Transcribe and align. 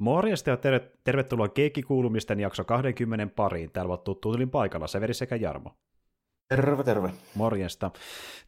Morjesta 0.00 0.50
ja 0.50 0.56
ter- 0.56 0.88
tervetuloa 1.04 1.48
Keikki-kuulumisten 1.48 2.40
jakso 2.40 2.64
20 2.64 3.34
pariin. 3.36 3.70
Täällä 3.72 3.90
ovat 3.90 4.04
tuttuulin 4.04 4.50
paikalla 4.50 4.86
Severi 4.86 5.14
sekä 5.14 5.36
Jarmo. 5.36 5.76
Terve, 6.48 6.84
terve. 6.84 7.10
Morjesta. 7.34 7.90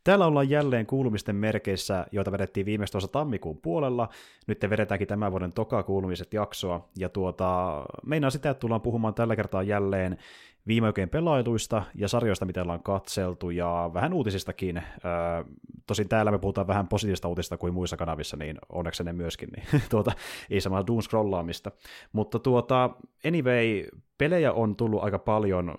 Täällä 0.05 0.27
ollaan 0.27 0.51
jälleen 0.51 0.87
kuulumisten 0.87 1.37
merkeissä, 1.37 2.07
joita 2.13 2.33
vedettiin 2.33 2.67
viimeistä 2.67 2.99
osa 2.99 3.09
tammikuun 3.09 3.59
puolella. 3.63 4.09
Nyt 4.47 4.59
te 4.59 4.71
vedetäänkin 4.71 5.09
tämän 5.09 5.31
vuoden 5.33 5.53
toka 5.53 5.83
kuulumiset 5.83 6.35
jaksoa. 6.35 6.89
Ja 6.99 7.09
tuota, 7.09 7.83
meinaa 8.07 8.31
sitä, 8.31 8.51
että 8.51 8.61
tullaan 8.61 8.81
puhumaan 8.81 9.15
tällä 9.15 9.37
kertaa 9.37 9.63
jälleen 9.63 10.19
viime 10.67 10.87
oikein 10.87 11.09
pelailuista 11.09 11.83
ja 11.95 12.09
sarjoista, 12.09 12.45
mitä 12.45 12.63
ollaan 12.63 12.83
katseltu, 12.83 13.51
ja 13.51 13.91
vähän 13.95 14.13
uutisistakin. 14.13 14.77
Öö, 14.77 15.45
tosin 15.87 16.09
täällä 16.09 16.31
me 16.31 16.39
puhutaan 16.39 16.67
vähän 16.67 16.89
positiivista 16.89 17.29
uutista 17.29 17.57
kuin 17.57 17.75
muissa 17.75 17.97
kanavissa, 17.97 18.37
niin 18.37 18.59
onneksi 18.69 19.05
ne 19.05 19.13
myöskin, 19.13 19.49
niin 19.49 19.83
tuota, 19.91 20.13
ei 20.51 20.61
samaa 20.61 20.87
doom 20.87 21.03
scrollaamista. 21.03 21.71
Mutta 22.13 22.39
tuota, 22.39 22.91
anyway, 23.27 23.85
pelejä 24.19 24.53
on 24.53 24.77
tullut 24.77 25.03
aika 25.03 25.19
paljon 25.19 25.75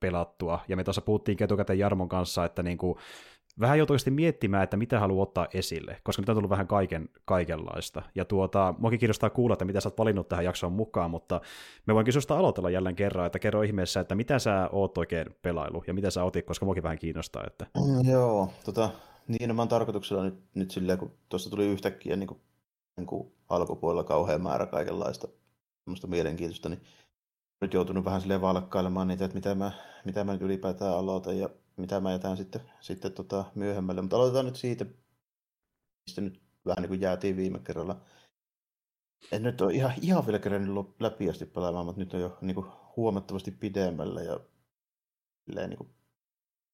pelattua, 0.00 0.60
ja 0.68 0.76
me 0.76 0.84
tuossa 0.84 1.02
puhuttiin 1.02 1.42
etukäteen 1.42 1.78
Jarmon 1.78 2.08
kanssa, 2.08 2.44
että 2.44 2.62
niinku, 2.62 2.98
vähän 3.60 3.78
joutuu 3.78 3.96
miettimään, 4.10 4.62
että 4.62 4.76
mitä 4.76 5.00
haluaa 5.00 5.22
ottaa 5.22 5.46
esille, 5.54 6.00
koska 6.02 6.22
nyt 6.22 6.28
on 6.28 6.36
tullut 6.36 6.50
vähän 6.50 6.66
kaiken, 6.66 7.08
kaikenlaista. 7.24 8.02
Ja 8.14 8.24
tuota, 8.24 8.74
muakin 8.78 8.98
kiinnostaa 8.98 9.30
kuulla, 9.30 9.52
että 9.52 9.64
mitä 9.64 9.80
sä 9.80 9.88
oot 9.88 9.98
valinnut 9.98 10.28
tähän 10.28 10.44
jaksoon 10.44 10.72
mukaan, 10.72 11.10
mutta 11.10 11.40
me 11.86 11.94
voin 11.94 12.04
kysyä 12.04 12.22
aloitella 12.28 12.70
jälleen 12.70 12.96
kerran, 12.96 13.26
että 13.26 13.38
kerro 13.38 13.62
ihmeessä, 13.62 14.00
että 14.00 14.14
mitä 14.14 14.38
sä 14.38 14.68
oot 14.72 14.98
oikein 14.98 15.26
pelailu 15.42 15.84
ja 15.86 15.94
mitä 15.94 16.10
sä 16.10 16.24
otit, 16.24 16.46
koska 16.46 16.66
muakin 16.66 16.82
vähän 16.82 16.98
kiinnostaa. 16.98 17.44
Että... 17.46 17.66
Mm, 17.76 18.10
joo, 18.10 18.52
tota, 18.64 18.90
niin 19.28 19.56
mä 19.56 19.62
oon 19.62 19.68
tarkoituksella 19.68 20.24
nyt, 20.24 20.38
nyt 20.54 20.70
silleen, 20.70 20.98
kun 20.98 21.12
tuossa 21.28 21.50
tuli 21.50 21.66
yhtäkkiä 21.66 22.16
niin 22.16 22.26
kuin, 22.26 22.40
niin 22.96 23.06
kuin 23.06 23.32
alkupuolella 23.48 24.04
kauhean 24.04 24.42
määrä 24.42 24.66
kaikenlaista 24.66 25.28
mielenkiintoista, 26.06 26.68
niin 26.68 26.80
nyt 27.60 27.74
joutunut 27.74 28.04
vähän 28.04 28.20
silleen 28.20 28.40
valkkailemaan 28.40 29.08
niitä, 29.08 29.24
että 29.24 29.34
mitä 29.34 29.54
mä, 29.54 29.72
mitä 30.04 30.24
mä 30.24 30.32
nyt 30.32 30.42
ylipäätään 30.42 30.94
aloitan 30.94 31.38
ja 31.38 31.50
mitä 31.76 32.00
mä 32.00 32.12
jätän 32.12 32.36
sitten, 32.36 32.60
sitten 32.80 33.12
tota 33.12 33.44
myöhemmälle. 33.54 34.02
Mutta 34.02 34.16
aloitetaan 34.16 34.46
nyt 34.46 34.56
siitä, 34.56 34.86
mistä 36.06 36.20
nyt 36.20 36.42
vähän 36.66 36.82
niin 36.82 36.88
kuin 36.88 37.00
jäätiin 37.00 37.36
viime 37.36 37.58
kerralla. 37.58 38.00
En 39.32 39.42
nyt 39.42 39.60
ole 39.60 39.72
ihan, 39.72 39.92
ihan 40.02 40.26
vielä 40.26 40.38
kerännyt 40.38 41.00
läpi 41.00 41.30
asti 41.30 41.46
pelaamaan, 41.46 41.86
mutta 41.86 42.00
nyt 42.00 42.14
on 42.14 42.20
jo 42.20 42.38
niin 42.40 42.54
kuin 42.54 42.66
huomattavasti 42.96 43.50
pidemmällä 43.50 44.22
ja 44.22 44.40
niin 45.66 45.78
kuin, 45.78 45.90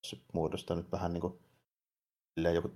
se 0.06 0.16
muodostaa 0.32 0.76
nyt 0.76 0.92
vähän 0.92 1.12
niin 1.12 1.20
kuin, 1.20 1.38
joku, 2.54 2.70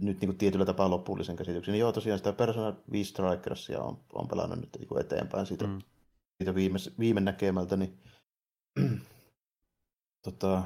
nyt 0.00 0.20
niin 0.20 0.28
kuin 0.28 0.38
tietyllä 0.38 0.64
tapaa 0.64 0.90
lopullisen 0.90 1.36
käsityksen. 1.36 1.72
Niin 1.72 1.80
joo, 1.80 1.92
tosiaan 1.92 2.18
sitä 2.18 2.32
Persona 2.32 2.76
5 2.92 3.10
Strikersia 3.10 3.82
on, 3.82 4.00
on 4.12 4.28
pelannut 4.28 4.60
nyt 4.60 4.76
niin 4.78 4.88
kuin 4.88 5.00
eteenpäin 5.00 5.46
siitä, 5.46 5.66
mm. 5.66 5.78
siitä 6.36 6.54
viime, 6.54 6.78
viime 6.98 7.20
näkemältä, 7.20 7.76
niin 7.76 7.98
tota, 10.24 10.62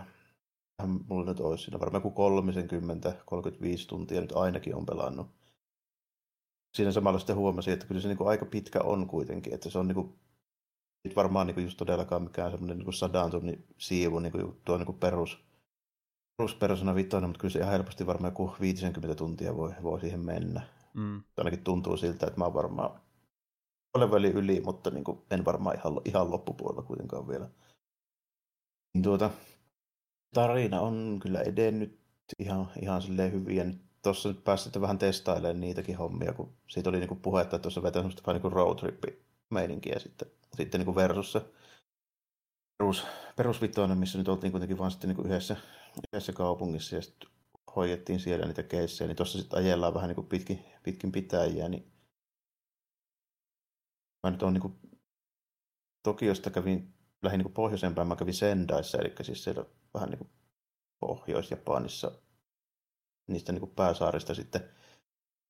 mulla 0.84 1.24
nyt 1.24 1.40
olisi 1.40 1.64
siinä 1.64 1.80
varmaan 1.80 2.02
joku 2.04 2.30
30-35 3.82 3.86
tuntia 3.88 4.20
nyt 4.20 4.32
ainakin 4.32 4.74
on 4.74 4.86
pelannut. 4.86 5.26
Siinä 6.76 6.92
samalla 6.92 7.18
sitten 7.18 7.36
huomasin, 7.36 7.72
että 7.72 7.86
kyllä 7.86 8.00
se 8.00 8.08
niin 8.08 8.18
kuin 8.18 8.28
aika 8.28 8.46
pitkä 8.46 8.80
on 8.80 9.06
kuitenkin, 9.06 9.54
että 9.54 9.70
se 9.70 9.78
on 9.78 9.88
niin 9.88 9.94
kuin, 9.94 10.14
nyt 11.04 11.16
varmaan 11.16 11.46
niin 11.46 11.54
kuin 11.54 11.64
just 11.64 11.76
todellakaan 11.76 12.22
mikään 12.22 12.50
semmoinen 12.50 12.78
niin 12.78 12.92
sadan 12.92 13.30
tunnin 13.30 13.66
siivu 13.78 14.18
niin 14.18 14.32
kuin 14.32 14.60
tuo 14.64 14.76
niin 14.76 14.86
kuin 14.86 14.98
perus, 14.98 15.44
perus 16.36 16.54
Persona 16.54 16.94
5, 16.94 17.08
mutta 17.20 17.38
kyllä 17.38 17.52
se 17.52 17.58
ihan 17.58 17.72
helposti 17.72 18.06
varmaan 18.06 18.30
joku 18.32 18.54
50 18.60 19.14
tuntia 19.14 19.56
voi, 19.56 19.74
voi 19.82 20.00
siihen 20.00 20.20
mennä. 20.20 20.62
Mm. 20.94 21.22
Ainakin 21.36 21.64
tuntuu 21.64 21.96
siltä, 21.96 22.26
että 22.26 22.38
mä 22.38 22.44
oon 22.44 22.54
varmaan 22.54 23.00
olen 23.96 24.10
väli 24.10 24.28
yli, 24.28 24.60
mutta 24.60 24.90
niin 24.90 25.04
kuin 25.04 25.18
en 25.30 25.44
varmaan 25.44 25.76
ihan, 25.76 26.00
ihan 26.04 26.30
loppupuolella 26.30 26.82
kuitenkaan 26.82 27.28
vielä. 27.28 27.50
Niin 28.94 29.02
tuota, 29.02 29.30
tarina 30.36 30.80
on 30.80 31.18
kyllä 31.22 31.40
edennyt 31.40 32.00
ihan, 32.38 32.70
ihan 32.82 33.02
silleen 33.02 33.32
hyvin. 33.32 33.56
Ja 33.56 33.64
nyt 33.64 33.80
tuossa 34.02 34.28
nyt 34.28 34.44
pääsit 34.44 34.80
vähän 34.80 34.98
testailemaan 34.98 35.60
niitäkin 35.60 35.96
hommia, 35.96 36.32
kun 36.32 36.52
siitä 36.68 36.90
oli 36.90 36.98
niinku 36.98 37.14
puhetta, 37.14 37.56
että 37.56 37.62
tuossa 37.62 37.82
vetää 37.82 38.02
semmoista 38.02 38.22
vähän 38.26 38.34
niinku 38.34 38.50
road 38.50 38.78
trip 38.78 39.04
meininkiä 39.50 39.98
sitten, 39.98 40.28
sitten 40.56 40.80
niinku 40.80 40.94
versus 40.94 41.32
se 41.32 41.40
perus, 42.78 43.06
perusvitoinen, 43.36 43.98
missä 43.98 44.18
nyt 44.18 44.28
oltiin 44.28 44.50
kuitenkin 44.50 44.78
vaan 44.78 44.90
sitten 44.90 45.08
niinku 45.08 45.22
yhdessä, 45.22 45.56
yhdessä 46.12 46.32
kaupungissa 46.32 46.96
ja 46.96 47.02
sitten 47.02 47.28
hoidettiin 47.76 48.20
siellä 48.20 48.46
niitä 48.46 48.62
keissejä, 48.62 49.08
niin 49.08 49.16
tuossa 49.16 49.38
sitten 49.38 49.58
ajellaan 49.58 49.94
vähän 49.94 50.08
niinku 50.08 50.22
pitkin, 50.22 50.64
pitkin 50.82 51.12
pitäjiä, 51.12 51.68
niin 51.68 51.92
mä 54.22 54.30
nyt 54.30 54.42
on 54.42 54.52
niinku 54.52 54.72
Tokiosta 56.02 56.50
kävin 56.50 56.95
lähdin 57.22 57.38
niin 57.38 57.52
pohjoisempään, 57.52 58.08
mä 58.08 58.16
kävin 58.16 58.34
Sendaissa, 58.34 58.98
eli 58.98 59.14
siis 59.22 59.44
siellä 59.44 59.64
vähän 59.94 60.10
niin 60.10 60.18
kuin 60.18 60.30
Pohjois-Japanissa 61.00 62.12
niistä 63.26 63.52
niin 63.52 63.60
kuin 63.60 63.72
pääsaarista 63.76 64.34
sitten. 64.34 64.68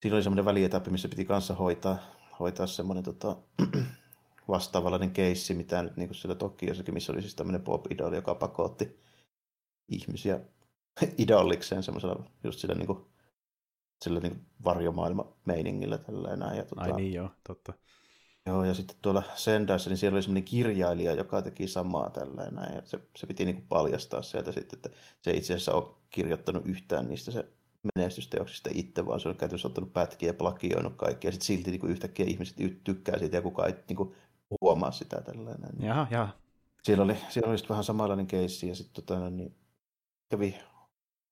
Siinä 0.02 0.14
oli 0.14 0.22
semmoinen 0.22 0.44
välietappi, 0.44 0.90
missä 0.90 1.08
piti 1.08 1.24
kanssa 1.24 1.54
hoitaa, 1.54 1.98
hoitaa 2.40 2.66
semmoinen 2.66 3.04
tota, 3.04 3.36
vastaavallainen 4.48 5.10
keissi, 5.10 5.54
mitä 5.54 5.82
nyt 5.82 5.96
niin 5.96 6.08
kuin 6.08 6.16
siellä 6.16 6.34
Tokiossakin, 6.34 6.94
missä 6.94 7.12
oli 7.12 7.22
siis 7.22 7.34
tämmöinen 7.34 7.62
pop-idol, 7.62 8.12
joka 8.12 8.34
pakotti 8.34 9.00
ihmisiä 9.88 10.40
idollikseen 11.18 11.82
semmoisella 11.82 12.24
just 12.44 12.58
sillä 12.58 12.74
niin 12.74 12.86
kuin, 12.86 13.06
sillä 14.04 14.20
niin 14.20 14.46
varjomaailma-meiningillä. 14.64 15.98
Tällä 15.98 16.36
näin. 16.36 16.56
Ja, 16.56 16.64
tota, 16.64 16.80
Ai 16.80 16.92
niin 16.92 17.12
joo, 17.12 17.30
totta. 17.46 17.72
Joo, 18.46 18.64
ja 18.64 18.74
sitten 18.74 18.96
tuolla 19.02 19.22
Sendassa, 19.34 19.90
niin 19.90 19.96
siellä 19.96 20.16
oli 20.16 20.22
semmoinen 20.22 20.44
kirjailija, 20.44 21.12
joka 21.12 21.42
teki 21.42 21.68
samaa 21.68 22.10
tällä 22.10 22.50
näin. 22.50 22.74
Ja 22.74 22.82
se, 22.84 23.00
se 23.16 23.26
piti 23.26 23.44
niin 23.44 23.56
kuin 23.56 23.66
paljastaa 23.68 24.22
sieltä 24.22 24.52
sitten, 24.52 24.78
että 24.78 24.90
se 25.22 25.30
itse 25.30 25.54
asiassa 25.54 25.74
on 25.74 25.96
kirjoittanut 26.10 26.66
yhtään 26.66 27.08
niistä 27.08 27.30
se 27.30 27.48
menestysteoksista 27.96 28.70
itse, 28.72 29.06
vaan 29.06 29.20
se 29.20 29.28
on 29.28 29.36
käytössä 29.36 29.68
ottanut 29.68 29.92
pätkiä 29.92 30.28
ja 30.28 30.34
plagioinut 30.34 30.94
kaikki, 30.96 31.26
ja 31.26 31.32
sitten 31.32 31.46
silti 31.46 31.70
niin 31.70 31.80
kuin 31.80 31.92
yhtäkkiä 31.92 32.26
ihmiset 32.26 32.56
tykkää 32.84 33.18
siitä, 33.18 33.36
ja 33.36 33.42
kukaan 33.42 33.68
ei 33.68 33.74
niin 33.88 33.96
kuin, 33.96 34.14
huomaa 34.60 34.90
sitä 34.90 35.20
tällä 35.20 35.54
näin. 35.58 35.82
Jaha, 35.82 36.06
jaha. 36.10 36.28
Siellä 36.82 37.04
oli, 37.04 37.16
siellä 37.28 37.50
oli 37.50 37.58
vähän 37.68 37.84
samanlainen 37.84 38.26
keissi, 38.26 38.68
ja 38.68 38.74
sitten 38.74 39.04
tota, 39.04 39.30
niin, 39.30 39.56
kävi 40.28 40.58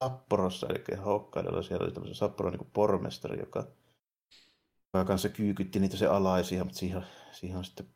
Sapporossa, 0.04 0.66
eli 0.66 0.96
Hokkaidella, 0.96 1.62
siellä 1.62 1.84
oli 1.84 1.92
tämmöisen 1.92 2.14
Sapporon 2.14 2.52
niin 2.52 2.70
pormestari, 2.72 3.40
joka 3.40 3.66
joka 4.94 5.04
kanssa 5.04 5.28
kyykytti 5.28 5.78
niitä 5.78 5.96
se 5.96 6.06
alaisia, 6.06 6.64
mutta 6.64 6.78
siihen, 6.78 7.04
siihen 7.32 7.58
on 7.58 7.64
sitten 7.64 7.86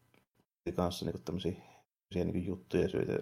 kanssa 0.77 1.05
niin 1.05 1.23
tämmöisiä 1.25 1.53
niin 2.15 2.47
juttuja 2.47 2.89
syitä. 2.89 3.13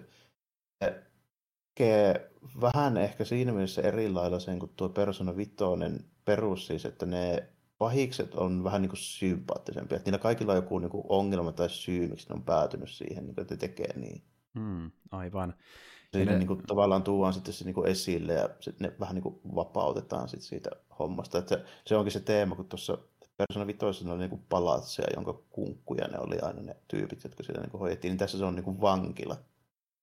Tekee 0.79 2.31
vähän 2.61 2.97
ehkä 2.97 3.25
siinä 3.25 3.51
mielessä 3.51 3.81
eri 3.81 4.09
lailla 4.09 4.39
sen 4.39 4.59
kuin 4.59 4.71
tuo 4.75 4.89
Persona 4.89 5.37
Vitoinen 5.37 6.05
perus 6.25 6.67
siis, 6.67 6.85
että 6.85 7.05
ne 7.05 7.49
pahikset 7.77 8.35
on 8.35 8.63
vähän 8.63 8.81
niin 8.81 8.89
kuin 8.89 8.99
sympaattisempia. 8.99 9.95
Että 9.95 10.07
niillä 10.07 10.21
kaikilla 10.21 10.51
on 10.51 10.57
joku 10.57 10.79
niin 10.79 10.89
kuin 10.89 11.03
ongelma 11.09 11.51
tai 11.51 11.69
syy, 11.69 12.07
miksi 12.07 12.29
ne 12.29 12.35
on 12.35 12.43
päätynyt 12.43 12.89
siihen, 12.89 13.25
niin 13.25 13.41
että 13.41 13.57
tekee 13.57 13.99
niin. 13.99 14.23
Hmm, 14.59 14.91
aivan. 15.11 15.53
Siinä 16.13 16.31
ne... 16.31 16.37
niin 16.37 16.47
kuin, 16.47 16.63
tavallaan 16.67 17.03
tuodaan 17.03 17.33
sitten 17.33 17.53
se 17.53 17.65
niin 17.65 17.75
kuin 17.75 17.87
esille 17.87 18.33
ja 18.33 18.49
ne 18.79 18.93
vähän 18.99 19.15
niin 19.15 19.23
kuin 19.23 19.39
vapautetaan 19.55 20.29
sitten 20.29 20.47
siitä 20.47 20.69
hommasta. 20.99 21.37
Että 21.37 21.55
se, 21.55 21.65
se 21.85 21.95
onkin 21.95 22.11
se 22.11 22.19
teema, 22.19 22.55
kun 22.55 22.69
tuossa 22.69 22.97
Persona 23.37 23.67
5 23.67 24.09
oli 24.09 24.19
niinku 24.19 24.39
palatseja, 24.49 25.07
jonka 25.15 25.33
kunkkuja 25.49 26.07
ne 26.07 26.19
oli 26.19 26.39
aina 26.39 26.61
ne 26.61 26.75
tyypit, 26.87 27.23
jotka 27.23 27.43
siellä 27.43 27.61
niinku 27.61 27.77
hoidettiin. 27.77 28.09
Niin 28.11 28.17
tässä 28.17 28.37
se 28.37 28.45
on 28.45 28.55
niinku 28.55 28.81
vankila. 28.81 29.37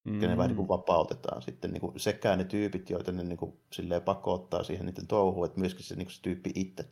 Mm. 0.04 0.22
Ja 0.22 0.28
ne 0.28 0.36
vähän 0.36 0.48
niinku 0.48 0.68
vapautetaan 0.68 1.42
sitten 1.42 1.70
niinku 1.70 1.92
sekä 1.96 2.36
ne 2.36 2.44
tyypit, 2.44 2.90
joita 2.90 3.12
ne 3.12 3.22
niinku 3.22 3.60
silleen 3.72 4.02
pakottaa 4.02 4.64
siihen 4.64 4.86
niiden 4.86 5.06
touhuun, 5.06 5.46
että 5.46 5.60
myöskin 5.60 5.84
se, 5.84 5.96
niinku 5.96 6.12
se 6.12 6.22
tyyppi 6.22 6.52
itse. 6.54 6.88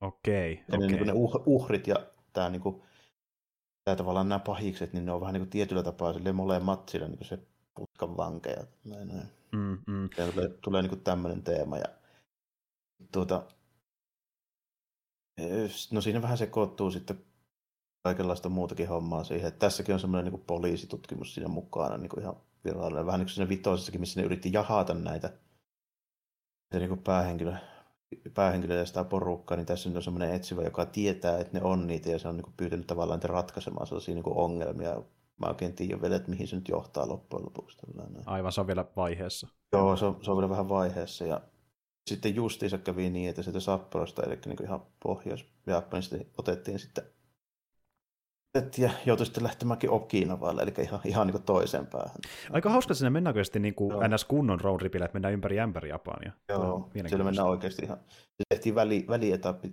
Okei, 0.00 0.52
okay, 0.52 0.64
okay. 0.68 0.78
ne, 0.78 0.86
niinku 0.86 1.04
ne 1.04 1.12
uh, 1.12 1.42
uhrit 1.46 1.86
ja 1.86 1.96
tämä 2.32 2.50
niinku, 2.50 2.82
tää 3.84 3.96
tavallaan 3.96 4.28
nämä 4.28 4.38
pahikset, 4.38 4.92
niin 4.92 5.04
ne 5.04 5.12
on 5.12 5.20
vähän 5.20 5.32
niinku 5.32 5.50
tietyllä 5.50 5.82
tapaa 5.82 6.12
silleen 6.12 6.34
molemmat 6.34 6.88
sillä 6.88 7.08
niinku 7.08 7.24
se 7.24 7.38
putkan 7.74 8.16
vankeja. 8.16 8.64
Näin, 8.84 9.08
näin. 9.08 9.28
Mm, 9.52 9.78
mm. 9.86 10.08
tulee, 10.32 10.48
tulee 10.48 10.82
niinku 10.82 10.96
tämmöinen 10.96 11.42
teema. 11.42 11.78
Ja, 11.78 11.88
tuota, 13.12 13.46
No 15.90 16.00
siinä 16.00 16.22
vähän 16.22 16.38
sekoittuu 16.38 16.90
sitten 16.90 17.24
kaikenlaista 18.02 18.48
muutakin 18.48 18.88
hommaa 18.88 19.24
siihen. 19.24 19.48
Että 19.48 19.58
tässäkin 19.58 19.94
on 19.94 20.00
semmoinen 20.00 20.32
niin 20.32 20.44
poliisitutkimus 20.46 21.34
siinä 21.34 21.48
mukana 21.48 21.96
niin 21.96 22.08
kuin 22.08 22.20
ihan 22.22 22.36
virallinen. 22.64 23.06
Vähän 23.06 23.20
niin 23.20 23.26
kuin 23.26 23.34
siinä 23.34 23.48
vitoisessakin, 23.48 24.00
missä 24.00 24.20
ne 24.20 24.26
yritti 24.26 24.52
jahata 24.52 24.94
näitä 24.94 25.32
se 26.72 26.78
niin 26.78 26.88
kuin 26.88 27.02
päähenkilö, 27.02 27.52
päähenkilö 28.34 28.74
ja 28.74 28.86
sitä 28.86 29.04
porukkaa, 29.04 29.56
niin 29.56 29.66
tässä 29.66 29.90
on 29.90 30.02
semmoinen 30.02 30.34
etsivä, 30.34 30.62
joka 30.62 30.86
tietää, 30.86 31.38
että 31.38 31.58
ne 31.58 31.64
on 31.64 31.86
niitä 31.86 32.10
ja 32.10 32.18
se 32.18 32.28
on 32.28 32.36
niin 32.36 32.44
kuin 32.44 32.54
pyytänyt 32.56 32.86
tavallaan 32.86 33.18
niitä 33.18 33.28
ratkaisemaan 33.28 33.86
sellaisia 33.86 34.14
niin 34.14 34.24
kuin 34.24 34.36
ongelmia. 34.36 35.02
Mä 35.40 35.46
oikein 35.46 35.72
tiedän 35.72 36.02
vielä, 36.02 36.16
että 36.16 36.30
mihin 36.30 36.48
se 36.48 36.56
nyt 36.56 36.68
johtaa 36.68 37.08
loppujen 37.08 37.44
lopuksi. 37.44 37.78
Tällainen. 37.78 38.22
Aivan, 38.26 38.52
se 38.52 38.60
on 38.60 38.66
vielä 38.66 38.84
vaiheessa. 38.96 39.48
Joo, 39.72 39.96
se 39.96 40.04
on, 40.04 40.18
se 40.22 40.30
on 40.30 40.36
vielä 40.36 40.50
vähän 40.50 40.68
vaiheessa 40.68 41.24
ja 41.24 41.40
sitten 42.06 42.34
justiinsa 42.34 42.78
kävi 42.78 43.10
niin, 43.10 43.30
että 43.30 43.42
sieltä 43.42 43.60
Sapporosta, 43.60 44.22
eli 44.22 44.38
niin 44.46 44.62
ihan 44.62 44.82
Pohjois-Japanista 45.02 46.16
otettiin 46.38 46.78
sitten 46.78 47.04
ja 48.78 48.90
joutui 49.06 49.26
sitten 49.26 49.44
lähtemäänkin 49.44 49.90
Okinavalle, 49.90 50.62
eli 50.62 50.72
ihan, 50.82 51.00
ihan 51.04 51.26
niin 51.26 51.42
toiseen 51.42 51.86
päähän. 51.86 52.16
Aika 52.52 52.70
hauska, 52.70 52.94
sinne 52.94 53.10
mennään 53.10 53.32
oikeasti 53.32 53.58
niin 53.58 53.74
kuin 53.74 53.96
ns. 54.14 54.24
kunnon 54.24 54.60
roadripillä, 54.60 55.04
että 55.04 55.14
mennään 55.14 55.34
ympäri 55.34 55.60
ämpäri 55.60 55.88
Japania. 55.88 56.32
Joo, 56.48 56.90
siellä 57.08 57.24
mennään 57.24 57.48
oikeasti 57.48 57.84
ihan. 57.84 57.98
Se 58.08 58.42
tehtiin 58.48 58.74
väli, 58.74 59.04
välietappi 59.08 59.72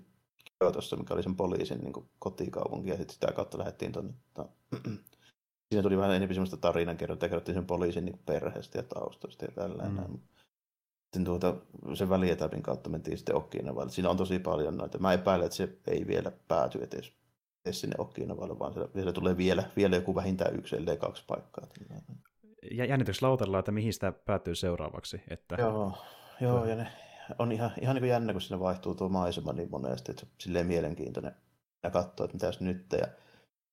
Kyotossa, 0.60 0.96
mikä 0.96 1.14
oli 1.14 1.24
sen 1.24 1.36
poliisin 1.36 1.80
niin 1.80 1.94
kuin 1.94 2.10
kotikaupunki, 2.20 2.90
ja 2.90 2.98
sitten 2.98 3.14
sitä 3.14 3.32
kautta 3.32 3.58
lähdettiin 3.58 3.92
tuonne. 3.92 4.14
Siinä 5.70 5.84
tuli 5.84 5.98
vähän 5.98 6.16
enemmän 6.16 6.36
sellaista 6.36 6.58
tarinankerrontaa, 6.58 7.30
kerrottiin 7.30 7.56
sen 7.56 7.66
poliisin 7.66 8.06
niin 8.06 8.20
perheestä 8.26 8.80
ja 8.80 8.84
taustoista 8.84 9.46
ja 9.46 9.52
tällainen. 9.52 10.12
Mm. 10.12 10.20
Sitten 11.07 11.24
tuota, 11.25 11.56
sen 11.94 12.09
välietapin 12.09 12.63
kautta 12.63 12.89
mentiin 12.89 13.18
sitten 13.18 13.36
Okinavalle. 13.36 13.92
Siinä 13.92 14.09
on 14.09 14.18
tosi 14.18 14.39
paljon 14.39 14.77
noita. 14.77 14.98
Mä 14.98 15.13
epäilen, 15.13 15.45
että 15.45 15.56
se 15.56 15.77
ei 15.88 16.07
vielä 16.07 16.31
pääty 16.48 16.80
edes 16.83 17.13
sinne 17.71 17.95
Okinavalle, 17.98 18.59
vaan 18.59 18.74
siellä, 18.74 18.89
siellä 18.94 19.13
tulee 19.13 19.38
vielä, 19.38 19.63
vielä 19.75 19.95
joku 19.95 20.15
vähintään 20.15 20.56
yksi, 20.56 20.75
ellei 20.75 20.98
kaksi 20.98 21.24
paikkaa. 21.27 21.68
Ja 22.71 22.86
jännityksellä 22.86 23.30
lautella, 23.30 23.59
että 23.59 23.71
mihin 23.71 23.94
sitä 23.94 24.12
päätyy 24.12 24.56
seuraavaksi. 24.56 25.21
Että... 25.30 25.56
Joo, 25.59 25.94
joo 26.42 26.65
ja 26.65 26.75
ne 26.75 26.88
on 27.39 27.51
ihan, 27.51 27.71
ihan 27.81 27.95
niin 27.95 28.01
kuin 28.01 28.09
jännä, 28.09 28.33
kun 28.33 28.42
siinä 28.42 28.59
vaihtuu 28.59 28.95
tuo 28.95 29.09
maisema 29.09 29.54
niin 29.54 29.71
monesti, 29.71 30.12
että 30.12 30.19
se 30.19 30.25
on 30.25 30.36
silleen 30.39 30.68
mielenkiintoinen 30.68 31.36
ja 31.83 31.89
katsoa, 31.89 32.25
että 32.25 32.36
mitäs 32.36 32.59
nyt. 32.59 32.86
Ja 32.92 33.07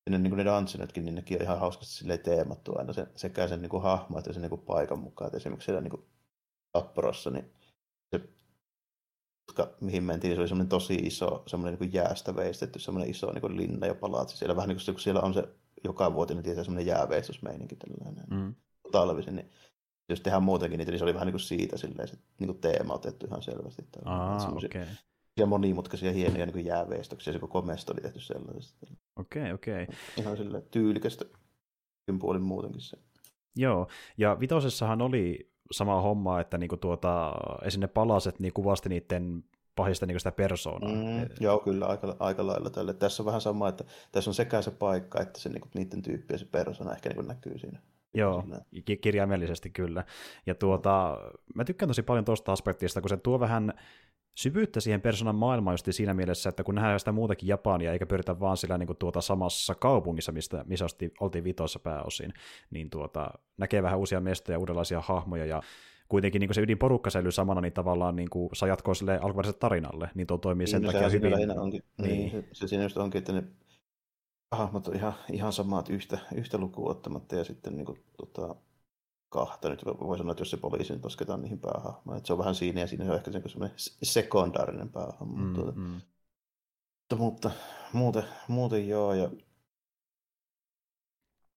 sinne 0.04 0.19
niin 0.19 0.31
kuin 0.31 0.38
ne 0.38 0.44
danssinetkin, 0.44 1.04
niin 1.04 1.14
nekin 1.14 1.38
on 1.38 1.42
ihan 1.42 1.60
hauskasti 1.60 1.94
silleen 1.94 2.20
teemattu 2.20 2.78
aina 2.78 2.92
se, 2.92 3.06
sekä 3.14 3.48
sen 3.48 3.62
niin 3.62 3.70
kuin 3.70 3.82
hahmo 3.82 4.19
että 4.19 4.32
sen 4.32 4.42
niin 4.42 4.50
kuin 4.50 4.60
paikan 4.60 4.98
mukaan. 4.98 5.26
Että 5.26 5.36
esimerkiksi 5.36 5.66
siellä 5.66 5.81
niin 5.81 5.90
kuin 5.90 6.04
Tapporossa, 6.75 7.31
niin 7.31 7.53
se 8.11 8.29
koska 9.47 9.75
mihin 9.81 10.05
mentiin, 10.05 10.35
se 10.35 10.41
oli 10.41 10.49
semmoinen 10.49 10.69
tosi 10.69 10.94
iso, 10.94 11.43
semmoinen 11.47 11.81
niin 11.81 11.93
jäästä 11.93 12.37
veistetty, 12.37 12.79
semmoinen 12.79 13.11
iso 13.11 13.32
niin 13.32 13.56
linna 13.56 13.87
ja 13.87 13.94
palatsi. 13.94 14.37
Siellä 14.37 14.56
vähän 14.56 14.69
niin 14.69 14.79
kuin 14.85 14.94
kun 14.94 15.00
siellä 15.00 15.21
on 15.21 15.35
se 15.35 15.49
joka 15.85 16.15
vuotinen 16.15 16.44
tietää 16.44 16.65
semmoinen 16.65 16.87
jääveistysmeininki 16.87 17.76
tällainen 17.76 18.25
mm. 18.31 18.55
talvisin, 18.93 19.37
niin 19.37 19.50
jos 20.09 20.21
tehdään 20.21 20.43
muutenkin 20.43 20.79
niitä, 20.79 20.93
niin 20.93 20.99
se 20.99 21.05
oli 21.05 21.15
vähän 21.15 21.26
niin 21.26 21.32
kuin 21.32 21.41
siitä 21.41 21.76
silleen, 21.76 22.09
se 22.09 22.17
niin 22.38 22.49
kuin 22.49 22.61
teema 22.61 22.94
otettu 22.94 23.27
ihan 23.27 23.43
selvästi. 23.43 23.85
Aa, 24.05 24.49
okei. 24.49 24.82
Okay. 25.37 25.47
monimutkaisia 25.47 26.12
hienoja 26.12 26.47
niin 26.47 26.67
jääveistoksia, 26.67 27.32
se 27.32 27.38
koko 27.38 27.62
mesto 27.62 27.93
oli 27.93 28.00
tehty 28.00 28.20
sellaisesta. 28.20 28.87
Okei, 29.17 29.43
okay, 29.43 29.53
okei. 29.53 29.82
Okay. 29.82 29.97
Ihan 30.17 30.37
sille 30.37 30.62
tyylikästä 30.70 31.25
puolin 32.19 32.43
muutenkin 32.43 32.81
se. 32.81 32.97
Joo, 33.56 33.88
ja 34.19 34.41
vitosessahan 34.41 35.03
oli 35.03 35.54
sama 35.70 36.00
homma, 36.00 36.40
että 36.40 36.58
niinku 36.58 36.76
tuota, 36.76 37.32
esim. 37.62 37.81
ne 37.81 37.87
palaset 37.87 38.40
niin 38.40 38.52
kuvasti 38.52 38.88
niiden 38.88 39.44
pahista 39.76 40.06
niin 40.06 40.20
sitä 40.20 40.32
persoonaa. 40.32 40.90
Mm, 40.90 41.26
joo, 41.40 41.58
kyllä, 41.58 41.87
aika, 41.87 42.16
aika 42.19 42.46
lailla 42.46 42.70
tälle. 42.70 42.94
Tässä 42.94 43.22
on 43.22 43.26
vähän 43.26 43.40
sama, 43.40 43.69
että 43.69 43.84
tässä 44.12 44.31
on 44.31 44.34
sekä 44.34 44.62
se 44.62 44.70
paikka, 44.70 45.20
että 45.20 45.40
se 45.40 45.49
niin 45.49 45.62
niiden 45.75 46.02
tyyppi 46.02 46.34
ja 46.34 46.38
se 46.38 46.44
persona 46.44 46.93
ehkä 46.93 47.08
niin 47.08 47.28
näkyy 47.28 47.58
siinä. 47.58 47.78
Joo, 48.14 48.44
kirjaimellisesti 49.00 49.70
kyllä. 49.70 50.05
Ja 50.46 50.55
tuota, 50.55 51.19
mä 51.55 51.64
tykkään 51.64 51.88
tosi 51.88 52.02
paljon 52.02 52.25
tuosta 52.25 52.52
aspektista, 52.52 53.00
kun 53.00 53.08
se 53.08 53.17
tuo 53.17 53.40
vähän 53.40 53.72
syvyyttä 54.34 54.81
siihen 54.81 55.00
persoonan 55.00 55.34
maailmaan 55.34 55.75
just 55.75 55.86
siinä 55.90 56.14
mielessä, 56.14 56.48
että 56.48 56.64
kun 56.64 56.75
nähdään 56.75 56.98
sitä 56.98 57.12
muutakin 57.12 57.48
Japania, 57.48 57.92
eikä 57.92 58.06
pyritä 58.06 58.40
vaan 58.40 58.56
sillä 58.56 58.78
niin 58.78 58.86
kuin 58.86 58.96
tuota 58.96 59.20
samassa 59.20 59.75
kaupungissa, 59.75 60.32
mistä, 60.32 60.64
missä 60.66 60.86
oltiin 61.20 61.44
vitossa 61.44 61.78
pääosin, 61.78 62.32
niin 62.70 62.90
tuota, 62.90 63.31
näkee 63.56 63.82
vähän 63.82 63.98
uusia 63.98 64.20
mestoja, 64.20 64.58
uudenlaisia 64.58 65.00
hahmoja, 65.00 65.46
ja 65.46 65.62
kuitenkin 66.08 66.40
niin 66.40 66.48
kuin 66.48 66.54
se 66.54 66.60
ydinporukka 66.60 67.10
säilyy 67.10 67.32
samana, 67.32 67.60
niin 67.60 67.72
tavallaan 67.72 68.16
niin 68.16 68.31
kuin 68.31 68.50
saa 68.52 68.69
jatkoa 68.69 68.94
sille 68.94 69.19
alkuperäiselle 69.19 69.58
tarinalle, 69.58 70.10
niin 70.14 70.26
tuo 70.26 70.38
toimii 70.38 70.66
sen 70.66 70.82
niin, 70.82 70.92
takia 70.92 71.08
hyvin. 71.08 71.60
Onkin, 71.60 71.82
niin. 72.02 72.19
niin. 72.19 72.31
Se, 72.31 72.44
se 72.52 72.69
siinä 72.69 72.82
just 72.82 72.96
onkin, 72.96 73.19
että 73.19 73.32
ne 73.32 73.42
hahmot 74.52 74.88
on 74.88 74.96
ihan, 74.96 75.14
ihan 75.32 75.52
samat 75.52 75.88
yhtä, 75.90 76.19
yhtä 76.34 76.58
lukuun 76.58 76.90
ottamatta, 76.90 77.36
ja 77.36 77.44
sitten 77.44 77.76
niin 77.76 77.86
kuin, 77.86 77.98
tota, 78.16 78.56
kahta. 79.34 79.69
Nyt 79.69 79.84
voi 79.84 80.19
sanoa, 80.19 80.32
että 80.32 80.40
jos 80.40 80.50
se 80.50 80.56
poliisi 80.56 80.92
nyt 80.92 81.04
lasketaan 81.04 81.42
niihin 81.42 81.58
päähahmoihin. 81.58 82.19
Että 82.19 82.26
se 82.26 82.32
on 82.32 82.38
vähän 82.38 82.54
siinä 82.54 82.81
ja 82.81 82.86
siinä 82.86 83.04
on 83.04 83.16
ehkä 83.16 83.31
semmoinen 83.31 83.76
sekundaarinen 84.02 84.88
päähahmo. 84.88 85.36
Mm, 85.36 85.54
tuota, 85.54 85.72
mm. 85.72 86.00
Mutta, 87.10 87.16
mutta 87.16 87.50
muuten, 87.92 88.25
muuten 88.48 88.88
joo. 88.88 89.14
Ja 89.14 89.31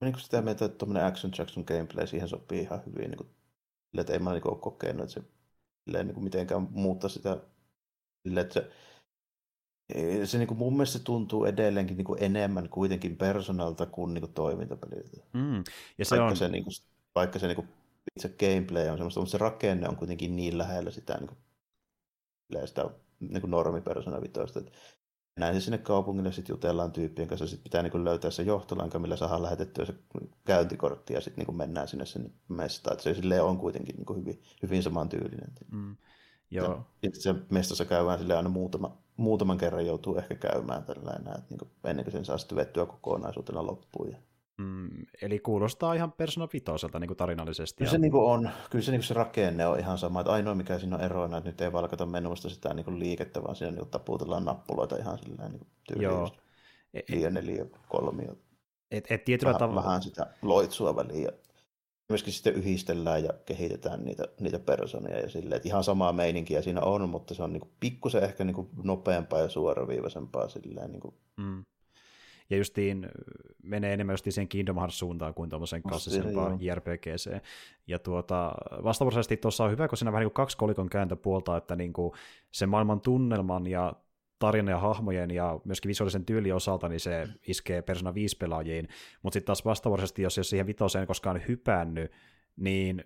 niin 0.02 0.14
kuin 0.14 0.22
sitä 0.22 0.42
mieltä, 0.42 0.66
että 0.66 0.78
tuommoinen 0.78 1.06
Action 1.06 1.34
Jackson 1.38 1.64
gameplay 1.68 2.08
siihen 2.08 2.30
sopii 2.30 2.62
ihan 2.62 2.82
hyvin. 2.86 3.12
Niin 3.12 3.18
kuin, 3.18 3.30
että 3.98 4.14
ei 4.14 4.20
mä 4.20 4.34
niin 4.34 4.48
ole 4.48 4.60
kokenut, 4.60 5.04
että 5.04 5.14
se 5.14 5.24
niin 6.04 6.14
kuin 6.14 6.24
mitenkään 6.24 6.68
muuttaa 6.72 7.10
sitä 7.10 7.38
että 8.38 8.54
se, 8.54 8.72
se 10.26 10.38
niin 10.38 10.48
kuin 10.48 10.58
mun 10.58 10.74
mielestä 10.74 10.98
se 10.98 11.04
tuntuu 11.04 11.46
edelleenkin 11.46 11.98
niin 11.98 12.06
kuin 12.06 12.24
enemmän 12.24 12.70
kuitenkin 12.70 13.18
personalta 13.18 13.86
kuin, 13.86 14.14
niin 14.14 14.22
kuin 14.22 14.34
toimintapeliltä. 14.34 15.18
Mm. 15.34 15.64
Ja 15.98 16.06
se 16.06 16.22
on... 16.22 16.38
se 16.38 16.48
niin 16.48 16.64
kuin, 16.64 16.74
vaikka 17.18 17.40
se 17.40 17.48
niin 17.48 17.56
kuin, 17.56 17.68
itse 18.16 18.30
gameplay 18.40 18.90
on 18.90 18.98
semmoista, 18.98 19.20
mutta 19.20 19.32
se 19.32 19.38
rakenne 19.38 19.90
on 19.90 19.96
kuitenkin 19.96 20.36
niin 20.36 20.58
lähellä 20.58 20.92
sitä, 20.92 21.18
niin 21.18 21.28
kuin, 21.28 21.38
sitä 22.68 22.90
niin 23.20 23.42
kuin 23.42 23.52
normipersona 23.52 24.22
vitoista. 24.22 24.62
näin 25.40 25.56
se 25.56 25.62
sinne 25.62 25.78
kaupungille 25.78 26.32
sitten 26.32 26.54
jutellaan 26.54 26.92
tyyppien 26.92 27.28
kanssa, 27.28 27.48
sitten 27.48 27.64
pitää 27.64 27.84
niin 27.84 28.04
löytää 28.04 28.32
se 28.32 28.44
johtolanka, 28.44 29.00
millä 29.00 29.16
saadaan 29.16 29.44
lähetettyä 29.44 29.86
se 29.86 29.94
käyntikortti 30.46 31.14
ja 31.14 31.22
sitten 31.22 31.46
niin 31.46 31.58
mennään 31.58 31.88
sinne 31.88 32.06
sen 32.06 32.34
mestaan. 32.48 32.94
Että 32.94 33.04
se 33.04 33.14
silleen 33.14 33.44
on 33.44 33.58
kuitenkin 33.58 33.96
niin 33.96 34.06
kuin 34.06 34.20
hyvin, 34.20 34.42
hyvin 34.62 34.84
samantyylinen. 34.84 35.54
Mm. 35.72 35.98
Joo. 36.52 36.86
Ja 37.04 37.10
se 37.14 37.36
mestassa 37.50 37.86
käydään 37.86 38.20
sille 38.20 38.36
aina 38.36 38.50
muutama, 38.50 38.98
muutaman 39.18 39.58
kerran 39.58 39.86
joutuu 39.86 40.18
ehkä 40.18 40.36
käymään 40.36 40.84
tällainen, 40.84 41.28
että 41.28 41.46
niin 41.50 41.60
kuin 41.60 41.72
ennen 41.84 42.06
kuin 42.06 42.12
sen 42.12 42.26
saa 42.26 42.38
sitten 42.38 42.56
vettyä 42.56 42.86
kokonaisuutena 42.86 43.66
loppuun. 43.66 44.12
Ja 44.12 44.18
Mm, 44.62 44.90
eli 45.22 45.40
kuulostaa 45.40 45.94
ihan 45.94 46.12
Persona 46.12 46.48
5 46.54 46.66
niin 47.00 47.08
kuin 47.08 47.18
tarinallisesti. 47.18 47.78
Kyllä 47.78 47.92
se 47.92 47.98
niin 47.98 48.12
kuin 48.12 48.24
on. 48.24 48.50
Kyllä 48.70 48.86
se, 48.86 48.92
niin 48.92 49.00
kuin 49.00 49.08
se 49.08 49.14
rakenne 49.14 49.68
on 49.68 49.80
ihan 49.80 49.98
sama. 49.98 50.20
Että 50.20 50.32
ainoa 50.32 50.56
mikä 50.56 50.80
siinä 50.80 50.96
on 50.96 51.02
eroina, 51.02 51.38
että 51.38 51.50
nyt 51.50 51.62
ei 51.62 51.74
valkata 51.74 52.06
menusta 52.06 52.50
sitä 52.50 52.74
niin 52.74 52.84
kuin 52.86 53.00
liikettä, 53.00 53.44
vaan 53.44 53.56
siinä 53.56 53.72
niin 53.72 53.80
kuin 53.80 53.90
taputellaan 53.90 54.46
nappuloita 54.46 54.98
ihan 54.98 55.18
sillä 55.18 55.50
niin 55.50 55.68
tyyliin. 55.88 56.04
Joo. 56.04 56.30
E- 56.94 57.00
e- 57.00 57.04
liian 57.10 57.34
neljä 57.34 57.66
kolmio. 57.88 58.36
Et, 58.92 59.06
et 59.10 59.26
tietyllä 59.26 59.50
vähän, 59.50 59.60
tavalla... 59.60 59.84
vähän 59.84 60.04
sitä 60.04 60.28
loitsua 60.42 60.96
väliin. 60.96 61.24
Ja 61.24 61.32
myöskin 62.10 62.34
sitten 62.34 62.54
yhdistellään 62.54 63.24
ja 63.24 63.34
kehitetään 63.46 64.06
niitä, 64.06 64.24
niitä 64.40 64.60
personia 64.60 65.20
ja 65.20 65.30
silleen, 65.30 65.58
että 65.58 65.70
ihan 65.70 65.84
samaa 65.84 66.14
meininkiä 66.14 66.62
siinä 66.62 66.82
on, 66.82 67.10
mutta 67.10 67.34
se 67.34 67.44
on 67.44 67.54
niin 67.54 67.62
kuin 67.62 67.72
pikkusen 67.80 68.24
ehkä 68.24 68.44
niin 68.44 68.56
kuin 68.56 68.70
nopeampaa 68.84 69.40
ja 69.40 69.50
suoraviivaisempaa 69.50 70.50
silleen. 70.50 70.92
Niin 70.92 71.02
kuin... 71.02 71.16
mm 71.38 71.64
ja 72.50 72.58
justiin 72.58 73.10
menee 73.64 73.94
enemmän 73.94 74.14
justiin 74.14 74.34
siihen 74.34 74.48
Kingdom 74.48 74.76
Hearts-suuntaan 74.76 75.34
kuin 75.34 75.50
tuommoisen 75.50 75.84
klassisempaan 75.84 76.62
JRPGC. 76.62 77.42
Ja 77.88 78.00
tuota, 78.00 78.52
vastavuoroisesti 78.84 79.38
tuossa 79.38 79.64
on 79.64 79.72
hyvä, 79.72 79.88
kun 79.88 79.98
siinä 79.98 80.12
vähän 80.12 80.22
niin 80.22 80.30
kuin 80.30 80.44
kaksi 80.44 80.58
kolikon 80.58 80.90
kääntöpuolta, 80.90 81.58
että 81.58 81.76
niin 81.76 81.94
kuin 81.94 82.12
se 82.52 82.66
maailman 82.66 83.02
tunnelman 83.02 83.68
ja 83.68 83.94
tarinan 84.40 84.72
ja 84.72 84.80
hahmojen 84.80 85.32
ja 85.32 85.60
myöskin 85.66 85.90
visuaalisen 85.90 86.26
tyylin 86.26 86.56
osalta, 86.56 86.90
niin 86.90 87.00
se 87.00 87.28
iskee 87.48 87.82
Persona 87.82 88.14
5 88.14 88.38
pelaajiin, 88.38 88.88
mutta 89.24 89.34
sitten 89.34 89.48
taas 89.48 89.66
vastavuoroisesti, 89.66 90.22
jos, 90.22 90.38
jos 90.38 90.50
siihen 90.50 90.68
vitoseen 90.68 91.08
koskaan 91.08 91.42
hypännyt, 91.48 92.12
niin 92.56 93.04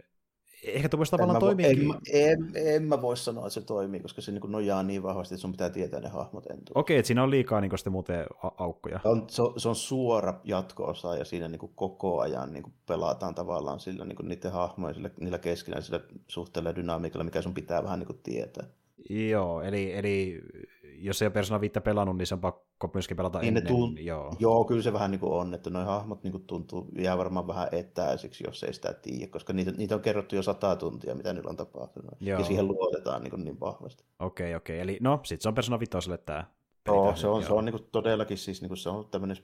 ehkä 0.63 0.89
tuo 0.89 0.97
voisi 0.97 1.11
tavallaan 1.11 1.39
toimia. 1.39 1.67
En, 1.67 1.77
en, 2.13 2.51
en, 2.55 2.83
mä 2.83 3.01
voi 3.01 3.17
sanoa, 3.17 3.47
että 3.47 3.53
se 3.53 3.61
toimii, 3.61 3.99
koska 3.99 4.21
se 4.21 4.31
niin 4.31 4.41
nojaa 4.47 4.83
niin 4.83 5.03
vahvasti, 5.03 5.35
että 5.35 5.41
sun 5.41 5.51
pitää 5.51 5.69
tietää 5.69 5.99
ne 5.99 6.09
hahmot 6.09 6.45
entuun. 6.45 6.77
Okei, 6.77 6.97
että 6.97 7.07
siinä 7.07 7.23
on 7.23 7.29
liikaa 7.29 7.61
niin 7.61 7.77
sitten 7.77 7.93
muuten 7.93 8.25
aukkoja. 8.57 8.99
On, 9.03 9.23
se, 9.27 9.41
on, 9.41 9.53
se 9.57 9.69
on 9.69 9.75
suora 9.75 10.33
jatko-osa 10.43 11.15
ja 11.15 11.25
siinä 11.25 11.47
niin 11.47 11.59
kuin 11.59 11.71
koko 11.75 12.19
ajan 12.19 12.53
niin 12.53 12.63
kuin 12.63 12.73
pelataan 12.85 13.35
tavallaan 13.35 13.79
sillä 13.79 14.05
niin 14.05 14.15
kuin 14.15 14.27
niiden 14.27 14.51
hahmojen 14.51 14.95
sillä, 14.95 15.09
niillä 15.19 15.39
keskenään 15.39 15.83
sillä 15.83 15.99
suhteella 16.27 16.69
ja 16.69 16.75
dynamiikalla, 16.75 17.23
mikä 17.23 17.41
sun 17.41 17.53
pitää 17.53 17.83
vähän 17.83 17.99
niin 17.99 18.07
kuin 18.07 18.19
tietää. 18.23 18.63
Joo, 19.09 19.61
eli, 19.61 19.93
eli 19.93 20.41
jos 20.83 21.21
ei 21.21 21.25
ole 21.25 21.33
Persona 21.33 21.61
5 21.61 21.79
pelannut, 21.79 22.17
niin 22.17 22.27
se 22.27 22.33
on 22.33 22.41
pakko 22.41 22.91
myöskin 22.93 23.17
pelata 23.17 23.39
niin 23.39 23.57
ennen. 23.57 23.73
Tunt- 23.73 23.99
joo. 23.99 24.35
joo, 24.39 24.65
kyllä 24.65 24.81
se 24.81 24.93
vähän 24.93 25.11
niin 25.11 25.19
kuin 25.19 25.33
on, 25.33 25.53
että 25.53 25.69
nuo 25.69 25.83
hahmot 25.83 26.23
niin 26.23 26.31
kuin 26.31 26.43
tuntuu, 26.43 26.87
jää 26.97 27.17
varmaan 27.17 27.47
vähän 27.47 27.67
etäisiksi, 27.71 28.43
jos 28.47 28.63
ei 28.63 28.73
sitä 28.73 28.93
tiedä, 28.93 29.31
koska 29.31 29.53
niitä, 29.53 29.71
niitä 29.71 29.95
on 29.95 30.01
kerrottu 30.01 30.35
jo 30.35 30.43
sata 30.43 30.75
tuntia, 30.75 31.15
mitä 31.15 31.33
niillä 31.33 31.49
on 31.49 31.57
tapahtunut, 31.57 32.11
joo. 32.19 32.39
ja 32.39 32.45
siihen 32.45 32.67
luotetaan 32.67 33.23
niin, 33.23 33.31
kuin 33.31 33.43
niin 33.43 33.59
vahvasti. 33.59 34.03
Okei, 34.19 34.55
okei, 34.55 34.79
eli 34.79 34.97
no, 35.01 35.19
sitten 35.23 35.43
se 35.43 35.49
on 35.49 35.55
Persona 35.55 35.79
5 35.79 35.91
tämä 36.25 36.45
Joo, 36.87 37.15
se 37.15 37.27
on, 37.27 37.43
se 37.43 37.53
on 37.53 37.65
niin 37.65 37.73
kuin 37.73 37.89
todellakin 37.91 38.37
siis, 38.37 38.61
niin 38.61 38.69
kuin 38.69 38.77
se 38.77 38.89
on 38.89 39.05
tämmöinen 39.11 39.37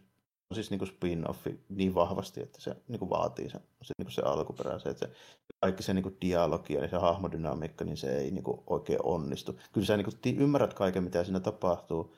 on 0.49 0.55
siis 0.55 0.71
niin 0.71 0.79
kuin 0.79 0.89
spin-offi 0.89 1.57
niin 1.69 1.95
vahvasti, 1.95 2.41
että 2.41 2.61
se 2.61 2.75
niin 2.87 2.99
kuin 2.99 3.09
vaatii 3.09 3.49
se, 3.49 3.59
se, 3.81 3.93
niin 3.97 4.05
kuin 4.05 4.13
se 4.13 4.21
alkuperäisen, 4.21 4.91
että 4.91 5.07
se, 5.07 5.13
kaikki 5.59 5.83
se 5.83 5.93
niin 5.93 6.03
kuin 6.03 6.17
dialogi 6.21 6.73
ja 6.73 6.87
se 6.87 6.97
hahmodynamiikka, 6.97 7.85
niin 7.85 7.97
se 7.97 8.17
ei 8.17 8.31
niin 8.31 8.43
kuin 8.43 8.59
oikein 8.67 8.99
onnistu. 9.03 9.59
Kyllä 9.73 9.87
sä 9.87 9.97
niin 9.97 10.05
kuin 10.05 10.39
ymmärrät 10.39 10.73
kaiken, 10.73 11.03
mitä 11.03 11.23
siinä 11.23 11.39
tapahtuu, 11.39 12.15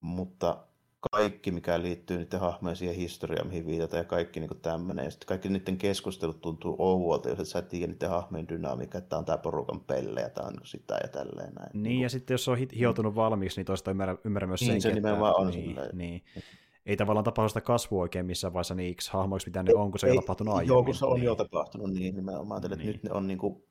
mutta 0.00 0.64
kaikki, 1.12 1.50
mikä 1.50 1.82
liittyy 1.82 2.18
niiden 2.18 2.40
hahmojen 2.40 2.76
siihen 2.76 2.96
historiaan, 2.96 3.48
mihin 3.48 3.66
viitataan, 3.66 4.00
ja 4.00 4.04
kaikki 4.04 4.40
niin 4.40 4.50
tämmöinen. 4.62 5.04
Ja 5.04 5.10
sitten 5.10 5.26
kaikki 5.26 5.48
niiden 5.48 5.78
keskustelut 5.78 6.40
tuntuu 6.40 6.76
ouvolta, 6.78 7.28
jos 7.28 7.38
et 7.38 7.48
sä 7.48 7.62
tiedä 7.62 7.92
niiden 7.92 8.10
hahmojen 8.10 8.48
dynamiikka, 8.48 8.98
että 8.98 9.08
tämä 9.08 9.18
on 9.18 9.24
tämä 9.24 9.38
porukan 9.38 9.80
pelle, 9.80 10.20
ja 10.20 10.28
tämä 10.28 10.46
on 10.46 10.54
niin 10.54 10.66
sitä 10.66 10.98
ja 11.02 11.08
tälleen 11.08 11.54
näin. 11.54 11.82
Niin, 11.82 12.00
ja 12.00 12.08
sitten 12.08 12.34
jos 12.34 12.44
se 12.44 12.50
on 12.50 12.58
hioutunut 12.58 13.14
valmiiksi, 13.14 13.58
niin 13.58 13.66
toista 13.66 13.90
ymmärrä, 13.90 14.16
ymmärrä 14.24 14.46
myös 14.46 14.60
niin, 14.60 14.72
sen, 14.72 14.80
se 14.80 14.94
nimenomaan 14.94 15.36
on 15.36 15.48
niin, 15.48 15.76
niin. 15.92 16.22
Ei 16.88 16.96
tavallaan 16.96 17.24
tapahdu 17.24 17.48
sitä 17.48 17.60
kasvua 17.60 18.02
oikein 18.02 18.26
missään 18.26 18.52
vaiheessa 18.52 18.74
niiksi 18.74 19.12
hahmoiksi, 19.12 19.48
mitä 19.48 19.62
ne 19.62 19.74
on, 19.74 19.90
kun 19.90 19.98
se 19.98 20.06
ei, 20.06 20.16
on 20.16 20.22
tapahtunut 20.22 20.54
aiemmin. 20.54 20.74
Joo, 20.74 20.84
kun 20.84 20.94
se 20.94 21.06
on 21.06 21.14
niin. 21.14 21.24
jo 21.24 21.34
tapahtunut, 21.34 21.90
niin 21.92 22.14
nimenomaan. 22.14 22.62
Niin. 22.62 22.72
Että 22.72 22.86
nyt 22.86 23.02
ne 23.02 23.12
on 23.12 23.26
niin 23.26 23.38
kuin, 23.38 23.64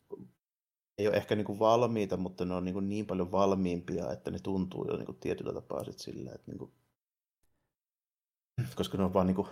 ei 0.97 1.07
ole 1.07 1.15
ehkä 1.15 1.35
niin 1.35 1.45
kuin 1.45 1.59
valmiita, 1.59 2.17
mutta 2.17 2.45
ne 2.45 2.53
on 2.53 2.65
niin, 2.65 2.73
kuin 2.73 2.89
niin 2.89 3.05
paljon 3.05 3.31
valmiimpia, 3.31 4.11
että 4.11 4.31
ne 4.31 4.39
tuntuu 4.39 4.87
jo 4.87 4.95
niin 4.95 5.05
kuin 5.05 5.17
tietyllä 5.19 5.53
tapaa 5.53 5.83
sit 5.83 5.99
sillä, 5.99 6.31
että 6.31 6.51
niin 6.51 6.57
kuin, 6.57 6.71
koska 8.75 8.97
ne 8.97 9.03
on 9.03 9.13
vaan 9.13 9.27
niin 9.27 9.35
kuin, 9.35 9.47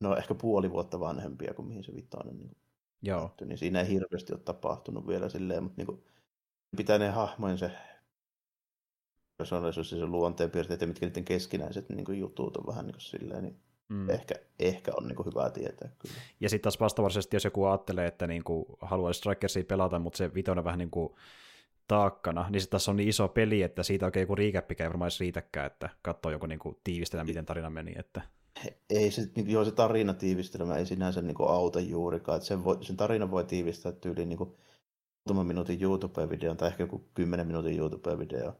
ne 0.00 0.08
on 0.08 0.18
ehkä 0.18 0.34
puoli 0.34 0.70
vuotta 0.70 1.00
vanhempia 1.00 1.54
kuin 1.54 1.68
mihin 1.68 1.84
se 1.84 1.94
vitoinen 1.94 2.38
niin 2.38 2.56
Joo. 3.02 3.34
Niin 3.44 3.58
siinä 3.58 3.80
ei 3.80 3.88
hirveästi 3.88 4.32
ole 4.32 4.40
tapahtunut 4.44 5.06
vielä 5.06 5.28
silleen, 5.28 5.62
mutta 5.62 5.76
niin 5.76 5.86
kuin, 5.86 6.04
pitää 6.76 6.98
ne 6.98 7.10
hahmojen 7.10 7.58
se 7.58 7.70
persoonallisuus 9.36 9.92
ja 9.92 9.98
se 9.98 10.06
luonteenpiirteet 10.06 10.80
ja 10.80 10.86
mitkä 10.86 11.06
niiden 11.06 11.24
keskinäiset 11.24 11.88
niin 11.88 12.04
kuin 12.04 12.18
jutut 12.18 12.56
on 12.56 12.66
vähän 12.66 12.86
niin 12.86 12.94
kuin 12.94 13.02
silleen, 13.02 13.42
niin 13.42 13.56
mm. 13.88 14.10
ehkä, 14.10 14.34
ehkä 14.58 14.92
on 14.96 15.08
niin 15.08 15.16
kuin 15.16 15.26
hyvä 15.26 15.50
tietää 15.50 15.90
kyllä. 15.98 16.14
Ja 16.40 16.48
sitten 16.48 16.62
taas 16.62 16.80
vastaavasti, 16.80 17.36
jos 17.36 17.44
joku 17.44 17.64
ajattelee, 17.64 18.06
että 18.06 18.26
niin 18.26 18.44
kuin 18.44 18.66
haluaisi 18.80 19.18
Strikersia 19.18 19.64
pelata, 19.64 19.98
mutta 19.98 20.16
se 20.16 20.34
vitonen 20.34 20.64
vähän 20.64 20.78
niin 20.78 20.90
kuin 20.90 21.14
taakkana, 21.88 22.46
niin 22.50 22.60
se 22.60 22.68
tässä 22.68 22.90
on 22.90 22.96
niin 22.96 23.08
iso 23.08 23.28
peli, 23.28 23.62
että 23.62 23.82
siitä 23.82 24.06
oikein 24.06 24.22
joku 24.22 24.34
riikäppikä 24.34 24.84
ei 24.84 24.88
varmaan 24.88 25.06
edes 25.06 25.20
riitäkään, 25.20 25.66
että 25.66 25.90
katsoo 26.02 26.32
joku 26.32 26.46
niin 26.46 26.60
tiivistellä, 26.84 27.24
miten 27.24 27.46
tarina 27.46 27.70
meni. 27.70 27.92
Että... 27.98 28.22
Ei 28.90 29.10
se, 29.10 29.30
niin 29.36 29.50
joo, 29.50 29.64
se 29.64 29.70
tarina 29.70 30.14
tiivistelmä 30.14 30.76
ei 30.76 30.86
sinänsä 30.86 31.22
niin 31.22 31.34
kuin 31.34 31.50
auta 31.50 31.80
juurikaan. 31.80 32.36
Että 32.36 32.46
sen, 32.46 32.64
voi, 32.64 32.78
sen 32.80 32.96
tarina 32.96 33.30
voi 33.30 33.44
tiivistää 33.44 33.92
tyyliin 33.92 34.28
niin 34.28 34.38
muutaman 35.26 35.46
minuutin 35.46 35.82
YouTube-videon 35.82 36.56
tai 36.56 36.68
ehkä 36.68 36.82
joku 36.82 37.04
10 37.14 37.46
minuutin 37.46 37.78
YouTube-video. 37.78 38.52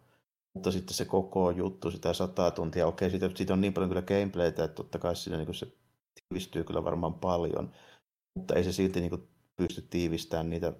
Mutta 0.57 0.71
sitten 0.71 0.95
se 0.95 1.05
koko 1.05 1.51
juttu, 1.51 1.91
sitä 1.91 2.13
sataa 2.13 2.51
tuntia, 2.51 2.87
okei, 2.87 3.11
siitä, 3.11 3.31
siitä 3.35 3.53
on 3.53 3.61
niin 3.61 3.73
paljon 3.73 3.89
kyllä 3.89 4.03
gameplaytä, 4.03 4.65
että 4.65 4.75
totta 4.75 4.99
kai 4.99 5.17
siinä 5.17 5.39
niin 5.39 5.55
se 5.55 5.67
tiivistyy 6.15 6.65
kyllä 6.65 6.85
varmaan 6.85 7.15
paljon, 7.15 7.73
mutta 8.35 8.55
ei 8.55 8.65
se 8.65 8.73
silti 8.73 9.01
niin 9.01 9.11
kuin 9.11 9.29
pysty 9.57 9.83
tiivistämään 9.83 10.51
niitä 10.51 10.73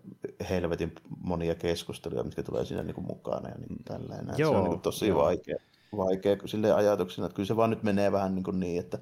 helvetin 0.51 0.93
monia 1.25 1.55
keskusteluja, 1.55 2.23
mitkä 2.23 2.43
tulee 2.43 2.65
siinä 2.65 2.83
niin 2.83 2.95
kuin 2.95 3.07
mukana 3.07 3.49
ja 3.49 3.55
niin 3.55 3.85
tällainen. 3.85 4.35
Joo, 4.39 4.53
se 4.53 4.57
on 4.57 4.63
niin 4.63 4.71
kuin 4.71 4.81
tosi 4.81 5.09
joo. 5.09 5.23
vaikea, 5.23 5.57
vaikea 5.97 6.37
sille 6.45 6.73
ajatuksena, 6.73 7.27
että 7.27 7.37
kyllä 7.37 7.47
se 7.47 7.57
vaan 7.57 7.71
nyt 7.71 7.83
menee 7.83 8.13
vähän 8.13 8.35
niin, 8.35 8.45
kuin 8.45 8.61
niin 8.61 8.81
että 8.81 8.99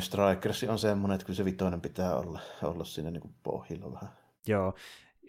Strikers 0.00 0.64
on 0.64 0.78
semmoinen, 0.78 1.14
että 1.14 1.26
kyllä 1.26 1.36
se 1.36 1.44
vitoinen 1.44 1.80
pitää 1.80 2.16
olla, 2.16 2.40
olla 2.62 2.84
siinä 2.84 3.10
niin 3.10 3.22
kuin 3.22 3.34
pohjilla 3.42 3.92
vähän. 3.92 4.10
Joo, 4.46 4.74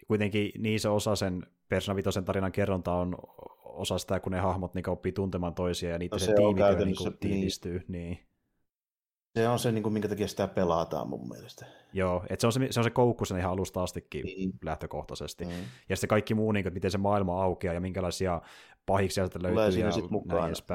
kuitenkin 0.06 0.52
niin 0.58 0.80
se 0.80 0.88
osa 0.88 1.16
sen 1.16 1.46
Persona 1.68 1.96
Vitoisen 1.96 2.24
tarinan 2.24 2.52
kerronta 2.52 2.92
on 2.92 3.16
osa 3.74 3.98
sitä, 3.98 4.20
kun 4.20 4.32
ne 4.32 4.40
hahmot 4.40 4.74
niin 4.74 4.90
oppii 4.90 5.12
tuntemaan 5.12 5.54
toisia 5.54 5.90
ja 5.90 5.98
niitä 5.98 6.14
no, 6.14 6.18
se, 6.18 6.26
se 6.26 6.34
tiimityö 6.34 6.84
niin 6.84 6.96
kuin, 6.96 7.18
tiivistyy. 7.18 7.72
Niin. 7.72 7.88
niin. 7.88 8.18
Se 9.38 9.48
on 9.48 9.58
se, 9.58 9.72
niin 9.72 9.82
kuin, 9.82 9.92
minkä 9.92 10.08
takia 10.08 10.28
sitä 10.28 10.48
pelataan 10.48 11.08
mun 11.08 11.28
mielestä. 11.28 11.66
Joo, 11.92 12.24
että 12.28 12.40
se 12.40 12.46
on 12.46 12.52
se, 12.52 12.66
se, 12.70 12.80
on 12.80 12.84
se 12.84 12.90
koukku 12.90 13.24
sen 13.24 13.38
ihan 13.38 13.52
alusta 13.52 13.82
astikin 13.82 14.24
niin. 14.24 14.52
lähtökohtaisesti. 14.64 15.44
Mm. 15.44 15.50
Ja 15.88 15.96
sitten 15.96 16.08
kaikki 16.08 16.34
muu, 16.34 16.52
niin 16.52 16.64
kuin, 16.64 16.74
miten 16.74 16.90
se 16.90 16.98
maailma 16.98 17.42
aukeaa 17.42 17.74
ja 17.74 17.80
minkälaisia 17.80 18.40
pahiksi 18.86 19.14
sieltä 19.14 19.38
löytyy 19.42 19.54
tulee 19.54 19.72
siinä 19.72 19.88
ja 19.88 19.92
sit 19.92 20.04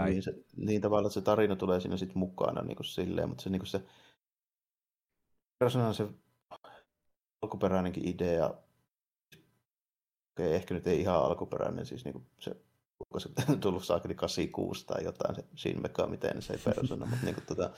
Niin, 0.05 0.23
se, 0.23 0.33
niin 0.57 0.81
tavallaan, 0.81 1.09
että 1.09 1.13
se 1.13 1.21
tarina 1.21 1.55
tulee 1.55 1.79
siinä 1.79 1.97
sitten 1.97 2.17
mukana 2.17 2.61
niin 2.61 2.75
kuin 2.75 2.85
silleen, 2.85 3.29
mutta 3.29 3.43
se, 3.43 3.49
niin 3.49 3.59
kuin 3.59 3.67
se 3.67 3.81
se 5.93 6.07
alkuperäinenkin 7.41 8.07
idea 8.07 8.53
okei, 10.39 10.55
ehkä 10.55 10.73
nyt 10.73 10.87
ei 10.87 11.01
ihan 11.01 11.23
alkuperäinen, 11.23 11.85
siis 11.85 12.05
niin 12.05 12.13
kuin 12.13 12.25
se, 12.39 12.55
onko 12.99 13.19
se 13.19 13.29
tullut 13.61 13.83
saakeli 13.83 14.15
86 14.15 14.85
tai 14.85 15.03
jotain, 15.03 15.35
se 15.35 15.45
Shin 15.55 15.81
miten 16.09 16.41
se 16.41 16.53
ei 16.53 16.59
persona, 16.59 17.05
mutta, 17.05 17.25
niin 17.25 17.35
kuin, 17.35 17.45
tota, 17.45 17.71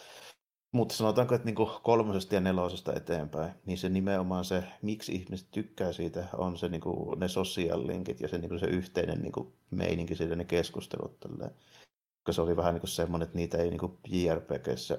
mutta 0.71 0.95
sanotaanko, 0.95 1.35
että 1.35 1.45
niin 1.45 1.55
kuin 1.55 1.69
kolmosesta 1.83 2.35
ja 2.35 2.41
nelosesta 2.41 2.93
eteenpäin, 2.93 3.53
niin 3.65 3.77
se 3.77 3.89
nimenomaan 3.89 4.45
se, 4.45 4.63
miksi 4.81 5.15
ihmiset 5.15 5.47
tykkää 5.51 5.93
siitä, 5.93 6.27
on 6.33 6.57
se 6.57 6.69
niin 6.69 6.81
kuin, 6.81 7.19
ne 7.19 7.27
social 7.27 7.87
linkit 7.87 8.21
ja 8.21 8.27
se, 8.27 8.37
niin 8.37 8.49
kuin 8.49 8.59
se 8.59 8.65
yhteinen 8.65 9.21
niin 9.21 9.31
kuin, 9.31 9.53
meininki 9.71 10.15
siitä, 10.15 10.35
ne 10.35 10.45
keskustelut. 10.45 11.19
Tälleen. 11.19 11.51
Koska 12.23 12.33
se 12.33 12.41
oli 12.41 12.57
vähän 12.57 12.73
niin 12.73 12.81
kuin 12.81 12.89
semmoinen, 12.89 13.25
että 13.25 13.37
niitä 13.37 13.57
ei 13.57 13.69
niin 13.69 13.79
kuin 13.79 13.97
JRPGssä 14.07 14.97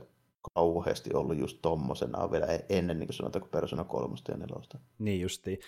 kauheasti 0.54 1.14
ollut 1.14 1.38
just 1.38 1.58
tommosena 1.62 2.30
vielä 2.30 2.46
e-, 2.46 2.66
ennen 2.68 2.98
niin 2.98 3.06
kuin 3.08 3.16
sanotaanko 3.16 3.48
Persona 3.48 3.84
kolmosta 3.84 4.32
ja 4.32 4.36
nelosta. 4.36 4.78
Niin 4.98 5.20
justiin. 5.20 5.58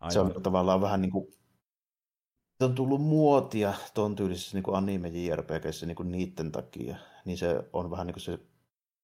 Aivan. 0.00 0.12
Se 0.12 0.20
on 0.20 0.42
tavallaan 0.42 0.80
vähän 0.80 1.02
niin 1.02 1.12
kuin, 1.12 1.26
on 2.64 2.74
tullut 2.74 3.00
muotia 3.00 3.74
ton 3.94 4.16
tyylisessä 4.16 4.58
niin 4.58 4.76
anime 4.76 5.08
JRPGssä 5.08 5.86
niin 5.86 5.96
niiden 6.04 6.52
takia, 6.52 6.96
niin 7.24 7.38
se 7.38 7.64
on 7.72 7.90
vähän 7.90 8.06
niin 8.06 8.14
kuin 8.14 8.22
se 8.22 8.38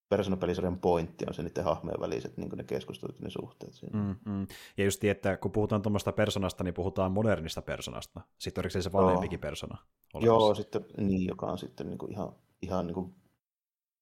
Persona-pelisarjan 0.08 0.78
pointti 0.78 1.25
on 1.28 1.34
se 1.34 1.42
niiden 1.42 1.64
hahmojen 1.64 2.00
väliset 2.00 2.37
niin 2.37 2.50
ne 2.56 2.64
keskustelut 2.64 3.18
ja 3.18 3.25
ne 3.25 3.30
suhteet 3.30 3.75
siinä. 3.75 3.99
Mm, 3.99 4.32
mm. 4.32 4.46
Ja 4.76 4.84
just 4.84 5.04
että 5.04 5.37
kun 5.37 5.50
puhutaan 5.50 5.82
tuommoista 5.82 6.12
personasta, 6.12 6.64
niin 6.64 6.75
puhutaan 6.75 7.12
modernista 7.12 7.62
personasta. 7.62 8.20
Sitten 8.38 8.64
onko 8.64 8.80
se 8.82 8.92
vanhempikin 8.92 9.40
persona? 9.40 9.78
Olemassa? 10.14 10.26
Joo, 10.26 10.54
sitten, 10.54 10.84
niin, 10.96 11.28
joka 11.28 11.46
on 11.46 11.58
sitten 11.58 11.87
niin 11.87 11.99
kuin 11.99 12.12
ihan, 12.12 12.32
ihan 12.62 12.87
niin, 12.87 12.94
kuin, 12.94 13.14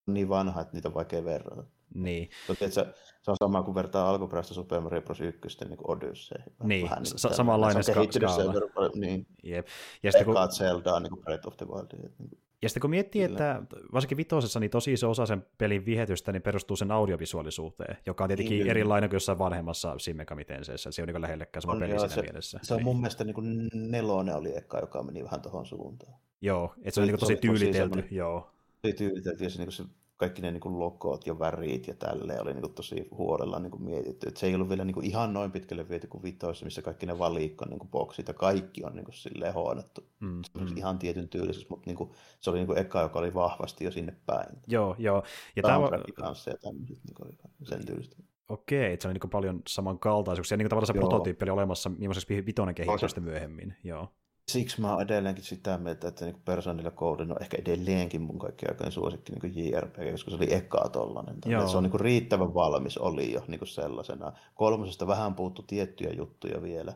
niin 0.07 0.29
vanha, 0.29 0.61
että 0.61 0.75
niitä 0.75 0.89
on 0.89 0.95
vaikea 0.95 1.25
verrata. 1.25 1.65
Niin. 1.95 2.31
Mutta 2.49 2.71
se, 2.71 2.87
se 3.23 3.31
on 3.31 3.37
sama 3.37 3.63
kuin 3.63 3.75
vertaa 3.75 4.11
alkuperäistä 4.11 4.55
Super 4.55 4.81
Mario 4.81 5.03
Bros. 5.03 5.21
1 5.21 5.65
niin 5.65 5.79
Odyssey. 5.89 6.43
Niin, 6.63 6.85
vähän, 6.85 7.03
niin 7.03 7.19
sa- 7.19 7.35
samanlainen 7.35 7.85
se 7.85 7.99
on 7.99 8.13
skaala. 8.13 8.55
Niin. 8.95 9.27
Jep. 9.43 9.67
Ja 10.03 10.13
sitten 10.13 10.27
kun... 10.27 10.37
Zeldaa 10.51 11.01
niin 11.01 11.11
kuin 11.11 11.23
Breath 11.23 11.49
of 11.49 11.57
the 11.57 11.67
Wild. 11.67 11.87
Niin 12.19 12.31
ja 12.63 12.69
sitten 12.69 12.81
kun 12.81 12.91
miettii, 12.91 13.23
että 13.23 13.63
varsinkin 13.93 14.17
vitosessa, 14.17 14.61
niin 14.61 14.71
tosi 14.71 14.93
iso 14.93 15.11
osa 15.11 15.27
sen 15.27 15.47
pelin 15.59 15.87
vihetystä 15.87 16.33
niin 16.33 16.43
perustuu 16.43 16.77
sen 16.77 16.91
audiovisuaalisuuteen, 16.91 17.97
joka 18.07 18.25
on 18.25 18.29
tietenkin 18.29 18.59
niin, 18.59 18.71
erilainen 18.71 19.11
kuin 19.11 19.17
jossain 19.17 19.39
vanhemmassa 19.39 19.99
Simmekamitenseessä. 19.99 20.91
Se 20.91 21.03
on 21.03 21.09
niin 21.09 21.21
lähellekään 21.21 21.63
sama 21.63 21.77
peli 21.77 21.99
siinä 21.99 22.09
se, 22.09 22.23
mielessä. 22.23 22.59
Se 22.63 22.75
on 22.75 22.79
niin. 22.79 22.85
mun 22.85 22.97
mielestä 22.97 23.25
niin 23.25 23.35
kuin 23.35 23.69
nelonen 23.75 24.37
oli 24.37 24.57
eka, 24.57 24.79
joka 24.79 25.03
meni 25.03 25.25
vähän 25.25 25.43
tuohon 25.43 25.67
suuntaan. 25.67 26.15
Joo, 26.41 26.75
että 26.79 26.91
se 26.91 27.01
on 27.01 27.07
niin 27.07 27.19
tosi 27.19 27.37
tyylitelty. 27.37 28.05
Joo. 28.11 28.51
Tosi 28.83 28.95
tyylitelty 28.95 29.45
ja 29.45 29.51
se, 29.51 29.59
niin 29.59 29.73
se 29.73 29.85
kaikki 30.23 30.43
ne 30.43 30.51
niin 30.51 30.61
kuin 30.61 30.79
logot 30.79 31.27
ja 31.27 31.39
värit 31.39 31.87
ja 31.87 31.95
tälleen 31.95 32.43
oli 32.43 32.53
niin 32.53 32.63
kuin 32.63 32.75
tosi 32.75 33.09
huolella 33.11 33.59
niin 33.59 33.71
kuin 33.71 33.83
mietitty. 33.83 34.29
Et 34.29 34.37
se 34.37 34.47
ei 34.47 34.55
ollut 34.55 34.69
vielä 34.69 34.85
niin 34.85 34.95
kuin 34.95 35.07
ihan 35.07 35.33
noin 35.33 35.51
pitkälle 35.51 35.89
viety 35.89 36.07
kuin 36.07 36.23
vitoissa, 36.23 36.65
missä 36.65 36.83
kaikki 36.83 37.07
ne 37.07 37.19
valikko 37.19 37.65
niin 37.65 37.79
kuin 37.79 37.91
boksit 37.91 38.29
ja 38.29 38.35
kaikki 38.35 38.85
on 38.85 38.97
niin 38.97 39.05
kuin 39.05 39.15
silleen 39.15 39.55
hoidettu. 39.55 40.07
Mm, 40.21 40.43
mm. 40.55 40.77
Ihan 40.77 40.99
tietyn 40.99 41.29
tyylisyys, 41.29 41.69
mutta 41.71 41.91
niin 41.91 41.97
kuin, 41.97 42.11
se 42.41 42.51
oli 42.51 42.59
niin 42.59 42.67
kuin 42.67 42.79
eka, 42.79 43.01
joka 43.01 43.19
oli 43.19 43.35
vahvasti 43.35 43.85
jo 43.85 43.91
sinne 43.91 44.17
päin. 44.27 44.59
Joo, 44.67 44.97
joo. 44.99 45.23
Ja 45.57 45.63
tämä 45.63 45.79
kanssa 46.15 46.51
ja 46.51 46.57
tämmöiset 46.59 46.99
niin 47.05 47.15
kuin, 47.15 47.39
sen 47.63 47.87
tyylistä. 47.87 48.17
Okei, 48.49 48.93
että 48.93 49.03
se 49.03 49.09
oli 49.09 49.19
niin 49.23 49.31
paljon 49.31 49.63
samankaltaisuuksia. 49.69 50.57
Niin 50.57 50.65
kuin 50.65 50.71
tavallaan 50.71 50.95
se 50.95 50.99
Joo. 50.99 51.09
prototyyppi 51.09 51.45
oli 51.45 51.51
olemassa, 51.51 51.91
millaiseksi 51.91 52.47
vitonen 52.47 52.75
kehittyi 52.75 53.09
sitten 53.09 53.25
myöhemmin. 53.25 53.77
Joo 53.85 54.09
siksi 54.53 54.81
mä 54.81 54.93
oon 54.93 55.03
edelleenkin 55.03 55.45
sitä 55.45 55.79
mieltä, 55.79 56.09
että 56.09 56.25
niin 56.25 56.43
Personilla 56.45 56.91
Code 56.91 57.23
on 57.23 57.43
ehkä 57.43 57.57
edelleenkin 57.61 58.23
mun 58.23 58.39
kaikki 58.39 58.67
aikojen 58.69 58.93
suosikki 58.93 59.33
niin 59.33 59.67
JRPG, 59.67 60.11
koska 60.11 60.31
se 60.31 60.37
oli 60.37 60.55
eka 60.55 60.89
tollanen. 60.93 61.37
Se 61.71 61.77
on 61.77 61.83
niin 61.83 62.01
riittävän 62.01 62.55
valmis 62.55 62.99
oli 62.99 63.33
jo 63.33 63.45
niin 63.49 63.67
sellaisena. 63.67 64.33
Kolmosesta 64.55 65.07
vähän 65.07 65.35
puuttu 65.35 65.63
tiettyjä 65.63 66.13
juttuja 66.13 66.63
vielä. 66.63 66.95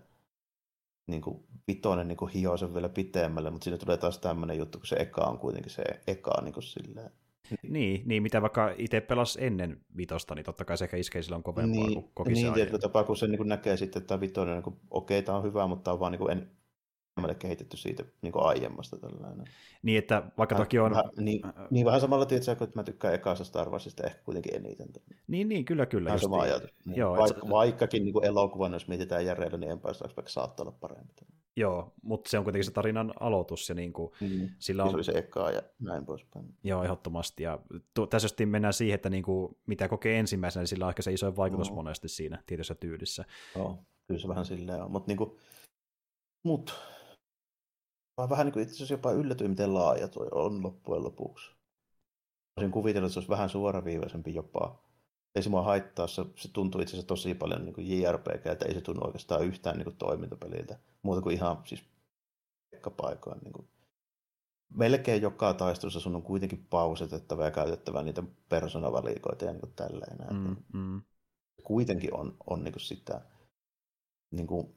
Niin 1.07 1.23
kuin 1.23 1.45
vitonen 1.69 2.09
niin 2.09 2.29
hioo 2.35 2.57
sen 2.57 2.75
vielä 2.75 2.89
pitemmälle, 2.89 3.51
mutta 3.51 3.65
siinä 3.65 3.79
tulee 3.79 3.97
taas 3.97 4.19
tämmöinen 4.19 4.59
juttu, 4.59 4.79
kun 4.79 4.87
se 4.87 4.97
eka 4.97 5.21
on 5.21 5.39
kuitenkin 5.39 5.73
se 5.73 5.85
eka 6.07 6.41
niin 6.43 6.55
kuin 6.55 6.65
silleen. 6.65 7.11
Niin, 7.63 8.03
niin, 8.07 8.23
mitä 8.23 8.43
vaikka 8.43 8.75
itse 8.79 9.01
pelas 9.01 9.39
ennen 9.41 9.81
vitosta, 9.97 10.35
niin 10.35 10.45
totta 10.45 10.65
kai 10.65 10.79
se 10.79 10.85
ehkä 10.85 10.97
iskee 10.97 11.23
silloin 11.23 11.43
kovempaa 11.43 11.87
niin, 11.87 11.95
kuin 11.95 12.11
koki 12.15 12.33
Niin, 12.33 12.53
tietyllä 12.53 12.79
tapaa, 12.79 13.05
kun 13.05 13.17
se 13.17 13.27
niin 13.27 13.49
näkee 13.49 13.77
sitten, 13.77 14.01
että 14.01 14.09
tämä 14.09 14.21
vitonen, 14.21 14.55
niin 14.55 14.63
kuin, 14.63 14.77
okei, 14.91 15.23
tämä 15.23 15.39
on 15.39 15.45
hyvä, 15.45 15.67
mutta 15.67 15.85
tämä 15.85 15.93
on 15.93 16.01
vaan 16.01 16.13
niin 16.13 16.19
kuin 16.19 16.33
en, 16.33 16.51
kehitetty 17.39 17.77
siitä 17.77 18.05
niin 18.23 18.33
kuin 18.33 18.45
aiemmasta. 18.45 18.97
Tällainen. 18.99 19.47
Niin, 19.83 19.99
että 19.99 20.23
vaikka 20.39 20.55
vähän, 20.55 20.67
toki 20.67 20.79
on... 20.79 20.91
Vähän, 20.91 21.05
niin, 21.17 21.43
niin, 21.71 21.87
vähän 21.87 22.01
samalla 22.01 22.27
tietysti, 22.27 22.51
että 22.51 22.71
mä 22.75 22.83
tykkään 22.83 23.15
ekasta 23.15 23.45
Star 23.45 23.71
Warsista 23.71 24.07
ehkä 24.07 24.19
kuitenkin 24.25 24.57
eniten. 24.57 24.89
Niin, 25.27 25.49
niin 25.49 25.65
kyllä, 25.65 25.87
kyllä. 25.87 26.07
Vähän 26.07 26.21
sama 26.21 26.41
ajatus. 26.41 26.71
Niin. 26.85 26.99
Joo, 26.99 27.17
Vaik, 27.17 27.35
se... 27.35 27.51
Vaikkakin 27.51 28.05
niin 28.05 28.25
elokuvan, 28.25 28.73
jos 28.73 28.89
mietitään 28.89 29.27
järjellä, 29.27 29.59
niin 29.59 29.71
Empire 29.71 29.95
Strikes 29.95 30.15
Back 30.15 30.29
saattaa 30.29 30.65
olla 30.65 30.77
parempi. 30.81 31.13
Joo, 31.59 31.93
mutta 32.03 32.31
se 32.31 32.39
on 32.39 32.45
kuitenkin 32.45 32.65
se 32.65 32.73
tarinan 32.73 33.13
aloitus 33.21 33.69
ja 33.69 33.75
niin 33.75 33.93
kuin, 33.93 34.13
mm. 34.21 34.49
sillä 34.59 34.85
on... 34.85 34.91
Se 34.91 34.97
oli 34.97 35.05
se 35.05 35.13
eka 35.13 35.51
ja 35.51 35.63
näin 35.79 36.07
poispäin. 36.07 36.47
Joo, 36.65 36.85
ehdottomasti. 36.85 37.43
Ja 37.43 37.59
tu- 37.95 38.07
tässä 38.07 38.25
just 38.25 38.37
mennään 38.47 38.73
siihen, 38.73 38.95
että 38.95 39.11
niin 39.11 39.23
kuin, 39.23 39.57
mitä 39.67 39.89
kokee 39.89 40.19
ensimmäisenä, 40.19 40.63
niin 40.63 40.69
sillä 40.69 40.85
on 40.87 40.91
ehkä 40.91 41.03
se 41.03 41.13
iso 41.13 41.37
vaikutus 41.37 41.71
mm. 41.71 41.75
monesti 41.75 42.09
siinä 42.09 42.43
tietyssä 42.47 42.75
tyylissä. 42.75 43.25
Joo, 43.55 43.79
kyllä 44.07 44.21
se 44.21 44.29
vähän 44.29 44.45
silleen 44.45 44.83
on. 44.83 44.91
Mutta 44.91 45.11
niin 45.11 45.19
kuin, 45.19 45.37
mut 46.43 46.75
Mä 48.21 48.29
vähän 48.29 48.47
niin 48.47 48.53
kuin 48.53 48.63
itse 48.63 48.75
asiassa 48.75 48.95
jopa 48.95 49.13
yllätyin, 49.13 49.51
miten 49.51 49.75
laaja 49.75 50.09
toi 50.09 50.29
on 50.33 50.63
loppujen 50.63 51.05
lopuksi. 51.05 51.51
Olisin 52.57 52.73
kuvitellut, 52.73 53.07
että 53.07 53.15
se 53.15 53.19
olisi 53.19 53.31
vähän 53.31 53.49
suoraviivaisempi 53.49 54.35
jopa. 54.35 54.83
Ei 55.35 55.43
se 55.43 55.49
mua 55.49 55.63
haittaa, 55.63 56.07
se, 56.07 56.25
se 56.37 56.53
tuntuu 56.53 56.81
itse 56.81 56.93
asiassa 56.93 57.09
tosi 57.09 57.35
paljon 57.35 57.65
niin 57.65 57.75
kuin 57.75 58.03
JRPG, 58.03 58.47
että 58.47 58.65
ei 58.65 58.75
se 58.75 58.81
tunnu 58.81 59.07
oikeastaan 59.07 59.45
yhtään 59.45 59.77
niin 59.77 59.85
kuin 59.85 59.97
toimintapeliltä. 59.97 60.79
Muuta 61.03 61.23
kuin 61.23 61.35
ihan 61.35 61.63
siis 61.65 61.85
paikoin. 62.97 63.39
Niin 63.39 63.53
kuin. 63.53 63.69
melkein 64.75 65.23
joka 65.23 65.55
taistelussa 65.55 66.01
sun 66.01 66.17
on 66.17 66.23
kuitenkin 66.23 66.67
pausetettava 66.71 67.45
ja 67.45 67.51
käytettävä 67.51 68.03
niitä 68.03 68.23
persoonavalikoita 68.49 69.45
ja 69.45 69.53
niin 69.53 69.73
tälleen. 69.77 70.17
Mm, 70.31 70.57
mm. 70.73 71.03
Kuitenkin 71.65 72.15
on, 72.15 72.37
on 72.47 72.65
niin 72.65 72.81
sitä, 72.81 73.21
niin 74.31 74.47
kuin, 74.47 74.75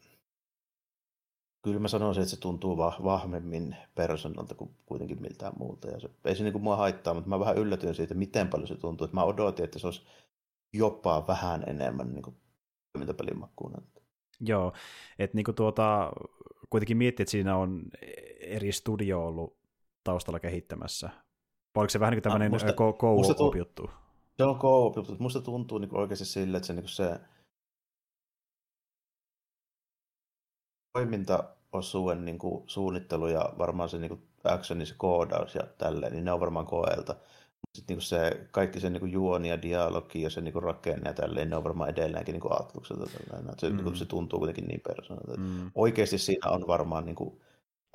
kyllä 1.61 1.79
mä 1.79 1.87
sanoisin, 1.87 2.23
että 2.23 2.35
se 2.35 2.39
tuntuu 2.39 2.75
vah- 2.75 3.03
vahvemmin 3.03 3.75
persoonalta 3.95 4.55
kuin 4.55 4.71
kuitenkin 4.85 5.21
miltään 5.21 5.53
muulta. 5.59 5.87
Ja 5.87 5.99
se, 5.99 6.09
ei 6.25 6.35
se 6.35 6.43
niin 6.43 6.53
kuin 6.53 6.63
mua 6.63 6.75
haittaa, 6.75 7.13
mutta 7.13 7.29
mä 7.29 7.39
vähän 7.39 7.57
yllätyin 7.57 7.95
siitä, 7.95 8.13
miten 8.13 8.47
paljon 8.47 8.67
se 8.67 8.75
tuntuu. 8.75 9.05
Että 9.05 9.15
mä 9.15 9.23
odotin, 9.23 9.65
että 9.65 9.79
se 9.79 9.87
olisi 9.87 10.01
jopa 10.73 11.27
vähän 11.27 11.63
enemmän 11.67 12.13
niin 12.13 12.23
kuin, 12.23 12.35
toimintapelin 12.93 13.39
makkuun. 13.39 13.73
Joo, 14.39 14.73
että 15.19 15.35
niin 15.35 15.55
tuota, 15.55 16.11
kuitenkin 16.69 16.97
miettii, 16.97 17.23
että 17.23 17.31
siinä 17.31 17.57
on 17.57 17.83
eri 18.39 18.71
studio 18.71 19.27
ollut 19.27 19.57
taustalla 20.03 20.39
kehittämässä. 20.39 21.09
Vai 21.75 21.81
oliko 21.81 21.89
se 21.89 21.99
vähän 21.99 22.11
niin 22.11 22.21
kuin 22.21 22.31
tämmöinen 22.31 22.53
ah, 22.53 22.75
co-op-juttu? 22.75 23.89
Se 24.37 24.43
on 24.43 24.59
co-op 24.59 24.95
juttu. 24.97 25.15
Musta 25.19 25.41
tuntuu 25.41 25.77
niin 25.77 25.95
oikeasti 25.95 26.25
sille, 26.25 26.57
että 26.57 26.67
se, 26.67 26.73
niin 26.73 26.87
se 26.87 27.19
toimintaosuuden 30.93 32.25
niin 32.25 32.39
kuin 32.39 32.63
suunnittelu 32.67 33.27
ja 33.27 33.53
varmaan 33.57 33.89
se 33.89 33.97
niin 33.97 34.09
kuin 34.09 34.21
actionin 34.43 34.87
se 34.87 34.95
koodaus 34.97 35.55
ja 35.55 35.63
tälleen, 35.77 36.11
niin 36.11 36.25
ne 36.25 36.31
on 36.31 36.39
varmaan 36.39 36.65
koeelta. 36.65 37.15
Sitten 37.75 37.97
niin 37.97 38.01
se, 38.01 38.47
kaikki 38.51 38.79
se 38.79 38.89
niin 38.89 38.99
kuin 38.99 39.11
juoni 39.11 39.49
ja 39.49 39.61
dialogi 39.61 40.21
ja 40.21 40.29
se 40.29 40.41
niin 40.41 40.53
kuin 40.53 40.63
rakenne 40.63 41.09
ja 41.09 41.13
tälleen, 41.13 41.49
ne 41.49 41.55
on 41.55 41.63
varmaan 41.63 41.89
edelleenkin 41.89 42.33
niin 42.33 42.61
Atlukselta. 42.61 43.05
Se, 43.57 43.69
mm. 43.69 43.75
niin 43.75 43.83
kuin, 43.83 43.95
se 43.95 44.05
tuntuu 44.05 44.39
kuitenkin 44.39 44.67
niin 44.67 44.81
persoonalta. 44.81 45.41
Mm. 45.41 45.71
Oikeasti 45.75 46.17
siinä 46.17 46.49
on 46.49 46.67
varmaan 46.67 47.05
niin 47.05 47.15
kuin, 47.15 47.41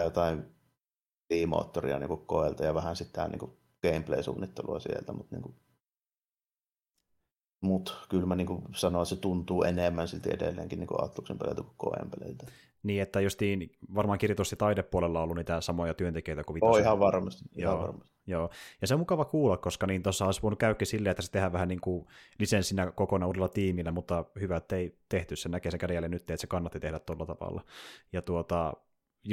jotain 0.04 0.44
moottoria 1.46 1.98
niin 1.98 2.26
koelta 2.26 2.64
ja 2.64 2.74
vähän 2.74 2.96
sitten 2.96 3.30
niin 3.30 3.58
gameplay-suunnittelua 3.82 4.80
sieltä, 4.80 5.12
mutta 5.12 5.36
niin 5.36 5.42
kuin, 5.42 5.54
mut 7.64 8.06
kyllä 8.09 8.26
mä 8.26 8.37
niin 8.37 8.62
sanoin, 8.75 9.02
että 9.02 9.14
se 9.14 9.21
tuntuu 9.21 9.62
enemmän 9.62 10.09
silti 10.09 10.30
edelleenkin 10.30 10.78
niin 10.78 11.04
Atluksen 11.04 11.38
peliltä 11.38 11.62
kuin 11.62 11.75
koen 11.76 12.11
peliltä. 12.11 12.47
Niin, 12.83 13.02
että 13.02 13.21
justiin 13.21 13.71
varmaan 13.94 14.18
kirjoitus- 14.18 14.50
ja 14.50 14.56
taidepuolella 14.56 15.18
on 15.18 15.23
ollut 15.23 15.37
niitä 15.37 15.61
samoja 15.61 15.94
työntekijöitä 15.94 16.44
kuin 16.44 16.64
Oh, 16.64 16.78
ihan 16.78 16.99
varmasti. 16.99 17.44
Ihan 17.56 17.73
joo, 17.75 17.83
varmasti. 17.83 18.14
Joo, 18.26 18.50
ja 18.80 18.87
se 18.87 18.94
on 18.94 19.00
mukava 19.00 19.25
kuulla, 19.25 19.56
koska 19.56 19.87
niin 19.87 20.02
tuossa 20.02 20.26
olisi 20.26 20.42
voinut 20.42 20.59
käydä 20.59 20.85
silleen, 20.85 21.11
että 21.11 21.23
se 21.23 21.30
tehdään 21.30 21.52
vähän 21.52 21.68
niin 21.68 21.80
kuin 21.80 22.06
lisenssinä 22.38 22.90
kokonaan 22.90 23.26
uudella 23.26 23.49
tiimillä, 23.49 23.90
mutta 23.90 24.25
hyvä, 24.40 24.56
että 24.56 24.76
ei 24.76 24.99
tehty, 25.09 25.37
se 25.37 25.49
näkee 25.49 25.71
sen 25.71 25.80
kädelle 25.80 26.09
nyt, 26.09 26.23
että 26.23 26.37
se 26.37 26.47
kannatti 26.47 26.80
tehdä 26.80 26.99
tuolla 26.99 27.26
tavalla. 27.26 27.64
Ja 28.12 28.23
tuota, 28.23 28.73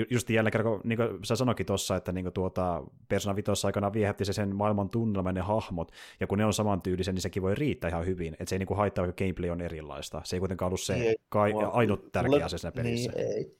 just 0.09 0.29
jälleen 0.29 0.51
kerran, 0.51 0.81
niin 0.83 0.97
kuin 0.97 1.25
sä 1.25 1.35
sanoikin 1.35 1.65
tuossa, 1.65 1.95
että 1.95 2.11
niin 2.11 2.33
tuota, 2.33 2.83
Persona 3.09 3.35
5 3.35 3.67
aikana 3.67 3.93
viehätti 3.93 4.25
se 4.25 4.33
sen 4.33 4.55
maailman 4.55 4.89
tunnelman 4.89 5.35
ne 5.35 5.41
hahmot, 5.41 5.91
ja 6.19 6.27
kun 6.27 6.37
ne 6.37 6.45
on 6.45 6.53
samantyylisiä, 6.53 7.13
niin 7.13 7.21
sekin 7.21 7.43
voi 7.43 7.55
riittää 7.55 7.89
ihan 7.89 8.05
hyvin, 8.05 8.33
että 8.33 8.45
se 8.45 8.55
ei 8.55 8.59
niin 8.59 8.67
kuin 8.67 8.77
haittaa, 8.77 9.05
vaikka 9.05 9.23
gameplay 9.23 9.49
on 9.49 9.61
erilaista. 9.61 10.21
Se 10.23 10.35
ei 10.35 10.39
kuitenkaan 10.39 10.67
ollut 10.67 10.81
se 10.81 10.93
ei, 10.93 11.15
kai, 11.29 11.53
mua, 11.53 11.67
ainut 11.67 12.11
tärkeä 12.11 12.31
mulle, 12.31 12.43
asia 12.43 12.57
siinä 12.57 12.71
pelissä. 12.71 13.11
Niin, 13.11 13.27
ei. 13.27 13.57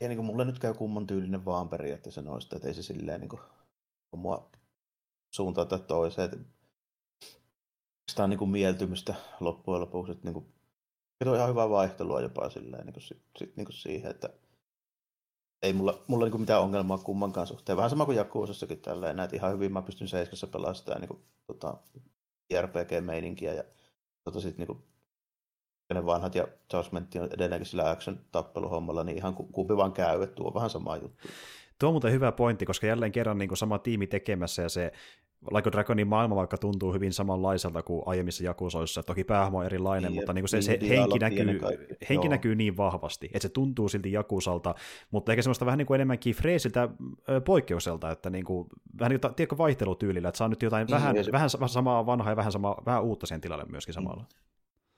Ja 0.00 0.08
niin 0.08 0.16
kuin 0.16 0.26
mulle 0.26 0.44
nyt 0.44 0.58
käy 0.58 0.74
kumman 0.74 1.06
tyylinen 1.06 1.44
vaan 1.44 1.68
periaatteessa 1.68 2.22
noista, 2.22 2.56
että 2.56 2.68
ei 2.68 2.74
se 2.74 2.82
silleen 2.82 3.20
niin 3.20 3.28
kuin, 3.28 3.40
mua 4.16 4.50
suuntaan 5.30 5.68
tai 5.68 5.78
toiseen. 5.78 6.46
Sitä 8.08 8.24
on 8.24 8.30
niin 8.30 8.38
kuin 8.38 8.50
mieltymystä 8.50 9.14
loppujen 9.40 9.80
lopuksi, 9.80 10.12
että 10.12 10.24
niin 10.24 10.34
kuin, 10.34 10.46
se 11.24 11.30
on 11.30 11.36
ihan 11.36 11.48
hyvää 11.48 11.70
vaihtelua 11.70 12.20
jopa 12.20 12.50
silleen, 12.50 12.86
niin 12.86 12.94
kuin, 12.94 13.02
sit, 13.02 13.22
sit, 13.38 13.56
niin 13.56 13.64
kuin 13.64 13.74
siihen, 13.74 14.10
että 14.10 14.30
ei 15.64 15.72
mulla, 15.72 16.02
mulla 16.06 16.24
niinku 16.24 16.38
mitään 16.38 16.62
ongelmaa 16.62 16.98
kummankaan 16.98 17.46
suhteen. 17.46 17.76
Vähän 17.76 17.90
sama 17.90 18.06
kuin 18.06 18.16
Jakuusassakin 18.16 18.78
tälleen, 18.78 19.16
näet 19.16 19.32
ihan 19.32 19.52
hyvin 19.52 19.72
mä 19.72 19.82
pystyn 19.82 20.08
seiskassa 20.08 20.46
pelaamaan 20.46 20.74
sitä 20.74 20.98
niin 20.98 21.08
kuin, 21.08 21.20
tota, 21.46 21.76
RPG-meininkiä 22.60 23.52
ja 23.52 23.64
tota, 24.24 24.40
sit, 24.40 24.58
niin 24.58 24.66
kuin, 24.66 24.78
ne 25.94 26.06
vanhat 26.06 26.34
ja 26.34 26.48
Judgment 26.72 27.14
on 27.14 27.28
edelleenkin 27.32 27.66
sillä 27.66 27.90
action 27.90 28.20
tappeluhommalla, 28.32 29.04
niin 29.04 29.16
ihan 29.16 29.34
kumpi 29.34 29.76
vaan 29.76 29.92
käy, 29.92 30.22
että 30.22 30.34
tuo 30.34 30.46
on 30.46 30.54
vähän 30.54 30.70
sama 30.70 30.96
juttu. 30.96 31.28
Tuo 31.78 31.88
on 31.88 31.92
muuten 31.94 32.12
hyvä 32.12 32.32
pointti, 32.32 32.66
koska 32.66 32.86
jälleen 32.86 33.12
kerran 33.12 33.38
niin 33.38 33.56
sama 33.56 33.78
tiimi 33.78 34.06
tekemässä 34.06 34.62
ja 34.62 34.68
se 34.68 34.92
Like 35.50 35.72
Dragonin 35.72 36.08
maailma 36.08 36.36
vaikka 36.36 36.58
tuntuu 36.58 36.92
hyvin 36.92 37.12
samanlaiselta 37.12 37.82
kuin 37.82 38.02
aiemmissa 38.06 38.44
jakusoissa, 38.44 39.02
toki 39.02 39.24
päähahmo 39.24 39.58
on 39.58 39.66
erilainen, 39.66 40.10
niin, 40.10 40.20
mutta 40.20 40.32
niin 40.32 40.42
kuin 40.42 40.48
se, 40.48 40.62
se 40.62 40.78
henki, 40.88 41.18
näkyy, 41.18 41.60
henki 42.08 42.28
näkyy 42.28 42.54
niin 42.54 42.76
vahvasti, 42.76 43.26
että 43.26 43.38
se 43.42 43.48
tuntuu 43.48 43.88
silti 43.88 44.12
jakusalta, 44.12 44.74
mutta 45.10 45.32
ehkä 45.32 45.42
semmoista 45.42 45.66
vähän 45.66 45.78
niin 45.78 45.86
kuin 45.86 45.94
enemmänkin 45.94 46.34
freesiltä 46.34 46.88
poikkeukselta, 47.44 48.10
että 48.10 48.30
niin 48.30 48.44
kuin, 48.44 48.68
vähän 48.98 49.10
niin 49.10 49.20
kuin, 49.20 49.34
tiedätkö, 49.34 49.58
vaihtelutyylillä, 49.58 50.28
että 50.28 50.38
saa 50.38 50.48
nyt 50.48 50.62
jotain 50.62 50.86
niin, 50.86 50.94
vähän, 50.94 51.24
se... 51.24 51.32
vähän 51.32 51.50
samaa 51.66 52.06
vanhaa 52.06 52.32
ja 52.32 52.36
vähän, 52.36 52.52
sama, 52.52 52.76
vähän 52.86 53.02
uutta 53.02 53.26
sen 53.26 53.40
tilalle 53.40 53.64
myöskin 53.68 53.94
samalla. 53.94 54.22
Mm. 54.22 54.44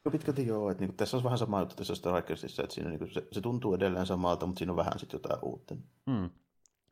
No 0.04 0.10
pitkälti 0.10 0.46
joo, 0.46 0.70
että 0.70 0.84
niin 0.84 0.96
tässä 0.96 1.16
on 1.16 1.24
vähän 1.24 1.38
sama 1.38 1.60
juttu 1.60 1.74
tässä 1.74 1.94
Strikersissa, 1.94 2.62
että 2.62 2.74
siinä 2.74 2.90
niin 2.90 3.12
se, 3.12 3.26
se, 3.32 3.40
tuntuu 3.40 3.74
edelleen 3.74 4.06
samalta, 4.06 4.46
mutta 4.46 4.58
siinä 4.58 4.72
on 4.72 4.76
vähän 4.76 4.98
sitten 4.98 5.18
jotain 5.22 5.38
uutta. 5.42 5.76
Mm. 6.06 6.30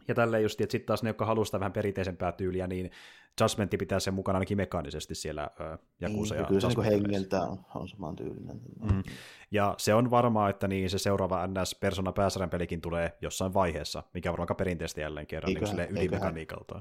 Ja 0.09 0.15
tälleen 0.15 0.43
just, 0.43 0.61
että 0.61 0.73
sitten 0.73 0.87
taas 0.87 1.03
ne, 1.03 1.09
jotka 1.09 1.27
haluaa 1.27 1.61
vähän 1.61 1.73
perinteisempää 1.73 2.33
tyyliä, 2.33 2.67
niin 2.67 2.91
Judgmentti 3.41 3.77
pitää 3.77 4.01
sen 4.01 4.15
mukana 4.15 4.37
ainakin 4.37 4.57
mekaanisesti 4.57 5.15
siellä 5.15 5.51
Jakusa 6.01 6.35
niin, 6.35 6.43
ja 6.43 6.49
Kyllä 6.49 6.61
se 6.61 6.69
niin 6.69 6.83
hengeltä 6.83 7.43
on, 7.43 7.59
on 7.75 7.89
saman 7.89 8.17
tyylinen. 8.17 8.61
Mm. 8.81 9.03
Ja 9.51 9.75
se 9.79 9.95
on 9.95 10.11
varmaa, 10.11 10.51
että 10.51 10.69
niin 10.69 10.91
se 10.91 10.99
seuraava 10.99 11.47
NS 11.47 11.75
Persona 11.75 12.13
pääsarjan 12.13 12.51
pelikin 12.51 12.81
tulee 12.81 13.19
jossain 13.21 13.55
vaiheessa, 13.55 14.03
mikä 14.15 14.31
on 14.31 14.33
varmaan 14.33 14.57
perinteisesti 14.57 15.01
jälleen 15.01 15.27
kerran 15.27 15.51
eiköhän, 15.51 15.77
niin 15.77 15.91
ylimekaniikalta. 15.91 16.81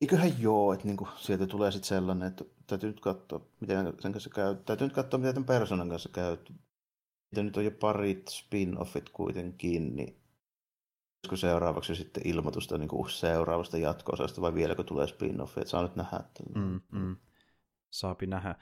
Eiköhän 0.00 0.32
joo, 0.38 0.72
että 0.72 0.86
niinku, 0.86 1.08
sieltä 1.16 1.46
tulee 1.46 1.72
sitten 1.72 1.88
sellainen, 1.88 2.28
että 2.28 2.44
täytyy 2.66 2.90
nyt 2.90 3.00
katsoa, 3.00 3.46
miten 3.60 3.92
sen 4.00 4.12
kanssa 4.12 4.30
käy. 4.30 4.54
Täytyy 4.54 4.86
nyt 4.86 4.94
katsoa, 4.94 5.18
miten 5.18 5.34
tämän 5.34 5.46
persoonan 5.46 5.88
kanssa 5.88 6.08
käy. 6.12 6.36
Mitä 7.30 7.42
nyt 7.42 7.56
on 7.56 7.64
jo 7.64 7.70
parit 7.70 8.30
spin-offit 8.30 9.10
kuitenkin, 9.12 9.96
niin 9.96 10.23
olisiko 11.24 11.36
seuraavaksi 11.36 11.94
sitten 11.94 12.26
ilmoitusta 12.26 12.78
niin 12.78 12.88
kuin 12.88 13.10
seuraavasta 13.10 13.78
jatko-osasta 13.78 14.40
vai 14.40 14.54
vieläkö 14.54 14.82
tulee 14.84 15.06
spin-offi, 15.06 15.60
että 15.60 15.70
saa 15.70 15.82
nyt 15.82 15.96
nähdä. 15.96 16.16
Että... 16.16 16.42
Mm, 16.54 16.80
mm. 16.92 17.16
Saapi 17.90 18.26
nähdä. 18.26 18.54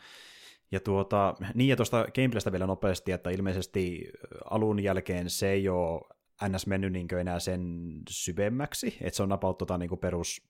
Ja 0.72 0.81
tuota, 0.81 1.35
niin 1.55 1.68
ja 1.68 1.77
tuosta 1.77 2.07
gameplaystä 2.14 2.53
vielä 2.53 2.66
nopeasti, 2.66 3.12
että 3.12 3.31
ilmeisesti 3.31 4.12
alun 4.51 4.83
jälkeen 4.83 5.31
se 5.31 5.51
ei 5.51 5.68
ole 5.68 6.01
ns. 6.48 6.66
mennyt 6.66 6.92
niin 6.92 7.14
enää 7.20 7.38
sen 7.38 7.92
syvemmäksi, 8.11 8.96
että 9.01 9.16
se 9.16 9.22
on 9.22 9.29
napaut 9.29 9.59
tota, 9.59 9.79
niin 9.79 9.98
perus 10.01 10.42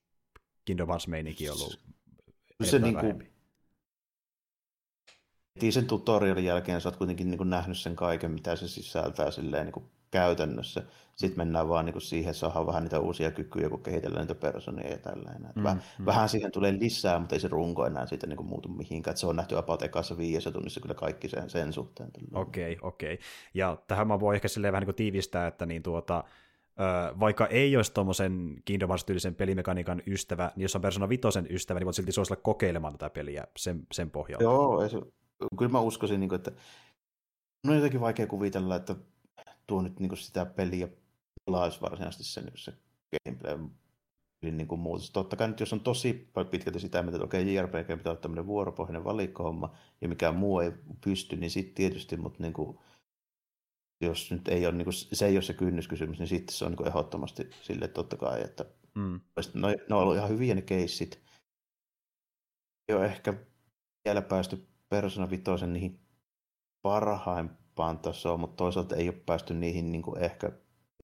Kingdom 0.64 0.88
Hearts 0.88 1.08
meininki 1.08 1.50
ollut 1.50 1.80
se 2.64 2.78
niin 2.78 2.94
kuin, 2.94 3.32
sen 5.72 5.86
tutorialin 5.86 6.44
jälkeen 6.44 6.80
sä 6.80 6.88
oot 6.88 6.96
kuitenkin 6.96 7.30
niin 7.30 7.38
kuin 7.38 7.50
nähnyt 7.50 7.78
sen 7.78 7.96
kaiken, 7.96 8.30
mitä 8.30 8.56
se 8.56 8.68
sisältää 8.68 9.30
silleen 9.30 9.66
niin 9.66 9.72
kuin 9.72 9.90
käytännössä. 10.12 10.82
Sitten 11.14 11.38
mennään 11.38 11.68
vaan 11.68 11.84
niin 11.84 11.92
kuin 11.92 12.02
siihen, 12.02 12.30
että 12.30 12.38
saadaan 12.38 12.66
vähän 12.66 12.82
niitä 12.82 13.00
uusia 13.00 13.30
kykyjä, 13.30 13.68
kun 13.68 13.82
kehitellään 13.82 14.26
niitä 14.26 14.34
personia 14.34 14.90
ja 14.90 14.98
tällainen. 14.98 15.52
Mm, 15.54 15.62
vähän, 15.62 15.82
mm. 15.98 16.06
vähän 16.06 16.28
siihen 16.28 16.52
tulee 16.52 16.72
lisää, 16.80 17.18
mutta 17.18 17.34
ei 17.34 17.40
se 17.40 17.48
runko 17.48 17.86
enää 17.86 18.06
siitä 18.06 18.26
niin 18.26 18.36
kuin 18.36 18.46
muutu 18.46 18.68
mihinkään. 18.68 19.12
Että 19.12 19.20
se 19.20 19.26
on 19.26 19.36
nähty 19.36 19.58
about 19.58 19.82
ekassa 19.82 20.18
viidessä 20.18 20.50
tunnissa 20.50 20.80
kyllä 20.80 20.94
kaikki 20.94 21.28
sen, 21.28 21.50
sen 21.50 21.72
suhteen. 21.72 22.10
Okei, 22.34 22.72
okay, 22.72 22.88
okei. 22.88 23.14
Okay. 23.14 23.26
Ja 23.54 23.76
tähän 23.86 24.08
mä 24.08 24.20
voin 24.20 24.34
ehkä 24.34 24.48
silleen 24.48 24.72
vähän 24.72 24.80
niin 24.80 24.86
kuin 24.86 24.96
tiivistää, 24.96 25.46
että 25.46 25.66
niin 25.66 25.82
tuota, 25.82 26.24
vaikka 27.20 27.46
ei 27.46 27.76
olisi 27.76 27.94
tuommoisen 27.94 28.56
Kingdom 28.64 28.90
Hearts-tyylisen 28.90 29.34
pelimekaniikan 29.34 30.02
ystävä, 30.06 30.52
niin 30.56 30.62
jos 30.62 30.76
on 30.76 30.82
Persona 30.82 31.08
5 31.08 31.22
ystävä, 31.50 31.80
niin 31.80 31.86
voit 31.86 31.96
silti 31.96 32.12
suositella 32.12 32.42
kokeilemaan 32.42 32.92
tätä 32.92 33.10
peliä 33.10 33.44
sen, 33.56 33.86
sen 33.92 34.10
pohjalta. 34.10 34.44
Joo, 34.44 34.88
se, 34.88 34.98
kyllä 35.58 35.72
mä 35.72 35.80
uskoisin, 35.80 36.20
niin 36.20 36.28
kuin, 36.28 36.36
että 36.36 36.52
no 37.64 37.70
on 37.70 37.76
jotenkin 37.76 38.00
vaikea 38.00 38.26
kuvitella, 38.26 38.76
että 38.76 38.94
tuo 39.66 39.82
nyt 39.82 40.00
niin 40.00 40.16
sitä 40.16 40.46
peliä 40.46 40.88
pelaisi 41.44 41.80
varsinaisesti 41.80 42.24
sen, 42.24 42.50
se 42.54 42.72
gameplay 43.24 43.58
niin 44.50 44.68
kuin 44.68 44.80
muutos. 44.80 45.10
Totta 45.10 45.36
kai 45.36 45.48
nyt 45.48 45.60
jos 45.60 45.72
on 45.72 45.80
tosi 45.80 46.30
pitkälti 46.50 46.80
sitä, 46.80 47.00
että 47.00 47.24
okei, 47.24 47.54
JRPG 47.54 47.86
pitää 47.86 48.10
olla 48.10 48.20
tämmöinen 48.20 48.46
vuoropohjainen 48.46 49.04
valikkohomma, 49.04 49.74
ja 50.00 50.08
mikä 50.08 50.32
muu 50.32 50.60
ei 50.60 50.72
pysty, 51.04 51.36
niin 51.36 51.50
sitten 51.50 51.74
tietysti, 51.74 52.16
mutta 52.16 52.42
niin 52.42 52.52
kuin, 52.52 52.78
jos 54.00 54.30
nyt 54.30 54.48
ei 54.48 54.66
ole, 54.66 54.74
niin 54.74 54.84
kuin, 54.84 54.94
se 54.94 55.26
ei 55.26 55.36
ole 55.36 55.42
se 55.42 55.54
kynnyskysymys, 55.54 56.18
niin 56.18 56.28
sitten 56.28 56.56
se 56.56 56.64
on 56.64 56.70
niin 56.70 56.76
kuin 56.76 56.88
ehdottomasti 56.88 57.50
sille 57.62 57.88
totta 57.88 58.16
kai, 58.16 58.42
että 58.42 58.64
mm. 58.94 59.20
no, 59.54 59.68
ne 59.68 59.94
on 59.94 60.02
ollut 60.02 60.16
ihan 60.16 60.30
hyviä 60.30 60.54
ne 60.54 60.62
keissit. 60.62 61.22
Ei 62.88 62.96
ole 62.96 63.06
ehkä 63.06 63.34
vielä 64.04 64.22
päästy 64.22 64.66
Persona 64.88 65.30
5 65.30 65.66
niihin 65.66 66.00
parhaimpaan 67.74 67.98
tasoon, 67.98 68.40
mutta 68.40 68.56
toisaalta 68.56 68.96
ei 68.96 69.08
ole 69.08 69.16
päästy 69.26 69.54
niihin 69.54 69.92
niin 69.92 70.02
kuin 70.02 70.18
ehkä 70.18 70.52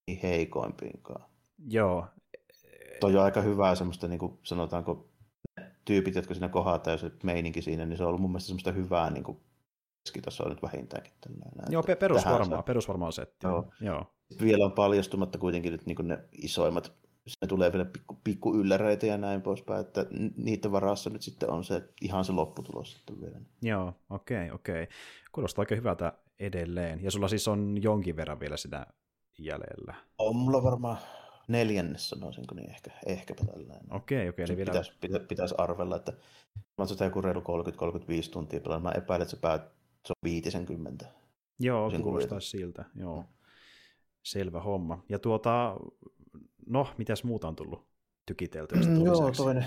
niin 0.07 0.19
heikoimpiinkaan. 0.23 1.25
Joo. 1.67 2.05
Toi 2.99 3.17
on 3.17 3.23
aika 3.23 3.41
hyvää 3.41 3.75
semmoista, 3.75 4.07
niin 4.07 4.19
kuin 4.19 4.39
sanotaanko, 4.43 5.09
tyypit, 5.85 6.15
jotka 6.15 6.33
siinä 6.33 6.49
kohdataan 6.49 6.93
ja 6.93 6.97
se 6.97 7.11
meininki 7.23 7.61
siinä, 7.61 7.85
niin 7.85 7.97
se 7.97 8.03
on 8.03 8.09
ollut 8.09 8.21
mun 8.21 8.31
mielestä 8.31 8.47
semmoista 8.47 8.71
hyvää 8.71 9.09
niin 9.09 9.23
kuin 9.23 9.39
keskitasoa 10.03 10.49
nyt 10.49 10.61
vähintäänkin. 10.61 11.13
Tällainen. 11.21 11.71
Joo, 11.71 11.83
perusvarmaa, 11.99 12.63
perusvarmaa 12.63 13.11
setti. 13.11 13.47
Joo. 13.47 13.71
Joo. 13.81 14.05
Vielä 14.41 14.65
on 14.65 14.71
paljastumatta 14.71 15.37
kuitenkin 15.37 15.71
nyt 15.71 15.85
niin 15.85 16.07
ne 16.07 16.19
isoimmat 16.31 16.93
ne 17.41 17.47
tulee 17.47 17.71
vielä 17.71 17.85
pikku, 17.85 18.19
pikku 18.23 18.55
ylläreitä 18.55 19.05
ja 19.05 19.17
näin 19.17 19.41
poispäin, 19.41 19.81
että 19.81 20.05
niiden 20.37 20.71
varassa 20.71 21.09
nyt 21.09 21.21
sitten 21.21 21.49
on 21.49 21.63
se 21.63 21.89
ihan 22.01 22.25
se 22.25 22.31
lopputulos 22.31 22.93
sitten 22.93 23.21
vielä. 23.21 23.39
Joo, 23.61 23.93
okei, 24.09 24.45
okay, 24.45 24.55
okei. 24.55 24.83
Okay. 24.83 24.95
Kuulostaa 25.31 25.61
oikein 25.61 25.77
hyvältä 25.77 26.13
edelleen. 26.39 27.03
Ja 27.03 27.11
sulla 27.11 27.27
siis 27.27 27.47
on 27.47 27.77
jonkin 27.81 28.15
verran 28.15 28.39
vielä 28.39 28.57
sitä 28.57 28.87
jäljellä. 29.39 29.95
On 30.17 30.35
mulla 30.35 30.63
varmaan 30.63 30.97
neljännes 31.47 32.09
sanoisinko, 32.09 32.55
niin 32.55 32.69
ehkä, 32.69 32.91
ehkäpä 33.05 33.45
tällainen. 33.45 33.93
Okei, 33.93 34.29
okei. 34.29 34.45
Eli 34.45 34.57
vielä... 34.57 34.71
pitäisi, 34.71 34.93
pitäisi, 35.01 35.25
pitäisi 35.25 35.55
arvella, 35.57 35.95
että 35.95 36.11
mä 36.55 36.85
oon 36.85 37.05
joku 37.05 37.21
reilu 37.21 37.39
30-35 37.39 37.43
tuntia 38.31 38.59
pelannut. 38.59 38.83
Mä 38.83 38.97
epäilen, 38.97 39.21
että 39.21 39.35
se, 39.35 39.41
päät, 39.41 39.61
se 40.07 40.13
on 40.13 40.15
50. 40.23 41.05
Joo, 41.59 41.91
kuulostaa 42.03 42.39
siltä. 42.39 42.85
Joo. 42.95 43.25
Selvä 44.23 44.59
homma. 44.61 45.03
Ja 45.09 45.19
tuota, 45.19 45.77
no, 46.65 46.87
mitäs 46.97 47.23
muuta 47.23 47.47
on 47.47 47.55
tullut 47.55 47.87
tykiteltyä? 48.25 48.81
Mm, 48.81 49.05
joo, 49.05 49.31
toinen, 49.37 49.65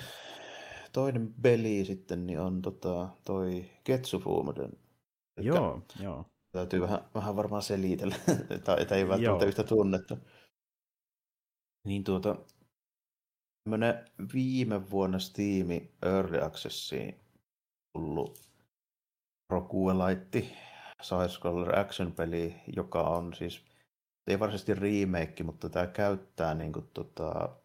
toinen 0.92 1.34
peli 1.42 1.84
sitten 1.84 2.26
niin 2.26 2.40
on 2.40 2.62
tota, 2.62 3.08
toi 3.24 3.70
Ketsufumoden. 3.84 4.72
Joo, 5.40 5.82
joo. 6.00 6.31
Täytyy 6.52 6.80
vähän, 6.80 7.00
vähän 7.14 7.36
varmaan 7.36 7.62
selitellä, 7.62 8.16
tai 8.64 8.86
ei 8.90 9.08
välttämättä 9.08 9.46
yhtä 9.46 9.64
tunnettu. 9.64 10.18
Niin 11.86 12.04
tuota, 12.04 12.36
tämmönen 13.64 14.04
viime 14.34 14.90
vuonna 14.90 15.18
Steam 15.18 15.68
Early 16.02 16.42
Accessiin 16.42 17.20
tullut 17.92 18.40
Rokuelaitti 19.52 20.52
side-scroller 21.02 21.78
action-peli, 21.78 22.54
joka 22.76 23.02
on 23.02 23.34
siis, 23.34 23.64
ei 24.26 24.40
varsinaisesti 24.40 24.74
remake, 24.74 25.42
mutta 25.42 25.68
tämä 25.68 25.86
käyttää 25.86 26.54
niin 26.54 26.72
kuin, 26.72 26.90
tota, 26.94 27.56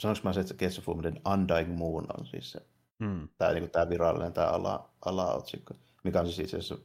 sanoinko 0.00 0.20
mä 0.24 0.32
se, 0.32 0.40
että 0.40 0.54
Gates 0.54 0.78
of 0.78 0.88
Undying 0.88 1.78
Moon 1.78 2.06
on 2.18 2.26
siis 2.26 2.52
se, 2.52 2.60
hmm. 3.04 3.28
tämä, 3.38 3.52
niin 3.52 3.62
kuin, 3.62 3.70
tämä 3.70 3.88
virallinen 3.88 4.32
tämä 4.32 4.46
ala, 4.46 4.90
alaotsikko, 5.04 5.74
mikä 6.04 6.20
on 6.20 6.26
siis 6.26 6.38
itse 6.38 6.56
asiassa 6.56 6.78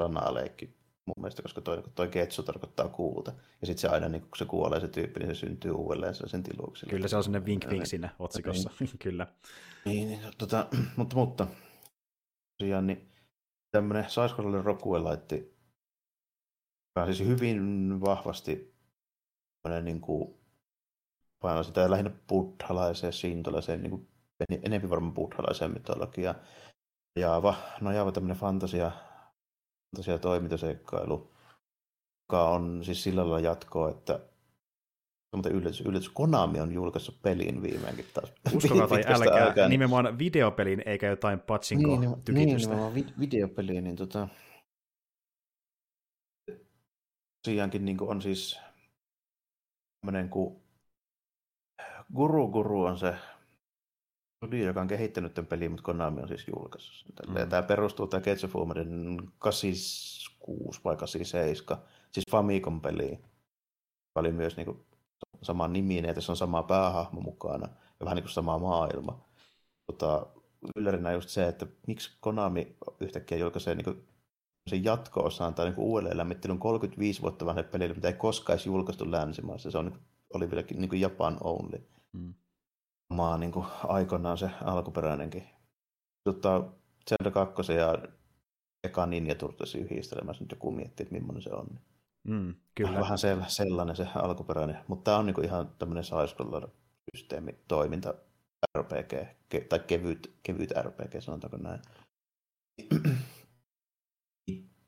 sanaleikki 0.00 0.76
mun 1.06 1.14
mielestä, 1.18 1.42
koska 1.42 1.60
toi, 1.60 1.82
toi 1.94 2.08
ketsu 2.08 2.42
tarkoittaa 2.42 2.88
kuuta. 2.88 3.32
Ja 3.60 3.66
sitten 3.66 3.80
se 3.80 3.88
aina, 3.88 4.08
niin 4.08 4.22
kun 4.22 4.38
se 4.38 4.44
kuolee 4.44 4.80
se 4.80 4.88
tyyppi, 4.88 5.20
niin 5.20 5.34
se 5.36 5.40
syntyy 5.40 5.70
uudelleen 5.70 6.14
sen 6.14 6.42
tiluksella. 6.42 6.90
Kyllä 6.90 7.08
se 7.08 7.16
on 7.16 7.24
sellainen 7.24 7.46
vink 7.46 7.70
vink 7.70 7.86
siinä 7.86 8.14
otsikossa, 8.18 8.70
niin. 8.80 8.90
kyllä. 9.04 9.26
Niin, 9.84 10.08
niin 10.08 10.20
tota, 10.38 10.68
mutta, 10.96 11.16
mutta 11.16 11.46
tosiaan 12.58 12.86
niin 12.86 13.08
tämmöinen 13.70 14.10
saiskollinen 14.10 14.64
rokuelaitti, 14.64 15.36
joka 15.36 17.06
on 17.08 17.14
siis 17.14 17.28
hyvin 17.28 18.00
vahvasti 18.00 18.76
niin 19.82 20.00
kuin, 20.00 20.34
painaa 21.42 21.62
sitä 21.62 21.90
lähinnä 21.90 22.10
buddhalaiseen, 22.28 23.12
sintolaiseen, 23.12 23.82
niin 23.82 23.90
kuin, 23.90 24.08
enemmän 24.62 24.90
varmaan 24.90 25.14
buddhalaiseen 25.14 25.70
mytologiaan. 25.70 26.36
Jaava, 27.18 27.54
nojaava 27.80 28.12
tämmöinen 28.12 28.36
fantasia 28.36 28.92
tosiaan 29.96 30.20
toimintaseikkailu, 30.20 31.30
joka 32.28 32.48
on 32.48 32.84
siis 32.84 33.02
sillä 33.02 33.20
lailla 33.20 33.40
jatkoa, 33.40 33.90
että 33.90 34.20
mutta 35.36 35.50
yllätys, 35.50 35.80
yllätys, 35.80 36.08
Konami 36.08 36.60
on 36.60 36.72
julkaissut 36.72 37.22
pelin 37.22 37.62
viimeinkin 37.62 38.06
taas. 38.14 38.32
Uskokaa 38.56 38.88
tai 38.88 39.02
älkää, 39.06 39.46
aikaa. 39.46 39.68
nimenomaan 39.68 40.18
videopelin 40.18 40.82
eikä 40.86 41.06
jotain 41.06 41.40
patsinko 41.40 41.88
niin. 41.88 42.00
Niin, 42.28 42.58
nimenomaan 42.58 42.94
videopeliin, 42.94 43.84
niin 43.84 43.96
tota, 43.96 44.28
tosiaankin 47.46 47.84
niin 47.84 48.02
on 48.02 48.22
siis 48.22 48.60
tämmöinen 50.00 50.28
kuin 50.28 50.56
Guru 52.14 52.48
Guru 52.48 52.84
on 52.84 52.98
se 52.98 53.14
studio, 54.46 54.66
joka 54.66 54.80
on 54.80 54.88
kehittänyt 54.88 55.34
tämän 55.34 55.46
pelin, 55.46 55.70
mutta 55.70 55.84
Konami 55.84 56.22
on 56.22 56.28
siis 56.28 56.48
julkaissut 56.48 56.94
sen. 56.94 57.14
Mm. 57.28 57.48
Tämä 57.48 57.62
perustuu 57.62 58.06
tämä 58.06 58.20
Ketsufumerin 58.20 59.20
86 59.38 60.80
vai 60.84 60.96
87, 60.96 61.82
siis 62.12 62.24
Famicom-peliin. 62.30 63.18
Joka 63.18 64.20
oli 64.20 64.32
myös 64.32 64.56
niin 64.56 64.64
kuin, 64.64 64.78
sama 65.42 65.68
niminen 65.68 66.08
ja 66.08 66.14
tässä 66.14 66.32
on 66.32 66.36
sama 66.36 66.62
päähahmo 66.62 67.20
mukana 67.20 67.68
ja 68.00 68.04
vähän 68.04 68.16
niin 68.16 68.24
kuin 68.24 68.32
sama 68.32 68.58
maailma. 68.58 69.24
Tota, 69.86 70.26
yllärinä 70.76 71.12
just 71.12 71.28
se, 71.28 71.48
että 71.48 71.66
miksi 71.86 72.16
Konami 72.20 72.76
yhtäkkiä 73.00 73.38
julkaisee 73.38 73.74
niin 73.74 73.84
kuin, 73.84 74.08
sen 74.70 74.84
jatko-osaan 74.84 75.54
tai 75.54 75.64
niin 75.64 75.78
uudelleen 75.78 76.16
lämmittelyn 76.16 76.58
35 76.58 77.22
vuotta 77.22 77.46
vanhalle 77.46 77.70
pelille, 77.70 77.94
mitä 77.94 78.08
ei 78.08 78.14
koskaan 78.14 78.54
edes 78.54 78.66
julkaistu 78.66 79.10
länsimaissa. 79.10 79.70
Se 79.70 79.78
on, 79.78 79.86
niin 79.86 79.98
oli 80.34 80.50
vieläkin 80.50 80.80
niin 80.80 81.00
Japan 81.00 81.38
only. 81.40 81.88
Mm 82.12 82.34
maa 83.08 83.38
niin 83.38 83.52
kuin 83.52 83.66
aikoinaan 83.84 84.38
se 84.38 84.50
alkuperäinenkin. 84.64 85.44
Tota, 86.24 86.64
Zelda 87.08 87.30
2 87.30 87.72
ja 87.72 87.98
eka 88.84 89.06
Ninja 89.06 89.34
Turtles 89.34 89.74
yhdistelemässä 89.74 90.44
nyt 90.44 90.50
joku 90.50 90.70
miettii, 90.70 91.04
että 91.04 91.14
millainen 91.14 91.42
se 91.42 91.50
on. 91.50 91.80
Mm, 92.28 92.54
kyllä. 92.74 93.00
Vähän 93.00 93.18
sellainen 93.46 93.96
se 93.96 94.06
alkuperäinen, 94.14 94.78
mutta 94.88 95.04
tämä 95.04 95.18
on 95.18 95.26
niin 95.26 95.34
kuin 95.34 95.44
ihan 95.44 95.74
tämmöinen 95.78 96.04
side 96.04 96.68
systeemi, 97.14 97.52
toiminta, 97.68 98.14
RPG, 98.78 99.12
ke, 99.48 99.60
tai 99.60 99.78
kevyt, 99.78 100.34
kevyt 100.42 100.70
RPG, 100.82 101.20
sanotaanko 101.20 101.56
näin. 101.56 101.80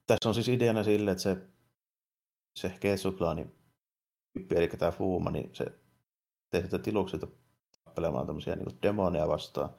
Tässä 0.07 0.29
on 0.29 0.35
siis 0.35 0.49
ideana 0.49 0.85
sille, 0.85 1.11
että 1.11 1.23
se, 1.23 1.37
se 2.59 2.77
Ketsuklaani, 2.81 3.47
eli 4.51 4.69
tämä 4.69 4.91
Fuuma, 4.91 5.31
niin 5.31 5.55
se 5.55 5.65
tehdään 6.51 6.83
tiluksilta 6.83 7.27
tappelemaan 7.99 8.27
tämmöisiä 8.27 8.57
niin 8.57 8.79
demoneja 8.83 9.29
vastaan. 9.29 9.71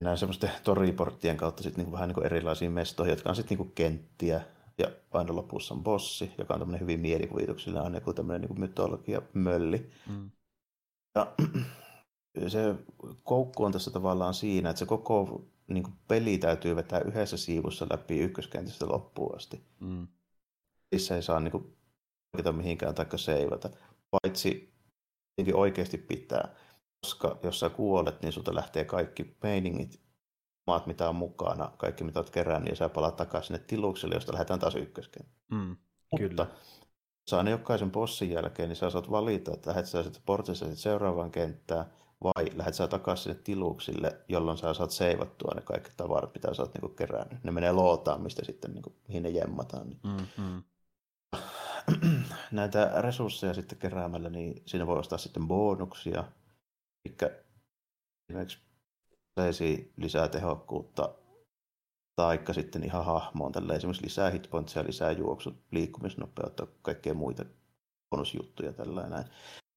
Näin 0.00 0.18
semmoisten 0.18 0.50
toriporttien 0.64 1.36
kautta 1.36 1.62
sitten 1.62 1.84
niin 1.84 1.92
vähän 1.92 2.08
niin 2.08 2.26
erilaisiin 2.26 2.72
mestoihin, 2.72 3.12
jotka 3.12 3.28
on 3.28 3.36
sitten 3.36 3.58
niin 3.58 3.72
kenttiä. 3.74 4.40
Ja 4.78 4.90
aina 5.10 5.36
lopussa 5.36 5.74
on 5.74 5.82
bossi, 5.82 6.32
joka 6.38 6.54
on 6.54 6.60
tämmöinen 6.60 6.80
hyvin 6.80 7.00
mielikuvituksellinen, 7.00 7.84
aina 7.84 7.96
joku 7.96 8.12
tämmöinen 8.12 8.50
niin 8.50 8.60
mytologia 8.60 9.22
mölli. 9.34 9.90
Mm. 10.08 10.30
Ja 11.14 11.32
se 12.48 12.74
koukku 13.22 13.64
on 13.64 13.72
tässä 13.72 13.90
tavallaan 13.90 14.34
siinä, 14.34 14.70
että 14.70 14.78
se 14.78 14.86
koko 14.86 15.44
niin 15.66 15.82
kuin 15.82 15.94
peli 16.08 16.38
täytyy 16.38 16.76
vetää 16.76 17.00
yhdessä 17.00 17.36
siivussa 17.36 17.86
läpi 17.90 18.18
ykköskentistä 18.18 18.88
loppuun 18.88 19.36
asti. 19.36 19.62
Mm. 19.80 20.08
Missä 20.92 21.16
ei 21.16 21.22
saa 21.22 21.40
niin 21.40 21.52
kuin, 21.52 21.76
mihinkään 22.52 22.94
tai 22.94 23.06
seivata, 23.18 23.70
paitsi 24.10 24.72
oikeasti 25.54 25.98
pitää 25.98 26.54
koska 27.02 27.38
jos 27.42 27.60
sä 27.60 27.70
kuolet, 27.70 28.22
niin 28.22 28.32
sulta 28.32 28.54
lähtee 28.54 28.84
kaikki 28.84 29.36
meiningit, 29.42 30.00
maat 30.66 30.86
mitä 30.86 31.08
on 31.08 31.16
mukana, 31.16 31.72
kaikki 31.76 32.04
mitä 32.04 32.20
oot 32.20 32.30
kerännyt, 32.30 32.70
ja 32.70 32.76
sä 32.76 32.88
palaat 32.88 33.16
takaisin 33.16 33.46
sinne 33.46 33.64
tilukselle, 33.66 34.14
josta 34.14 34.32
lähdetään 34.32 34.60
taas 34.60 34.74
ykköskeen. 34.74 35.26
Mm, 35.50 35.76
Mutta 36.20 36.46
sä 37.30 37.38
aina 37.38 37.50
jokaisen 37.50 37.90
bossin 37.90 38.30
jälkeen, 38.30 38.68
niin 38.68 38.76
sä 38.76 38.90
saat 38.90 39.10
valita, 39.10 39.54
että 39.54 39.70
lähdet 39.70 39.86
sä 39.86 40.02
sitten 40.02 40.22
portissa 40.26 40.66
sit 40.66 40.78
seuraavaan 40.78 41.30
kenttään, 41.30 41.86
vai 42.24 42.46
lähdet 42.54 42.74
sä 42.74 42.88
takaisin 42.88 43.22
sinne 43.22 43.42
tiluksille, 43.44 44.20
jolloin 44.28 44.58
sä 44.58 44.74
saat 44.74 44.90
seivattua 44.90 45.52
ne 45.54 45.62
kaikki 45.62 45.90
tavarat, 45.96 46.34
mitä 46.34 46.54
sä 46.54 46.62
oot 46.62 46.74
niinku 46.74 46.88
kerännyt. 46.88 47.44
Ne 47.44 47.50
menee 47.50 47.72
lootaan, 47.72 48.22
mistä 48.22 48.44
sitten 48.44 48.72
niinku, 48.72 48.96
mihin 49.08 49.22
ne 49.22 49.28
jemmataan. 49.28 49.88
Niin. 49.88 50.00
Mm-hmm. 50.02 50.62
Näitä 52.52 52.92
resursseja 53.02 53.54
sitten 53.54 53.78
keräämällä, 53.78 54.30
niin 54.30 54.62
siinä 54.66 54.86
voi 54.86 54.98
ostaa 54.98 55.18
sitten 55.18 55.48
bonuksia, 55.48 56.24
Eli 57.04 57.14
esimerkiksi 58.28 58.58
saisi 59.40 59.92
lisää 59.96 60.28
tehokkuutta, 60.28 61.14
taikka 62.16 62.52
sitten 62.52 62.84
ihan 62.84 63.04
hahmoon 63.04 63.52
tällä 63.52 63.74
esimerkiksi 63.74 64.04
lisää 64.04 64.30
hitpointsia, 64.30 64.84
lisää 64.84 65.12
juoksu, 65.12 65.54
liikkumisnopeutta, 65.70 66.66
kaikkea 66.82 67.14
muita 67.14 67.44
bonusjuttuja 68.10 68.72
tällainen. 68.72 69.24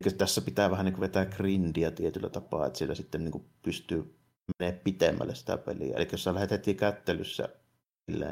Eli 0.05 0.13
tässä 0.13 0.41
pitää 0.41 0.71
vähän 0.71 0.85
niin 0.85 0.99
vetää 0.99 1.25
grindia 1.25 1.91
tietyllä 1.91 2.29
tapaa, 2.29 2.65
että 2.65 2.77
siellä 2.77 2.95
sitten 2.95 3.23
niin 3.23 3.49
pystyy 3.61 4.19
menee 4.59 4.81
pitemmälle 4.83 5.35
sitä 5.35 5.57
peliä. 5.57 5.97
Eli 5.97 6.07
jos 6.11 6.23
sä 6.23 6.33
lähdet 6.33 6.51
heti 6.51 6.73
kättelyssä, 6.73 7.49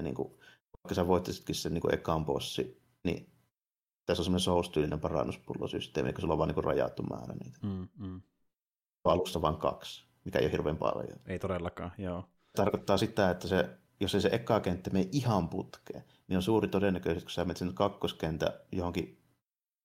niin 0.01 0.15
kuin, 0.15 0.29
vaikka 0.77 0.95
sä 0.95 1.07
voittisitkin 1.07 1.55
sen 1.55 1.73
niin 1.73 1.93
ekan 1.93 2.25
bossi, 2.25 2.81
niin 3.03 3.29
tässä 4.05 4.21
on 4.21 4.25
semmoinen 4.25 4.43
soustyylinen 4.43 4.99
parannuspullosysteemi, 4.99 6.09
eli 6.09 6.21
sulla 6.21 6.33
on 6.33 6.37
vaan 6.37 6.49
niin 6.49 6.63
rajattu 6.63 7.03
määrä 7.03 7.33
niitä. 7.33 7.57
Mm, 7.61 7.87
mm 7.97 8.21
alussa 9.03 9.41
vain 9.41 9.57
kaksi, 9.57 10.05
mikä 10.25 10.39
ei 10.39 10.45
ole 10.45 10.51
hirveän 10.51 10.77
paljon. 10.77 11.19
Ei 11.25 11.39
todellakaan, 11.39 11.91
joo. 11.97 12.23
Tarkoittaa 12.55 12.97
sitä, 12.97 13.29
että 13.29 13.47
se, 13.47 13.69
jos 13.99 14.15
ei 14.15 14.21
se 14.21 14.29
eka 14.31 14.59
kenttä 14.59 14.89
mene 14.89 15.09
ihan 15.11 15.49
putkeen, 15.49 16.03
niin 16.27 16.37
on 16.37 16.43
suuri 16.43 16.67
todennäköisyys, 16.67 17.23
kun 17.23 17.31
sä 17.31 17.45
menet 17.45 17.57
sinne 17.57 17.73
kakkoskentä 17.73 18.59
johonkin 18.71 19.23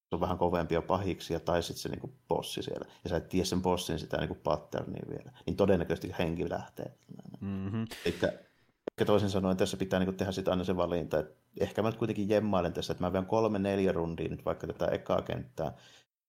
se 0.08 0.14
on 0.14 0.20
vähän 0.20 0.38
kovempia 0.38 0.82
pahiksia, 0.82 1.40
tai 1.40 1.62
sitten 1.62 1.82
se 1.82 1.88
niin 1.88 2.14
bossi 2.28 2.62
siellä, 2.62 2.86
ja 3.04 3.10
sä 3.10 3.16
et 3.16 3.28
tiedä 3.28 3.44
sen 3.44 3.62
bossin 3.62 3.98
sitä 3.98 4.16
niin 4.16 4.40
patternia 4.44 5.02
vielä, 5.08 5.32
niin 5.46 5.56
todennäköisesti 5.56 6.14
henki 6.18 6.50
lähtee. 6.50 6.94
Mm-hmm. 7.40 7.84
Eli 8.04 8.16
Ja 9.00 9.06
toisin 9.06 9.30
sanoen 9.30 9.56
tässä 9.56 9.76
pitää 9.76 10.00
niin 10.00 10.16
tehdä 10.16 10.32
sitten 10.32 10.52
aina 10.52 10.64
se 10.64 10.76
valinta, 10.76 11.18
että 11.18 11.34
ehkä 11.60 11.82
mä 11.82 11.88
nyt 11.88 11.98
kuitenkin 11.98 12.28
jemmailen 12.28 12.72
tässä, 12.72 12.92
että 12.92 13.04
mä 13.04 13.12
vien 13.12 13.26
kolme 13.26 13.58
neljä 13.58 13.92
rundia 13.92 14.28
nyt 14.28 14.44
vaikka 14.44 14.66
tätä 14.66 14.86
ekaa 14.86 15.22
kenttää, 15.22 15.68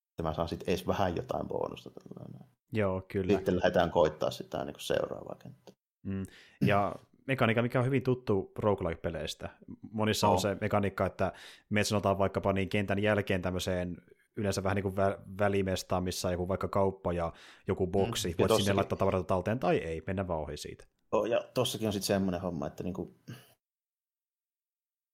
että 0.09 0.23
mä 0.23 0.33
saan 0.33 0.47
sitten 0.47 0.69
edes 0.69 0.87
vähän 0.87 1.15
jotain 1.15 1.47
bonusta. 1.47 1.89
Tällainen. 1.89 2.58
Joo, 2.71 3.01
kyllä. 3.07 3.33
Sitten 3.33 3.55
lähdetään 3.55 3.91
koittaa 3.91 4.31
sitä 4.31 4.65
niin 4.65 4.75
seuraavaa 4.77 5.35
kenttää. 5.35 5.75
Mm. 6.03 6.25
Ja 6.61 6.95
mekaniikka, 7.27 7.61
mikä 7.61 7.79
on 7.79 7.85
hyvin 7.85 8.03
tuttu 8.03 8.51
roguelike-peleistä. 8.59 9.49
Monissa 9.91 10.27
oh. 10.27 10.33
on 10.33 10.39
se 10.39 10.57
mekaniikka, 10.61 11.05
että 11.05 11.33
me 11.69 11.83
sanotaan 11.83 12.17
vaikkapa 12.17 12.53
niin 12.53 12.69
kentän 12.69 12.99
jälkeen 12.99 13.41
tämmöiseen 13.41 13.97
yleensä 14.35 14.63
vähän 14.63 14.75
niin 14.75 14.83
kuin 14.83 14.95
vä- 14.95 15.19
välimestaan, 15.39 16.03
missä 16.03 16.27
on 16.27 16.31
joku 16.31 16.47
vaikka 16.47 16.67
kauppa 16.67 17.13
ja 17.13 17.33
joku 17.67 17.87
boksi, 17.87 18.27
mm. 18.27 18.35
voit 18.39 18.47
tossakin... 18.47 18.65
sinne 18.65 18.75
laittaa 18.75 18.97
tavaroita 18.97 19.27
talteen 19.27 19.59
tai 19.59 19.77
ei, 19.77 20.01
mennä 20.07 20.27
vaan 20.27 20.39
ohi 20.39 20.57
siitä. 20.57 20.85
Oh, 21.11 21.25
ja 21.25 21.43
tossakin 21.53 21.87
on 21.87 21.93
sitten 21.93 22.07
semmoinen 22.07 22.41
homma, 22.41 22.67
että 22.67 22.83
niinku... 22.83 23.15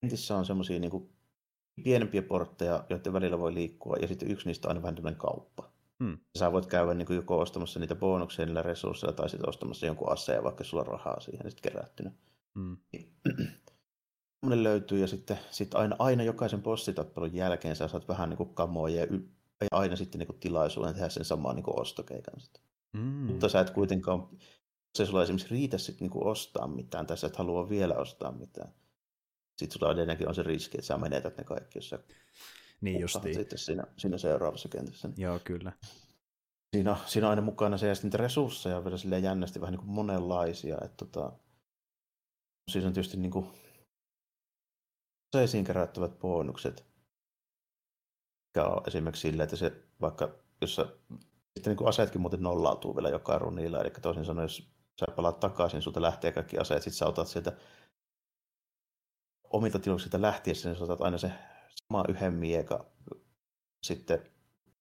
kentissä 0.02 0.36
on 0.36 0.46
semmoisia 0.46 0.80
niinku 0.80 1.10
pienempiä 1.84 2.22
portteja, 2.22 2.86
joiden 2.90 3.14
välillä 3.14 3.40
voi 3.40 3.54
liikkua, 3.54 3.98
ja 4.02 4.08
sitten 4.08 4.32
yksi 4.32 4.48
niistä 4.48 4.68
on 4.68 4.70
aina 4.70 4.82
vähän 4.82 4.96
tämmöinen 4.96 5.20
kauppa. 5.20 5.75
Hmm. 6.04 6.18
Sä 6.38 6.52
voit 6.52 6.66
käydä 6.66 6.94
niin 6.94 7.06
kuin 7.06 7.16
joko 7.16 7.40
ostamassa 7.40 7.80
niitä 7.80 7.96
bonuksia 7.96 8.46
niillä 8.46 8.62
resursseilla 8.62 9.16
tai 9.16 9.30
sitten 9.30 9.50
ostamassa 9.50 9.86
jonkun 9.86 10.12
aseen, 10.12 10.44
vaikka 10.44 10.64
sulla 10.64 10.84
on 10.84 10.88
rahaa 10.88 11.20
siihen 11.20 11.52
sitten 11.52 11.72
kerättynä. 11.72 12.12
Hmm. 12.56 12.78
löytyy 14.64 15.00
ja 15.00 15.08
sitten, 15.08 15.40
sitten 15.52 15.80
aina, 15.80 15.96
aina 16.00 16.24
jokaisen 16.24 16.64
bossitappelun 16.64 17.34
jälkeen 17.34 17.76
sä 17.76 17.88
saat 17.88 18.08
vähän 18.08 18.30
niin 18.30 18.38
kuin 18.38 18.54
kamoa 18.54 18.90
ja, 18.90 19.06
y- 19.06 19.28
ja 19.62 19.68
aina 19.72 19.96
sitten 19.96 20.20
niin 20.20 20.28
kuin 20.28 20.40
tilaisuuden 20.40 20.94
tehdä 20.94 21.10
sen 21.10 21.26
samaan 21.26 21.56
niin 21.56 21.64
kuin 21.64 21.80
ostokeikan. 21.80 22.40
Sitten. 22.40 22.64
Hmm. 22.98 23.04
Mutta 23.04 23.50
sä 23.50 23.60
et 23.60 23.70
kuitenkaan, 23.70 24.30
se 24.96 25.06
sulla 25.06 25.24
esimerkiksi 25.24 25.54
riitä 25.54 25.78
sitten 25.78 26.06
niin 26.06 26.12
kuin 26.12 26.28
ostaa 26.28 26.68
mitään 26.68 27.08
tai 27.08 27.18
sä 27.18 27.28
et 27.28 27.36
halua 27.36 27.70
vielä 27.70 27.96
ostaa 27.96 28.32
mitään. 28.32 28.74
Sitten 29.58 29.80
sulla 29.80 29.92
edelleenkin 29.92 30.28
on 30.28 30.36
se 30.36 30.44
riski, 30.44 30.78
että 30.78 30.88
sä 30.88 30.98
menetät 30.98 31.38
ne 31.38 31.44
kaikki, 31.44 31.78
jos 31.78 31.90
sä 31.90 32.00
niin 32.82 33.00
justiin. 33.00 33.36
Sitten 33.36 33.58
siinä, 33.60 33.84
siinä 33.98 34.18
seuraavassa 34.18 34.70
kentässä. 34.70 35.10
Joo, 35.18 35.40
kyllä. 35.44 35.72
Siinä, 36.76 36.98
siinä 37.06 37.28
on 37.28 37.30
aina 37.30 37.42
mukana 37.42 37.78
se, 37.78 37.88
ja 37.88 37.96
sitten 37.96 38.20
resursseja 38.20 38.78
on 38.78 38.84
vielä 38.84 38.98
silleen 38.98 39.24
jännästi 39.24 39.62
vähän 39.62 39.72
niin 39.72 39.80
kuin 39.80 39.92
monenlaisia. 39.92 40.78
Että 40.82 41.06
tota, 41.06 41.32
siis 42.72 42.86
on 42.86 42.94
tietysti 42.94 43.18
niin 43.18 43.32
kuin 43.32 43.48
useisiin 45.36 45.66
kerättävät 45.66 46.20
bonukset, 46.20 46.86
mikä 48.48 48.68
on 48.68 48.82
esimerkiksi 48.88 49.22
silleen, 49.22 49.44
että 49.44 49.56
se 49.56 49.84
vaikka, 50.02 50.36
jos 50.62 50.76
sä, 50.76 50.86
sitten 51.54 51.72
niin 51.72 51.78
kuin 51.78 51.88
aseetkin 51.88 52.22
muuten 52.22 52.44
nollautuu 52.44 52.96
vielä 52.96 53.10
joka 53.10 53.40
runilla, 53.40 53.82
eli 53.82 53.92
toisin 54.02 54.26
sanoen, 54.26 54.46
jos 54.46 54.70
sä 55.00 55.06
palaat 55.16 55.40
takaisin, 55.40 55.82
sulta 55.82 56.02
lähtee 56.02 56.32
kaikki 56.32 56.58
aseet, 56.58 56.84
sitten 56.84 56.98
sä 56.98 57.06
otat 57.06 57.28
sieltä 57.28 57.52
omilta 59.44 59.80
tiluksilta 59.80 60.22
lähtiessä, 60.22 60.70
niin 60.70 60.78
sä 60.78 60.84
otat 60.84 61.02
aina 61.02 61.18
se 61.18 61.32
sama 61.76 62.04
yhden 62.10 62.34
mieka 62.34 62.86
sitten 63.84 64.20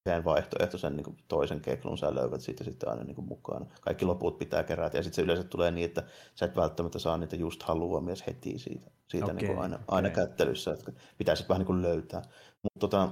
yhden 0.07 0.25
vaihtoehtoisen 0.25 0.97
niin 0.97 1.05
kuin 1.05 1.17
toisen 1.29 1.61
keklun 1.61 1.99
sä 1.99 2.15
löydät 2.15 2.41
siitä 2.41 2.65
sitten 2.65 2.89
aina 2.89 3.05
niin 3.05 3.15
kuin 3.15 3.29
mukana. 3.29 3.67
Kaikki 3.81 4.05
loput 4.05 4.39
pitää 4.39 4.63
kerätä 4.63 4.97
ja 4.97 5.03
sitten 5.03 5.17
se 5.17 5.23
yleensä 5.23 5.45
tulee 5.45 5.71
niin, 5.71 5.85
että 5.85 6.03
sä 6.35 6.47
et 6.47 6.57
välttämättä 6.57 6.99
saa 6.99 7.19
niitä 7.19 7.37
just 7.37 7.63
halua 7.63 8.01
myös 8.01 8.27
heti 8.27 8.59
siitä, 8.59 8.91
siitä 9.09 9.25
okay, 9.25 9.37
niin 9.37 9.47
kuin 9.47 9.59
aina, 9.59 9.77
okay. 9.77 9.87
aina 9.89 10.11
kättelyssä, 10.11 10.73
että 10.73 10.93
pitää 11.19 11.35
sitten 11.35 11.49
vähän 11.49 11.61
niin 11.61 11.67
kuin 11.67 11.83
löytää. 11.83 12.23
Mutta 12.63 12.81
tota, 12.81 13.09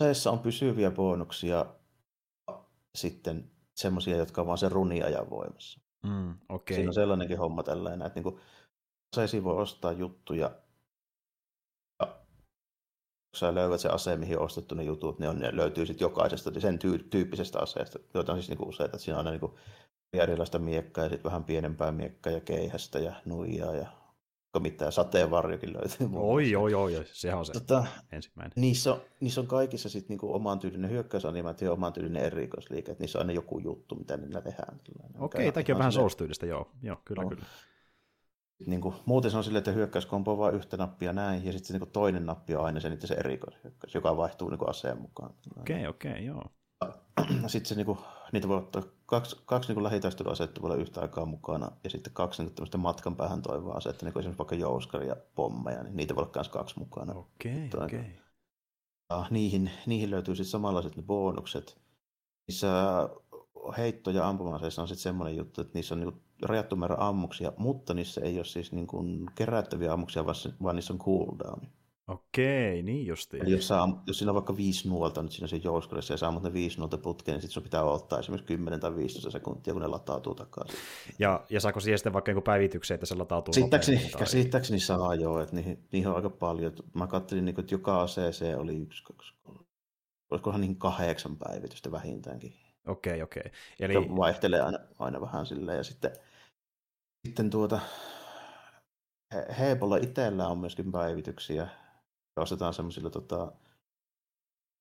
on 0.32 0.38
pysyviä 0.38 0.90
bonuksia 0.90 1.66
sitten 2.94 3.50
semmoisia, 3.74 4.16
jotka 4.16 4.40
on 4.40 4.46
vaan 4.46 4.58
sen 4.58 4.72
runiajan 4.72 5.30
voimassa. 5.30 5.80
Mm, 6.02 6.38
okay. 6.48 6.74
Siinä 6.74 6.90
on 6.90 6.94
sellainenkin 6.94 7.38
homma 7.38 7.62
tällainen, 7.62 8.06
että 8.06 8.20
niin 8.20 8.22
kuin, 8.22 8.40
voi 9.44 9.62
ostaa 9.62 9.92
juttuja, 9.92 10.50
kun 13.30 13.38
sä 13.38 13.54
löydät 13.54 13.80
se 13.80 13.88
ase, 13.88 14.16
mihin 14.16 14.38
on 14.38 14.44
ostettu 14.44 14.74
ne 14.74 14.82
jutut, 14.82 15.18
niin 15.18 15.28
on, 15.28 15.38
ne 15.38 15.56
löytyy 15.56 15.86
sitten 15.86 16.04
jokaisesta 16.04 16.60
sen 16.60 16.78
tyy- 16.78 17.08
tyyppisestä 17.10 17.58
aseesta, 17.58 17.98
joita 18.14 18.32
on 18.32 18.38
siis 18.38 18.48
niinku 18.48 18.68
useita. 18.68 18.84
Että 18.84 18.98
siinä 18.98 19.18
on 19.18 19.18
aina 19.18 19.30
niinku 19.30 19.58
erilaista 20.12 20.58
miekkaa 20.58 21.04
ja 21.04 21.10
sitten 21.10 21.24
vähän 21.24 21.44
pienempää 21.44 21.92
miekkaa 21.92 22.32
ja 22.32 22.40
keihästä 22.40 22.98
ja 22.98 23.12
nuijaa 23.24 23.74
ja 23.74 23.86
mitään 24.60 24.92
sateenvarjokin 24.92 25.72
löytyy. 25.72 26.08
Oi, 26.14 26.56
oi, 26.56 26.74
oi, 26.74 27.04
sehän 27.12 27.38
on 27.38 27.46
se 27.46 27.52
tota, 27.52 27.86
ensimmäinen. 28.12 28.52
Niissä 28.56 28.92
on, 28.92 29.00
niissä 29.20 29.40
on 29.40 29.46
kaikissa 29.46 29.88
sitten 29.88 30.08
niinku 30.08 30.34
oman 30.34 30.58
tyylinen 30.58 30.90
hyökkäysanimaatio 30.90 31.68
ja 31.68 31.72
oman 31.72 31.92
tyylinen 31.92 32.22
erikoisliike, 32.22 32.92
että 32.92 33.02
niissä 33.02 33.18
on 33.18 33.22
aina 33.22 33.32
joku 33.32 33.58
juttu, 33.58 33.94
mitä 33.94 34.16
niillä 34.16 34.40
tehdään. 34.40 34.80
Okei, 35.18 35.40
okay, 35.40 35.52
tämäkin 35.52 35.74
on 35.74 35.78
vähän 35.78 35.92
Souls-tyylistä, 35.92 36.46
joo, 36.46 36.70
joo 36.82 36.96
kyllä, 37.04 37.22
no. 37.22 37.28
kyllä 37.28 37.44
niin 38.66 38.80
kuin, 38.80 38.94
muuten 39.06 39.30
se 39.30 39.36
on 39.36 39.44
silleen, 39.44 39.58
että 39.58 39.70
hyökkäyskompo 39.70 40.32
on 40.32 40.38
vain 40.38 40.54
yhtä 40.54 40.76
nappia 40.76 41.12
näin, 41.12 41.44
ja 41.44 41.52
sitten 41.52 41.80
niin 41.80 41.90
toinen 41.90 42.26
nappi 42.26 42.54
on 42.54 42.64
aina 42.64 42.80
se, 42.80 43.06
se 43.06 43.14
erikoishyökkäys, 43.14 43.94
joka 43.94 44.16
vaihtuu 44.16 44.50
niin 44.50 44.58
kuin 44.58 44.70
aseen 44.70 45.00
mukaan. 45.00 45.34
Okei, 45.60 45.76
okay, 45.76 45.86
okei, 45.86 46.10
okay, 46.10 46.22
joo. 46.22 46.44
Sitten 47.46 47.68
se, 47.68 47.74
niin 47.74 47.86
kuin, 47.86 47.98
niitä 48.32 48.48
voi 48.48 48.56
ottaa 48.56 48.82
kaksi, 49.06 49.36
kaksi 49.46 49.74
niin 49.74 49.82
lähitaisteluasetta 49.82 50.62
voi 50.62 50.70
olla 50.70 50.80
yhtä 50.80 51.00
aikaa 51.00 51.24
mukana, 51.24 51.70
ja 51.84 51.90
sitten 51.90 52.12
kaksi 52.12 52.42
niin 52.42 52.54
tämmöistä 52.54 52.78
matkan 52.78 53.16
päähän 53.16 53.42
toivoa 53.42 53.74
asetta, 53.74 54.04
niin 54.04 54.12
kuin 54.12 54.20
esimerkiksi 54.20 54.38
vaikka 54.38 54.54
jouskari 54.54 55.06
ja 55.06 55.16
pommeja, 55.34 55.82
niin 55.82 55.96
niitä 55.96 56.16
voi 56.16 56.22
olla 56.22 56.32
myös 56.34 56.48
kaksi 56.48 56.78
mukana. 56.78 57.12
Okei, 57.12 57.66
okay, 57.74 57.84
okei. 57.84 58.00
Okay. 58.00 58.10
Ja 59.10 59.26
niihin, 59.30 59.70
niihin 59.86 60.10
löytyy 60.10 60.34
sitten 60.34 60.50
samanlaiset 60.50 60.96
ne 60.96 61.02
bonukset, 61.02 61.78
missä 62.48 62.68
heitto- 63.78 64.10
ja 64.10 64.28
ampuma 64.28 64.54
on 64.54 64.70
sitten 64.70 64.96
semmoinen 64.96 65.36
juttu, 65.36 65.60
että 65.60 65.74
niissä 65.74 65.94
on 65.94 66.00
niin 66.00 66.22
rajattu 66.42 66.76
määrä 66.76 66.96
ammuksia, 66.98 67.52
mutta 67.56 67.94
niissä 67.94 68.20
ei 68.20 68.36
ole 68.36 68.44
siis 68.44 68.72
niin 68.72 68.86
kuin 68.86 69.26
kerättäviä 69.34 69.92
ammuksia, 69.92 70.26
vaan 70.62 70.76
niissä 70.76 70.92
on 70.92 70.98
cooldown. 70.98 71.60
Okei, 72.08 72.82
niin 72.82 73.06
justiin. 73.06 73.42
Eli 73.42 73.52
jos, 73.52 73.68
saa, 73.68 74.02
jos 74.06 74.18
siinä 74.18 74.30
on 74.30 74.34
vaikka 74.34 74.56
viisi 74.56 74.88
nuolta 74.88 75.22
nyt 75.22 75.32
siinä 75.32 75.46
se 75.46 75.56
jouskurissa 75.56 76.14
ja 76.14 76.18
saa 76.18 76.40
ne 76.40 76.52
viisi 76.52 76.78
nuolta 76.78 76.98
putkeen, 76.98 77.34
niin 77.34 77.42
sitten 77.42 77.54
sun 77.54 77.62
pitää 77.62 77.84
ottaa 77.84 78.18
esimerkiksi 78.18 78.46
10 78.46 78.80
tai 78.80 78.96
15 78.96 79.30
sekuntia, 79.30 79.72
kun 79.72 79.82
ne 79.82 79.88
latautuu 79.88 80.34
takaisin. 80.34 80.78
Ja, 81.18 81.44
ja 81.50 81.60
saako 81.60 81.80
siihen 81.80 81.98
sitten 81.98 82.12
vaikka 82.12 82.40
päivityksiä, 82.40 82.94
että 82.94 83.06
se 83.06 83.14
latautuu 83.14 83.54
Käsittääkseni, 83.54 83.98
tai... 83.98 84.18
käsittääkseni 84.18 84.80
saa 84.80 85.14
joo, 85.14 85.40
että 85.40 85.56
niihin, 85.56 85.88
niihin 85.92 86.08
on 86.08 86.16
aika 86.16 86.30
paljon. 86.30 86.72
Mä 86.94 87.06
katselin, 87.06 87.44
niin 87.44 87.60
että 87.60 87.74
joka 87.74 88.02
ACC 88.02 88.56
oli 88.56 88.76
yksi, 88.76 89.04
kaksi, 89.04 89.34
kolme. 89.42 89.60
Olisikohan 90.30 90.60
niin 90.60 90.76
kahdeksan 90.76 91.36
päivitystä 91.36 91.92
vähintäänkin. 91.92 92.54
Okei, 92.86 93.22
okei. 93.22 93.50
Eli... 93.80 93.92
Se 93.92 94.00
vaihtelee 94.16 94.60
aina, 94.60 94.78
aina 94.98 95.20
vähän 95.20 95.46
silleen. 95.46 95.78
Ja 95.78 95.84
sitten, 95.84 96.10
sitten 97.26 97.50
tuota, 97.50 97.80
Heepolla 99.58 99.96
itsellä 99.96 100.48
on 100.48 100.58
myöskin 100.58 100.92
päivityksiä. 100.92 101.68
Ja 102.36 102.42
ostetaan 102.42 102.74
semmoisilla 102.74 103.10
tota, 103.10 103.52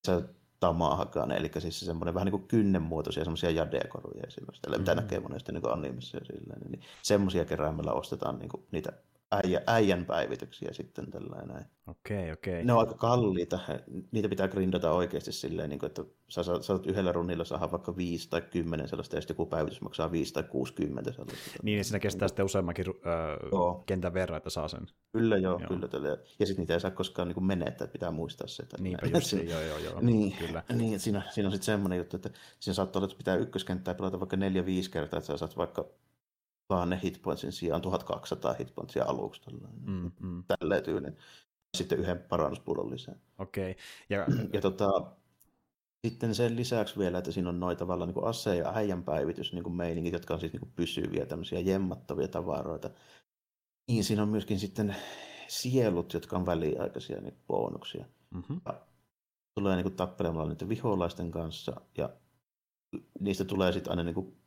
se 0.07 0.23
tamahakan, 0.59 1.31
eli 1.31 1.51
siis 1.59 1.79
semmoinen 1.79 2.13
vähän 2.13 2.25
niin 2.25 2.39
kuin 2.39 2.47
kynnenmuotoisia 2.47 3.23
semmoisia 3.23 3.51
jadekoruja 3.51 4.23
esimerkiksi, 4.27 4.61
mm-hmm. 4.67 4.81
mitä 4.81 4.95
näkee 4.95 5.19
monesti 5.19 5.51
niin 5.51 5.71
animissa 5.71 6.17
ja 6.17 6.25
silleen, 6.25 6.61
niin 6.61 6.81
semmoisia 7.01 7.45
keräämällä 7.45 7.93
ostetaan 7.93 8.39
niin 8.39 8.49
kuin 8.49 8.63
niitä 8.71 8.93
äijä, 9.31 9.61
äijän 9.67 10.05
päivityksiä 10.05 10.73
sitten 10.73 11.11
tällainen. 11.11 11.65
Okei, 11.87 12.31
okei. 12.31 12.63
Ne 12.63 12.73
on 12.73 12.79
aika 12.79 12.93
kalliita. 12.93 13.59
Niitä 14.11 14.29
pitää 14.29 14.47
grindata 14.47 14.91
oikeasti 14.91 15.31
silleen, 15.31 15.69
niin 15.69 15.79
kuin, 15.79 15.87
että 15.87 16.03
sä 16.29 16.43
saat, 16.43 16.63
saat 16.63 16.85
yhdellä 16.85 17.11
runnilla 17.11 17.45
saada 17.45 17.71
vaikka 17.71 17.97
5 17.97 18.29
tai 18.29 18.41
10 18.41 18.87
sellaista, 18.87 19.15
ja 19.15 19.21
sitten 19.21 19.33
joku 19.33 19.45
päivitys 19.45 19.81
maksaa 19.81 20.11
5 20.11 20.33
tai 20.33 20.43
60 20.43 21.11
sellaista. 21.11 21.35
Niin, 21.63 21.75
niin 21.75 21.85
siinä 21.85 21.99
kestää 21.99 22.27
sitten 22.27 22.45
useammankin 22.45 22.85
äh, 22.87 23.83
kentän 23.85 24.13
verran, 24.13 24.37
että 24.37 24.49
saa 24.49 24.67
sen. 24.67 24.87
Kyllä 25.11 25.37
joo, 25.37 25.59
joo. 25.59 25.67
kyllä. 25.67 25.87
Tälle. 25.87 26.09
Ja 26.39 26.45
sitten 26.45 26.63
niitä 26.63 26.73
ei 26.73 26.79
saa 26.79 26.91
koskaan 26.91 27.27
niin 27.27 27.45
menettää, 27.45 27.85
että 27.85 27.93
pitää 27.93 28.11
muistaa 28.11 28.47
se. 28.47 28.63
Että 28.63 28.77
Niinpä 28.79 29.07
just, 29.07 29.33
joo, 29.33 29.61
joo, 29.61 29.77
joo. 29.77 30.01
niin, 30.01 30.33
kyllä. 30.37 30.63
Niin, 30.73 30.99
siinä, 30.99 31.21
siinä 31.31 31.47
on 31.47 31.51
sitten 31.51 31.65
semmoinen 31.65 31.97
juttu, 31.97 32.15
että 32.15 32.29
siinä 32.59 32.73
saattaa 32.73 32.99
olla, 32.99 33.05
että 33.05 33.17
pitää 33.17 33.35
ykköskenttää 33.35 33.93
pelata 33.93 34.19
vaikka 34.19 34.37
4-5 34.37 34.39
kertaa, 34.91 35.17
että 35.17 35.27
sä 35.27 35.37
saat 35.37 35.57
vaikka 35.57 35.85
tuhannen 36.67 36.99
hitpointsin 36.99 37.51
sijaan 37.51 37.81
1200 37.81 38.53
hitpointsia 38.53 39.05
aluksi. 39.05 39.41
Mm, 39.85 40.11
mm. 40.19 40.43
Tälleen 40.47 40.83
tyylin. 40.83 41.17
Sitten 41.77 41.99
yhden 41.99 42.19
parannuspullon 42.29 42.91
lisää. 42.91 43.15
Okei. 43.37 43.71
Okay. 43.71 43.83
Ja, 44.09 44.25
ja 44.53 44.61
tota, 44.61 45.11
sitten 46.07 46.35
sen 46.35 46.55
lisäksi 46.55 46.99
vielä, 46.99 47.17
että 47.17 47.31
siinä 47.31 47.49
on 47.49 47.59
noita 47.59 47.79
tavallaan 47.79 48.09
niin 48.09 48.25
ase- 48.25 48.55
ja 48.55 48.71
äijän 48.75 49.03
päivitys 49.03 49.53
niin 49.53 49.71
meiningit, 49.71 50.13
jotka 50.13 50.33
on 50.33 50.39
siis 50.39 50.53
niin 50.53 50.71
pysyviä, 50.75 51.25
tämmöisiä 51.25 51.59
jemmattavia 51.59 52.27
tavaroita. 52.27 52.89
Niin 53.87 54.03
siinä 54.03 54.23
on 54.23 54.29
myöskin 54.29 54.59
sitten 54.59 54.95
sielut, 55.47 56.13
jotka 56.13 56.37
on 56.37 56.45
väliaikaisia 56.45 57.21
niin 57.21 57.37
bonuksia. 57.47 58.05
Mm-hmm. 58.31 58.61
Ja 58.65 58.81
tulee 59.55 59.75
niin 59.75 59.95
tappelemalla 59.95 60.49
niiden 60.49 60.69
viholaisten 60.69 61.31
kanssa 61.31 61.81
ja 61.97 62.09
niistä 63.19 63.45
tulee 63.45 63.71
sitten 63.71 63.91
aina 63.91 64.03
niin 64.03 64.37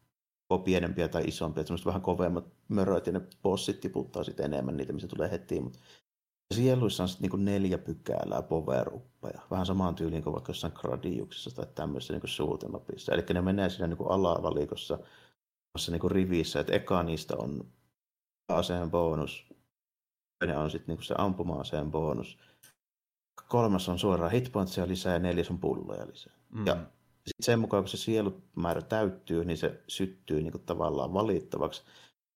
pienempiä 0.58 1.08
tai 1.08 1.24
isompia, 1.24 1.60
että 1.60 1.74
vähän 1.86 2.02
kovemmat 2.02 2.44
möröt 2.68 3.06
ja 3.06 3.12
ne 3.12 3.20
bossit 3.42 3.80
tiputtaa 3.80 4.24
sitten 4.24 4.44
enemmän 4.44 4.76
niitä, 4.76 4.92
missä 4.92 5.08
tulee 5.08 5.30
heti, 5.30 5.60
mutta 5.60 5.78
sieluissa 6.54 7.02
on 7.02 7.08
sitten 7.08 7.30
niin 7.30 7.44
neljä 7.44 7.78
pykälää 7.78 8.42
power 8.42 8.90
vähän 9.50 9.66
samaan 9.66 9.94
tyyliin 9.94 10.22
kuin 10.22 10.32
vaikka 10.34 10.50
jossain 10.50 10.72
gradiuksessa 10.76 11.50
tai 11.50 11.66
tämmöisessä 11.74 12.12
niin 12.12 12.22
suutemapissa. 12.24 13.14
Eli 13.14 13.24
ne 13.34 13.42
menee 13.42 13.70
siinä 13.70 13.86
niin 13.86 13.98
alavalikossa 14.08 14.98
niin 15.90 16.10
rivissä, 16.10 16.60
että 16.60 16.72
eka 16.72 17.02
niistä 17.02 17.36
on 17.36 17.64
aseen 18.48 18.90
bonus. 18.90 19.54
Toinen 20.38 20.58
on 20.58 20.70
sitten 20.70 20.86
niinku 20.88 21.02
se 21.02 21.14
ampuma-aseen 21.18 21.90
bonus. 21.90 22.38
Kolmas 23.48 23.88
on 23.88 23.98
suoraan 23.98 24.30
hitpointsia 24.30 24.88
lisää 24.88 25.12
ja 25.12 25.18
neljäs 25.18 25.50
on 25.50 25.58
pulloja 25.58 26.06
lisää. 26.06 26.32
Mm. 26.50 26.66
Ja 26.66 26.76
sitten 27.26 27.44
sen 27.44 27.58
mukaan, 27.58 27.82
kun 27.82 27.88
se 27.88 27.96
sielumäärä 27.96 28.82
täyttyy, 28.82 29.44
niin 29.44 29.58
se 29.58 29.82
syttyy 29.88 30.42
niinku 30.42 30.58
tavallaan 30.58 31.14
valittavaksi. 31.14 31.82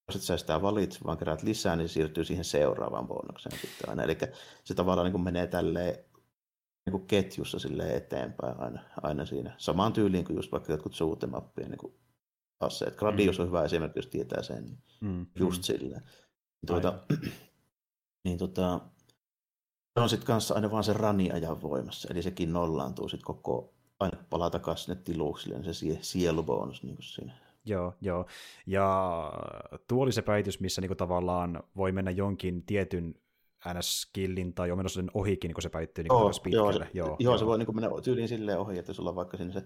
Jos 0.08 0.16
et 0.16 0.22
sä 0.22 0.36
sitä 0.36 0.62
valitse, 0.62 1.00
vaan 1.04 1.18
kerät 1.18 1.42
lisää, 1.42 1.76
niin 1.76 1.88
se 1.88 1.92
siirtyy 1.92 2.24
siihen 2.24 2.44
seuraavaan 2.44 3.08
bonukseen 3.08 3.58
sitten 3.58 3.88
aina. 3.88 4.02
Eli 4.02 4.18
se 4.64 4.74
tavallaan 4.74 5.12
niin 5.12 5.24
menee 5.24 5.46
tälleen 5.46 6.04
niin 6.86 6.92
kuin 6.92 7.06
ketjussa 7.06 7.58
sille 7.58 7.96
eteenpäin 7.96 8.60
aina, 8.60 8.80
aina 9.02 9.26
siinä. 9.26 9.54
Samaan 9.58 9.92
tyyliin 9.92 10.24
kuin 10.24 10.36
just 10.36 10.52
vaikka 10.52 10.72
jotkut 10.72 10.94
suutemappien 10.94 11.70
niin 11.70 11.94
aseet. 12.60 12.96
Gradius 12.96 13.38
mm. 13.38 13.42
on 13.42 13.48
hyvä 13.48 13.64
esimerkki, 13.64 13.98
jos 13.98 14.06
tietää 14.06 14.42
sen. 14.42 14.64
Niin 14.64 14.78
mm. 15.00 15.26
Just 15.38 15.58
mm. 15.58 15.62
silleen. 15.62 16.02
Tuota, 16.66 16.98
niin 18.24 18.38
tota, 18.38 18.80
se 19.94 20.00
on 20.00 20.08
sitten 20.08 20.26
kanssa 20.26 20.54
aina 20.54 20.70
vaan 20.70 20.84
se 20.84 20.92
rani-ajan 20.92 21.62
voimassa, 21.62 22.08
eli 22.10 22.22
sekin 22.22 22.52
nollaantuu 22.52 23.08
sitten 23.08 23.26
koko, 23.26 23.73
aina 24.00 24.18
palaa 24.30 24.50
takaisin 24.50 24.84
sinne 24.84 25.02
tiluksille, 25.04 25.58
niin 25.58 25.74
se 25.74 25.98
sielubonus 26.00 26.82
niin 26.82 26.96
kuin 26.96 27.04
siinä. 27.04 27.32
Joo, 27.64 27.94
joo. 28.00 28.26
Ja 28.66 29.32
tuo 29.88 30.02
oli 30.02 30.12
se 30.12 30.22
päivitys, 30.22 30.60
missä 30.60 30.80
niinku 30.80 30.94
tavallaan 30.94 31.62
voi 31.76 31.92
mennä 31.92 32.10
jonkin 32.10 32.62
tietyn 32.62 33.14
NS-skillin 33.68 34.54
tai 34.54 34.68
sen 34.86 35.10
ohikin, 35.14 35.48
niin 35.48 35.54
kun 35.54 35.62
se 35.62 35.68
päittyy 35.68 36.04
niin 36.04 36.08
joo, 36.08 36.30
joo, 36.46 36.72
se, 36.72 36.78
joo, 36.78 37.06
joo, 37.06 37.16
joo, 37.18 37.38
se 37.38 37.46
voi 37.46 37.58
niin 37.58 37.74
mennä 37.74 37.90
tyyliin 38.02 38.28
silleen 38.28 38.58
ohi, 38.58 38.78
että 38.78 38.92
sulla 38.92 39.10
on 39.10 39.16
vaikka 39.16 39.36
siinä, 39.36 39.52
se, 39.52 39.64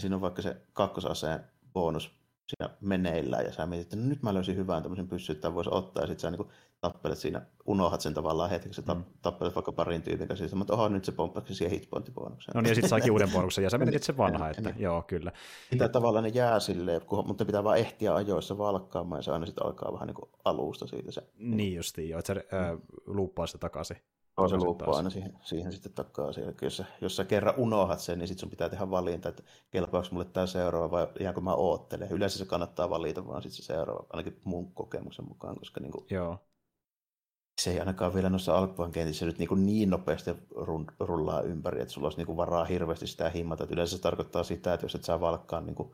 siinä 0.00 0.16
on 0.16 0.20
vaikka 0.20 0.42
se 0.42 0.56
kakkosaseen 0.72 1.44
bonus 1.72 2.20
siinä 2.46 2.74
meneillään 2.80 3.44
ja 3.44 3.52
sä 3.52 3.66
mietit, 3.66 3.86
että 3.86 3.96
no 3.96 4.08
nyt 4.08 4.22
mä 4.22 4.34
löysin 4.34 4.56
hyvän 4.56 4.82
tämmöisen 4.82 5.08
pyssyn, 5.08 5.36
että 5.36 5.54
voisi 5.54 5.70
ottaa 5.72 6.02
ja 6.02 6.06
sitten 6.06 6.20
sä 6.20 6.30
niin 6.30 6.50
tappelet 6.80 7.18
siinä, 7.18 7.42
unohat 7.66 8.00
sen 8.00 8.14
tavallaan 8.14 8.50
hetkeksi, 8.50 8.82
mm. 8.82 9.04
tappelet 9.22 9.54
vaikka 9.54 9.72
parin 9.72 10.02
tyypin 10.02 10.28
kanssa, 10.28 10.56
mutta 10.56 10.74
oho, 10.74 10.88
nyt 10.88 11.04
se 11.04 11.12
pomppasi 11.12 11.54
siihen 11.54 11.78
hitpointibonukseen. 11.78 12.54
No 12.54 12.60
niin, 12.60 12.68
ja 12.68 12.74
sitten 12.74 12.88
saakin 12.88 13.12
uuden 13.12 13.30
bonuksen, 13.30 13.64
ja 13.64 13.70
sä 13.70 13.78
menetit 13.78 14.02
sen 14.10 14.16
vanha, 14.16 14.50
että 14.50 14.62
niin. 14.62 14.80
joo, 14.80 15.02
kyllä. 15.02 15.32
Mitä 15.70 15.88
tavallaan 15.88 16.24
ne 16.24 16.30
jää 16.34 16.60
silleen, 16.60 17.00
mutta 17.24 17.44
pitää 17.44 17.64
vaan 17.64 17.78
ehtiä 17.78 18.14
ajoissa 18.14 18.58
valkkaamaan, 18.58 19.18
ja 19.18 19.22
se 19.22 19.30
aina 19.30 19.46
sitten 19.46 19.66
alkaa 19.66 19.92
vähän 19.92 20.06
niin 20.06 20.14
kuin 20.14 20.30
alusta 20.44 20.86
siitä 20.86 21.12
se. 21.12 21.22
Niin 21.38 21.76
justiin, 21.76 22.08
joo, 22.08 22.18
että 22.18 22.34
se 22.34 22.46
äh, 22.56 22.78
luuppaa 23.06 23.46
sitä 23.46 23.58
takaisin. 23.58 23.96
Joo, 24.38 24.48
se 24.48 24.56
luuppaa 24.56 24.96
aina 24.96 25.10
siihen, 25.10 25.32
siihen 25.42 25.72
sitten 25.72 25.92
takaa. 25.92 26.32
Siellä. 26.32 26.52
Jos, 26.62 26.76
sä, 26.76 26.84
jos 27.00 27.16
sä 27.16 27.24
kerran 27.24 27.54
unohat 27.56 28.00
sen, 28.00 28.18
niin 28.18 28.28
sitten 28.28 28.40
sun 28.40 28.50
pitää 28.50 28.68
tehdä 28.68 28.90
valinta, 28.90 29.28
että 29.28 29.42
kelpaako 29.70 30.08
mulle 30.10 30.24
tämä 30.24 30.46
seuraava 30.46 30.90
vai 30.90 31.08
jäänkö 31.20 31.40
mä 31.40 31.54
oottelen. 31.54 32.10
Yleensä 32.10 32.38
se 32.38 32.44
kannattaa 32.44 32.90
valita 32.90 33.26
vaan 33.26 33.42
sitten 33.42 33.56
se 33.56 33.62
seuraava, 33.62 34.06
ainakin 34.10 34.40
mun 34.44 34.72
kokemuksen 34.72 35.28
mukaan, 35.28 35.56
koska 35.58 35.80
niin 35.80 35.92
kuin, 35.92 36.06
Joo 36.10 36.38
se 37.60 37.70
ei 37.70 37.80
ainakaan 37.80 38.14
vielä 38.14 38.30
noissa 38.30 38.58
alkuvan 38.58 38.92
kentissä 38.92 39.26
nyt 39.26 39.38
niin, 39.38 39.66
niin 39.66 39.90
nopeasti 39.90 40.30
rullaa 41.00 41.42
ympäri, 41.42 41.80
että 41.80 41.94
sulla 41.94 42.06
olisi 42.06 42.24
niin 42.24 42.36
varaa 42.36 42.64
hirveästi 42.64 43.06
sitä 43.06 43.30
himmata. 43.30 43.64
Että 43.64 43.74
yleensä 43.74 43.96
se 43.96 44.02
tarkoittaa 44.02 44.44
sitä, 44.44 44.74
että 44.74 44.84
jos 44.84 44.94
et 44.94 45.04
saa 45.04 45.20
valkkaan 45.20 45.66
niin 45.66 45.90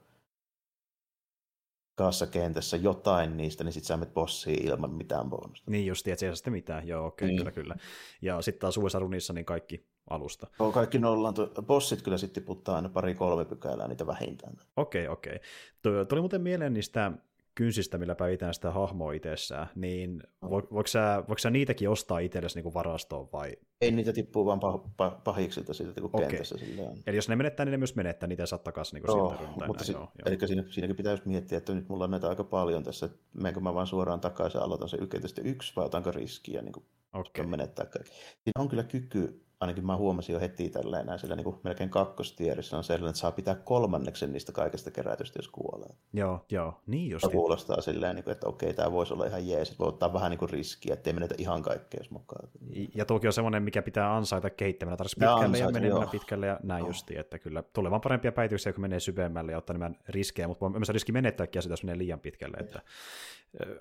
kentässä 2.30 2.76
jotain 2.76 3.36
niistä, 3.36 3.64
niin 3.64 3.72
sitten 3.72 3.86
sä 3.86 3.96
menet 3.96 4.14
bossiin 4.14 4.66
ilman 4.66 4.90
mitään 4.90 5.30
bonusta. 5.30 5.70
Niin 5.70 5.86
just, 5.86 6.08
että 6.08 6.20
se 6.20 6.26
ei 6.26 6.30
saa 6.30 6.36
sitten 6.36 6.52
mitään, 6.52 6.88
joo, 6.88 7.06
okei, 7.06 7.26
okay, 7.26 7.28
niin. 7.28 7.38
kyllä, 7.38 7.52
kyllä. 7.52 7.76
Ja 8.22 8.42
sitten 8.42 8.60
taas 8.60 8.76
uudessa 8.76 8.98
runissa 8.98 9.32
niin 9.32 9.44
kaikki 9.44 9.86
alusta. 10.10 10.46
Joo, 10.58 10.72
kaikki 10.72 10.98
nollaan. 10.98 11.34
Bossit 11.66 12.02
kyllä 12.02 12.18
sitten 12.18 12.42
tiputtaa 12.42 12.76
aina 12.76 12.88
pari-kolme 12.88 13.44
pykälää 13.44 13.88
niitä 13.88 14.06
vähintään. 14.06 14.56
Okei, 14.76 15.08
okay, 15.08 15.12
okei. 15.12 15.40
Okay. 15.86 16.04
Tuli 16.04 16.20
muuten 16.20 16.42
mieleen 16.42 16.72
niistä 16.72 17.12
kynsistä, 17.56 17.98
millä 17.98 18.14
päivitään 18.14 18.54
sitä 18.54 18.70
hahmoa 18.70 19.12
itsessään, 19.12 19.66
niin 19.74 20.22
vo, 20.42 20.62
voiko, 20.72 20.86
sä, 20.86 21.24
voiko 21.28 21.38
sä 21.38 21.50
niitäkin 21.50 21.90
ostaa 21.90 22.18
itsellesi 22.18 22.62
niin 22.62 22.74
varastoon 22.74 23.28
vai? 23.32 23.56
Ei 23.80 23.90
niitä 23.90 24.12
tippuu 24.12 24.46
vaan 24.46 24.60
pah, 24.60 24.80
pah, 24.96 25.24
pahiksilta 25.24 25.74
siitä 25.74 26.00
kun 26.00 26.10
okay. 26.12 26.28
kentässä. 26.28 26.58
Silleen. 26.58 26.98
Eli 27.06 27.16
jos 27.16 27.28
ne 27.28 27.36
menettää, 27.36 27.66
niin 27.66 27.70
ne 27.70 27.76
myös 27.76 27.96
menettää, 27.96 28.26
niitä 28.26 28.46
saa 28.46 28.58
takaisin 28.58 28.94
niin 28.94 29.16
joo, 29.16 29.36
siltä 29.36 29.66
mutta 29.66 29.84
si- 29.84 29.92
joo, 29.92 30.00
joo. 30.00 30.10
Eli 30.26 30.48
siinä, 30.48 30.64
siinäkin 30.70 30.96
pitäisi 30.96 31.22
miettiä, 31.26 31.58
että 31.58 31.74
nyt 31.74 31.88
mulla 31.88 32.04
on 32.04 32.10
näitä 32.10 32.28
aika 32.28 32.44
paljon 32.44 32.82
tässä, 32.82 33.06
että 33.06 33.18
menenkö 33.34 33.60
mä 33.60 33.74
vaan 33.74 33.86
suoraan 33.86 34.20
takaisin 34.20 34.60
aloitan 34.60 34.88
se 34.88 34.96
yksi 35.00 35.40
yksi 35.44 35.72
vai 35.76 35.84
otanko 35.84 36.10
riskiä 36.10 36.62
niin 36.62 36.72
kuin 36.72 36.86
okay. 37.12 37.46
menettää 37.46 37.86
kaikki. 37.86 38.10
Siinä 38.10 38.60
on 38.60 38.68
kyllä 38.68 38.82
kyky 38.82 39.45
ainakin 39.60 39.86
mä 39.86 39.96
huomasin 39.96 40.32
jo 40.32 40.40
heti 40.40 40.68
tällä 40.68 41.00
enää 41.00 41.18
sillä 41.18 41.36
niin 41.36 41.44
kuin 41.44 41.56
melkein 41.64 41.90
kakkostierissä 41.90 42.76
on 42.76 42.84
sellainen, 42.84 43.08
että 43.08 43.20
saa 43.20 43.32
pitää 43.32 43.54
kolmanneksen 43.54 44.32
niistä 44.32 44.52
kaikesta 44.52 44.90
kerätystä, 44.90 45.38
jos 45.38 45.48
kuolee. 45.48 45.96
Joo, 46.12 46.44
joo, 46.50 46.80
niin 46.86 47.10
just. 47.10 47.26
kuulostaa 47.32 47.80
silleen, 47.80 48.16
niin 48.16 48.30
että 48.30 48.48
okei, 48.48 48.74
tämä 48.74 48.92
voisi 48.92 49.14
olla 49.14 49.26
ihan 49.26 49.48
jees, 49.48 49.70
että 49.70 49.78
voi 49.78 49.88
ottaa 49.88 50.12
vähän 50.12 50.30
niin 50.30 50.38
kuin 50.38 50.50
riskiä, 50.50 50.94
ettei 50.94 51.12
menetä 51.12 51.34
ihan 51.38 51.62
kaikkea, 51.62 52.00
jos 52.00 52.10
mukaan. 52.10 52.48
Ja 52.94 53.04
tuokin 53.04 53.28
on 53.28 53.32
semmoinen, 53.32 53.62
mikä 53.62 53.82
pitää 53.82 54.16
ansaita 54.16 54.50
kehittämällä, 54.50 54.96
tarvitsisi 54.96 55.20
pitkälle 55.20 55.58
ja, 55.58 55.66
ansaita, 55.66 55.78
ja 55.78 55.82
menemään 55.82 56.10
pitkälle 56.10 56.46
ja 56.46 56.60
näin 56.62 56.82
no. 56.82 56.88
justiin, 56.88 57.20
että 57.20 57.38
kyllä 57.38 57.62
tulee 57.62 57.90
vaan 57.90 58.00
parempia 58.00 58.32
päivityksiä, 58.32 58.72
kun 58.72 58.82
menee 58.82 59.00
syvemmälle 59.00 59.52
ja 59.52 59.58
ottaa 59.58 59.74
enemmän 59.74 59.98
riskejä, 60.08 60.48
mutta 60.48 60.68
myös 60.68 60.88
riski 60.88 61.12
menettääkin 61.12 61.62
sitä, 61.62 61.72
jos 61.72 61.84
menee 61.84 61.98
liian 61.98 62.20
pitkälle, 62.20 62.56
että 62.56 62.82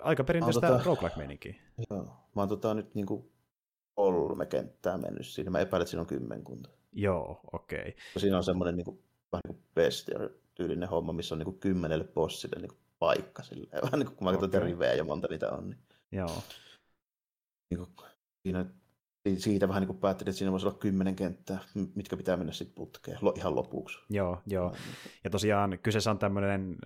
aika 0.00 0.24
perinteistä 0.24 0.66
tota, 0.66 0.84
roguelike-meininkiä. 0.84 1.54
Joo, 1.90 2.02
mä 2.04 2.42
oon 2.42 2.48
tota 2.48 2.74
nyt 2.74 2.94
niin 2.94 3.06
kuin 3.06 3.35
kolme 3.96 4.46
kenttää 4.46 4.98
mennyt 4.98 5.26
siinä. 5.26 5.50
Mä 5.50 5.60
epäilen, 5.60 5.82
että 5.82 5.90
siinä 5.90 6.00
on 6.00 6.06
kymmenkunta. 6.06 6.70
Joo, 6.92 7.40
okei. 7.52 7.80
Okay. 7.80 7.92
Siinä 8.16 8.36
on 8.36 8.44
semmoinen 8.44 8.76
niin 8.76 8.84
kuin, 8.84 9.02
vähän 9.32 9.42
niin 9.48 9.56
kuin 9.56 9.64
bestiar-tyylinen 9.74 10.88
homma, 10.88 11.12
missä 11.12 11.34
on 11.34 11.38
niin 11.38 11.44
kuin 11.44 11.58
kymmenelle 11.58 12.04
bossille 12.04 12.56
niin 12.60 12.68
kuin 12.68 12.80
paikka. 12.98 13.42
Silleen. 13.42 13.82
Vähän 13.84 13.98
niin 13.98 14.06
kuin, 14.06 14.16
kun 14.16 14.24
mä 14.24 14.32
katson 14.32 14.48
okay. 14.48 14.60
rivejä 14.60 14.94
ja 14.94 15.04
monta 15.04 15.28
niitä 15.30 15.50
on. 15.50 15.70
Niin, 15.70 15.78
Joo. 16.12 16.42
Niin 17.70 17.78
kuin, 17.78 18.08
siinä 18.42 18.66
siitä 19.38 19.68
vähän 19.68 19.80
niin 19.80 19.86
kuin 19.86 19.98
päättelin, 19.98 20.28
että 20.28 20.38
siinä 20.38 20.52
voisi 20.52 20.66
olla 20.66 20.78
kymmenen 20.78 21.16
kenttää, 21.16 21.58
mitkä 21.94 22.16
pitää 22.16 22.36
mennä 22.36 22.52
sitten 22.52 22.74
putkeen 22.74 23.18
ihan 23.36 23.56
lopuksi. 23.56 23.98
Joo, 24.10 24.38
joo. 24.46 24.72
Ja 25.24 25.30
tosiaan 25.30 25.78
kyseessä 25.82 26.10
on 26.10 26.18
tämmöinen 26.18 26.76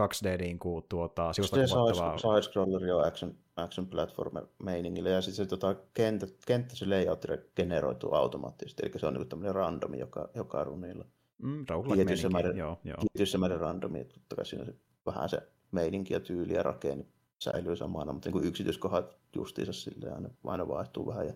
2D 0.00 0.38
niin 0.38 0.58
kuin, 0.58 0.84
tuota, 0.88 1.32
sivusta 1.32 1.56
kuvattava... 1.56 2.16
Side-scroller 2.16 2.86
jo 2.86 2.98
action, 2.98 3.34
action 3.56 3.86
platformer 3.86 4.46
meiningillä, 4.62 5.10
ja 5.10 5.20
sitten 5.20 5.44
se 5.44 5.48
tota, 5.48 5.74
kenttä, 5.94 6.26
kenttä 6.46 6.76
se 6.76 6.86
layout 6.86 7.24
generoituu 7.56 8.14
automaattisesti, 8.14 8.82
eli 8.86 9.00
se 9.00 9.06
on 9.06 9.14
niin 9.14 9.28
tämmöinen 9.28 9.54
randomi 9.54 9.98
joka, 9.98 10.28
joka 10.34 10.64
runilla. 10.64 11.04
Mm, 11.42 11.64
tietyissä 11.94 12.28
määrin, 12.28 12.56
joo, 12.56 12.80
joo. 12.84 13.38
Määrin 13.38 13.60
randomi, 13.60 14.00
että 14.00 14.14
totta 14.14 14.36
kai 14.36 14.46
siinä 14.46 14.64
se, 14.64 14.74
vähän 15.06 15.28
se 15.28 15.38
meininki 15.72 16.14
ja 16.14 16.20
tyyli 16.20 16.54
ja 16.54 16.62
rakenne 16.62 17.06
säilyy 17.38 17.76
samana, 17.76 18.12
mutta 18.12 18.28
niin 18.28 18.32
kuin 18.32 18.44
yksityiskohdat 18.44 19.16
justiinsa 19.36 19.72
silleen 19.72 20.14
aina, 20.14 20.28
aina 20.44 20.68
vaihtuu 20.68 21.06
vähän. 21.06 21.26
Ja 21.26 21.34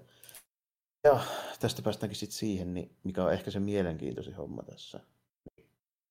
ja 1.08 1.20
tästä 1.60 1.82
päästäänkin 1.82 2.16
sitten 2.16 2.38
siihen, 2.38 2.74
niin 2.74 2.96
mikä 3.04 3.24
on 3.24 3.32
ehkä 3.32 3.50
se 3.50 3.60
mielenkiintoisin 3.60 4.34
homma 4.34 4.62
tässä. 4.62 5.00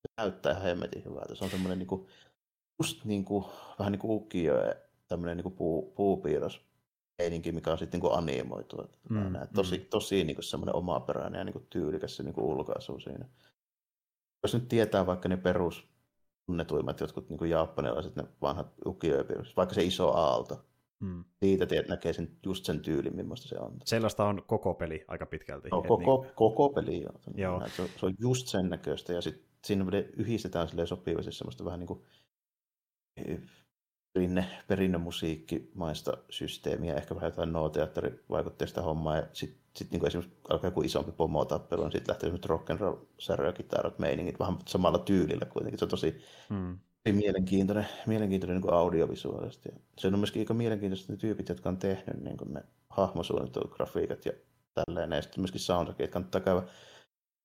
Se 0.02 0.14
näyttää 0.18 0.52
ihan 0.52 0.64
hemmetin 0.64 1.06
hyvältä. 1.06 1.36
Se 1.36 1.44
on 1.44 1.50
semmoinen 1.50 1.80
niin 1.80 1.88
kuin, 1.88 2.08
just 2.80 3.06
niin 3.06 3.26
kuin, 3.26 3.46
vähän 3.80 3.92
niin 3.92 4.00
kuin 4.00 4.12
ukio, 4.12 4.54
tämmöinen 5.08 5.38
niin 5.38 5.44
kuin 5.44 5.56
puu, 5.56 5.92
puupiirros 5.96 6.62
meininki, 7.18 7.52
mikä 7.52 7.72
on 7.72 7.78
sitten 7.78 7.98
niin 7.98 8.10
kuin 8.10 8.20
animoitu. 8.20 8.78
Mm, 9.10 9.34
tosi, 9.56 9.78
mm. 9.78 9.86
tosi 9.86 10.24
niin 10.24 10.36
kuin 10.36 10.44
semmoinen 10.44 10.76
omaperäinen 10.76 11.40
ja 11.40 11.44
niin 11.46 11.54
kuin 11.54 11.68
tyylikäs 11.70 12.16
se 12.16 12.24
niin 12.24 12.34
kuin 12.34 12.46
ulkaisu 12.46 13.00
siinä. 13.00 13.30
Jos 14.44 14.54
nyt 14.54 14.68
tietää 14.68 15.06
vaikka 15.06 15.30
ne 15.30 15.38
perus 15.38 15.88
tunnetuimmat 16.46 17.00
jotkut 17.00 17.30
niin 17.30 17.38
kuin 17.38 17.50
japanilaiset, 17.50 18.16
ne 18.16 18.24
vanhat 18.42 18.74
ukio 18.86 19.18
vaikka 19.58 19.76
se 19.76 19.84
iso 19.84 20.12
aalto, 20.12 20.66
Mm. 21.00 21.24
Siitä 21.44 21.66
teet, 21.66 21.88
näkee 21.88 22.14
sen, 22.14 22.38
just 22.46 22.66
sen 22.66 22.80
tyylin, 22.80 23.16
millaista 23.16 23.48
se 23.48 23.58
on. 23.60 23.78
Sellaista 23.86 24.26
on 24.26 24.44
koko 24.48 24.74
peli 24.74 25.06
aika 25.08 25.26
pitkälti. 25.26 25.70
No, 25.70 25.82
koko, 25.82 26.22
niin... 26.22 26.34
koko 26.36 26.70
peli, 26.70 27.02
joo. 27.02 27.20
joo. 27.36 27.68
Se, 27.68 27.82
on, 27.82 27.88
se 28.00 28.06
on 28.06 28.16
just 28.20 28.48
sen 28.48 28.70
näköistä, 28.70 29.14
ja 29.14 29.22
sitten 29.22 29.48
siinä 29.64 29.86
yhdistetään 30.18 30.68
sopivasti 30.86 31.32
semmoista 31.32 31.66
vähän 31.66 31.80
niin 31.80 31.88
kuin 31.88 32.02
eh, 33.18 33.40
perinne, 34.14 34.46
perinnemusiikkimaista 34.68 36.18
systeemiä, 36.30 36.96
ehkä 36.96 37.16
vähän 37.16 37.32
jotain 37.32 37.54
no-teatterivaikutteista 37.54 38.82
hommaa, 38.82 39.18
ja 39.18 39.28
sitten 39.34 39.62
sit 39.76 39.92
niin 39.92 40.08
esimerkiksi 40.08 40.38
alkaa 40.50 40.68
joku 40.68 40.82
isompi 40.82 41.12
pomotappelu, 41.12 41.84
niin 41.84 41.92
sitten 41.92 42.14
lähtee 42.14 42.28
esimerkiksi 42.28 42.50
rock'n'roll 42.50 43.06
säröä, 43.20 43.54
kitarat, 43.54 44.00
meiningit, 44.00 44.40
vähän 44.40 44.58
samalla 44.68 45.00
tyylillä 45.00 45.46
kuitenkin. 45.46 45.80
Se 45.80 45.86
on 45.86 45.90
tosi, 45.90 46.22
hmm 46.50 46.78
mielenkiintoinen, 47.14 47.88
mielenkiintoinen 48.06 48.62
niin 48.62 48.74
audiovisuaalisesti. 48.74 49.70
Se 49.98 50.08
on 50.08 50.20
myöskin 50.20 50.42
aika 50.42 50.54
mielenkiintoista 50.54 51.14
ne 51.14 51.18
tyypit, 51.18 51.50
jotka 51.50 51.70
on 51.70 51.78
tehnyt 51.78 52.24
niin 52.24 52.38
kuin 52.38 52.54
ne 52.54 52.64
hahmosuunnittelut, 52.90 53.72
grafiikat 53.72 54.26
ja 54.26 54.32
tälleen. 54.74 55.12
Ja 55.12 55.22
sitten 55.22 55.42
myöskin 55.42 55.62
soundtrackit. 55.62 56.12
Kannattaa 56.12 56.42
käydä 56.42 56.64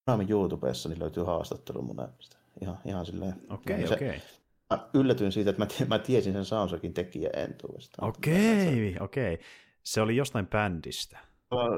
Konami 0.05 0.27
YouTubessa, 0.31 0.89
niin 0.89 1.01
löytyy 1.01 1.23
haastattelu 1.23 1.83
mun 1.83 1.97
näistä. 1.97 2.37
Ihan, 2.63 2.79
ihan 2.85 3.07
silleen. 3.07 3.35
Okei, 3.51 3.85
okay, 3.85 3.95
okei. 3.95 4.09
Okay. 4.09 4.21
Mä 4.71 4.89
yllätyin 4.95 5.33
siitä, 5.33 5.51
että 5.51 5.63
mä, 5.63 5.87
mä 5.89 5.99
tiesin 5.99 6.33
sen 6.33 6.45
soundtrackin 6.45 6.95
tekijä 6.95 7.31
entuudestaan. 7.35 8.09
Okei, 8.09 8.95
okay, 8.95 9.05
okei. 9.05 9.35
Okay. 9.35 9.47
Se 9.83 10.01
oli 10.01 10.17
jostain 10.17 10.47
bändistä. 10.47 11.19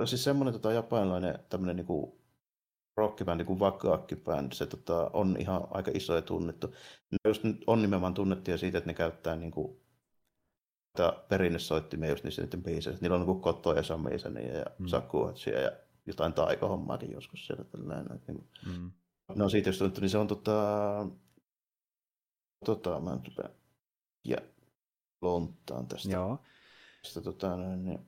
Siis 0.04 0.24
semmoinen 0.24 0.52
tota, 0.52 0.72
japanilainen 0.72 1.38
tämmöinen 1.48 1.76
niin 1.76 1.86
kuin 1.86 2.12
rockibändi 2.96 3.44
kuin 3.44 3.60
Wakaakki 3.60 4.16
Band, 4.16 4.52
se 4.52 4.66
tota, 4.66 5.10
on 5.12 5.36
ihan 5.38 5.68
aika 5.70 5.90
iso 5.94 6.14
ja 6.14 6.22
tunnettu. 6.22 6.66
Ne 7.10 7.18
just 7.28 7.42
on 7.66 7.82
nimenomaan 7.82 8.14
tunnettuja 8.14 8.58
siitä, 8.58 8.78
että 8.78 8.90
ne 8.90 8.94
käyttää 8.94 9.36
niin 9.36 9.50
kuin, 9.50 9.80
perinnesoittimia 11.28 12.10
just 12.10 12.24
niissä 12.24 12.42
niiden 12.42 12.62
biiseissä. 12.62 13.02
Niillä 13.02 13.16
on 13.16 13.26
niin 13.26 13.40
Koto 13.40 13.74
ja 13.74 13.82
Samisania 13.82 14.58
ja 14.58 14.64
mm. 14.78 14.86
Sakuatsia 14.86 15.60
ja 15.60 15.72
jotain 16.06 16.32
taikahommaakin 16.32 17.12
joskus 17.12 17.46
siellä 17.46 17.64
tällainen. 17.64 18.20
Niin, 18.28 18.48
mm. 18.66 18.90
No 19.36 19.48
siitä 19.48 19.68
jos 19.68 19.78
tuntuu, 19.78 20.00
niin 20.00 20.10
se 20.10 20.18
on 20.18 20.26
tota, 20.26 21.06
tota 22.64 23.00
mä 23.00 23.14
nyt 23.14 23.50
ja 24.24 24.36
lonttaan 25.22 25.86
tästä. 25.86 26.12
Joo. 26.12 26.38
Tästä, 27.02 27.20
tota, 27.20 27.56
niin, 27.56 27.98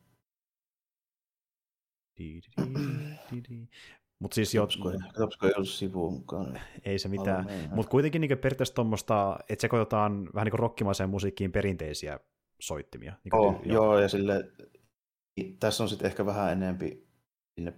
mutta 4.19 4.35
siis 4.35 4.55
jo... 4.55 4.69
Katopsko 5.15 5.47
ei 5.47 5.53
ollut 5.57 5.69
sivuun 5.69 6.13
mukaan. 6.13 6.61
Ei 6.85 6.99
se 6.99 7.09
mitään. 7.09 7.47
Mutta 7.71 7.91
kuitenkin 7.91 8.21
niin 8.21 8.39
periaatteessa 8.39 8.75
tuommoista, 8.75 9.39
että 9.49 9.61
sekoitetaan 9.61 10.29
vähän 10.35 10.45
niin 10.45 10.51
kuin 10.51 10.59
rokkimaiseen 10.61 11.11
musiikkiin 11.11 11.53
perinteisiä 11.53 12.21
soittimia. 12.61 13.13
Niin 13.25 13.35
oh, 13.35 13.61
joo. 13.65 13.75
joo, 13.75 13.99
ja 13.99 14.09
sille, 14.09 14.51
tässä 15.61 15.83
on 15.83 15.89
sitten 15.89 16.07
ehkä 16.07 16.27
vähän 16.27 16.53
enempi 16.53 17.09
sinne 17.55 17.73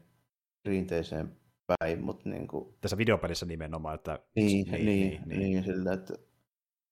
perinteiseen 0.63 1.37
päin, 1.67 2.05
mutta 2.05 2.29
niin 2.31 2.49
kuin... 2.49 2.75
Tässä 2.81 2.99
videopelissä 2.99 3.47
nimenomaan, 3.47 3.95
että... 3.95 4.19
Niin, 4.37 4.71
niin, 4.71 4.87
niin, 4.87 5.23
niin, 5.27 5.41
niin 5.41 5.65
sillä, 5.65 5.93
että 5.93 6.15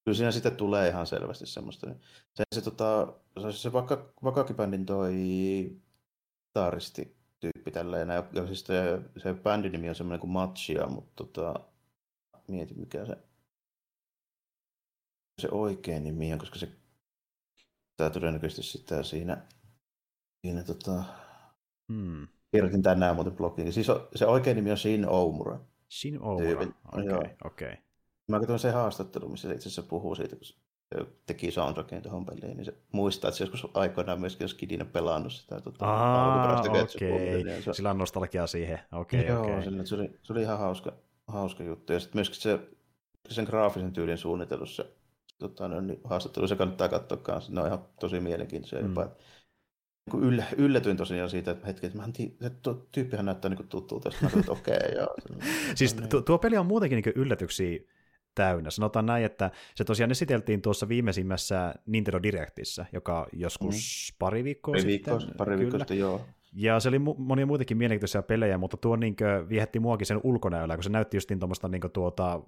kyllä 0.04 0.16
siinä 0.16 0.30
sitten 0.30 0.56
tulee 0.56 0.88
ihan 0.88 1.06
selvästi 1.06 1.46
semmoista. 1.46 1.86
Se, 2.34 2.44
se, 2.54 2.62
tota, 2.62 3.14
se, 3.42 3.52
se 3.52 3.72
vaikka 3.72 4.12
Vakakibändin 4.24 4.86
toi 4.86 5.14
kitaristi 6.48 7.15
tyyppi 7.40 7.70
tälleen. 7.70 8.08
Ja, 8.08 8.24
ja 8.32 8.46
siis 8.46 8.66
se, 8.66 9.00
se 9.16 9.34
bändin 9.34 9.72
nimi 9.72 9.88
on 9.88 9.94
semmoinen 9.94 10.20
kuin 10.20 10.30
Matchia, 10.30 10.86
mutta 10.86 11.12
tota, 11.24 11.54
mietin 12.48 12.80
mikä 12.80 13.06
se, 13.06 13.16
se 15.42 15.48
oikein 15.50 16.04
nimi 16.04 16.32
on, 16.32 16.38
koska 16.38 16.58
se 16.58 16.68
tämä 17.96 18.10
todennäköisesti 18.10 18.62
sitä 18.62 19.02
siinä, 19.02 19.46
siinä 20.40 20.62
tota, 20.62 21.04
hmm. 21.92 22.28
kirjoitin 22.50 22.82
tänään 22.82 23.14
muuten 23.14 23.36
blogiin. 23.36 23.72
Siis 23.72 23.86
se 24.14 24.26
oikein 24.26 24.56
nimi 24.56 24.70
on 24.70 24.78
Shin 24.78 25.08
Omura. 25.08 25.60
Shin 25.90 26.20
Omura, 26.20 26.66
okei, 26.92 27.36
okei. 27.44 27.72
Okay, 27.72 27.76
Mä 28.28 28.38
katsoin 28.38 28.58
se 28.58 28.70
haastattelu, 28.70 29.28
missä 29.28 29.48
se 29.48 29.54
itse 29.54 29.68
asiassa 29.68 29.82
puhuu 29.82 30.14
siitä, 30.14 30.36
kun 30.36 30.46
teki 31.26 31.50
soundtrackin 31.50 32.02
tuohon 32.02 32.26
peliin, 32.26 32.56
niin 32.56 32.64
se 32.64 32.74
muistaa, 32.92 33.28
että 33.28 33.38
se 33.38 33.44
joskus 33.44 33.66
aikoinaan 33.74 34.20
myöskin 34.20 34.44
jos 34.44 34.54
Kidina 34.54 34.84
pelannut 34.84 35.32
sitä 35.32 35.60
tuota, 35.60 35.86
Aa, 35.86 36.60
okei. 36.60 37.40
Okay. 37.40 37.62
Se... 37.62 37.72
Sillä 37.72 37.90
on 37.90 37.98
nostalgia 37.98 38.46
siihen. 38.46 38.78
Okei, 38.92 39.20
okay, 39.20 39.32
Joo, 39.32 39.42
okay. 39.42 39.64
Sille, 39.64 39.86
se, 39.86 39.94
oli, 39.94 40.10
se 40.22 40.32
oli 40.32 40.42
ihan 40.42 40.58
hauska, 40.58 40.92
hauska 41.26 41.64
juttu. 41.64 41.92
Ja 41.92 42.00
sitten 42.00 42.16
myöskin 42.18 42.40
se, 42.40 42.60
sen 43.28 43.44
graafisen 43.44 43.92
tyylin 43.92 44.18
suunnitelussa 44.18 44.84
tota, 45.38 45.68
no, 45.68 45.80
niin 45.80 46.00
haastattelu, 46.04 46.48
se 46.48 46.56
kannattaa 46.56 46.88
katsoa 46.88 47.18
kanssa. 47.18 47.52
Ne 47.52 47.60
on 47.60 47.66
ihan 47.66 47.84
tosi 48.00 48.20
mielenkiintoisia 48.20 48.80
mm. 48.80 48.88
jopa. 48.88 49.10
Niin 50.12 50.22
yllä, 50.22 50.44
yllätyin 50.56 50.96
tosiaan 50.96 51.30
siitä, 51.30 51.50
että 51.50 51.66
hetki, 51.66 51.86
että 51.86 51.98
mä 51.98 52.08
tii, 52.12 52.36
se 52.42 52.50
tuo, 52.50 52.86
tyyppihän 52.92 53.26
näyttää 53.26 53.48
niin 53.48 53.68
tutulta, 53.68 54.08
että 54.08 54.52
okei. 54.52 54.76
Okay, 54.76 54.94
joo. 54.96 55.14
siis 55.74 55.94
tuo, 55.94 56.20
tuo 56.20 56.38
peli 56.38 56.56
on 56.56 56.66
muutenkin 56.66 56.96
niin 56.96 57.12
yllätyksiä 57.16 57.78
täynnä. 58.36 58.70
Sanotaan 58.70 59.06
näin, 59.06 59.24
että 59.24 59.50
se 59.74 59.84
tosiaan 59.84 60.10
esiteltiin 60.10 60.62
tuossa 60.62 60.88
viimeisimmässä 60.88 61.74
Nintendo 61.86 62.22
Directissä, 62.22 62.86
joka 62.92 63.26
joskus 63.32 63.74
mm. 64.12 64.16
pari 64.18 64.44
viikkoa 64.44 64.72
pari 64.72 64.80
sitten. 64.80 65.18
Viikkoa, 65.18 65.34
pari 65.36 65.58
viikkoa 65.58 65.78
sitten, 65.78 65.98
joo. 65.98 66.20
Ja 66.58 66.80
se 66.80 66.88
oli 66.88 66.98
mu- 66.98 67.18
monia 67.18 67.46
muitakin 67.46 67.76
mielenkiintoisia 67.76 68.22
pelejä, 68.22 68.58
mutta 68.58 68.76
tuo 68.76 68.96
niin 68.96 69.16
viehätti 69.48 69.80
muakin 69.80 70.06
sen 70.06 70.20
ulkonäöllä, 70.22 70.74
kun 70.74 70.84
se 70.84 70.90
näytti 70.90 71.16
just 71.16 71.30
tuommoista 71.38 71.68
niin 71.68 71.82
tuota, 71.92 72.40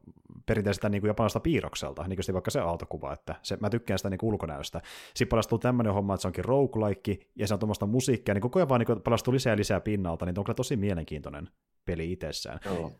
perinteisestä 0.46 0.88
niin 0.88 1.06
japanilaista 1.06 1.40
piirrokselta, 1.40 2.08
niin 2.08 2.16
kuin 2.16 2.34
vaikka 2.34 2.50
se 2.50 2.60
autokuva, 2.60 3.12
että 3.12 3.34
se, 3.42 3.56
mä 3.60 3.70
tykkään 3.70 3.98
sitä 3.98 4.10
niin 4.10 4.18
ulkonäöstä. 4.22 4.80
Sitten 5.14 5.28
palastuu 5.28 5.58
tämmöinen 5.58 5.92
homma, 5.92 6.14
että 6.14 6.22
se 6.22 6.28
onkin 6.28 6.44
roguelike, 6.44 7.18
ja 7.36 7.46
se 7.46 7.54
on 7.54 7.60
tuommoista 7.60 7.86
musiikkia, 7.86 8.34
niin 8.34 8.42
koko 8.42 8.58
ajan 8.58 8.68
vaan 8.68 8.80
niin 8.80 9.02
palastuu 9.02 9.34
lisää 9.34 9.52
ja 9.52 9.56
lisää 9.56 9.80
pinnalta, 9.80 10.26
niin 10.26 10.38
on 10.38 10.44
kyllä 10.44 10.54
tosi 10.54 10.76
mielenkiintoinen 10.76 11.48
peli 11.84 12.12
itsessään. 12.12 12.60
Joo 12.64 12.92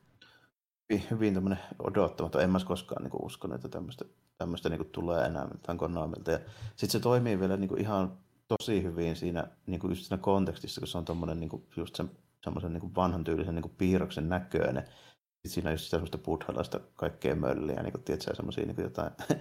hyvin 1.10 1.34
tämmöinen 1.34 1.58
odottamaton. 1.78 2.42
En 2.42 2.50
mä 2.50 2.58
koskaan 2.64 3.02
niin 3.02 3.10
kuin, 3.10 3.24
uskonut, 3.24 3.54
että 3.54 3.68
tämmöistä, 3.68 4.04
tämmöistä 4.38 4.68
niin 4.68 4.78
kuin, 4.78 4.90
tulee 4.90 5.26
enää 5.26 5.46
mitään 5.46 5.78
Konamilta. 5.78 6.30
Ja 6.30 6.38
sitten 6.68 6.90
se 6.90 7.00
toimii 7.00 7.40
vielä 7.40 7.56
niin 7.56 7.68
kuin, 7.68 7.80
ihan 7.80 8.18
tosi 8.48 8.82
hyvin 8.82 9.16
siinä, 9.16 9.48
niin 9.66 9.80
kuin 9.80 9.90
just 9.90 10.04
siinä 10.04 10.22
kontekstissa, 10.22 10.80
kun 10.80 10.88
se 10.88 10.98
on 10.98 11.04
tommonen, 11.04 11.40
niin 11.40 11.50
kuin, 11.50 11.66
just 11.76 11.96
se, 11.96 12.04
semmoisen 12.44 12.72
niin 12.72 12.80
kuin 12.80 12.94
vanhan 12.94 13.24
tyylisen 13.24 13.54
niin 13.54 13.62
kuin, 13.62 13.74
piirroksen 13.78 14.28
näköinen. 14.28 14.84
Sitten 14.84 15.50
siinä 15.50 15.70
on 15.70 15.74
just 15.74 15.90
semmoista 15.90 16.18
buddhalaista 16.18 16.80
kaikkea 16.94 17.34
mölliä, 17.34 17.82
niin 17.82 17.92
kuin, 17.92 18.04
tiedätkö, 18.04 18.34
semmoisia 18.34 18.66
niin 18.66 18.74
kuin 18.74 18.84
jotain 18.84 19.10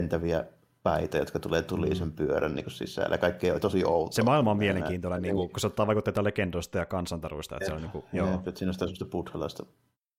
entäviä 0.00 0.44
päitä, 0.82 1.18
jotka 1.18 1.38
tulee 1.38 1.62
tulisen 1.62 2.08
mm. 2.08 2.14
pyörän 2.14 2.54
niin 2.54 2.64
kuin 2.64 2.72
sisällä. 2.72 3.18
Kaikki 3.18 3.50
on 3.50 3.60
tosi 3.60 3.84
outoa. 3.84 4.12
Se 4.12 4.22
maailma 4.22 4.50
on 4.50 4.56
mielenkiintoinen, 4.58 5.22
niin 5.22 5.34
kuin, 5.34 5.50
kun 5.50 5.60
se 5.60 5.66
ottaa 5.66 5.86
vaikutteita 5.86 6.24
legendoista 6.24 6.78
ja 6.78 6.86
kansantaruista. 6.86 7.56
Että 7.56 7.66
se 7.66 7.74
on, 7.74 7.82
niin 7.82 7.90
kuin, 7.90 8.04
joo. 8.12 8.34
Että 8.34 8.58
siinä 8.58 8.70
on 8.70 8.74
sitä 8.74 8.84
semmoista 8.84 9.04
buddhalaista 9.04 9.66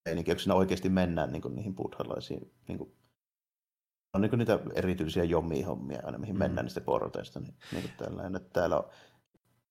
meininki, 0.05 0.39
siinä 0.39 0.55
oikeasti 0.55 0.89
mennään 0.89 1.31
niin 1.31 1.41
kuin, 1.41 1.55
niihin 1.55 1.75
buddhalaisiin, 1.75 2.51
niin 2.67 2.77
kuin, 2.77 2.95
on 4.13 4.21
niin 4.21 4.29
kuin 4.29 4.37
niitä 4.37 4.59
erityisiä 4.75 5.23
jomi-hommia 5.23 6.01
aina, 6.03 6.17
mihin 6.17 6.35
mm. 6.35 6.39
mennään 6.39 6.65
niistä 6.65 6.81
porteista. 6.81 7.39
Niin, 7.39 7.55
niin 7.71 7.81
kuin 7.81 7.93
tällainen, 7.97 8.35
että 8.35 8.49
täällä 8.53 8.77
on, 8.77 8.89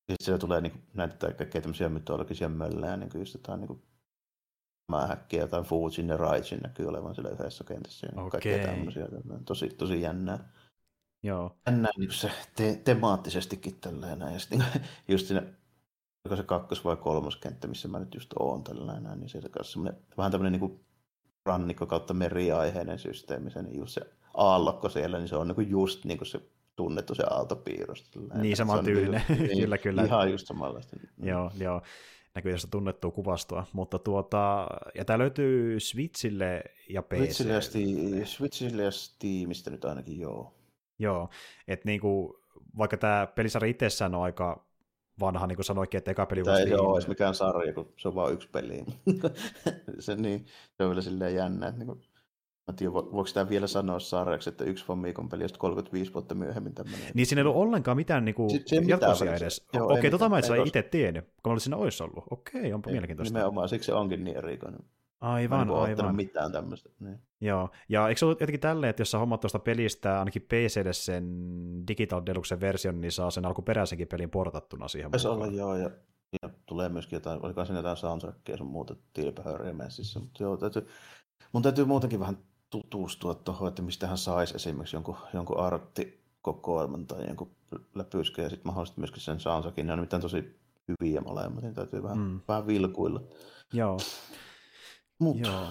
siis 0.07 0.16
siellä 0.20 0.39
tulee 0.39 0.61
niin 0.61 0.72
kuin, 0.72 0.82
näitä 0.95 1.32
kaikkea 1.32 1.61
tämmöisiä 1.61 1.89
mytologisia 1.89 2.49
möllejä, 2.49 2.97
niin 2.97 3.11
kuin 3.11 3.20
just 3.20 3.35
jotain 3.35 3.61
niin 3.61 3.68
kuin, 3.68 3.82
häkkiä, 5.09 5.41
jotain 5.41 5.64
Fujin 5.64 6.09
ja 6.09 6.16
Raijin 6.16 6.61
näkyy 6.62 6.89
olevan 6.89 7.14
siellä 7.14 7.30
yhdessä 7.30 7.64
kentässä. 7.64 8.07
Ja 8.07 8.22
okay. 8.22 8.30
Kaikkea 8.30 8.66
tämmöisiä. 8.66 9.09
Tosi, 9.45 9.68
tosi 9.68 10.01
jännää. 10.01 10.53
Joo. 11.22 11.57
Jännää 11.66 11.91
niin 11.99 12.12
se 12.12 12.30
te- 12.57 12.80
temaattisestikin 12.85 13.80
tällainen. 13.80 14.32
Ja 14.32 14.39
sitten 14.39 14.64
just 15.09 15.26
siinä 15.26 15.43
oliko 16.24 16.36
se 16.36 16.42
kakkos- 16.42 16.84
vai 16.84 16.96
kolmoskenttä, 16.96 17.68
missä 17.68 17.88
mä 17.88 17.98
nyt 17.98 18.14
just 18.14 18.32
oon 18.38 18.64
tällainen, 18.64 19.20
niin 19.20 19.28
se 19.28 19.40
on 19.76 19.92
vähän 20.16 20.32
tämmöinen 20.32 20.52
niin 20.52 20.60
kuin 20.60 20.80
rannikko 21.46 21.86
kautta 21.86 22.14
meriaiheinen 22.14 22.98
systeemi, 22.98 23.50
se, 23.50 23.62
niin 23.62 23.78
just 23.78 23.94
se 23.94 24.00
aallokko 24.34 24.88
siellä, 24.88 25.18
niin 25.18 25.28
se 25.28 25.36
on 25.36 25.48
niin 25.48 25.54
kuin 25.54 25.70
just 25.70 26.04
niin 26.04 26.18
kuin 26.18 26.28
se 26.28 26.40
tunnettu 26.76 27.14
se 27.14 27.22
aaltopiirros. 27.30 28.10
Niin, 28.34 28.56
sama 28.56 28.82
tyylinen, 28.82 29.22
niin, 29.28 29.58
kyllä, 29.60 29.78
kyllä. 29.78 30.02
Ihan 30.02 30.30
just 30.30 30.46
samanlaista. 30.46 30.96
Joo, 31.18 31.50
joo 31.58 31.82
näkyy 32.34 32.52
tästä 32.52 32.68
tunnettua 32.70 33.10
kuvastoa, 33.10 33.66
mutta 33.72 33.98
tuota, 33.98 34.66
ja 34.94 35.04
tämä 35.04 35.18
löytyy 35.18 35.80
Switchille 35.80 36.64
ja 36.90 37.02
PC. 37.02 37.16
Switchille 37.16 37.52
ja, 37.52 37.60
Steam, 37.60 38.26
Switchille 38.26 38.82
ja 38.82 38.90
Steamista 38.90 39.70
nyt 39.70 39.84
ainakin, 39.84 40.20
joo. 40.20 40.54
Joo, 40.98 41.28
että 41.68 41.88
niinku, 41.88 42.40
vaikka 42.78 42.96
tämä 42.96 43.26
pelisarja 43.34 43.70
itsessään 43.70 44.14
on 44.14 44.22
aika 44.22 44.66
vanha, 45.20 45.46
niin 45.46 45.56
kuin 45.56 45.64
sanoikin, 45.64 45.98
että 45.98 46.10
eka 46.10 46.26
peli 46.26 46.42
Tämä 46.42 46.58
ei 46.58 46.68
se 46.68 46.76
ole 46.76 46.96
edes 46.96 47.08
mikään 47.08 47.34
sarja, 47.34 47.72
kun 47.72 47.92
se 47.96 48.08
on 48.08 48.14
vain 48.14 48.34
yksi 48.34 48.48
peli. 48.52 48.84
se, 49.98 50.14
niin, 50.14 50.46
se 50.76 50.82
on 50.82 50.90
vielä 50.90 51.02
silleen 51.02 51.34
jännä, 51.34 51.66
että 51.66 51.78
niin 51.78 51.86
kuin, 51.86 52.02
Mä 52.66 52.74
tiedän, 52.76 52.94
voiko 52.94 53.28
tämä 53.34 53.48
vielä 53.48 53.66
sanoa 53.66 54.00
sarjaksi, 54.00 54.48
että 54.48 54.64
yksi 54.64 54.84
Famicom 54.84 55.28
peli 55.28 55.44
on 55.44 55.50
35 55.58 56.14
vuotta 56.14 56.34
myöhemmin 56.34 56.74
tämmöinen. 56.74 57.10
Niin 57.14 57.26
siinä 57.26 57.40
ei 57.40 57.46
ollut 57.46 57.62
ollenkaan 57.62 57.96
mitään 57.96 58.24
niinku 58.24 58.48
jatkoisia 58.86 59.34
edes. 59.34 59.66
Okei, 59.74 59.98
okay, 59.98 60.10
tota 60.10 60.28
mä 60.28 60.38
en 60.38 60.66
itse 60.66 60.82
tiennyt, 60.82 61.24
kun 61.24 61.50
mä 61.50 61.52
olisin 61.52 61.64
siinä 61.64 61.76
olisi 61.76 62.02
ollut. 62.02 62.24
Okei, 62.30 62.72
onpa 62.72 62.90
ei, 62.90 62.92
mielenkiintoista. 62.92 63.38
Nimenomaan, 63.38 63.68
siksi 63.68 63.86
se 63.86 63.94
onkin 63.94 64.24
niin 64.24 64.36
erikoinen. 64.36 64.80
Aivan, 65.24 65.66
mä 65.66 65.74
en 65.74 66.00
aivan. 66.00 66.16
mitään 66.16 66.52
tämmöistä. 66.52 66.90
Niin. 67.00 67.18
Joo, 67.40 67.70
ja 67.88 68.08
eikö 68.08 68.18
se 68.18 68.24
ollut 68.24 68.40
jotenkin 68.40 68.60
tälleen, 68.60 68.90
että 68.90 69.00
jos 69.00 69.10
sä 69.10 69.18
hommat 69.18 69.40
tuosta 69.40 69.58
pelistä 69.58 70.18
ainakin 70.18 70.42
PClle 70.42 70.92
sen 70.92 71.24
Digital 71.88 72.22
Deluxe 72.26 72.60
version, 72.60 73.00
niin 73.00 73.12
saa 73.12 73.30
sen 73.30 73.46
alkuperäisenkin 73.46 74.08
pelin 74.08 74.30
portattuna 74.30 74.88
siihen 74.88 75.12
Voisi 75.12 75.28
olla, 75.28 75.46
joo, 75.46 75.76
ja 75.76 75.90
siinä 76.30 76.58
tulee 76.66 76.88
myöskin 76.88 77.16
jotain, 77.16 77.40
oliko 77.42 77.64
siinä 77.64 77.78
jotain 77.78 77.96
soundtrackia 77.96 78.56
sun 78.56 78.66
muuta 78.66 78.96
tilpehöriä 79.12 79.72
messissä, 79.72 80.20
mutta 80.20 80.42
joo, 80.42 80.56
täytyy, 80.56 80.86
mun 81.52 81.62
täytyy 81.62 81.84
muutenkin 81.84 82.20
vähän 82.20 82.38
tutustua 82.70 83.34
tuohon, 83.34 83.68
että 83.68 83.82
mistä 83.82 84.06
hän 84.06 84.18
saisi 84.18 84.56
esimerkiksi 84.56 84.96
jonkun, 84.96 85.16
jonkun 85.34 85.58
arttikokoelman 85.58 87.06
tai 87.06 87.26
jonkun 87.26 87.50
läpyskä, 87.94 88.42
ja 88.42 88.50
sitten 88.50 88.66
mahdollisesti 88.66 89.00
myöskin 89.00 89.22
sen 89.22 89.40
soundtrackin, 89.40 89.86
ne 89.86 89.92
on 89.92 89.98
nimittäin 89.98 90.22
tosi 90.22 90.60
hyviä 90.88 91.20
molemmat, 91.20 91.62
niin 91.62 91.74
täytyy 91.74 92.02
vähän, 92.02 92.18
mm. 92.18 92.40
vähän 92.48 92.66
vilkuilla. 92.66 93.20
Joo. 93.72 93.98
Mutta 95.24 95.66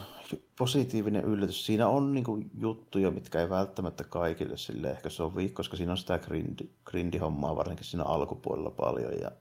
positiivinen 0.58 1.24
yllätys. 1.24 1.66
Siinä 1.66 1.88
on 1.88 2.14
niinku 2.14 2.40
juttuja, 2.58 3.12
mitkä 3.12 3.42
ei 3.42 3.50
välttämättä 3.50 4.04
kaikille 4.04 4.58
sille 4.58 4.92
ehkä 4.92 5.10
sovi, 5.10 5.50
koska 5.50 5.78
siinä 5.78 5.92
on 5.92 5.98
sitä 5.98 6.20
grindi, 6.20 6.70
grindihommaa 6.86 7.56
varsinkin 7.56 7.86
siinä 7.86 8.04
alkupuolella 8.04 8.72
paljon. 8.72 9.14
Ja 9.22 9.32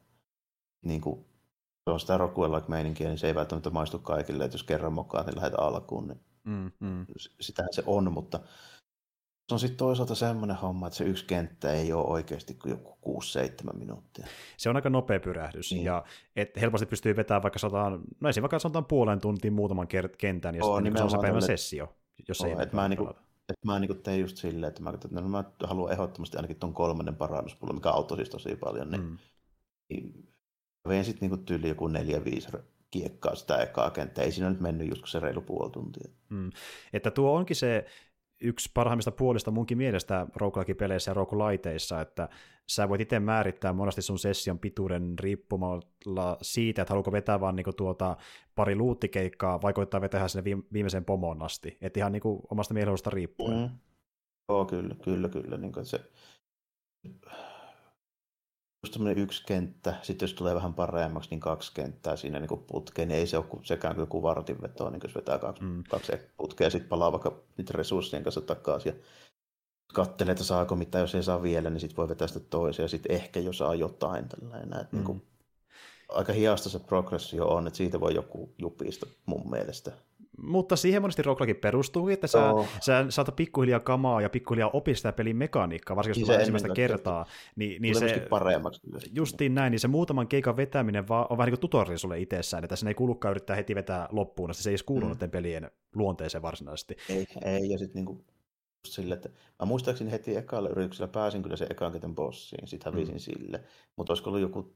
niinku, 0.84 1.26
se 1.84 1.90
on 1.90 2.00
sitä 2.00 2.18
rokuelike 2.18 2.68
meininkiä, 2.68 3.08
niin 3.08 3.18
se 3.18 3.26
ei 3.26 3.34
välttämättä 3.34 3.70
maistu 3.70 3.98
kaikille, 3.98 4.44
että 4.44 4.54
jos 4.54 4.62
kerran 4.62 4.92
mokaan, 4.92 5.26
niin 5.26 5.36
lähdet 5.36 5.58
alkuun, 5.58 6.08
niin 6.08 6.20
mm, 6.44 6.70
mm. 6.80 7.06
sitähän 7.40 7.72
se 7.72 7.82
on, 7.86 8.12
mutta 8.12 8.40
se 9.48 9.54
on 9.54 9.58
sitten 9.58 9.76
toisaalta 9.76 10.14
semmoinen 10.14 10.56
homma, 10.56 10.86
että 10.86 10.96
se 10.96 11.04
yksi 11.04 11.24
kenttä 11.24 11.72
ei 11.72 11.92
ole 11.92 12.06
oikeasti 12.06 12.54
kuin 12.54 12.70
joku 12.70 13.20
6-7 13.72 13.76
minuuttia. 13.76 14.26
Se 14.56 14.70
on 14.70 14.76
aika 14.76 14.90
nopea 14.90 15.20
pyrähdys, 15.20 15.72
niin. 15.72 15.84
ja 15.84 16.04
et 16.36 16.60
helposti 16.60 16.86
pystyy 16.86 17.16
vetämään 17.16 17.42
vaikka 17.42 17.58
sataan, 17.58 17.92
no 17.92 17.98
esimerkiksi 18.00 18.42
vaikka 18.42 18.58
sanotaan 18.58 18.84
puolen 18.84 19.20
tuntiin 19.20 19.52
muutaman 19.52 19.88
kentän, 20.18 20.54
ja 20.54 20.62
sitten 20.62 20.84
niin 20.84 20.96
se 20.96 21.02
on 21.02 21.10
se 21.10 21.18
päivän 21.20 21.42
sessio, 21.42 21.96
jos 22.28 22.40
oh, 22.40 22.46
ei 22.46 22.56
et 22.60 22.72
mä 22.72 22.88
niinku, 22.88 23.08
että 23.48 23.66
mä 23.66 23.78
niin 23.78 24.02
tein 24.02 24.20
just 24.20 24.36
silleen, 24.36 24.68
että 24.68 24.82
mä, 24.82 24.90
että 24.90 25.08
no, 25.10 25.28
mä 25.28 25.44
haluan 25.64 25.92
ehdottomasti 25.92 26.36
ainakin 26.36 26.56
tuon 26.56 26.74
kolmannen 26.74 27.16
parannuspullon, 27.16 27.76
mikä 27.76 27.90
auttoi 27.90 28.16
siis 28.16 28.30
tosi 28.30 28.56
paljon, 28.56 28.90
niin, 28.90 29.02
mm. 29.02 29.18
niin 29.90 30.28
vein 30.88 31.04
sitten 31.04 31.30
niin 31.30 31.44
tyyli 31.44 31.68
joku 31.68 31.86
neljä, 31.86 32.24
viisi 32.24 32.48
kiekkaa 32.90 33.34
sitä 33.34 33.56
ekaa 33.56 33.90
kenttää. 33.90 34.24
Ei 34.24 34.32
siinä 34.32 34.50
nyt 34.50 34.60
mennyt 34.60 34.88
just 34.88 35.06
se 35.06 35.20
reilu 35.20 35.40
puoli 35.40 35.70
tuntia. 35.70 36.10
Mm. 36.28 36.50
Että 36.92 37.10
tuo 37.10 37.36
onkin 37.36 37.56
se 37.56 37.86
yksi 38.42 38.70
parhaimmista 38.74 39.10
puolista 39.10 39.50
munkin 39.50 39.78
mielestä 39.78 40.26
roguelike-peleissä 40.36 41.10
ja 41.10 41.14
rogueliteissa, 41.14 42.00
että 42.00 42.28
sä 42.68 42.88
voit 42.88 43.00
itse 43.00 43.20
määrittää 43.20 43.72
monesti 43.72 44.02
sun 44.02 44.18
session 44.18 44.58
pituuden 44.58 45.18
riippumalla 45.18 46.38
siitä, 46.42 46.82
että 46.82 46.92
haluatko 46.92 47.12
vetää 47.12 47.40
vaan 47.40 47.56
niinku 47.56 47.72
tuota 47.72 48.16
pari 48.54 48.76
luuttikeikkaa, 48.76 49.62
vai 49.62 49.72
koittaa 49.72 50.00
vetää 50.00 50.28
sinne 50.28 50.62
viimeiseen 50.72 51.04
pomoon 51.04 51.42
asti. 51.42 51.78
Että 51.80 52.00
ihan 52.00 52.12
niinku 52.12 52.42
omasta 52.50 52.74
mielenkiinnosta 52.74 53.10
riippuen. 53.10 53.58
Mm. 53.58 53.70
Joo, 54.48 54.64
kyllä, 54.64 54.94
kyllä, 55.04 55.28
kyllä. 55.28 55.56
Niin 55.56 55.72
se, 55.82 56.00
just 58.86 58.98
yksi 59.16 59.42
kenttä, 59.46 59.94
sitten 60.02 60.26
jos 60.26 60.34
tulee 60.34 60.54
vähän 60.54 60.74
paremmaksi, 60.74 61.30
niin 61.30 61.40
kaksi 61.40 61.72
kenttää 61.74 62.16
siinä 62.16 62.40
niin 62.40 62.64
putkeen, 62.66 63.08
niin 63.08 63.18
ei 63.18 63.26
se 63.26 63.38
ole 63.38 63.46
sekään 63.62 64.06
kuin 64.06 64.22
vartin 64.22 64.62
vetoa, 64.62 64.90
niin 64.90 65.00
jos 65.04 65.14
vetää 65.14 65.38
kaksi, 65.38 65.62
mm. 65.62 65.82
kaksi 65.90 66.12
putkea 66.36 66.66
ja 66.66 66.70
sitten 66.70 66.88
palaa 66.88 67.12
vaikka 67.12 67.42
niitä 67.56 67.72
resurssien 67.74 68.22
kanssa 68.22 68.40
takaisin 68.40 68.92
ja 68.92 69.02
katselee, 69.94 70.32
että 70.32 70.44
saako 70.44 70.76
mitä, 70.76 70.98
jos 70.98 71.14
ei 71.14 71.22
saa 71.22 71.42
vielä, 71.42 71.70
niin 71.70 71.80
sitten 71.80 71.96
voi 71.96 72.08
vetää 72.08 72.28
sitä 72.28 72.40
toisia 72.40 72.84
ja 72.84 72.88
sitten 72.88 73.12
ehkä 73.12 73.40
jo 73.40 73.52
saa 73.52 73.74
jotain 73.74 74.28
tällainen. 74.28 74.80
Että 74.80 74.96
mm. 74.96 74.96
niin 74.96 75.04
kuin, 75.04 75.22
aika 76.08 76.32
hiasta 76.32 76.68
se 76.68 76.78
progressio 76.78 77.48
on, 77.48 77.66
että 77.66 77.76
siitä 77.76 78.00
voi 78.00 78.14
joku 78.14 78.54
jupista 78.58 79.06
mun 79.26 79.50
mielestä 79.50 79.92
mutta 80.38 80.76
siihen 80.76 81.02
monesti 81.02 81.22
roguelike 81.22 81.60
perustuu, 81.60 82.08
että 82.08 82.26
sä, 82.26 82.52
oh. 82.52 82.68
sä 82.80 83.06
saatat 83.08 83.36
pikkuhiljaa 83.36 83.80
kamaa 83.80 84.20
ja 84.20 84.30
pikkuhiljaa 84.30 84.70
opistaa 84.72 85.12
pelin 85.12 85.36
mekaniikkaa, 85.36 85.96
varsinkin 85.96 86.20
jos 86.20 86.28
niin 86.28 86.40
ensimmäistä 86.40 86.68
kertaa. 86.74 87.26
Niin, 87.56 87.82
niin 87.82 87.98
se, 87.98 88.26
paremmaksi. 88.30 88.80
Justiin 89.14 89.54
näin, 89.54 89.70
niin 89.70 89.80
se 89.80 89.88
muutaman 89.88 90.28
keikan 90.28 90.56
vetäminen 90.56 91.08
vaan 91.08 91.26
on 91.30 91.38
vähän 91.38 91.46
niin 91.46 91.52
kuin 91.52 91.60
tutorial 91.60 91.98
sulle 91.98 92.20
itsessään, 92.20 92.64
että 92.64 92.76
sen 92.76 92.88
ei 92.88 92.94
kuulukaan 92.94 93.30
yrittää 93.30 93.56
heti 93.56 93.74
vetää 93.74 94.08
loppuun, 94.10 94.50
että 94.50 94.62
se 94.62 94.70
ei 94.70 94.72
edes 94.72 94.82
kuulu 94.82 95.08
mm. 95.08 95.30
pelien 95.30 95.70
luonteeseen 95.94 96.42
varsinaisesti. 96.42 96.96
Ei, 97.08 97.26
ei 97.44 97.70
ja 97.70 97.78
sitten 97.78 98.04
niin 98.04 98.24
sille, 98.86 99.14
että 99.14 99.28
mä 99.58 99.66
muistaakseni 99.66 100.10
heti 100.10 100.36
ekalla 100.36 100.68
yrityksellä 100.68 101.08
pääsin 101.08 101.42
kyllä 101.42 101.56
se 101.56 101.66
ekan 101.70 101.92
keten 101.92 102.14
bossiin, 102.14 102.68
sitten 102.68 102.92
hävisin 102.92 103.14
mm. 103.14 103.18
sille, 103.18 103.60
mutta 103.96 104.12
olisiko 104.12 104.30
ollut 104.30 104.42
joku 104.42 104.74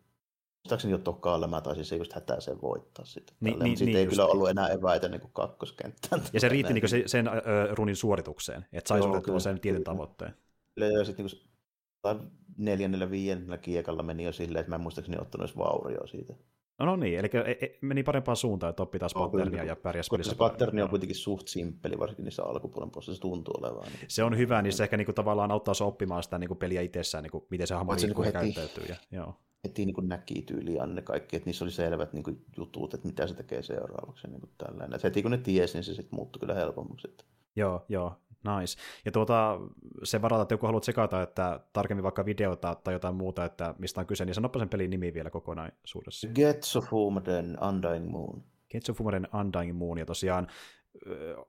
Muistaakseni 0.67 0.93
jo 0.93 0.99
tokaalla 0.99 1.47
mä 1.47 1.61
taisin 1.61 1.85
se 1.85 1.97
just 1.97 2.13
hätäisen 2.13 2.61
voittaa 2.63 3.05
sitten. 3.05 3.37
Niin, 3.41 3.59
niin, 3.59 3.77
siitä 3.77 3.91
niin, 3.91 3.99
ei 3.99 4.07
kyllä 4.07 4.27
ollut 4.27 4.49
enää 4.49 4.69
eväitä 4.69 5.09
niin 5.09 5.21
kakkoskenttään. 5.33 6.23
Ja 6.33 6.41
se 6.41 6.49
riitti 6.49 6.73
niin 6.73 6.89
se, 6.89 7.03
sen 7.07 7.29
ö, 7.29 7.33
runin 7.71 7.97
suoritukseen, 7.97 8.67
että 8.73 8.89
sai 8.89 9.03
suoritettua 9.03 9.41
sen 9.41 9.61
tietyn 9.61 9.85
tavoitteen. 9.85 10.35
Ja 10.77 11.05
sitten 11.05 11.27
niin 11.27 12.31
neljännellä, 12.59 13.11
viidennellä 13.11 13.59
kiekalla 13.59 14.03
meni 14.03 14.25
jo 14.25 14.33
silleen, 14.33 14.61
että 14.61 14.71
mä 14.71 14.77
en 14.77 14.81
muistaakseni 14.81 15.19
ottanut 15.21 15.45
edes 15.45 15.57
vaurioa 15.57 16.07
siitä. 16.07 16.35
No, 16.79 16.87
no 16.87 16.97
niin, 16.97 17.19
eli 17.19 17.29
e, 17.33 17.51
e, 17.51 17.79
meni 17.81 18.03
parempaan 18.03 18.37
suuntaan, 18.37 18.71
että 18.71 18.83
oppi 18.83 18.99
taas 18.99 19.15
no, 19.15 19.21
patternia 19.21 19.65
ja 19.65 19.77
pärjäs 19.77 20.09
pelissä. 20.11 20.31
Se 20.31 20.37
patterni 20.37 20.83
on 20.83 20.91
kuitenkin 20.91 21.17
suht 21.17 21.49
simppeli, 21.49 21.99
varsinkin 21.99 22.25
niissä 22.25 22.45
alkupuolen 22.45 22.91
puolissa, 22.91 23.15
se 23.15 23.21
tuntuu 23.21 23.55
olevan. 23.59 23.83
Niin. 23.83 24.05
Se 24.09 24.25
on 24.25 24.39
hyvä, 24.39 24.63
niin 24.63 24.73
se 24.73 24.83
ehkä 24.83 24.97
niin 24.97 25.07
kuin, 25.07 25.15
tavallaan 25.15 25.51
auttaa 25.51 25.75
oppimaan 25.81 26.23
sitä 26.23 26.39
niin 26.39 26.49
kuin, 26.49 26.59
peliä 26.59 26.81
itsessään, 26.81 27.23
niin 27.23 27.31
kuin, 27.31 27.45
miten 27.51 27.67
se 27.67 27.75
hahmo 27.75 27.93
liikkuu 27.93 28.25
niin 28.25 28.33
käyttäytyy. 28.33 28.85
Ja, 28.89 28.97
joo 29.11 29.35
heti 29.67 29.87
niin 29.87 29.95
kuin 29.95 30.09
näki 30.09 30.43
tyyliin 30.43 30.95
ne 30.95 31.03
kaikki, 31.03 31.37
että 31.37 31.47
niissä 31.47 31.65
oli 31.65 31.73
selvät 31.73 32.13
niin 32.13 32.23
kuin 32.23 32.45
jutut, 32.57 32.95
että 32.95 33.07
mitä 33.07 33.27
se 33.27 33.35
tekee 33.35 33.63
seuraavaksi. 33.63 34.29
Niin 34.29 34.41
kuin 34.41 34.51
tällainen. 34.59 34.95
Että 34.95 35.09
heti 35.09 35.23
kun 35.23 35.31
ne 35.31 35.39
tiesi, 35.39 35.75
niin 35.75 35.85
se 35.85 35.95
sitten 35.95 36.17
muuttui 36.17 36.41
kyllä 36.41 36.55
helpommaksi. 36.55 37.09
Joo, 37.57 37.85
joo, 37.89 38.13
nice. 38.47 38.79
Ja 39.05 39.13
tuota, 39.13 39.61
se 40.05 40.23
varata, 40.23 40.43
että 40.43 40.55
joku 40.55 40.67
haluat 40.67 40.85
sekata, 40.85 41.23
että 41.23 41.61
tarkemmin 41.73 42.03
vaikka 42.03 42.25
videota 42.25 42.75
tai 42.75 42.95
jotain 42.95 43.15
muuta, 43.15 43.45
että 43.45 43.75
mistä 43.79 44.01
on 44.01 44.07
kyse, 44.07 44.25
niin 44.25 44.35
sanoppa 44.35 44.59
sen 44.59 44.69
pelin 44.69 44.91
nimi 44.91 45.15
vielä 45.15 45.31
kokonaisuudessa. 45.31 46.29
Getsofumaden 46.35 47.59
Undying 47.69 48.11
Moon. 48.11 48.43
Getsofumaden 48.71 49.29
Undying 49.41 49.79
Moon, 49.79 49.99
ja 49.99 50.07
tosiaan, 50.07 50.47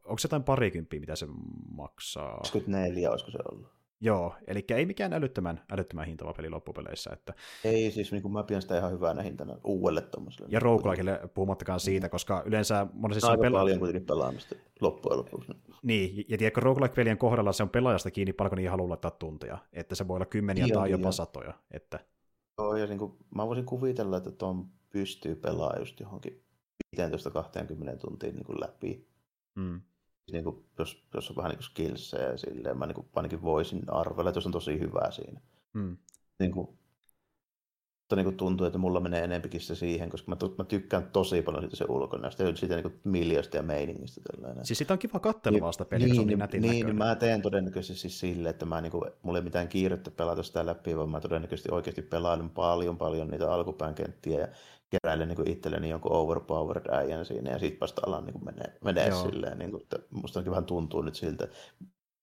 onko 0.05 0.17
se 0.17 0.25
jotain 0.25 0.43
parikymppiä, 0.43 0.99
mitä 0.99 1.15
se 1.15 1.27
maksaa? 1.71 2.37
24 2.37 3.11
olisiko 3.11 3.31
se 3.31 3.37
ollut? 3.51 3.76
Joo, 4.01 4.35
eli 4.47 4.65
ei 4.69 4.85
mikään 4.85 5.13
älyttömän, 5.13 5.65
älyttömän 5.71 6.05
hintava 6.05 6.33
peli 6.33 6.49
loppupeleissä. 6.49 7.09
Että... 7.13 7.33
Ei, 7.63 7.91
siis 7.91 8.11
niin 8.11 8.31
mä 8.31 8.43
pidän 8.43 8.61
sitä 8.61 8.77
ihan 8.77 8.91
hyvänä 8.91 9.21
hintana 9.21 9.57
uudelle 9.63 10.01
tuommoiselle. 10.01 10.49
Ja 10.51 10.59
roguelikeille 10.59 11.29
puhumattakaan 11.33 11.79
siitä, 11.79 12.09
koska 12.09 12.43
yleensä 12.45 12.87
monesti 12.93 13.27
Aika 13.27 13.41
pela... 13.41 13.59
paljon 13.59 13.79
kuitenkin 13.79 14.05
pelaamista 14.05 14.55
loppujen 14.81 15.17
lopuksi. 15.17 15.51
Niin, 15.83 16.25
ja 16.29 16.37
tiedätkö, 16.37 16.61
roguelike-pelien 16.61 17.17
kohdalla 17.17 17.53
se 17.53 17.63
on 17.63 17.69
pelaajasta 17.69 18.11
kiinni, 18.11 18.33
paljonko 18.33 18.55
niihin 18.55 18.71
haluaa 18.71 18.89
laittaa 18.89 19.11
tunteja. 19.11 19.57
Että 19.73 19.95
se 19.95 20.07
voi 20.07 20.15
olla 20.15 20.25
kymmeniä 20.25 20.65
joo, 20.65 20.79
tai 20.79 20.91
jopa 20.91 21.11
satoja. 21.11 21.53
Että... 21.71 21.99
Joo, 22.57 22.75
ja 22.75 22.87
niin 22.87 22.99
kuin, 22.99 23.13
mä 23.35 23.47
voisin 23.47 23.65
kuvitella, 23.65 24.17
että 24.17 24.31
tuon 24.31 24.67
pystyy 24.89 25.35
pelaamaan 25.35 25.79
just 25.79 25.99
johonkin 25.99 26.43
15-20 26.97 26.99
tuntiin 28.01 28.35
niin 28.35 28.45
kuin 28.45 28.61
läpi. 28.61 29.07
Mm 29.55 29.81
niin 30.31 30.43
kuin, 30.43 30.65
jos, 30.79 31.07
jos 31.13 31.29
on 31.29 31.35
vähän 31.35 31.51
niin 31.51 31.63
skillsejä 31.63 32.37
silleen, 32.37 32.77
mä 32.77 32.85
niin 32.85 32.95
kuin, 32.95 33.07
ainakin 33.15 33.41
voisin 33.41 33.81
arvella, 33.87 34.29
että 34.29 34.37
jos 34.37 34.45
on 34.45 34.51
tosi 34.51 34.79
hyvä 34.79 35.11
siinä. 35.11 35.41
Mm. 35.73 35.97
Niin 36.39 36.51
kuin, 36.51 36.77
mutta 38.07 38.15
niin 38.15 38.25
kuin 38.25 38.37
tuntuu, 38.37 38.67
että 38.67 38.79
mulla 38.79 38.99
menee 38.99 39.23
enempikin 39.23 39.61
se 39.61 39.75
siihen, 39.75 40.09
koska 40.09 40.31
mä, 40.31 40.37
mä 40.57 40.63
tykkään 40.63 41.09
tosi 41.13 41.41
paljon 41.41 41.63
siitä 41.63 41.75
se 41.75 41.85
ulkonäöstä 41.89 42.55
siitä 42.55 42.75
niin 42.75 42.99
miljöstä 43.03 43.57
ja 43.57 43.63
meiningistä. 43.63 44.21
Tällainen. 44.31 44.65
Siis 44.65 44.77
sitä 44.77 44.93
on 44.93 44.99
kiva 44.99 45.19
katsella 45.19 45.61
vasta 45.61 45.85
peliä, 45.85 46.07
niin, 46.07 46.27
niin, 46.27 46.39
nätin 46.39 46.61
niin, 46.61 46.85
niin, 46.85 46.95
mä 46.95 47.15
teen 47.15 47.41
todennäköisesti 47.41 48.01
siis 48.01 48.19
sille, 48.19 48.49
että 48.49 48.65
mä, 48.65 48.81
niin 48.81 48.91
kuin, 48.91 49.11
mulla 49.21 49.37
ei 49.37 49.43
mitään 49.43 49.67
kiirettä 49.67 50.11
pelata 50.11 50.43
sitä 50.43 50.65
läpi, 50.65 50.97
vaan 50.97 51.09
mä 51.09 51.19
todennäköisesti 51.19 51.71
oikeasti 51.71 52.01
pelailen 52.01 52.49
paljon 52.49 52.97
paljon 52.97 53.27
niitä 53.27 53.53
alkupään 53.53 53.95
kenttiä 53.95 54.39
ja 54.39 54.47
keräilen 54.89 55.27
niin 55.27 55.49
itselleni 55.49 55.89
jonkun 55.89 56.11
overpowered 56.11 56.89
äijän 56.89 57.25
siinä 57.25 57.51
ja 57.51 57.59
sitten 57.59 57.79
vasta 57.79 58.01
alan 58.05 58.25
niin 58.25 58.45
menee, 58.45 58.77
menee 58.83 59.11
silleen. 59.11 59.59
Niin 59.59 59.71
kuin, 59.71 59.83
että 59.83 59.97
musta 60.09 60.45
vähän 60.45 60.65
tuntuu 60.65 61.01
nyt 61.01 61.15
siltä, 61.15 61.43
että 61.43 61.57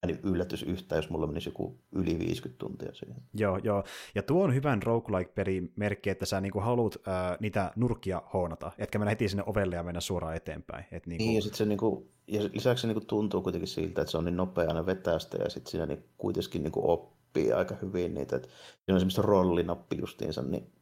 niin 0.06 0.20
yllätys 0.22 0.62
yhtään, 0.62 0.98
jos 0.98 1.10
mulla 1.10 1.26
menisi 1.26 1.48
joku 1.48 1.78
yli 1.92 2.18
50 2.18 2.58
tuntia 2.58 2.94
siihen. 2.94 3.16
Joo, 3.34 3.58
joo. 3.58 3.84
Ja 4.14 4.22
tuo 4.22 4.44
on 4.44 4.54
hyvän 4.54 4.82
roguelike 4.82 5.32
merkki, 5.76 6.10
että 6.10 6.26
sä 6.26 6.40
niinku 6.40 6.60
haluat 6.60 6.96
äh, 7.08 7.36
niitä 7.40 7.72
nurkkia 7.76 8.22
hoonata, 8.32 8.72
etkä 8.78 8.98
mennä 8.98 9.10
heti 9.10 9.28
sinne 9.28 9.42
ovelle 9.46 9.76
ja 9.76 9.82
mennä 9.82 10.00
suoraan 10.00 10.36
eteenpäin. 10.36 10.84
Et 10.92 11.06
niinku... 11.06 11.24
Niin, 11.24 11.34
ja, 11.34 11.42
sit 11.42 11.54
se 11.54 11.64
niinku, 11.64 12.10
ja 12.28 12.42
lisäksi 12.52 12.82
se 12.82 12.88
niinku 12.88 13.04
tuntuu 13.06 13.42
kuitenkin 13.42 13.68
siltä, 13.68 14.00
että 14.00 14.10
se 14.10 14.18
on 14.18 14.24
niin 14.24 14.36
nopea 14.36 14.68
aina 14.68 14.86
vetää 14.86 15.18
sitä, 15.18 15.36
ja 15.36 15.50
sitten 15.50 15.70
siinä 15.70 15.86
niinku 15.86 16.08
kuitenkin 16.18 16.62
niinku 16.62 16.90
oppii 16.90 17.52
aika 17.52 17.76
hyvin 17.82 18.14
niitä. 18.14 18.36
Et 18.36 18.42
siinä 18.42 18.94
on 18.94 19.00
semmoista 19.00 19.22
rollinappi 19.22 19.96
justiinsa, 20.00 20.42
niin 20.42 20.72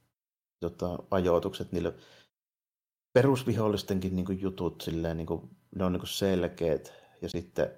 tota, 0.63 0.99
ajoitukset 1.11 1.73
niille 1.73 1.95
perusvihollistenkin 3.13 4.17
niin 4.17 4.41
jutut 4.41 4.81
silleen, 4.81 5.17
niin 5.17 5.27
kuin, 5.27 5.51
ne 5.77 5.85
on 5.85 5.93
niin 5.93 6.07
selkeät 6.07 6.93
ja 7.23 7.29
sitten 7.29 7.71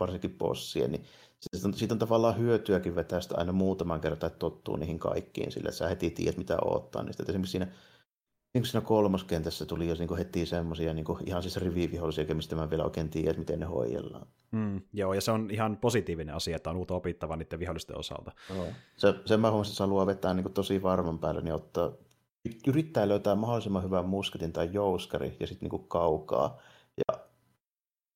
varsinkin 0.00 0.38
bossien, 0.38 0.92
niin 0.92 1.04
siitä 1.40 1.68
on, 1.68 1.74
siitä 1.74 1.94
on 1.94 1.98
tavallaan 1.98 2.38
hyötyäkin 2.38 2.94
vetää 2.94 3.20
sitä 3.20 3.34
aina 3.38 3.52
muutaman 3.52 4.00
kertaa, 4.00 4.26
että 4.26 4.38
tottuu 4.38 4.76
niihin 4.76 4.98
kaikkiin 4.98 5.52
sillä, 5.52 5.70
sä 5.70 5.88
heti 5.88 6.10
tiedät, 6.10 6.36
mitä 6.36 6.58
odottaa 6.64 7.02
niistä. 7.02 7.22
Että 7.22 7.32
esimerkiksi 7.32 7.50
siinä, 7.50 7.72
niin 8.54 8.66
siinä 8.66 8.80
kolmoskentässä 8.80 9.66
tuli 9.66 9.88
jo 9.88 9.94
niin 9.98 10.16
heti 10.18 10.46
semmoisia 10.46 10.94
niin 10.94 11.06
ihan 11.26 11.42
siis 11.42 11.56
rivivihollisia, 11.56 12.34
mistä 12.34 12.56
mä 12.56 12.70
vielä 12.70 12.84
oikein 12.84 13.10
tiedän, 13.10 13.38
miten 13.38 13.60
ne 13.60 13.66
hoidellaan. 13.66 14.26
Mm, 14.50 14.82
joo, 14.92 15.14
ja 15.14 15.20
se 15.20 15.30
on 15.30 15.50
ihan 15.50 15.76
positiivinen 15.76 16.34
asia, 16.34 16.56
että 16.56 16.70
on 16.70 16.76
uutta 16.76 16.94
opittavaa 16.94 17.36
niiden 17.36 17.58
vihollisten 17.58 17.98
osalta. 17.98 18.32
Joo. 18.54 18.66
Se, 18.96 19.14
sen 19.24 19.40
mä 19.40 19.50
huomasin, 19.50 19.72
että 19.72 19.82
haluaa 19.82 20.06
vetää 20.06 20.34
niin 20.34 20.52
tosi 20.52 20.82
varman 20.82 21.18
päälle, 21.18 21.40
niin 21.40 21.54
ottaa, 21.54 21.92
yrittää 22.66 23.08
löytää 23.08 23.34
mahdollisimman 23.34 23.82
hyvän 23.82 24.08
musketin 24.08 24.52
tai 24.52 24.70
jouskari 24.72 25.36
ja 25.40 25.46
sitten 25.46 25.68
niin 25.68 25.88
kaukaa. 25.88 26.58
Ja 26.96 27.18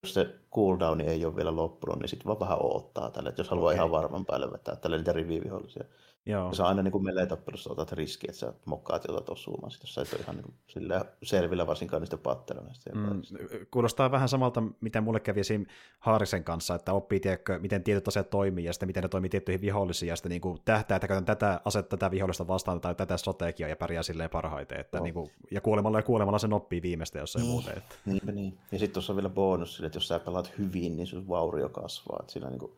jos 0.03 0.15
se 0.15 0.35
cooldown 0.55 1.01
ei 1.01 1.25
ole 1.25 1.37
vielä 1.37 1.57
loppunut, 1.57 1.99
niin 1.99 2.09
sitten 2.09 2.27
vaan 2.27 2.41
vähän 2.41 2.63
odottaa 2.63 3.11
tälle, 3.11 3.29
että 3.29 3.41
jos 3.41 3.49
haluaa 3.49 3.67
okay. 3.67 3.77
ihan 3.77 3.91
varman 3.91 4.27
päälle 4.27 4.53
vetää 4.53 4.77
tälle 4.77 4.97
niitä 4.97 5.13
rivivihollisia. 5.13 5.85
Joo. 6.27 6.55
Sä 6.55 6.67
aina 6.67 6.83
niin 6.83 6.93
kuin 6.93 7.05
melee-tappelussa 7.05 7.73
otat 7.73 7.93
riski, 7.93 8.27
että 8.29 8.39
sä 8.39 8.53
mokkaat 8.65 9.05
ja 9.05 9.15
otat 9.15 9.29
osumaan, 9.29 9.73
jos 9.81 9.95
sä 9.95 10.03
et 10.03 10.13
ole 10.13 10.21
ihan 10.21 10.37
niin 10.37 10.45
kuin 10.45 10.91
selvillä 11.23 11.67
varsinkaan 11.67 12.03
niistä 12.03 12.17
patteroista. 12.17 12.91
Mm, 12.95 13.23
kuulostaa 13.71 14.11
vähän 14.11 14.29
samalta, 14.29 14.63
mitä 14.81 15.01
mulle 15.01 15.21
kävi 15.21 15.41
esim. 15.41 15.67
Haarisen 15.99 16.45
kanssa, 16.45 16.75
että 16.75 16.93
oppii, 16.93 17.21
tiedätkö, 17.21 17.59
miten 17.59 17.83
tietyt 17.83 18.09
asiat 18.09 18.31
toimii 18.31 18.65
ja 18.65 18.73
sitten 18.73 18.89
miten 18.89 19.03
ne 19.03 19.09
toimii 19.09 19.29
tiettyihin 19.29 19.61
vihollisiin 19.61 20.09
ja 20.09 20.17
sitten 20.17 20.31
niin 20.31 20.41
kuin 20.41 20.59
tähtää, 20.65 20.97
että 20.97 21.09
käytän 21.09 21.25
tätä 21.25 21.61
asetta 21.65 21.97
tätä 21.97 22.11
vihollista 22.11 22.47
vastaan 22.47 22.81
tai 22.81 22.95
tätä 22.95 23.17
strategiaa 23.17 23.69
ja 23.69 23.77
pärjää 23.77 24.03
silleen 24.03 24.31
parhaiten. 24.31 24.81
Että, 24.81 25.01
niin 25.01 25.15
kuin, 25.15 25.31
ja 25.51 25.61
kuolemalla 25.61 25.99
ja 25.99 26.03
kuolemalla 26.03 26.39
sen 26.39 26.53
oppii 26.53 26.83
viimeistä 26.83 27.19
jossain 27.19 27.43
niin, 27.43 27.53
muuten. 27.53 27.79
Että. 27.79 27.95
Niinpä 28.07 28.33
niin. 28.33 28.59
Ja 28.73 28.79
sitten 28.79 28.95
tuossa 28.95 29.13
on 29.13 29.17
vielä 29.17 29.31
bonus 29.31 29.75
sille, 29.75 29.87
että 29.87 29.97
jos 29.97 30.09
sä 30.09 30.19
pelaat 30.19 30.53
hyvin, 30.59 30.97
niin 30.97 31.07
sun 31.07 31.29
vaurio 31.29 31.69
kasvaa. 31.69 32.19
Että 32.21 32.33
siinä 32.33 32.51
niin 32.51 32.59
kuin, 32.59 32.73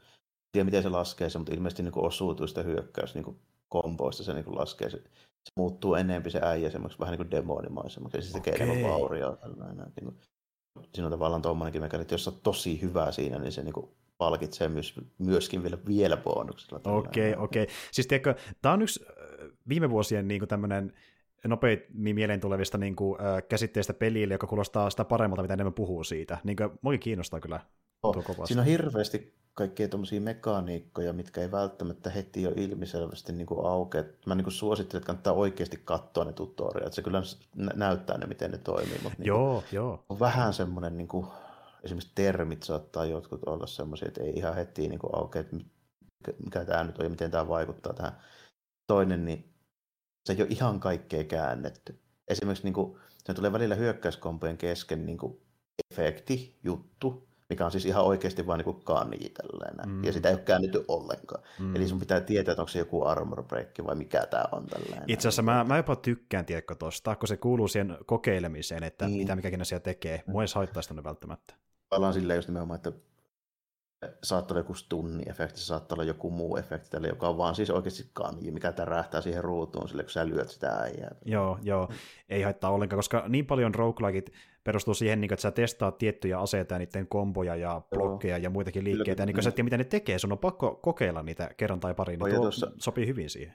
tiedä 0.53 0.65
miten 0.65 0.83
se 0.83 0.89
laskee 0.89 1.31
se, 1.31 1.39
mutta 1.39 1.55
ilmeisesti 1.55 1.83
niin 1.83 1.93
osuutuista 1.97 2.63
hyökkäys 2.63 3.15
niin 3.15 3.39
komboista 3.69 4.25
se 4.25 4.35
niin 4.35 4.57
laskee, 4.59 4.91
se, 4.91 4.97
se 5.45 5.53
muuttuu 5.57 5.95
enemmän 5.95 6.31
se 6.31 6.41
äijä 6.43 6.71
semmoiksi 6.71 6.99
vähän 6.99 7.13
niin 7.13 7.19
kuin 7.19 7.31
demonimaisemmaksi, 7.31 8.19
ja 8.19 8.23
se 8.23 8.33
tekee 8.33 8.55
enemmän 8.55 8.91
vaurioa. 8.91 9.39
Niin 9.97 10.05
kuin, 10.05 10.17
siinä 10.95 11.07
on 11.07 11.13
tavallaan 11.13 11.43
tuommoinenkin 11.43 11.83
mekaniikka, 11.83 12.03
että 12.03 12.15
jos 12.15 12.29
on 12.29 12.41
tosi 12.43 12.83
hyvä 12.83 13.13
siinä, 13.13 13.39
niin 13.39 13.53
se 13.53 13.63
niin 13.63 13.73
kuin 13.73 13.91
palkitsee 14.19 14.69
myös, 14.69 14.95
myöskin 15.19 15.63
vielä, 15.63 15.79
vielä 15.87 16.17
bonuksella. 16.17 16.81
Okei, 16.85 17.33
okay, 17.33 17.45
okei. 17.45 17.63
Okay. 17.63 17.75
Siis 17.93 18.07
tiedätkö, 18.07 18.35
tämä 18.63 18.73
on 18.73 18.83
yksi 18.83 19.05
viime 19.69 19.91
vuosien 19.91 20.29
niin 20.29 20.49
tämmöinen 20.49 20.93
nopeimmin 21.45 22.15
mieleen 22.15 22.41
tulevista 22.41 22.79
niin 22.79 22.97
kuin, 22.97 23.21
äh, 23.21 23.43
käsitteistä 23.49 23.95
pelille, 23.95 24.35
joka 24.35 24.47
kuulostaa 24.47 24.91
sitä 24.91 25.05
paremmalta, 25.05 25.43
mitä 25.43 25.55
enemmän 25.55 25.75
puhuu 25.75 26.05
siitä. 26.05 26.39
Niin 26.45 26.57
kuin, 26.57 27.01
kiinnostaa 27.01 27.41
kyllä 27.41 27.61
oh, 28.03 28.25
Siinä 28.45 28.63
on 28.63 28.67
hirveästi 28.67 29.39
kaikkia 29.55 29.89
tuommoisia 29.89 30.21
mekaniikkoja, 30.21 31.13
mitkä 31.13 31.41
ei 31.41 31.51
välttämättä 31.51 32.11
heti 32.11 32.43
jo 32.43 32.53
ilmiselvästi 32.57 33.33
niin 33.33 33.47
kuin 33.47 33.67
auke. 33.67 34.05
Mä 34.27 34.35
niin 34.35 34.45
kuin 34.45 34.55
suosittelen, 34.55 34.99
että 35.01 35.07
kannattaa 35.07 35.33
oikeasti 35.33 35.81
katsoa 35.85 36.25
ne 36.25 36.33
tutorialit. 36.33 36.93
Se 36.93 37.03
kyllä 37.03 37.23
näyttää 37.75 38.19
ne, 38.19 38.27
miten 38.27 38.51
ne 38.51 38.59
toimii. 38.59 39.01
Mutta 39.03 39.23
joo, 39.23 39.53
niin 39.53 39.63
kuin, 39.63 39.77
joo. 39.77 40.05
On 40.09 40.21
vähän 40.21 40.55
semmoinen, 40.55 40.97
niin 40.97 41.09
kuin, 41.09 41.27
esimerkiksi 41.83 42.13
termit 42.15 42.63
saattaa 42.63 43.05
jotkut 43.05 43.41
olla 43.47 43.67
semmoisia, 43.67 44.09
että 44.09 44.23
ei 44.23 44.33
ihan 44.37 44.55
heti 44.55 44.89
niin 44.89 44.99
kuin 44.99 45.15
auke, 45.15 45.39
että 45.39 45.57
mikä 46.45 46.65
tämä 46.65 46.85
nyt 46.85 46.99
on 46.99 47.05
ja 47.05 47.11
miten 47.11 47.31
tämä 47.31 47.49
vaikuttaa 47.49 47.93
tähän. 47.93 48.21
Toinen, 48.87 49.25
niin 49.25 49.55
se 50.27 50.33
ei 50.33 50.43
ole 50.43 50.49
ihan 50.51 50.81
kaikkea 50.81 51.25
käännetty. 51.25 52.01
Esimerkiksi 52.29 52.65
niin 52.65 52.75
kuin, 52.75 52.99
se 53.25 53.35
tulee 53.35 53.53
välillä 53.53 53.75
hyökkäyskompojen 53.75 54.59
kesken 54.59 55.07
niin 55.07 55.19
kuin 55.19 55.41
efekti, 55.93 56.59
juttu, 56.63 57.28
mikä 57.49 57.65
on 57.65 57.71
siis 57.71 57.87
ihan 57.87 58.05
oikeasti 58.05 58.47
vain 58.47 58.65
niin 58.65 58.81
kanji 58.85 59.31
tällainen. 59.31 59.89
Mm. 59.89 60.05
Ja 60.05 60.13
sitä 60.13 60.29
ei 60.29 60.35
ole 60.35 60.43
käännetty 60.43 60.85
ollenkaan. 60.89 61.43
Mm. 61.59 61.77
Eli 61.77 61.89
sun 61.89 62.01
pitää 62.01 62.21
tietää, 62.21 62.53
että 62.53 62.63
onko 62.63 62.69
se 62.69 62.79
joku 62.79 63.05
armor 63.05 63.43
break 63.43 63.69
vai 63.87 63.95
mikä 63.95 64.27
tämä 64.27 64.45
on 64.53 64.67
tällainen. 64.67 65.05
Itse 65.07 65.29
asiassa 65.29 65.43
mä, 65.43 65.65
mä 65.65 65.77
jopa 65.77 65.97
tykkään, 65.97 66.45
tiedätkö, 66.45 66.75
tuosta, 66.75 67.17
kun 67.17 67.29
se 67.29 67.37
kuuluu 67.37 67.69
siihen 67.69 67.99
kokeilemiseen, 68.07 68.83
että 68.83 69.07
niin. 69.07 69.19
mitä 69.19 69.37
mikäkin 69.37 69.61
asia 69.61 69.81
tekee. 69.81 70.23
Mua 70.27 70.43
ei 70.43 70.49
haittaa 70.55 70.83
sitä 70.83 71.05
välttämättä. 71.05 71.55
Palaan 71.89 72.15
silleen 72.15 72.39
just 72.39 72.49
nimenomaan, 72.49 72.77
että 72.77 72.93
saattaa 74.23 74.55
olla 74.55 74.61
joku 74.61 74.75
stunni-efekti, 74.75 75.61
saattaa 75.61 75.97
olla 75.97 76.05
joku 76.05 76.31
muu 76.31 76.57
efekti, 76.57 76.91
tälle, 76.91 77.09
joka 77.09 77.29
on 77.29 77.39
vaan 77.39 77.55
siis 77.55 77.71
oikeasti 77.71 78.11
kanji, 78.13 78.51
mikä 78.51 78.73
tärähtää 78.73 79.21
siihen 79.21 79.45
ruutuun 79.45 79.89
sille, 79.89 80.03
kun 80.03 80.11
sä 80.11 80.27
lyöt 80.27 80.49
sitä 80.49 80.71
äijää. 80.71 81.15
Joo, 81.25 81.59
joo, 81.63 81.89
ei 82.29 82.43
haittaa 82.43 82.71
ollenkaan, 82.71 82.99
koska 82.99 83.25
niin 83.29 83.47
paljon 83.47 83.75
roguelikeit 83.75 84.33
perustuu 84.65 84.95
siihen, 84.95 85.21
niin 85.21 85.33
että 85.33 85.43
sä 85.43 85.51
testaat 85.51 85.99
tiettyjä 85.99 86.41
aseita 86.41 86.75
ja 86.75 86.79
niiden 86.79 87.09
komboja 87.09 87.57
ja 87.57 87.83
blokkeja 87.91 88.37
joo. 88.37 88.43
ja 88.43 88.51
muitakin 88.51 88.85
liikkeitä, 88.85 89.15
Kyllä, 89.15 89.27
niin 89.27 89.35
kun 89.35 89.43
sä 89.43 89.51
tiedät, 89.51 89.65
mitä 89.65 89.77
ne 89.77 89.85
tekee, 89.85 90.19
sun 90.19 90.33
on 90.33 90.39
pakko 90.39 90.75
kokeilla 90.75 91.23
niitä 91.23 91.51
kerran 91.57 91.81
tai 91.81 91.95
pari, 91.95 92.17
niin 92.17 92.31
tuo 92.31 92.41
tuossa, 92.41 92.71
sopii 92.79 93.07
hyvin 93.07 93.31
siihen. 93.31 93.55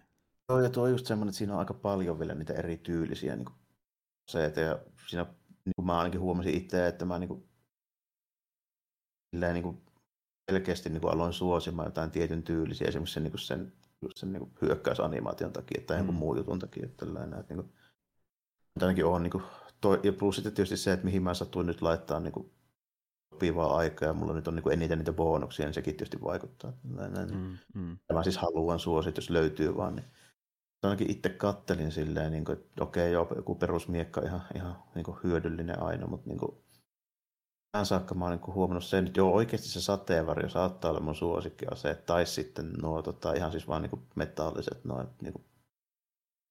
Joo, 0.50 0.60
ja 0.60 0.70
tuo 0.70 0.84
on 0.84 0.92
just 0.92 1.06
semmoinen, 1.06 1.30
että 1.30 1.38
siinä 1.38 1.54
on 1.54 1.60
aika 1.60 1.74
paljon 1.74 2.20
vielä 2.20 2.36
niitä 2.36 2.54
eri 2.54 2.78
tyylisiä 2.78 3.36
niin 3.36 3.48
aseita, 4.30 4.60
ja 4.60 4.80
siinä 5.08 5.26
niin 5.66 5.74
kuin 5.76 5.86
mä 5.86 5.98
ainakin 5.98 6.22
huomasin 6.22 6.54
itse, 6.54 6.88
että 6.88 7.06
mä 7.06 7.20
niin 7.20 7.28
kuin, 7.28 7.44
niin 9.32 9.64
kuin 9.64 9.82
selkeästi 10.52 10.90
niin 10.90 11.02
kuin 11.02 11.14
aloin 11.14 11.34
suosimaan 11.34 11.88
jotain 11.88 12.12
tietyn 12.12 12.44
tyylisiä, 12.44 12.88
esimerkiksi 12.88 13.14
sen, 13.14 13.24
niin 13.24 13.32
kuin 13.32 13.40
sen, 13.40 13.74
just 14.02 14.18
sen 14.18 14.34
niin 14.34 14.40
kuin 14.40 14.52
hyökkäysanimaation 14.62 15.54
takia 15.54 15.82
tai 15.88 15.98
mm. 15.98 16.00
jonkun 16.00 16.16
muun 16.16 16.38
jutun 16.38 16.60
takia. 16.60 16.86
Että 16.86 17.06
tällainen, 17.06 17.40
että 17.40 17.54
niin 17.54 17.64
kuin, 17.64 17.74
ainakin 18.82 19.06
on, 19.06 19.24
niin 19.24 19.32
kuin, 19.32 19.44
toi, 19.82 20.00
ja 20.04 20.14
plus 20.14 20.36
sitten 20.36 20.54
tietysti 20.54 20.78
se, 20.78 20.94
että 20.94 21.06
mihin 21.06 21.24
mä 21.24 21.34
satuin 21.34 21.68
nyt 21.68 21.82
laittaa 21.82 22.20
niin 22.20 22.34
kuin, 22.34 22.52
sopivaa 23.34 23.78
aikaa 23.78 24.08
ja 24.08 24.14
mulla 24.14 24.34
nyt 24.34 24.48
on 24.48 24.56
niin 24.56 24.64
kuin 24.64 24.74
eniten 24.74 24.98
niitä 24.98 25.14
bonuksia, 25.14 25.66
niin 25.66 25.74
sekin 25.74 25.94
tietysti 25.96 26.22
vaikuttaa. 26.22 26.74
Mm, 26.84 27.58
mm. 27.74 27.98
Mä 28.14 28.24
siis 28.24 28.38
haluan 28.38 28.80
suosit, 28.80 29.18
jos 29.18 29.30
löytyy 29.30 29.78
vaan. 29.78 29.96
Niin 29.96 30.06
ainakin 30.84 31.12
itse 31.12 31.30
kattelin 31.30 31.92
silleen, 31.92 32.32
niin 32.32 32.46
kuin, 32.46 32.58
että 32.58 32.84
okei, 32.84 33.12
joo, 33.12 33.28
joku 33.36 33.56
perusmiekka 33.56 34.22
ihan, 34.22 34.42
ihan 34.56 34.84
niin 34.96 35.06
kuin 35.06 35.18
hyödyllinen 35.24 35.82
aina, 35.82 36.08
mutta 36.08 36.30
niin 36.30 36.40
kuin, 36.40 36.63
tähän 37.74 37.86
saakka 37.86 38.16
mä 38.16 38.26
oon 38.26 38.32
niin 38.32 38.56
huomannut 38.56 38.84
sen, 38.84 39.08
että 39.08 39.20
joo, 39.20 39.34
oikeasti 39.34 39.68
se 39.68 39.82
sateenvarjo 39.82 40.50
saattaa 40.50 40.92
olla 40.92 41.00
mun 41.00 41.16
suosikkiase, 41.16 41.96
tai 41.96 42.26
sitten 42.26 42.74
nuo 42.82 43.02
tota, 43.02 43.34
ihan 43.34 43.52
siis 43.52 43.68
vaan 43.68 43.82
niin 43.82 44.02
metalliset 44.16 44.86
noin 44.86 45.08
niin 45.22 45.34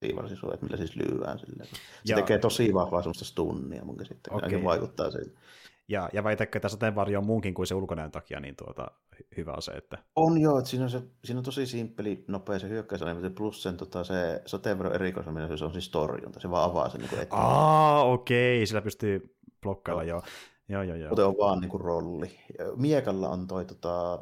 siivarsisuojat, 0.05 0.63
millä 0.63 0.77
siis 0.77 0.97
lyöään 0.97 1.39
silleen. 1.39 1.69
Se 1.69 1.81
ja... 2.05 2.17
tekee 2.17 2.39
tosi 2.39 2.75
vahvaa 2.75 3.03
semmoista 3.03 3.25
stunnia 3.25 3.85
mun 3.85 3.97
sitten, 4.05 4.35
okay. 4.35 4.65
vaikuttaa 4.65 5.11
siitä. 5.11 5.41
Ja, 5.89 6.09
ja 6.13 6.25
väitäkö, 6.25 6.59
että 6.59 6.69
sateenvarjo 6.69 7.19
on 7.19 7.27
muunkin 7.27 7.55
kuin 7.55 7.67
se 7.67 7.75
ulkonäön 7.75 8.11
takia 8.11 8.41
niin 8.41 8.57
tuota, 8.57 8.91
hyvä 9.37 9.53
ase? 9.53 9.73
Että... 9.73 9.99
On 10.17 10.41
joo, 10.41 10.59
että 10.59 10.71
siinä 10.71 10.85
on, 10.85 10.91
se, 10.91 11.03
siinä 11.25 11.39
on 11.39 11.45
tosi 11.45 11.67
simppeli, 11.67 12.25
nopea 12.29 12.59
se 12.59 12.69
hyökkäysanime, 12.69 13.31
plus 13.31 13.63
sen 13.63 13.77
tota, 13.77 14.05
se 14.05 14.43
sateenvarjon 14.47 14.95
erikoisaminen, 14.95 15.59
se 15.59 15.65
on 15.65 15.73
siis 15.73 15.89
torjunta, 15.89 16.41
se 16.41 16.51
vaan 16.51 16.71
avaa 16.71 16.89
sen 16.89 17.01
niin 17.01 17.15
eteen. 17.15 17.29
Aa, 17.31 18.05
okei, 18.05 18.67
sillä 18.67 18.83
pystyy 18.83 19.37
blokkailla, 19.61 20.05
joo. 20.05 20.19
joo. 20.19 20.27
Joo, 20.69 20.83
joo, 20.83 20.97
joo. 20.97 21.09
Mutta 21.09 21.27
on 21.27 21.35
vaan 21.39 21.61
niinku 21.61 21.79
rolli. 21.79 22.39
Miekalla 22.77 23.29
on 23.29 23.47
toi 23.47 23.65
tota, 23.65 24.19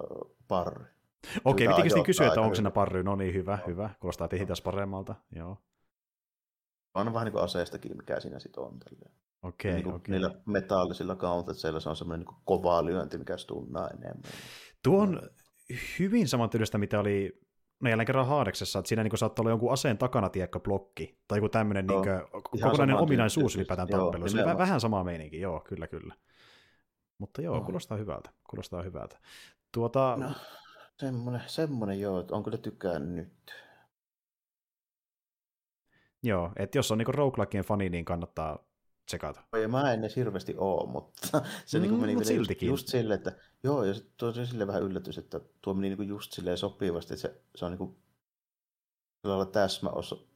parry. 0.49 0.85
Okei, 1.45 1.67
okay, 1.67 1.83
pitikö 1.83 2.03
kysyä, 2.03 2.27
että 2.27 2.41
onko 2.41 2.55
siinä 2.55 2.71
parry? 2.71 3.03
No 3.03 3.17
niin, 3.17 3.35
hyvä, 3.35 3.57
no. 3.57 3.67
hyvä. 3.67 3.91
Kuulostaa 4.01 4.29
tihitäs 4.29 4.63
paremmalta, 4.63 5.15
joo. 5.37 5.57
On 6.95 7.15
vähän 7.15 7.25
niin 7.25 7.33
kuin 7.33 7.45
aseestakin, 7.45 7.97
mikä 7.97 8.21
siinä 8.21 8.39
sitten 8.39 8.63
on. 8.63 8.79
Okei, 9.43 9.71
okay, 9.71 9.83
niin 9.83 9.95
okay. 9.95 10.01
Niillä 10.09 10.31
metallisilla 10.47 11.17
countetseilla 11.17 11.81
se 11.81 11.89
on 11.89 11.97
semmoinen 11.97 12.27
niin 12.27 12.37
kova 12.45 12.85
lyönti, 12.85 13.19
mikä 13.19 13.37
stunnaa 13.37 13.89
enemmän. 13.89 14.31
Tuo 14.83 15.03
on 15.03 15.31
hyvin 15.99 16.29
samantyylistä, 16.29 16.79
mitä 16.79 17.01
oli 17.01 17.41
no 17.81 17.91
jälleen 17.91 18.07
kerran 18.07 18.27
Haadeksessa, 18.27 18.79
että 18.79 18.89
siinä 18.89 19.03
niin 19.03 19.19
saattaa 19.19 19.43
olla 19.43 19.51
jonkun 19.51 19.73
aseen 19.73 19.99
takana 19.99 20.29
tiekkä 20.29 20.61
blokki, 20.61 21.19
tai 21.29 21.39
joku 21.39 21.49
tämmöinen 21.49 21.87
no, 21.87 22.03
niin 22.03 22.23
kokonainen 22.63 22.97
ominaisuus 22.97 23.57
ylipäätään 23.57 23.89
tappelussa. 23.89 24.45
Niin 24.45 24.59
vähän 24.59 24.81
sama 24.81 25.05
meininki, 25.05 25.41
joo, 25.41 25.61
kyllä, 25.61 25.87
kyllä. 25.87 26.15
Mutta 27.21 27.43
joo, 27.43 27.57
oh. 27.57 27.65
kuulostaa 27.65 27.99
hyvältä, 27.99 28.31
kuulostaa 28.51 28.83
hyvältä. 28.83 29.19
Tuota... 29.73 30.17
No, 30.21 30.31
semmoinen, 30.99 31.43
semmoinen 31.47 32.01
joo, 32.01 32.21
että 32.21 32.35
on 32.35 32.43
kyllä 32.43 32.59
tykännyt. 32.59 33.33
Joo, 36.23 36.53
että 36.57 36.79
jos 36.79 36.91
on 36.91 36.99
niinku 36.99 37.13
roguelikeen 37.13 37.65
fani, 37.65 37.89
niin 37.89 38.05
kannattaa 38.05 38.59
tsekata. 39.07 39.43
Ja 39.63 39.69
mä 39.69 39.93
en 39.93 40.01
edes 40.01 40.17
hirveästi 40.17 40.55
oo, 40.59 40.87
mutta 40.87 41.43
se 41.67 41.79
mm, 41.79 41.83
niinku 41.83 41.97
meni 41.97 42.15
mut 42.15 42.31
just, 42.31 42.63
just 42.63 42.89
silleen, 42.89 43.19
että 43.19 43.33
joo, 43.63 43.85
ja 43.85 43.95
tuo 44.17 44.29
on 44.29 44.47
sille 44.47 44.67
vähän 44.67 44.83
yllätys, 44.83 45.19
että 45.19 45.41
tuo 45.61 45.75
meni 45.75 45.89
niinku 45.89 46.03
just 46.03 46.33
silleen 46.33 46.59
sopivasti, 46.59 47.15
että 47.15 47.23
se, 47.23 47.41
se 47.57 47.65
on 47.65 47.71
niinku 47.71 47.99
kyllä 49.23 49.47
täsmä 49.47 49.91
oso, 49.91 50.27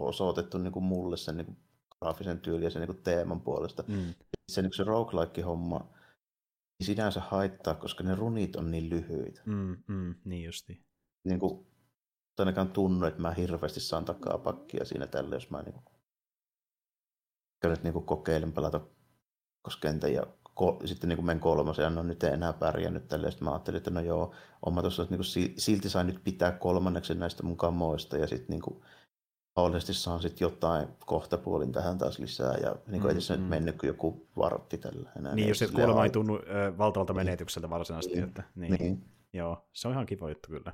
osoitettu 0.00 0.58
niinku 0.58 0.80
mulle 0.80 1.16
sen 1.16 1.36
niinku 1.36 1.56
graafisen 1.98 2.40
tyylin 2.40 2.64
ja 2.64 2.70
sen 2.70 2.80
niinku 2.80 3.02
teeman 3.02 3.40
puolesta. 3.40 3.84
Mm. 3.88 4.14
Se, 4.48 4.62
niinku 4.62 4.76
se 4.76 4.84
roguelike-homma, 4.84 5.95
niin 6.78 6.86
sinänsä 6.86 7.20
haittaa, 7.20 7.74
koska 7.74 8.04
ne 8.04 8.14
runit 8.14 8.56
on 8.56 8.70
niin 8.70 8.90
lyhyitä. 8.90 9.42
Mm, 9.46 9.76
mm, 9.86 10.14
niin 10.24 10.44
justi. 10.44 10.86
Niin 11.24 11.40
kuin, 11.40 11.66
ainakaan 12.38 12.72
tunnu, 12.72 13.06
että 13.06 13.22
mä 13.22 13.30
hirveästi 13.30 13.80
saan 13.80 14.04
takaa 14.04 14.38
pakkia 14.38 14.84
siinä 14.84 15.06
tällä, 15.06 15.36
jos 15.36 15.50
mä 15.50 15.62
niin 15.62 15.72
kuin, 15.72 15.84
nyt 17.64 17.82
niin 17.82 17.92
kuin 17.92 18.06
kokeilen 18.06 18.52
pelata 18.52 18.80
koskentä 19.62 20.08
ja 20.08 20.22
ko- 20.60 20.86
sitten 20.86 21.08
niin 21.08 21.16
kuin 21.16 21.26
menen 21.26 21.40
kolmosen 21.40 21.82
ja 21.82 21.90
no 21.90 22.02
nyt 22.02 22.22
ei 22.22 22.32
enää 22.32 22.52
pärjännyt 22.52 23.08
tälle. 23.08 23.30
Sitten 23.30 23.44
mä 23.44 23.52
ajattelin, 23.52 23.78
että 23.78 23.90
no 23.90 24.00
joo, 24.00 24.34
on 24.66 24.74
mä 24.74 24.80
tuossa, 24.80 25.02
että 25.02 25.16
niin 25.16 25.18
kuin 25.18 25.54
silti 25.58 25.88
sain 25.88 26.06
nyt 26.06 26.24
pitää 26.24 26.52
kolmanneksen 26.52 27.18
näistä 27.18 27.42
mun 27.42 27.56
kamoista 27.56 28.16
ja 28.16 28.26
sitten 28.26 28.50
niin 28.50 28.62
kuin, 28.62 28.82
mahdollisesti 29.56 29.94
saan 29.94 30.22
sitten 30.22 30.46
jotain 30.46 30.88
kohtapuolin 31.06 31.72
tähän 31.72 31.98
taas 31.98 32.18
lisää, 32.18 32.54
ja 32.62 32.76
niin 32.86 33.00
kuin 33.02 33.12
mm, 33.12 33.16
ei 33.16 33.20
se 33.20 33.36
mm. 33.36 33.40
nyt 33.40 33.50
mennyt 33.50 33.78
kuin 33.78 33.88
joku 33.88 34.26
vartti 34.36 34.78
tällä 34.78 35.10
enää. 35.18 35.34
Niin, 35.34 35.48
jos 35.48 35.64
kuolema 35.74 36.04
ei 36.04 36.10
tunnu 36.10 36.36
ö, 36.36 36.78
valtavalta 36.78 37.14
menetykseltä 37.14 37.70
varsinaisesti. 37.70 38.14
Niin. 38.14 38.28
Että, 38.28 38.42
niin. 38.54 38.74
niin. 38.74 39.04
Joo, 39.32 39.68
se 39.72 39.88
on 39.88 39.94
ihan 39.94 40.06
kiva 40.06 40.28
juttu 40.28 40.48
kyllä. 40.48 40.72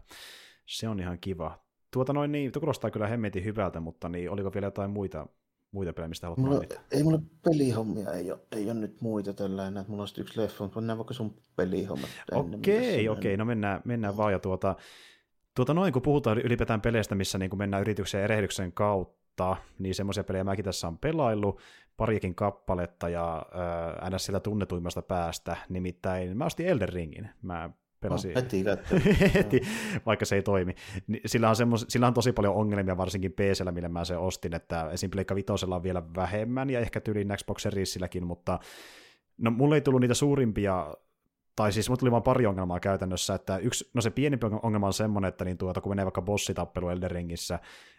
Se 0.67 0.89
on 0.89 1.01
ihan 1.01 1.19
kiva. 1.21 1.59
Tuota 1.91 2.13
noin 2.13 2.33
niin, 2.33 2.53
kuulostaa 2.53 2.91
kyllä 2.91 3.07
hemmetin 3.07 3.45
hyvältä, 3.45 3.81
mutta 3.81 4.09
niin, 4.09 4.31
oliko 4.31 4.55
vielä 4.55 4.67
jotain 4.67 4.91
muita, 4.91 5.27
muita 5.73 5.93
pelejä, 5.93 6.09
mistä 6.09 6.27
haluat 6.27 6.39
mulla, 6.39 6.55
mainita? 6.55 6.81
Ei 6.91 7.03
mulla 7.03 7.19
pelihommia, 7.45 8.13
ei 8.13 8.33
ole, 8.33 8.41
ei 8.53 8.65
ole 8.65 8.75
nyt 8.75 9.01
muita 9.01 9.33
tällä 9.33 9.67
enää. 9.67 9.85
Mulla 9.89 10.03
on 10.03 10.09
yksi 10.19 10.41
leffa, 10.41 10.65
mutta 10.65 10.81
mennään 10.81 10.99
vaikka 10.99 11.15
sun 11.15 11.35
pelihommat. 11.57 12.11
Okei, 12.33 13.09
okei, 13.09 13.09
okay, 13.09 13.37
no 13.37 13.45
mennään, 13.45 13.83
mennään 13.85 14.17
vaan. 14.17 14.33
Ja 14.33 14.39
tuota, 14.39 14.77
Tuota 15.55 15.75
noin, 15.75 15.93
kun 15.93 16.03
puhutaan 16.03 16.39
ylipäätään 16.39 16.81
peleistä, 16.81 17.15
missä 17.15 17.39
niin 17.39 17.59
mennään 17.59 17.81
yrityksen 17.81 18.19
ja 18.19 18.25
erehdyksen 18.25 18.73
kautta, 18.73 19.57
niin 19.79 19.95
semmoisia 19.95 20.25
pelejä 20.25 20.45
mäkin 20.45 20.65
tässä 20.65 20.89
on 20.89 20.99
pelaillut, 20.99 21.61
pariakin 21.97 22.35
kappaletta 22.35 23.09
ja 23.09 23.47
äh, 24.03 24.11
ns. 24.11 24.25
sieltä 24.25 24.41
tunnetuimmasta 24.41 25.03
päästä, 25.03 25.57
nimittäin 25.69 26.37
mä 26.37 26.45
ostin 26.45 26.67
Elden 26.67 26.89
Ringin. 26.89 27.29
Mä 27.43 27.71
pelasin 28.01 28.35
no, 28.35 28.41
heti, 28.41 28.65
heti 29.35 29.61
vaikka 30.07 30.25
se 30.25 30.37
ei 30.37 30.43
toimi. 30.43 30.75
Sillä 31.27 31.49
on, 31.49 31.57
semmos, 31.57 31.87
sillä 31.89 32.07
on 32.07 32.15
tosi 32.15 32.33
paljon 32.33 32.55
ongelmia, 32.55 32.97
varsinkin 32.97 33.33
PCllä, 33.33 33.73
millä 33.73 33.89
mä 33.89 34.05
se 34.05 34.17
ostin, 34.17 34.55
että 34.55 34.91
esim. 34.91 35.11
Pleikka 35.11 35.35
Vitosella 35.35 35.77
on 35.77 35.83
vielä 35.83 36.03
vähemmän, 36.17 36.71
ja 36.71 36.81
ehkä 36.81 37.01
tyyliin 37.01 37.33
Xbox 37.37 37.63
Seriesilläkin, 37.63 38.27
mutta 38.27 38.59
no 39.39 39.51
mulle 39.51 39.75
ei 39.75 39.81
tullut 39.81 40.01
niitä 40.01 40.15
suurimpia 40.15 40.95
tai 41.57 41.73
siis 41.73 41.89
mulla 41.89 41.99
tuli 41.99 42.11
vaan 42.11 42.23
pari 42.23 42.47
ongelmaa 42.47 42.81
käytännössä, 42.81 43.35
että 43.35 43.59
yksi, 43.59 43.91
no 43.95 44.01
se 44.01 44.11
pienempi 44.11 44.47
ongelma 44.63 44.87
on 44.87 44.93
semmoinen, 44.93 45.29
että 45.29 45.45
niin 45.45 45.59
tuota, 45.59 45.81
kun 45.81 45.91
menee 45.93 46.05
vaikka 46.05 46.23
bossitappelu 46.23 46.89
Elden 46.89 47.11
Ringissä, 47.11 47.59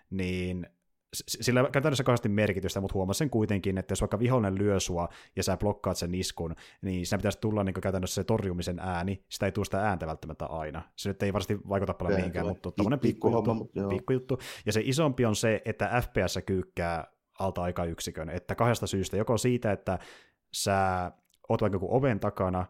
niin 0.09 0.67
sillä 1.13 1.59
ei 1.59 1.67
käytännössä 1.71 2.03
kauheasti 2.03 2.29
merkitystä, 2.29 2.81
mutta 2.81 2.93
huomasin 2.93 3.17
sen 3.17 3.29
kuitenkin, 3.29 3.77
että 3.77 3.91
jos 3.91 4.01
vaikka 4.01 4.19
vihollinen 4.19 4.57
lyö 4.57 4.79
sua 4.79 5.09
ja 5.35 5.43
sä 5.43 5.57
blokkaat 5.57 5.97
sen 5.97 6.15
iskun, 6.15 6.55
niin 6.81 7.05
siinä 7.05 7.17
pitäisi 7.17 7.39
tulla 7.39 7.63
niin 7.63 7.73
käytännössä 7.73 8.15
se 8.15 8.23
torjumisen 8.23 8.79
ääni, 8.79 9.25
sitä 9.29 9.45
ei 9.45 9.51
tule 9.51 9.65
sitä 9.65 9.79
ääntä 9.79 10.07
välttämättä 10.07 10.45
aina. 10.45 10.81
Se 10.95 11.09
nyt 11.09 11.23
ei 11.23 11.33
varmasti 11.33 11.59
vaikuta 11.69 11.93
paljon 11.93 12.19
mihinkään, 12.19 12.47
mutta 12.47 12.71
tämmöinen 12.71 12.99
pikkujuttu, 12.99 13.71
pikkujuttu. 13.89 14.39
Ja 14.65 14.73
se 14.73 14.81
isompi 14.83 15.25
on 15.25 15.35
se, 15.35 15.61
että 15.65 16.01
FPS 16.01 16.39
kyykkää 16.45 17.07
alta 17.39 17.85
yksikön, 17.89 18.29
että 18.29 18.55
kahdesta 18.55 18.87
syystä, 18.87 19.17
joko 19.17 19.37
siitä, 19.37 19.71
että 19.71 19.99
sä 20.53 21.11
oot 21.49 21.61
vaikka 21.61 21.75
joku 21.75 21.95
oven 21.95 22.19
takana, 22.19 22.65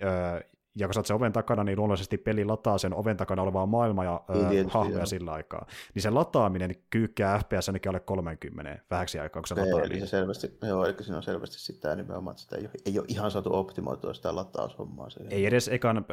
uh, 0.00 0.40
ja 0.76 0.86
kun 0.86 0.94
sä 0.94 1.00
oot 1.00 1.06
sen 1.06 1.16
oven 1.16 1.32
takana, 1.32 1.64
niin 1.64 1.78
luonnollisesti 1.78 2.18
peli 2.18 2.44
lataa 2.44 2.78
sen 2.78 2.94
oven 2.94 3.16
takana 3.16 3.42
olevaa 3.42 3.66
maailmaa 3.66 4.04
ja 4.04 4.20
niin, 4.50 4.68
hahmoja 4.68 4.98
joo. 4.98 5.06
sillä 5.06 5.32
aikaa. 5.32 5.66
Niin 5.94 6.02
se 6.02 6.10
lataaminen 6.10 6.74
kyykkää 6.90 7.38
FPS 7.38 7.68
ainakin 7.68 7.90
alle 7.90 8.00
30 8.00 8.78
vähäksi 8.90 9.18
aikaa, 9.18 9.42
kun 9.42 9.48
se 9.48 9.54
lataa. 9.54 9.82
Eli 9.82 10.00
se 10.00 10.06
selvästi, 10.06 10.58
joo, 10.62 10.84
eli 10.84 10.94
siinä 11.00 11.16
on 11.16 11.22
selvästi 11.22 11.58
sitä 11.58 11.96
nimenomaan, 11.96 12.34
että 12.34 12.42
sitä 12.42 12.56
ei 12.56 12.62
ole, 12.62 12.70
ei 12.86 12.98
ole 12.98 13.06
ihan 13.08 13.30
saatu 13.30 13.54
optimoitua 13.54 14.14
sitä 14.14 14.36
lataushommaa. 14.36 15.10
Siihen. 15.10 15.32
Ei 15.32 15.46
edes 15.46 15.68
ekan 15.68 15.96
äh, 15.96 16.04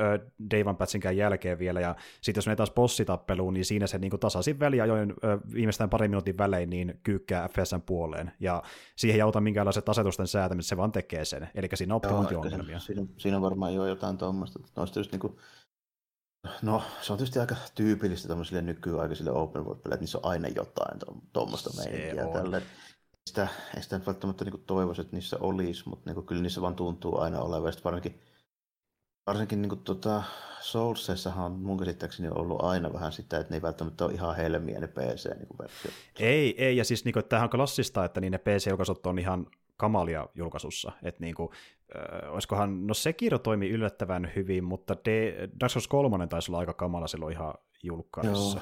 Dave 0.51 0.73
Patchinkään 0.73 1.17
jälkeen 1.17 1.59
vielä, 1.59 1.81
ja 1.81 1.95
sitten 2.21 2.39
jos 2.39 2.45
menee 2.47 2.55
taas 2.55 2.71
bossitappeluun, 2.71 3.53
niin 3.53 3.65
siinä 3.65 3.87
se 3.87 3.97
niin 3.97 4.09
kuin 4.09 4.19
tasaisin 4.19 4.59
väliajoin 4.59 5.13
äh, 5.23 5.39
viimeistään 5.53 5.89
parin 5.89 6.11
minuutin 6.11 6.37
välein 6.37 6.69
niin 6.69 6.99
kyykkää 7.03 7.47
FPSn 7.47 7.81
puoleen, 7.85 8.31
ja 8.39 8.63
siihen 8.95 9.15
ei 9.15 9.21
auta 9.21 9.41
minkäänlaiset 9.41 9.89
asetusten 9.89 10.27
säätämistä, 10.27 10.69
se 10.69 10.77
vaan 10.77 10.91
tekee 10.91 11.25
sen, 11.25 11.49
eli 11.55 11.67
siinä 11.73 11.93
on 11.93 11.95
optimointiongelmia. 11.95 12.79
Siinä, 12.79 13.05
siinä, 13.17 13.37
on 13.37 13.43
varmaan 13.43 13.73
jo 13.73 13.85
jotain 13.85 14.17
tuommoista 14.17 14.48
semmoista. 14.53 14.81
Noista 14.81 14.99
just 14.99 15.11
niinku, 15.11 15.39
no 16.61 16.83
se 17.01 17.13
on 17.13 17.17
tietysti 17.17 17.39
aika 17.39 17.55
tyypillistä 17.75 18.27
tämmöisille 18.27 18.61
nykyaikaisille 18.61 19.31
open 19.31 19.65
world 19.65 19.81
peleille, 19.81 19.93
että 19.93 20.03
niissä 20.03 20.17
on 20.17 20.25
aina 20.25 20.47
jotain 20.47 20.99
tuommoista 21.33 21.69
meininkiä. 21.77 22.27
Tälle. 22.27 22.61
Sitä, 23.27 23.47
ei 23.75 23.83
sitä 23.83 23.97
nyt 23.97 24.07
välttämättä 24.07 24.45
niinku 24.45 24.57
toivoisi, 24.57 25.01
että 25.01 25.15
niissä 25.15 25.37
olisi, 25.39 25.89
mutta 25.89 26.09
niinku, 26.09 26.21
kyllä 26.21 26.41
niissä 26.41 26.61
vaan 26.61 26.75
tuntuu 26.75 27.19
aina 27.19 27.39
olevan. 27.39 27.73
varsinkin, 27.83 28.21
varsinkin 29.27 29.61
niinku, 29.61 29.75
tota, 29.75 30.23
Soulsessahan 30.61 31.45
on 31.45 31.51
mun 31.51 31.77
käsittääkseni 31.77 32.29
ollut 32.29 32.63
aina 32.63 32.93
vähän 32.93 33.11
sitä, 33.11 33.39
että 33.39 33.51
ne 33.51 33.57
ei 33.57 33.61
välttämättä 33.61 34.05
ole 34.05 34.13
ihan 34.13 34.35
helmiä 34.35 34.79
ne 34.79 34.87
PC-versiot. 34.87 35.93
Ei, 36.19 36.65
ei, 36.65 36.77
ja 36.77 36.85
siis 36.85 37.05
niinku, 37.05 37.21
tämähän 37.21 37.45
on 37.45 37.49
klassista, 37.49 38.05
että 38.05 38.21
niin 38.21 38.31
ne 38.31 38.37
PC-julkaisut 38.37 39.05
on 39.05 39.19
ihan 39.19 39.47
kamalia 39.77 40.27
julkaisussa. 40.35 40.91
Että 41.03 41.23
niin 41.23 41.35
kuin, 41.35 41.49
äh, 41.95 42.33
olisikohan, 42.33 42.87
no 42.87 42.93
Sekiro 42.93 43.39
toimi 43.39 43.69
yllättävän 43.69 44.31
hyvin, 44.35 44.63
mutta 44.63 44.95
De, 45.05 45.49
Dark 45.59 45.71
Souls 45.71 45.87
3 45.87 46.27
taisi 46.27 46.51
olla 46.51 46.59
aika 46.59 46.73
kamala 46.73 47.07
silloin 47.07 47.33
ihan 47.33 47.53
julkaisussa. 47.83 48.57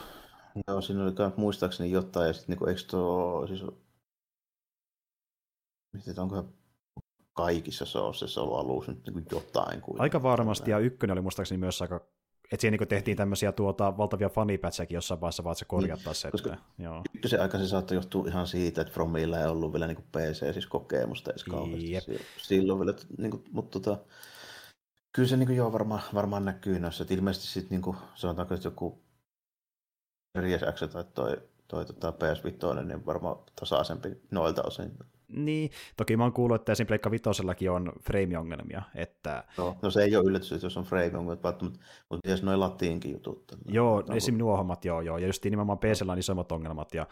Joo, 0.55 0.63
Joo 0.67 0.81
siinä 0.81 1.03
oli 1.03 1.13
muistaakseni 1.37 1.91
jotain, 1.91 2.27
ja 2.27 2.33
sitten 2.33 2.57
niin 2.57 2.69
eikö 2.69 2.81
tuo, 2.89 3.47
siis, 3.47 3.63
miten, 5.93 6.19
onko 6.19 6.45
kaikissa 7.33 7.85
Soulsissa 7.85 8.41
ollut 8.41 8.59
alussa 8.59 8.91
nyt 8.91 9.15
niin 9.15 9.25
jotain. 9.31 9.81
Kuin 9.81 10.01
aika 10.01 10.23
varmasti, 10.23 10.71
ja 10.71 10.79
ykkönen 10.79 11.13
oli 11.13 11.21
muistaakseni 11.21 11.57
myös 11.57 11.81
aika 11.81 12.01
että 12.51 12.61
siihen 12.61 12.79
niin 12.79 12.87
tehtiin 12.87 13.17
tämmöisiä 13.17 13.51
tuota, 13.51 13.97
valtavia 13.97 14.29
fanipätsäkin 14.29 14.95
jossain 14.95 15.21
vaiheessa, 15.21 15.43
vaan 15.43 15.55
se 15.55 15.65
korjattaisiin. 15.65 16.31
Niin, 16.33 16.53
että, 16.53 16.63
joo. 16.83 17.03
se 17.25 17.37
aika 17.37 17.57
se 17.57 17.67
saattoi 17.67 17.97
johtua 17.97 18.27
ihan 18.27 18.47
siitä, 18.47 18.81
että 18.81 18.93
Fromilla 18.93 19.39
ei 19.39 19.45
ollut 19.45 19.73
vielä 19.73 19.87
niin 19.87 20.03
PC, 20.11 20.53
siis 20.53 20.67
kokemusta 20.67 21.31
edes 21.31 21.43
kauheasti. 21.43 21.91
Jep. 21.91 22.03
Silloin 22.37 22.79
vielä, 22.79 22.93
niin 23.17 23.31
kuin, 23.31 23.43
mutta 23.51 23.79
tota, 23.79 24.03
kyllä 25.11 25.29
se 25.29 25.37
niin 25.37 25.47
kuin, 25.47 25.57
joo, 25.57 25.73
varmaan, 25.73 26.01
varmaan 26.13 26.45
näkyy 26.45 26.79
noissa, 26.79 27.03
että 27.03 27.13
ilmeisesti 27.13 27.47
sitten 27.47 27.81
niin 27.81 27.95
sanotaanko, 28.15 28.53
että 28.53 28.67
joku 28.67 29.01
Series 30.37 30.61
X 30.73 30.91
tai 30.91 31.03
toi, 31.13 31.37
toi 31.67 31.85
tota 31.85 32.09
PS5, 32.11 32.83
niin 32.83 33.05
varmaan 33.05 33.37
tasaisempi 33.59 34.09
noilta 34.31 34.63
osin 34.63 34.97
niin, 35.27 35.71
toki 35.97 36.17
mä 36.17 36.23
oon 36.23 36.33
kuullut, 36.33 36.61
että 36.61 36.71
esim. 36.71 36.87
Pleikka 36.87 37.11
Vitosellakin 37.11 37.71
on 37.71 37.93
frame-ongelmia. 38.03 38.81
Että... 38.95 39.43
No, 39.57 39.77
no 39.81 39.89
se 39.89 40.03
ei 40.03 40.15
ole 40.15 40.25
yllätys, 40.25 40.63
jos 40.63 40.77
on 40.77 40.83
frame-ongelmia, 40.83 41.41
mutta, 41.43 41.65
mutta 42.09 42.29
jos 42.29 42.43
noin 42.43 42.59
latiinkin 42.59 43.11
jutut. 43.11 43.43
Joo, 43.65 44.03
no, 44.07 44.15
esim. 44.15 44.37
nuo 44.37 44.57
hommat, 44.57 44.85
joo, 44.85 45.01
joo. 45.01 45.17
Ja 45.17 45.27
just 45.27 45.43
nimenomaan 45.43 45.79
PC 45.79 46.01
on 46.09 46.19
isommat 46.19 46.51
ongelmat. 46.51 46.93
Ja 46.93 47.07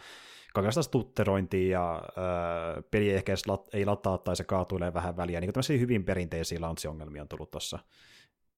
kaikenlaista 0.53 0.84
stutterointia 0.84 1.72
ja 1.72 1.95
äh, 1.95 2.84
peli 2.91 3.09
ei 3.09 3.16
ehkä 3.16 3.32
edes 3.32 3.47
lat, 3.47 3.68
ei 3.74 3.86
lataa 3.86 4.18
tai 4.18 4.36
se 4.36 4.43
kaatuilee 4.43 4.93
vähän 4.93 5.18
väliä. 5.18 5.41
Niin 5.41 5.53
kuin 5.53 5.80
hyvin 5.80 6.03
perinteisiä 6.03 6.59
launch-ongelmia 6.61 7.22
on 7.22 7.28
tullut 7.28 7.51
tuossa 7.51 7.80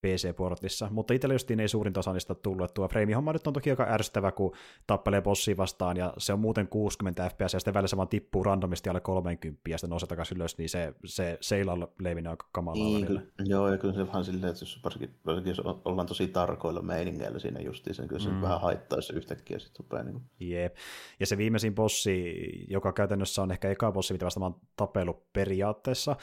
PC-portissa, 0.02 0.88
mutta 0.92 1.14
itselle 1.14 1.36
justiin 1.36 1.60
ei 1.60 1.68
suurin 1.68 2.00
osa 2.00 2.14
niistä 2.14 2.36
tullut. 2.36 2.74
Tuo 2.74 2.88
frame-homma 2.88 3.34
nyt 3.34 3.48
on 3.48 3.54
toki 3.54 3.70
aika 3.70 3.88
ärsyttävä, 3.90 4.32
kun 4.32 4.56
tappelee 4.88 5.22
bossia 5.22 5.58
vastaan, 5.58 5.98
ja 5.98 6.14
se 6.18 6.34
on 6.34 6.40
muuten 6.40 6.68
60 6.68 7.30
fps, 7.30 7.54
ja 7.54 7.60
sitten 7.60 7.74
välillä 7.74 7.88
se 7.88 7.98
vaan 7.98 8.08
tippuu 8.08 8.44
randomisti 8.44 8.90
alle 8.90 9.00
30, 9.00 9.70
ja 9.70 9.78
sitten 9.78 9.90
nousee 9.90 10.08
takaisin 10.08 10.38
ylös, 10.38 10.58
niin 10.58 10.70
se, 10.70 10.94
se 11.06 11.38
seilaa 11.42 11.88
levinnyt 12.00 12.32
aika 12.32 12.50
kamalaa 12.52 12.88
niin, 12.88 13.08
kyllä, 13.08 13.22
Joo, 13.46 13.72
ja 13.72 13.78
kyllä 13.78 13.94
se 13.94 14.08
vähän 14.08 14.26
silleen, 14.26 14.52
että 14.52 14.64
jos, 14.64 14.80
varsinkin, 14.84 15.16
varsinkin 15.26 15.52
jos 15.52 15.60
ollaan 15.60 16.08
tosi 16.08 16.28
tarkoilla 16.28 16.82
meiningeillä 16.82 17.40
siinä 17.40 17.60
justiin, 17.60 17.96
sen 17.96 18.08
kyllä 18.08 18.24
se 18.24 18.30
mm. 18.30 18.42
vähän 18.42 18.62
haittaa 18.62 19.02
se 19.02 19.14
yhtäkkiä 19.14 19.60
sitten 19.60 19.80
rupeaa. 19.80 20.04
Niin 20.04 20.14
kuin... 20.14 20.24
Jep. 20.40 20.76
Ja 21.20 21.26
se 21.26 21.38
viimeisin 21.38 21.76
bossi, 21.76 22.36
joka 22.68 22.94
käytännössä 22.94 23.42
on 23.42 23.52
ehkä 23.52 23.70
eka 23.70 23.92
bossi, 23.92 24.14
mitä 24.14 24.26
vasta 24.26 24.40
mä 24.40 24.46
oon 24.46 24.60
tapellut 24.76 25.34
periaatteessa, 25.34 26.16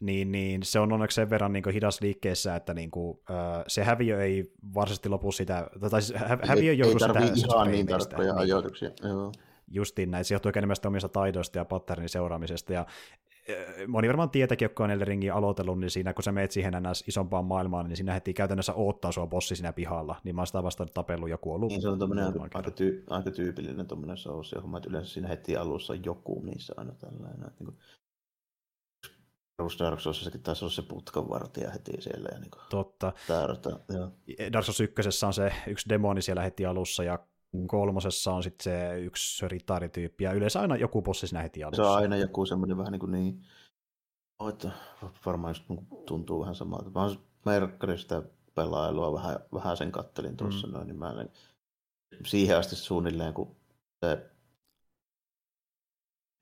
niin, 0.00 0.32
niin 0.32 0.62
se 0.62 0.80
on 0.80 0.92
onneksi 0.92 1.14
sen 1.14 1.30
verran 1.30 1.52
niin 1.52 1.70
hidas 1.72 2.00
liikkeessä, 2.00 2.56
että 2.56 2.74
niin 2.74 2.90
kuin, 2.90 3.18
äh, 3.30 3.64
se 3.66 3.84
häviö 3.84 4.22
ei 4.22 4.52
varsinaisesti 4.74 5.08
lopu 5.08 5.32
sitä, 5.32 5.70
tai 5.90 6.02
siis 6.02 6.20
hä, 6.20 6.38
häviö 6.42 6.70
ei 6.70 6.78
joudu 6.78 6.98
sitä... 6.98 7.18
Ei 7.18 7.32
ihan 7.48 7.70
niin 7.70 7.86
tarkkoja 7.86 8.32
niin, 8.32 8.42
ajoituksia, 8.42 8.90
joo. 9.02 9.32
Justiin 9.68 10.10
näin, 10.10 10.24
se 10.24 10.34
johtuu 10.34 10.52
enemmän 10.56 10.76
omista 10.86 11.08
taidoista 11.08 11.58
ja 11.58 11.64
patternin 11.64 12.08
seuraamisesta, 12.08 12.72
ja 12.72 12.86
moni 13.88 14.08
varmaan 14.08 14.30
tietäkin, 14.30 14.64
jotka 14.66 14.84
on 14.84 14.90
Elden 14.90 15.34
aloitellut, 15.34 15.80
niin 15.80 15.90
siinä 15.90 16.14
kun 16.14 16.22
sä 16.22 16.32
meet 16.32 16.50
siihen 16.50 16.74
ns. 16.90 17.04
isompaan 17.08 17.44
maailmaan, 17.44 17.88
niin 17.88 17.96
siinä 17.96 18.12
heti 18.12 18.34
käytännössä 18.34 18.74
oottaa 18.74 19.12
sua 19.12 19.26
bossi 19.26 19.56
siinä 19.56 19.72
pihalla, 19.72 20.16
niin 20.24 20.34
mä 20.34 20.40
oon 20.40 20.46
sitä 20.46 20.62
vastaan 20.62 20.88
tapellut 20.94 21.30
joku 21.30 21.52
ollut. 21.52 21.68
Niin 21.68 21.82
se 21.82 21.88
on 21.88 21.98
tommonen 21.98 22.24
aika, 22.24 22.48
aika, 22.54 22.70
tyy, 22.70 23.04
aika 23.10 23.30
tyypillinen 23.30 23.86
tommonen 23.86 24.16
souls, 24.16 24.54
homma, 24.62 24.78
että 24.78 24.90
yleensä 24.90 25.12
siinä 25.12 25.28
heti 25.28 25.56
alussa 25.56 25.94
joku 25.94 26.42
niissä 26.44 26.74
aina 26.76 26.92
tällainen. 26.92 27.40
Niin 27.40 27.66
kuin 27.66 27.76
Perus 29.56 29.78
Dark 29.78 30.00
Soulsissakin 30.00 30.42
taisi 30.42 30.64
olla 30.64 30.74
se 30.74 30.82
putkanvartija 30.82 31.70
heti 31.70 31.92
siellä. 32.02 32.28
Ja 32.32 32.38
niin 32.38 32.50
Totta. 32.70 33.12
Tärtä, 33.26 33.70
joo. 33.88 34.10
Dark 34.52 34.64
Souls 34.64 34.80
1 34.80 35.26
on 35.26 35.34
se 35.34 35.52
yksi 35.66 35.88
demoni 35.88 36.22
siellä 36.22 36.42
heti 36.42 36.66
alussa, 36.66 37.04
ja 37.04 37.18
kolmosessa 37.66 38.32
on 38.32 38.42
sitten 38.42 38.64
se 38.64 39.00
yksi 39.00 39.48
ritaarityyppi, 39.48 40.24
ja 40.24 40.32
yleensä 40.32 40.60
aina 40.60 40.76
joku 40.76 41.02
bossi 41.02 41.26
siinä 41.26 41.42
heti 41.42 41.64
alussa. 41.64 41.82
Se 41.82 41.88
on 41.88 41.96
aina 41.96 42.16
joku 42.16 42.46
semmoinen 42.46 42.76
vähän 42.76 42.92
niin 42.92 43.00
kuin 43.00 43.12
niin, 43.12 43.42
että 44.48 44.70
varmaan 45.26 45.50
just 45.50 45.64
tuntuu 46.06 46.40
vähän 46.40 46.54
samalta. 46.54 46.90
Mä 46.90 47.02
oon 47.02 47.18
merkkarin 47.44 47.98
sitä 47.98 48.22
pelailua 48.54 49.12
vähän, 49.12 49.38
vähän 49.54 49.76
sen 49.76 49.92
kattelin 49.92 50.36
tuossa 50.36 50.66
mm. 50.66 50.72
noin, 50.72 50.86
niin 50.86 50.98
mä 50.98 51.10
en, 51.20 51.30
siihen 52.26 52.58
asti 52.58 52.76
suunnilleen, 52.76 53.34
kun 53.34 53.56
se 54.04 54.30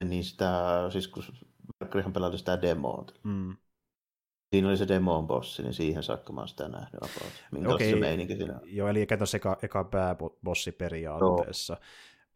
niin 0.03 0.23
sitä, 0.23 0.51
siis 0.91 1.07
kun 1.07 1.23
Verkkarihan 1.79 2.13
pelasi 2.13 2.37
sitä 2.37 2.61
demoa. 2.61 3.05
Mm. 3.23 3.55
Siinä 4.53 4.67
oli 4.67 4.77
se 4.77 4.87
demon 4.87 5.27
bossi, 5.27 5.63
niin 5.63 5.73
siihen 5.73 6.03
saakka 6.03 6.33
mä 6.33 6.41
oon 6.41 6.47
sitä 6.47 6.67
nähnyt 6.67 7.03
about. 7.03 7.73
okay. 7.73 7.89
se 7.89 7.95
meininki 7.95 8.35
siinä 8.35 8.59
Joo, 8.63 8.87
eli 8.87 9.05
käytännössä 9.05 9.37
eka, 9.37 9.57
eka 9.61 9.83
pääbossi 9.83 10.71
periaatteessa. 10.71 11.73
Joo. 11.73 11.83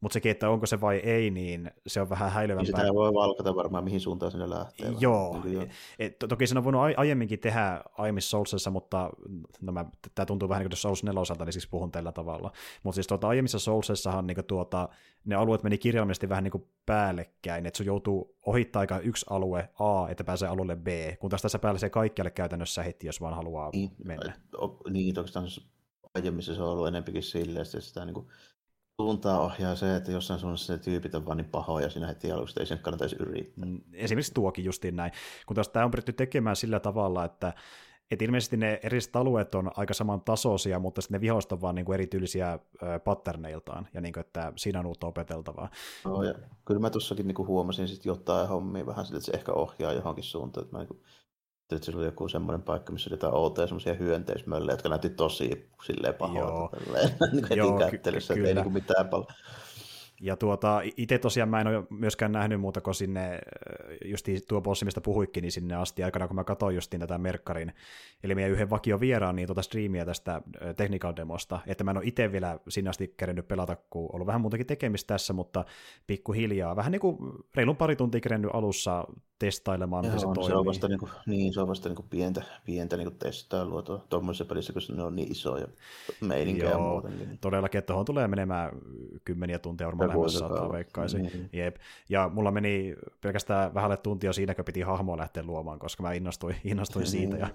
Mutta 0.01 0.13
sekin, 0.13 0.31
että 0.31 0.49
onko 0.49 0.65
se 0.65 0.81
vai 0.81 0.97
ei, 0.97 1.31
niin 1.31 1.71
se 1.87 2.01
on 2.01 2.09
vähän 2.09 2.31
häilyvämpää. 2.31 2.71
Niin 2.71 2.81
sitä 2.81 2.93
voi 2.93 3.13
valkata 3.13 3.55
varmaan, 3.55 3.83
mihin 3.83 3.99
suuntaan 3.99 4.31
sinne 4.31 4.49
lähtee. 4.49 4.93
Joo. 4.99 5.41
Niin 5.43 5.69
Et, 5.99 6.19
to, 6.19 6.27
toki 6.27 6.47
sen 6.47 6.57
on 6.57 6.63
voinut 6.63 6.81
aiemminkin 6.97 7.39
tehdä 7.39 7.83
aiemmissa 7.97 8.29
Soulsissa, 8.29 8.71
mutta 8.71 9.09
no 9.61 9.73
tämä 10.15 10.25
tuntuu 10.25 10.49
vähän 10.49 10.61
niin 10.61 10.69
kuin 10.69 10.77
Souls 10.77 11.03
4 11.03 11.21
osalta, 11.21 11.45
niin 11.45 11.53
siis 11.53 11.67
puhun 11.67 11.91
tällä 11.91 12.11
tavalla. 12.11 12.51
Mutta 12.83 12.95
siis 12.95 13.07
tuota, 13.07 13.27
aiemmissa 13.27 13.59
Soulsissahan 13.59 14.27
niin 14.27 14.45
tuota, 14.47 14.89
ne 15.25 15.35
alueet 15.35 15.63
meni 15.63 15.77
kirjaimellisesti 15.77 16.29
vähän 16.29 16.43
niin 16.43 16.51
kuin 16.51 16.67
päällekkäin, 16.85 17.65
että 17.65 17.77
sun 17.77 17.85
joutuu 17.85 18.37
ohittaa 18.45 18.79
aika 18.79 18.99
yksi 18.99 19.25
alue 19.29 19.69
A, 19.79 20.07
että 20.09 20.23
pääsee 20.23 20.49
alueelle 20.49 20.75
B, 20.75 20.87
kun 21.19 21.29
taas 21.29 21.41
tässä 21.41 21.59
pääsee 21.59 21.89
kaikkialle 21.89 22.31
käytännössä 22.31 22.83
heti, 22.83 23.07
jos 23.07 23.21
vaan 23.21 23.35
haluaa 23.35 23.69
niin, 23.73 23.91
mennä. 24.05 24.33
Niin, 24.89 25.19
oikeastaan 25.19 25.47
aiemmissa 26.15 26.55
se 26.55 26.61
on 26.61 26.69
ollut 26.69 26.87
enempikin 26.87 27.23
silleen, 27.23 27.65
että 27.65 27.81
sitä 27.81 28.05
niin 28.05 28.13
kuin 28.13 28.27
suuntaa 29.01 29.39
ohjaa 29.39 29.75
se, 29.75 29.95
että 29.95 30.11
jossain 30.11 30.39
suunnassa 30.39 30.73
ne 30.73 30.79
tyypit 30.79 31.15
on 31.15 31.25
vaan 31.25 31.37
niin 31.37 31.49
pahoja 31.49 31.89
siinä 31.89 32.07
heti 32.07 32.31
alusta, 32.31 32.59
ei 32.59 32.65
sen 32.65 32.79
kannattaisi 32.79 33.15
yrittää. 33.19 33.65
Mm, 33.65 33.81
esimerkiksi 33.93 34.33
tuokin 34.33 34.65
justiin 34.65 34.95
näin. 34.95 35.11
Kun 35.45 35.55
taas 35.55 35.69
tämä 35.69 35.85
on 35.85 35.91
pyritty 35.91 36.13
tekemään 36.13 36.55
sillä 36.55 36.79
tavalla, 36.79 37.25
että 37.25 37.53
et 38.11 38.21
ilmeisesti 38.21 38.57
ne 38.57 38.79
eri 38.83 38.99
alueet 39.13 39.55
on 39.55 39.71
aika 39.75 39.93
samantasoisia, 39.93 40.79
mutta 40.79 41.01
sitten 41.01 41.15
ne 41.15 41.21
vihoista 41.21 41.55
on 41.55 41.61
vaan 41.61 41.75
niin 41.75 41.85
kuin 41.85 41.93
erityylisiä 41.93 42.59
patterneiltaan, 43.03 43.87
ja 43.93 44.01
niin 44.01 44.13
kuin, 44.13 44.21
että 44.21 44.53
siinä 44.55 44.79
on 44.79 44.85
uutta 44.85 45.07
opeteltavaa. 45.07 45.69
No, 46.05 46.23
ja 46.23 46.33
kyllä 46.65 46.79
mä 46.79 46.89
tuossakin 46.89 47.27
niin 47.27 47.47
huomasin 47.47 47.87
sitten 47.87 48.09
jotain 48.09 48.47
hommia 48.47 48.85
vähän 48.85 49.05
sille, 49.05 49.17
että 49.17 49.31
se 49.31 49.37
ehkä 49.37 49.53
ohjaa 49.53 49.93
johonkin 49.93 50.23
suuntaan, 50.23 50.65
että 50.65 50.77
mä 50.77 50.83
niin 50.83 51.01
että 51.75 51.91
se 51.91 51.97
oli 51.97 52.05
joku 52.05 52.27
semmoinen 52.27 52.61
paikka, 52.61 52.93
missä 52.93 53.09
oli 53.09 53.13
jotain 53.13 53.33
outoja 53.33 53.67
semmoisia 53.67 53.93
hyönteismöllejä, 53.93 54.73
jotka 54.73 54.89
näytti 54.89 55.09
tosi 55.09 55.69
silleen 55.85 56.13
pahoilta. 56.13 56.77
niin 57.31 57.43
heti 57.43 57.57
Joo, 57.57 57.79
kättelyssä, 57.79 58.33
ky- 58.33 58.39
että 58.39 58.59
ei 58.59 58.63
niin 58.63 58.73
mitään 58.73 59.07
paljon. 59.07 59.27
Ja 60.21 60.37
tuota, 60.37 60.81
itse 60.97 61.17
tosiaan 61.17 61.49
mä 61.49 61.61
en 61.61 61.67
ole 61.67 61.83
myöskään 61.89 62.31
nähnyt 62.31 62.61
muuta 62.61 62.81
kuin 62.81 62.95
sinne, 62.95 63.39
just 64.05 64.27
tuo 64.47 64.61
bossi, 64.61 64.85
mistä 64.85 65.01
puhuikin, 65.01 65.41
niin 65.41 65.51
sinne 65.51 65.75
asti 65.75 66.03
aikana, 66.03 66.27
kun 66.27 66.35
mä 66.35 66.43
katsoin 66.43 66.75
justiin 66.75 66.99
tätä 66.99 67.17
Merkkarin, 67.17 67.73
eli 68.23 68.35
meidän 68.35 68.51
yhden 68.51 68.69
vakio 68.69 68.99
vieraan, 68.99 69.35
niin 69.35 69.47
tuota 69.47 69.61
striimiä 69.61 70.05
tästä 70.05 70.41
technical 70.77 71.13
demosta, 71.15 71.59
että 71.67 71.83
mä 71.83 71.91
en 71.91 71.97
ole 71.97 72.05
itse 72.05 72.31
vielä 72.31 72.59
sinne 72.69 72.89
asti 72.89 73.13
kerennyt 73.17 73.47
pelata, 73.47 73.77
kun 73.89 74.09
ollut 74.13 74.27
vähän 74.27 74.41
muutakin 74.41 74.67
tekemistä 74.67 75.13
tässä, 75.13 75.33
mutta 75.33 75.65
pikkuhiljaa, 76.07 76.75
vähän 76.75 76.91
niin 76.91 76.99
kuin 76.99 77.17
reilun 77.55 77.77
pari 77.77 77.95
tuntia 77.95 78.21
kerennyt 78.21 78.51
alussa 78.53 79.07
testailemaan, 79.39 80.05
Joo, 80.05 80.13
miten 80.13 80.19
se, 80.29 80.33
se 80.33 80.33
toimii. 80.33 80.57
on 80.57 80.65
vasta, 80.65 80.87
niin 80.87 80.99
kuin, 80.99 81.11
niin, 81.25 81.53
se 81.53 81.61
on 81.61 81.67
vasta 81.67 81.89
niin 81.89 81.95
kuin 81.95 82.05
pientä, 82.09 82.43
pientä 82.65 82.97
niin 82.97 83.07
kuin 83.07 83.19
testailua 83.19 83.81
tuommoisessa 84.09 84.45
pelissä, 84.45 84.73
kun 84.73 84.97
ne 84.97 85.03
on 85.03 85.15
niin 85.15 85.31
isoja 85.31 85.67
meininkejä 86.21 86.69
Joo, 86.69 86.89
muutenkin. 86.89 87.37
Todellakin, 87.41 87.79
että 87.79 87.87
tuohon 87.87 88.05
tulee 88.05 88.27
menemään 88.27 88.71
kymmeniä 89.25 89.59
tunteja 89.59 89.87
varmaan 89.87 90.09
lähemmäs 90.09 90.33
saattaa 90.33 90.71
veikkaisin. 90.71 91.23
Niin. 91.23 91.49
Jep. 91.53 91.75
Ja 92.09 92.29
mulla 92.33 92.51
meni 92.51 92.95
pelkästään 93.21 93.73
vähälle 93.73 93.97
tuntia 93.97 94.33
siinä, 94.33 94.55
kun 94.55 94.65
piti 94.65 94.81
hahmoa 94.81 95.17
lähteä 95.17 95.43
luomaan, 95.43 95.79
koska 95.79 96.03
mä 96.03 96.13
innostuin, 96.13 96.55
innostuin 96.63 97.03
niin. 97.03 97.11
siitä. 97.11 97.37
Ja 97.37 97.49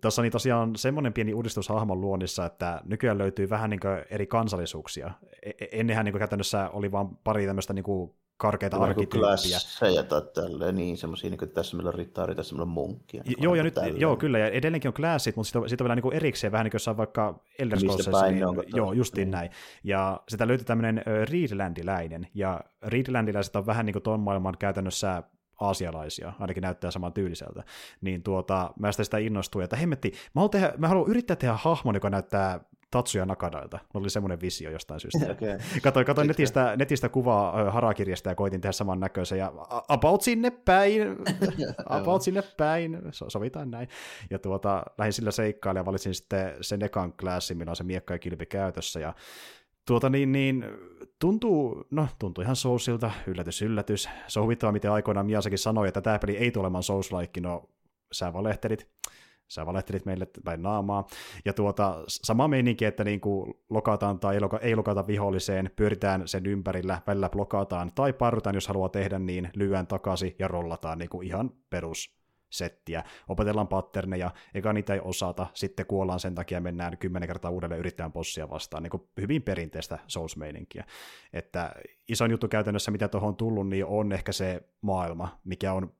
tuossa 0.00 0.22
niin 0.22 0.32
tosiaan 0.32 0.76
semmoinen 0.76 1.12
pieni 1.12 1.34
uudistus 1.34 1.68
hahmon 1.68 2.00
luonnissa, 2.00 2.46
että 2.46 2.80
nykyään 2.84 3.18
löytyy 3.18 3.50
vähän 3.50 3.70
niin 3.70 3.80
eri 4.10 4.26
kansallisuuksia. 4.26 5.10
E-, 5.42 5.50
e- 5.50 5.68
ennenhän 5.72 6.04
niin 6.04 6.18
käytännössä 6.18 6.70
oli 6.70 6.92
vain 6.92 7.08
pari 7.24 7.46
tämmöistä 7.46 7.72
niin 7.72 7.84
karkeita 8.38 8.76
Vähän 8.76 8.88
arkkityyppiä. 8.88 9.90
ja 9.94 10.20
tälleen, 10.20 10.76
niin 10.76 10.96
semmoisia, 10.96 11.30
niin 11.30 11.38
kuin 11.38 11.50
tässä 11.50 11.76
meillä 11.76 11.88
on 11.88 11.94
rittaari, 11.94 12.34
tässä 12.34 12.54
meillä 12.54 12.62
on 12.62 12.68
munkki. 12.68 13.20
Joo, 13.38 13.54
ja 13.54 13.62
nyt, 13.62 13.74
joo, 13.96 14.16
kyllä, 14.16 14.38
ja 14.38 14.48
edelleenkin 14.48 14.88
on 14.88 14.94
klassit, 14.94 15.36
mutta 15.36 15.46
sitten 15.46 15.62
on, 15.62 15.68
sit 15.68 15.80
on 15.80 15.84
vielä 15.84 15.94
niin 15.94 16.02
kuin 16.02 16.14
erikseen, 16.14 16.52
vähän 16.52 16.64
niin 16.64 16.80
kuin 16.86 16.96
vaikka 16.96 17.40
Elder 17.58 17.78
Scrollsissa, 17.78 18.30
niin, 18.30 18.44
joo, 18.74 18.92
justiin 18.92 19.28
mm. 19.28 19.32
näin. 19.32 19.50
Ja 19.84 20.20
sitä 20.28 20.48
löytyy 20.48 20.64
tämmöinen 20.64 21.02
Reedlandiläinen, 21.30 22.26
ja 22.34 22.60
Reedlandiläiset 22.82 23.56
on 23.56 23.66
vähän 23.66 23.86
niin 23.86 23.94
kuin 23.94 24.02
tuon 24.02 24.20
maailman 24.20 24.58
käytännössä 24.58 25.22
aasialaisia, 25.60 26.32
ainakin 26.40 26.62
näyttää 26.62 26.90
saman 26.90 27.12
tyyliseltä, 27.12 27.64
niin 28.00 28.22
tuota, 28.22 28.70
mä 28.78 28.92
sitä, 28.92 29.04
sitä 29.04 29.18
innostuin, 29.18 29.64
että 29.64 29.76
hemmetti, 29.76 30.10
mä 30.10 30.40
haluan, 30.40 30.50
tehdä, 30.50 30.72
mä 30.78 30.88
haluan 30.88 31.10
yrittää 31.10 31.36
tehdä 31.36 31.54
hahmon, 31.54 31.94
joka 31.94 32.10
näyttää 32.10 32.60
Tatsuya 32.90 33.26
Nakadailta. 33.26 33.78
Mulla 33.94 34.04
oli 34.04 34.10
semmoinen 34.10 34.40
visio 34.40 34.70
jostain 34.70 35.00
syystä. 35.00 35.26
Okay. 35.38 35.58
Katoin, 35.82 36.06
katoin 36.06 36.28
netistä, 36.28 36.76
netistä 36.76 37.08
kuvaa 37.08 37.70
harakirjasta 37.70 38.28
ja 38.28 38.34
koitin 38.34 38.60
tehdä 38.60 38.72
saman 38.72 39.00
näköisen. 39.00 39.38
Ja 39.38 39.52
about 39.88 40.22
sinne 40.22 40.50
päin, 40.50 41.02
about 42.00 42.22
sinne 42.22 42.42
päin, 42.56 42.98
so, 43.10 43.30
sovitaan 43.30 43.70
näin. 43.70 43.88
Ja 44.30 44.38
tuota, 44.38 44.82
lähdin 44.98 45.12
sillä 45.12 45.30
seikkailemaan 45.30 45.82
ja 45.82 45.86
valitsin 45.86 46.14
sitten 46.14 46.54
sen 46.60 46.84
ekan 46.84 47.12
klassin, 47.12 47.58
millä 47.58 47.70
on 47.70 47.76
se 47.76 47.84
miekka 47.84 48.14
ja 48.14 48.18
kilpi 48.18 48.46
käytössä. 48.46 49.00
Ja 49.00 49.14
tuota 49.86 50.10
niin, 50.10 50.32
niin 50.32 50.64
tuntuu, 51.18 51.84
no 51.90 52.08
tuntuu 52.18 52.42
ihan 52.42 52.56
Soulsilta, 52.56 53.10
yllätys, 53.26 53.62
yllätys. 53.62 54.08
Se 54.26 54.40
on 54.40 54.44
huvittavaa, 54.44 54.72
miten 54.72 54.92
aikoinaan 54.92 55.26
Miasakin 55.26 55.58
sanoi, 55.58 55.88
että 55.88 56.00
tämä 56.00 56.18
peli 56.18 56.36
ei 56.36 56.50
tule 56.50 56.62
olemaan 56.62 56.82
Souls-like, 56.82 57.40
no 57.40 57.68
sä 58.12 58.32
valehtelit 58.32 58.88
sä 59.48 59.66
valehtelit 59.66 60.06
meille 60.06 60.26
päin 60.44 60.62
naamaa. 60.62 61.06
Ja 61.44 61.52
tuota, 61.52 62.04
sama 62.06 62.48
meininki, 62.48 62.84
että 62.84 63.04
niin 63.04 63.20
kuin 63.20 63.54
lokataan 63.70 64.20
tai 64.20 64.34
ei, 64.34 64.40
loka, 64.40 64.58
ei 64.58 64.76
lokata 64.76 65.06
viholliseen, 65.06 65.70
pyöritään 65.76 66.28
sen 66.28 66.46
ympärillä, 66.46 67.02
välillä 67.06 67.28
blokataan 67.28 67.92
tai 67.94 68.12
parrutaan, 68.12 68.54
jos 68.54 68.68
haluaa 68.68 68.88
tehdä 68.88 69.18
niin, 69.18 69.50
lyön 69.54 69.86
takaisin 69.86 70.34
ja 70.38 70.48
rollataan 70.48 70.98
niin 70.98 71.08
kuin 71.08 71.26
ihan 71.26 71.50
perus 71.70 72.18
settiä. 72.50 73.04
Opetellaan 73.28 73.68
patterneja, 73.68 74.30
eikä 74.54 74.72
niitä 74.72 74.94
ei 74.94 75.00
osata, 75.04 75.46
sitten 75.54 75.86
kuollaan 75.86 76.20
sen 76.20 76.34
takia, 76.34 76.60
mennään 76.60 76.98
kymmenen 76.98 77.28
kertaa 77.28 77.50
uudelleen 77.50 77.78
yrittämään 77.78 78.12
bossia 78.12 78.50
vastaan, 78.50 78.82
niin 78.82 78.90
kuin 78.90 79.02
hyvin 79.20 79.42
perinteistä 79.42 79.98
Souls-meininkiä. 80.06 80.84
Että 81.32 81.72
isoin 82.08 82.30
juttu 82.30 82.48
käytännössä, 82.48 82.90
mitä 82.90 83.08
tuohon 83.08 83.28
on 83.28 83.36
tullut, 83.36 83.68
niin 83.68 83.84
on 83.84 84.12
ehkä 84.12 84.32
se 84.32 84.62
maailma, 84.80 85.38
mikä 85.44 85.72
on 85.72 85.92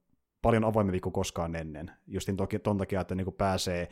paljon 0.43 0.65
avoimempi 0.65 1.01
kuin 1.01 1.13
koskaan 1.13 1.57
ennen. 1.57 1.91
Justin 2.07 2.37
toki, 2.37 2.59
ton 2.59 2.79
takia, 2.79 3.01
että 3.01 3.15
niin 3.15 3.33
pääsee 3.33 3.89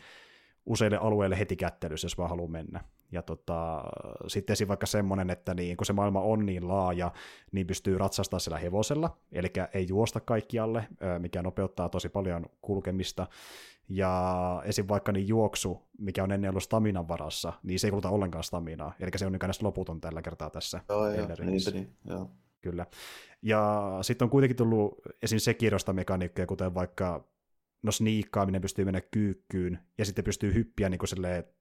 useille 0.66 0.96
alueille 0.96 1.38
heti 1.38 1.56
kättelyssä, 1.56 2.04
jos 2.04 2.18
vaan 2.18 2.30
haluaa 2.30 2.50
mennä. 2.50 2.84
Ja 3.12 3.22
tota, 3.22 3.84
sitten 4.26 4.52
esim. 4.52 4.68
vaikka 4.68 4.86
semmoinen, 4.86 5.30
että 5.30 5.54
niin, 5.54 5.76
kun 5.76 5.86
se 5.86 5.92
maailma 5.92 6.20
on 6.20 6.46
niin 6.46 6.68
laaja, 6.68 7.12
niin 7.52 7.66
pystyy 7.66 7.98
ratsastamaan 7.98 8.40
sillä 8.40 8.58
hevosella, 8.58 9.16
eli 9.32 9.52
ei 9.74 9.86
juosta 9.88 10.20
kaikkialle, 10.20 10.88
mikä 11.18 11.42
nopeuttaa 11.42 11.88
tosi 11.88 12.08
paljon 12.08 12.46
kulkemista. 12.62 13.26
Ja 13.88 14.62
esim. 14.64 14.88
vaikka 14.88 15.12
niin 15.12 15.28
juoksu, 15.28 15.82
mikä 15.98 16.22
on 16.22 16.32
ennen 16.32 16.50
ollut 16.50 16.62
staminan 16.62 17.08
varassa, 17.08 17.52
niin 17.62 17.78
se 17.78 17.86
ei 17.86 17.90
kuluta 17.90 18.10
ollenkaan 18.10 18.44
staminaa, 18.44 18.92
eli 19.00 19.10
se 19.16 19.26
on 19.26 19.32
niin 19.32 19.50
loputon 19.62 20.00
tällä 20.00 20.22
kertaa 20.22 20.50
tässä. 20.50 20.80
Joo, 20.88 21.10
joo, 21.10 21.26
niin, 21.26 21.62
niin, 21.72 21.96
joo. 22.04 22.30
Kyllä. 22.60 22.86
Ja 23.42 23.92
sitten 24.02 24.26
on 24.26 24.30
kuitenkin 24.30 24.56
tullut 24.56 25.00
esim. 25.22 25.38
Sekirosta 25.38 25.92
mekaniikkoja, 25.92 26.46
kuten 26.46 26.74
vaikka 26.74 27.28
no 27.82 27.92
sniikkaaminen 27.92 28.60
pystyy 28.60 28.84
mennä 28.84 29.00
kyykkyyn, 29.00 29.78
ja 29.98 30.04
sitten 30.04 30.24
pystyy 30.24 30.54
hyppiä 30.54 30.88
niin 30.88 31.00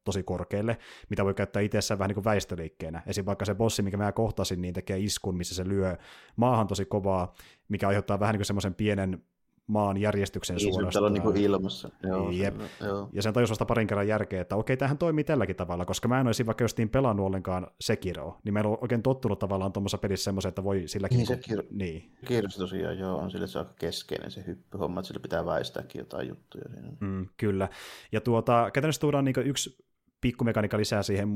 tosi 0.03 0.23
korkealle, 0.23 0.77
mitä 1.09 1.25
voi 1.25 1.33
käyttää 1.33 1.61
itsessään 1.61 1.99
vähän 1.99 2.09
niin 2.09 2.15
kuin 2.15 2.23
väistöliikkeenä. 2.23 3.01
Esim. 3.07 3.25
vaikka 3.25 3.45
se 3.45 3.55
bossi, 3.55 3.81
mikä 3.81 3.97
mä 3.97 4.11
kohtasin, 4.11 4.61
niin 4.61 4.73
tekee 4.73 4.99
iskun, 4.99 5.37
missä 5.37 5.55
se 5.55 5.67
lyö 5.67 5.97
maahan 6.35 6.67
tosi 6.67 6.85
kovaa, 6.85 7.33
mikä 7.69 7.87
aiheuttaa 7.87 8.19
vähän 8.19 8.33
niin 8.33 8.39
kuin 8.39 8.45
semmoisen 8.45 8.75
pienen 8.75 9.23
maan 9.67 9.97
järjestyksen 9.97 10.59
suorastaan. 10.59 11.13
Niin, 11.13 11.23
niin 11.23 11.37
ilmassa. 11.37 11.89
Joo, 12.03 12.29
Jep. 12.31 12.55
Se, 12.79 12.85
joo. 12.85 13.09
Ja 13.13 13.21
sen 13.21 13.33
tajus 13.33 13.49
vasta 13.49 13.65
parin 13.65 13.87
kerran 13.87 14.07
järkeä, 14.07 14.41
että 14.41 14.55
okei, 14.55 14.77
tämähän 14.77 14.97
toimii 14.97 15.23
tälläkin 15.23 15.55
tavalla, 15.55 15.85
koska 15.85 16.07
mä 16.07 16.19
en 16.19 16.27
olisi 16.27 16.45
vaikka 16.45 16.63
jostain 16.63 16.89
pelannut 16.89 17.25
ollenkaan 17.25 17.67
Sekiroa, 17.81 18.39
niin 18.43 18.53
meillä 18.53 18.69
on 18.69 18.77
oikein 18.81 19.03
tottunut 19.03 19.39
tavallaan 19.39 19.73
tuommoisessa 19.73 19.97
pelissä 19.97 20.23
semmoisen, 20.23 20.49
että 20.49 20.63
voi 20.63 20.83
silläkin... 20.85 21.17
Niin, 21.17 21.27
Sekiro, 21.27 21.63
niin. 21.71 22.11
Sekirossa 22.19 22.59
tosiaan 22.59 22.99
joo, 22.99 23.17
on 23.17 23.31
sille 23.31 23.47
se 23.47 23.59
aika 23.59 23.73
keskeinen 23.79 24.31
se 24.31 24.43
hyppyhomma, 24.47 24.99
että 24.99 25.07
sillä 25.07 25.19
pitää 25.19 25.45
väistääkin 25.45 25.99
jotain 25.99 26.27
juttuja 26.27 26.63
siinä. 26.73 26.89
Mm, 26.99 27.27
kyllä. 27.37 27.69
Ja 28.11 28.21
tuota, 28.21 28.69
käytännössä 28.73 29.01
tuodaan 29.01 29.25
niin 29.25 29.35
yksi 29.45 29.85
pikkumekaniikka 30.21 30.77
lisää 30.77 31.03
siihen 31.03 31.27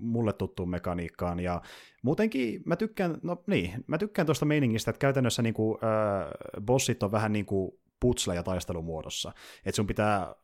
mulle 0.00 0.32
tuttuun 0.32 0.70
mekaniikkaan, 0.70 1.40
ja 1.40 1.62
muutenkin 2.02 2.62
mä 2.64 2.76
tykkään, 2.76 3.18
no 3.22 3.42
niin, 3.46 3.84
mä 3.86 3.98
tykkään 3.98 4.26
tuosta 4.26 4.46
meiningistä, 4.46 4.90
että 4.90 4.98
käytännössä 4.98 5.42
niin 5.42 5.54
kuin, 5.54 5.78
äh, 5.84 6.62
bossit 6.64 7.02
on 7.02 7.12
vähän 7.12 7.32
niin 7.32 7.46
kuin 7.46 7.70
putsleja 8.00 8.42
taistelumuodossa, 8.42 9.32
että 9.66 9.76
sun 9.76 9.86
pitää 9.86 10.34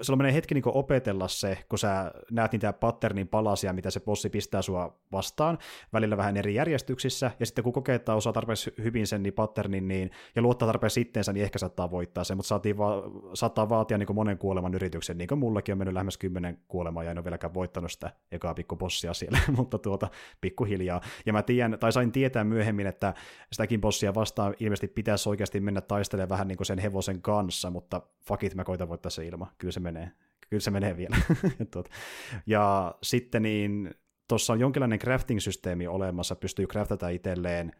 sulla 0.00 0.16
menee 0.16 0.34
hetki 0.34 0.54
niin 0.54 0.62
opetella 0.66 1.28
se, 1.28 1.58
kun 1.68 1.78
sä 1.78 2.12
näet 2.30 2.52
niitä 2.52 2.72
patternin 2.72 3.28
palasia, 3.28 3.72
mitä 3.72 3.90
se 3.90 4.00
bossi 4.00 4.30
pistää 4.30 4.62
sua 4.62 4.98
vastaan, 5.12 5.58
välillä 5.92 6.16
vähän 6.16 6.36
eri 6.36 6.54
järjestyksissä, 6.54 7.30
ja 7.40 7.46
sitten 7.46 7.64
kun 7.64 7.72
kokee, 7.72 7.94
että 7.94 8.14
osaa 8.14 8.32
tarpeeksi 8.32 8.74
hyvin 8.82 9.06
sen 9.06 9.22
niin 9.22 9.32
patternin, 9.32 9.88
niin, 9.88 10.10
ja 10.36 10.42
luottaa 10.42 10.66
tarpeeksi 10.66 10.94
sitteensä, 10.94 11.32
niin 11.32 11.44
ehkä 11.44 11.58
saattaa 11.58 11.90
voittaa 11.90 12.24
sen, 12.24 12.36
mutta 12.36 12.48
saatiin 12.48 12.78
va- 12.78 13.02
saattaa 13.34 13.68
vaatia 13.68 13.98
niin 13.98 14.14
monen 14.14 14.38
kuoleman 14.38 14.74
yrityksen, 14.74 15.18
niin 15.18 15.28
kuin 15.28 15.38
mullakin 15.38 15.72
on 15.72 15.78
mennyt 15.78 15.94
lähemmäs 15.94 16.18
kymmenen 16.18 16.58
kuolemaa, 16.68 17.04
ja 17.04 17.10
en 17.10 17.18
ole 17.18 17.24
vieläkään 17.24 17.54
voittanut 17.54 17.92
sitä 17.92 18.10
ekaa 18.32 18.54
pikkubossia 18.54 19.14
siellä, 19.14 19.38
mutta 19.56 19.78
tuota, 19.78 20.08
pikkuhiljaa. 20.40 21.00
Ja 21.26 21.32
mä 21.32 21.42
tiedän, 21.42 21.76
tai 21.80 21.92
sain 21.92 22.12
tietää 22.12 22.44
myöhemmin, 22.44 22.86
että 22.86 23.14
sitäkin 23.52 23.80
bossia 23.80 24.14
vastaan 24.14 24.54
ilmeisesti 24.60 24.88
pitäisi 24.88 25.28
oikeasti 25.28 25.60
mennä 25.60 25.80
taistelemaan 25.80 26.28
vähän 26.28 26.48
niin 26.48 26.56
kuin 26.56 26.66
sen 26.66 26.78
hevosen 26.78 27.22
kanssa, 27.22 27.70
mutta 27.70 28.02
fuck 28.26 28.44
it, 28.44 28.54
mä 28.54 28.64
koitan 28.64 28.88
voittaa 28.88 29.10
se 29.10 29.26
ilma. 29.26 29.52
Kyllä 29.58 29.72
se 29.72 29.79
menee. 29.80 30.12
Kyllä 30.50 30.60
se 30.60 30.70
menee 30.70 30.96
vielä. 30.96 31.16
ja 32.46 32.94
sitten 33.02 33.42
niin, 33.42 33.94
tuossa 34.28 34.52
on 34.52 34.60
jonkinlainen 34.60 34.98
crafting-systeemi 34.98 35.88
olemassa, 35.88 36.36
pystyy 36.36 36.66
craftata 36.66 37.08
itselleen 37.08 37.72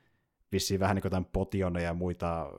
vissiin 0.52 0.80
vähän 0.80 0.96
niin 0.96 1.02
kuin 1.02 1.10
ja 1.82 1.94
muita 1.94 2.50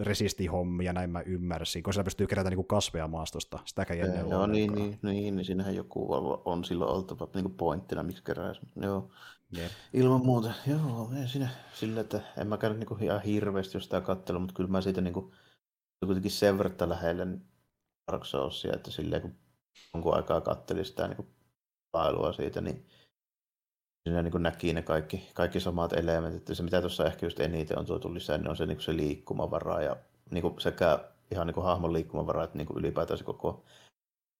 resistihommia, 0.00 0.92
näin 0.92 1.10
mä 1.10 1.20
ymmärsin, 1.20 1.82
kun 1.82 1.94
pystyy 2.04 2.26
kerätä 2.26 2.50
niin 2.50 2.66
kasveja 2.66 3.08
maastosta, 3.08 3.58
sitäkään 3.64 4.00
ennen 4.00 4.30
Joo, 4.30 4.46
niin, 4.46 4.72
niin, 4.72 4.98
niin, 5.02 5.36
niin, 5.36 5.44
siinähän 5.44 5.74
joku 5.74 6.06
on 6.44 6.64
silloin 6.64 6.90
oltava 6.90 7.28
niin 7.34 7.44
kuin 7.44 7.54
pointtina, 7.54 8.02
miksi 8.02 8.24
kerää. 8.24 8.52
Joo, 8.76 9.10
yeah. 9.56 9.70
ilman 9.92 10.26
muuta. 10.26 10.52
Joo, 10.66 11.10
ei 11.20 11.28
siinä 11.28 11.48
sillä, 11.74 12.00
että 12.00 12.20
en 12.36 12.46
mä 12.48 12.58
käy 12.58 12.74
niin 12.74 13.02
ihan 13.02 13.22
hirveästi 13.22 13.76
jos 13.76 13.84
sitä 13.84 14.00
katsella, 14.00 14.40
mutta 14.40 14.54
kyllä 14.54 14.70
mä 14.70 14.80
siitä 14.80 15.00
niin 15.00 15.14
kuin, 15.14 15.32
kuitenkin 16.06 16.30
sen 16.30 16.58
verran 16.58 16.88
lähellä 16.88 17.26
Dark 18.08 18.24
Soulsia, 18.24 18.72
että 18.74 18.90
silleen 18.90 19.22
kun 19.22 19.34
jonkun 19.94 20.14
aikaa 20.14 20.40
katselin 20.40 20.84
sitä 20.84 21.08
niin 21.08 21.28
pailua 21.90 22.32
siitä, 22.32 22.60
niin 22.60 22.86
siinä 24.08 24.22
niin 24.22 24.42
näki 24.42 24.72
ne 24.72 24.82
kaikki, 24.82 25.30
kaikki 25.34 25.60
samat 25.60 25.92
elementit. 25.92 26.56
Se 26.56 26.62
mitä 26.62 26.80
tuossa 26.80 27.06
ehkä 27.06 27.26
just 27.26 27.40
eniten 27.40 27.78
on 27.78 27.86
tuotu 27.86 28.14
lisää, 28.14 28.38
niin 28.38 28.48
on 28.48 28.56
se, 28.56 28.66
niin 28.66 28.80
se 28.80 28.96
liikkumavara 28.96 29.82
ja 29.82 29.96
niin 30.30 30.42
kuin 30.42 30.60
sekä 30.60 30.98
ihan 31.30 31.46
niin 31.46 31.54
kuin 31.54 31.64
hahmon 31.64 31.92
liikkumavara, 31.92 32.44
että 32.44 32.58
niin 32.58 32.66
kuin 32.66 32.78
ylipäätään 32.78 33.18
se 33.18 33.24
koko 33.24 33.64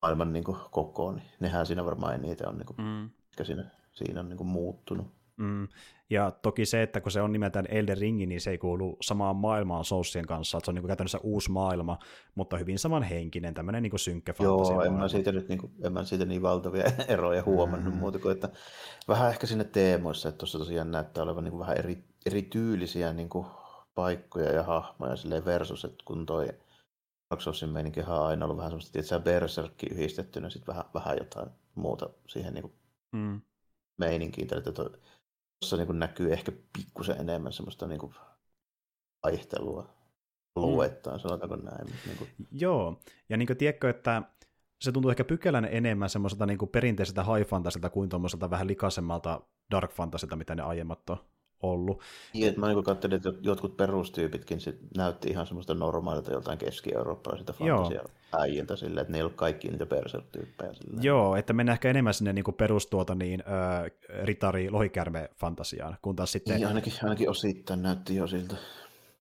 maailman 0.03 0.33
niin 0.33 0.45
kuin 0.45 0.57
koko, 0.71 1.13
niin 1.13 1.27
nehän 1.41 1.67
siinä 1.67 1.85
varmaan 1.85 2.15
eniten 2.15 2.49
on, 2.49 2.59
niin 2.59 2.67
kuin, 2.67 2.77
mm. 2.81 3.11
siinä, 3.43 3.71
siinä 3.93 4.21
on 4.21 4.29
niin 4.29 4.37
kuin 4.39 4.49
muuttunut. 4.49 5.18
Mm. 5.39 5.69
Ja 6.11 6.31
toki 6.31 6.67
se, 6.67 6.83
että 6.83 7.01
kun 7.01 7.13
se 7.13 7.23
on 7.23 7.33
nimeltään 7.33 7.67
Elden 7.69 7.99
Ringi, 7.99 8.27
niin 8.27 8.41
se 8.41 8.51
ei 8.51 8.59
kuulu 8.59 8.97
samaan 9.01 9.37
maailmaan 9.37 9.85
Soulsien 9.85 10.27
kanssa, 10.27 10.59
että 10.59 10.65
se 10.65 10.71
on 10.71 10.75
niin 10.75 10.83
kuin 10.83 10.89
käytännössä 10.89 11.19
uusi 11.23 11.51
maailma, 11.51 11.99
mutta 12.35 12.57
hyvin 12.57 12.79
samanhenkinen, 12.79 13.55
tämmöinen 13.55 13.83
niin 13.83 13.99
synkkä 13.99 14.33
fantasia. 14.33 14.75
Joo, 14.75 14.83
en 14.83 14.93
mä, 14.93 15.09
siitä 15.09 15.33
nyt 15.33 15.49
niin 15.49 15.59
kuin, 15.59 15.73
en 15.83 15.93
mä 15.93 16.05
siitä 16.05 16.25
niin 16.25 16.43
valtavia 16.43 16.85
eroja 17.09 17.43
huomannut, 17.43 17.95
mm. 17.95 18.01
muuta 18.01 18.19
kuin, 18.19 18.33
että 18.33 18.49
vähän 19.09 19.31
ehkä 19.31 19.47
sinne 19.47 19.65
teemoissa, 19.65 20.29
että 20.29 20.39
tuossa 20.39 20.59
tosiaan 20.59 20.91
näyttää 20.91 21.25
olevan 21.25 21.45
niin 21.45 21.53
kuin 21.53 21.61
vähän 21.61 21.79
eri, 21.79 22.05
erityylisiä 22.27 23.13
niin 23.13 23.29
kuin 23.29 23.47
paikkoja 23.95 24.53
ja 24.53 24.63
hahmoja 24.63 25.17
silleen 25.17 25.45
versus, 25.45 25.85
että 25.85 26.05
kun 26.05 26.27
toi 26.27 26.49
Dark 27.31 27.41
Soulsin 27.41 27.69
meininki 27.69 28.01
on 28.01 28.27
aina 28.27 28.45
ollut 28.45 28.57
vähän 28.57 28.71
semmoista, 28.71 28.99
että 28.99 29.21
Berserkki 29.21 29.87
yhdistettynä 29.87 30.51
sitten 30.51 30.67
vähän, 30.67 30.85
vähän 30.95 31.17
jotain 31.19 31.51
muuta 31.75 32.11
siihen 32.27 32.55
niin 32.55 32.63
kuin 32.63 32.73
mm. 33.13 33.41
meininkiin, 33.99 34.49
että 34.57 34.73
tuossa 35.61 35.77
niin 35.77 35.99
näkyy 35.99 36.33
ehkä 36.33 36.53
pikkusen 36.77 37.21
enemmän 37.21 37.53
semmoista 37.53 37.87
niin 37.87 38.01
kuin 38.01 38.15
vaihtelua 39.25 39.99
luettaan, 40.57 41.17
mm. 41.17 41.21
sanotaanko 41.21 41.57
näin. 41.57 41.87
Niin 42.07 42.19
kuin... 42.19 42.31
Joo, 42.53 43.01
ja 43.29 43.37
niin 43.37 43.47
kuin, 43.47 43.57
tiedätkö, 43.57 43.91
että 43.91 44.23
se 44.81 44.93
tuntuu 44.93 45.11
ehkä 45.11 45.25
pykälän 45.25 45.69
enemmän 45.71 46.11
semmoiselta 46.11 46.47
niin 46.47 46.59
kuin 46.59 46.69
perinteiseltä 46.69 47.25
high 47.25 47.49
fantasilta 47.49 47.91
kuin 47.91 48.09
tuommoiselta 48.09 48.51
vähän 48.51 48.67
likaisemmalta 48.67 49.41
dark 49.71 49.93
fantasilta, 49.93 50.37
mitä 50.37 50.55
ne 50.55 50.63
aiemmat 50.63 51.11
on 51.11 51.19
ollut. 51.63 52.01
Niin, 52.35 52.49
että 52.49 52.61
mä 52.61 52.69
niin 52.69 52.85
katselin, 52.85 53.17
että 53.17 53.33
jotkut 53.41 53.77
perustyypitkin 53.77 54.61
sit 54.61 54.79
näytti 54.97 55.29
ihan 55.29 55.47
semmoista 55.47 55.75
normaalilta 55.75 56.33
joltain 56.33 56.59
keski-eurooppalaisilta 56.59 57.53
fantasia-äijiltä 57.53 58.77
silleen, 58.77 59.03
että 59.03 59.13
ne 59.13 59.19
ei 59.19 59.23
ollut 59.23 59.37
kaikki 59.37 59.69
niitä 59.69 59.87
persertyyppejä. 59.87 60.73
Joo, 61.01 61.37
että 61.37 61.53
mennään 61.53 61.75
ehkä 61.75 61.91
enemmän 61.91 62.15
sinne 62.15 62.33
niin 62.33 62.45
perustuota 62.57 63.15
niin, 63.15 63.43
äh, 63.47 63.91
ritari 64.25 64.71
lohikärme 64.71 65.31
fantasiaan, 65.37 65.97
kun 66.03 66.17
taas 66.17 66.33
sitten... 66.33 66.57
Niin, 66.57 66.69
ainakin, 66.69 66.93
ainakin 67.03 67.31
osittain 67.31 67.83
näytti 67.83 68.17
jo 68.17 68.27
siltä. 68.27 68.57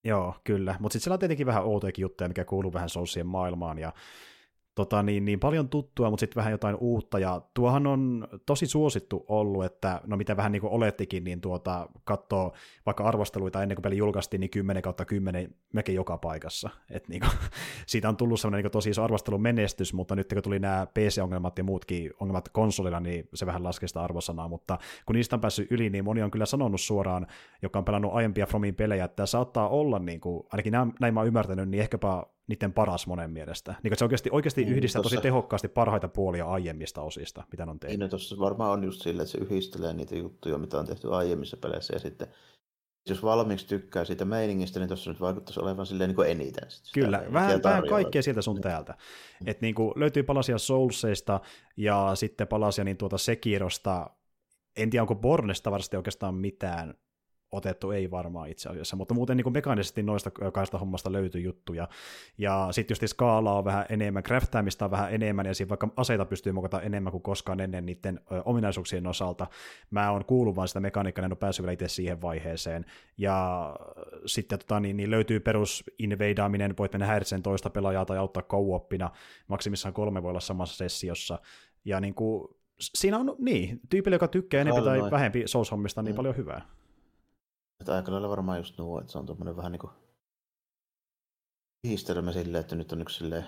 Joo, 0.04 0.34
kyllä. 0.44 0.76
Mutta 0.80 0.92
sitten 0.92 1.04
siellä 1.04 1.14
on 1.14 1.18
tietenkin 1.18 1.46
vähän 1.46 1.64
outojakin 1.64 2.02
juttuja, 2.02 2.28
mikä 2.28 2.44
kuuluu 2.44 2.72
vähän 2.72 2.88
Soulsien 2.88 3.26
maailmaan, 3.26 3.78
ja 3.78 3.92
tota, 4.78 5.02
niin, 5.02 5.24
niin 5.24 5.40
paljon 5.40 5.68
tuttua, 5.68 6.10
mutta 6.10 6.20
sitten 6.20 6.36
vähän 6.36 6.52
jotain 6.52 6.76
uutta, 6.80 7.18
ja 7.18 7.42
tuohan 7.54 7.86
on 7.86 8.28
tosi 8.46 8.66
suosittu 8.66 9.24
ollut, 9.28 9.64
että 9.64 10.00
no 10.06 10.16
mitä 10.16 10.36
vähän 10.36 10.52
niin 10.52 10.60
kuin 10.60 10.72
olettikin, 10.72 11.24
niin 11.24 11.40
tuota, 11.40 11.88
katsoo 12.04 12.52
vaikka 12.86 13.04
arvosteluita 13.04 13.62
ennen 13.62 13.76
kuin 13.76 13.82
peli 13.82 13.96
julkaistiin, 13.96 14.40
niin 14.40 14.50
10 14.50 14.82
kautta 14.82 15.04
10 15.04 15.54
melkein 15.72 15.96
joka 15.96 16.18
paikassa. 16.18 16.70
Et 16.90 17.08
niin 17.08 17.20
kuin, 17.20 17.30
siitä 17.86 18.08
on 18.08 18.16
tullut 18.16 18.40
sellainen 18.40 18.64
niin 18.64 18.72
tosi 18.72 18.90
iso 18.90 19.04
arvostelun 19.04 19.42
menestys, 19.42 19.94
mutta 19.94 20.16
nyt 20.16 20.32
kun 20.34 20.42
tuli 20.42 20.58
nämä 20.58 20.86
PC-ongelmat 20.86 21.58
ja 21.58 21.64
muutkin 21.64 22.10
ongelmat 22.20 22.48
konsolilla, 22.48 23.00
niin 23.00 23.28
se 23.34 23.46
vähän 23.46 23.64
laskee 23.64 23.88
sitä 23.88 24.02
arvosanaa, 24.02 24.48
mutta 24.48 24.78
kun 25.06 25.16
niistä 25.16 25.36
on 25.36 25.40
päässyt 25.40 25.72
yli, 25.72 25.90
niin 25.90 26.04
moni 26.04 26.22
on 26.22 26.30
kyllä 26.30 26.46
sanonut 26.46 26.80
suoraan, 26.80 27.26
joka 27.62 27.78
on 27.78 27.84
pelannut 27.84 28.14
aiempia 28.14 28.46
Fromin 28.46 28.74
pelejä, 28.74 29.04
että 29.04 29.16
tämä 29.16 29.26
saattaa 29.26 29.68
olla, 29.68 29.98
niin 29.98 30.20
kuin, 30.20 30.42
ainakin 30.52 30.72
näin 31.00 31.14
mä 31.14 31.20
oon 31.20 31.26
ymmärtänyt, 31.26 31.68
niin 31.68 31.80
ehkäpä 31.80 32.22
niiden 32.48 32.72
paras 32.72 33.06
monen 33.06 33.30
mielestä. 33.30 33.74
Niin, 33.82 33.98
se 33.98 34.04
oikeasti, 34.04 34.28
oikeasti 34.32 34.64
niin, 34.64 34.76
yhdistää 34.76 35.02
tossa... 35.02 35.16
tosi 35.16 35.22
tehokkaasti 35.22 35.68
parhaita 35.68 36.08
puolia 36.08 36.46
aiemmista 36.46 37.02
osista, 37.02 37.44
mitä 37.50 37.64
on 37.64 37.80
tehty. 37.80 37.96
Niin, 37.96 38.00
no 38.00 38.08
tuossa 38.08 38.38
varmaan 38.38 38.70
on 38.70 38.84
just 38.84 39.02
sillä, 39.02 39.22
että 39.22 39.32
se 39.32 39.38
yhdistelee 39.38 39.92
niitä 39.92 40.16
juttuja, 40.16 40.58
mitä 40.58 40.78
on 40.78 40.86
tehty 40.86 41.14
aiemmissa 41.14 41.56
peleissä, 41.56 41.94
ja 41.94 41.98
sitten 41.98 42.28
jos 43.08 43.22
valmiiksi 43.22 43.66
tykkää 43.66 44.04
siitä 44.04 44.24
meiningistä, 44.24 44.80
niin 44.80 44.88
tuossa 44.88 45.10
nyt 45.10 45.20
vaikuttaisi 45.20 45.60
olevan 45.60 45.86
silleen 45.86 46.08
niin 46.08 46.16
kuin 46.16 46.30
eniten. 46.30 46.70
Sitä 46.70 46.90
Kyllä, 46.94 47.24
vähän, 47.32 47.62
vähän 47.62 47.88
kaikkea 47.88 48.22
sieltä 48.22 48.42
sun 48.42 48.60
täältä. 48.60 48.92
Mm. 48.92 49.48
Et 49.48 49.60
niin 49.60 49.74
kuin 49.74 49.92
löytyy 49.96 50.22
palasia 50.22 50.58
Soulseista 50.58 51.40
ja 51.76 52.10
sitten 52.14 52.48
palasia 52.48 52.84
niin 52.84 52.96
tuota 52.96 53.18
Sekirosta. 53.18 54.10
En 54.76 54.90
tiedä, 54.90 55.02
onko 55.02 55.14
Bornesta 55.14 55.70
varmasti 55.70 55.96
oikeastaan 55.96 56.34
mitään 56.34 56.94
otettu, 57.52 57.90
ei 57.90 58.10
varmaan 58.10 58.48
itse 58.48 58.68
asiassa, 58.68 58.96
mutta 58.96 59.14
muuten 59.14 59.36
niin 59.36 59.42
kuin 59.42 59.52
mekaanisesti 59.52 60.02
noista 60.02 60.30
kahdesta 60.30 60.78
hommasta 60.78 61.12
löytyy 61.12 61.40
juttuja. 61.40 61.88
Ja 62.38 62.68
sitten 62.70 62.92
just 62.92 63.02
skaalaa 63.06 63.58
on 63.58 63.64
vähän 63.64 63.86
enemmän, 63.88 64.22
craftaamista 64.22 64.84
on 64.84 64.90
vähän 64.90 65.14
enemmän, 65.14 65.46
ja 65.46 65.54
siinä 65.54 65.68
vaikka 65.68 65.88
aseita 65.96 66.24
pystyy 66.24 66.52
mokata 66.52 66.80
enemmän 66.80 67.10
kuin 67.10 67.22
koskaan 67.22 67.60
ennen 67.60 67.86
niiden 67.86 68.20
ominaisuuksien 68.44 69.06
osalta. 69.06 69.46
Mä 69.90 70.10
oon 70.10 70.24
kuullut 70.24 70.56
vaan 70.56 70.68
sitä 70.68 70.80
mekaniikkaa, 70.80 71.24
en 71.24 71.32
ole 71.32 71.36
päässyt 71.36 71.62
vielä 71.62 71.72
itse 71.72 71.88
siihen 71.88 72.22
vaiheeseen. 72.22 72.84
Ja 73.18 73.76
sitten 74.26 74.58
tota, 74.58 74.80
niin, 74.80 74.96
niin 74.96 75.10
löytyy 75.10 75.40
perus 75.40 75.84
inveidaaminen, 75.98 76.74
voit 76.78 76.92
mennä 76.92 77.06
häiritseen 77.06 77.42
toista 77.42 77.70
pelaajaa 77.70 78.04
tai 78.04 78.18
auttaa 78.18 78.42
co 78.42 78.88
maksimissaan 79.48 79.94
kolme 79.94 80.22
voi 80.22 80.30
olla 80.30 80.40
samassa 80.40 80.76
sessiossa. 80.76 81.38
Ja 81.84 82.00
niin 82.00 82.14
kuin, 82.14 82.48
siinä 82.78 83.18
on, 83.18 83.36
niin, 83.38 83.80
tyypille, 83.88 84.14
joka 84.14 84.28
tykkää 84.28 84.60
enemmän 84.60 84.84
tai 84.84 85.10
vähempi 85.10 85.44
Souls-hommista, 85.46 86.02
niin 86.02 86.14
mm. 86.14 86.16
paljon 86.16 86.36
hyvää. 86.36 86.77
Että 87.80 87.96
aika 87.96 88.12
lailla 88.12 88.28
varmaan 88.28 88.58
just 88.58 88.78
nuo, 88.78 89.00
että 89.00 89.12
se 89.12 89.18
on 89.18 89.26
tuommoinen 89.26 89.56
vähän 89.56 89.72
niin 89.72 89.80
kuin 89.80 89.92
yhdistelmä 91.84 92.32
silleen, 92.32 92.60
että 92.60 92.76
nyt 92.76 92.92
on 92.92 93.00
yksi 93.00 93.18
silleen 93.18 93.44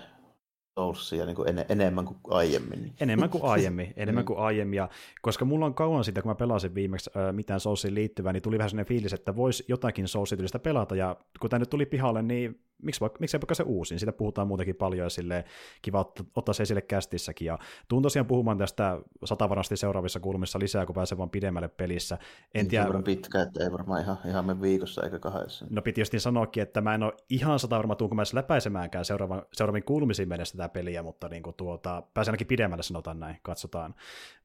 Soulsia 0.79 1.25
niin 1.25 1.35
kuin 1.35 1.49
en, 1.49 1.65
enemmän 1.69 2.05
kuin 2.05 2.17
aiemmin. 2.27 2.93
Enemmän 2.99 3.29
kuin 3.29 3.43
aiemmin, 3.53 3.93
enemmän 3.95 4.23
mm. 4.23 4.25
kuin 4.25 4.39
aiemmin. 4.39 4.77
Ja 4.77 4.89
koska 5.21 5.45
mulla 5.45 5.65
on 5.65 5.73
kauan 5.73 6.03
siitä, 6.03 6.21
kun 6.21 6.31
mä 6.31 6.35
pelasin 6.35 6.75
viimeksi 6.75 7.09
äh, 7.17 7.33
mitään 7.33 7.59
Soulsiin 7.59 7.95
liittyvää, 7.95 8.33
niin 8.33 8.43
tuli 8.43 8.57
vähän 8.57 8.69
sellainen 8.69 8.87
fiilis, 8.87 9.13
että 9.13 9.35
voisi 9.35 9.65
jotakin 9.67 10.07
Soulsityylistä 10.07 10.59
pelata. 10.59 10.95
Ja 10.95 11.15
kun 11.39 11.49
tämä 11.49 11.59
nyt 11.59 11.69
tuli 11.69 11.85
pihalle, 11.85 12.21
niin 12.21 12.63
miksi, 12.81 13.05
miksi 13.19 13.37
ei 13.37 13.41
vaikka 13.41 13.55
se 13.55 13.63
uusin? 13.63 13.99
Siitä 13.99 14.11
puhutaan 14.11 14.47
muutenkin 14.47 14.75
paljon 14.75 15.05
ja 15.05 15.09
sille 15.09 15.45
kiva 15.81 16.11
ottaa 16.35 16.53
se 16.53 16.63
esille 16.63 16.81
kästissäkin. 16.81 17.45
Ja 17.45 17.59
tuun 17.87 18.03
tosiaan 18.03 18.25
puhumaan 18.25 18.57
tästä 18.57 18.99
satavarasti 19.23 19.77
seuraavissa 19.77 20.19
kulmissa 20.19 20.59
lisää, 20.59 20.85
kun 20.85 20.95
pääsee 20.95 21.17
vaan 21.17 21.29
pidemmälle 21.29 21.67
pelissä. 21.67 22.17
En 22.53 22.67
tiedä... 22.67 22.85
Se 22.85 23.03
pitkä, 23.03 23.41
että 23.41 23.63
ei 23.63 23.71
varmaan 23.71 24.01
ihan, 24.01 24.17
ihan 24.27 24.45
me 24.45 24.61
viikossa 24.61 25.03
eikä 25.03 25.19
kahdessa. 25.19 25.65
No 25.69 25.81
piti 25.81 26.01
just 26.01 26.13
niin 26.13 26.21
sanoakin, 26.21 26.63
että 26.63 26.81
mä 26.81 26.95
en 26.95 27.03
ole 27.03 27.13
ihan 27.29 27.59
satavarma, 27.59 27.95
tuunko 27.95 28.15
mä 28.15 28.21
edes 28.21 28.33
läpäisemäänkään 28.33 29.05
seuraavan, 29.05 29.41
seuraaviin 29.53 29.83
kulmisiin 29.83 30.29
mennessä 30.29 30.57
tätä 30.57 30.69
peliä, 30.69 31.03
mutta 31.03 31.29
niin 31.29 31.43
kuin 31.43 31.55
tuota, 31.55 32.03
pääsen 32.13 32.31
ainakin 32.31 32.47
pidemmälle 32.47 32.83
sanotaan 32.83 33.19
näin, 33.19 33.37
katsotaan. 33.41 33.95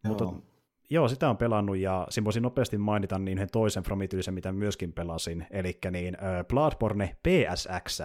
Joo. 0.04 0.08
Mutta 0.08 0.56
Joo, 0.90 1.08
sitä 1.08 1.30
on 1.30 1.36
pelannut 1.36 1.76
ja 1.76 2.06
siinä 2.10 2.24
voisin 2.24 2.42
nopeasti 2.42 2.78
mainita 2.78 3.18
niin 3.18 3.38
yhden 3.38 3.50
toisen 3.52 3.82
Fromityisen, 3.82 4.34
mitä 4.34 4.52
myöskin 4.52 4.92
pelasin, 4.92 5.46
eli 5.50 5.78
niin 5.90 6.14
uh, 6.14 6.46
Bloodborne 6.48 7.16
PSX, 7.22 8.02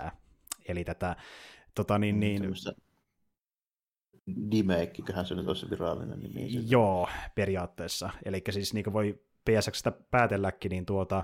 eli 0.67 0.83
tätä 0.83 1.15
tota 1.75 1.99
niin, 1.99 2.15
mm, 2.15 2.19
niin, 2.19 2.53
Dimeikkiköhän 4.51 5.25
se 5.25 5.35
nyt 5.35 5.47
olisi 5.47 5.69
virallinen 5.69 6.19
nimi. 6.19 6.49
Joo, 6.69 7.07
periaatteessa. 7.35 8.09
Eli 8.25 8.41
siis 8.49 8.73
niin 8.73 8.83
kuin 8.83 8.93
voi 8.93 9.19
PSXstä 9.49 9.91
päätelläkin, 9.91 10.69
niin 10.69 10.85
tuota, 10.85 11.23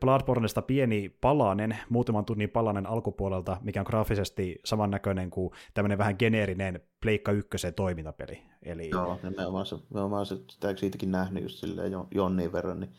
Bloodborneista 0.00 0.62
pieni 0.62 1.08
palanen, 1.20 1.78
muutaman 1.88 2.24
tunnin 2.24 2.50
palanen 2.50 2.86
alkupuolelta, 2.86 3.56
mikä 3.62 3.80
on 3.80 3.86
graafisesti 3.86 4.60
samannäköinen 4.64 5.30
kuin 5.30 5.50
tämmöinen 5.74 5.98
vähän 5.98 6.16
geneerinen 6.18 6.80
Pleikka 7.00 7.32
1 7.32 7.48
toimintapeli. 7.76 8.42
Eli... 8.62 8.90
Joo, 8.90 9.20
nimenomaan 9.22 9.66
se, 9.66 9.76
nimenomaan 9.90 10.26
se, 10.26 10.36
sitä 10.50 10.76
siitäkin 10.76 11.10
nähnyt 11.10 11.42
just 11.42 11.58
silleen 11.58 11.92
jonnin 12.10 12.52
verran, 12.52 12.80
niin 12.80 12.92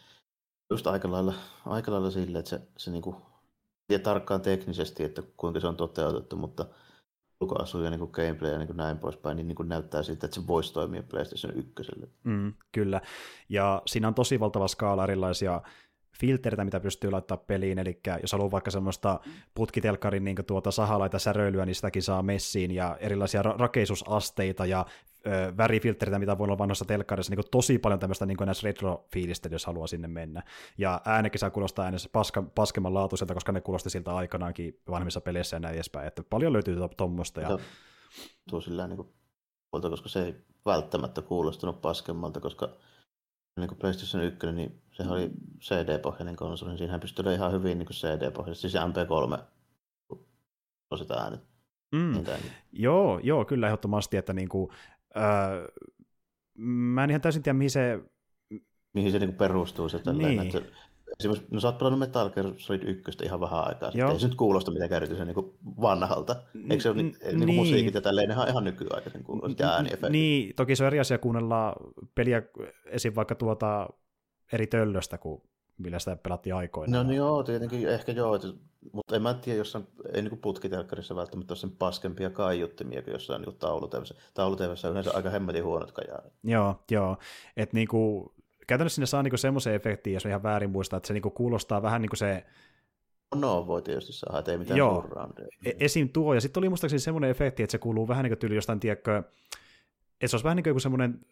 just 0.70 0.88
aika 0.88 1.12
lailla, 1.12 1.34
aika 1.66 1.92
lailla 1.92 2.12
silleen, 2.12 2.40
että 2.40 2.50
se, 2.50 2.62
se 2.78 2.92
niinku, 2.92 3.16
tiedä 3.88 4.04
tarkkaan 4.04 4.42
teknisesti, 4.42 5.04
että 5.04 5.24
kuinka 5.38 5.60
se 5.60 5.68
on 5.68 5.78
toteutettu, 5.78 6.36
mutta 6.36 6.66
ulkoasu 7.42 7.84
ja 7.84 7.90
niin 7.90 8.10
gameplay 8.12 8.52
ja 8.52 8.58
niin 8.58 8.78
näin 8.78 8.98
poispäin, 8.98 9.38
niin, 9.38 9.48
niin 9.48 9.70
näyttää 9.70 10.04
siltä, 10.04 10.26
että 10.26 10.36
se 10.36 10.48
voisi 10.48 10.74
toimia 10.74 11.04
PlayStation 11.04 11.54
1. 11.58 11.74
Mm, 12.24 12.54
kyllä, 12.72 13.02
ja 13.50 13.82
siinä 13.86 14.08
on 14.08 14.14
tosi 14.14 14.40
valtava 14.40 14.68
skaala 14.68 15.04
erilaisia 15.04 15.62
filtereitä, 16.20 16.66
mitä 16.66 16.80
pystyy 16.80 17.12
laittaa 17.12 17.38
peliin, 17.38 17.80
eli 17.80 18.00
jos 18.22 18.32
haluaa 18.32 18.52
vaikka 18.52 18.72
semmoista 18.72 19.20
putkitelkkarin 19.54 20.24
niin 20.24 20.36
tuota 20.48 20.72
sahalaita 20.72 21.20
säröilyä, 21.20 21.66
niin 21.66 21.76
sitäkin 21.76 22.04
saa 22.04 22.24
messiin, 22.24 22.72
ja 22.72 22.98
erilaisia 23.00 23.42
ra- 23.42 23.60
rakeisusasteita 23.60 24.66
ja 24.66 24.86
ö, 25.28 25.58
värifiltereitä, 25.58 26.20
mitä 26.20 26.38
voi 26.38 26.46
olla 26.46 26.58
vanhoissa 26.58 26.86
telkkarissa, 26.86 27.36
niin 27.36 27.46
tosi 27.52 27.78
paljon 27.78 28.00
tämmöistä 28.00 28.26
niin 28.26 28.38
näissä 28.46 28.68
retro-fiilistä, 28.68 29.50
jos 29.52 29.66
haluaa 29.66 29.88
sinne 29.88 30.08
mennä. 30.08 30.44
Ja 30.78 31.02
äänekin 31.06 31.40
saa 31.40 31.50
kuulostaa 31.50 31.86
äänessä 31.86 32.10
paska, 32.12 32.44
paskemman 32.56 32.94
laatuiselta, 32.94 33.34
koska 33.34 33.52
ne 33.52 33.62
kuulosti 33.62 33.90
siltä 33.90 34.16
aikanaankin 34.16 34.82
vanhemmissa 34.90 35.22
peleissä 35.22 35.56
ja 35.56 35.60
näin 35.60 35.76
edespäin, 35.76 36.08
että 36.08 36.24
paljon 36.30 36.54
löytyy 36.54 36.78
tuommoista. 36.98 37.42
Ja... 37.42 37.60
Tuo 38.50 38.62
sillä 38.62 38.88
niin 38.88 38.98
kuin, 38.98 39.10
koska 39.72 40.10
se 40.10 40.26
ei 40.26 40.36
välttämättä 40.66 41.22
kuulostunut 41.22 41.82
paskemmalta, 41.82 42.40
koska 42.40 42.70
niin 43.60 43.68
kuin 43.68 43.80
PlayStation 43.80 44.24
1, 44.24 44.52
niin 44.52 44.82
se 44.92 45.04
oli 45.04 45.32
CD-pohjainen 45.60 46.36
konsoli, 46.36 46.70
niin 46.70 46.78
siinähän 46.78 47.00
pystyy 47.00 47.34
ihan 47.34 47.52
hyvin 47.52 47.78
niin 47.78 47.88
CD-pohjaisesti, 47.88 48.70
siis 48.70 48.84
MP3 48.84 49.40
on 50.92 50.98
sitä 50.98 51.14
äänet. 51.14 51.42
Mm. 51.92 52.14
Niin. 52.14 52.26
Joo, 52.72 53.20
joo, 53.24 53.46
kyllä 53.46 53.68
ehdottomasti, 53.68 54.18
että 54.18 54.34
niin 54.34 54.50
kuin, 54.50 54.72
äh, 55.18 55.68
mä 56.58 57.04
en 57.04 57.10
ihan 57.10 57.22
täysin 57.22 57.44
tiedä, 57.44 57.58
mihin 57.58 57.72
se... 57.72 58.00
Mihin 58.94 59.12
se 59.12 59.20
niin 59.20 59.30
kuin 59.30 59.38
perustuu 59.38 59.90
se 59.90 60.00
tälleen, 60.00 60.38
niin. 60.38 60.56
että 60.56 60.86
Esimerkiksi, 61.20 61.48
no 61.52 61.60
sä 61.60 61.68
oot 61.68 61.78
pelannut 61.78 62.00
Metal 62.00 62.30
Gear 62.30 62.54
Solid 62.58 62.84
1 62.84 63.26
ihan 63.26 63.40
vähän 63.40 63.68
aikaa 63.68 63.92
sitten. 63.92 64.10
Ei 64.10 64.20
se 64.20 64.28
nyt 64.28 64.36
kuulosta 64.36 64.72
mitenkään 64.72 64.98
erityisen 64.98 65.28
niin 65.28 65.54
vanhalta. 65.82 66.36
Eikö 66.70 66.84
se 66.84 66.90
ole 66.90 66.98
niin, 66.98 67.16
niin, 67.34 67.56
musiikit 67.56 67.94
ja 67.94 68.02
tälleen, 68.02 68.30
nehän 68.30 68.50
ihan 68.50 68.64
nykyaikaisen 68.64 69.24
kuulostaa 69.24 69.68
ja 69.68 69.74
ääniefektit. 69.74 70.12
Niin, 70.12 70.56
toki 70.56 70.76
se 70.76 70.84
on 70.84 70.88
eri 70.88 71.00
asia 71.00 71.18
kuunnella 71.18 71.76
peliä 72.16 72.42
esim. 72.86 73.16
vaikka 73.16 73.36
tuota 73.36 73.90
eri 74.54 74.68
töllöstä 74.68 75.18
kuin 75.18 75.42
millä 75.78 76.00
sitä 76.00 76.16
pelattiin 76.16 76.56
aikoinaan. 76.56 77.06
No 77.06 77.10
niin 77.10 77.18
joo, 77.18 77.44
tietenkin 77.44 77.90
ehkä 77.90 78.12
joo, 78.12 78.40
mutta 78.92 79.16
en 79.16 79.22
mä 79.22 79.34
tiedä, 79.34 79.58
jos 79.58 79.76
on, 79.76 79.88
ei 80.14 80.22
niin 80.22 80.38
putkitelkkarissa 80.38 81.16
välttämättä 81.16 81.52
ole 81.52 81.58
sen 81.58 81.72
paskempia 81.72 82.30
kaiuttimia 82.30 83.02
kuin 83.02 83.12
jossain 83.12 83.42
niin 83.42 83.56
taulutevässä. 83.56 84.16
Taulutevässä 84.34 84.88
on 84.88 84.92
yleensä 84.92 85.12
aika 85.14 85.30
hemmetin 85.30 85.64
huonot 85.64 85.92
kajaarit. 85.92 86.34
Joo, 86.44 86.84
joo. 86.92 87.18
Että 87.58 87.76
niinku, 87.76 88.34
käytännössä 88.68 88.96
sinne 88.96 89.06
saa 89.06 89.24
niinku 89.24 89.38
semmoisen 89.38 89.76
efektin, 89.76 90.14
jos 90.14 90.26
ihan 90.26 90.44
väärin 90.44 90.70
muistaa, 90.70 90.98
että 90.98 91.08
se 91.08 91.14
niinku 91.14 91.30
kuulostaa 91.30 91.82
vähän 91.82 92.02
niin 92.02 92.10
kuin 92.10 92.18
se 92.18 92.46
No, 93.36 93.68
voi 93.68 93.82
tietysti 93.82 94.14
saada, 94.14 94.40
että 94.40 94.52
ei 94.52 94.58
mitään 94.58 94.78
Joo, 94.78 95.10
e- 95.66 95.72
esim. 95.80 96.10
tuo, 96.10 96.34
ja 96.34 96.42
sitten 96.42 96.62
oli 96.62 96.70
muistaakseni 96.70 97.00
semmoinen 97.00 97.30
efekti, 97.30 97.64
että 97.64 97.72
se 97.72 97.78
kuuluu 97.78 98.08
vähän 98.08 98.24
niin 98.24 98.32
kuin 98.32 98.40
tyyli 98.40 98.56
jostain, 98.56 98.80
tiedätkö, 98.80 99.18
että 99.18 100.28
se 100.28 100.36
olisi 100.36 100.44
vähän 100.44 100.56
niin 100.56 100.64
kuin 100.64 100.70
joku 100.72 100.80
semmoinen, 100.80 101.26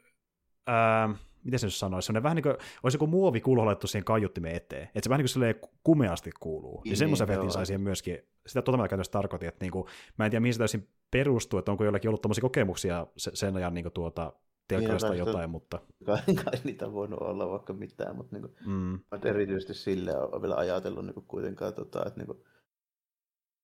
ää, 0.67 1.09
miten 1.43 1.59
se 1.59 1.67
nyt 1.67 1.73
sanoisi, 1.73 2.05
semmoinen 2.05 2.23
vähän 2.23 2.35
niin 2.35 2.43
kuin, 2.43 2.55
olisi 2.83 2.95
joku 2.95 3.07
muovi 3.07 3.41
kulholettu 3.41 3.87
siihen 3.87 4.05
kaiuttimen 4.05 4.55
eteen, 4.55 4.83
että 4.83 4.99
se 5.03 5.09
vähän 5.09 5.25
niin 5.25 5.59
kuin 5.61 5.69
kumeasti 5.83 6.31
kuuluu, 6.39 6.81
niin, 6.81 6.89
niin 6.89 6.97
semmoisen 6.97 7.29
efektin 7.29 7.51
sai 7.51 7.65
siihen 7.65 7.81
myöskin, 7.81 8.19
sitä 8.47 8.61
tota 8.61 8.77
mä 8.77 8.83
käytännössä 8.83 9.11
tarkoitin, 9.11 9.49
että 9.49 9.65
niin 9.65 9.71
kuin, 9.71 9.85
mä 10.17 10.25
en 10.25 10.31
tiedä 10.31 10.41
mihin 10.41 10.53
se 10.53 10.57
täysin 10.57 10.87
perustuu, 11.11 11.59
että 11.59 11.71
onko 11.71 11.83
jollakin 11.83 12.09
ollut 12.09 12.21
tämmöisiä 12.21 12.41
kokemuksia 12.41 13.07
sen 13.17 13.55
ajan 13.55 13.73
niin 13.73 13.83
kuin 13.83 13.93
tuota, 13.93 14.33
telkkarista 14.67 15.09
niin, 15.09 15.19
jotain, 15.19 15.49
mutta... 15.49 15.79
Kai, 16.05 16.35
kai 16.43 16.53
niitä 16.63 16.93
voinut 16.93 17.21
olla 17.21 17.49
vaikka 17.49 17.73
mitään, 17.73 18.15
mutta 18.15 18.35
niin 18.35 18.41
kuin, 18.41 18.55
mm. 18.65 18.99
erityisesti 19.25 19.73
sille 19.73 20.17
on 20.17 20.41
vielä 20.41 20.55
ajatellut 20.55 21.05
niin 21.05 21.13
kuin 21.13 21.25
kuitenkaan, 21.27 21.73
tota, 21.73 22.03
että 22.07 22.19
niin 22.19 22.27
kuin, 22.27 22.43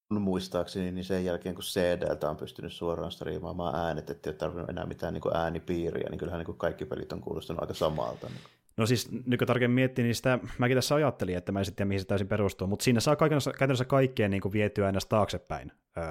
muistaakseni, 0.09 0.91
niin 0.91 1.05
sen 1.05 1.25
jälkeen 1.25 1.55
kun 1.55 1.63
CDltä 1.63 2.29
on 2.29 2.37
pystynyt 2.37 2.73
suoraan 2.73 3.11
striimaamaan 3.11 3.75
äänet, 3.75 4.09
että 4.09 4.29
ei 4.29 4.31
ole 4.31 4.37
tarvinnut 4.37 4.69
enää 4.69 4.85
mitään 4.85 5.13
niin 5.13 5.21
kuin 5.21 5.35
äänipiiriä, 5.35 6.09
niin 6.09 6.19
kyllähän 6.19 6.39
niin 6.39 6.45
kuin 6.45 6.57
kaikki 6.57 6.85
pelit 6.85 7.13
on 7.13 7.21
kuulostanut 7.21 7.61
aika 7.61 7.73
samalta. 7.73 8.27
Niin 8.27 8.39
No 8.79 8.85
siis 8.85 9.11
nyt 9.25 9.39
kun 9.39 9.47
tarkemmin 9.47 9.75
miettii, 9.75 10.03
niin 10.03 10.15
sitä 10.15 10.39
mäkin 10.57 10.77
tässä 10.77 10.95
ajattelin, 10.95 11.37
että 11.37 11.51
mä 11.51 11.59
en 11.59 11.65
sitten 11.65 11.87
mihin 11.87 11.99
se 11.99 12.07
täysin 12.07 12.27
perustuu, 12.27 12.67
mutta 12.67 12.83
siinä 12.83 12.99
saa 12.99 13.15
käytännössä 13.15 13.85
kaikkeen 13.85 14.31
niin 14.31 14.41
kuin 14.41 14.53
vietyä 14.53 14.85
aina 14.85 14.99
taaksepäin 15.09 15.71
öö, 15.97 16.03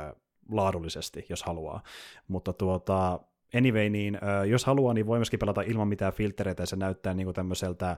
laadullisesti, 0.51 1.26
jos 1.28 1.42
haluaa. 1.42 1.82
Mutta 2.28 2.53
tuota, 2.53 3.20
anyway, 3.55 3.88
niin 3.88 4.18
öö, 4.22 4.44
jos 4.44 4.64
haluaa, 4.64 4.94
niin 4.94 5.07
voi 5.07 5.18
myöskin 5.18 5.38
pelata 5.38 5.62
ilman 5.62 5.88
mitään 5.88 6.12
filtereitä, 6.12 6.62
ja 6.62 6.66
se 6.66 6.76
näyttää 6.76 7.14
niin 7.14 7.26
kuin 7.26 7.34
tämmöiseltä 7.34 7.96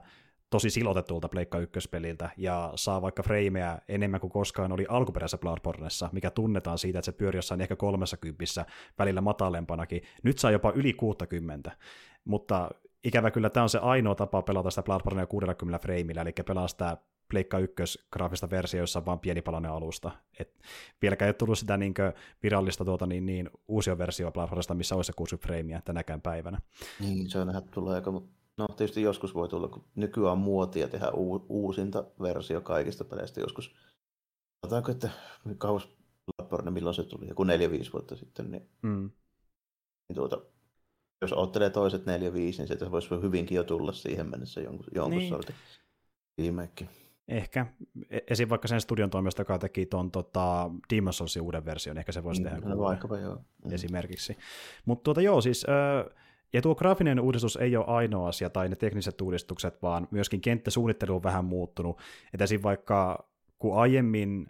tosi 0.51 0.69
silotetulta 0.69 1.29
Pleikka 1.29 1.59
ykköspeliltä 1.59 2.29
ja 2.37 2.71
saa 2.75 3.01
vaikka 3.01 3.23
freimejä 3.23 3.77
enemmän 3.87 4.19
kuin 4.21 4.31
koskaan 4.31 4.71
oli 4.71 4.85
alkuperäisessä 4.89 5.37
Bloodborneissa, 5.37 6.09
mikä 6.11 6.31
tunnetaan 6.31 6.77
siitä, 6.77 6.99
että 6.99 7.05
se 7.05 7.11
pyörii 7.11 7.37
jossain 7.37 7.61
ehkä 7.61 7.75
30 7.75 8.65
välillä 8.99 9.21
matalempanakin. 9.21 10.01
Nyt 10.23 10.37
saa 10.37 10.51
jopa 10.51 10.71
yli 10.75 10.93
60, 10.93 11.71
mutta 12.25 12.69
ikävä 13.03 13.31
kyllä 13.31 13.49
tämä 13.49 13.63
on 13.63 13.69
se 13.69 13.79
ainoa 13.79 14.15
tapa 14.15 14.41
pelata 14.41 14.69
sitä 14.69 14.83
Bloodbornea 14.83 15.25
60 15.25 15.79
freimillä, 15.79 16.21
eli 16.21 16.33
pelaa 16.47 16.67
sitä 16.67 16.97
Pleikka 17.29 17.59
1 17.59 17.75
graafista 18.13 18.49
versio, 18.49 18.79
jossa 18.79 18.99
on 18.99 19.05
vain 19.05 19.19
pieni 19.19 19.41
palanen 19.41 19.71
alusta. 19.71 20.11
Et 20.39 20.61
vieläkään 21.01 21.27
ei 21.27 21.29
ole 21.29 21.33
tullut 21.33 21.59
sitä 21.59 21.77
niin 21.77 21.93
virallista 22.43 22.85
tuota, 22.85 23.07
niin, 23.07 23.25
niin, 23.25 23.49
uusia 23.67 23.97
versio 23.97 24.31
Bloodborneista, 24.31 24.73
missä 24.73 24.95
olisi 24.95 25.07
se 25.07 25.13
60 25.13 25.47
freimiä 25.47 25.81
tänäkään 25.85 26.21
päivänä. 26.21 26.61
Niin, 26.99 27.29
se 27.29 27.39
on 27.39 27.47
nähdä 27.47 27.61
tulee 27.61 27.95
aika, 27.95 28.11
mutta 28.11 28.40
No 28.57 28.67
tietysti 28.67 29.01
joskus 29.01 29.33
voi 29.33 29.49
tulla, 29.49 29.67
kun 29.67 29.85
nykyään 29.95 30.31
on 30.31 30.37
muotia 30.37 30.87
tehdä 30.87 31.11
u- 31.11 31.45
uusinta 31.49 32.03
versio 32.21 32.61
kaikista 32.61 33.05
peleistä 33.05 33.39
joskus. 33.39 33.75
Sanotaanko, 34.65 34.91
että 34.91 35.09
kauas 35.57 35.89
Bloodborne, 36.25 36.71
milloin 36.71 36.95
se 36.95 37.03
tuli, 37.03 37.27
joku 37.27 37.43
4-5 37.43 37.47
vuotta 37.93 38.15
sitten, 38.15 38.51
niin, 38.51 38.69
mm. 38.81 39.11
niin 40.09 40.15
tuota, 40.15 40.41
jos 41.21 41.33
ottelee 41.33 41.69
toiset 41.69 42.01
4-5, 42.01 42.05
niin 42.05 42.67
se 42.67 42.91
voisi 42.91 43.09
hyvinkin 43.21 43.55
jo 43.55 43.63
tulla 43.63 43.91
siihen 43.91 44.29
mennessä 44.29 44.61
jonkun, 44.61 44.85
jonkun 44.95 45.17
niin. 45.17 45.29
sortin 45.29 45.55
viimeikki. 46.37 46.89
Ehkä. 47.27 47.65
E, 48.09 48.19
esim. 48.27 48.49
vaikka 48.49 48.67
sen 48.67 48.81
studion 48.81 49.09
toimesta, 49.09 49.41
joka 49.41 49.59
teki 49.59 49.85
tuon 49.85 50.11
tota, 50.11 50.71
Demon's 50.93 51.11
Soulsin 51.11 51.41
uuden 51.41 51.65
version, 51.65 51.97
ehkä 51.97 52.11
se 52.11 52.23
voisi 52.23 52.41
mm, 52.41 52.49
tehdä. 52.49 52.69
No, 52.69 52.77
vaikkapa 52.77 53.17
joo. 53.17 53.35
Mm. 53.35 53.71
Esimerkiksi. 53.71 54.37
Mutta 54.85 55.03
tuota, 55.03 55.21
joo, 55.21 55.41
siis... 55.41 55.65
Äh, 55.69 56.21
ja 56.53 56.61
tuo 56.61 56.75
graafinen 56.75 57.19
uudistus 57.19 57.55
ei 57.55 57.75
ole 57.75 57.85
ainoa 57.87 58.27
asia, 58.27 58.49
tai 58.49 58.69
ne 58.69 58.75
tekniset 58.75 59.21
uudistukset, 59.21 59.81
vaan 59.81 60.07
myöskin 60.11 60.41
kenttäsuunnittelu 60.41 61.15
on 61.15 61.23
vähän 61.23 61.45
muuttunut. 61.45 61.99
Että 62.33 62.43
esim. 62.43 62.63
vaikka 62.63 63.29
kun 63.59 63.79
aiemmin 63.79 64.47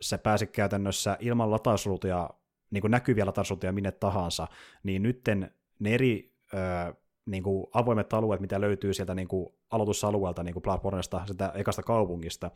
se 0.00 0.18
pääsi 0.18 0.46
käytännössä 0.46 1.16
ilman 1.20 1.50
latausruutuja, 1.50 2.30
niin 2.70 2.80
kuin 2.80 2.90
näkyviä 2.90 3.26
latausruutuja 3.26 3.72
minne 3.72 3.92
tahansa, 3.92 4.48
niin 4.82 5.02
nytten 5.02 5.50
ne 5.78 5.94
eri 5.94 6.34
ö, 6.54 6.94
niin 7.26 7.42
kuin 7.42 7.66
avoimet 7.74 8.12
alueet, 8.12 8.40
mitä 8.40 8.60
löytyy 8.60 8.94
sieltä 8.94 9.14
niin 9.14 9.28
kuin 9.28 9.48
aloitusalueelta, 9.70 10.42
niin 10.42 10.52
kuin 10.52 10.62
Bloodborneista, 10.62 11.26
sitä 11.26 11.52
ekasta 11.54 11.82
kaupungista, 11.82 12.50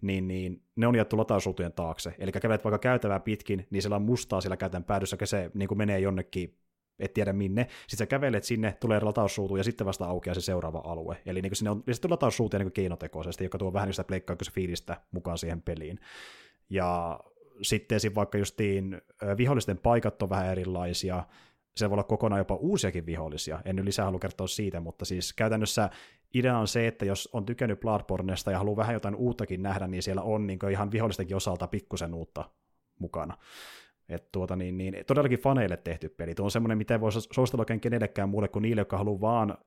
niin, 0.00 0.28
niin 0.28 0.62
ne 0.76 0.86
on 0.86 0.94
jätty 0.94 1.16
latausruutujen 1.16 1.72
taakse. 1.72 2.14
Eli 2.18 2.32
kävelet 2.32 2.64
vaikka 2.64 2.78
käytävää 2.78 3.20
pitkin, 3.20 3.66
niin 3.70 3.82
siellä 3.82 3.96
on 3.96 4.02
mustaa 4.02 4.40
siellä 4.40 4.56
käytän 4.56 4.84
päädyssä, 4.84 5.16
se 5.24 5.50
niin 5.54 5.68
kuin 5.68 5.78
menee 5.78 6.00
jonnekin 6.00 6.58
et 7.02 7.14
tiedä 7.14 7.32
minne. 7.32 7.66
Sitten 7.80 7.98
sä 7.98 8.06
kävelet 8.06 8.44
sinne, 8.44 8.76
tulee 8.80 9.00
latausruutu 9.00 9.56
ja 9.56 9.64
sitten 9.64 9.86
vasta 9.86 10.04
aukeaa 10.04 10.34
se 10.34 10.40
seuraava 10.40 10.82
alue. 10.84 11.16
Eli 11.26 11.42
niin 11.42 11.56
sinne 11.56 11.70
on 11.70 11.82
lisätty 11.86 12.08
latausruutu 12.08 12.58
niin 12.58 12.72
keinotekoisesti, 12.72 13.44
joka 13.44 13.58
tuo 13.58 13.72
vähän 13.72 13.88
niin 13.88 13.94
sitä 13.94 14.52
fiilistä 14.52 15.00
mukaan 15.12 15.38
siihen 15.38 15.62
peliin. 15.62 16.00
Ja 16.70 17.20
sitten 17.62 17.96
esim. 17.96 18.14
vaikka 18.14 18.38
justiin 18.38 19.00
vihollisten 19.36 19.78
paikat 19.78 20.22
on 20.22 20.30
vähän 20.30 20.46
erilaisia, 20.46 21.24
se 21.76 21.90
voi 21.90 21.94
olla 21.94 22.02
kokonaan 22.02 22.38
jopa 22.38 22.54
uusiakin 22.54 23.06
vihollisia. 23.06 23.60
En 23.64 23.76
nyt 23.76 23.84
lisää 23.84 24.04
halua 24.04 24.20
kertoa 24.20 24.46
siitä, 24.46 24.80
mutta 24.80 25.04
siis 25.04 25.32
käytännössä 25.32 25.90
idea 26.34 26.58
on 26.58 26.68
se, 26.68 26.86
että 26.86 27.04
jos 27.04 27.28
on 27.32 27.46
tykännyt 27.46 27.80
Bloodbornesta 27.80 28.50
ja 28.50 28.58
haluaa 28.58 28.76
vähän 28.76 28.94
jotain 28.94 29.14
uuttakin 29.14 29.62
nähdä, 29.62 29.86
niin 29.86 30.02
siellä 30.02 30.22
on 30.22 30.46
niin 30.46 30.58
ihan 30.70 30.92
vihollistenkin 30.92 31.36
osalta 31.36 31.66
pikkusen 31.66 32.14
uutta 32.14 32.50
mukana. 32.98 33.36
Et 34.14 34.32
tuota, 34.32 34.56
niin, 34.56 34.78
niin, 34.78 34.94
todellakin 35.06 35.38
faneille 35.38 35.76
tehty 35.76 36.08
peli. 36.08 36.34
Tuo 36.34 36.44
on 36.44 36.50
semmoinen, 36.50 36.78
mitä 36.78 36.94
ei 36.94 37.00
voi 37.00 37.12
suositella 37.12 37.62
oikein 37.62 37.80
kenellekään 37.80 38.28
muulle 38.28 38.48
kuin 38.48 38.62
niille, 38.62 38.80
jotka 38.80 38.98
haluaa 38.98 39.20
vaan 39.20 39.58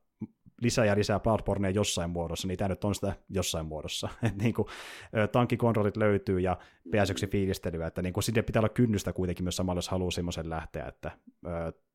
lisää 0.62 0.86
ja 0.86 0.96
lisää 0.96 1.20
Bloodbornea 1.20 1.70
jossain 1.72 2.10
muodossa, 2.10 2.48
niin 2.48 2.58
tämä 2.58 2.70
nyt 2.70 2.84
on 2.84 2.96
sitä 2.96 3.16
jossain 3.30 3.66
muodossa. 3.66 4.10
Et 4.28 4.36
niin 4.36 4.54
kuin, 4.54 4.68
tankkikontrollit 5.32 5.98
löytyy 5.98 6.40
ja 6.40 6.58
PS1 6.88 7.30
fiilistelyä, 7.32 7.88
että 7.88 8.02
niin 8.02 8.14
kuin, 8.14 8.24
sinne 8.24 8.42
pitää 8.42 8.60
olla 8.60 8.70
kynnystä 8.70 9.14
kuitenkin 9.14 9.44
myös 9.46 9.56
samalla, 9.56 9.78
jos 9.78 9.90
haluaa 9.90 10.12
semmoisen 10.12 10.50
lähteä. 10.50 10.86
Että, 10.86 11.12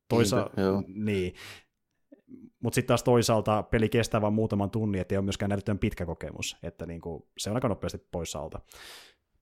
toisa- 0.09 0.49
niin, 0.87 1.33
mutta 2.63 2.75
sitten 2.75 2.87
taas 2.87 3.03
toisaalta 3.03 3.63
peli 3.63 3.89
kestää 3.89 4.21
vain 4.21 4.33
muutaman 4.33 4.71
tunnin, 4.71 5.01
ettei 5.01 5.17
ole 5.17 5.25
myöskään 5.25 5.49
näyttöön 5.49 5.79
pitkä 5.79 6.05
kokemus, 6.05 6.57
että 6.63 6.85
niin 6.85 7.01
kuin, 7.01 7.23
se 7.37 7.49
on 7.49 7.55
aika 7.55 7.67
nopeasti 7.67 8.07
pois 8.11 8.35
alta. 8.35 8.59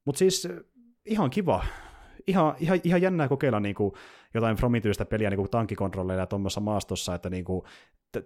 Mutta 0.06 0.20
siis 0.20 0.48
ihan 1.06 1.30
kiva 1.30 1.66
ihan, 2.28 2.56
ihan, 2.60 2.80
ihan 2.84 3.02
jännää 3.02 3.28
kokeilla 3.28 3.60
niin 3.60 3.76
kuin 3.76 3.94
jotain 4.34 4.58
Fromityistä 4.58 5.06
peliä 5.06 5.30
niin 5.30 5.38
kuin 5.38 5.50
tankkikontrolleilla 5.50 6.26
tuommoisessa 6.26 6.62
maastossa, 6.62 7.16
että 7.16 7.30
niin 7.30 7.46
kuin, 7.46 7.62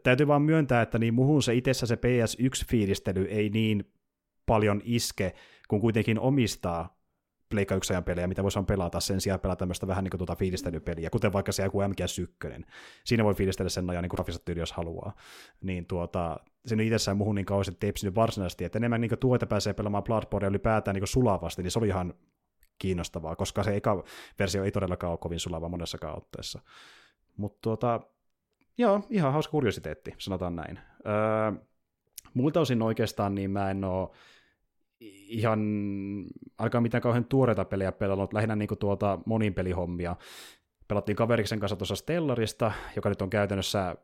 täytyy 0.04 0.28
vaan 0.28 0.42
myöntää, 0.42 0.82
että 0.82 1.00
niin 1.00 1.14
muhun 1.14 1.44
se 1.44 1.54
itsessä 1.54 1.86
se 1.86 1.96
PS1-fiilistely 1.96 3.28
ei 3.30 3.50
niin 3.50 3.92
paljon 4.46 4.82
iske, 4.84 5.34
kun 5.68 5.82
kuitenkin 5.82 6.20
omistaa 6.20 7.04
Pleikka 7.50 7.76
1 7.76 7.94
pelejä, 8.06 8.28
mitä 8.28 8.44
voisi 8.44 8.60
pelata 8.68 9.00
sen 9.00 9.22
sijaan 9.22 9.40
pelata 9.40 9.60
tämmöistä 9.60 9.88
vähän 9.88 10.04
niin 10.04 10.10
kuin 10.10 10.20
tuota 10.20 10.36
fiilistelypeliä, 10.36 11.10
kuten 11.10 11.34
vaikka 11.34 11.52
se 11.52 11.64
joku 11.64 11.82
MGS1. 11.82 12.64
Siinä 13.06 13.24
voi 13.24 13.34
fiilistellä 13.34 13.70
sen 13.70 13.90
ajan 13.90 14.04
niin 14.04 14.12
grafista 14.12 14.46
tyyli, 14.46 14.60
jos 14.60 14.72
haluaa. 14.72 15.14
Niin 15.62 15.86
tuota, 15.86 16.40
se 16.66 16.76
nyt 16.76 16.86
itsessään 16.86 17.18
muuhun 17.18 17.36
niin 17.36 17.46
kauheasti 17.46 17.76
tepsinyt 17.80 18.16
varsinaisesti, 18.16 18.66
että 18.66 18.80
enemmän 18.80 19.02
niin 19.02 19.20
tuota 19.20 19.46
pääsee 19.46 19.74
pelaamaan 19.74 20.04
Bloodborne 20.04 20.48
ylipäätään 20.48 20.96
niin 20.96 21.08
sulavasti, 21.08 21.64
niin 21.64 21.72
se 21.72 21.80
oli 21.80 21.88
ihan 21.88 22.14
kiinnostavaa, 22.80 23.36
koska 23.36 23.64
se 23.64 23.76
eka 23.76 24.04
versio 24.40 24.64
ei 24.64 24.72
todellakaan 24.72 25.12
ole 25.12 25.18
kovin 25.18 25.40
sulava 25.40 25.70
monessakaan 25.70 26.18
otteessa. 26.18 26.60
Mutta 27.38 27.60
tuota, 27.62 28.02
joo, 28.78 29.02
ihan 29.10 29.34
hauska 29.34 29.52
kuriositeetti, 29.52 30.14
sanotaan 30.18 30.56
näin. 30.56 30.80
Öö, 31.08 31.64
muilta 32.34 32.60
osin 32.60 32.82
oikeastaan 32.82 33.36
niin 33.36 33.52
mä 33.52 33.72
en 33.72 33.84
ole 33.84 34.10
ihan 35.28 35.60
aika 36.58 36.82
mitään 36.82 37.02
kauhean 37.02 37.26
tuoreita 37.26 37.66
pelejä 37.66 37.92
pelannut, 37.92 38.34
lähinnä 38.34 38.56
niin 38.56 38.70
tuota 38.80 39.20
monin 39.26 39.54
pelihommia. 39.54 40.16
Pelattiin 40.88 41.16
kaveriksen 41.16 41.60
kanssa 41.60 41.76
tuossa 41.76 41.96
Stellarista, 41.96 42.72
joka 42.96 43.10
nyt 43.10 43.22
on 43.22 43.30
käytännössä, 43.30 43.96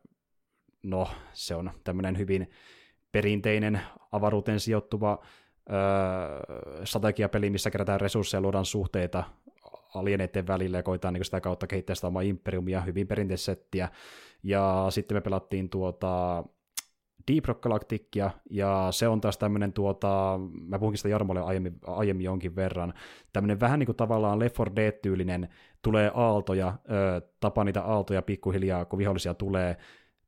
no 0.82 1.08
se 1.32 1.54
on 1.54 1.70
tämmöinen 1.84 2.18
hyvin 2.18 2.50
perinteinen 3.12 3.80
avaruuteen 4.12 4.60
sijoittuva 4.60 5.22
strategiapeli, 6.84 7.50
missä 7.50 7.70
kerätään 7.70 8.00
resursseja, 8.00 8.40
luodaan 8.40 8.64
suhteita 8.64 9.24
alieneiden 9.94 10.46
välillä 10.46 10.78
ja 10.78 10.82
koitaan 10.82 11.14
niin 11.14 11.24
sitä 11.24 11.40
kautta 11.40 11.66
kehittää 11.66 11.94
sitä 11.94 12.06
omaa 12.06 12.22
imperiumia, 12.22 12.80
hyvin 12.80 13.06
perinteistä 13.06 13.44
settiä. 13.44 13.88
Ja 14.42 14.86
sitten 14.90 15.16
me 15.16 15.20
pelattiin 15.20 15.70
tuota 15.70 16.44
Deep 17.32 17.44
Rock 17.44 17.60
Galacticia, 17.60 18.30
ja 18.50 18.88
se 18.90 19.08
on 19.08 19.20
taas 19.20 19.38
tämmöinen, 19.38 19.72
tuota, 19.72 20.40
mä 20.68 20.78
puhunkin 20.78 20.98
sitä 20.98 21.08
Jarmolle 21.08 21.40
aiemmin, 21.40 21.78
aiemmin 21.86 22.24
jonkin 22.24 22.56
verran, 22.56 22.94
tämmöinen 23.32 23.60
vähän 23.60 23.78
niin 23.78 23.86
kuin 23.86 23.96
tavallaan 23.96 24.38
Left 24.38 24.58
4 24.58 24.74
Dead-tyylinen, 24.76 25.48
tulee 25.82 26.10
aaltoja, 26.14 26.74
ö, 26.90 27.20
tapa 27.40 27.64
niitä 27.64 27.82
aaltoja 27.82 28.22
pikkuhiljaa, 28.22 28.84
kun 28.84 28.98
vihollisia 28.98 29.34
tulee, 29.34 29.76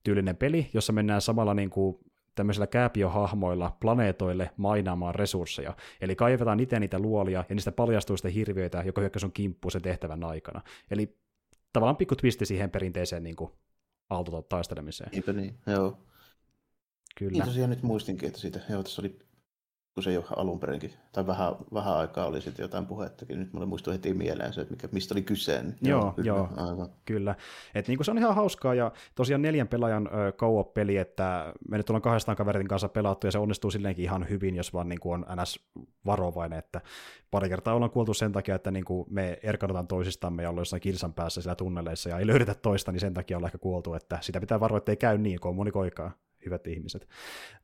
tyylinen 0.05 0.36
peli, 0.36 0.70
jossa 0.74 0.93
mennään 0.93 1.20
samalla 1.20 1.55
niin 1.55 1.70
kuin 1.70 1.97
tämmöisillä 2.34 2.66
kääpiohahmoilla 2.66 3.76
planeetoille 3.80 4.50
mainaamaan 4.56 5.14
resursseja. 5.14 5.76
Eli 6.00 6.16
kaivetaan 6.16 6.60
itse 6.60 6.80
niitä 6.80 6.98
luolia, 6.98 7.44
ja 7.48 7.54
niistä 7.54 7.72
paljastuu 7.72 8.16
sitten 8.16 8.32
hirviöitä, 8.32 8.82
joka 8.82 9.00
hyökkäys 9.00 9.24
on 9.24 9.32
kimppu 9.32 9.70
sen 9.70 9.82
tehtävän 9.82 10.24
aikana. 10.24 10.60
Eli 10.90 11.18
tavallaan 11.72 11.96
pikku 11.96 12.16
twisti 12.16 12.46
siihen 12.46 12.70
perinteiseen 12.70 13.22
niin 13.22 13.36
taistelemiseen. 14.48 15.10
Eipä 15.12 15.32
niin, 15.32 15.59
joo. 15.66 15.98
Kyllä. 17.16 17.32
Niin 17.32 17.44
tosiaan 17.44 17.70
nyt 17.70 17.82
muistinkin, 17.82 18.26
että 18.26 18.40
siitä, 18.40 18.60
joo, 18.68 18.82
tässä 18.82 19.02
oli 19.02 19.18
kun 19.94 20.02
se 20.02 20.12
jo 20.12 20.24
alun 20.36 20.60
perinkin, 20.60 20.93
tai 21.12 21.27
vähän, 21.27 21.55
vähän 21.74 21.97
aikaa 21.97 22.27
oli 22.27 22.40
sitten 22.40 22.64
jotain 22.64 22.86
puhettakin, 22.86 23.39
nyt 23.39 23.52
mulle 23.52 23.66
muistui 23.66 23.94
heti 23.94 24.14
mieleen 24.14 24.52
se, 24.52 24.60
että 24.60 24.74
mikä, 24.74 24.89
mistä 24.93 25.14
oli 25.14 25.23
kyse. 25.23 25.62
Niin 25.62 25.77
joo, 25.82 26.01
joo, 26.01 26.12
kyllä. 26.12 26.27
joo 26.27 26.48
aivan. 26.56 26.89
kyllä. 27.05 27.35
Et 27.74 27.89
niin 27.89 28.05
se 28.05 28.10
on 28.10 28.19
ihan 28.19 28.35
hauskaa, 28.35 28.74
ja 28.74 28.93
tosiaan 29.14 29.43
neljän 29.43 29.69
pelaajan 29.69 30.06
ö, 30.06 30.32
co-op-peli, 30.32 30.97
että 30.97 31.55
me 31.69 31.77
nyt 31.77 31.90
ollaan 31.90 32.02
kahdestaan 32.02 32.36
kaverin 32.36 32.69
kanssa 32.69 32.89
pelattu, 32.89 33.27
ja 33.27 33.31
se 33.31 33.39
onnistuu 33.39 33.70
silleenkin 33.70 34.05
ihan 34.05 34.28
hyvin, 34.28 34.56
jos 34.56 34.74
vaan 34.74 34.89
niin 34.89 35.01
kuin 35.01 35.24
on 35.31 35.43
ns. 35.43 35.60
varovainen, 36.06 36.59
että 36.59 36.81
pari 37.31 37.48
kertaa 37.48 37.74
ollaan 37.74 37.90
kuoltu 37.90 38.14
sen 38.14 38.32
takia, 38.32 38.55
että 38.55 38.70
niin 38.70 38.85
kuin 38.85 39.06
me 39.10 39.39
erkadutaan 39.43 39.86
toisistamme 39.86 40.43
ja 40.43 40.51
ollaan 40.51 40.60
jossain 40.60 40.82
kilsan 40.82 41.12
päässä 41.12 41.43
siellä 41.43 41.55
tunneleissa, 41.55 42.09
ja 42.09 42.19
ei 42.19 42.27
löydetä 42.27 42.55
toista, 42.55 42.93
niin 42.93 43.01
sen 43.01 43.14
takia 43.14 43.36
ollaan 43.36 43.48
ehkä 43.48 43.59
kuoltu, 43.59 43.94
että 43.94 44.19
sitä 44.20 44.40
pitää 44.40 44.60
varoa, 44.60 44.78
että 44.78 44.93
ei 44.93 44.97
käy 44.97 45.19
niin, 45.19 45.40
kun 45.40 45.48
on 45.48 45.56
monikoikaa 45.56 46.10
hyvät 46.47 46.66
ihmiset. 46.66 47.09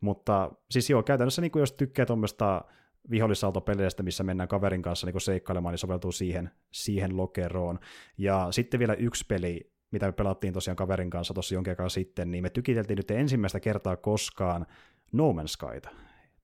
Mutta 0.01 0.51
siis 0.71 0.91
joo, 0.91 1.03
käytännössä 1.03 1.43
niin 1.43 1.51
kuin 1.51 1.61
jos 1.61 1.73
tykkää 1.73 2.07
tuommoista 2.07 2.65
vihollisaltopeleistä, 3.11 4.03
missä 4.03 4.25
mennään 4.25 4.49
kaverin 4.49 4.83
kanssa 4.83 5.07
niin 5.07 5.21
seikkailemaan, 5.21 5.73
niin 5.73 5.79
soveltuu 5.79 6.13
siihen, 6.13 6.51
siihen 6.73 7.17
lokeroon. 7.17 7.79
Ja 8.19 8.49
sitten 8.51 8.81
vielä 8.81 8.95
yksi 8.95 9.27
peli, 9.27 9.73
mitä 9.91 10.07
me 10.07 10.13
pelattiin 10.13 10.53
tosiaan 10.53 10.77
kaverin 10.77 11.11
kanssa 11.11 11.35
tosi 11.35 11.55
jonkin 11.55 11.71
aikaa 11.71 11.89
sitten, 11.89 12.31
niin 12.31 12.43
me 12.43 12.51
tykiteltiin 12.51 12.97
nyt 12.97 13.11
ensimmäistä 13.11 13.61
kertaa 13.61 13.97
koskaan 13.97 14.67
No 15.13 15.33
Man's 15.33 15.47
Skyta. 15.47 15.91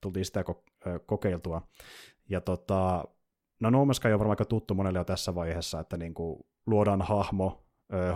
Tultiin 0.01 0.25
sitä 0.25 0.45
kokeiltua. 1.07 1.69
Ja 2.29 2.41
tota, 2.41 3.05
no 3.61 3.71
No 3.71 3.85
Man's 3.85 3.95
Sky 3.95 4.09
on 4.09 4.19
varmaan 4.19 4.33
aika 4.33 4.45
tuttu 4.45 4.75
monelle 4.75 4.99
jo 4.99 5.05
tässä 5.05 5.35
vaiheessa, 5.35 5.81
että 5.81 5.97
niin 5.97 6.15
kuin 6.15 6.47
luodaan 6.67 7.03
hahmo, 7.03 7.65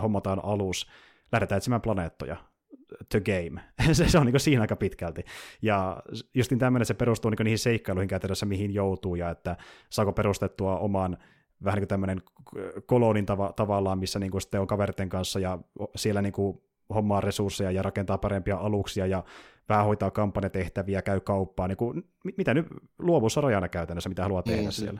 hommataan 0.01 0.45
alus, 0.45 0.87
lähdetään 1.31 1.57
etsimään 1.57 1.81
planeettoja, 1.81 2.37
the 3.09 3.21
game. 3.21 3.61
se, 3.93 4.09
se 4.09 4.17
on 4.17 4.25
niin 4.25 4.39
siinä 4.39 4.61
aika 4.61 4.75
pitkälti. 4.75 5.25
Ja 5.61 6.03
just 6.33 6.51
niin 6.51 6.59
tämmöinen, 6.59 6.85
se 6.85 6.93
perustuu 6.93 7.31
niin 7.31 7.43
niihin 7.43 7.59
seikkailuihin 7.59 8.07
käytännössä, 8.07 8.45
mihin 8.45 8.73
joutuu, 8.73 9.15
ja 9.15 9.29
että 9.29 9.57
saako 9.89 10.13
perustettua 10.13 10.77
oman 10.77 11.17
vähän 11.63 11.75
niin 11.75 11.81
kuin 11.81 11.87
tämmöinen 11.87 12.21
kolonin 12.85 13.25
tava, 13.25 13.53
tavallaan, 13.55 13.99
missä 13.99 14.19
niin 14.19 14.31
kuin 14.31 14.41
sitten 14.41 14.61
on 14.61 14.67
kaverten 14.67 15.09
kanssa, 15.09 15.39
ja 15.39 15.59
siellä 15.95 16.21
niin 16.21 16.33
kuin 16.33 16.61
hommaa 16.93 17.21
resursseja 17.21 17.71
ja 17.71 17.81
rakentaa 17.81 18.17
parempia 18.17 18.57
aluksia, 18.57 19.05
ja 19.05 19.23
vähän 19.69 19.85
hoitaa 19.85 20.11
kampanjatehtäviä, 20.11 21.01
käy 21.01 21.19
kauppaa, 21.19 21.67
niin 21.67 21.77
kuin, 21.77 22.03
mitä 22.37 22.53
nyt 22.53 22.67
luovuus 22.99 23.37
rajana 23.37 23.69
käytännössä, 23.69 24.09
mitä 24.09 24.23
haluaa 24.23 24.43
tehdä 24.43 24.61
niin, 24.61 24.71
siellä. 24.71 24.99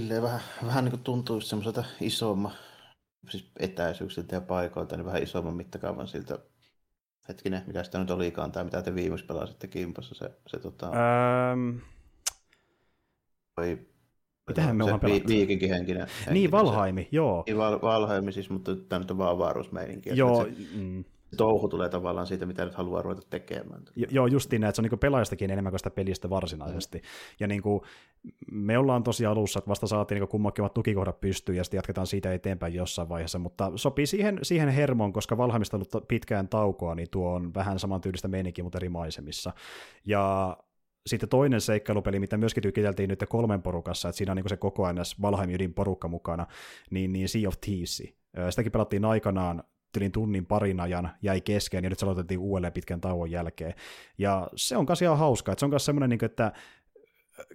Silleen 0.00 0.22
vähän, 0.22 0.40
vähän 0.66 0.84
niin 0.84 0.92
kuin 0.92 1.02
tuntuu 1.02 1.40
semmoiselta 1.40 1.84
isomman, 2.00 2.52
siis 3.28 3.50
etäisyyksiltä 3.58 4.36
ja 4.36 4.40
paikoilta, 4.40 4.96
niin 4.96 5.06
vähän 5.06 5.22
isomman 5.22 5.54
mittakaavan 5.54 6.08
siltä 6.08 6.38
Hetkinen, 7.28 7.62
mikä 7.66 7.82
sitä 7.82 7.98
nyt 7.98 8.10
olikaan, 8.10 8.52
tai 8.52 8.64
mitä 8.64 8.82
te 8.82 8.94
viimeksi 8.94 9.24
pelasitte 9.24 9.66
kimpassa, 9.66 10.14
se, 10.14 10.30
se 10.46 10.58
tota... 10.58 10.86
Öm... 11.52 11.80
Vai... 13.56 13.78
Mitähän 14.48 14.76
me 14.76 14.84
ollaan 14.84 15.00
pelattu? 15.00 15.28
Vi- 15.28 15.34
viikinkin 15.34 15.70
henkinen, 15.70 16.06
henkinen. 16.08 16.34
Niin, 16.34 16.50
Valhaimi, 16.50 17.02
se, 17.02 17.08
joo. 17.12 17.44
Niin, 17.46 17.58
Val- 17.58 17.82
Valhaimi 17.82 18.32
siis, 18.32 18.50
mutta 18.50 18.76
tämä 18.76 19.00
nyt 19.00 19.10
on 19.10 19.18
vaan 19.18 19.30
avaruusmeininki. 19.30 20.10
Joo. 20.14 20.44
Se, 20.44 20.50
mm 20.74 21.04
touhu 21.36 21.68
tulee 21.68 21.88
tavallaan 21.88 22.26
siitä, 22.26 22.46
mitä 22.46 22.64
nyt 22.64 22.74
haluaa 22.74 23.02
ruveta 23.02 23.22
tekemään. 23.30 23.82
Jo, 23.96 24.06
joo, 24.10 24.26
justiin 24.26 24.64
että 24.64 24.76
se 24.76 24.82
on 24.82 24.88
niin 24.90 24.98
pelaajastakin 24.98 25.50
enemmän 25.50 25.70
kuin 25.72 25.80
sitä 25.80 25.90
pelistä 25.90 26.30
varsinaisesti. 26.30 26.98
Mm. 26.98 27.04
Ja 27.40 27.46
niin 27.46 27.62
kuin, 27.62 27.80
me 28.52 28.78
ollaan 28.78 29.02
tosi 29.02 29.26
alussa, 29.26 29.58
että 29.58 29.68
vasta 29.68 29.86
saatiin 29.86 30.20
niin 30.20 30.28
kummakin 30.28 30.64
tukikohdat 30.74 31.20
pystyyn 31.20 31.56
ja 31.56 31.64
sitten 31.64 31.78
jatketaan 31.78 32.06
siitä 32.06 32.32
eteenpäin 32.32 32.74
jossain 32.74 33.08
vaiheessa, 33.08 33.38
mutta 33.38 33.72
sopii 33.76 34.06
siihen, 34.06 34.38
siihen 34.42 34.68
hermoon, 34.68 35.12
koska 35.12 35.36
Valheimista 35.36 35.76
on 35.76 35.84
ollut 35.94 36.08
pitkään 36.08 36.48
taukoa, 36.48 36.94
niin 36.94 37.10
tuo 37.10 37.34
on 37.34 37.54
vähän 37.54 37.78
samantyylistä 37.78 38.28
meininkiä, 38.28 38.64
mutta 38.64 38.78
eri 38.78 38.88
maisemissa. 38.88 39.52
Ja 40.06 40.56
sitten 41.06 41.28
toinen 41.28 41.60
seikkailupeli, 41.60 42.20
mitä 42.20 42.36
myöskin 42.36 42.62
tykiteltiin 42.62 43.08
nyt 43.08 43.24
kolmen 43.28 43.62
porukassa, 43.62 44.08
että 44.08 44.16
siinä 44.16 44.32
on 44.32 44.36
niin 44.36 44.48
se 44.48 44.56
koko 44.56 44.84
ajan 44.84 44.96
Valheim 45.22 45.50
ydin 45.50 45.74
porukka 45.74 46.08
mukana, 46.08 46.46
niin, 46.90 47.12
niin 47.12 47.28
Sea 47.28 47.48
of 47.48 47.54
Thieves. 47.60 48.02
Sitäkin 48.50 48.72
pelattiin 48.72 49.04
aikanaan 49.04 49.64
tylin 49.92 50.12
tunnin 50.12 50.46
parin 50.46 50.80
ajan 50.80 51.10
jäi 51.22 51.40
kesken, 51.40 51.84
ja 51.84 51.90
nyt 51.90 51.98
se 51.98 52.06
aloitettiin 52.06 52.40
uudelleen 52.40 52.72
pitkän 52.72 53.00
tauon 53.00 53.30
jälkeen. 53.30 53.74
Ja 54.18 54.48
se 54.56 54.76
on 54.76 54.86
kanssa 54.86 55.04
ihan 55.04 55.18
hauskaa, 55.18 55.52
että 55.52 55.60
se 55.60 55.66
on 55.66 55.70
myös 55.70 55.84
semmoinen, 55.84 56.10
niin 56.10 56.24
että 56.24 56.52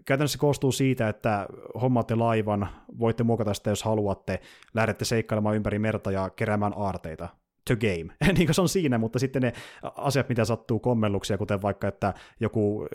käytännössä 0.06 0.38
koostuu 0.38 0.72
siitä, 0.72 1.10
että 1.10 1.48
hommaatte 1.82 2.16
laivan, 2.16 2.68
voitte 3.00 3.24
muokata 3.24 3.54
sitä, 3.54 3.70
jos 3.70 3.84
haluatte, 3.84 4.40
lähdette 4.74 5.06
seikkailemaan 5.06 5.56
ympäri 5.56 5.80
merta 5.80 6.12
ja 6.12 6.30
keräämään 6.30 6.74
aarteita 6.76 7.30
to 7.68 7.76
game. 7.76 8.16
niin 8.38 8.48
kuin 8.48 8.56
se 8.56 8.62
on 8.62 8.70
siinä, 8.70 8.98
mutta 8.98 9.20
sitten 9.20 9.42
ne 9.42 9.54
asiat, 9.96 10.30
mitä 10.30 10.46
sattuu 10.46 10.80
kommelluksia, 10.80 11.38
kuten 11.38 11.62
vaikka, 11.62 11.88
että 11.88 12.14
joku 12.40 12.88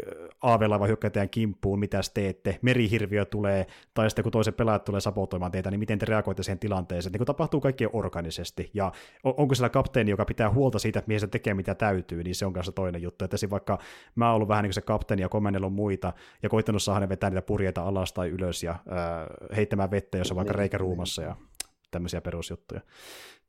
aavelaiva 0.42 0.86
hyökkää 0.86 1.10
teidän 1.10 1.30
kimppuun, 1.30 1.78
mitä 1.78 2.00
teette, 2.14 2.58
merihirviö 2.62 3.24
tulee, 3.24 3.66
tai 3.94 4.10
sitten 4.10 4.22
kun 4.22 4.32
toisen 4.32 4.54
pelaajat 4.54 4.84
tulee 4.84 5.00
sapotoimaan 5.00 5.52
teitä, 5.52 5.70
niin 5.70 5.78
miten 5.80 5.98
te 5.98 6.06
reagoitte 6.06 6.42
siihen 6.42 6.58
tilanteeseen. 6.58 7.12
Niin 7.12 7.18
kun 7.18 7.26
tapahtuu 7.26 7.60
kaikkea 7.60 7.88
organisesti, 7.92 8.70
ja 8.74 8.92
onko 9.24 9.54
siellä 9.54 9.68
kapteeni, 9.68 10.10
joka 10.10 10.24
pitää 10.24 10.50
huolta 10.50 10.78
siitä, 10.78 10.98
että 10.98 11.08
mihin 11.08 11.20
se 11.20 11.26
tekee, 11.26 11.54
mitä 11.54 11.74
täytyy, 11.74 12.24
niin 12.24 12.34
se 12.34 12.46
on 12.46 12.52
kanssa 12.52 12.72
toinen 12.72 13.02
juttu. 13.02 13.24
Että 13.24 13.36
vaikka 13.50 13.78
mä 14.14 14.26
oon 14.26 14.34
ollut 14.34 14.48
vähän 14.48 14.62
niin 14.62 14.68
kuin 14.68 14.74
se 14.74 14.80
kapteeni 14.80 15.22
ja 15.22 15.28
komennellut 15.28 15.74
muita, 15.74 16.12
ja 16.42 16.48
koittanut 16.48 16.82
saada 16.82 17.00
ne 17.00 17.08
vetää 17.08 17.30
niitä 17.30 17.42
purjeita 17.42 17.82
alas 17.82 18.12
tai 18.12 18.28
ylös, 18.28 18.62
ja 18.62 18.70
äh, 18.70 19.56
heittämään 19.56 19.90
vettä, 19.90 20.18
jos 20.18 20.30
on 20.30 20.36
vaikka 20.36 20.52
reikä 20.52 20.78
ruumassa, 20.78 21.22
ja 21.22 21.36
tämmöisiä 21.92 22.20
perusjuttuja 22.20 22.80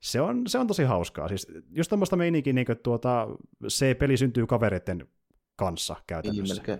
se 0.04 0.22
on, 0.22 0.44
se 0.48 0.58
on 0.58 0.68
tosi 0.68 0.84
hauskaa. 0.84 1.28
Siis 1.28 1.48
just 1.70 1.90
tämmöistä 1.90 2.16
meininkiä, 2.16 2.54
niin 2.54 2.68
tuota, 2.84 3.28
se 3.68 3.94
peli 3.94 4.18
syntyy 4.18 4.48
kavereiden 4.48 5.08
kanssa 5.56 5.96
käytännössä. 6.08 6.54
Niin, 6.54 6.56
melkein, 6.56 6.80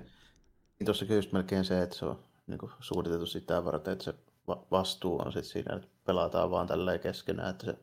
niin 0.80 0.86
tuossa 0.86 1.06
just 1.06 1.32
melkein 1.32 1.66
se, 1.66 1.82
että 1.82 1.96
se 1.96 2.06
on 2.06 2.20
niin 2.48 2.58
kuin, 2.58 2.72
suunniteltu 2.80 3.26
sitä 3.26 3.66
varten, 3.66 3.94
että 3.94 4.06
se 4.06 4.14
vastuu 4.48 5.22
on 5.22 5.32
sitten 5.32 5.52
siinä, 5.52 5.76
että 5.76 5.88
pelataan 6.06 6.52
vaan 6.52 6.68
tälleen 6.68 7.00
keskenään, 7.00 7.50
että 7.50 7.66
se 7.66 7.76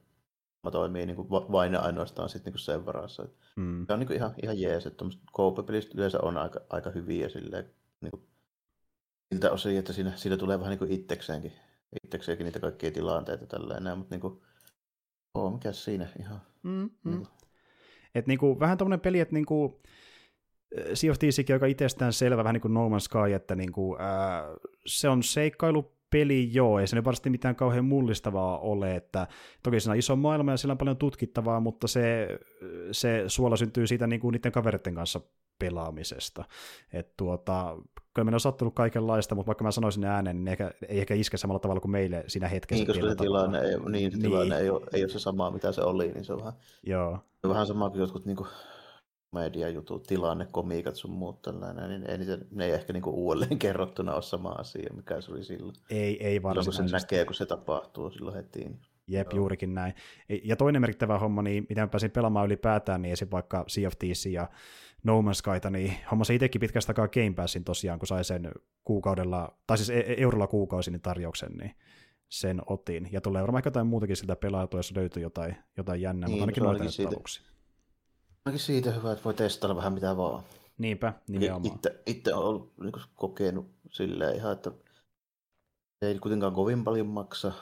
toimii 0.73 1.07
niin 1.07 1.17
kuin 1.17 1.31
vain 1.31 1.73
ja 1.73 1.81
ainoastaan 1.81 2.29
sit 2.29 2.45
niin 2.45 2.53
kuin 2.53 2.61
sen 2.61 2.87
varassa. 2.87 3.29
Mm. 3.57 3.87
Se 3.87 3.93
on 3.93 3.99
niin 3.99 4.07
kuin 4.07 4.17
ihan, 4.17 4.35
ihan 4.43 4.61
jees, 4.61 4.87
että 4.87 4.97
tuommoiset 4.97 5.95
yleensä 5.95 6.19
on 6.23 6.37
aika, 6.37 6.61
aika 6.71 6.91
hyviä 6.91 7.29
silleen, 7.29 7.71
niin 8.01 8.11
kuin, 8.11 8.23
siltä 9.33 9.51
osin, 9.51 9.79
että 9.79 9.93
siinä, 9.93 10.13
siinä 10.17 10.37
tulee 10.37 10.59
vähän 10.59 10.71
niin 10.71 10.79
kuin 10.79 10.93
itsekseenkin, 10.93 11.53
itsekseenkin 12.05 12.45
niitä 12.45 12.61
kaikkia 12.61 12.91
tilanteita 12.91 13.47
tälleen, 13.47 13.99
mutta 13.99 14.15
niin 14.15 14.21
kuin, 14.21 14.41
Oo, 15.35 15.51
mikä 15.51 15.73
siinä 15.73 16.09
ihan. 16.21 16.41
Mm, 16.63 16.91
mm. 17.05 17.11
Niin. 17.11 17.27
Et 18.15 18.27
niinku, 18.27 18.61
vähän 18.61 18.79
tämmöinen 18.79 19.01
peli, 19.01 19.21
että 19.21 19.35
niinku, 19.35 19.81
äh, 20.79 20.85
Sea 20.95 21.11
of 21.11 21.19
Thieveskin 21.19 21.55
aika 21.55 21.67
itsestään 21.67 22.13
selvä, 22.13 22.45
vähän 22.45 22.55
niin 22.55 22.61
kuin 22.61 22.75
No 22.75 22.89
Man's 22.89 23.01
Sky, 23.01 23.35
että 23.35 23.55
niinku, 23.55 23.97
ää, 23.99 24.39
äh, 24.39 24.45
se 24.87 25.09
on 25.09 25.23
seikkailu 25.23 25.93
peli, 26.11 26.49
joo, 26.53 26.79
ei 26.79 26.87
se 26.87 26.97
nyt 26.97 27.05
varmasti 27.05 27.31
mitään 27.31 27.57
kauhean 27.57 27.85
mullistavaa 27.85 28.59
ole, 28.59 28.97
että 28.97 29.27
toki 29.63 29.81
siinä 29.81 29.93
on 29.93 29.99
iso 29.99 30.17
maailma 30.17 30.51
ja 30.51 30.57
siellä 30.57 30.73
on 30.73 30.79
paljon 30.79 30.97
tutkittavaa, 30.97 31.61
mutta 31.61 31.89
se, 31.89 32.29
se 32.93 33.25
suola 33.27 33.57
syntyy 33.57 33.87
siitä 33.87 34.07
niin 34.07 34.21
kuin 34.21 34.33
niiden 34.33 34.53
kavereiden 34.53 34.95
kanssa 34.95 35.21
pelaamisesta. 35.59 36.45
Et 36.93 37.17
tuota, 37.17 37.77
kyllä 38.21 38.25
meillä 38.25 38.37
on 38.37 38.41
sattunut 38.41 38.75
kaikenlaista, 38.75 39.35
mutta 39.35 39.47
vaikka 39.47 39.65
mä 39.65 39.71
sanoisin 39.71 40.05
ääneen, 40.05 40.37
niin 40.37 40.49
ehkä, 40.49 40.73
ei 40.89 41.01
ehkä 41.01 41.15
iske 41.15 41.37
samalla 41.37 41.59
tavalla 41.59 41.81
kuin 41.81 41.93
meille 41.93 42.25
siinä 42.27 42.49
hetkessä. 42.49 42.85
Niin, 42.85 42.87
koska 42.87 43.09
se 43.09 43.15
tilanne, 43.15 43.61
ei, 43.61 43.79
niin, 43.79 44.11
se 44.11 44.17
niin. 44.17 44.21
tilanne 44.21 44.59
ei, 44.59 44.71
ole, 44.71 44.87
ei 44.93 45.03
ole 45.03 45.11
se 45.11 45.19
sama, 45.19 45.51
mitä 45.51 45.73
se 45.73 45.83
oli, 45.83 46.13
niin 46.13 46.25
se 46.25 46.33
on 46.33 46.39
vähän, 46.39 46.53
Joo. 46.87 47.19
Se 47.41 47.47
on 47.47 47.51
vähän 47.51 47.67
sama 47.67 47.91
kuin 47.91 48.01
jotkut 48.01 48.27
niin 48.27 48.37
kuin, 48.37 48.49
mediajutut, 49.33 50.07
tilanne, 50.07 50.47
komiikat 50.53 50.97
sun 50.97 51.11
muut 51.11 51.43
tällainen, 51.43 51.91
niin 51.91 52.11
ei 52.11 52.19
niitä, 52.19 52.39
ne 52.51 52.65
ei 52.65 52.73
ehkä 52.73 52.93
niinku 52.93 53.11
uudelleen 53.11 53.59
kerrottuna 53.69 54.15
ole 54.15 54.23
sama 54.23 54.49
asia, 54.49 54.91
mikä 54.95 55.21
se 55.21 55.33
oli 55.33 55.45
silloin. 55.45 55.75
Ei, 55.91 56.27
ei 56.27 56.43
varsinaisesti. 56.43 56.77
Silloin 56.77 56.91
kun 56.91 57.01
se 57.01 57.05
näkee, 57.05 57.25
kun 57.25 57.35
se 57.35 57.47
tapahtuu 57.47 58.11
silloin 58.11 58.37
heti. 58.37 58.59
Niin. 58.59 58.81
Jep, 59.09 59.33
Joo. 59.33 59.37
juurikin 59.37 59.75
näin. 59.75 59.95
Ja 60.45 60.57
toinen 60.57 60.83
merkittävä 60.83 61.19
homma, 61.19 61.43
niin 61.43 61.67
mitä 61.69 61.81
mä 61.81 61.87
pääsin 61.87 62.11
pelaamaan 62.11 62.47
ylipäätään, 62.47 63.03
niin 63.03 63.13
esim. 63.13 63.29
vaikka 63.31 63.65
Sea 63.69 63.89
of 63.89 63.99
Thieves 63.99 64.27
ja 64.27 64.49
No 65.05 65.23
Man's 65.23 65.35
Skyta, 65.35 65.71
niin 65.71 65.97
se 66.23 66.35
itsekin 66.35 66.61
pitkästä 66.61 66.91
aikaa 66.91 67.09
Game 67.09 67.33
Passin 67.37 67.65
tosiaan, 67.65 67.99
kun 67.99 68.07
sai 68.09 68.25
sen 68.25 68.53
kuukaudella, 68.85 69.59
tai 69.67 69.77
siis 69.77 69.91
e-, 69.91 69.99
e-, 69.99 70.23
eurolla 70.23 70.47
kuukausi 70.47 70.91
niin 70.91 71.01
tarjouksen, 71.01 71.53
niin 71.53 71.75
sen 72.29 72.63
otin. 72.67 73.09
Ja 73.13 73.21
tulee 73.21 73.43
varmaan 73.43 73.63
jotain 73.65 73.87
muutakin 73.87 74.17
siltä 74.17 74.37
pelaatua, 74.37 74.79
jos 74.79 74.97
löytyy 74.97 75.23
jotain, 75.23 75.57
jotain 75.77 76.01
jännää, 76.01 76.29
niin, 76.29 76.33
mutta 76.33 76.43
ainakin 76.43 76.63
noita 76.63 76.91
siitä, 76.91 77.09
aluksi. 77.09 77.43
Ainakin 78.45 78.67
siitä 78.67 78.91
hyvä, 78.91 79.13
että 79.13 79.25
voi 79.25 79.35
testailla 79.35 79.77
vähän 79.77 79.93
mitä 79.93 80.17
vaan. 80.17 80.43
Niinpä, 80.79 81.13
nimenomaan. 81.29 81.75
Itse, 81.75 82.03
itse 82.07 82.35
olen 82.35 82.47
ollut, 82.47 82.73
niin 82.81 82.93
kokenut 83.17 83.71
silleen 83.91 84.37
ihan, 84.37 84.53
että 84.53 84.71
ei 86.03 86.19
kuitenkaan 86.19 86.53
kovin 86.53 86.85
paljon 86.85 87.07
maksa. 87.07 87.53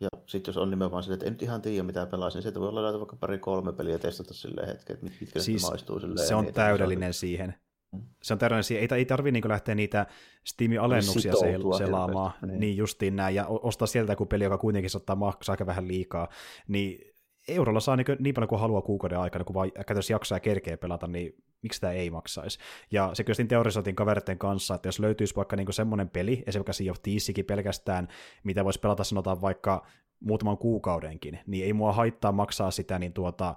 Ja 0.00 0.08
sitten 0.26 0.52
jos 0.52 0.56
on 0.56 0.70
nimenomaan 0.70 1.02
sille, 1.02 1.14
että 1.14 1.26
en 1.26 1.32
nyt 1.32 1.42
ihan 1.42 1.62
tiedä 1.62 1.82
mitä 1.82 2.06
pelasin, 2.06 2.42
sieltä 2.42 2.60
voi 2.60 2.68
olla 2.68 2.98
vaikka 2.98 3.16
pari 3.16 3.38
kolme 3.38 3.72
peliä 3.72 3.92
ja 3.92 3.98
testata 3.98 4.34
silleen 4.34 4.68
hetken, 4.68 4.94
että 4.94 5.06
mitkä 5.20 5.40
siis 5.40 5.62
maistuu 5.62 6.00
silleen. 6.00 6.28
Se 6.28 6.34
on 6.34 6.52
täydellinen 6.52 7.14
se 7.14 7.16
on... 7.16 7.20
siihen. 7.20 7.54
Mm. 7.92 8.02
Se 8.22 8.32
on 8.32 8.38
täydellinen 8.38 8.64
siihen. 8.64 8.88
Ei, 8.92 8.98
ei 8.98 9.04
tarvitse 9.04 9.32
niin 9.32 9.48
lähteä 9.48 9.74
niitä 9.74 10.06
Steamin 10.44 10.80
alennuksia 10.80 11.32
selaamaan. 11.78 12.32
Niin. 12.46 12.60
niin 12.60 12.76
justiin 12.76 13.16
näin. 13.16 13.34
Ja 13.34 13.46
ostaa 13.46 13.86
sieltä 13.86 14.12
joku 14.12 14.26
peli, 14.26 14.44
joka 14.44 14.58
kuitenkin 14.58 14.90
saattaa 14.90 15.16
maksaa 15.16 15.52
aika 15.52 15.66
vähän 15.66 15.88
liikaa. 15.88 16.28
Niin 16.68 17.15
eurolla 17.48 17.80
saa 17.80 17.96
niin, 17.96 18.06
niin 18.18 18.34
paljon 18.34 18.48
kuin 18.48 18.60
haluaa 18.60 18.82
kuukauden 18.82 19.18
aikana, 19.18 19.44
kun 19.44 19.54
vaan 19.54 19.72
käytännössä 19.72 20.14
jaksaa 20.14 20.36
ja 20.36 20.40
kerkee 20.40 20.76
pelata, 20.76 21.06
niin 21.06 21.34
miksi 21.62 21.80
tämä 21.80 21.92
ei 21.92 22.10
maksaisi. 22.10 22.58
Ja 22.90 23.10
se 23.12 23.24
kyllä 23.24 23.48
teorisoitiin 23.48 23.96
kaveritten 23.96 24.38
kanssa, 24.38 24.74
että 24.74 24.88
jos 24.88 25.00
löytyisi 25.00 25.36
vaikka 25.36 25.56
niin 25.56 25.72
semmoinen 25.72 26.08
peli, 26.08 26.42
esimerkiksi 26.46 26.84
Sea 26.84 26.92
of 26.92 27.02
Thiesikin 27.02 27.44
pelkästään, 27.44 28.08
mitä 28.44 28.64
voisi 28.64 28.80
pelata 28.80 29.04
sanotaan 29.04 29.40
vaikka 29.40 29.86
muutaman 30.20 30.58
kuukaudenkin, 30.58 31.38
niin 31.46 31.64
ei 31.64 31.72
mua 31.72 31.92
haittaa 31.92 32.32
maksaa 32.32 32.70
sitä 32.70 32.98
niin 32.98 33.12
tuota 33.12 33.54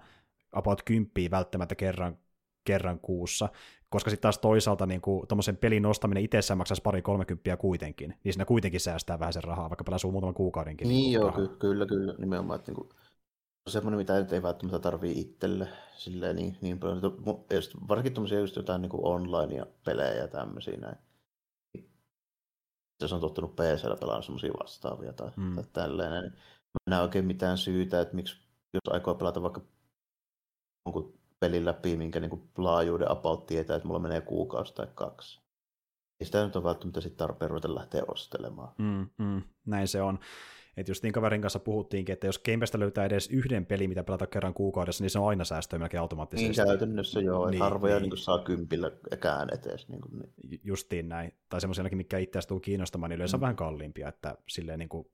about 0.51 0.81
kymppiä 0.83 1.31
välttämättä 1.31 1.75
kerran, 1.75 2.17
kerran 2.65 2.99
kuussa, 2.99 3.49
koska 3.89 4.09
sitten 4.09 4.21
taas 4.21 4.37
toisaalta 4.37 4.85
niin 4.85 5.01
tuommoisen 5.01 5.57
pelin 5.57 5.83
nostaminen 5.83 6.23
itsessään 6.23 6.57
maksaisi 6.57 6.81
pari 6.81 7.01
kolmekymppiä 7.01 7.57
kuitenkin, 7.57 8.13
niin 8.23 8.33
siinä 8.33 8.45
kuitenkin 8.45 8.79
säästää 8.79 9.19
vähän 9.19 9.33
sen 9.33 9.43
rahaa, 9.43 9.69
vaikka 9.69 9.83
pelaa 9.83 10.11
muutaman 10.11 10.33
kuukaudenkin. 10.33 10.87
Niin, 10.87 10.97
niin 10.97 11.11
joo, 11.11 11.31
ky- 11.31 11.55
kyllä, 11.59 11.85
kyllä, 11.85 12.13
nimenomaan, 12.17 12.59
että 12.59 12.71
niin 12.71 12.75
kuin 12.75 12.89
semmoinen, 13.69 13.97
mitä 13.97 14.19
nyt 14.19 14.33
ei 14.33 14.41
välttämättä 14.41 14.79
tarvii 14.79 15.19
itselle 15.19 15.67
silleen 15.95 16.35
niin, 16.35 16.57
niin 16.61 16.79
paljon. 16.79 17.01
Just, 17.53 17.71
varsinkin 17.87 18.13
tuommoisia 18.13 18.39
just 18.39 18.55
jotain 18.55 18.81
niin 18.81 18.91
online 18.93 19.55
ja 19.55 19.65
pelejä 19.85 20.13
ja 20.13 20.27
tämmöisiä 20.27 20.77
näin. 20.77 20.97
Jos 23.01 23.13
on 23.13 23.21
tottunut 23.21 23.55
PC 23.55 23.99
pelaamaan 23.99 24.23
semmoisia 24.23 24.51
vastaavia 24.63 25.13
tai, 25.13 25.31
mm. 25.35 25.55
tai 25.55 25.63
tälleen, 25.73 26.11
niin 26.11 26.31
mä 26.31 26.79
en 26.87 26.89
näe 26.89 27.01
oikein 27.01 27.25
mitään 27.25 27.57
syytä, 27.57 28.01
että 28.01 28.15
miksi 28.15 28.37
jos 28.73 28.93
aikoo 28.93 29.15
pelata 29.15 29.41
vaikka 29.41 29.61
jonkun 30.85 31.19
pelin 31.39 31.65
läpi, 31.65 31.97
minkä 31.97 32.19
niin 32.19 32.29
kuin 32.29 32.49
laajuuden 32.57 33.11
about 33.11 33.45
tietää, 33.45 33.75
että 33.75 33.87
mulla 33.87 33.99
menee 33.99 34.21
kuukausi 34.21 34.73
tai 34.73 34.87
kaksi. 34.95 35.41
Ei 36.19 36.25
sitä 36.25 36.45
nyt 36.45 36.55
ole 36.55 36.63
välttämättä 36.63 37.01
sitten 37.01 37.17
tarpeen 37.17 37.49
ruveta 37.49 37.75
lähteä 37.75 38.03
ostelemaan. 38.07 38.73
Mm, 38.77 39.09
mm, 39.17 39.41
näin 39.65 39.87
se 39.87 40.01
on. 40.01 40.19
Että 40.77 40.91
just 40.91 41.03
niin 41.03 41.13
kaverin 41.13 41.41
kanssa 41.41 41.59
puhuttiinkin, 41.59 42.13
että 42.13 42.27
jos 42.27 42.39
Game 42.39 42.65
löytää 42.77 43.05
edes 43.05 43.27
yhden 43.27 43.65
peli, 43.65 43.87
mitä 43.87 44.03
pelata 44.03 44.27
kerran 44.27 44.53
kuukaudessa, 44.53 45.03
niin 45.03 45.09
se 45.09 45.19
on 45.19 45.27
aina 45.27 45.43
säästöä 45.43 45.79
melkein 45.79 46.01
automaattisesti. 46.01 46.49
Niin 46.49 46.67
käytännössä 46.67 47.19
joo, 47.19 47.49
niin, 47.49 47.61
harvoja 47.61 47.99
niin, 47.99 48.09
niin 48.09 48.17
saa 48.17 48.39
kympillä 48.39 48.91
ekään 49.11 49.49
etees. 49.53 49.89
Niin 49.89 50.01
kuin, 50.01 50.19
niin. 50.19 50.61
Justiin 50.63 51.09
näin. 51.09 51.33
Tai 51.49 51.61
semmoisiakin, 51.61 51.97
mikä 51.97 52.17
itseäsi 52.17 52.47
tuu 52.47 52.59
kiinnostamaan, 52.59 53.09
niin 53.09 53.15
yleensä 53.15 53.37
mm. 53.37 53.39
on 53.39 53.41
vähän 53.41 53.55
kalliimpia, 53.55 54.09
että 54.09 54.37
silleen 54.47 54.79
niin 54.79 54.89
kuin, 54.89 55.07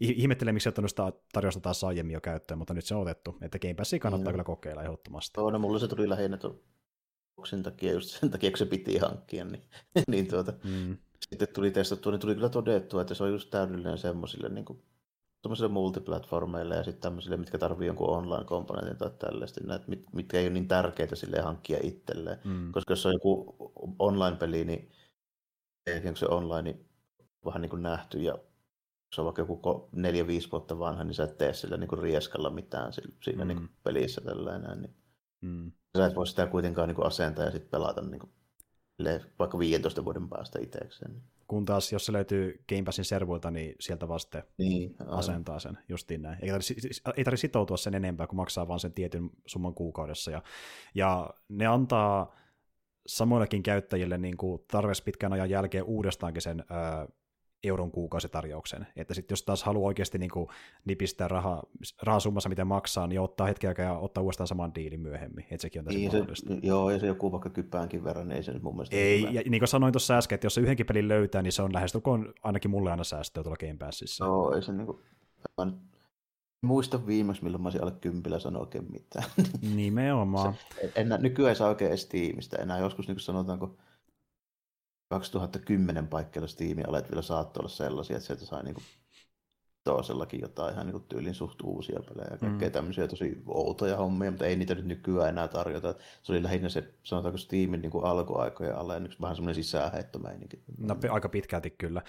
ihmettelen, 0.00 0.54
miksi 0.54 0.68
ottanut 0.68 0.90
sitä 0.90 1.12
tarjosta 1.32 1.60
taas 1.60 1.84
aiemmin 1.84 2.14
jo 2.14 2.20
käyttöön, 2.20 2.58
mutta 2.58 2.74
nyt 2.74 2.84
se 2.84 2.94
on 2.94 3.02
otettu. 3.02 3.36
Että 3.40 3.58
Game 3.58 3.74
Passia 3.74 3.98
kannattaa 3.98 4.30
mm. 4.30 4.32
kyllä 4.32 4.44
kokeilla 4.44 4.82
ehdottomasti. 4.82 5.40
Joo, 5.40 5.50
no 5.50 5.58
mulla 5.58 5.78
se 5.78 5.88
tuli 5.88 6.08
lähinnä 6.08 6.38
sen 7.44 7.62
takia, 7.62 7.92
just 7.92 8.08
sen 8.08 8.30
takia, 8.30 8.50
kun 8.50 8.58
se 8.58 8.66
piti 8.66 8.98
hankkia, 8.98 9.44
niin, 9.44 9.62
niin 10.10 10.28
tuota, 10.28 10.52
mm 10.64 10.96
sitten 11.30 11.48
tuli 11.54 11.70
testattua, 11.70 12.12
niin 12.12 12.20
tuli 12.20 12.34
kyllä 12.34 12.48
todettua, 12.48 13.00
että 13.00 13.14
se 13.14 13.24
on 13.24 13.30
just 13.30 13.50
täydellinen 13.50 13.98
semmoisille 13.98 14.48
niin 14.48 14.64
kuin, 14.64 14.82
multiplatformeille 15.68 16.76
ja 16.76 16.84
sitten 16.84 17.02
tämmöisille, 17.02 17.36
mitkä 17.36 17.58
tarvii 17.58 17.86
jonkun 17.86 18.08
online-komponentin 18.08 18.96
tai 18.96 19.10
tällaista, 19.18 19.60
näitä, 19.64 19.84
mitkä 20.12 20.38
ei 20.38 20.44
ole 20.44 20.52
niin 20.52 20.68
tärkeitä 20.68 21.16
sille 21.16 21.40
hankkia 21.40 21.78
itselleen. 21.82 22.38
Mm. 22.44 22.72
Koska 22.72 22.92
jos 22.92 23.06
on 23.06 23.12
joku 23.12 23.54
online-peli, 23.98 24.64
niin 24.64 24.90
ehkä 25.86 26.14
se 26.14 26.26
online 26.26 26.62
niin 26.62 26.88
vähän 27.44 27.62
niin 27.62 27.70
kuin 27.70 27.82
nähty 27.82 28.18
ja 28.18 28.38
se 29.14 29.20
on 29.20 29.24
vaikka 29.24 29.42
joku 29.42 29.88
neljä-viisi 29.92 30.50
vuotta 30.52 30.78
vanha, 30.78 31.04
niin 31.04 31.14
sä 31.14 31.24
et 31.24 31.38
tee 31.38 31.52
sillä 31.52 31.76
niin 31.76 31.88
kuin 31.88 32.02
rieskalla 32.02 32.50
mitään 32.50 32.92
siinä 33.24 33.44
mm. 33.44 33.48
niin 33.48 33.58
kuin 33.58 33.70
pelissä 33.82 34.20
tällainen. 34.20 34.82
Niin 34.82 34.94
mm. 35.40 35.72
Sä 35.96 36.06
et 36.06 36.14
voi 36.14 36.26
sitä 36.26 36.46
kuitenkaan 36.46 36.88
niin 36.88 36.96
kuin 36.96 37.06
asentaa 37.06 37.44
ja 37.44 37.50
sitten 37.50 37.70
pelata 37.70 38.02
niin 38.02 38.20
kuin 38.20 38.32
vaikka 39.38 39.58
15 39.58 40.04
vuoden 40.04 40.28
päästä 40.28 40.58
itsekseen. 40.58 41.22
Kun 41.48 41.64
taas, 41.64 41.92
jos 41.92 42.06
se 42.06 42.12
löytyy 42.12 42.64
Game 42.68 42.82
Passin 42.82 43.04
servuilta, 43.04 43.50
niin 43.50 43.74
sieltä 43.80 44.08
vasta 44.08 44.42
niin, 44.58 44.96
asentaa 45.06 45.58
sen, 45.58 45.78
justiin 45.88 46.22
näin. 46.22 46.38
Ei 46.42 46.48
tarvitse, 46.48 46.74
ei 47.16 47.24
tarvitse 47.24 47.40
sitoutua 47.40 47.76
sen 47.76 47.94
enempää, 47.94 48.26
kun 48.26 48.36
maksaa 48.36 48.68
vaan 48.68 48.80
sen 48.80 48.92
tietyn 48.92 49.30
summan 49.46 49.74
kuukaudessa. 49.74 50.30
Ja, 50.30 50.42
ja 50.94 51.30
ne 51.48 51.66
antaa 51.66 52.34
samoillekin 53.06 53.62
käyttäjille 53.62 54.18
niin 54.18 54.36
kuin 54.36 54.62
tarvitsisi 54.70 55.04
pitkän 55.04 55.32
ajan 55.32 55.50
jälkeen 55.50 55.84
uudestaankin 55.84 56.42
sen 56.42 56.64
euron 57.64 57.90
kuukausitarjouksen. 57.90 58.86
Että 58.96 59.14
sitten 59.14 59.32
jos 59.32 59.42
taas 59.42 59.62
haluaa 59.62 59.86
oikeasti 59.86 60.18
niin 60.18 60.30
kuin 60.30 60.48
nipistää 60.84 61.28
rahaa, 61.28 61.62
rahasummassa, 62.02 62.48
mitä 62.48 62.64
maksaa, 62.64 63.06
niin 63.06 63.20
ottaa 63.20 63.46
hetken 63.46 63.68
aikaa 63.68 63.84
ja 63.84 63.98
ottaa 63.98 64.22
uudestaan 64.22 64.48
saman 64.48 64.74
diilin 64.74 65.00
myöhemmin. 65.00 65.44
Että 65.50 65.62
sekin 65.62 65.80
on 65.80 65.84
tässä 65.84 65.98
niin 65.98 66.12
mahdollista. 66.12 66.54
Se, 66.54 66.60
joo, 66.62 66.90
ja 66.90 66.98
se 66.98 67.06
joku 67.06 67.32
vaikka 67.32 67.50
kypäänkin 67.50 68.04
verran, 68.04 68.28
niin 68.28 68.36
ei 68.36 68.42
se 68.42 68.52
nyt 68.52 68.62
mun 68.62 68.74
mielestä 68.74 68.96
Ei, 68.96 69.22
ja 69.30 69.42
niin 69.48 69.60
kuin 69.60 69.68
sanoin 69.68 69.92
tuossa 69.92 70.18
äsken, 70.18 70.34
että 70.34 70.46
jos 70.46 70.54
se 70.54 70.60
yhdenkin 70.60 70.86
pelin 70.86 71.08
löytää, 71.08 71.42
niin 71.42 71.52
se 71.52 71.62
on 71.62 71.72
lähestulkoon 71.72 72.34
ainakin 72.42 72.70
mulle 72.70 72.90
aina 72.90 73.04
säästöä 73.04 73.42
tuolla 73.42 73.56
Game 73.56 73.76
Passissa. 73.78 74.24
Joo, 74.24 74.54
ei 74.54 74.62
se 74.62 74.72
niin 74.72 74.86
kuin, 74.86 74.98
muista 76.62 77.06
viimeksi, 77.06 77.44
milloin 77.44 77.62
mä 77.62 77.66
olisin 77.66 77.82
alle 77.82 77.94
kympillä 78.00 78.38
sanoa 78.38 78.62
oikein 78.62 78.92
mitään. 78.92 79.24
Nimenomaan. 79.74 80.54
Se, 80.80 80.92
en, 80.96 81.08
nykyään 81.18 81.48
ei 81.48 81.56
saa 81.56 81.68
oikein 81.68 81.88
edes 81.88 82.06
tiimistä 82.06 82.56
enää. 82.56 82.78
Joskus 82.78 83.08
niin 83.08 83.20
sanotaanko 83.20 83.76
2010 85.10 86.08
paikkeilla 86.08 86.48
Steam-alet 86.48 87.10
vielä 87.10 87.22
saattoi 87.22 87.60
olla 87.60 87.68
sellaisia, 87.68 88.16
että 88.16 88.26
sieltä 88.26 88.46
sai 88.46 88.62
niinku 88.62 88.82
toisellakin 89.84 90.40
jotain 90.40 90.74
ihan 90.74 90.86
niinku 90.86 91.00
tyylin 91.00 91.34
suht 91.34 91.60
uusia 91.62 92.00
pelejä 92.08 92.28
ja 92.30 92.38
kaikkea 92.38 92.68
mm. 92.68 92.72
tämmöisiä 92.72 93.08
tosi 93.08 93.42
outoja 93.46 93.96
hommia, 93.96 94.30
mutta 94.30 94.46
ei 94.46 94.56
niitä 94.56 94.74
nyt 94.74 94.84
nykyään 94.84 95.28
enää 95.28 95.48
tarjota. 95.48 95.94
Se 96.22 96.32
oli 96.32 96.42
lähinnä 96.42 96.68
se, 96.68 96.94
sanotaanko 97.02 97.38
Steamin 97.38 97.82
niinku 97.82 97.98
alkuaikojen 97.98 98.76
alennus, 98.76 99.20
vähän 99.20 99.36
semmoinen 99.36 99.64
sisäänheittomeininki. 99.64 100.62
No 100.78 100.96
aika 101.10 101.28
pitkälti 101.28 101.70
kyllä. 101.70 102.02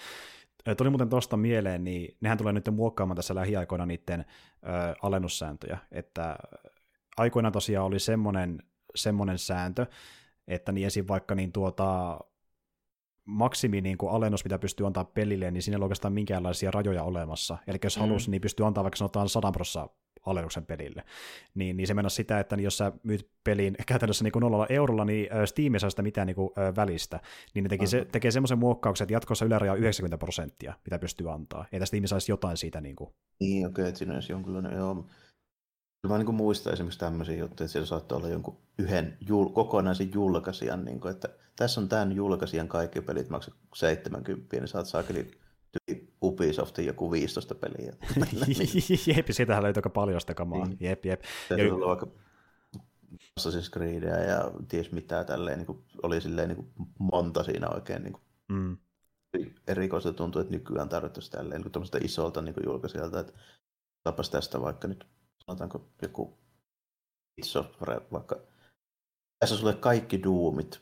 Tuli 0.76 0.90
muuten 0.90 1.08
tuosta 1.08 1.36
mieleen, 1.36 1.84
niin 1.84 2.16
nehän 2.20 2.38
tulee 2.38 2.52
nyt 2.52 2.70
muokkaamaan 2.72 3.16
tässä 3.16 3.34
lähiaikoina 3.34 3.86
niiden 3.86 4.20
ö, 4.20 4.94
alennussääntöjä, 5.02 5.78
että 5.90 6.36
aikoina 7.16 7.50
tosiaan 7.50 7.86
oli 7.86 7.98
semmoinen, 7.98 8.62
semmoinen 8.94 9.38
sääntö, 9.38 9.86
että 10.48 10.72
niin 10.72 10.86
esim. 10.86 11.04
vaikka 11.08 11.34
niin 11.34 11.52
tuota, 11.52 12.20
maksimi 13.24 13.80
niin 13.80 13.98
kuin 13.98 14.12
alennus, 14.12 14.44
mitä 14.44 14.58
pystyy 14.58 14.86
antaa 14.86 15.04
pelille, 15.04 15.50
niin 15.50 15.62
siinä 15.62 15.74
ei 15.74 15.78
ole 15.78 15.84
oikeastaan 15.84 16.12
minkäänlaisia 16.12 16.70
rajoja 16.70 17.02
olemassa. 17.02 17.58
Eli 17.66 17.78
jos 17.84 17.96
mm. 17.96 18.00
halusi, 18.00 18.30
niin 18.30 18.40
pystyy 18.40 18.66
antaa 18.66 18.84
vaikka 18.84 18.96
sanotaan 18.96 19.28
100 19.28 19.52
prosenttia 19.52 20.02
alennuksen 20.26 20.66
pelille. 20.66 21.04
Niin, 21.54 21.76
niin 21.76 21.86
se 21.86 21.94
mennä 21.94 22.08
sitä, 22.08 22.40
että 22.40 22.56
jos 22.56 22.78
sä 22.78 22.92
myyt 23.02 23.28
pelin 23.44 23.76
käytännössä 23.86 24.24
niin 24.24 24.32
kuin 24.32 24.40
nollalla 24.40 24.66
eurolla, 24.68 25.04
niin 25.04 25.28
Steam 25.44 25.74
ei 25.74 25.80
saa 25.80 25.90
sitä 25.90 26.02
mitään 26.02 26.26
niin 26.26 26.34
kuin, 26.34 26.50
välistä. 26.76 27.20
Niin 27.54 27.62
ne 27.62 27.68
teki 27.68 27.86
se, 27.86 28.04
tekee 28.12 28.30
semmoisen 28.30 28.58
muokkauksen, 28.58 29.04
että 29.04 29.12
jatkossa 29.12 29.44
yläraja 29.44 29.72
on 29.72 29.78
90 29.78 30.18
prosenttia, 30.18 30.74
mitä 30.84 30.98
pystyy 30.98 31.32
antaa. 31.32 31.64
Että 31.72 31.86
Steam 31.86 32.06
saisi 32.06 32.32
jotain 32.32 32.56
siitä. 32.56 32.80
Niin, 32.80 32.96
kuin. 32.96 33.10
niin 33.40 33.66
okei, 33.66 33.82
okay, 33.82 33.88
että 33.88 33.98
siinä 33.98 34.14
olisi 34.14 34.32
jonkinlainen, 34.32 34.76
joo. 34.76 35.06
Mä 36.08 36.18
niin 36.18 36.34
muistan 36.34 36.72
esimerkiksi 36.72 36.98
tämmöisiä 36.98 37.36
juttuja, 37.36 37.64
että 37.64 37.72
siellä 37.72 37.86
saattaa 37.86 38.18
olla 38.18 38.28
jonkun 38.28 38.58
yhden 38.78 39.16
jul, 39.28 39.48
kokonaisen 39.48 40.10
julkaisijan, 40.14 40.84
niin 40.84 41.00
kuin, 41.00 41.10
että 41.10 41.28
tässä 41.56 41.80
on 41.80 41.88
tämän 41.88 42.12
julkaisijan 42.12 42.68
kaikki 42.68 43.00
pelit 43.00 43.30
maksaa 43.30 43.54
70, 43.74 44.56
niin 44.56 44.68
saat 44.68 44.86
saakeli 44.86 45.30
Ubisoftin 46.22 46.86
joku 46.86 47.10
15 47.10 47.54
peliä. 47.54 47.92
jep, 49.16 49.26
siitähän 49.30 49.62
löytyy 49.62 49.78
aika 49.78 49.90
paljon 49.90 50.20
sitä 50.20 50.34
kamaa. 50.34 50.66
Niin. 50.66 50.76
Jep, 50.80 51.04
jep. 51.04 51.22
Ja... 51.50 51.74
on 51.74 51.80
vaikka 51.80 52.06
Assassin's 53.40 53.70
Creedia 53.72 54.18
ja 54.18 54.50
ties 54.68 54.92
mitä 54.92 55.24
tälleen, 55.24 55.58
niin 55.58 55.66
kuin, 55.66 55.84
oli 56.02 56.20
silleen 56.20 56.48
niin 56.48 56.56
kuin 56.56 56.68
monta 56.98 57.42
siinä 57.42 57.68
oikein 57.68 58.02
niin 58.02 58.12
kuin, 58.12 58.22
mm. 58.48 58.76
erikoista 59.66 60.12
tuntuu, 60.12 60.40
että 60.40 60.52
nykyään 60.52 60.88
tarvittaisi 60.88 61.30
tälleen 61.30 61.60
niin 61.60 61.72
kuin 61.72 62.04
isolta 62.04 62.42
niin 62.42 62.54
kuin 62.54 62.64
julkaisijalta, 62.64 63.20
että 63.20 63.32
tapas 64.04 64.30
tästä 64.30 64.60
vaikka 64.60 64.88
nyt 64.88 65.06
sanotaanko 65.46 65.88
joku 66.02 66.38
software, 67.44 68.00
vaikka 68.12 68.36
tässä 69.38 69.56
sulle 69.56 69.74
kaikki 69.74 70.22
duumit 70.22 70.80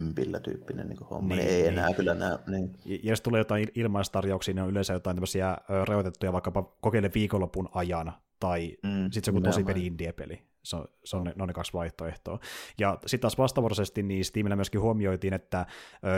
ympillä 0.00 0.40
tyyppinen 0.40 0.88
niin 0.88 0.98
homma, 1.10 1.34
niin, 1.34 1.38
niin 1.38 1.56
ei 1.56 1.62
niin. 1.62 1.72
enää 1.72 1.94
kyllä 1.94 2.14
näe. 2.14 2.38
Niin. 2.46 2.74
Ja 2.84 2.98
jos 3.02 3.20
tulee 3.20 3.38
jotain 3.38 3.68
ilmaistarjouksia, 3.74 4.54
niin 4.54 4.62
on 4.62 4.70
yleensä 4.70 4.92
jotain 4.92 5.16
tämmöisiä 5.16 5.56
rajoitettuja 5.84 6.32
vaikkapa 6.32 6.62
kokeile 6.80 7.10
viikonlopun 7.14 7.68
ajan, 7.74 8.12
tai 8.40 8.76
mm, 8.82 9.10
sitten 9.10 9.34
se 9.34 9.36
on 9.36 9.42
tosi 9.42 9.64
peli 9.64 9.86
indie-peli. 9.86 10.42
Se 10.62 10.76
on, 10.76 10.88
se 11.04 11.16
on 11.16 11.24
ne, 11.24 11.32
ne, 11.36 11.42
on 11.42 11.48
ne 11.48 11.54
kaksi 11.54 11.72
vaihtoehtoa. 11.72 12.38
Ja 12.78 12.98
sitten 13.06 13.20
taas 13.20 13.38
vastavuoroisesti 13.38 14.02
niin 14.02 14.24
Steamillä 14.24 14.56
myöskin 14.56 14.80
huomioitiin, 14.80 15.34
että 15.34 15.66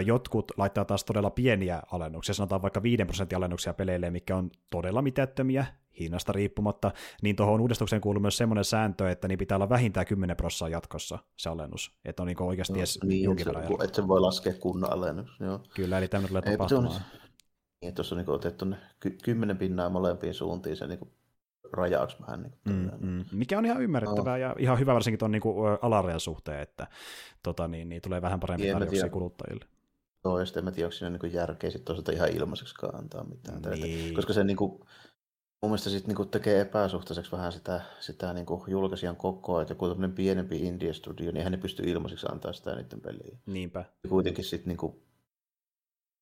jotkut 0.04 0.52
laittaa 0.56 0.84
taas 0.84 1.04
todella 1.04 1.30
pieniä 1.30 1.82
alennuksia, 1.92 2.34
sanotaan 2.34 2.62
vaikka 2.62 2.82
5 2.82 3.04
prosentin 3.04 3.38
alennuksia 3.38 3.74
peleille, 3.74 4.10
mikä 4.10 4.36
on 4.36 4.50
todella 4.70 5.02
mitättömiä, 5.02 5.66
hinnasta 6.00 6.32
riippumatta, 6.32 6.92
niin 7.22 7.36
tuohon 7.36 7.60
uudistukseen 7.60 8.02
kuuluu 8.02 8.20
myös 8.20 8.36
semmoinen 8.36 8.64
sääntö, 8.64 9.10
että 9.10 9.28
niin 9.28 9.38
pitää 9.38 9.56
olla 9.56 9.68
vähintään 9.68 10.06
10 10.06 10.36
prosenttia 10.36 10.68
jatkossa 10.68 11.18
se 11.36 11.48
alennus, 11.48 11.94
että 12.04 12.22
on 12.22 12.26
niin 12.26 12.42
oikeasti 12.42 12.72
no, 12.72 12.78
edes 12.78 12.98
niin, 13.04 13.38
se, 13.38 13.50
Että 13.84 13.96
se 13.96 14.08
voi 14.08 14.20
laskea 14.20 14.52
kunnan 14.60 14.92
alennus, 14.92 15.40
joo. 15.40 15.60
Kyllä, 15.74 15.98
eli 15.98 16.08
tämmöinen 16.08 16.28
tulee 16.28 16.56
tapahtumaan. 16.56 17.02
Niin, 17.82 17.94
tuossa 17.94 18.14
on 18.14 18.18
niin 18.18 18.30
otettu 18.30 18.64
ne 18.64 18.76
ky- 19.00 19.18
kymmenen 19.22 19.58
pinnaa 19.58 19.88
molempiin 19.88 20.34
suuntiin 20.34 20.76
se 20.76 20.86
niin 20.86 21.12
rajaksi 21.72 22.16
vähän. 22.20 22.42
Niin 22.42 22.54
mm, 22.64 23.08
mm. 23.08 23.24
Mikä 23.32 23.58
on 23.58 23.66
ihan 23.66 23.82
ymmärrettävää 23.82 24.36
no. 24.36 24.42
ja 24.42 24.56
ihan 24.58 24.78
hyvä 24.78 24.94
varsinkin 24.94 25.18
tuon 25.18 25.30
niin 25.30 25.42
alarajan 25.82 26.20
suhteen, 26.20 26.60
että 26.60 26.86
tota, 27.42 27.68
niin, 27.68 27.88
niin, 27.88 28.02
tulee 28.02 28.22
vähän 28.22 28.40
parempi 28.40 28.62
niin, 28.62 28.72
tarjouksia 28.72 29.08
kuluttajille. 29.08 29.64
Joo, 30.24 30.38
ja 30.38 30.46
sitten 30.46 30.68
en 30.68 30.74
tiedä, 30.74 30.86
onko 30.86 30.96
siinä 30.96 31.18
niin 31.22 31.32
järkeä 31.32 31.70
sitten 31.70 31.84
toisaalta 31.84 32.12
ihan 32.12 32.28
ilmaiseksi 32.28 32.74
antaa 32.92 33.24
mitään. 33.24 33.62
Niin. 33.62 34.14
Koska 34.14 34.32
se 34.32 34.44
niin 34.44 34.56
kuin, 34.56 34.80
mun 35.62 35.70
mielestä 35.70 35.90
sit 35.90 36.06
niinku 36.06 36.24
tekee 36.24 36.60
epäsuhtaiseksi 36.60 37.32
vähän 37.32 37.52
sitä, 37.52 37.80
sitä 38.00 38.32
niinku 38.32 38.64
julkaisijan 38.68 39.16
kokoa, 39.16 39.62
että 39.62 39.72
joku 39.72 39.88
tämmöinen 39.88 40.12
pienempi 40.12 40.58
indie 40.66 40.92
studio, 40.92 41.26
niin 41.26 41.36
eihän 41.36 41.52
ne 41.52 41.58
pysty 41.58 41.82
ilmaiseksi 41.82 42.26
antaa 42.32 42.52
sitä 42.52 42.74
niiden 42.74 43.00
peliä. 43.00 43.38
Niinpä. 43.46 43.84
Ja 44.02 44.10
kuitenkin 44.10 44.44
sitten 44.44 44.68
niinku 44.68 45.02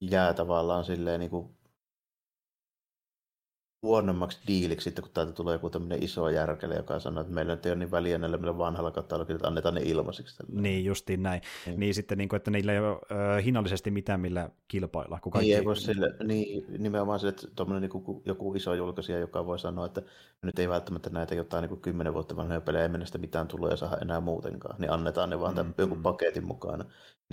jää 0.00 0.34
tavallaan 0.34 0.84
silleen 0.84 1.20
niinku 1.20 1.57
huonommaksi 3.82 4.38
diiliksi 4.46 4.84
sitten, 4.84 5.02
kun 5.02 5.12
täältä 5.14 5.32
tulee 5.32 5.54
joku 5.54 5.70
tämmöinen 5.70 6.02
iso 6.02 6.28
järkele, 6.28 6.74
joka 6.74 7.00
sanoo, 7.00 7.20
että 7.20 7.32
meillä 7.32 7.58
ei 7.64 7.70
ole 7.70 7.78
niin 7.78 7.90
väliä 7.90 8.18
näillä 8.18 8.38
meillä 8.38 8.58
vanhalla 8.58 8.90
katalogilla, 8.90 9.36
että 9.36 9.48
annetaan 9.48 9.74
ne 9.74 9.80
ilmaiseksi. 9.84 10.36
Niin, 10.52 10.84
justiin 10.84 11.22
näin. 11.22 11.42
Niin, 11.66 11.80
niin 11.80 11.94
sitten, 11.94 12.18
niin 12.18 12.28
kuin, 12.28 12.36
että 12.36 12.50
niillä 12.50 12.72
ei 12.72 12.78
ole 12.78 12.98
äh, 13.12 13.44
hinnallisesti 13.44 13.90
mitään, 13.90 14.20
millä 14.20 14.50
kilpailla. 14.68 15.18
Kun 15.22 15.32
kaikki... 15.32 15.48
Niin, 15.48 15.58
ei 15.58 15.64
voi 15.64 15.76
sille, 15.76 16.14
niin, 16.24 16.64
nimenomaan 16.78 17.20
sille, 17.20 17.30
että 17.30 17.64
niin 17.80 17.90
kuin, 17.90 18.22
joku 18.24 18.54
iso 18.54 18.74
julkaisija, 18.74 19.18
joka 19.18 19.46
voi 19.46 19.58
sanoa, 19.58 19.86
että 19.86 20.02
nyt 20.42 20.58
ei 20.58 20.68
välttämättä 20.68 21.10
näitä 21.10 21.34
jotain 21.34 21.62
niin 21.62 21.68
kuin 21.68 21.80
kymmenen 21.80 22.14
vuotta 22.14 22.36
vanhoja 22.36 22.60
pelejä, 22.60 22.82
ei 22.82 22.88
mennä 22.88 23.06
sitä 23.06 23.18
mitään 23.18 23.48
tuloja 23.48 23.76
saada 23.76 23.98
enää 24.02 24.20
muutenkaan, 24.20 24.76
niin 24.78 24.90
annetaan 24.90 25.30
ne 25.30 25.40
vaan 25.40 25.52
mm, 25.52 25.56
tämän 25.56 25.74
joku 25.78 25.94
mm. 25.94 26.02
paketin 26.02 26.46
mukana. 26.46 26.84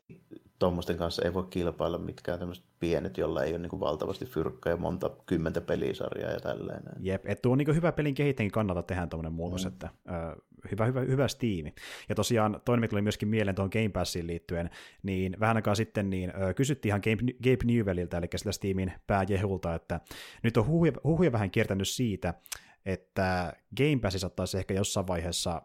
Niin 0.09 0.21
tuommoisten 0.59 0.97
kanssa 0.97 1.25
ei 1.25 1.33
voi 1.33 1.47
kilpailla 1.49 1.97
mitkään 1.97 2.39
tämmöiset 2.39 2.65
pienet, 2.79 3.17
jolla 3.17 3.43
ei 3.43 3.51
ole 3.51 3.59
niin 3.59 3.69
kuin 3.69 3.79
valtavasti 3.79 4.25
fyrkkaa 4.25 4.73
ja 4.73 4.77
monta 4.77 5.11
kymmentä 5.25 5.61
pelisarjaa 5.61 6.31
ja 6.31 6.39
tälleen. 6.39 6.83
Jep, 6.99 7.25
että 7.25 7.41
tuo 7.41 7.51
on 7.51 7.57
niin 7.57 7.75
hyvä 7.75 7.91
pelin 7.91 8.15
kehittäjän 8.15 8.51
kannalta 8.51 8.83
tehdä 8.83 9.07
tuommoinen 9.07 9.33
muutos, 9.33 9.65
mm. 9.65 9.67
että 9.67 9.89
äh, 10.09 10.35
hyvä, 10.71 10.85
hyvä, 10.85 10.99
hyvä 11.01 11.27
Steam. 11.27 11.71
Ja 12.09 12.15
tosiaan 12.15 12.61
toinen, 12.65 12.79
mikä 12.79 12.89
tuli 12.89 13.01
myöskin 13.01 13.29
mieleen 13.29 13.55
tuohon 13.55 13.71
Game 13.73 13.89
Passiin 13.89 14.27
liittyen, 14.27 14.69
niin 15.03 15.37
vähän 15.39 15.55
aikaa 15.55 15.75
sitten 15.75 16.09
niin, 16.09 16.29
äh, 16.29 16.55
kysyttiin 16.55 16.89
ihan 16.89 17.01
Gabe, 17.03 17.33
Gabe 17.43 17.73
Newelliltä, 17.73 18.17
eli 18.17 18.27
sillä 18.35 18.51
Steamin 18.51 18.93
pääjehulta, 19.07 19.75
että 19.75 19.99
nyt 20.43 20.57
on 20.57 20.67
huhuja, 20.67 20.91
huhuja 21.03 21.31
vähän 21.31 21.51
kiertänyt 21.51 21.87
siitä, 21.87 22.33
että 22.85 23.53
Game 23.77 23.99
Passi 24.01 24.19
saattaisi 24.19 24.57
ehkä 24.57 24.73
jossain 24.73 25.07
vaiheessa 25.07 25.61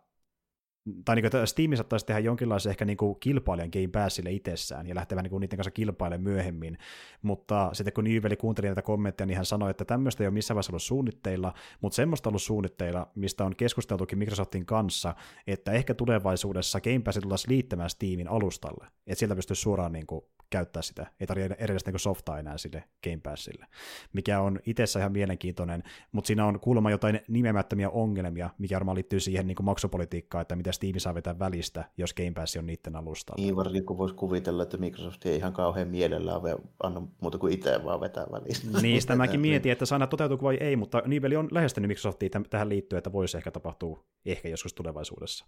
tai 1.05 1.17
niin 1.17 1.31
kuin, 1.31 1.47
Steam 1.47 1.77
saattaisi 1.77 2.07
tehdä 2.07 2.21
jonkinlaisen 2.21 2.71
ehkä 2.71 2.85
niin 2.85 2.97
kuin 2.97 3.21
kilpailijan 3.21 3.71
Game 3.73 3.89
Passille 3.89 4.33
itsessään 4.33 4.87
ja 4.87 4.95
lähteä 4.95 5.23
niin 5.23 5.31
kuin 5.31 5.41
niiden 5.41 5.57
kanssa 5.57 5.71
kilpailemaan 5.71 6.23
myöhemmin, 6.23 6.79
mutta 7.23 7.71
sitten 7.73 7.93
kun 7.93 8.05
Nyyveli 8.05 8.37
kuunteli 8.37 8.67
näitä 8.67 8.83
kommentteja, 8.83 9.27
niin 9.27 9.37
hän 9.37 9.47
sanoi, 9.47 9.71
että 9.71 9.85
tämmöistä 9.85 10.25
ei 10.25 10.27
ole 10.27 10.35
missään 10.35 10.55
vaiheessa 10.55 10.73
ollut 10.73 10.83
suunnitteilla, 10.83 11.55
mutta 11.81 11.97
semmoista 11.97 12.29
ollut 12.29 12.43
suunnitteilla, 12.43 13.11
mistä 13.15 13.45
on 13.45 13.57
keskusteltukin 13.57 14.19
Microsoftin 14.19 14.67
kanssa, 14.67 15.15
että 15.47 15.73
ehkä 15.73 15.95
tulevaisuudessa 15.95 16.81
Game 16.81 17.01
Passi 17.01 17.21
tultaisiin 17.21 17.53
liittämään 17.53 17.91
Steamin 17.91 18.29
alustalle, 18.29 18.87
että 19.07 19.19
sieltä 19.19 19.37
pystyisi 19.37 19.63
suoraan 19.63 19.93
niin 19.93 20.07
kuin 20.07 20.25
käyttää 20.51 20.83
sitä, 20.83 21.07
ei 21.21 21.27
tarvitse 21.27 21.57
erillistä 21.59 21.91
niin 21.91 22.01
softaa 22.01 22.39
enää 22.39 22.59
sille 22.59 22.85
Game 23.05 23.21
Passille, 23.23 23.67
mikä 24.13 24.41
on 24.41 24.61
itsessä 24.67 24.99
ihan 24.99 25.13
mielenkiintoinen, 25.13 25.83
mutta 26.13 26.27
siinä 26.27 26.47
on 26.47 26.61
kuulemma 26.61 26.91
jotain 26.91 27.21
nimemättömiä 27.29 27.91
ongelmia, 27.91 28.51
mikä 28.59 28.75
varmaan 28.75 28.95
liittyy 28.95 29.21
siihen 29.21 29.47
niin 29.47 29.57
maksupolitiikkaan, 29.63 30.43
että 30.43 30.57
mitä 30.57 30.73
Steam 30.73 30.99
saa 30.99 31.15
vetää 31.15 31.39
välistä, 31.39 31.85
jos 31.97 32.15
Game 32.15 32.33
Pass 32.33 32.57
on 32.57 32.67
niiden 32.67 32.97
alustalla. 32.97 33.43
Niin, 33.43 33.57
varsinkin 33.57 33.87
kun 33.87 33.99
voisi 33.99 34.15
kuvitella, 34.15 34.63
että 34.63 34.77
Microsoft 34.77 35.27
ei 35.27 35.37
ihan 35.37 35.53
kauhean 35.53 35.89
mielellään 35.89 36.41
anna 36.83 37.03
muuta 37.21 37.39
kuin 37.39 37.53
itse 37.53 37.85
vaan 37.85 38.01
vetää 38.01 38.27
välistä. 38.33 38.67
Niin, 38.83 39.01
sitä 39.01 39.17
mäkin 39.17 39.41
mietin, 39.51 39.73
että 39.73 39.87
saa 39.87 40.07
toteutuuko 40.07 40.45
vai 40.45 40.57
ei, 40.61 40.77
mutta 40.77 41.03
Niveli 41.07 41.37
on 41.37 41.49
lähestynyt 41.51 41.89
Microsoftia 41.89 42.29
tähän 42.51 42.69
liittyen, 42.69 42.99
että 42.99 43.13
voisi 43.13 43.37
ehkä 43.37 43.51
tapahtua 43.51 44.05
ehkä 44.27 44.49
joskus 44.49 44.75
tulevaisuudessa 44.75 45.45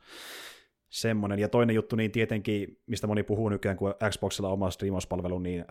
semmoinen. 0.92 1.38
Ja 1.38 1.48
toinen 1.48 1.76
juttu, 1.76 1.96
niin 1.96 2.10
tietenkin, 2.12 2.80
mistä 2.86 3.06
moni 3.06 3.22
puhuu 3.22 3.48
nykyään, 3.48 3.76
kun 3.76 3.94
Xboxilla 4.10 4.48
on 4.48 4.54
oma 4.54 4.70
striimauspalvelu, 4.70 5.38
niin 5.38 5.64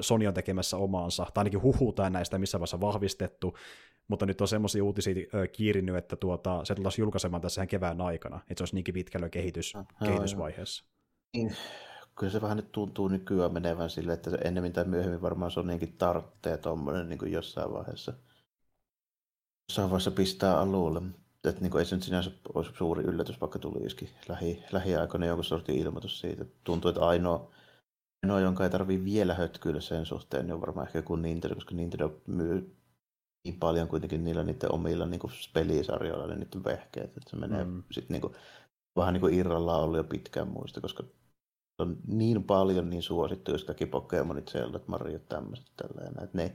Sony 0.00 0.26
on 0.26 0.34
tekemässä 0.34 0.76
omaansa, 0.76 1.26
tai 1.34 1.40
ainakin 1.40 1.62
huhutaan 1.62 2.12
näistä 2.12 2.38
missä 2.38 2.58
vaiheessa 2.58 2.80
vahvistettu, 2.80 3.56
mutta 4.08 4.26
nyt 4.26 4.40
on 4.40 4.48
semmoisia 4.48 4.84
uutisia 4.84 5.14
kiirinyt, 5.52 5.96
että 5.96 6.16
tuota, 6.16 6.64
se 6.64 6.74
tultaisiin 6.74 7.02
julkaisemaan 7.02 7.42
tässä 7.42 7.66
kevään 7.66 8.00
aikana, 8.00 8.36
että 8.36 8.54
se 8.56 8.62
olisi 8.62 8.74
niinkin 8.74 8.94
pitkällä 8.94 9.28
kehitys, 9.28 9.76
ah, 9.76 9.86
kehitysvaiheessa. 10.04 10.84
Niin. 11.36 11.56
Kyllä 12.18 12.32
se 12.32 12.42
vähän 12.42 12.56
nyt 12.56 12.72
tuntuu 12.72 13.08
nykyään 13.08 13.52
menevän 13.52 13.90
sille, 13.90 14.12
että 14.12 14.30
se 14.30 14.36
ennemmin 14.44 14.72
tai 14.72 14.84
myöhemmin 14.84 15.22
varmaan 15.22 15.50
Sonyinkin 15.50 15.96
tarvitsee 15.96 16.56
tuommoinen 16.56 17.08
niin 17.08 17.32
jossain 17.32 17.72
vaiheessa. 17.72 18.12
Jossain 19.68 19.90
vaiheessa 19.90 20.10
pistää 20.10 20.60
alulle 20.60 21.02
että 21.50 21.62
niin 21.62 21.70
kuin, 21.70 21.78
ei 21.78 21.84
se 21.86 21.96
nyt 21.96 22.04
sinänsä 22.04 22.30
olisi 22.54 22.70
suuri 22.78 23.04
yllätys, 23.04 23.40
vaikka 23.40 23.58
tulisikin 23.58 24.08
lähi, 24.28 24.62
lähiaikoina 24.72 25.26
jonkun 25.26 25.44
sortin 25.44 25.78
ilmoitus 25.78 26.20
siitä. 26.20 26.44
Tuntuu, 26.64 26.88
että 26.88 27.06
ainoa, 27.06 27.50
ainoa 28.22 28.40
jonka 28.40 28.64
ei 28.64 28.70
tarvitse 28.70 29.04
vielä 29.04 29.34
hötkyillä 29.34 29.80
sen 29.80 30.06
suhteen, 30.06 30.46
niin 30.46 30.54
on 30.54 30.60
varmaan 30.60 30.86
ehkä 30.86 30.98
joku 30.98 31.16
Nintendo, 31.16 31.54
koska 31.54 31.74
Nintendo 31.74 32.20
myy 32.26 32.76
niin 33.44 33.58
paljon 33.58 33.88
kuitenkin 33.88 34.24
niillä 34.24 34.42
niiden 34.42 34.72
omilla 34.72 35.06
niin 35.06 35.20
kuin 35.20 35.32
pelisarjoilla, 35.52 36.26
niin 36.26 36.40
niiden 36.40 36.64
vehkeet, 36.64 37.16
että 37.16 37.30
se 37.30 37.36
menee 37.36 37.64
mm. 37.64 37.82
sitten 37.90 38.14
niin 38.14 38.20
kuin, 38.20 38.34
vähän 38.96 39.12
niin 39.12 39.20
kuin 39.20 39.34
irrallaan 39.34 39.82
ollut 39.82 39.96
jo 39.96 40.04
pitkään 40.04 40.48
muista, 40.48 40.80
koska 40.80 41.04
on 41.78 41.96
niin 42.06 42.44
paljon 42.44 42.90
niin 42.90 43.02
suosittu, 43.02 43.50
jos 43.50 43.64
kaikki 43.64 43.86
Pokemonit, 43.86 44.48
Zelda, 44.50 44.80
Mario, 44.86 45.18
tämmöiset 45.18 45.66
tällainen, 45.76 46.24
että 46.24 46.38
ne, 46.38 46.54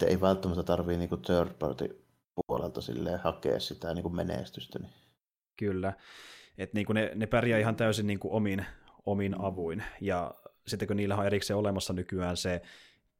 ne 0.00 0.06
ei 0.06 0.20
välttämättä 0.20 0.62
tarvii 0.62 0.96
niin 0.96 1.08
third 1.08 1.54
party 1.58 2.05
puolelta 2.46 2.80
silleen 2.80 3.20
hakea 3.20 3.60
sitä 3.60 3.94
niin 3.94 4.02
kuin 4.02 4.16
menestystä. 4.16 4.78
Niin. 4.78 4.92
Kyllä, 5.56 5.92
että 6.58 6.74
niin 6.74 6.86
kuin 6.86 6.94
ne, 6.94 7.12
ne 7.14 7.26
pärjää 7.26 7.58
ihan 7.58 7.76
täysin 7.76 8.06
niin 8.06 8.18
kuin 8.18 8.32
omin, 8.32 8.66
omin 9.06 9.40
avuin, 9.40 9.82
ja 10.00 10.34
sitten 10.66 10.88
kun 10.88 10.96
niillä 10.96 11.16
on 11.16 11.26
erikseen 11.26 11.56
olemassa 11.56 11.92
nykyään 11.92 12.36
se 12.36 12.62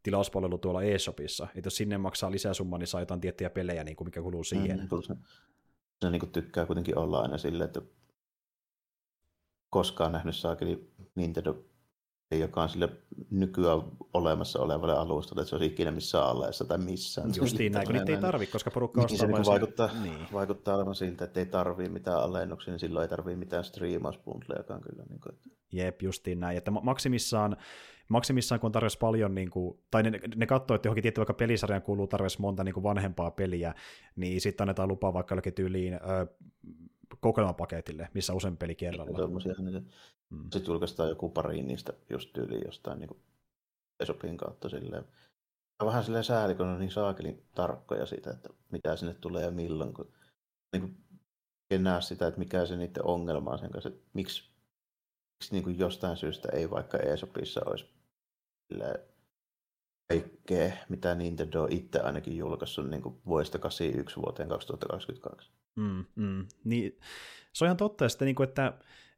tilauspalvelu 0.02 0.58
tuolla 0.58 0.82
eShopissa, 0.82 1.48
että 1.54 1.66
jos 1.66 1.76
sinne 1.76 1.98
maksaa 1.98 2.30
lisäsumma, 2.30 2.78
niin 2.78 2.86
saa 2.86 3.00
jotain 3.00 3.20
tiettyjä 3.20 3.50
pelejä, 3.50 3.84
niin 3.84 3.96
kuin 3.96 4.08
mikä 4.08 4.22
kuluu 4.22 4.44
siihen. 4.44 4.80
Mm, 4.80 5.02
se, 5.02 5.14
se 6.00 6.10
niin 6.10 6.20
kuin 6.20 6.32
tykkää 6.32 6.66
kuitenkin 6.66 6.98
olla 6.98 7.20
aina 7.20 7.38
silleen, 7.38 7.66
että 7.66 7.80
koskaan 9.70 10.12
nähnyt 10.12 10.36
saakeli 10.36 10.90
Nintendo 11.14 11.64
joka 12.30 12.62
on 12.62 12.68
sille 12.68 12.88
nykyään 13.30 13.82
olemassa 14.14 14.58
olevalle 14.58 14.94
alustalle, 14.94 15.40
että 15.40 15.50
se 15.50 15.56
olisi 15.56 15.72
ikinä 15.72 15.90
missään 15.90 16.26
alleessa 16.26 16.64
tai 16.64 16.78
missään. 16.78 17.30
Justiin 17.36 17.72
näin, 17.72 17.86
kun 17.86 17.94
niitä 17.94 18.12
ei 18.12 18.18
tarvitse, 18.18 18.52
koska 18.52 18.70
porukka 18.70 19.00
ostaa 19.00 19.26
niin 19.26 19.44
se 19.44 19.50
vaikuttaa, 19.50 19.90
niin. 20.02 20.26
vaikuttaa 20.32 20.76
olevan 20.76 20.94
siltä, 20.94 21.24
että 21.24 21.40
ei 21.40 21.46
tarvitse 21.46 21.92
mitään 21.92 22.22
alennuksia, 22.22 22.72
niin 22.72 22.80
silloin 22.80 23.02
ei 23.02 23.08
tarvitse 23.08 23.38
mitään 23.38 23.64
striimauspuntlejakaan 23.64 24.80
kyllä. 24.80 25.04
Niin 25.08 25.20
kuin, 25.20 25.34
että... 25.34 25.48
Jep, 25.72 26.02
justiin 26.02 26.40
näin, 26.40 26.58
että 26.58 26.70
maksimissaan 26.70 27.56
maksimissaan, 28.08 28.60
kun 28.60 28.68
on 28.68 28.72
tarjossa 28.72 28.98
paljon, 28.98 29.34
niin 29.34 29.50
kuin, 29.50 29.78
tai 29.90 30.02
ne, 30.02 30.20
ne 30.36 30.46
katsoo, 30.46 30.74
että 30.74 30.86
johonkin 30.86 31.02
tietty 31.02 31.18
vaikka 31.18 31.34
pelisarjan 31.34 31.82
kuuluu 31.82 32.06
tarjossa 32.06 32.40
monta 32.40 32.64
niin 32.64 32.74
kuin 32.74 32.84
vanhempaa 32.84 33.30
peliä, 33.30 33.74
niin 34.16 34.40
sitten 34.40 34.64
annetaan 34.64 34.88
lupaa 34.88 35.12
vaikka 35.12 35.32
jollekin 35.32 35.54
tyyliin 35.54 35.94
ö, 35.94 35.98
kokoelmapaketille, 37.26 38.08
missä 38.14 38.34
usein 38.34 38.56
peli 38.56 38.74
kerralla. 38.74 39.04
Niin 39.10 39.86
mm. 40.30 40.42
Sitten 40.42 40.72
julkaistaan 40.72 41.08
joku 41.08 41.28
pari 41.28 41.62
niistä 41.62 41.92
just 42.10 42.32
tyyliin 42.32 42.62
jostain 42.66 42.98
niin 42.98 43.20
Esopin 44.00 44.36
kautta 44.36 44.68
silleen. 44.68 45.04
Vähän 45.84 46.04
silleen 46.04 46.24
sääli, 46.24 46.54
kun 46.54 46.66
on 46.66 46.78
niin 46.78 46.90
saakelin 46.90 47.42
tarkkoja 47.54 48.06
siitä, 48.06 48.30
että 48.30 48.48
mitä 48.72 48.96
sinne 48.96 49.14
tulee 49.14 49.44
ja 49.44 49.50
milloin. 49.50 49.94
Kun, 49.94 50.12
niin 50.72 50.80
kuin, 50.80 50.96
en 51.70 51.84
näe 51.84 52.02
sitä, 52.02 52.26
että 52.26 52.38
mikä 52.38 52.66
se 52.66 52.76
niiden 52.76 53.06
ongelma 53.06 53.50
on 53.50 53.58
sen 53.58 53.70
kanssa, 53.70 53.88
että 53.88 54.02
miksi, 54.12 54.50
miksi 55.34 55.52
niin 55.52 55.64
kuin 55.64 55.78
jostain 55.78 56.16
syystä 56.16 56.48
ei 56.52 56.70
vaikka 56.70 56.98
Esopissa 56.98 57.60
olisi 57.66 57.86
kaikkea, 60.08 60.72
mitä 60.88 61.14
Nintendo 61.14 61.66
itse 61.70 62.00
ainakin 62.00 62.36
julkaissut 62.36 62.90
niin 62.90 63.02
kuin 63.02 63.14
vuodesta 63.26 63.58
81 63.58 64.16
vuoteen 64.16 64.48
2022. 64.48 65.50
Mm, 65.76 66.04
mm. 66.16 66.46
Niin, 66.64 66.98
se 67.52 67.64
on 67.64 67.66
ihan 67.66 67.76
totta, 67.76 68.06
että, 68.06 68.24
niin 68.24 68.34
kuin, 68.34 68.48
että 68.48 68.72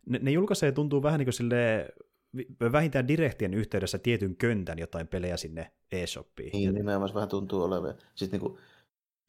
ne, 0.06 0.18
ne 0.22 0.30
julkaisee 0.30 0.72
tuntuu 0.72 1.02
vähän 1.02 1.18
niin 1.18 1.26
kuin 1.26 1.34
sille 1.34 1.88
vähintään 2.72 3.08
direktien 3.08 3.54
yhteydessä 3.54 3.98
tietyn 3.98 4.36
köntän 4.36 4.78
jotain 4.78 5.08
pelejä 5.08 5.36
sinne 5.36 5.72
eShopiin. 5.92 6.52
Niin, 6.52 6.74
nimenomaan 6.74 7.14
vähän 7.14 7.28
tuntuu 7.28 7.62
olevan. 7.62 7.94
Sitten 8.14 8.40
niin 8.40 8.50
kuin, 8.50 8.60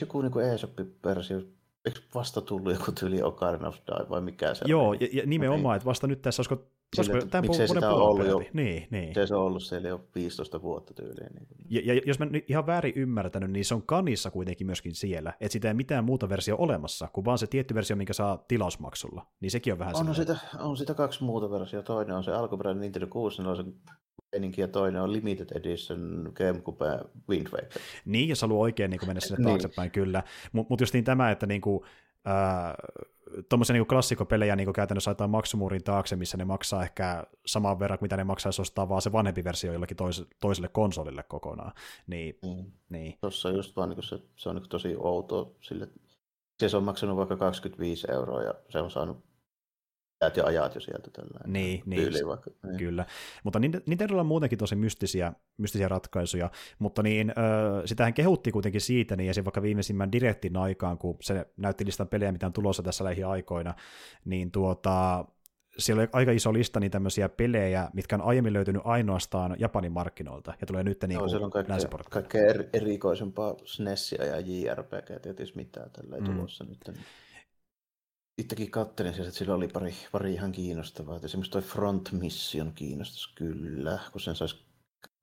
joku 0.02 0.22
niin 0.22 0.54
eShop-versio 0.54 1.42
eikö 1.86 2.00
vasta 2.16 2.42
tullut 2.42 2.74
joku 2.74 2.92
tyyli 2.92 3.22
Ocarina 3.22 3.68
of 3.68 3.76
Die 3.76 4.10
vai 4.10 4.22
mikä 4.22 4.54
se 4.54 4.66
Joo, 4.68 4.94
ja, 4.94 5.08
ja 5.14 5.24
nimenomaan, 5.26 5.76
että 5.76 5.86
vasta 5.86 6.08
nyt 6.08 6.22
tässä 6.22 6.40
olisiko 6.40 6.68
Sille, 6.96 7.18
että 7.18 7.30
tämän 7.30 7.44
miksei 7.44 7.68
sitä 7.68 7.94
on 7.94 8.02
ollut 8.02 8.28
jo, 8.28 8.42
niin, 8.54 8.88
niin. 8.92 9.28
se 9.28 9.36
on 9.36 9.44
ollut 9.44 9.64
siellä 9.64 9.88
jo 9.88 10.06
15 10.16 10.62
vuotta 10.62 10.94
tyyliin. 10.94 11.34
Niin. 11.34 11.48
Ja, 11.70 11.94
ja, 11.94 12.02
jos 12.06 12.20
mä 12.20 12.26
nyt 12.26 12.50
ihan 12.50 12.66
väärin 12.66 12.94
ymmärtänyt, 12.96 13.52
niin 13.52 13.66
se 13.66 13.76
on 13.76 13.84
kanissa 13.84 14.32
kuitenkin 14.32 14.68
myöskin 14.68 14.96
siellä, 14.96 15.34
että 15.40 15.54
sitä 15.54 15.68
ei 15.68 15.74
mitään 15.74 16.04
muuta 16.04 16.30
versio 16.30 16.56
olemassa, 16.60 17.08
kuin 17.14 17.26
vaan 17.26 17.38
se 17.38 17.48
tietty 17.48 17.76
versio, 17.76 17.96
minkä 17.96 18.14
saa 18.14 18.38
tilausmaksulla. 18.48 19.26
Niin 19.40 19.52
sekin 19.52 19.74
on 19.74 19.80
vähän 19.80 19.96
on, 19.96 20.16
sitä, 20.16 20.38
on 20.60 20.78
sitä 20.78 20.94
kaksi 20.94 21.24
muuta 21.24 21.52
versiota. 21.52 21.86
Toinen 21.86 22.16
on 22.16 22.24
se 22.24 22.32
alkuperäinen 22.32 22.82
Nintendo 22.82 23.08
64 23.08 23.74
meininki 24.32 24.62
ja 24.62 24.68
toinen 24.68 25.02
on 25.02 25.14
Limited 25.14 25.48
Edition 25.56 26.32
GameCube 26.36 26.86
Wind 27.30 27.48
Waker. 27.48 27.82
Niin, 28.06 28.30
jos 28.30 28.42
haluaa 28.42 28.62
oikein 28.62 28.92
niin 28.92 29.02
mennä 29.08 29.20
sinne 29.20 29.38
niin. 29.38 29.48
taaksepäin, 29.48 29.92
kyllä. 29.92 30.24
Mutta 30.52 30.70
mut 30.70 30.82
just 30.82 30.94
niin 30.94 31.04
tämä, 31.04 31.32
että 31.32 31.46
niin 31.46 31.62
kuin, 31.62 31.84
tuommoisia 33.50 33.74
niin 33.74 33.88
klassikopelejä 33.88 34.56
niin 34.56 34.74
käytännössä 34.74 35.10
laitetaan 35.10 35.30
maksumuurin 35.30 35.84
taakse, 35.84 36.16
missä 36.16 36.38
ne 36.38 36.46
maksaa 36.46 36.84
ehkä 36.84 37.24
saman 37.46 37.80
verran, 37.80 38.00
mitä 38.02 38.18
ne 38.18 38.24
maksaisi 38.24 38.62
ostaa 38.62 38.90
vaan 38.90 39.02
se 39.02 39.12
vanhempi 39.12 39.44
versio 39.44 39.74
jollakin 39.74 39.98
tois, 39.98 40.24
toiselle 40.42 40.68
konsolille 40.68 41.24
kokonaan. 41.24 41.72
Niin, 42.08 42.40
mm. 42.44 42.72
niin. 42.90 43.18
Tuossa 43.22 43.50
just 43.50 43.76
vaan 43.76 43.90
niin 43.90 44.04
se, 44.04 44.20
se 44.36 44.50
on 44.50 44.56
niin 44.56 44.70
tosi 44.70 44.96
outo 44.98 45.56
sille, 45.62 45.88
se 46.68 46.78
on 46.78 46.84
maksanut 46.84 47.18
vaikka 47.18 47.38
25 47.38 48.08
euroa 48.12 48.44
ja 48.44 48.54
se 48.70 48.80
on 48.80 48.92
saanut 48.92 49.29
jäät 50.22 50.38
ja 50.38 50.46
ajat 50.46 50.76
jo 50.76 50.82
sieltä 50.82 51.10
tällä 51.12 51.40
niin, 51.48 51.84
niin, 51.86 52.28
vaikka. 52.28 52.52
Niin. 52.64 52.78
Kyllä, 52.78 53.06
mutta 53.44 53.60
Nintendolla 53.60 54.22
on 54.22 54.28
muutenkin 54.28 54.60
tosi 54.60 54.76
mystisiä, 54.76 55.34
mystisiä 55.58 55.88
ratkaisuja, 55.88 56.52
mutta 56.80 57.04
niin, 57.04 57.30
äh, 57.30 57.36
sitähän 57.86 58.14
kehutti 58.14 58.52
kuitenkin 58.52 58.82
siitä, 58.82 59.16
niin 59.16 59.30
esim. 59.30 59.46
vaikka 59.46 59.62
viimeisimmän 59.62 60.12
direktin 60.12 60.58
aikaan, 60.58 60.98
kun 60.98 61.18
se 61.22 61.46
näytti 61.58 61.86
listan 61.86 62.08
pelejä, 62.08 62.32
mitä 62.32 62.46
on 62.46 62.54
tulossa 62.54 62.84
tässä 62.84 63.04
lähiaikoina, 63.04 63.74
niin 64.26 64.52
tuota, 64.52 65.26
siellä 65.78 66.02
oli 66.02 66.10
aika 66.14 66.32
iso 66.32 66.54
lista 66.54 66.80
niin 66.80 66.92
tämmöisiä 66.92 67.30
pelejä, 67.30 67.90
mitkä 67.94 68.16
on 68.16 68.22
aiemmin 68.22 68.54
löytynyt 68.54 68.82
ainoastaan 68.86 69.56
Japanin 69.60 69.92
markkinoilta, 69.92 70.54
ja 70.62 70.68
tulee 70.68 70.84
nyt 70.84 71.04
niin 71.08 71.20
no, 71.20 71.46
on 71.46 71.52
kaikkea, 71.52 71.78
kaikkea 72.10 72.46
er, 72.46 72.64
erikoisempaa 72.74 73.56
SNESia 73.66 74.26
ja 74.26 74.40
JRPG, 74.40 75.22
tietysti 75.22 75.56
mitään 75.56 75.92
tällä 75.92 76.18
mm. 76.18 76.26
tulossa 76.26 76.64
nyt. 76.64 76.78
Niin 76.88 77.06
itsekin 78.40 78.72
kattelin 78.72 79.14
sieltä, 79.14 79.28
että 79.28 79.40
sillä 79.40 79.56
oli 79.56 79.68
pari, 79.68 79.94
pari 80.12 80.34
ihan 80.34 80.52
kiinnostavaa. 80.52 81.16
Että 81.16 81.26
esimerkiksi 81.26 81.52
toi 81.52 81.62
Front 81.62 82.12
Mission 82.12 82.72
kiinnostus 82.74 83.34
kyllä, 83.36 84.00
kun 84.12 84.22
sen 84.22 84.36
saisi 84.36 84.66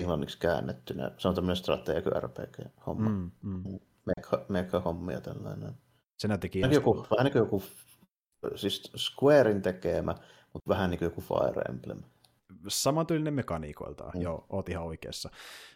englanniksi 0.01 0.38
käännettynä. 0.38 1.10
Se 1.18 1.28
on 1.28 1.34
tämmöinen 1.34 1.56
strategia 1.56 2.20
RPG-homma. 2.20 3.09
Mm, 3.09 3.30
mm. 3.43 3.78
Mega, 4.06 4.47
mega 4.48 4.80
hommia 4.80 5.20
tällainen. 5.20 5.74
Se 6.18 6.28
näytti 6.28 6.48
kiinnostavaa. 6.48 6.97
Joku, 6.97 7.06
vähän 7.10 7.24
niin 7.24 7.32
kuin 7.32 7.40
joku, 7.40 7.62
siis 8.56 8.93
Squarein 8.97 9.62
tekemä, 9.62 10.14
mutta 10.52 10.68
vähän 10.68 10.90
niin 10.90 10.98
kuin 10.98 11.06
joku 11.06 11.20
Fire 11.20 11.62
Emblem 11.68 12.02
samantyylinen 12.68 13.34
mekaniikoiltaan, 13.34 14.12
mm. 14.14 14.20
joo, 14.20 14.47
oot 14.51 14.68
ihan 14.68 14.84
oikeassa. 14.84 15.30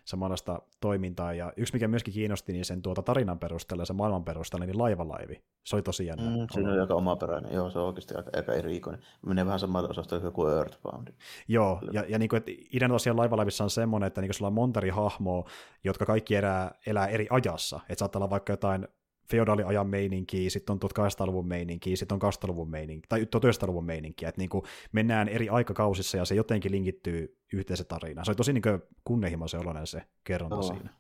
Samanlaista 0.05 0.63
toimintaa, 0.81 1.33
ja 1.33 1.53
yksi 1.57 1.73
mikä 1.73 1.89
myöskin 1.89 2.15
kiinnosti, 2.15 2.53
niin 2.53 2.65
sen 2.65 2.83
tuota 2.83 3.03
tarinan 3.03 3.39
perusteella, 3.39 3.85
se 3.85 3.93
maailman 3.93 4.25
perusteella, 4.25 4.67
niin 4.67 4.79
laivalaivi. 4.79 5.43
Se 5.65 5.77
oli 5.77 5.83
tosi 5.83 6.07
jännä. 6.07 6.31
Mm, 6.31 6.47
siinä 6.51 6.73
on 6.73 6.81
aika 6.81 6.95
omaperäinen, 6.95 7.55
joo, 7.55 7.71
se 7.71 7.79
on 7.79 7.87
oikeasti 7.87 8.15
aika, 8.15 8.31
aika 8.37 8.53
erikoinen. 8.53 9.03
Menee 9.27 9.47
vähän 9.47 9.61
samalla 9.61 9.89
osasta 9.89 10.31
kuin 10.31 10.53
Earthbound. 10.53 11.09
Joo, 11.49 11.81
ja, 11.93 12.05
ja 12.09 12.19
niin 12.19 12.29
kuin, 12.29 12.39
että 12.39 12.51
ideana 12.73 12.95
tosiaan 12.95 13.17
laivalaivissa 13.17 13.65
on 13.65 13.71
semmoinen, 13.71 14.07
että 14.07 14.21
niin 14.21 14.29
kuin 14.29 14.35
sulla 14.35 14.47
on 14.49 14.53
monta 14.53 14.81
eri 14.81 14.91
hahmoa, 14.91 15.49
jotka 15.85 16.07
kaikki 16.07 16.37
elää, 16.37 16.75
elää 16.87 17.07
eri 17.07 17.27
ajassa. 17.31 17.81
Että 17.89 17.99
saattaa 17.99 18.19
olla 18.21 18.31
vaikka 18.31 18.53
jotain 18.53 18.89
feodaaliajan 19.31 19.87
meininkiä, 19.87 20.51
sitten 20.51 20.73
on 20.73 20.81
1800-luvun 20.85 21.47
meininkiä, 21.47 21.97
sitten 21.97 22.19
on 22.23 22.33
200-luvun 22.33 22.71
meininkiä, 22.71 23.07
tai 23.09 23.21
1900-luvun 23.21 23.85
meininkiä, 23.85 24.29
että 24.29 24.41
niin 24.41 24.49
kuin 24.49 24.65
mennään 24.93 25.29
eri 25.29 25.49
aikakausissa 25.49 26.17
ja 26.17 26.25
se 26.25 26.35
jotenkin 26.35 26.73
linkittyy 26.73 27.39
yhteiseen 27.53 27.87
tarinaan. 27.87 28.25
Se 28.25 28.31
oli 28.31 28.37
tosi 28.37 28.53
niin 28.53 28.63
kunnianhimoisen 29.05 29.61
oloinen 29.61 29.87
se 29.87 30.03
kerronta 30.25 30.57
no. 30.57 30.63
siinä. 30.63 30.91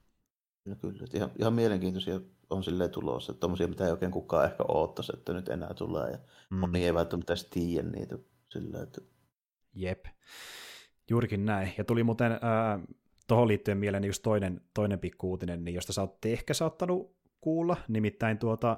No 0.65 0.77
kyllä, 0.77 1.07
ihan, 1.15 1.31
ihan 1.39 1.55
mielenkiintoisia 1.55 2.20
on 2.51 2.65
silleen 2.65 2.90
tulossa, 2.90 3.32
että 3.32 3.40
tommosia, 3.40 3.69
mitä 3.69 3.85
ei 3.85 3.90
oikein 3.90 4.12
kukaan 4.12 4.44
ehkä 4.44 4.65
oottaisi, 4.69 5.12
että 5.15 5.32
nyt 5.32 5.48
enää 5.48 5.74
tulee, 5.74 6.11
ja 6.11 6.19
mm. 6.51 6.57
moni 6.59 6.85
ei 6.85 6.94
välttämättä 6.94 7.32
edes 7.32 7.44
tiedä 7.44 7.89
niitä 7.89 8.19
silleen, 8.48 8.82
että... 8.82 9.01
Jep, 9.74 10.05
juurikin 11.11 11.47
näin. 11.47 11.73
Ja 11.78 11.85
tuli 11.85 12.02
muuten 12.05 12.32
äh, 12.32 12.40
tuohon 13.27 13.48
liittyen 13.48 13.78
mieleen 13.78 14.05
just 14.05 14.23
toinen, 14.23 14.61
toinen 14.74 14.98
pikku 14.98 15.31
uutinen, 15.31 15.65
niin 15.65 15.74
josta 15.74 15.93
sä 15.93 16.01
oot 16.01 16.24
ehkä 16.24 16.55
saattanut 16.55 17.16
kuulla, 17.41 17.77
nimittäin 17.89 18.39
tuota, 18.39 18.77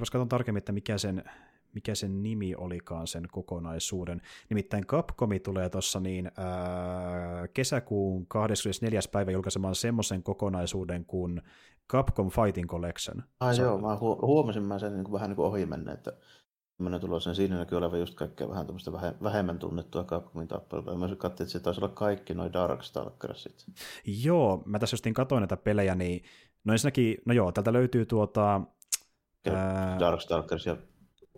jos 0.00 0.10
katson 0.10 0.28
tarkemmin, 0.28 0.58
että 0.58 0.72
mikä 0.72 0.98
sen, 0.98 1.24
mikä 1.74 1.94
sen 1.94 2.22
nimi 2.22 2.54
olikaan 2.54 3.06
sen 3.06 3.24
kokonaisuuden. 3.32 4.22
Nimittäin 4.50 4.86
Capcomi 4.86 5.40
tulee 5.40 5.68
tuossa 5.68 6.00
niin 6.00 6.30
ää, 6.36 7.48
kesäkuun 7.48 8.26
24. 8.26 9.00
päivä 9.12 9.30
julkaisemaan 9.30 9.74
semmoisen 9.74 10.22
kokonaisuuden 10.22 11.04
kuin 11.04 11.42
Capcom 11.92 12.30
Fighting 12.30 12.70
Collection. 12.70 13.22
Ai 13.40 13.56
joo, 13.58 13.78
mä 13.78 13.96
huomasin 14.00 14.62
mä 14.62 14.78
sen 14.78 14.92
niin 14.92 15.04
kuin 15.04 15.12
vähän 15.12 15.30
niin 15.30 15.36
kuin 15.36 15.46
ohi 15.46 15.66
menne, 15.66 15.92
että 15.92 16.12
tämmöinen 16.76 17.00
tulos, 17.00 17.26
niin 17.26 17.34
siinä 17.34 17.58
näkyy 17.58 17.78
olevan 17.78 18.00
just 18.00 18.14
kaikkea 18.14 18.48
vähän 18.48 18.66
tämmöistä 18.66 18.92
vähemmän 19.22 19.58
tunnettua 19.58 20.04
Capcomin 20.04 20.48
tappelua. 20.48 20.94
Mä 20.94 21.08
katsoin, 21.08 21.44
että 21.44 21.52
se 21.52 21.60
taisi 21.60 21.80
olla 21.80 21.94
kaikki 21.94 22.34
noin 22.34 22.52
Darkstalkerit 22.52 23.66
Joo, 24.06 24.62
mä 24.66 24.78
tässä 24.78 24.94
justiin 24.94 25.14
katsoin 25.14 25.40
näitä 25.40 25.56
pelejä, 25.56 25.94
niin 25.94 26.24
No 26.66 26.72
ensinnäkin, 26.72 27.18
no 27.24 27.34
joo, 27.34 27.52
täältä 27.52 27.72
löytyy 27.72 28.06
tuota... 28.06 28.60
Ää... 29.54 29.96
Darkstalkers 30.00 30.66
ja 30.66 30.76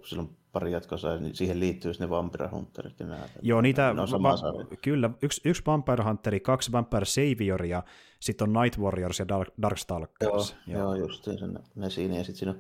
silloin 0.05 0.37
pari 0.53 0.73
jatkossa, 0.73 1.17
niin 1.17 1.35
siihen 1.35 1.61
liittyy 1.61 1.93
ne 1.99 2.11
Vampire 2.11 2.49
Hunterit 2.49 3.01
ja 3.01 3.07
nämä. 3.07 3.29
Joo, 3.43 3.61
niitä, 3.61 3.95
ne 3.95 4.01
on 4.01 4.23
va- 4.23 4.77
kyllä, 4.83 5.11
yksi, 5.23 5.41
yksi 5.45 5.63
Vampire 5.67 6.05
Hunteri, 6.05 6.41
kaksi 6.41 6.73
Vampire 6.73 7.05
Savioria, 7.05 7.83
sitten 8.21 8.49
on 8.49 8.63
Night 8.63 8.79
Warriors 8.79 9.19
ja 9.19 9.29
Dark, 9.29 9.49
Darkstalkers. 9.63 10.57
Joo, 10.67 10.79
joo. 10.79 10.95
joo 10.95 11.07
just 11.07 11.27
ne, 11.27 11.61
ne 11.75 11.91
siinä, 11.91 12.17
ja 12.17 12.25
sitten 12.25 12.39
siinä 12.39 12.55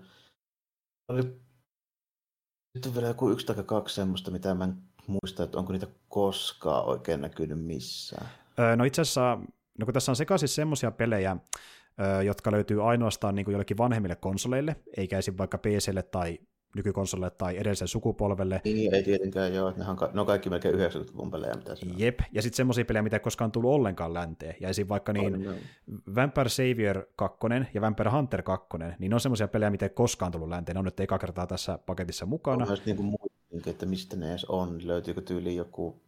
oli 1.08 1.22
sitten 2.74 2.90
on 2.90 2.94
vielä 2.94 3.08
joku 3.08 3.30
yksi 3.30 3.46
tai 3.46 3.64
kaksi 3.64 3.94
semmoista, 3.94 4.30
mitä 4.30 4.54
mä 4.54 4.64
en 4.64 4.74
muista, 5.06 5.42
että 5.42 5.58
onko 5.58 5.72
niitä 5.72 5.86
koskaan 6.08 6.84
oikein 6.84 7.20
näkynyt 7.20 7.64
missään. 7.64 8.28
Öö, 8.58 8.76
no 8.76 8.84
itse 8.84 9.02
asiassa, 9.02 9.38
no 9.78 9.84
kun 9.84 9.94
tässä 9.94 10.12
on 10.12 10.16
sekaisin 10.16 10.48
semmoisia 10.48 10.90
pelejä, 10.90 11.36
jotka 12.24 12.52
löytyy 12.52 12.90
ainoastaan 12.90 13.34
niin 13.34 13.44
kuin 13.44 13.52
jollekin 13.52 13.78
vanhemmille 13.78 14.16
konsoleille, 14.16 14.76
eikä 14.96 15.18
esim. 15.18 15.34
vaikka 15.38 15.58
PClle 15.58 16.02
tai 16.02 16.38
nykykonsolille 16.76 17.30
tai 17.30 17.56
edelliselle 17.56 17.88
sukupolvelle. 17.88 18.60
Niin, 18.64 18.94
ei 18.94 19.02
tietenkään 19.02 19.54
joo, 19.54 19.72
ne 19.76 19.84
on, 19.88 19.96
ne 20.12 20.20
on 20.20 20.26
kaikki 20.26 20.50
melkein 20.50 20.74
90-luvun 20.74 21.30
pelejä, 21.30 21.54
mitä 21.54 21.74
se 21.74 21.86
Jep, 21.96 22.20
ja 22.32 22.42
sitten 22.42 22.56
semmoisia 22.56 22.84
pelejä, 22.84 23.02
mitä 23.02 23.16
ei 23.16 23.20
koskaan 23.20 23.52
tullut 23.52 23.70
ollenkaan 23.70 24.14
länteen. 24.14 24.54
Ja 24.60 24.68
esim. 24.68 24.88
vaikka 24.88 25.12
niin 25.12 25.48
on, 25.48 25.54
Vampire 26.14 26.48
Savior 26.48 27.06
2 27.16 27.38
ja 27.74 27.80
Vampire 27.80 28.10
Hunter 28.10 28.42
2, 28.42 28.66
niin 28.98 29.10
ne 29.10 29.14
on 29.14 29.20
semmoisia 29.20 29.48
pelejä, 29.48 29.70
mitä 29.70 29.86
ei 29.86 29.90
koskaan 29.90 30.32
tullut 30.32 30.48
länteen. 30.48 30.74
Ne 30.74 30.78
on 30.78 30.84
nyt 30.84 31.00
eka 31.00 31.18
kertaa 31.18 31.46
tässä 31.46 31.78
paketissa 31.86 32.26
mukana. 32.26 32.62
On 32.64 32.68
myös 32.68 32.86
niin 32.86 32.96
kuin 32.96 33.16
että 33.66 33.86
mistä 33.86 34.16
ne 34.16 34.30
edes 34.30 34.44
on. 34.44 34.86
Löytyykö 34.86 35.20
tyyli 35.20 35.56
joku 35.56 36.02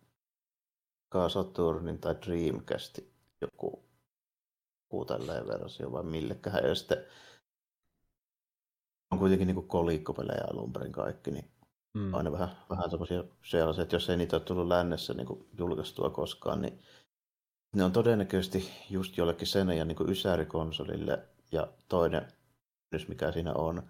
Saturnin 1.28 1.98
tai 1.98 2.14
Dreamcast 2.26 2.98
joku 3.40 3.89
joku 4.92 5.04
tälleen 5.04 5.46
versio 5.46 5.92
vai 5.92 6.02
millekähän. 6.02 6.64
Ja 6.64 6.74
sitten 6.74 7.04
on 9.10 9.18
kuitenkin 9.18 9.46
niin 9.46 9.68
kolikkopelejä 9.68 10.44
alun 10.50 10.72
perin 10.72 10.92
kaikki, 10.92 11.30
niin 11.30 11.50
mm. 11.94 12.14
aina 12.14 12.32
vähän, 12.32 12.56
vähän 12.70 12.90
semmoisia 12.90 13.24
sellaisia, 13.42 13.82
että 13.82 13.96
jos 13.96 14.10
ei 14.10 14.16
niitä 14.16 14.36
ole 14.36 14.44
tullut 14.44 14.68
lännessä 14.68 15.14
niin 15.14 15.48
julkaistua 15.58 16.10
koskaan, 16.10 16.62
niin 16.62 16.82
ne 17.76 17.84
on 17.84 17.92
todennäköisesti 17.92 18.70
just 18.90 19.16
jollekin 19.16 19.46
sen 19.46 19.70
ja 19.70 19.84
niin 19.84 20.10
ysärikonsolille 20.10 21.28
ja 21.52 21.68
toinen, 21.88 22.32
mikä 23.08 23.32
siinä 23.32 23.52
on, 23.52 23.82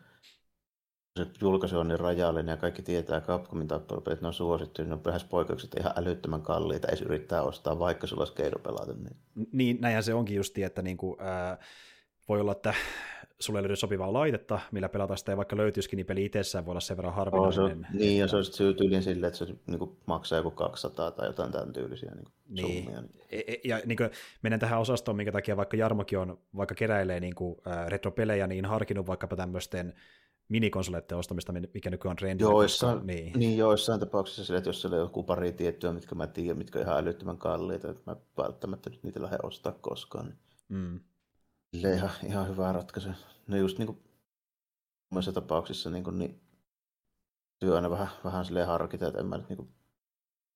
se 1.17 1.27
julkaisu 1.41 1.79
on 1.79 1.89
niin 1.89 2.01
rajallinen 2.01 2.53
ja 2.53 2.57
kaikki 2.57 2.83
tietää 2.83 3.21
Capcomin 3.21 3.69
tappelupelit, 3.69 4.21
ne 4.21 4.27
on 4.27 4.35
suosittu, 4.35 4.83
niin 4.83 4.89
ne 4.89 4.95
on 4.95 5.01
lähes 5.05 5.25
poikkeukset 5.25 5.75
ihan 5.81 5.93
älyttömän 5.97 6.43
kalliita, 6.43 6.89
ei 6.89 7.05
yrittää 7.05 7.43
ostaa, 7.43 7.79
vaikka 7.79 8.07
sulla 8.07 8.21
olisi 8.21 8.35
keino 8.35 8.59
pelata. 8.59 8.93
Niin. 8.93 9.17
niin, 9.53 9.79
näinhän 9.81 10.03
se 10.03 10.15
onkin 10.15 10.37
just, 10.37 10.59
että 10.59 10.83
niinku, 10.83 11.17
ää, 11.21 11.59
voi 12.29 12.41
olla, 12.41 12.53
että 12.53 12.75
sulle 13.41 13.59
ei 13.59 13.63
löydy 13.63 13.77
sopivaa 13.77 14.13
laitetta, 14.13 14.61
millä 14.73 14.89
pelata 14.89 15.17
sitä, 15.17 15.33
ja 15.33 15.37
vaikka 15.37 15.57
löytyisikin, 15.57 15.97
niin 15.97 16.07
peli 16.07 16.25
itsessään 16.25 16.67
voi 16.67 16.73
olla 16.73 16.81
sen 16.81 16.97
verran 16.97 17.15
harvinainen. 17.15 17.61
Oh, 17.61 17.87
se 17.91 17.99
niin, 17.99 18.19
ja 18.19 18.29
se 18.29 18.37
olisi 18.37 18.75
tyyliin 18.75 19.03
silleen, 19.03 19.29
että 19.29 19.39
se 19.39 19.55
niin 19.67 19.79
kuin, 19.79 19.97
maksaa 20.07 20.39
joku 20.39 20.51
200 20.51 21.11
tai 21.11 21.27
jotain 21.27 21.53
tämän 21.53 21.73
tyylisiä 21.73 22.11
niin 22.15 22.29
niin. 22.49 22.85
summia. 22.85 23.01
Niin. 23.01 23.25
E, 23.31 23.39
e, 23.47 23.61
ja 23.65 23.81
niin 23.85 23.97
kuin, 23.97 24.11
menen 24.43 24.61
tähän 24.61 24.81
osastoon, 24.81 25.17
minkä 25.17 25.33
takia 25.33 25.57
vaikka 25.57 25.77
Jarmokin 25.77 26.19
on, 26.19 26.39
vaikka 26.57 26.75
keräilee 26.75 27.21
niin 27.21 27.35
kuin, 27.35 27.57
äh, 27.67 27.87
retropelejä, 27.87 28.47
niin 28.47 28.65
harkinnut 28.65 29.07
vaikkapa 29.07 29.37
tämmöisten 29.37 29.95
minikonsoleiden 30.51 31.19
ostamista, 31.19 31.53
mikä 31.53 31.91
nykyään 31.91 32.13
on 32.13 32.17
trendi. 32.17 32.43
Joissain, 32.43 33.07
niin. 33.07 33.33
niin. 33.39 33.59
joissain 33.59 34.01
tapauksissa 34.01 34.45
sille, 34.45 34.59
että 34.59 34.69
jos 34.69 34.81
siellä 34.81 34.97
on 34.97 35.03
joku 35.03 35.23
pari 35.23 35.53
tiettyä, 35.53 35.93
mitkä 35.93 36.15
mä 36.15 36.27
tiedän, 36.27 36.59
mitkä 36.59 36.79
on 36.79 36.85
ihan 36.85 36.99
älyttömän 36.99 37.39
kalliita, 37.39 37.91
että 37.91 38.03
mä 38.11 38.17
välttämättä 38.37 38.91
nyt 38.91 39.03
niitä 39.03 39.23
lähde 39.23 39.39
ostaa 39.43 39.73
koskaan. 39.73 40.27
Niin. 40.27 40.39
Mm. 40.69 41.01
Ihan, 41.73 42.11
ihan 42.27 42.49
hyvä 42.49 42.73
ratkaisu. 42.73 43.09
No 43.47 43.57
just 43.57 43.79
niin 43.79 43.87
kuin 43.87 43.99
muissa 45.11 45.33
tapauksissa 45.33 45.91
niin, 45.91 46.05
kuin, 46.05 46.19
niin 46.19 46.41
työ 47.59 47.77
aina 47.77 47.91
vähän, 47.91 48.09
vähän 48.25 48.45
silleen 48.45 48.67
harkita, 48.67 49.07
että 49.07 49.21
en 49.21 49.27
mä 49.27 49.37
nyt 49.37 49.49
niin 49.49 49.57
kuin, 49.57 49.69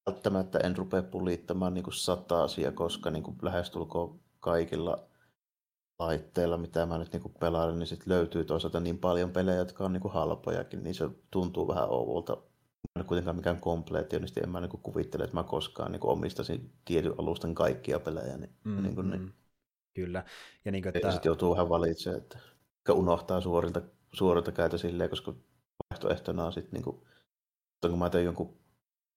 välttämättä 0.06 0.58
en 0.58 0.76
rupea 0.76 1.02
pulittamaan 1.02 1.74
niin 1.74 1.84
kuin 1.84 1.94
sata 1.94 2.42
asiaa, 2.42 2.72
koska 2.72 3.10
niin 3.10 3.22
kuin 3.22 3.36
lähestulkoon 3.42 4.20
kaikilla 4.40 5.08
laitteilla, 5.98 6.56
mitä 6.56 6.86
mä 6.86 6.98
nyt 6.98 7.12
niinku 7.12 7.28
pelaan, 7.28 7.78
niin 7.78 7.86
sit 7.86 8.06
löytyy 8.06 8.44
toisaalta 8.44 8.80
niin 8.80 8.98
paljon 8.98 9.30
pelejä, 9.30 9.58
jotka 9.58 9.84
on 9.84 9.92
niinku 9.92 10.08
halpojakin, 10.08 10.82
niin 10.82 10.94
se 10.94 11.10
tuntuu 11.30 11.68
vähän 11.68 11.90
ouvulta 11.90 12.36
en 12.96 13.00
ole 13.00 13.04
kuitenkaan 13.04 13.36
mikään 13.36 13.60
kompleetionisti, 13.60 14.40
en 14.40 14.50
mä 14.50 14.60
niin 14.60 14.70
kuvittele, 14.70 15.24
että 15.24 15.36
mä 15.36 15.42
koskaan 15.42 15.92
niin 15.92 16.06
omistaisin 16.06 16.72
tietyn 16.84 17.14
alustan 17.18 17.54
kaikkia 17.54 18.00
pelejä. 18.00 18.36
Niin, 18.36 18.50
mm, 18.64 18.82
niin 18.82 18.94
kuin, 18.94 19.10
niin. 19.10 19.22
Mm. 19.22 19.32
Kyllä. 19.94 20.24
Ja, 20.64 20.72
niin 20.72 20.88
että... 20.88 20.98
ja 21.08 21.12
sitten 21.12 21.30
joutuu 21.30 21.52
vähän 21.52 21.68
valitsemaan, 21.68 22.22
että 22.22 22.38
unohtaa 22.92 23.40
suorilta, 23.40 23.82
suorilta 24.12 24.52
käytä 24.52 24.78
silleen, 24.78 25.10
koska 25.10 25.34
vaihtoehtona 25.90 26.44
on 26.44 26.52
sitten 26.52 26.72
niin 26.72 26.84
kuin, 26.84 26.96
kun 27.90 27.98
mä 27.98 28.10
teen 28.10 28.24
jonkun 28.24 28.56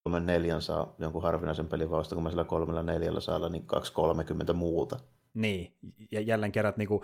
kolmen 0.04 0.26
neljän 0.26 0.62
saa 0.62 0.96
jonkun 1.00 1.24
harvinaisen 1.24 1.68
pelin 1.68 1.90
vasta, 1.90 2.16
kun 2.16 2.24
mä 2.24 2.30
sillä 2.30 2.44
kolmella 2.44 2.84
neljällä 2.84 3.20
saa 3.20 3.50
niin 3.50 3.66
230 3.66 4.54
muuta. 4.54 5.00
Niin, 5.38 5.74
ja 6.12 6.22
jälleen 6.22 6.52
kerran, 6.52 6.74
niin 6.78 6.88
kuin, 6.88 7.02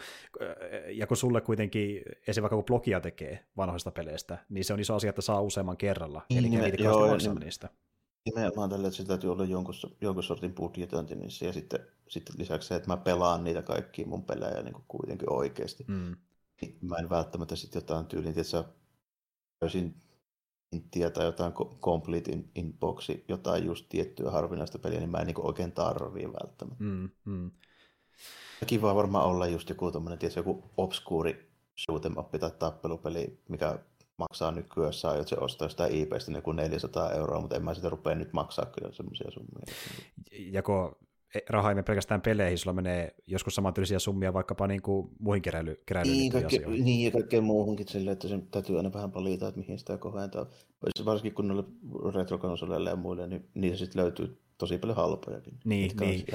ja 0.93 1.07
kun 1.07 1.17
sulle 1.17 1.41
kuitenkin, 1.41 2.01
esim. 2.27 2.41
vaikka 2.41 2.55
kun 2.55 2.65
blogia 2.65 3.01
tekee 3.01 3.45
vanhoista 3.57 3.91
peleistä, 3.91 4.37
niin 4.49 4.65
se 4.65 4.73
on 4.73 4.79
iso 4.79 4.95
asia, 4.95 5.09
että 5.09 5.21
saa 5.21 5.41
useamman 5.41 5.77
kerralla, 5.77 6.21
niin, 6.29 6.39
eli 6.39 6.49
niin, 6.49 6.83
joo, 6.83 7.07
maksaa 7.07 7.33
niin, 7.33 7.43
niistä. 7.43 7.69
Nimenomaan 8.25 8.69
tällä, 8.69 8.87
että 8.87 8.97
sitä 8.97 9.07
täytyy 9.07 9.31
olla 9.31 9.45
jonkun, 9.45 9.73
jonkun 10.01 10.23
sortin 10.23 10.53
budjetointi 10.53 11.15
niissä, 11.15 11.45
ja 11.45 11.53
sitten, 11.53 11.79
sitten 12.07 12.35
lisäksi 12.37 12.67
se, 12.67 12.75
että 12.75 12.89
mä 12.89 12.97
pelaan 12.97 13.43
niitä 13.43 13.61
kaikkia 13.61 14.07
mun 14.07 14.23
pelejä 14.23 14.61
niin 14.61 14.73
kuin 14.73 14.85
kuitenkin 14.87 15.33
oikeasti. 15.33 15.85
Mm. 15.87 16.15
Niin 16.61 16.77
mä 16.81 16.95
en 16.95 17.09
välttämättä 17.09 17.55
sitten 17.55 17.79
jotain 17.79 18.05
tyyliin, 18.05 18.29
että 18.29 18.43
sä 18.43 18.63
täysin 19.59 19.95
inttiä 20.71 21.09
tai 21.09 21.25
jotain 21.25 21.53
complete 21.81 22.31
in, 22.31 22.51
inboxi, 22.55 23.25
jotain 23.27 23.65
just 23.65 23.85
tiettyä 23.89 24.31
harvinaista 24.31 24.79
peliä, 24.79 24.99
niin 24.99 25.11
mä 25.11 25.17
en 25.17 25.27
niin 25.27 25.45
oikein 25.45 25.71
tarvii 25.71 26.27
välttämättä. 26.27 26.83
Mm, 26.83 27.09
mm. 27.25 27.51
Kiva 28.67 28.95
varmaan 28.95 29.25
olla 29.25 29.47
just 29.47 29.69
joku 29.69 29.91
tommonen, 29.91 30.19
tietysti 30.19 30.39
joku 30.39 30.63
obskuuri 30.77 31.49
shoot'em 31.81 32.19
up 32.19 32.31
tai 32.31 32.51
tappelupeli, 32.59 33.39
mikä 33.49 33.79
maksaa 34.17 34.51
nykyään, 34.51 34.93
saa, 34.93 35.15
että 35.15 35.29
se 35.29 35.35
ostaa 35.35 35.69
sitä 35.69 35.87
IPstä 35.87 36.31
niin 36.31 36.43
kuin 36.43 36.55
400 36.55 37.11
euroa, 37.11 37.41
mutta 37.41 37.55
en 37.55 37.63
mä 37.63 37.73
sitä 37.73 37.89
rupea 37.89 38.15
nyt 38.15 38.33
maksaa 38.33 38.65
kyllä 38.65 38.91
semmoisia 38.91 39.31
summia. 39.31 39.75
Joko 40.51 40.97
raha 41.49 41.69
ei 41.69 41.75
mene 41.75 41.83
pelkästään 41.83 42.21
peleihin, 42.21 42.57
sulla 42.57 42.73
menee 42.73 43.15
joskus 43.27 43.55
samantyylisiä 43.55 43.99
summia 43.99 44.33
vaikkapa 44.33 44.67
niin 44.67 44.81
kuin 44.81 45.09
muihin 45.19 45.41
keräily, 45.41 45.81
keräilyyn 45.85 46.17
niin, 46.17 46.31
kaikke, 46.31 46.57
asioihin. 46.57 46.85
Niin, 46.85 47.05
ja 47.05 47.11
kaikkeen 47.11 47.43
muuhunkin 47.43 47.87
sille, 47.87 48.11
että 48.11 48.27
sen 48.27 48.47
täytyy 48.51 48.77
aina 48.77 48.93
vähän 48.93 49.11
palita, 49.11 49.47
että 49.47 49.59
mihin 49.59 49.79
sitä 49.79 49.97
kohentaa. 49.97 50.45
Varsinkin 51.05 51.33
kun 51.33 51.47
noille 51.47 51.63
retrokonsoleille 52.15 52.89
ja 52.89 52.95
muille, 52.95 53.27
niin 53.27 53.49
niissä 53.53 53.85
sitten 53.85 54.03
löytyy 54.03 54.37
tosi 54.63 54.77
paljon 54.77 54.97
halpojakin. 54.97 55.53
Niin, 55.65 55.91
niin. 55.99 56.25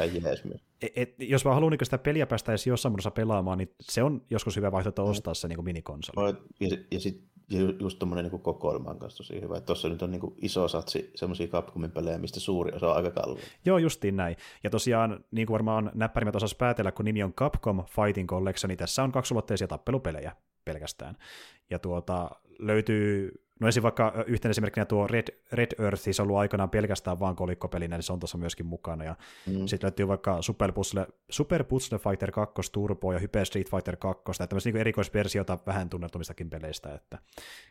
Et, 0.82 0.92
et, 0.96 1.14
jos 1.18 1.44
mä 1.44 1.54
haluan 1.54 1.70
niin 1.70 1.84
sitä 1.84 1.98
peliä 1.98 2.26
päästä 2.26 2.52
edes 2.52 2.66
jossain 2.66 2.92
muodossa 2.92 3.10
pelaamaan, 3.10 3.58
niin 3.58 3.74
se 3.80 4.02
on 4.02 4.22
joskus 4.30 4.56
hyvä 4.56 4.72
vaihtoehto 4.72 5.04
mm. 5.04 5.10
ostaa 5.10 5.34
se 5.34 5.48
niin 5.48 5.64
minikonsoli. 5.64 6.36
Ja, 6.60 6.76
ja 6.90 7.00
sitten 7.00 7.28
ja 7.50 7.60
just 7.80 7.98
tuommoinen 7.98 8.30
niin 8.30 8.40
kokoelman 8.40 8.98
kanssa 8.98 9.16
tosi 9.16 9.40
hyvä. 9.40 9.60
Tuossa 9.60 9.88
nyt 9.88 10.02
on 10.02 10.10
niin 10.10 10.34
iso 10.42 10.68
satsi 10.68 11.10
semmoisia 11.14 11.46
Capcomin 11.46 11.90
pelejä, 11.90 12.18
mistä 12.18 12.40
suuri 12.40 12.72
osa 12.72 12.90
on 12.90 12.96
aika 12.96 13.10
kalliita. 13.10 13.48
Joo, 13.64 13.78
justiin 13.78 14.16
näin. 14.16 14.36
Ja 14.64 14.70
tosiaan, 14.70 15.24
niin 15.30 15.46
kuin 15.46 15.52
varmaan 15.52 15.90
näppärimmät 15.94 16.36
osas 16.36 16.54
päätellä, 16.54 16.92
kun 16.92 17.04
nimi 17.04 17.22
on 17.22 17.32
Capcom 17.32 17.84
Fighting 17.84 18.28
Collection, 18.28 18.68
niin 18.68 18.78
tässä 18.78 19.02
on 19.02 19.12
kaksulotteisia 19.12 19.68
tappelupelejä 19.68 20.36
pelkästään. 20.64 21.16
Ja 21.70 21.78
tuota, 21.78 22.30
löytyy 22.58 23.42
No 23.60 23.68
esim. 23.68 23.82
vaikka 23.82 24.12
yhtenä 24.26 24.50
esimerkkinä 24.50 24.84
tuo 24.84 25.06
Red, 25.06 25.26
Red 25.52 25.72
Earth, 25.78 26.02
se 26.10 26.22
on 26.22 26.28
ollut 26.28 26.38
aikanaan 26.38 26.70
pelkästään 26.70 27.20
vaan 27.20 27.36
kolikkopelinä, 27.36 27.96
niin 27.96 28.02
se 28.02 28.12
on 28.12 28.20
tuossa 28.20 28.38
myöskin 28.38 28.66
mukana. 28.66 29.04
Ja 29.04 29.16
mm. 29.46 29.66
sitten 29.66 29.86
löytyy 29.86 30.08
vaikka 30.08 30.42
Super 30.42 30.72
Puzzle, 30.72 31.06
Super 31.30 31.64
Puzzle 31.64 31.98
Fighter 31.98 32.30
2 32.30 32.72
Turbo 32.72 33.12
ja 33.12 33.18
Hyper 33.18 33.46
Street 33.46 33.70
Fighter 33.70 33.96
2, 33.96 34.22
ja 34.40 34.46
tämmöisiä 34.46 34.72
niin 34.72 34.80
erikoisversiota 34.80 35.58
vähän 35.66 35.88
tunnetumistakin 35.88 36.50
peleistä, 36.50 36.94
että 36.94 37.18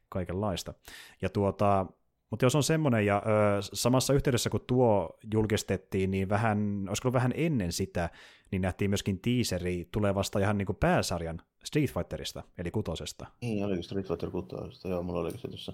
kaikenlaista. 0.09 0.73
Ja 1.21 1.29
tuota, 1.29 1.85
mutta 2.29 2.45
jos 2.45 2.55
on 2.55 2.63
semmoinen, 2.63 3.05
ja 3.05 3.17
ö, 3.25 3.61
samassa 3.61 4.13
yhteydessä 4.13 4.49
kun 4.49 4.63
tuo 4.67 5.17
julkistettiin, 5.33 6.11
niin 6.11 6.29
vähän, 6.29 6.85
olisiko 6.87 7.13
vähän 7.13 7.33
ennen 7.35 7.71
sitä, 7.71 8.09
niin 8.51 8.61
nähtiin 8.61 8.91
myöskin 8.91 9.19
teaseri 9.19 9.87
tulevasta 9.91 10.39
ihan 10.39 10.57
niin 10.57 10.65
kuin 10.65 10.75
pääsarjan 10.75 11.41
Street 11.63 11.93
Fighterista, 11.93 12.43
eli 12.57 12.71
kutosesta. 12.71 13.25
Niin, 13.41 13.65
oli 13.65 13.83
Street 13.83 14.07
Fighter 14.07 14.31
kutosesta, 14.31 14.87
joo, 14.87 15.03
mulla 15.03 15.19
oli 15.19 15.37
se 15.37 15.47
tuossa. 15.47 15.73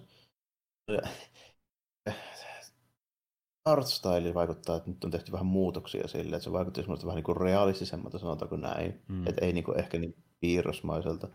Artstyle 3.66 4.34
vaikuttaa, 4.34 4.76
että 4.76 4.90
nyt 4.90 5.04
on 5.04 5.12
tehty 5.12 5.32
vähän 5.32 5.46
muutoksia 5.46 6.08
sille, 6.08 6.36
että 6.36 6.44
se 6.44 6.52
vaikutti 6.52 6.82
semmoista 6.82 7.06
vähän 7.06 7.16
niin 7.16 7.24
kuin 7.24 7.38
realistisemmalta, 7.38 8.20
sanotaanko 8.20 8.58
näin. 8.58 9.02
Mm. 9.08 9.28
Että 9.28 9.46
ei 9.46 9.54
niin 9.54 9.64
kuin 9.64 9.80
ehkä 9.80 10.00
niin 10.00 10.16
piirrosmaiselta 10.40 11.28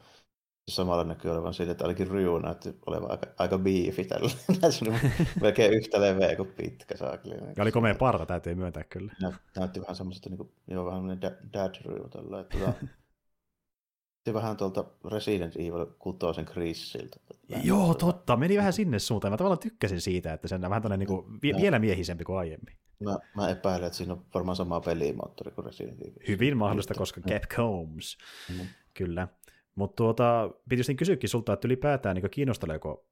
samalla 0.72 1.04
näkyy 1.04 1.30
olevan 1.30 1.54
siitä, 1.54 1.72
että 1.72 1.84
ainakin 1.84 2.08
Ryu 2.08 2.38
näytti 2.38 2.78
olevan 2.86 3.10
aika, 3.10 3.26
aika 3.38 3.58
biifi 3.58 4.04
tällä. 4.04 4.30
Näytti 4.62 4.84
melkein 5.42 5.72
yhtä 5.72 6.00
leveä 6.00 6.36
kuin 6.36 6.52
pitkä 6.56 6.96
saakeli. 6.96 7.34
Ja 7.56 7.62
oli 7.62 7.72
komea 7.72 7.94
parta, 7.94 8.26
täytyy 8.26 8.54
myöntää 8.54 8.84
kyllä. 8.84 9.12
Näytti 9.56 9.80
vähän 9.80 9.96
semmoista, 9.96 10.28
niin 10.30 10.38
kuin, 10.38 10.52
joo, 10.66 10.84
vähän 10.84 11.20
dad 11.52 11.74
Ryu 11.84 12.08
tällä. 12.08 12.40
Että, 12.40 12.58
tuota, 14.24 14.34
vähän 14.34 14.56
tuolta 14.56 14.84
Resident 15.12 15.56
Evil 15.56 15.86
6 15.98 16.18
Chrisiltä. 16.44 17.16
Joo, 17.62 17.94
totta. 17.94 18.36
Meni 18.36 18.56
vähän 18.56 18.72
sinne 18.72 18.98
suuntaan. 18.98 19.32
Mä 19.32 19.36
tavallaan 19.36 19.58
tykkäsin 19.58 20.00
siitä, 20.00 20.32
että 20.32 20.48
se 20.48 20.54
on 20.54 20.60
vähän 20.60 20.98
niin 20.98 21.06
kuin, 21.06 21.40
vielä 21.42 21.78
miehisempi 21.78 22.24
kuin 22.24 22.38
aiemmin. 22.38 22.78
Mä, 23.04 23.18
mä 23.36 23.48
epäilen, 23.48 23.86
että 23.86 23.96
siinä 23.96 24.12
on 24.12 24.24
varmaan 24.34 24.56
sama 24.56 24.80
pelimoottori 24.80 25.50
kuin 25.50 25.64
Resident 25.64 26.00
Evil. 26.00 26.28
Hyvin 26.28 26.56
mahdollista, 26.56 26.94
koska 26.94 27.20
Capcoms. 27.20 28.18
Mm. 28.48 28.66
Kyllä. 28.94 29.28
Mutta 29.78 29.96
tuota, 29.96 30.50
piti 30.68 30.94
kysyäkin 30.94 31.30
sulta, 31.30 31.52
että 31.52 31.68
ylipäätään 31.68 32.16
niin 32.16 32.30
kiinnosteleeko 32.30 33.06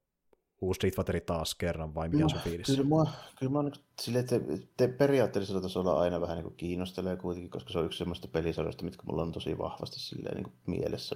uusi 0.61 0.77
Street 0.77 0.95
Fighter 0.95 1.21
taas 1.21 1.55
kerran 1.55 1.95
vai 1.95 2.09
mikä 2.09 2.23
no, 2.23 2.29
on 2.35 2.41
fiilis? 2.41 2.67
Kyllä 2.67 2.83
mua, 2.83 3.07
kyllä 3.39 3.51
mua 3.51 3.63
niin 3.63 3.73
sille, 4.01 4.19
että 4.19 4.35
te 4.77 4.87
periaatteellisella 4.87 5.61
tasolla 5.61 5.99
aina 5.99 6.21
vähän 6.21 6.37
niin 6.37 6.55
kiinnostelee 6.55 7.15
kuitenkin, 7.15 7.51
koska 7.51 7.71
se 7.71 7.79
on 7.79 7.85
yksi 7.85 7.97
semmoista 7.97 8.27
pelisarjoista, 8.27 8.85
mitkä 8.85 9.03
mulla 9.05 9.21
on 9.21 9.31
tosi 9.31 9.57
vahvasti 9.57 9.99
silleen 9.99 10.37
niin 10.37 10.53
mielessä. 10.67 11.15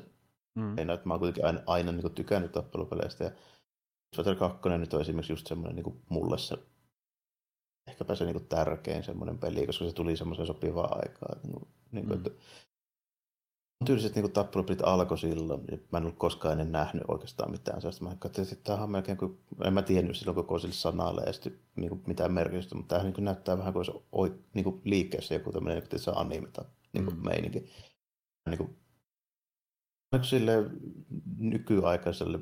Mm. 0.55 0.77
Ei 0.77 0.85
että 0.93 1.01
mä 1.07 1.13
oon 1.13 1.19
kuitenkin 1.19 1.45
aina, 1.45 1.61
aina 1.67 1.91
niin 1.91 2.13
tykännyt 2.13 2.51
tappelupeleistä 2.51 3.23
ja 3.23 3.29
Street 3.29 4.15
Fighter 4.15 4.35
2 4.35 4.69
nyt 4.69 4.93
on 4.93 5.01
esimerkiksi 5.01 5.33
just 5.33 5.47
semmoinen 5.47 5.75
niin 5.75 6.01
mulle 6.09 6.37
se 6.37 6.57
ehkäpä 7.87 8.15
se 8.15 8.25
niin 8.25 8.45
tärkein 8.45 9.03
semmoinen 9.03 9.37
peli, 9.37 9.65
koska 9.65 9.85
se 9.85 9.93
tuli 9.93 10.17
semmoiseen 10.17 10.47
sopivaan 10.47 10.97
aikaan. 10.97 11.39
Niin, 11.43 11.67
niin 11.91 12.07
kuin, 12.07 12.19
mm. 12.19 12.25
että 12.25 12.43
tyyliset 13.85 14.15
niin 14.15 14.31
tappelupelit 14.31 14.81
alkoi 14.83 15.17
silloin. 15.17 15.61
Mä 15.91 15.97
en 15.97 16.03
ollut 16.03 16.17
koskaan 16.17 16.51
ennen 16.51 16.71
nähnyt 16.71 17.03
oikeastaan 17.07 17.51
mitään 17.51 17.81
sellaista. 17.81 18.03
Mä 18.03 18.15
katsoin, 18.19 18.47
että 18.51 18.63
tämä 18.63 18.83
on 18.83 18.91
melkein 18.91 19.17
kuin, 19.17 19.39
en 19.63 19.73
mä 19.73 19.81
tiennyt 19.81 20.17
silloin 20.17 20.35
koko 20.35 20.59
sille 20.59 20.73
sanalle 20.73 21.23
ja 21.25 21.33
sitten 21.33 21.59
niin 21.75 21.89
kuin 21.89 22.03
mitään 22.07 22.33
merkitystä, 22.33 22.75
mutta 22.75 22.95
tämä 22.95 23.09
niin 23.09 23.25
näyttää 23.25 23.57
vähän 23.57 23.73
kuin 23.73 23.85
olisi 24.11 24.35
niin 24.53 24.63
kuin 24.63 24.81
liikkeessä 24.85 25.33
joku 25.33 25.51
tämmöinen 25.51 25.83
niin 25.91 26.03
kuin 26.05 26.17
anime 26.17 26.47
tai 26.47 26.65
niin 26.93 27.05
kuin 27.05 27.17
mm. 27.17 27.25
meininki. 27.25 27.59
Niin 28.49 28.57
kuin, 28.57 28.77
niin 30.11 30.23
sille 30.23 30.53
nykyaikaiselle 31.37 32.39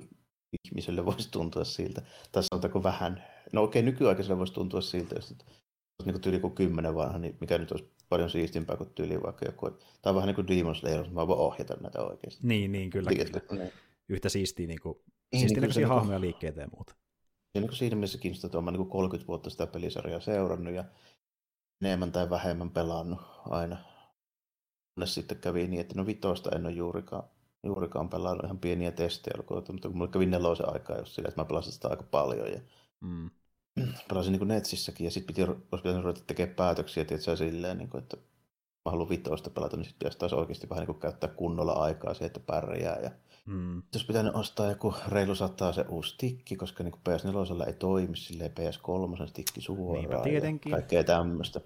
ihmiselle 0.65 1.05
voisi 1.05 1.31
tuntua 1.31 1.63
siltä, 1.63 2.01
tai 2.31 2.43
sanotaanko 2.43 2.83
vähän, 2.83 3.23
no 3.53 3.63
okei, 3.63 3.81
nykyaikaiselle 3.81 4.37
voisi 4.37 4.53
tuntua 4.53 4.81
siltä, 4.81 5.15
jos 5.15 5.35
niin 6.05 6.13
kuin 6.13 6.21
tyyli 6.21 6.39
kuin 6.39 6.55
kymmenen 6.55 6.95
vanha, 6.95 7.17
niin 7.17 7.37
mikä 7.39 7.57
nyt 7.57 7.71
olisi 7.71 7.91
paljon 8.09 8.29
siistimpää 8.29 8.77
kuin 8.77 8.89
tyyli 8.89 9.21
vaikka 9.23 9.45
joku. 9.45 9.69
Tämä 9.69 10.11
on 10.11 10.15
vähän 10.15 10.27
niin 10.27 10.35
kuin 10.35 10.47
Demon 10.47 10.75
Slayer, 10.75 11.09
mä 11.09 11.27
voin 11.27 11.39
ohjata 11.39 11.77
näitä 11.81 12.01
oikeasti. 12.01 12.47
Niin, 12.47 12.71
niin 12.71 12.89
kyllä. 12.89 13.09
Liikettä. 13.09 13.39
kyllä. 13.39 13.67
Yhtä 14.09 14.29
siistiä, 14.29 14.67
niin 14.67 14.79
kuin, 14.81 14.97
niin, 15.31 15.39
siistiä 15.39 15.61
niin, 15.61 15.71
niin 15.75 15.87
hahmoja 15.87 16.21
liikkeitä 16.21 16.61
ja 16.61 16.67
muuta. 16.75 16.95
Ja 17.55 17.61
niin 17.61 17.69
kuin 17.69 17.77
siinä 17.77 17.95
mielessä 17.95 18.17
kiinnostaa, 18.17 18.47
että 18.47 18.57
olen 18.57 18.73
niin 18.73 18.89
30 18.89 19.27
vuotta 19.27 19.49
sitä 19.49 19.67
pelisarjaa 19.67 20.19
seurannut 20.19 20.73
ja 20.73 20.83
enemmän 21.81 22.11
tai 22.11 22.29
vähemmän 22.29 22.69
pelannut 22.69 23.19
aina. 23.49 23.77
Kunnes 24.95 25.13
sitten 25.13 25.37
kävi 25.37 25.67
niin, 25.67 25.81
että 25.81 25.95
no 25.95 26.05
vitosta 26.05 26.55
en 26.55 26.65
ole 26.65 26.73
juurikaan, 26.73 27.23
juurikaan 27.63 28.09
pelannut 28.09 28.43
ihan 28.43 28.59
pieniä 28.59 28.91
testejä, 28.91 29.43
mutta 29.73 29.89
kun 29.89 29.97
mulle 29.97 30.11
kävi 30.11 30.25
nelosen 30.25 30.73
aikaa 30.73 30.97
jos 30.97 31.15
sillä, 31.15 31.29
että 31.29 31.41
mä 31.41 31.45
pelasin 31.45 31.73
sitä 31.73 31.87
aika 31.87 32.03
paljon. 32.03 32.51
Ja 32.51 32.59
mm 32.99 33.29
pelasin 34.07 34.31
niin 34.31 34.47
Netsissäkin 34.47 35.05
ja 35.05 35.11
sitten 35.11 35.35
piti, 35.35 35.43
olisi 35.43 35.83
pitänyt 35.83 36.03
ruveta 36.03 36.21
tekemään 36.27 36.55
päätöksiä, 36.55 37.05
tietysti 37.05 37.37
silleen, 37.37 37.77
niin 37.77 37.89
kuin, 37.89 38.03
että 38.03 38.17
mä 38.85 38.91
haluan 38.91 39.09
vitoista 39.09 39.49
pelata, 39.49 39.77
niin 39.77 39.85
sitten 39.85 39.99
pitäisi 39.99 40.17
taas 40.17 40.33
oikeasti 40.33 40.69
vähän 40.69 40.81
niin 40.81 40.87
kuin 40.87 40.99
käyttää 40.99 41.29
kunnolla 41.29 41.73
aikaa 41.73 42.13
siihen, 42.13 42.27
että 42.27 42.39
pärjää. 42.39 42.99
Ja 42.99 43.11
mm. 43.45 43.81
Jos 43.93 44.05
pitänyt 44.05 44.35
ostaa 44.35 44.69
joku 44.69 44.95
reilu 45.07 45.35
sataa 45.35 45.73
se 45.73 45.85
uusi 45.89 46.15
tikki, 46.17 46.55
koska 46.55 46.83
niin 46.83 46.93
PS4 46.93 47.67
ei 47.67 47.73
toimi 47.73 48.17
silleen 48.17 48.51
PS3 48.51 49.31
tikki 49.33 49.61
suoraan. 49.61 50.09
Niinpä 50.09 50.23
tietenkin. 50.23 50.69
Ja 50.69 50.77
kaikkea 50.77 51.03
tämmöistä. 51.03 51.61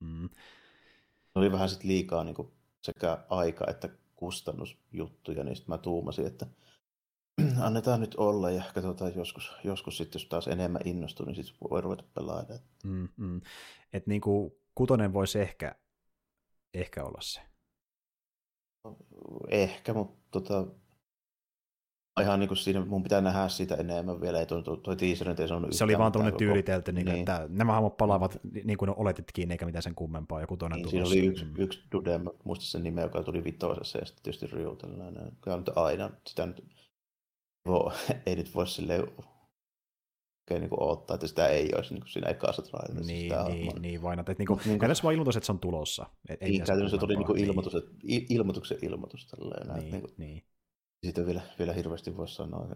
Mm. 0.00 0.28
Oli 1.34 1.52
vähän 1.52 1.68
sitten 1.68 1.88
liikaa 1.88 2.24
niin 2.24 2.34
kuin 2.34 2.48
sekä 2.82 3.18
aika 3.28 3.64
että 3.70 3.88
kustannusjuttuja, 4.16 5.44
niin 5.44 5.56
sitten 5.56 5.74
mä 5.74 5.78
tuumasin, 5.78 6.26
että 6.26 6.46
annetaan 7.66 8.00
nyt 8.00 8.14
olla 8.14 8.50
ja 8.50 8.62
katsotaan 8.74 9.12
joskus, 9.16 9.52
joskus 9.64 9.96
sitten, 9.96 10.20
jos 10.20 10.28
taas 10.28 10.48
enemmän 10.48 10.82
innostuu, 10.84 11.26
niin 11.26 11.36
sitten 11.36 11.70
voi 11.70 11.80
ruveta 11.80 12.04
pelaamaan. 12.14 12.58
Mm, 12.84 13.08
mm. 13.16 13.40
Et 13.92 14.06
niin 14.06 14.20
kuin 14.20 14.52
kutonen 14.74 15.12
voisi 15.12 15.40
ehkä, 15.40 15.74
ehkä 16.74 17.04
olla 17.04 17.20
se. 17.20 17.40
Ehkä, 19.48 19.94
mutta 19.94 20.18
tota, 20.30 20.66
ihan 22.20 22.40
niin 22.40 22.48
kuin 22.48 22.58
siinä, 22.58 22.84
mun 22.84 23.02
pitää 23.02 23.20
nähdä 23.20 23.48
sitä 23.48 23.74
enemmän 23.74 24.20
vielä, 24.20 24.38
ei 24.40 24.46
toi, 24.46 24.62
toi, 24.62 24.96
teaser 24.96 25.40
ei 25.40 25.48
sanonut 25.48 25.72
Se 25.72 25.84
oli 25.84 25.98
vaan 25.98 26.12
tuollainen 26.12 26.38
tyylitelty, 26.38 26.92
niin, 26.92 27.06
niin. 27.06 27.18
että 27.18 27.46
nämä 27.48 27.72
hahmot 27.72 27.96
palaavat 27.96 28.40
niin 28.64 28.78
kuin 28.78 28.90
oletitkin, 28.96 29.50
eikä 29.50 29.66
mitään 29.66 29.82
sen 29.82 29.94
kummempaa, 29.94 30.40
joku 30.40 30.56
toinen 30.56 30.78
niin, 30.78 30.90
Siinä 30.90 31.06
oli 31.06 31.26
yksi, 31.26 31.44
mm. 31.44 31.54
yksi 31.58 31.82
dude, 31.92 32.20
muista 32.44 32.64
sen 32.64 32.82
nimeä, 32.82 33.04
joka 33.04 33.22
tuli 33.22 33.44
vitosessa, 33.44 33.98
ja 33.98 34.06
sitten 34.06 34.22
tietysti 34.22 34.46
Ryu 34.46 34.76
tällainen, 34.76 35.24
joka 35.24 35.54
on 35.54 35.58
nyt 35.58 35.76
aina, 35.76 36.10
sitä 36.26 36.46
nyt, 36.46 36.64
vo, 37.66 37.92
ei 38.26 38.36
nyt 38.36 38.54
voi 38.54 38.66
silleen 38.66 39.08
oikein 40.50 40.70
niin 40.70 40.82
odottaa, 40.82 41.14
että 41.14 41.26
sitä 41.26 41.48
ei 41.48 41.70
olisi 41.76 41.94
niin 41.94 42.00
kuin 42.00 42.10
siinä 42.10 42.28
ekassa 42.28 42.62
trailerissa. 42.62 43.12
Niin, 43.12 43.32
niin, 43.46 43.82
niin 43.82 44.02
vain, 44.02 44.18
että 44.18 44.34
niin 44.38 44.46
kuin, 44.46 44.60
niin, 44.64 44.78
tässä 44.78 45.02
vaan 45.02 45.14
ilmoitus, 45.14 45.36
että 45.36 45.46
se 45.46 45.52
on 45.52 45.58
tulossa. 45.58 46.06
Et, 46.28 46.42
ei 46.42 46.50
niin, 46.50 46.64
käytännössä 46.64 46.96
se 46.96 47.00
tuli 47.00 47.16
niin 47.16 47.26
kuin 47.26 47.40
ilmoitus, 47.44 47.74
että, 47.74 47.90
ilmoituksen 48.28 48.78
ilmoitus. 48.82 49.26
Tälleen, 49.26 49.68
niin, 49.68 49.92
niin, 49.92 50.00
kuin, 50.00 50.14
niin. 50.16 50.44
Siitä 51.04 51.26
vielä, 51.26 51.40
vielä 51.58 51.72
hirveästi 51.72 52.16
voisi 52.16 52.34
sanoa. 52.34 52.66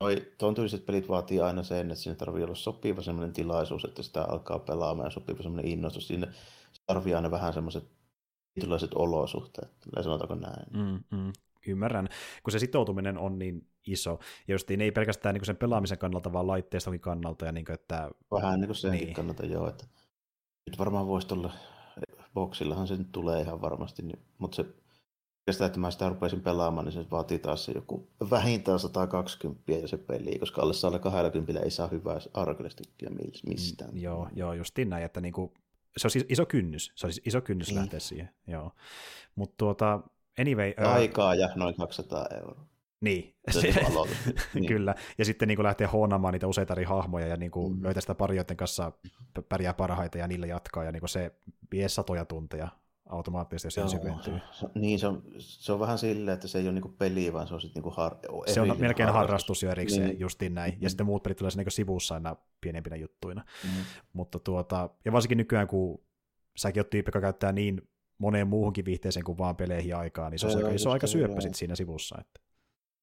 Noi, 0.00 0.32
tuon 0.38 0.54
tyyliset 0.54 0.86
pelit 0.86 1.08
vaatii 1.08 1.40
aina 1.40 1.62
sen, 1.62 1.90
että 1.90 2.02
siinä 2.02 2.16
tarvii 2.16 2.44
olla 2.44 2.54
sopiva 2.54 3.02
sellainen 3.02 3.32
tilaisuus, 3.32 3.84
että 3.84 4.02
sitä 4.02 4.24
alkaa 4.24 4.58
pelaamaan 4.58 5.06
ja 5.06 5.10
sopiva 5.10 5.42
sellainen 5.42 5.72
innostus. 5.72 6.06
Siinä 6.06 6.32
tarvii 6.86 7.14
aina 7.14 7.30
vähän 7.30 7.52
semmoiset 7.52 7.84
tietynlaiset 8.54 8.94
olosuhteet, 8.94 9.72
sanotaanko 10.02 10.34
näin. 10.34 10.66
Mm, 10.72 11.18
mm, 11.18 11.32
ymmärrän, 11.66 12.08
kun 12.42 12.52
se 12.52 12.58
sitoutuminen 12.58 13.18
on 13.18 13.38
niin 13.38 13.66
iso, 13.86 14.18
ja 14.48 14.54
just 14.54 14.70
ei 14.70 14.92
pelkästään 14.92 15.34
niin 15.34 15.44
sen 15.44 15.56
pelaamisen 15.56 15.98
kannalta, 15.98 16.32
vaan 16.32 16.46
laitteistokin 16.46 17.00
kannalta. 17.00 17.46
Ja 17.46 17.52
niin 17.52 17.64
kuin, 17.64 17.74
että... 17.74 18.10
Vähän 18.30 18.60
niin 18.60 18.68
kuin 18.68 18.76
senkin 18.76 19.04
niin. 19.04 19.14
kannalta, 19.14 19.46
joo. 19.46 19.68
Että 19.68 19.86
nyt 20.66 20.78
varmaan 20.78 21.06
voisi 21.06 21.28
tuolla, 21.28 21.52
boksillahan 22.34 22.86
se 22.86 22.96
nyt 22.96 23.12
tulee 23.12 23.40
ihan 23.40 23.60
varmasti, 23.60 24.02
niin, 24.02 24.18
mutta 24.38 24.56
se 24.56 24.66
sitä, 25.52 25.66
että 25.66 25.80
mä 25.80 25.90
sitä 25.90 26.08
rupesin 26.08 26.40
pelaamaan, 26.40 26.84
niin 26.84 26.92
se 26.92 27.10
vaatii 27.10 27.38
taas 27.38 27.64
se 27.64 27.72
joku 27.72 28.08
vähintään 28.30 28.78
120 28.78 29.72
ja 29.72 29.88
se 29.88 29.96
peli, 29.96 30.38
koska 30.38 30.62
alle 30.62 30.74
120 30.74 31.60
ei 31.60 31.70
saa 31.70 31.88
hyvää 31.88 32.18
arkelistikkiä 32.34 33.10
mistään. 33.46 33.90
Mm, 33.90 34.00
joo, 34.00 34.28
joo, 34.34 34.52
justiin 34.52 34.90
näin, 34.90 35.04
että 35.04 35.20
niinku, 35.20 35.54
se 35.96 36.06
on 36.06 36.24
iso 36.28 36.46
kynnys, 36.46 36.92
se 36.94 37.06
olisi 37.06 37.22
iso 37.24 37.40
kynnys 37.40 37.68
niin. 37.68 37.80
lähteä 37.80 38.00
siihen, 38.00 38.30
joo. 38.46 38.72
Mutta 39.34 39.54
tuota, 39.58 40.00
anyway... 40.38 40.74
Aikaa 40.76 41.34
ja 41.34 41.48
noin 41.54 41.74
200 41.74 42.26
euroa. 42.40 42.70
Niin, 43.00 43.34
se, 43.50 43.60
niin. 44.54 44.66
kyllä. 44.66 44.94
Ja 45.18 45.24
sitten 45.24 45.48
niin 45.48 45.56
kuin 45.56 45.64
lähtee 45.64 45.86
huonaamaan 45.86 46.32
niitä 46.32 46.46
useita 46.46 46.72
eri 46.74 46.84
hahmoja 46.84 47.26
ja 47.26 47.36
niin 47.36 47.50
kuin 47.50 47.76
mm. 47.76 47.82
löytää 47.82 48.00
sitä 48.00 48.14
pari, 48.14 48.36
joiden 48.36 48.56
kanssa 48.56 48.92
pärjää 49.48 49.74
parhaita 49.74 50.18
ja 50.18 50.28
niillä 50.28 50.46
jatkaa. 50.46 50.84
Ja 50.84 50.92
niin 50.92 51.00
kuin 51.00 51.08
se 51.08 51.32
vie 51.72 51.88
satoja 51.88 52.24
tunteja 52.24 52.68
automaattisesti, 53.10 53.80
jos 53.80 53.90
se 53.90 53.98
syventyy. 53.98 54.38
Niin, 54.74 54.98
se 54.98 55.06
on, 55.06 55.22
se 55.38 55.72
on 55.72 55.80
vähän 55.80 55.98
silleen, 55.98 56.34
että 56.34 56.48
se 56.48 56.58
ei 56.58 56.64
ole 56.64 56.72
niinku 56.72 56.88
peli, 56.88 57.32
vaan 57.32 57.46
se 57.46 57.54
on 57.54 57.60
sitten 57.60 57.82
niinku 57.82 57.90
har, 57.96 58.16
Se 58.46 58.60
on 58.60 58.68
melkein 58.68 59.08
harrastus, 59.08 59.14
harrastus 59.14 59.62
jo 59.62 59.70
erikseen, 59.70 60.08
niin. 60.08 60.20
justiin 60.20 60.54
näin. 60.54 60.72
Mm-hmm. 60.72 60.82
Ja 60.82 60.88
sitten 60.88 61.06
muut 61.06 61.22
pelit 61.22 61.38
tulee 61.38 61.50
niinku 61.56 61.70
sivussa 61.70 62.14
aina 62.14 62.36
pienempinä 62.60 62.96
juttuina. 62.96 63.44
Mm-hmm. 63.64 63.84
Mutta 64.12 64.38
tuota, 64.38 64.90
ja 65.04 65.12
varsinkin 65.12 65.38
nykyään, 65.38 65.68
kun 65.68 66.00
säkin 66.56 66.80
oot 66.80 66.90
tyyppi, 66.90 67.08
joka 67.08 67.20
käyttää 67.20 67.52
niin 67.52 67.88
moneen 68.20 68.48
muuhunkin 68.48 68.84
viihteeseen 68.84 69.24
kuin 69.24 69.38
vaan 69.38 69.56
peleihin 69.56 69.96
aikaa, 69.96 70.30
niin 70.30 70.38
se, 70.38 70.46
on 70.46 70.64
aika 70.64 70.90
aika 70.90 71.06
syöppä 71.06 71.40
sit 71.40 71.54
siinä 71.54 71.74
sivussa. 71.74 72.16
Että. 72.20 72.40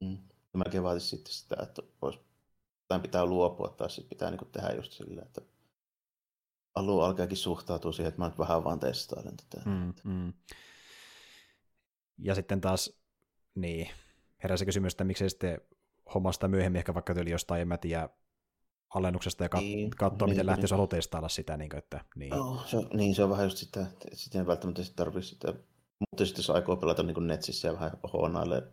Mm. 0.01 0.17
Melkein 0.53 0.83
vaatisi 0.83 1.07
sitten 1.07 1.33
sitä, 1.33 1.55
että 1.63 1.81
olisi, 2.01 2.19
pitää 3.01 3.25
luopua 3.25 3.67
tai 3.67 3.89
sitten 3.89 4.09
pitää 4.09 4.31
niinku 4.31 4.45
tehdä 4.45 4.69
just 4.69 4.91
silleen, 4.91 5.27
että 5.27 5.41
alue 6.75 7.05
alkaakin 7.05 7.37
suhtautua 7.37 7.91
siihen, 7.91 8.09
että 8.09 8.21
mä 8.21 8.27
nyt 8.27 8.39
vähän 8.39 8.63
vaan 8.63 8.79
testailen 8.79 9.37
tätä. 9.37 9.69
Mm, 9.69 9.93
mm. 10.03 10.33
Ja 12.17 12.35
sitten 12.35 12.61
taas, 12.61 12.99
niin, 13.55 13.89
herää 14.43 14.57
se 14.57 14.65
kysymys, 14.65 14.93
että 14.93 15.03
miksei 15.03 15.29
sitten 15.29 15.61
homma 16.13 16.31
sitä 16.31 16.47
myöhemmin 16.47 16.79
ehkä 16.79 16.93
vaikka 16.93 17.13
tyyli 17.13 17.31
jostain, 17.31 17.61
en 17.61 17.67
mä 17.67 17.77
tiedä, 17.77 18.09
alennuksesta 18.95 19.43
ja 19.43 19.49
kat- 19.55 19.59
niin, 19.59 19.89
katsoa, 19.89 20.25
niin, 20.25 20.33
miten 20.33 20.45
lähtee, 20.45 20.57
niin. 20.59 20.63
jos 20.63 20.71
haluaa 20.71 20.87
testailla 20.87 21.29
sitä. 21.29 21.57
Niin, 21.57 21.69
kuin, 21.69 21.77
että, 21.77 22.05
niin. 22.15 22.29
No, 22.29 22.61
se, 22.65 22.77
niin, 22.93 23.15
se 23.15 23.23
on 23.23 23.29
vähän 23.29 23.45
just 23.45 23.57
sitä, 23.57 23.81
että 23.81 24.07
sitten 24.13 24.41
ei 24.41 24.47
välttämättä 24.47 24.83
sit 24.83 24.95
tarvitse 24.95 25.29
sitä, 25.29 25.53
mutta 25.99 26.25
sitten 26.25 26.39
jos 26.39 26.49
aikoo 26.49 26.75
pelata 26.75 27.03
niin 27.03 27.27
netsissä 27.27 27.67
ja 27.67 27.73
vähän 27.73 27.91
hoonailee 28.13 28.63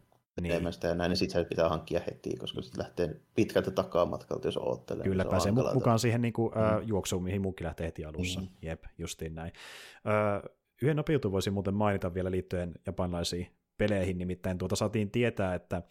niin. 0.41 0.73
sitä 0.73 0.89
ja 0.89 0.95
näin, 0.95 1.09
niin 1.09 1.17
sitten 1.17 1.47
pitää 1.47 1.69
hankkia 1.69 2.01
heti, 2.07 2.37
koska 2.37 2.63
sitten 2.63 2.79
lähtee 2.83 3.21
pitkältä 3.35 3.71
takamatkalta, 3.71 4.49
jos 4.49 4.57
oottelee. 4.57 5.05
Kyllä, 5.05 5.23
niin 5.23 5.31
pääsee 5.31 5.53
mu- 5.53 5.75
mukaan 5.75 5.99
siihen 5.99 6.23
niin 6.23 6.33
kuin, 6.33 6.53
mm. 6.55 6.89
juoksuun, 6.89 7.23
mihin 7.23 7.43
muukin 7.43 7.65
lähtee 7.65 7.87
heti 7.87 8.05
alussa. 8.05 8.41
Mm. 8.41 8.49
Jep, 8.63 8.85
justiin 8.99 9.35
näin. 9.35 9.53
Uh, 10.05 10.51
yhden 10.83 10.97
nopeutun 10.97 11.33
voisin 11.33 11.53
muuten 11.53 11.75
mainita 11.75 12.15
vielä 12.15 12.31
liittyen 12.31 12.75
japanilaisiin 12.87 13.47
peleihin, 13.79 14.19
nimittäin 14.19 14.59
tuota 14.59 14.77
saatiin 14.77 15.11
tietää, 15.11 15.55
että 15.55 15.83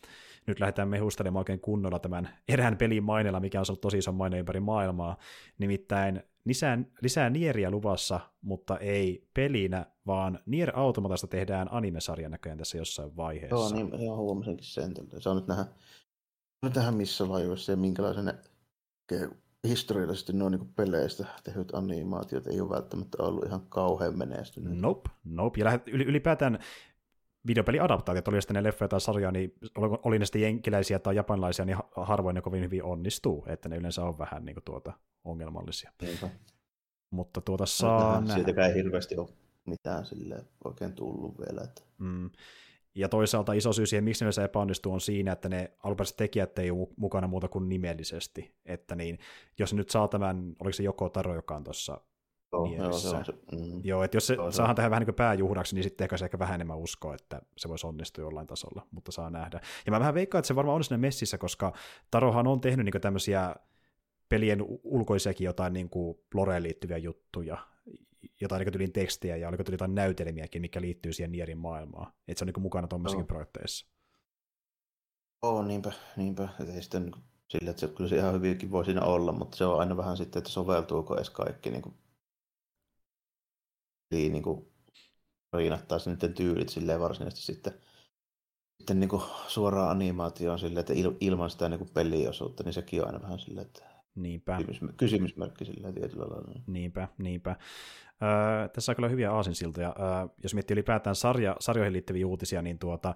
nyt 0.48 0.60
lähdetään 0.60 0.88
mehustelemaan 0.88 1.42
oikein 1.42 1.60
kunnolla 1.60 2.00
tämän 2.00 2.30
erään 2.48 2.78
pelin 2.78 3.04
mainella, 3.04 3.40
mikä 3.40 3.60
on 3.60 3.66
ollut 3.70 3.82
tosi 3.82 3.98
iso 3.98 4.12
maine 4.12 4.40
ympäri 4.40 4.60
maailmaa, 4.60 5.18
nimittäin 5.58 6.24
lisää, 6.46 6.80
lisää 7.02 7.30
Nieriä 7.30 7.72
luvassa, 7.72 8.20
mutta 8.42 8.78
ei 8.78 9.30
pelinä, 9.34 9.86
vaan 10.08 10.40
Nier 10.46 10.72
Automatasta 10.76 11.28
tehdään 11.28 11.68
animesarjan 11.72 12.32
näköjään 12.32 12.58
tässä 12.58 12.78
jossain 12.78 13.16
vaiheessa. 13.16 13.56
Joo, 13.56 13.70
niin 13.74 14.02
ihan 14.02 14.18
huomasinkin 14.18 14.66
sen. 14.66 14.94
Se 15.20 15.30
on 15.30 15.36
nyt 15.36 15.48
nähdä, 15.48 15.66
nyt 16.62 16.76
nähdä 16.76 16.92
missä 16.92 17.30
vaiheessa 17.30 17.72
ja 17.72 17.78
minkälaisen 17.78 18.34
historiallisesti 19.68 20.34
nuo 20.34 20.50
niin 20.50 20.74
peleistä 20.76 21.26
tehdyt 21.44 21.74
animaatiot 21.74 22.48
ei 22.48 22.62
ole 22.62 22.70
välttämättä 22.70 23.24
ollut 23.24 23.46
ihan 23.46 23.62
kauhean 23.70 24.18
menestynyt. 24.18 24.80
Nope, 24.80 25.10
nope. 25.24 25.60
Ja 25.60 25.80
ylipäätään 25.88 26.60
videopeliadaptaatiot, 27.48 28.28
oli 28.28 28.42
sitten 28.42 28.56
ne 28.56 28.64
leffoja 28.64 28.90
tai 28.90 29.02
sarjoja, 29.02 29.32
niin 29.32 29.54
oli 30.04 30.20
ne 30.20 30.26
sitten 30.26 30.42
jenkiläisiä 30.42 31.00
tai 31.00 31.16
japanilaisia, 31.16 31.66
niin 31.66 31.78
harvoin 31.96 32.34
ne 32.34 32.42
kovin 32.42 32.64
hyvin 32.64 32.84
onnistuu, 32.84 33.46
että 33.48 33.70
ne 33.70 33.78
yleensä 33.78 34.04
on 34.04 34.18
vähän 34.18 34.46
niin 34.46 34.56
kuin 34.56 34.64
tuota, 34.64 34.94
ongelmallisia. 35.24 35.92
Niinpä. 36.02 36.30
Mutta 37.10 37.42
tuota 37.42 37.66
saa 37.66 38.22
nähdä. 38.22 38.34
Siitäkään 38.34 38.70
ei 38.70 38.76
hirveästi 38.76 39.18
ole 39.18 39.30
mitään 39.66 40.06
sille 40.06 40.46
oikein 40.66 40.94
tullut 40.94 41.40
vielä. 41.40 41.62
Että... 41.64 41.82
Mm. 41.98 42.30
Ja 42.96 43.10
toisaalta 43.10 43.54
iso 43.54 43.74
syy 43.74 43.86
siihen, 43.86 44.04
miksi 44.04 44.26
ne 44.26 44.44
epäonnistuu, 44.44 44.94
on 44.94 45.02
siinä, 45.02 45.32
että 45.32 45.50
ne 45.50 45.72
alkuperäiset 45.84 46.18
tekijät 46.18 46.60
ei 46.60 46.72
ole 46.72 46.88
mukana 46.98 47.28
muuta 47.28 47.48
kuin 47.48 47.70
nimellisesti. 47.70 48.56
Että 48.66 48.96
niin, 48.96 49.20
jos 49.60 49.74
nyt 49.74 49.90
saa 49.90 50.08
tämän, 50.08 50.56
oliko 50.60 50.74
se 50.74 50.84
joko 50.84 51.10
Taro, 51.10 51.36
joka 51.36 51.56
on 51.56 51.64
tuossa 51.64 52.02
Joo, 52.54 52.76
joo, 52.76 52.92
se 52.94 53.10
on 53.10 53.26
se. 53.26 53.32
Mm. 53.32 53.82
Joo, 53.84 54.04
että 54.04 54.18
jos 54.18 54.28
se, 54.28 54.36
se 54.36 54.52
saadaan 54.52 54.76
tähän 54.76 54.92
vähän 54.92 55.06
niin 55.06 55.16
pääjuhdaksi, 55.16 55.76
niin 55.76 55.84
sitten 55.84 56.06
ehkä 56.06 56.18
se 56.18 56.26
ehkä 56.26 56.40
vähän 56.40 56.56
enemmän 56.56 56.78
uskoa, 56.78 57.16
että 57.16 57.42
se 57.58 57.70
voisi 57.70 57.88
onnistua 57.88 58.24
jollain 58.24 58.48
tasolla, 58.48 58.88
mutta 58.92 59.12
saa 59.12 59.30
nähdä. 59.30 59.60
Ja 59.86 59.92
mä 59.92 60.00
vähän 60.00 60.14
veikkaan, 60.14 60.40
että 60.40 60.48
se 60.48 60.56
varmaan 60.56 60.76
on 60.76 60.84
siinä 60.84 60.98
messissä, 60.98 61.38
koska 61.38 61.74
Tarohan 62.12 62.48
on 62.48 62.62
tehnyt 62.62 62.86
niin 62.86 63.02
tämmöisiä 63.02 63.56
pelien 64.30 64.66
ulkoisiakin 64.84 65.46
jotain 65.46 65.74
niin 65.74 65.90
kuin 65.90 66.18
Loreen 66.34 66.64
liittyviä 66.64 66.98
juttuja, 66.98 67.58
jotain 68.42 68.60
niin 68.60 68.74
tekstiä 68.74 68.94
tekstejä 68.94 69.38
ja 69.38 69.50
oliko 69.50 69.64
tuli 69.64 69.74
jotain 69.74 69.96
näytelmiäkin, 69.96 70.62
mikä 70.62 70.82
liittyy 70.82 71.14
siihen 71.14 71.32
Nierin 71.32 71.58
maailmaan. 71.58 72.14
Että 72.28 72.40
se 72.40 72.46
on 72.46 72.52
niin 72.56 72.64
mukana 72.64 72.88
tuommoisessakin 72.88 73.28
projekteissa. 73.28 73.88
Oo, 75.42 75.64
niinpä, 75.64 75.92
niinpä. 76.18 76.50
Että 76.60 76.74
ei 76.74 76.82
sitten 76.82 77.04
niin 77.04 77.24
sille, 77.48 77.70
että 77.70 77.80
se, 77.80 77.88
kyllä 77.88 78.10
se 78.10 78.16
ihan 78.16 78.34
hyvinkin 78.34 78.72
voi 78.72 78.86
siinä 78.86 79.02
olla, 79.02 79.32
mutta 79.32 79.58
se 79.58 79.66
on 79.66 79.80
aina 79.80 79.98
vähän 79.98 80.18
sitten, 80.18 80.40
että 80.40 80.50
soveltuuko 80.50 81.16
edes 81.16 81.30
kaikki 81.30 81.70
niin 81.70 81.82
kuin 81.82 81.96
niin 84.14 84.44
kuin 84.44 84.68
riinattaisi 85.54 86.10
niiden 86.10 86.34
tyylit 86.34 86.70
silleen 86.70 87.00
varsinaisesti 87.00 87.46
sitten, 87.46 87.74
sitten 88.80 89.00
niin 89.00 89.10
kuin 89.10 89.22
suoraan 89.48 89.92
animaatioon 89.92 90.60
silleen, 90.60 90.80
että 90.80 90.94
il, 90.94 91.12
ilman 91.20 91.50
sitä 91.50 91.70
niin 91.70 91.80
kuin 91.80 91.90
peliosuutta, 91.94 92.64
niin 92.64 92.74
sekin 92.74 93.02
on 93.02 93.08
aina 93.08 93.22
vähän 93.22 93.40
silleen, 93.40 93.68
että 93.68 93.94
Niinpä. 94.16 94.58
Kysymys, 94.58 94.94
kysymysmerkki 94.98 95.66
sillä 95.66 95.92
tietyllä 95.92 96.26
lailla. 96.26 96.62
Niinpä, 96.68 97.08
niinpä. 97.18 97.56
Öö, 98.24 98.68
tässä 98.68 98.92
on 98.92 98.96
kyllä 98.96 99.10
hyviä 99.10 99.32
aasinsiltoja. 99.32 99.96
Öö, 100.00 100.28
jos 100.44 100.54
miettii 100.54 100.74
ylipäätään 100.74 101.16
sarja, 101.16 101.56
sarjoihin 101.60 101.94
liittyviä 101.94 102.28
uutisia, 102.28 102.62
niin 102.62 102.80
tuota, 102.80 103.16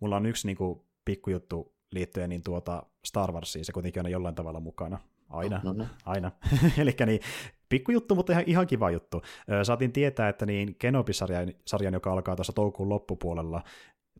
mulla 0.00 0.16
on 0.16 0.26
yksi 0.26 0.46
niin 0.46 0.56
kuin, 0.56 0.80
pikkujuttu 1.04 1.74
liittyen 1.90 2.30
niin 2.30 2.42
tuota 2.42 2.82
Star 3.04 3.32
Warsiin, 3.32 3.64
se 3.64 3.72
kuitenkin 3.72 4.06
on 4.06 4.10
jollain 4.10 4.34
tavalla 4.34 4.60
mukana. 4.60 4.98
Aina, 5.28 5.60
no, 5.64 5.72
no, 5.72 5.84
no. 5.84 5.88
aina. 6.04 6.32
Eli 6.78 6.96
niin, 7.06 7.20
pikkujuttu, 7.68 8.14
mutta 8.14 8.32
ihan, 8.32 8.44
ihan 8.46 8.66
kiva 8.66 8.90
juttu. 8.90 9.22
Saatiin 9.62 9.92
tietää, 9.92 10.28
että 10.28 10.46
niin 10.46 10.74
Kenobi-sarjan, 10.78 11.52
sarjan, 11.66 11.94
joka 11.94 12.12
alkaa 12.12 12.36
tuossa 12.36 12.52
toukokuun 12.52 12.88
loppupuolella, 12.88 13.62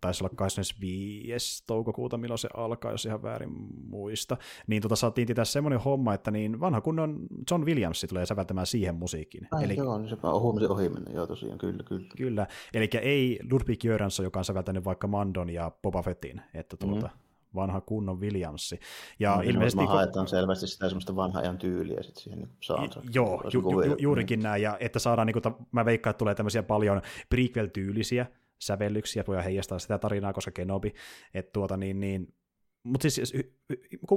taisi 0.00 0.24
olla 0.24 0.34
25. 0.36 1.64
toukokuuta, 1.66 2.18
milloin 2.18 2.38
se 2.38 2.48
alkaa, 2.54 2.90
jos 2.90 3.04
ihan 3.04 3.22
väärin 3.22 3.50
muista, 3.88 4.36
niin 4.66 4.82
tota 4.82 4.96
saatiin 4.96 5.26
tietää 5.26 5.44
semmoinen 5.44 5.80
homma, 5.80 6.14
että 6.14 6.30
niin 6.30 6.60
vanha 6.60 6.80
kunnon 6.80 7.26
John 7.50 7.64
Williams 7.64 8.06
tulee 8.08 8.26
säveltämään 8.26 8.66
siihen 8.66 8.94
musiikin. 8.94 9.48
Ai 9.50 9.64
Eli, 9.64 9.76
joo, 9.76 9.98
niin 9.98 10.08
sepä 10.08 10.28
on 10.28 10.40
huomasin 10.40 10.70
ohi 10.70 10.88
mennä, 10.88 11.12
joo 11.12 11.26
tosiaan, 11.26 11.58
kyllä, 11.58 11.82
kyllä. 11.82 12.08
Kyllä, 12.16 12.46
eli 12.74 12.88
ei 13.02 13.38
Ludwig 13.52 13.80
Göransson, 13.80 14.24
joka 14.24 14.38
on 14.38 14.44
säveltänyt 14.44 14.84
vaikka 14.84 15.06
Mandon 15.06 15.50
ja 15.50 15.70
Boba 15.82 16.02
Fettin, 16.02 16.42
että 16.54 16.76
tuota, 16.76 17.06
mm-hmm 17.06 17.27
vanha 17.54 17.80
kunnon 17.80 18.20
Williamsi. 18.20 18.80
Ja 19.18 19.36
no, 19.36 19.42
ilmeisesti... 19.42 19.82
Mä 19.82 19.88
haetaan 19.88 20.28
selvästi 20.28 20.66
sitä 20.66 20.88
semmoista 20.88 21.16
vanha 21.16 21.40
ajan 21.40 21.58
tyyliä 21.58 22.02
sitten 22.02 22.22
siihen 22.22 22.38
niin 22.38 22.48
soundtrackiin. 22.60 23.14
Joo, 23.14 23.42
ju, 23.52 23.70
ju, 23.70 23.82
ju, 23.82 23.96
juurikin 23.98 24.40
näin, 24.40 24.62
ja 24.62 24.76
että 24.80 24.98
saadaan, 24.98 25.26
niin 25.26 25.42
kuin, 25.42 25.54
mä 25.72 25.84
veikkaan, 25.84 26.10
että 26.10 26.18
tulee 26.18 26.34
tämmöisiä 26.34 26.62
paljon 26.62 27.02
prequel-tyylisiä 27.28 28.26
sävellyksiä, 28.58 29.24
voi 29.26 29.44
heijastaa 29.44 29.78
sitä 29.78 29.98
tarinaa, 29.98 30.32
koska 30.32 30.50
Kenobi, 30.50 30.94
että 31.34 31.52
tuota 31.52 31.76
niin, 31.76 32.00
niin 32.00 32.34
mutta 32.82 33.10
siis 33.10 33.32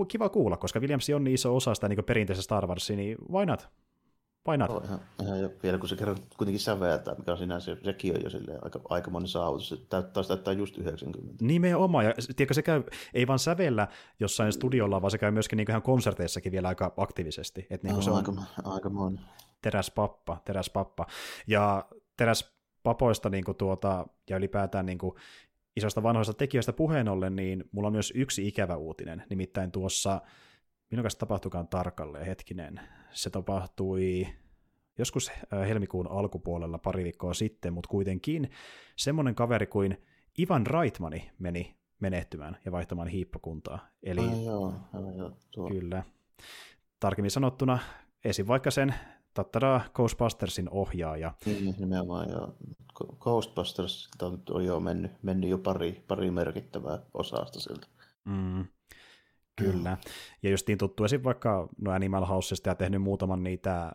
kiva 0.08 0.30
kuulla, 0.30 0.58
koska 0.58 0.80
Williams 0.80 1.10
on 1.10 1.24
niin 1.24 1.34
iso 1.34 1.56
osa 1.56 1.74
sitä 1.74 1.90
niin 1.90 2.04
perinteistä 2.04 2.44
Star 2.44 2.68
Warsia, 2.68 2.96
niin 2.96 3.18
why 3.32 3.46
not? 3.46 3.70
Not? 4.48 4.70
No, 4.70 4.82
ihan, 4.86 5.00
ihan 5.24 5.40
jo, 5.40 5.52
vielä 5.64 5.78
kun 5.78 5.90
se 5.90 5.96
kerran 5.96 6.18
kuitenkin 6.38 6.60
säveltää, 6.60 7.16
mikä 7.16 7.32
on 7.32 7.38
sinänsä, 7.38 7.78
sekin 7.84 8.16
on 8.16 8.24
jo 8.24 8.30
silleen 8.30 8.64
aika, 8.64 8.80
aika 8.90 9.12
moni 9.12 9.28
saavutus, 9.28 9.70
se 9.70 9.78
täyttää, 9.90 10.24
täyttää 10.24 10.54
just 10.54 10.78
90. 10.78 11.46
Nimenomaan, 11.46 12.06
ja 12.06 12.14
tiedätkö, 12.36 12.54
se 12.54 12.62
käy, 12.62 12.84
ei 13.14 13.28
vaan 13.28 13.40
sävellä 13.40 13.88
jossain 14.20 14.54
studiolla, 14.54 15.02
vaan 15.02 15.12
se 15.12 15.18
käy 15.18 15.32
myöskin 15.32 15.58
niin 15.58 15.70
ihan 15.70 15.82
konserteissakin 15.82 16.52
vielä 16.52 16.68
aika 16.68 16.94
aktiivisesti. 16.98 17.68
Et 17.70 17.84
niin 17.84 17.96
no, 17.96 18.02
se 18.02 18.12
on 18.12 18.18
aika, 18.18 18.34
aika 18.64 18.90
moni. 18.90 19.20
Teräs 19.62 19.92
pappa, 19.92 20.42
teräs 20.46 20.70
pappa. 20.70 21.06
Ja 21.48 21.86
teräs 22.18 22.54
papoista 22.84 23.30
niin 23.30 23.44
kuin 23.44 23.58
tuota, 23.58 24.06
ja 24.30 24.38
ylipäätään 24.38 24.86
niin 24.86 24.98
kuin 24.98 25.16
isoista 25.76 26.04
vanhoista 26.04 26.34
tekijöistä 26.34 26.74
puheen 26.74 27.08
ollen, 27.08 27.36
niin 27.36 27.64
mulla 27.72 27.88
on 27.88 27.94
myös 27.94 28.14
yksi 28.16 28.48
ikävä 28.48 28.76
uutinen, 28.76 29.24
nimittäin 29.30 29.72
tuossa, 29.72 30.22
minun 30.92 31.04
kanssa 31.04 31.20
tapahtukaan 31.20 31.68
tarkalleen, 31.68 32.26
hetkinen, 32.26 32.82
se 33.12 33.30
tapahtui 33.30 34.28
joskus 34.98 35.30
äh, 35.30 35.68
helmikuun 35.68 36.12
alkupuolella 36.12 36.78
pari 36.78 37.04
viikkoa 37.04 37.34
sitten, 37.34 37.74
mutta 37.74 37.88
kuitenkin 37.88 38.52
semmoinen 38.96 39.36
kaveri 39.36 39.68
kuin 39.68 39.98
Ivan 40.40 40.68
Reitmani 40.68 41.32
meni 41.40 41.76
menehtymään 42.00 42.58
ja 42.66 42.72
vaihtamaan 42.72 43.08
hiippakuntaa. 43.08 43.88
Eli, 44.04 44.22
ai 44.22 44.46
joo, 44.46 44.74
joo, 45.18 45.32
tuo. 45.52 45.70
Kyllä. 45.70 46.04
Tarkemmin 47.00 47.32
sanottuna, 47.32 47.80
esim. 48.24 48.48
vaikka 48.48 48.72
sen 48.72 48.96
tattara 49.34 49.82
Ghostbustersin 49.94 50.70
ohjaaja. 50.70 51.34
Niin, 51.46 51.76
nimenomaan 51.80 52.30
joo. 52.30 52.56
Ghostbusters 53.20 54.10
on 54.50 54.66
jo 54.66 54.80
mennyt, 54.80 55.12
mennyt 55.24 55.50
jo 55.50 55.58
pari, 55.58 56.04
pari 56.08 56.32
merkittävää 56.32 57.00
osasta 57.14 57.60
siltä. 57.60 57.88
Mm. 58.26 58.66
Kyllä. 59.56 59.98
Ja 60.44 60.50
justiin 60.50 60.78
tuttu 60.78 61.04
esim. 61.04 61.24
vaikka 61.24 61.68
no 61.82 61.92
Animal 61.92 62.26
Housesta 62.26 62.70
ja 62.70 62.76
tehnyt 62.76 63.02
muutaman 63.02 63.44
niitä 63.44 63.84
äh, 63.84 63.94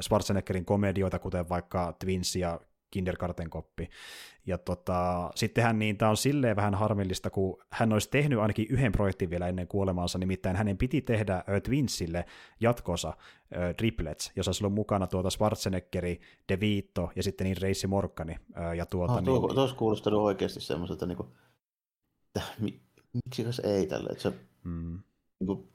Schwarzeneggerin 0.00 0.64
komedioita, 0.64 1.18
kuten 1.18 1.48
vaikka 1.48 1.96
Twins 1.98 2.36
ja 2.36 2.60
Kindergarten 2.90 3.50
koppi. 3.50 3.88
Ja 4.46 4.58
tota, 4.58 5.30
sittenhän 5.34 5.78
niin 5.78 5.96
tämä 5.96 6.10
on 6.10 6.16
silleen 6.16 6.56
vähän 6.56 6.74
harmillista, 6.74 7.30
kun 7.30 7.58
hän 7.70 7.92
olisi 7.92 8.10
tehnyt 8.10 8.38
ainakin 8.38 8.66
yhden 8.70 8.92
projektin 8.92 9.30
vielä 9.30 9.48
ennen 9.48 9.68
kuolemaansa, 9.68 10.18
nimittäin 10.18 10.56
hänen 10.56 10.78
piti 10.78 11.00
tehdä 11.00 11.44
Twinsille 11.62 12.24
jatkossa 12.60 13.12
Triplets, 13.76 14.32
jossa 14.36 14.52
sillä 14.52 14.66
on 14.66 14.72
mukana 14.72 15.06
tuota 15.06 15.30
Schwarzeneggeri, 15.30 16.20
De 16.48 16.60
Vito 16.60 17.10
ja 17.16 17.22
sitten 17.22 17.44
niin 17.44 17.56
Reissi 17.56 17.86
Morkkani. 17.86 18.36
Ja 18.76 18.86
tuota, 18.86 19.12
ah, 19.12 19.24
tuo, 19.24 19.46
niin... 19.46 19.54
Tuossa 19.54 19.76
kuulostanut 19.76 20.20
oikeasti 20.20 20.60
semmoiselta, 20.60 21.06
niin 21.06 21.16
kuin, 21.16 21.28
että 22.26 22.42
miksi 23.12 23.42
jos 23.42 23.60
ei 23.64 23.86
tälle, 23.86 24.08
että 24.10 24.22
se 24.22 24.32
mm. 24.64 25.02
niin 25.40 25.46
kuin, 25.46 25.68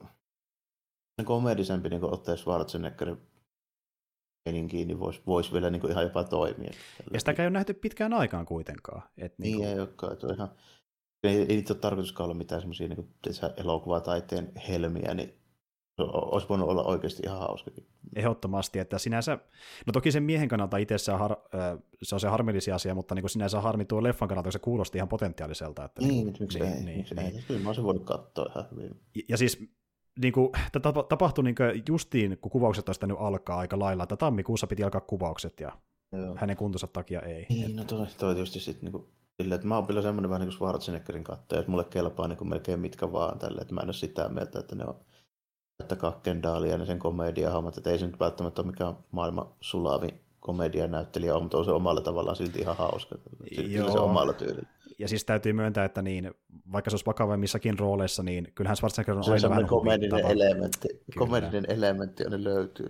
komedisempi 1.24 1.88
niin 1.88 2.04
ottaa 2.04 2.36
Schwarzeneggerin 2.36 3.18
meininkiin, 4.46 4.88
niin 4.88 5.00
voisi 5.00 5.22
vois 5.26 5.52
vielä 5.52 5.70
niin 5.70 5.80
kuin 5.80 5.90
ihan 5.90 6.04
jopa 6.04 6.24
toimia. 6.24 6.70
Ja 7.12 7.20
sitä 7.20 7.34
ei 7.38 7.46
ole 7.46 7.50
nähty 7.50 7.74
pitkään 7.74 8.12
aikaan 8.12 8.46
kuitenkaan. 8.46 9.02
Et 9.16 9.38
niin, 9.38 9.50
niin 9.50 9.56
kuin... 9.56 9.68
ei 9.68 9.80
olekaan. 9.80 10.16
Ihan... 10.34 10.50
Ei, 11.24 11.36
ei 11.38 11.46
niitä 11.46 11.72
ole 11.72 11.80
tarkoituskaan 11.80 12.24
olla 12.24 12.34
mitään 12.34 12.60
semmoisia 12.60 12.88
niin 12.88 13.14
elokuvataiteen 13.56 14.52
helmiä, 14.68 15.14
niin 15.14 15.43
olisi 15.98 16.48
voinut 16.48 16.68
olla 16.68 16.84
oikeasti 16.84 17.22
ihan 17.26 17.38
hauskakin. 17.38 17.86
Ehdottomasti, 18.16 18.78
että 18.78 18.98
sinänsä, 18.98 19.38
no 19.86 19.92
toki 19.92 20.12
sen 20.12 20.22
miehen 20.22 20.48
kannalta 20.48 20.76
itse 20.76 20.98
se 20.98 21.12
on, 21.12 21.18
har, 21.18 21.36
se 22.02 22.14
on 22.14 22.20
se 22.20 22.28
harmillisia 22.28 22.74
asia, 22.74 22.94
mutta 22.94 23.14
niin 23.14 23.22
kuin 23.22 23.30
sinänsä 23.30 23.60
harmi 23.60 23.84
tuo 23.84 24.02
leffan 24.02 24.28
kannalta, 24.28 24.50
se 24.50 24.58
kuulosti 24.58 24.98
ihan 24.98 25.08
potentiaaliselta. 25.08 25.84
Että 25.84 26.00
niin, 26.00 26.26
niin, 26.26 26.36
miksi 26.40 26.58
niin, 26.58 26.72
ei, 26.72 26.84
niin, 26.84 26.98
miksi 26.98 27.14
niin. 27.14 27.36
ei. 27.36 27.42
Kyllä 27.48 27.60
mä 27.60 27.68
olisin 27.68 27.84
voinut 27.84 28.04
katsoa 28.04 28.46
ihan 28.50 28.66
hyvin. 28.70 29.00
Ja, 29.14 29.22
ja 29.28 29.36
siis 29.36 29.64
niin 30.22 30.32
kuin, 30.32 30.50
tämä 30.72 30.92
tapahtui 31.08 31.44
niin 31.44 31.54
kuin 31.54 31.82
justiin, 31.88 32.38
kun 32.40 32.50
kuvaukset 32.50 32.88
olisi 32.88 33.06
nyt 33.06 33.16
alkaa 33.20 33.58
aika 33.58 33.78
lailla, 33.78 34.02
että 34.02 34.16
tammikuussa 34.16 34.66
piti 34.66 34.84
alkaa 34.84 35.00
kuvaukset 35.00 35.60
ja 35.60 35.72
Joo. 36.12 36.36
hänen 36.36 36.56
kuntonsa 36.56 36.86
takia 36.86 37.20
ei. 37.20 37.46
Niin, 37.48 37.76
no 37.76 37.84
toi, 37.84 38.06
toi 38.18 38.34
tietysti 38.34 38.60
sitten 38.60 38.92
niin 38.92 39.04
silleen, 39.36 39.56
että 39.56 39.68
mä 39.68 39.74
oon 39.74 39.86
kyllä 39.86 40.02
semmoinen 40.02 40.30
vähän 40.30 40.40
niin 40.40 40.48
kuin 40.48 40.56
Schwarzeneggerin 40.56 41.24
kattoja, 41.24 41.60
että 41.60 41.70
mulle 41.70 41.84
kelpaa 41.84 42.28
niin 42.28 42.38
kuin 42.38 42.48
melkein 42.48 42.80
mitkä 42.80 43.12
vaan 43.12 43.38
tälle, 43.38 43.60
että 43.60 43.74
mä 43.74 43.80
en 43.80 43.86
ole 43.86 43.92
sitä 43.92 44.28
mieltä, 44.28 44.58
että 44.58 44.74
ne 44.74 44.84
on 44.84 45.00
että 45.80 45.96
Kakkendaalia 45.96 46.76
ja 46.76 46.86
sen 46.86 46.98
komediahommat, 46.98 47.78
että 47.78 47.90
ei 47.90 47.98
se 47.98 48.06
nyt 48.06 48.20
välttämättä 48.20 48.62
ole 48.62 48.70
mikään 48.70 48.94
maailman 49.10 49.46
sulavi 49.60 50.08
komedianäyttelijä 50.40 51.36
on, 51.36 51.42
mutta 51.42 51.58
on 51.58 51.64
se 51.64 51.70
omalla 51.70 52.00
tavallaan 52.00 52.36
silti 52.36 52.60
ihan 52.60 52.76
hauska. 52.76 53.18
Joo. 53.68 53.92
se 53.92 53.98
omalla 53.98 54.32
tyylillä 54.32 54.68
ja 54.98 55.08
siis 55.08 55.24
täytyy 55.24 55.52
myöntää, 55.52 55.84
että 55.84 56.02
niin, 56.02 56.30
vaikka 56.72 56.90
se 56.90 56.94
olisi 56.94 57.06
vakavemmissakin 57.06 57.78
rooleissa, 57.78 58.22
niin 58.22 58.52
kyllähän 58.54 58.76
Schwarzenegger 58.76 59.16
on 59.16 59.24
se 59.24 59.32
aina 59.32 59.50
vähän 59.50 59.66
komedinen 59.66 60.26
elementti. 60.26 60.88
Komedinen 61.18 61.64
elementti 61.68 62.24
ne 62.24 62.44
löytyy. 62.44 62.88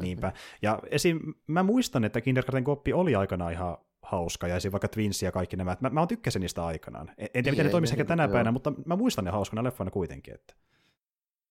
Niinpä. 0.00 0.32
Ja 0.62 0.78
esim, 0.90 1.20
mä 1.46 1.62
muistan, 1.62 2.04
että 2.04 2.20
Kindergarten 2.20 2.64
Koppi 2.64 2.92
oli 2.92 3.14
aikana 3.14 3.50
ihan 3.50 3.76
hauska, 4.02 4.48
ja 4.48 4.56
esim. 4.56 4.72
vaikka 4.72 4.88
Twins 4.88 5.22
ja 5.22 5.32
kaikki 5.32 5.56
nämä. 5.56 5.76
Mä, 5.80 5.90
mä 5.90 6.06
tykkäsin 6.06 6.40
niistä 6.40 6.66
aikanaan. 6.66 7.10
En, 7.18 7.28
en 7.34 7.44
tiedä, 7.44 7.50
miten 7.50 7.66
ne 7.66 7.72
toimisi 7.72 7.92
ehkä 7.92 8.04
tänä 8.04 8.22
joo. 8.22 8.32
päivänä, 8.32 8.52
mutta 8.52 8.72
mä 8.86 8.96
muistan 8.96 9.24
ne 9.24 9.30
hauskana 9.30 9.64
leffoina 9.64 9.90
kuitenkin. 9.90 10.34
Että 10.34 10.54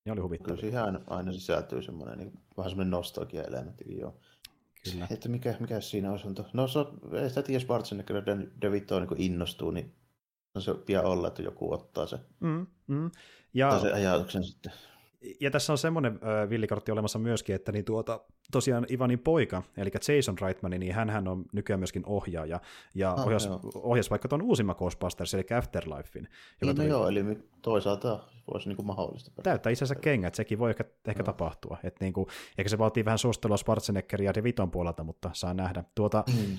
ne 0.06 0.12
oli 0.12 0.22
huvittavia. 0.22 0.56
Kyllä 0.56 0.62
siihen 0.62 0.84
aina, 0.84 1.02
aina 1.08 1.32
sisältyy 1.32 1.82
semmoinen, 1.82 2.18
niin, 2.18 2.34
vähän 2.58 2.72
semmoinen 2.72 2.92
nostalgia-elementti, 2.92 4.00
joo. 4.00 4.16
Kyllä. 4.92 5.08
Että 5.12 5.30
mikä, 5.30 5.56
mikä 5.60 5.82
siinä 5.82 6.12
olisi? 6.12 6.28
No, 6.54 6.68
se 6.68 6.80
on, 6.80 7.00
ei 7.14 7.30
sitä 7.30 7.42
tiedä 7.42 7.60
Schwarzenegger 7.60 8.16
ja 8.16 8.38
De 8.62 8.72
Vito 8.72 9.00
niin 9.00 9.10
innostuu, 9.18 9.72
niin 9.72 9.96
on 10.56 10.62
se 10.62 10.74
pian 10.74 11.06
olla, 11.06 11.28
että 11.28 11.42
joku 11.42 11.74
ottaa 11.74 12.08
se, 12.08 12.20
mm, 12.40 12.68
mm. 12.88 13.12
Ja, 13.54 13.80
se 13.80 13.94
ajatuksen 13.94 14.44
sitten 14.44 14.72
ja 15.40 15.52
tässä 15.52 15.74
on 15.74 15.78
semmoinen 15.78 16.14
äh, 16.14 16.50
villikortti 16.50 16.92
olemassa 16.92 17.20
myöskin, 17.20 17.56
että 17.56 17.72
niin 17.72 17.86
tuota, 17.86 18.20
tosiaan 18.52 18.86
Ivanin 18.92 19.20
poika, 19.20 19.64
eli 19.78 19.92
Jason 19.94 20.40
Reitman, 20.42 20.72
niin 20.72 20.94
hän 20.94 21.28
on 21.28 21.46
nykyään 21.54 21.80
myöskin 21.80 22.04
ohjaaja, 22.06 22.60
ja 22.96 23.12
ah, 23.12 23.28
ohjas, 23.28 23.50
ohjas 23.76 24.10
vaikka 24.10 24.28
tuon 24.28 24.42
uusimman 24.42 24.76
Ghostbusters, 24.76 25.34
eli 25.34 25.46
Afterlifein. 25.58 26.28
Joka 26.62 26.74
niin, 26.74 26.78
no 26.78 26.84
joo, 26.84 27.08
eli 27.08 27.24
toisaalta 27.62 28.20
voisi 28.54 28.70
niin 28.70 28.76
kuin 28.76 28.86
mahdollista. 28.86 29.32
Täyttää 29.44 29.72
asiassa 29.72 29.96
kengät, 29.96 30.36
sekin 30.36 30.60
voi 30.60 30.70
ehkä, 30.70 30.84
ehkä 31.06 31.24
no. 31.24 31.26
tapahtua. 31.26 31.78
Et 31.84 32.00
niin 32.00 32.14
kuin, 32.14 32.28
ehkä 32.58 32.70
se 32.70 32.78
vaatii 32.78 33.06
vähän 33.06 33.18
suostelua 33.18 33.58
Schwarzeneggeria 33.58 34.32
ja 34.36 34.44
Viton 34.44 34.72
puolelta, 34.72 35.04
mutta 35.04 35.30
saa 35.34 35.54
nähdä. 35.54 35.84
Tuota, 35.96 36.24
mm, 36.28 36.58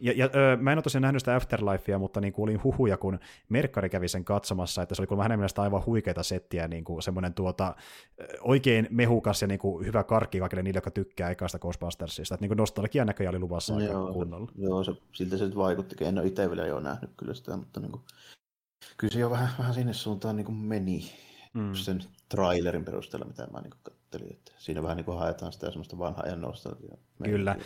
ja, 0.00 0.12
ja, 0.16 0.30
ö, 0.34 0.56
mä 0.60 0.72
en 0.72 0.78
ole 0.78 0.82
tosiaan 0.82 1.02
nähnyt 1.02 1.22
sitä 1.22 1.36
Afterlifea, 1.36 1.98
mutta 1.98 2.20
niin 2.20 2.32
kuulin 2.32 2.62
huhuja, 2.64 2.96
kun 2.96 3.18
Merkkari 3.48 3.88
kävi 3.90 4.08
sen 4.08 4.24
katsomassa, 4.24 4.82
että 4.82 4.94
se 4.94 5.02
oli 5.02 5.06
kuulemma 5.06 5.24
hänen 5.24 5.38
mielestä 5.38 5.62
aivan 5.62 5.86
huikeita 5.86 6.22
settiä, 6.22 6.68
niin 6.68 6.84
kuin 6.84 7.02
semmoinen 7.02 7.34
tuota, 7.34 7.74
oikein 8.40 8.88
mehukas 8.90 9.42
ja 9.42 9.48
niin 9.48 9.58
kuin 9.58 9.86
hyvä 9.86 10.04
karkki 10.04 10.38
kaikille 10.38 10.62
niille, 10.62 10.76
jotka 10.76 10.90
tykkää 10.90 11.30
ekaista 11.30 11.58
Ghostbustersista. 11.58 12.34
Että 12.34 12.42
niin 12.42 12.48
kuin 12.48 12.56
nostalgia 12.58 13.04
näköjään 13.04 13.34
oli 13.34 13.40
luvassa 13.40 13.76
aika 13.76 13.92
joo, 13.92 14.12
kunnolla. 14.12 14.52
Joo, 14.56 14.84
se, 14.84 14.92
siltä 15.12 15.36
se 15.36 15.44
nyt 15.44 15.56
vaikutti. 15.56 16.04
En 16.04 16.18
ole 16.18 16.26
itse 16.26 16.50
vielä 16.50 16.66
jo 16.66 16.80
nähnyt 16.80 17.10
kyllä 17.16 17.34
sitä, 17.34 17.56
mutta 17.56 17.80
niin 17.80 17.92
kuin, 17.92 18.02
kyllä 18.96 19.12
se 19.12 19.20
jo 19.20 19.30
vähän, 19.30 19.48
vähän 19.58 19.74
sinne 19.74 19.92
suuntaan 19.92 20.36
niin 20.36 20.44
kuin 20.44 20.56
meni 20.56 21.12
mm. 21.54 21.74
sen 21.74 22.00
trailerin 22.28 22.84
perusteella, 22.84 23.26
mitä 23.26 23.46
mä 23.52 23.60
niin 23.60 23.72
katselin. 23.82 24.32
Että 24.32 24.52
siinä 24.58 24.82
vähän 24.82 24.96
niin 24.96 25.04
kuin 25.04 25.18
haetaan 25.18 25.52
sitä 25.52 25.70
semmoista 25.70 25.98
vanhaa 25.98 26.24
ajan 26.24 26.40
nostalgiaa. 26.40 26.96
Kyllä. 27.24 27.56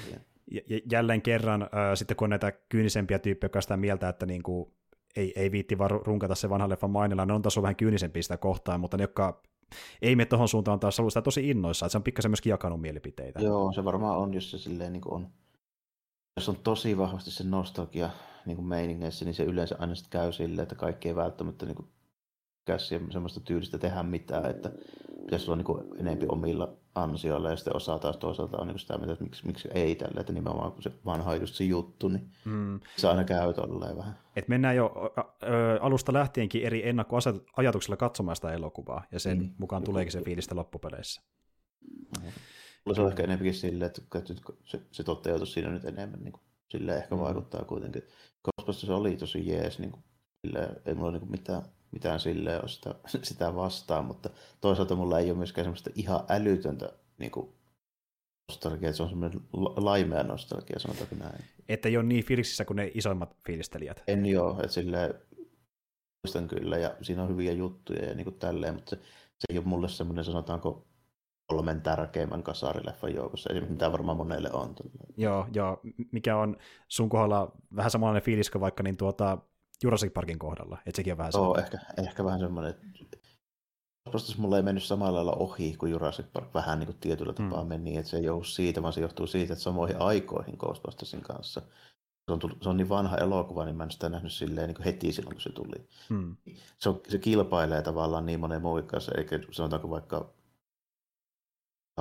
Ja, 0.51 0.81
jälleen 0.91 1.23
kerran, 1.23 1.63
äh, 1.63 1.69
sitten 1.95 2.17
kun 2.17 2.27
on 2.27 2.31
näitä 2.31 2.53
kyynisempiä 2.53 3.19
tyyppejä, 3.19 3.47
jotka 3.47 3.61
sitä 3.61 3.77
mieltä, 3.77 4.09
että 4.09 4.27
niin 4.27 4.43
kuin 4.43 4.73
ei, 5.17 5.33
ei 5.37 5.53
viitti 5.53 5.79
vaan 5.79 5.91
runkata 5.91 6.35
se 6.35 6.51
vanha 6.51 6.69
leffan 6.69 6.91
mainilla, 6.91 7.27
ne 7.27 7.33
on 7.33 7.43
taas 7.43 7.63
vähän 7.63 7.77
kyynisempiä 7.77 8.23
sitä 8.23 8.37
kohtaan, 8.37 8.81
mutta 8.81 8.97
ne, 8.97 9.03
jotka 9.03 9.43
ei 10.03 10.17
mene 10.17 10.27
tuohon 10.27 10.49
suuntaan 10.49 10.81
taas 10.81 11.01
ollut 11.01 11.13
sitä 11.13 11.23
tosi 11.23 11.51
innoissa, 11.51 11.87
että 11.87 11.93
se 11.93 11.99
on 11.99 12.03
pikkasen 12.03 12.31
myöskin 12.31 12.51
jakanut 12.51 12.81
mielipiteitä. 12.81 13.41
Joo, 13.41 13.73
se 13.73 13.85
varmaan 13.85 14.19
on, 14.19 14.35
jos 14.35 14.51
se 14.51 14.59
silleen 14.59 14.93
niin 14.93 15.01
kuin 15.01 15.15
on, 15.15 15.29
jos 16.37 16.49
on 16.49 16.57
tosi 16.57 16.99
vahvasti 16.99 17.31
se 17.31 17.45
nostalgia 17.45 18.11
niin 18.47 18.57
kuin 18.57 18.67
meiningeissä, 18.67 19.25
niin 19.25 19.35
se 19.35 19.45
yleensä 19.45 19.77
aina 19.79 19.95
sitten 19.95 20.21
käy 20.21 20.33
silleen, 20.33 20.63
että 20.63 20.75
kaikki 20.75 21.09
ei 21.09 21.17
välttämättä 21.17 21.67
niin 21.67 21.77
kuin 21.77 21.89
käsiä 22.65 23.01
semmoista 23.11 23.41
tyylistä 23.41 23.79
tehdä 23.79 24.03
mitään, 24.03 24.51
että 24.51 24.73
pitäisi 25.25 25.51
olla 25.51 25.63
niin 25.63 26.01
enempi 26.01 26.27
omilla 26.29 26.77
ansioilla 26.95 27.51
ja 27.51 27.57
sitten 27.57 27.77
osa 27.77 27.99
taas 27.99 28.17
toisaalta 28.17 28.59
on 28.59 28.69
niin 28.69 28.79
sitä 28.79 28.97
mieltä, 28.97 29.13
että 29.13 29.25
miksi, 29.25 29.47
miksi 29.47 29.69
ei 29.75 29.95
tällä, 29.95 30.21
että 30.21 30.33
nimenomaan 30.33 30.73
kun 30.73 30.83
se 30.83 30.93
vanha 31.05 31.35
just 31.35 31.55
se 31.55 31.65
juttu, 31.65 32.09
niin 32.09 32.31
mm. 32.45 32.81
se 32.97 33.09
aina 33.09 33.25
käy 33.25 33.55
tolleen 33.55 33.97
vähän. 33.97 34.19
Et 34.37 34.49
mennään 34.49 34.77
jo 34.77 35.13
ö, 35.43 35.79
alusta 35.81 36.13
lähtienkin 36.13 36.63
eri 36.63 36.89
ennakkoajatuksilla 36.89 37.97
katsomaan 37.97 38.37
sitä 38.37 38.53
elokuvaa 38.53 39.05
ja 39.13 39.21
sen 39.21 39.39
mm. 39.39 39.51
mukaan 39.59 39.85
tuleekin 39.85 40.13
se 40.13 40.23
fiilistä 40.23 40.57
loppupeleissä. 40.57 41.23
Mulla 42.85 42.95
se 42.95 43.03
on 43.03 43.09
ehkä 43.09 43.23
enemmänkin 43.23 43.55
silleen, 43.55 43.87
että 43.87 44.03
se, 44.65 44.81
se 44.91 45.05
toteutus 45.05 45.53
siinä 45.53 45.71
nyt 45.71 45.85
enemmän 45.85 46.21
niin 46.21 46.33
kuin, 46.33 46.43
silleen 46.69 46.99
ehkä 46.99 47.15
mm. 47.15 47.21
vaikuttaa 47.21 47.65
kuitenkin. 47.65 48.03
Koska 48.43 48.73
se 48.73 48.93
oli 48.93 49.17
tosi 49.17 49.49
jees, 49.49 49.79
niin 49.79 49.91
kuin, 49.91 50.05
silleen, 50.47 50.77
ei 50.87 50.95
mulla 50.95 51.11
niin 51.11 51.21
kuin 51.21 51.31
mitään 51.31 51.63
mitään 51.93 52.21
silleen 52.21 52.61
ole 52.61 52.69
sitä, 52.69 52.95
sitä 53.23 53.55
vastaan, 53.55 54.05
mutta 54.05 54.31
toisaalta 54.61 54.97
mulla 54.97 55.19
ei 55.19 55.31
ole 55.31 55.39
myöskään 55.39 55.65
semmoista 55.65 55.91
ihan 55.95 56.21
älytöntä 56.29 56.93
niin 57.19 57.31
kuin, 57.31 57.53
nostalgia, 58.53 58.93
se 58.93 59.03
on 59.03 59.09
semmoinen 59.09 59.41
laimea 59.77 60.23
nostalgia, 60.23 60.79
sanotaanko 60.79 61.15
näin. 61.15 61.45
Että 61.69 61.89
ei 61.89 61.97
ole 61.97 62.05
niin 62.05 62.25
fiiliksissä 62.25 62.65
kuin 62.65 62.77
ne 62.77 62.91
isoimmat 62.95 63.37
fiilistelijät. 63.47 64.03
En 64.07 64.27
joo, 64.27 64.57
että 64.59 64.73
silleen, 64.73 65.15
muistan 66.27 66.49
kyllä, 66.49 66.79
ja 66.79 66.97
siinä 67.03 67.23
on 67.23 67.29
hyviä 67.29 67.53
juttuja 67.53 68.05
ja 68.05 68.15
niin 68.15 68.25
kuin 68.25 68.39
tälleen, 68.39 68.75
mutta 68.75 68.91
se, 68.91 68.97
se 69.39 69.47
ei 69.51 69.59
ole 69.59 69.67
mulle 69.67 69.89
semmoinen, 69.89 70.25
sanotaanko, 70.25 70.87
kolmen 71.53 71.83
tärkeimmän 71.83 72.43
kasarileffan 72.43 73.15
joukossa, 73.15 73.51
ei 73.53 73.61
mitä 73.61 73.93
varmaan 73.93 74.17
monelle 74.17 74.51
on. 74.53 74.75
Joo, 75.17 75.47
joo, 75.55 75.81
mikä 76.13 76.37
on 76.37 76.57
sun 76.89 77.09
kohdalla 77.09 77.53
vähän 77.77 77.91
samanlainen 77.91 78.23
fiilis 78.23 78.51
kuin 78.51 78.61
vaikka 78.61 78.83
niin 78.83 78.97
tuota 78.97 79.39
Jurassic 79.85 80.13
Parkin 80.13 80.39
kohdalla, 80.39 80.79
että 80.87 80.97
sekin 80.97 81.13
on 81.13 81.19
vähän 81.19 81.33
Joo, 81.35 81.59
ehkä, 81.59 81.79
ehkä 81.99 82.25
vähän 82.25 82.41
semmoinen, 82.41 82.71
että 82.71 82.87
Ghostbusters 84.11 84.39
mulla 84.39 84.57
ei 84.57 84.63
mennyt 84.63 84.85
samalla 84.85 85.15
lailla 85.15 85.33
ohi 85.33 85.77
kuin 85.79 85.93
Jurassic 85.93 86.27
Park 86.33 86.55
vähän 86.55 86.79
niin 86.79 86.87
kuin 86.87 86.99
tietyllä 87.01 87.33
tapaa 87.33 87.61
hmm. 87.61 87.69
meni, 87.69 87.97
että 87.97 88.11
se 88.11 88.17
ei 88.17 88.25
johdu 88.25 88.45
siitä, 88.45 88.83
vaan 88.83 88.93
se 88.93 89.01
johtuu 89.01 89.27
siitä, 89.27 89.53
että 89.53 89.63
samoihin 89.63 90.01
aikoihin 90.01 90.57
Ghostbustersin 90.59 91.21
kanssa. 91.21 91.63
Se 92.27 92.33
on, 92.33 92.39
tullut, 92.39 92.63
se 92.63 92.69
on 92.69 92.77
niin 92.77 92.89
vanha 92.89 93.17
elokuva, 93.17 93.65
niin 93.65 93.77
mä 93.77 93.85
en 93.85 93.91
sitä 93.91 94.09
nähnyt 94.09 94.33
silleen 94.33 94.69
niin 94.69 94.75
kuin 94.75 94.85
heti 94.85 95.13
silloin, 95.13 95.35
kun 95.35 95.43
se 95.43 95.53
tuli. 95.53 95.89
Hmm. 96.09 96.37
Se, 96.79 96.89
on, 96.89 97.01
se 97.09 97.19
kilpailee 97.19 97.83
tavallaan 97.83 98.27
niin 98.27 98.41
monen 98.41 98.63
muun 98.63 98.85
kanssa, 98.85 99.13
eikä 99.19 99.39
sanotaanko 99.51 99.91
vaikka 99.91 100.33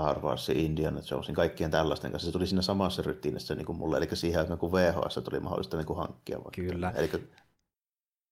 Star 0.02 0.20
Wars, 0.20 0.50
Indiana 0.50 1.02
Jonesin, 1.12 1.36
kaikkien 1.36 1.72
tällaisten 1.72 2.12
kanssa. 2.12 2.26
Se 2.26 2.32
tuli 2.32 2.48
siinä 2.48 2.62
samassa 2.62 3.02
ryttiinissä 3.02 3.56
niin 3.56 3.66
kuin 3.66 3.78
mulle, 3.78 3.98
eli 3.98 4.08
siihen 4.14 4.40
aikaan 4.40 4.60
kun 4.60 4.72
VHS 4.72 5.20
tuli 5.24 5.40
mahdollista 5.40 5.78
niin 5.78 5.86
kuin 5.86 5.98
hankkia. 5.98 6.38
Vaikka. 6.38 6.62
Kyllä. 6.62 6.94
Eli 6.96 7.10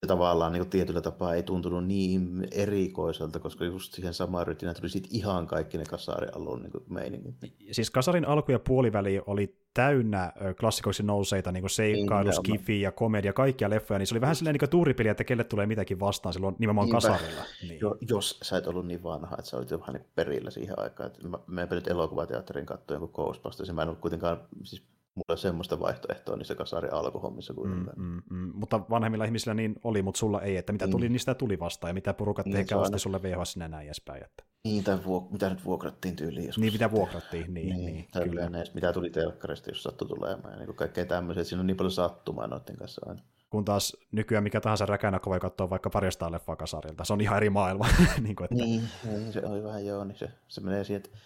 se 0.04 0.08
tavallaan 0.08 0.52
niin 0.52 0.62
kuin 0.62 0.70
tietyllä 0.70 1.02
tapaa 1.02 1.34
ei 1.34 1.44
tuntunut 1.44 1.88
niin 1.88 2.48
erikoiselta, 2.52 3.40
koska 3.40 3.66
just 3.66 3.94
siihen 3.94 4.14
samaan 4.14 4.48
rytinään 4.48 4.76
tuli 4.76 4.90
sitten 4.90 5.16
ihan 5.16 5.48
kaikki 5.48 5.78
ne 5.78 5.84
kasarin 5.86 6.36
alun 6.36 6.62
niin 6.62 6.72
meiningit. 6.90 7.36
Siis 7.72 7.92
kasarin 7.92 8.26
alku 8.26 8.52
ja 8.52 8.60
puoliväli 8.60 9.22
oli 9.26 9.60
täynnä 9.74 10.34
klassikoiksi 10.60 11.04
nouseita, 11.04 11.52
niin 11.52 11.62
kuin 11.62 11.70
seikkailu, 11.70 12.32
skifi 12.32 12.82
ja 12.82 12.92
komedia, 12.92 13.34
kaikkia 13.34 13.70
leffoja, 13.70 13.98
niin 13.98 14.08
se 14.08 14.14
oli 14.14 14.22
vähän 14.22 14.36
silleen 14.36 14.56
niin 14.60 14.70
tuuripeli, 14.70 15.10
että 15.10 15.24
kelle 15.24 15.44
tulee 15.44 15.66
mitäkin 15.66 16.00
vastaan 16.00 16.34
silloin 16.34 16.56
nimenomaan 16.60 16.86
Niinpä. 16.86 16.98
kasarilla. 16.98 17.44
Niin. 17.62 17.80
Jo, 17.82 17.98
jos 18.10 18.40
sä 18.44 18.58
et 18.58 18.68
ollut 18.68 18.88
niin 18.88 19.04
vanha, 19.04 19.36
että 19.40 19.50
sä 19.50 19.58
olit 19.58 19.72
jo 19.72 19.80
vähän 19.80 19.94
niin 19.94 20.06
perillä 20.16 20.52
siihen 20.52 20.80
aikaan, 20.80 21.08
että 21.08 21.28
mä, 21.28 21.40
mä 21.48 21.68
nyt 21.72 21.88
elokuvateatterin 21.88 22.66
katsoa 22.66 22.98
jonkun 22.98 23.26
Ghostbusters, 23.26 23.74
mä 23.74 23.82
en 23.82 23.88
ollut 23.88 24.02
kuitenkaan 24.02 24.38
siis 24.64 24.84
mulla 25.20 25.38
semmoista 25.42 25.80
vaihtoehtoa 25.80 26.36
niissä 26.36 26.56
kasari 26.56 26.90
alkuhommissa 26.92 27.54
kuin 27.54 27.72
mm, 27.72 27.86
mm, 27.96 28.22
mm, 28.30 28.52
Mutta 28.54 28.80
vanhemmilla 28.90 29.26
ihmisillä 29.26 29.54
niin 29.54 29.76
oli, 29.84 30.02
mutta 30.02 30.20
sulla 30.20 30.42
ei, 30.42 30.58
että 30.58 30.74
mitä 30.74 30.88
tuli, 30.88 31.06
mm. 31.10 31.12
niin 31.12 31.20
sitä 31.20 31.36
tuli 31.36 31.60
vastaan, 31.60 31.90
ja 31.90 31.94
mitä 31.94 32.14
porukat 32.14 32.46
niin, 32.46 32.58
ehkä 32.58 32.78
osti 32.78 33.00
sulle 33.00 33.24
VHS 33.24 33.56
ja 33.56 33.68
näin 33.68 33.88
edespäin. 33.88 34.24
Että... 34.24 34.44
Niin, 34.64 34.84
tai 34.84 34.96
vuok- 34.96 35.32
mitä 35.32 35.50
nyt 35.50 35.66
vuokrattiin 35.66 36.16
tyyliin 36.16 36.46
joskus. 36.46 36.62
Niin, 36.62 36.74
mitä 36.74 36.92
vuokrattiin, 36.92 37.54
niin. 37.54 37.70
niin, 37.70 37.86
niin 37.86 38.08
kyllä. 38.24 38.50
Näistä, 38.50 38.76
mitä 38.76 38.94
tuli 38.94 39.10
telkkarista, 39.10 39.70
jos 39.70 39.84
sattui 39.84 40.08
tulemaan, 40.08 40.54
ja 40.54 40.66
niin 40.66 40.76
kaikkea 40.76 41.06
tämmöisiä, 41.06 41.44
siinä 41.44 41.60
on 41.60 41.68
niin 41.68 41.78
paljon 41.78 41.92
sattumaa 41.92 42.48
noiden 42.48 42.78
kanssa 42.78 43.02
aina. 43.06 43.22
Kun 43.50 43.66
taas 43.66 43.98
nykyään 44.12 44.44
mikä 44.44 44.62
tahansa 44.62 44.86
räkänä 44.86 45.20
voi 45.26 45.40
katsoa 45.40 45.70
vaikka 45.70 45.90
parista 45.90 46.32
leffaa 46.32 46.56
kasarilta, 46.56 47.06
se 47.06 47.14
on 47.14 47.22
ihan 47.22 47.38
eri 47.38 47.50
maailma. 47.50 47.88
niin, 48.24 48.36
kuin, 48.36 48.46
että... 48.46 48.56
niin, 48.56 48.84
niin, 49.04 49.34
se 49.34 49.42
on 49.46 49.64
vähän 49.64 49.86
joo, 49.86 50.04
niin 50.04 50.18
se, 50.18 50.30
se 50.48 50.62
menee 50.62 50.84
siihen, 50.84 51.04
että 51.06 51.18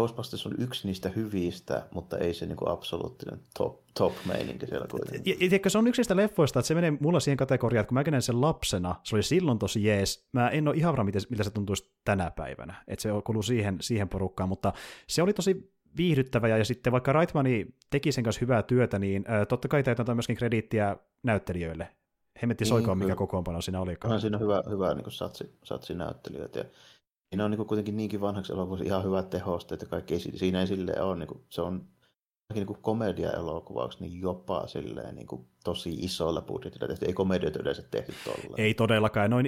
Ghostbusters 0.00 0.46
on 0.46 0.54
yksi 0.58 0.86
niistä 0.86 1.08
hyvistä, 1.08 1.86
mutta 1.94 2.18
ei 2.18 2.34
se 2.34 2.46
niinku 2.46 2.68
absoluuttinen 2.68 3.40
top, 3.58 3.80
top 3.98 4.12
meininki 4.24 4.66
siellä 4.66 4.86
kuitenkin. 4.90 5.40
Ja, 5.40 5.58
ja, 5.64 5.70
se 5.70 5.78
on 5.78 5.86
yksi 5.86 6.00
niistä 6.00 6.16
leffoista, 6.16 6.58
että 6.58 6.66
se 6.66 6.74
menee 6.74 6.92
mulla 7.00 7.20
siihen 7.20 7.36
kategoriaan, 7.36 7.80
että 7.80 7.88
kun 7.88 7.94
mä 7.94 8.02
näin 8.10 8.22
sen 8.22 8.40
lapsena, 8.40 8.94
se 9.04 9.16
oli 9.16 9.22
silloin 9.22 9.58
tosi 9.58 9.84
jees. 9.84 10.28
Mä 10.32 10.48
en 10.48 10.68
ole 10.68 10.76
ihan 10.76 10.92
varma, 10.92 11.10
miltä 11.30 11.44
se 11.44 11.50
tuntuisi 11.50 11.92
tänä 12.04 12.30
päivänä. 12.30 12.84
Että 12.88 13.02
se 13.02 13.08
kuuluu 13.24 13.42
siihen, 13.42 13.76
siihen 13.80 14.08
porukkaan, 14.08 14.48
mutta 14.48 14.72
se 15.06 15.22
oli 15.22 15.32
tosi 15.32 15.72
viihdyttävä, 15.96 16.48
ja, 16.48 16.58
ja 16.58 16.64
sitten 16.64 16.92
vaikka 16.92 17.12
Reitmani 17.12 17.66
teki 17.90 18.12
sen 18.12 18.24
kanssa 18.24 18.40
hyvää 18.40 18.62
työtä, 18.62 18.98
niin 18.98 19.24
äh, 19.30 19.46
totta 19.46 19.68
kai 19.68 19.82
täytyy 19.82 20.14
myöskin 20.14 20.36
krediittiä 20.36 20.96
näyttelijöille. 21.22 21.88
Hemmetti 22.42 22.64
niin, 22.64 22.68
soikoon, 22.68 22.98
mikä 22.98 23.14
kokoonpano 23.14 23.60
siinä 23.60 23.80
oli. 23.80 23.96
On 24.04 24.20
siinä 24.20 24.38
hyvä, 24.38 24.62
hyvä 24.70 24.94
niin 24.94 25.10
satsi, 25.10 25.58
satsi 25.64 25.94
näyttelijöitä. 25.94 26.58
Ja 26.58 26.64
Siinä 27.30 27.44
on 27.44 27.50
niin 27.50 27.66
kuitenkin 27.66 27.96
niinkin 27.96 28.20
vanhaksi 28.20 28.52
elokuvaksi 28.52 28.84
ihan 28.84 29.04
hyvät 29.04 29.30
tehosteet 29.30 29.80
ja 29.80 29.86
kaikki. 29.86 30.18
Siinä 30.18 30.60
ei 30.60 30.66
silleen 30.66 31.02
ole, 31.02 31.16
niin 31.16 31.28
kuin, 31.28 31.44
se 31.48 31.62
on 31.62 31.88
niin 32.54 32.66
kuin 32.66 32.78
komedia-elokuvaksi 32.82 33.98
niin 34.00 34.20
jopa 34.20 34.66
silleen 34.66 35.14
niin 35.14 35.26
kuin 35.26 35.46
tosi 35.64 35.90
isolla 35.90 36.42
budjetilla 36.42 36.88
tehty. 36.88 37.06
Ei 37.06 37.12
komedioita 37.12 37.58
yleensä 37.62 37.82
tehty 37.90 38.14
tuolla. 38.24 38.56
Ei 38.58 38.74
todellakaan. 38.74 39.30
Noin, 39.30 39.46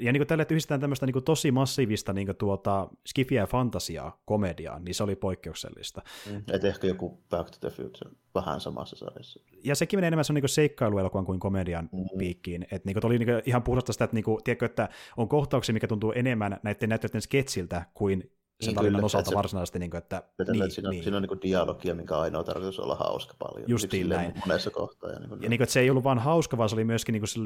ja 0.00 0.12
niin 0.12 0.20
kuin 0.20 0.26
tälle, 0.26 0.42
että 0.42 0.54
yhdistetään 0.54 0.80
tämmöistä 0.80 1.06
niin 1.06 1.12
kuin 1.12 1.24
tosi 1.24 1.50
massiivista 1.50 2.12
niin 2.12 2.26
kuin 2.26 2.36
tuota, 2.36 2.88
skifiä 3.06 3.42
ja 3.42 3.46
fantasiaa 3.46 4.22
komediaan, 4.24 4.84
niin 4.84 4.94
se 4.94 5.02
oli 5.02 5.16
poikkeuksellista. 5.16 6.02
Mm, 6.30 6.42
et 6.52 6.64
ehkä 6.64 6.86
joku 6.86 7.20
Back 7.30 7.50
to 7.50 7.56
the 7.60 7.70
Future 7.70 8.10
vähän 8.34 8.60
samassa 8.60 8.96
sarjassa. 8.96 9.40
Ja 9.64 9.74
sekin 9.74 9.96
menee 9.96 10.08
enemmän 10.08 10.24
niin 10.34 10.48
seikkailuelokuvan 10.48 11.24
kuin 11.24 11.40
komedian 11.40 11.88
mm-hmm. 11.92 12.18
piikkiin. 12.18 12.62
Että 12.62 12.88
niin 12.88 12.94
kuin, 12.94 13.06
oli 13.06 13.18
niin 13.18 13.28
kuin 13.28 13.42
ihan 13.46 13.62
puhdasta 13.62 13.92
sitä, 13.92 14.04
että, 14.04 14.14
niin 14.14 14.24
kuin, 14.24 14.44
tiedätkö, 14.44 14.66
että 14.66 14.88
on 15.16 15.28
kohtauksia, 15.28 15.72
mikä 15.72 15.86
tuntuu 15.86 16.12
enemmän 16.12 16.60
näiden 16.62 16.88
näyttöiden 16.88 17.20
sketsiltä 17.20 17.86
kuin 17.94 18.30
sen 18.60 18.68
niin, 18.68 18.74
tarinan 18.74 18.98
kyllä, 18.98 19.06
osalta 19.06 19.30
se, 19.30 19.36
varsinaisesti. 19.36 19.78
Niin 19.78 19.90
kuin, 19.90 19.98
että, 19.98 20.22
niin, 20.52 20.70
siinä, 20.70 20.88
on, 20.88 20.90
niin. 20.90 21.02
siinä 21.02 21.16
on 21.16 21.22
niin 21.22 21.42
dialogia, 21.42 21.94
minkä 21.94 22.18
ainoa 22.18 22.44
tarkoitus 22.44 22.80
olla 22.80 22.94
hauska 22.94 23.34
paljon. 23.38 23.70
Justiin 23.70 24.08
näin. 24.08 24.32
Monessa 24.46 24.70
kohtaa. 24.70 25.10
Ja, 25.10 25.18
niin 25.18 25.28
kuin, 25.28 25.42
ja 25.42 25.48
niin 25.48 25.58
kuin, 25.58 25.64
että 25.64 25.72
se 25.72 25.80
ei 25.80 25.90
ollut 25.90 26.04
vain 26.04 26.18
hauska, 26.18 26.58
vaan 26.58 26.68
se 26.68 26.74
oli 26.74 26.84
myöskin 26.84 27.12
niin 27.12 27.22
kuin, 27.22 27.44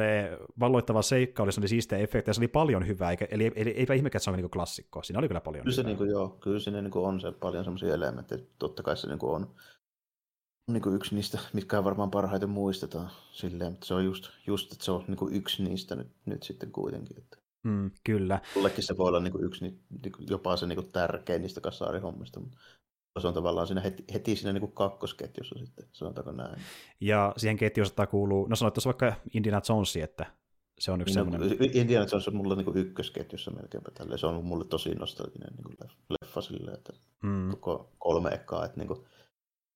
valloittava 0.60 1.02
seikka, 1.02 1.42
oli, 1.42 1.52
se 1.52 1.60
oli 1.60 1.68
siistejä 1.68 2.02
efektejä, 2.02 2.32
se 2.32 2.40
oli 2.40 2.48
paljon 2.48 2.86
hyvää, 2.86 3.10
eikä, 3.10 3.26
eli, 3.30 3.52
eli 3.56 3.70
eipä 3.70 3.94
ihme, 3.94 4.06
että 4.06 4.18
se 4.18 4.30
on 4.30 4.36
niin 4.36 4.44
kuin 4.44 4.50
klassikko. 4.50 5.02
Siinä 5.02 5.18
oli 5.18 5.28
kyllä 5.28 5.40
paljon 5.40 5.64
kyllä 5.64 5.72
hyvää. 5.72 5.82
Se, 5.82 5.88
niin 5.88 5.98
kuin, 5.98 6.10
joo, 6.10 6.28
kyllä 6.28 6.60
siinä 6.60 6.82
niin 6.82 6.90
kuin 6.90 7.04
on 7.04 7.20
se 7.20 7.32
paljon 7.32 7.64
sellaisia 7.64 7.94
elementtejä, 7.94 8.42
totta 8.58 8.82
kai 8.82 8.96
se 8.96 9.06
niin 9.06 9.18
kuin 9.18 9.34
on 9.34 9.54
niin 10.68 10.82
kuin 10.82 10.96
yksi 10.96 11.14
niistä, 11.14 11.38
mitkä 11.52 11.84
varmaan 11.84 12.10
parhaiten 12.10 12.50
muistetaan 12.50 13.10
silleen, 13.32 13.72
mutta 13.72 13.86
se 13.86 13.94
on 13.94 14.04
just, 14.04 14.30
just 14.46 14.72
että 14.72 14.84
se 14.84 14.90
on 14.90 15.04
niin 15.08 15.16
kuin 15.16 15.34
yksi 15.34 15.62
niistä 15.62 15.96
nyt, 15.96 16.08
nyt 16.26 16.42
sitten 16.42 16.72
kuitenkin. 16.72 17.18
Että. 17.18 17.47
Mm, 17.62 17.90
kyllä. 18.04 18.40
Mullekin 18.54 18.84
se 18.84 18.96
voi 18.96 19.08
olla 19.08 19.20
niin 19.20 19.32
kuin 19.32 19.44
yksi, 19.44 19.64
niin 19.64 20.12
kuin 20.16 20.26
jopa 20.30 20.56
se 20.56 20.66
niin 20.66 20.76
kuin 20.76 20.92
tärkein 20.92 21.42
niistä 21.42 21.60
kasaarihommista, 21.60 22.40
mutta 22.40 22.58
se 23.20 23.26
on 23.26 23.34
tavallaan 23.34 23.66
siinä 23.66 23.80
heti, 23.80 24.04
heti 24.12 24.36
siinä 24.36 24.52
niin 24.52 24.60
kuin 24.60 24.72
kakkosketjussa 24.72 25.58
sitten, 25.58 25.88
sanotaanko 25.92 26.32
näin. 26.32 26.60
Ja 27.00 27.34
siihen 27.36 27.56
ketjuun 27.56 27.88
kuuluu, 28.10 28.46
no 28.46 28.56
sanoit 28.56 28.74
tuossa 28.74 28.88
vaikka 28.88 29.12
Indiana 29.34 29.60
Jones, 29.68 29.96
että 29.96 30.26
se 30.78 30.90
on 30.90 31.00
yksi 31.00 31.18
no, 31.18 31.24
semmoinen... 31.24 31.58
Indiana 31.72 32.06
Jones 32.12 32.28
on 32.28 32.36
mulla 32.36 32.54
niin 32.54 32.64
kuin 32.64 32.76
ykkösketjussa 32.76 33.50
melkeinpä 33.50 33.90
tälle. 33.90 34.18
Se 34.18 34.26
on 34.26 34.44
mulle 34.44 34.64
tosi 34.64 34.90
nostalginen 34.90 35.54
niin 35.56 35.64
kuin 35.64 35.76
leffa 36.10 36.40
silleen, 36.40 36.78
että 36.78 36.92
mm. 37.22 37.50
koko 37.50 37.92
kolme 37.98 38.28
ekkaa, 38.28 38.64
että 38.64 38.78
niin 38.78 38.88
kuin, 38.88 39.04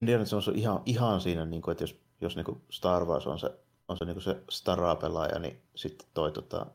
Indiana 0.02 0.24
Jones 0.32 0.48
on 0.48 0.56
ihan, 0.56 0.82
ihan 0.86 1.20
siinä, 1.20 1.44
niin 1.44 1.62
kuin, 1.62 1.72
että 1.72 1.84
jos, 1.84 2.00
jos 2.20 2.36
niin 2.36 2.44
kuin 2.44 2.60
Star 2.70 3.04
Wars 3.04 3.26
on 3.26 3.38
se, 3.38 3.50
on 3.88 3.96
se, 3.96 4.04
niin 4.04 4.14
kuin 4.14 4.22
se 4.22 4.42
staraa-pelaaja, 4.50 5.38
niin 5.38 5.62
sitten 5.74 6.08
toi 6.14 6.32
tota, 6.32 6.66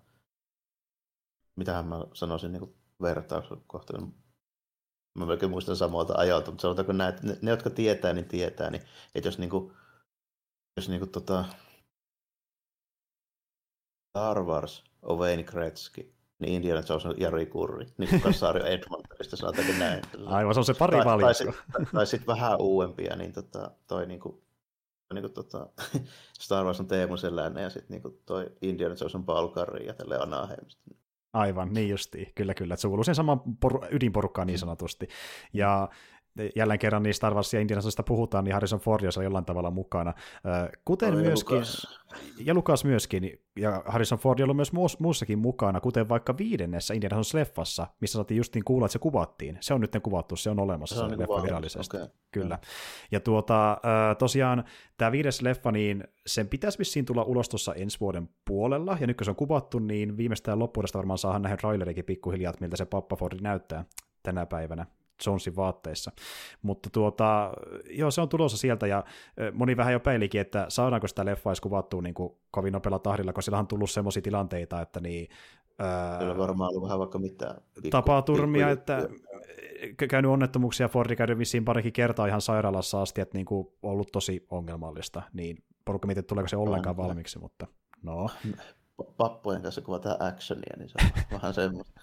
mitähän 1.58 1.86
mä 1.86 2.04
sanoisin 2.14 2.52
niin 2.52 2.76
vertauskohtana. 3.02 4.08
Mä 5.20 5.26
melkein 5.26 5.52
muistan 5.52 5.76
samalta 5.76 6.14
ajalta, 6.18 6.52
mutta 6.52 6.62
sanotaanko 6.62 6.94
näin, 6.94 7.14
että 7.14 7.28
ne, 7.28 7.38
ne, 7.42 7.52
jotka 7.52 7.70
tietää, 7.70 8.14
niin 8.14 8.28
tietää, 8.28 8.70
niin 8.70 8.84
että 9.16 9.28
jos, 9.28 9.40
niin 9.40 9.50
kuin, 9.50 9.74
jos 10.78 10.90
niin 10.90 11.00
kuin, 11.00 11.12
tota, 11.12 11.46
Star 14.10 14.44
Wars 14.44 14.84
on 15.02 15.20
Wayne 15.20 15.44
Gretzky, 15.44 16.14
niin 16.40 16.54
Indiana 16.54 16.84
Jones 16.90 17.06
on 17.06 17.16
Jari 17.18 17.46
Kurri, 17.46 17.86
niin 17.98 18.10
kuin 18.10 18.22
Kassaari 18.22 18.74
Edmontonista, 18.74 19.36
sanotaanko 19.36 19.74
näin. 19.80 20.02
Aivan, 20.26 20.54
se 20.54 20.60
on 20.60 20.66
se 20.66 20.74
pari 20.74 20.98
tai, 21.04 21.18
tai 21.18 21.34
sitten 21.34 22.08
sit 22.08 22.28
vähän 22.28 22.62
uudempia, 22.62 23.16
niin 23.16 23.34
tota, 23.34 23.72
toi 23.88 24.06
niin 24.06 24.20
kuin, 24.20 24.42
niin 25.14 25.22
kuin 25.22 25.34
tota, 25.34 25.70
Star 26.44 26.66
Wars 26.66 26.80
on 26.80 26.88
Teemu 26.88 27.18
Selänne 27.18 27.62
ja 27.62 27.70
sitten 27.70 28.02
niin 28.04 28.22
toi 28.26 28.52
Indiana 28.62 28.96
Jones 29.00 29.16
on 29.16 29.26
Paul 29.26 29.48
Curry 29.48 29.86
ja 29.86 29.94
tälleen 29.94 30.22
Anaheimista. 30.22 30.82
Aivan, 31.38 31.74
niin 31.74 31.90
justiin, 31.90 32.32
kyllä 32.36 32.54
kyllä, 32.54 32.74
että 32.74 32.82
se 32.82 32.88
kuuluu 32.88 33.04
sen 33.04 33.16
saman 33.16 33.42
por- 33.66 33.88
ydinporukkaan 33.92 34.48
niin 34.48 34.60
sanotusti. 34.60 35.08
Ja 35.54 35.90
jälleen 36.56 36.80
kerran 36.80 37.04
niin 37.04 37.14
Star 37.14 37.34
Wars 37.34 37.54
ja 37.54 37.60
Indianasista 37.60 38.04
puhutaan, 38.04 38.44
niin 38.44 38.54
Harrison 38.54 38.80
Ford 38.80 39.04
on 39.18 39.24
jollain 39.24 39.46
tavalla 39.46 39.72
mukana. 39.72 40.14
Kuten 40.86 41.14
no, 41.14 41.20
myöskin, 41.20 41.56
Lukas. 41.56 42.02
ja 42.46 42.54
Lukas 42.54 42.86
myöskin, 42.86 43.40
ja 43.60 43.84
Harrison 43.86 44.20
Ford 44.20 44.40
on 44.40 44.44
ollut 44.44 44.56
myös 44.56 44.74
muus, 44.74 45.00
muussakin 45.00 45.40
mukana, 45.40 45.82
kuten 45.82 46.10
vaikka 46.10 46.38
viidennessä 46.38 46.94
Indiana 46.94 47.22
leffassa, 47.34 47.88
missä 48.02 48.16
saatiin 48.16 48.38
justiin 48.38 48.64
kuulla, 48.64 48.86
että 48.86 48.94
se 48.94 49.00
kuvattiin. 49.00 49.58
Se 49.60 49.74
on 49.74 49.82
nyt 49.82 49.98
kuvattu, 50.04 50.36
se 50.36 50.50
on 50.50 50.60
olemassa 50.60 50.96
se, 50.96 51.02
on 51.02 51.10
se 51.10 51.16
niin 51.16 51.30
leffa 51.30 51.44
virallisesti. 51.44 51.98
Okay. 51.98 52.10
Kyllä. 52.32 52.60
Ja 53.12 53.20
tuota, 53.20 53.78
tosiaan 54.20 54.64
tämä 54.98 55.12
viides 55.12 55.42
leffa, 55.42 55.72
niin 55.72 56.04
sen 56.28 56.48
pitäisi 56.48 56.80
vissiin 56.80 57.06
tulla 57.06 57.24
ulos 57.24 57.50
tuossa 57.50 57.74
ensi 57.74 58.00
vuoden 58.00 58.30
puolella, 58.46 58.98
ja 59.02 59.08
nyt 59.08 59.18
kun 59.18 59.26
se 59.26 59.32
on 59.32 59.36
kuvattu, 59.36 59.80
niin 59.80 60.18
viimeistään 60.18 60.60
loppuudesta 60.60 60.98
varmaan 60.98 61.18
saadaan 61.18 61.42
nähdä 61.42 61.58
trailerikin 61.58 62.06
pikkuhiljaa, 62.06 62.50
että 62.50 62.62
miltä 62.62 62.78
se 62.78 62.86
Pappa 62.86 63.16
Ford 63.16 63.42
näyttää 63.42 63.86
tänä 64.24 64.46
päivänä. 64.46 64.86
Jonesin 65.26 65.56
vaatteissa. 65.56 66.12
Mutta 66.62 66.90
tuota, 66.90 67.52
joo, 67.90 68.12
se 68.12 68.22
on 68.22 68.30
tulossa 68.30 68.58
sieltä, 68.58 68.88
ja 68.88 69.04
moni 69.54 69.78
vähän 69.78 69.94
jo 69.94 70.00
peilikin, 70.00 70.42
että 70.42 70.66
saadaanko 70.70 71.08
sitä 71.08 71.26
leffaa 71.26 71.52
edes 71.52 71.62
kuvattua 71.62 72.02
niin 72.02 72.14
kuin 72.14 72.34
kovin 72.52 72.74
nopealla 72.74 73.00
tahdilla, 73.00 73.34
koska 73.34 73.46
sillä 73.46 73.60
on 73.60 73.68
tullut 73.68 73.90
semmoisia 73.90 74.22
tilanteita, 74.22 74.82
että 74.82 75.00
niin, 75.00 75.28
Ää, 75.80 76.20
Kyllä 76.20 76.38
varmaan 76.38 76.70
ollut 76.70 76.84
vähän 76.84 77.00
vaikka 77.00 77.20
mitään. 77.20 77.62
Tapaturmia, 77.90 78.70
että 78.70 79.10
käynyt 80.10 80.32
onnettomuuksia, 80.32 80.88
Fordi 80.88 81.16
käynyt 81.16 81.38
vissiin 81.38 81.66
parikin 81.66 81.94
kertaa 81.94 82.28
ihan 82.28 82.42
sairaalassa 82.42 83.02
asti, 83.02 83.22
että 83.22 83.38
niin 83.38 83.46
kuin 83.46 83.68
ollut 83.82 84.12
tosi 84.12 84.46
ongelmallista, 84.50 85.22
niin 85.34 85.64
porukka 85.86 86.08
mietit, 86.08 86.28
tuleeko 86.28 86.48
se 86.48 86.58
ollenkaan 86.58 86.98
valmiiksi, 86.98 87.40
mutta 87.40 87.68
no. 88.04 88.30
Pappojen 89.18 89.62
kanssa 89.62 89.82
kuvataan 89.82 90.18
actionia, 90.20 90.76
niin 90.78 90.90
se 90.90 90.96
on 91.04 91.24
vähän 91.40 91.54
semmoista. 91.54 92.02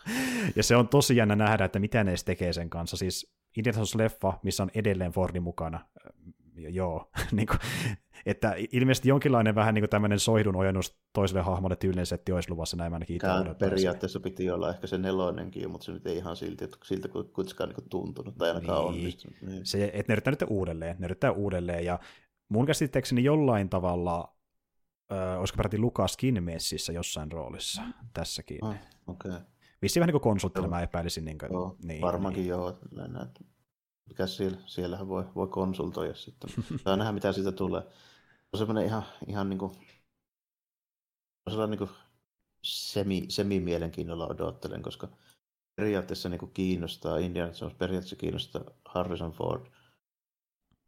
ja 0.57 0.63
se 0.63 0.77
on 0.77 0.89
tosi 0.89 1.17
jännä 1.17 1.37
nähdä, 1.37 1.65
että 1.65 1.79
mitä 1.79 2.05
ne 2.05 2.11
edes 2.11 2.25
tekee 2.25 2.53
sen 2.53 2.71
kanssa. 2.71 2.97
Siis 2.97 3.35
Indiana 3.57 3.83
leffa, 3.97 4.39
missä 4.43 4.63
on 4.63 4.71
edelleen 4.75 5.13
Fordi 5.13 5.41
mukana. 5.41 5.81
Joo, 6.57 7.11
niin 7.33 7.47
kuin, 7.47 7.59
että 8.27 8.55
ilmeisesti 8.73 9.09
jonkinlainen 9.09 9.55
vähän 9.55 9.75
niin 9.75 9.83
kuin 9.83 9.91
tämmöinen 9.91 10.19
soihdun 10.19 10.57
ojennus 10.57 10.99
toiselle 11.13 11.43
hahmolle 11.43 11.77
tyylinen 11.77 12.07
setti 12.07 12.33
olisi 12.33 12.51
luvassa, 12.51 12.77
näin 12.77 12.95
ainakin 12.95 13.17
itse 13.17 13.29
periaatteessa 13.59 14.21
piti 14.21 14.51
olla 14.51 14.71
ehkä 14.71 14.87
se 14.87 14.99
neloinenkin, 14.99 15.71
mutta 15.71 15.85
se 15.85 15.93
nyt 15.93 16.07
ei 16.07 16.17
ihan 16.17 16.37
silti, 16.37 16.69
siltä 16.85 17.09
kuitenkaan 17.09 17.69
niin 17.69 17.89
tuntunut 17.91 18.39
tai 18.39 18.49
ainakaan 18.49 18.79
niin. 18.79 18.89
onnistunut. 18.89 19.37
Niin. 19.43 19.67
Se, 19.67 19.85
että 19.85 20.13
ne 20.13 20.15
yrittää 20.15 20.31
nyt 20.31 20.45
uudelleen, 20.49 20.97
ne 20.99 21.05
yrittää 21.05 21.33
uudelleen, 21.33 21.85
ja 21.85 21.99
mun 22.49 22.67
käsittääkseni 22.67 23.25
jollain 23.25 23.69
tavalla, 23.69 24.34
äh, 25.13 25.39
olisiko 25.39 25.57
peräti 25.57 25.79
Lukaskin 25.79 26.43
messissä 26.43 26.93
jossain 26.93 27.33
roolissa 27.33 27.83
tässäkin. 28.13 28.65
Ah, 28.65 28.77
okay. 29.07 29.33
Vissiin 29.83 30.01
vähän 30.01 30.09
niin 30.09 30.21
kuin 30.21 30.33
konsulttina 30.33 30.69
mä 30.69 30.83
epäilisin. 30.83 31.25
Niin 31.25 31.39
kuin, 31.39 31.53
joo, 31.53 31.77
niin, 31.85 32.01
varmaankin 32.01 32.41
niin. 32.41 32.49
joo. 32.49 32.79
Mikä 34.09 34.27
siellä, 34.27 34.59
siellähän 34.67 35.09
voi, 35.09 35.25
voi 35.35 35.49
konsultoida 35.49 36.15
sitten. 36.15 36.51
Saa 36.85 36.97
nähdä, 36.97 37.13
mitä 37.13 37.33
siitä 37.33 37.53
tulee. 37.53 37.83
On 38.53 38.59
semmoinen 38.59 38.87
ihan, 38.87 39.03
ihan 39.27 39.51
niin 39.51 39.59
kuin, 39.59 39.73
sellainen 41.51 41.79
niin 41.79 41.89
kuin 41.89 41.99
semi, 42.63 43.25
semi-mielenkiinnolla 43.29 44.27
odottelen, 44.27 44.83
koska 44.83 45.09
periaatteessa 45.77 46.29
niin 46.29 46.39
kuin 46.39 46.53
kiinnostaa, 46.53 47.19
Indiana 47.19 47.53
Jones 47.61 47.77
periaatteessa 47.79 48.17
kiinnostaa 48.17 48.65
Harrison 48.85 49.33
Ford. 49.33 49.67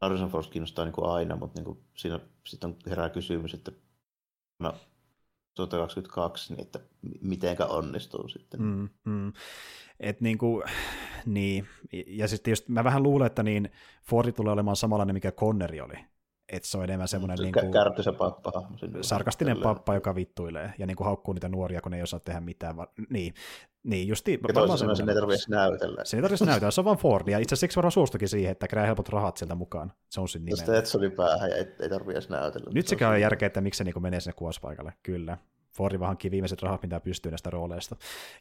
Harrison 0.01 0.31
Ford 0.31 0.47
kiinnostaa 0.51 0.85
niin 0.85 0.93
kuin 0.93 1.11
aina, 1.11 1.37
mutta 1.37 1.61
niin 1.61 1.65
kuin 1.65 1.85
siinä 1.95 2.21
sitten 2.47 2.77
herää 2.87 3.09
kysymys, 3.09 3.55
että 3.55 3.73
2022, 5.57 6.55
niin 6.55 6.63
että 6.67 6.81
mitenkä 7.21 7.67
onnistuu 7.67 8.29
sitten. 8.29 8.63
Mm, 8.63 8.89
mm. 9.05 9.33
Et 10.01 10.21
niin, 10.21 10.39
kuin, 10.39 10.65
niin. 11.27 11.69
Ja 12.07 12.29
sitten 12.29 12.53
just 12.53 12.69
mä 12.69 12.85
vähän 12.85 13.03
luulen, 13.03 13.27
että 13.27 13.43
niin 13.43 13.71
Fordi 14.03 14.33
tulee 14.33 14.53
olemaan 14.53 14.77
samanlainen, 14.77 15.17
mikä 15.17 15.33
Conneri 15.33 15.81
oli. 15.81 15.97
Että 16.53 16.69
se 16.69 16.79
on 16.79 16.85
enemmän 16.85 17.09
semmoinen... 17.09 17.39
niin 17.39 17.53
kuin, 17.53 17.73
kärtysä 17.73 18.13
pappa. 18.13 18.53
Sarkastinen 19.01 19.57
pappa, 19.63 19.95
joka 19.95 20.15
vittuilee 20.15 20.73
ja 20.79 20.87
niin 20.87 20.97
kuin 20.97 21.05
haukkuu 21.05 21.35
niitä 21.35 21.49
nuoria, 21.49 21.81
kun 21.81 21.91
ne 21.93 21.97
ei 21.97 22.03
osaa 22.03 22.21
tehdä 22.21 22.41
mitään. 22.41 22.77
Va- 22.77 22.93
niin, 23.11 23.35
niin 23.83 24.09
justi. 24.09 24.41
Ja 24.49 24.55
toisaalta 24.55 24.95
sen 24.95 25.09
ei 25.09 25.15
tarvitse 25.15 25.51
näytellä. 25.51 26.05
Se 26.05 26.17
ei 26.17 26.23
tarvitse 26.23 26.45
näytellä, 26.45 26.71
se 26.71 26.81
on 26.81 26.85
vaan 26.85 26.97
Ford. 26.97 27.29
Ja 27.29 27.39
itse 27.39 27.55
asiassa 27.55 27.61
siksi 27.61 27.77
varmaan 27.77 27.93
suostukin 27.93 28.29
siihen, 28.29 28.53
että 28.53 28.69
kerää 28.69 28.87
helpot 28.87 29.09
rahat 29.09 29.37
sieltä 29.37 29.55
mukaan. 29.55 29.93
Se 30.09 30.21
on 30.21 30.29
sinne 30.29 30.45
nimellä. 30.45 30.65
Stetsonin 30.65 31.13
päähän 31.13 31.51
ja 31.51 31.57
ei, 31.57 31.67
ei 31.81 31.89
tarvitse 31.89 32.13
edes 32.13 32.29
näytellä. 32.29 32.71
Nyt 32.75 32.89
se 32.89 32.97
käy 32.97 33.19
järkeä, 33.19 33.47
että 33.47 33.61
miksi 33.61 33.79
se 33.79 33.85
niin 33.85 34.03
menee 34.03 34.21
sinne 34.21 34.35
kuospaikalle. 34.37 34.93
Kyllä. 35.03 35.39
Fordi 35.77 36.01
vaan 36.01 36.07
hankkii 36.07 36.31
viimeiset 36.31 36.63
rahat, 36.63 36.83
mitä 36.83 37.01
pystyy 37.01 37.33
näistä 37.33 37.51
rooleista. 37.51 37.97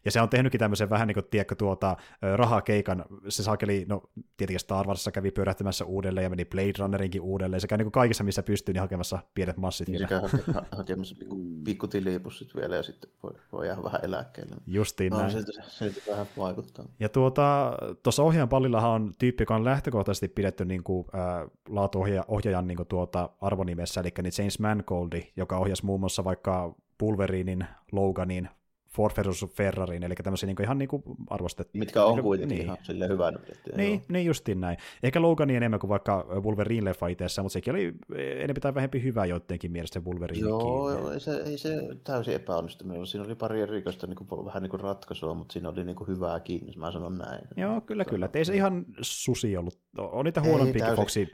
Ja 0.06 0.12
se 0.12 0.22
on 0.22 0.30
tehnytkin 0.30 0.60
tämmöisen 0.60 0.90
vähän 0.90 1.08
niin 1.08 1.16
kuin, 1.16 1.26
tiedätkö, 1.32 1.56
tuota, 1.56 1.98
rahakeikan, 2.36 3.06
se 3.30 3.44
saakeli, 3.44 3.86
no 3.90 4.04
tietenkin 4.38 4.60
Star 4.60 4.88
Warsissa 4.88 5.12
kävi 5.12 5.32
pyörähtämässä 5.32 5.86
uudelleen 5.86 6.24
ja 6.24 6.30
meni 6.30 6.46
Blade 6.46 6.74
Runnerinkin 6.80 7.22
uudelleen, 7.22 7.62
sekä 7.62 7.78
niin 7.78 7.86
kuin 7.86 7.92
kaikissa, 7.92 8.24
missä 8.24 8.44
pystyy, 8.44 8.74
niin 8.74 8.82
hakemassa 8.82 9.20
pienet 9.34 9.58
massit 9.58 9.88
niin. 9.88 10.00
Sekä 10.00 10.22
hakemassa 10.78 11.16
pikku, 11.20 11.38
pikku 11.66 11.88
tilipussit 11.88 12.56
vielä 12.56 12.76
ja 12.76 12.84
sitten 12.84 13.10
voi, 13.24 13.32
voi 13.52 13.68
jäädä 13.68 13.84
vähän 13.84 14.02
eläkkeelle. 14.04 14.56
Justiin 14.68 15.12
no, 15.12 15.18
näin. 15.20 15.32
Siltä, 15.32 15.52
siltä 15.68 16.02
vähän 16.12 16.26
vaikuttaa. 16.38 16.86
Ja 17.00 17.10
tuota, 17.10 17.78
tuossa 18.04 18.24
ohjaajan 18.24 18.50
pallillahan 18.50 18.92
on 18.92 19.14
tyyppi, 19.20 19.42
joka 19.42 19.56
on 19.56 19.66
lähtökohtaisesti 19.66 20.28
pidetty 20.28 20.66
niin 20.66 20.84
kuin, 20.84 21.08
äh, 21.16 21.50
laatuohjaajan 21.70 22.68
niin 22.68 22.78
kuin, 22.78 22.88
tuota, 22.88 23.30
arvonimessä, 23.42 24.02
eli 24.02 24.14
niin 24.22 24.34
James 24.38 24.60
Mangold, 24.60 25.22
joka 25.36 25.58
ohjasi 25.58 25.86
muun 25.86 26.00
muassa 26.00 26.24
vaikka 26.24 26.76
Pulverinin, 26.98 27.66
Loganin, 27.92 28.50
Ford 28.96 29.14
versus 29.18 29.46
Ferrarin, 29.54 30.04
eli 30.04 30.16
tämmöisiä 30.16 30.48
niin 30.48 30.64
ihan 30.64 30.78
niin 30.78 30.90
arvostettuja. 31.30 31.80
Mitkä 31.80 32.06
on 32.06 32.22
kuitenkin 32.22 32.56
niin. 32.56 32.66
ihan 32.66 32.78
silleen 32.84 33.12
hyvänä 33.12 33.40
pidettyjä. 33.40 33.78
Niin, 33.78 34.02
niin 34.08 34.26
justiin 34.26 34.62
näin. 34.62 34.78
Ehkä 35.04 35.22
Logani 35.22 35.56
enemmän 35.56 35.80
kuin 35.80 35.90
vaikka 35.90 36.26
Wolverine 36.30 36.86
leffa 36.86 37.08
itseessä, 37.08 37.42
mutta 37.42 37.54
sekin 37.54 37.74
oli 37.74 37.94
enemmän 38.18 38.62
tai 38.62 38.76
vähempi 38.76 39.04
hyvä 39.04 39.26
joidenkin 39.26 39.72
mielestä 39.72 40.00
Wolverine. 40.00 40.40
Joo, 40.40 40.92
joo 40.92 41.12
ei, 41.12 41.20
se, 41.20 41.42
ei 41.46 41.58
se 41.58 41.80
täysin 42.04 42.34
epäonnistunut. 42.34 43.10
Siinä 43.10 43.26
oli 43.26 43.36
pari 43.36 43.62
erikoista 43.62 44.08
niin 44.08 44.16
kuin, 44.16 44.46
vähän 44.46 44.64
niin 44.64 44.72
kuin 44.72 44.80
ratkaisua, 44.80 45.34
mutta 45.34 45.54
siinä 45.54 45.70
oli 45.70 45.84
niin 45.84 45.96
kuin 45.96 46.08
hyvää 46.08 46.40
kiinni, 46.40 46.74
mä 46.78 46.92
sanon 46.92 47.18
näin. 47.18 47.42
Joo, 47.58 47.82
kyllä, 47.82 48.06
kyllä. 48.06 48.30
ei 48.34 48.46
se 48.46 48.56
ihan 48.56 48.86
susi 49.02 49.58
ollut. 49.58 49.80
On 49.98 50.26
niitä 50.26 50.42
huonompiakin 50.42 50.96
Foxi 50.96 51.28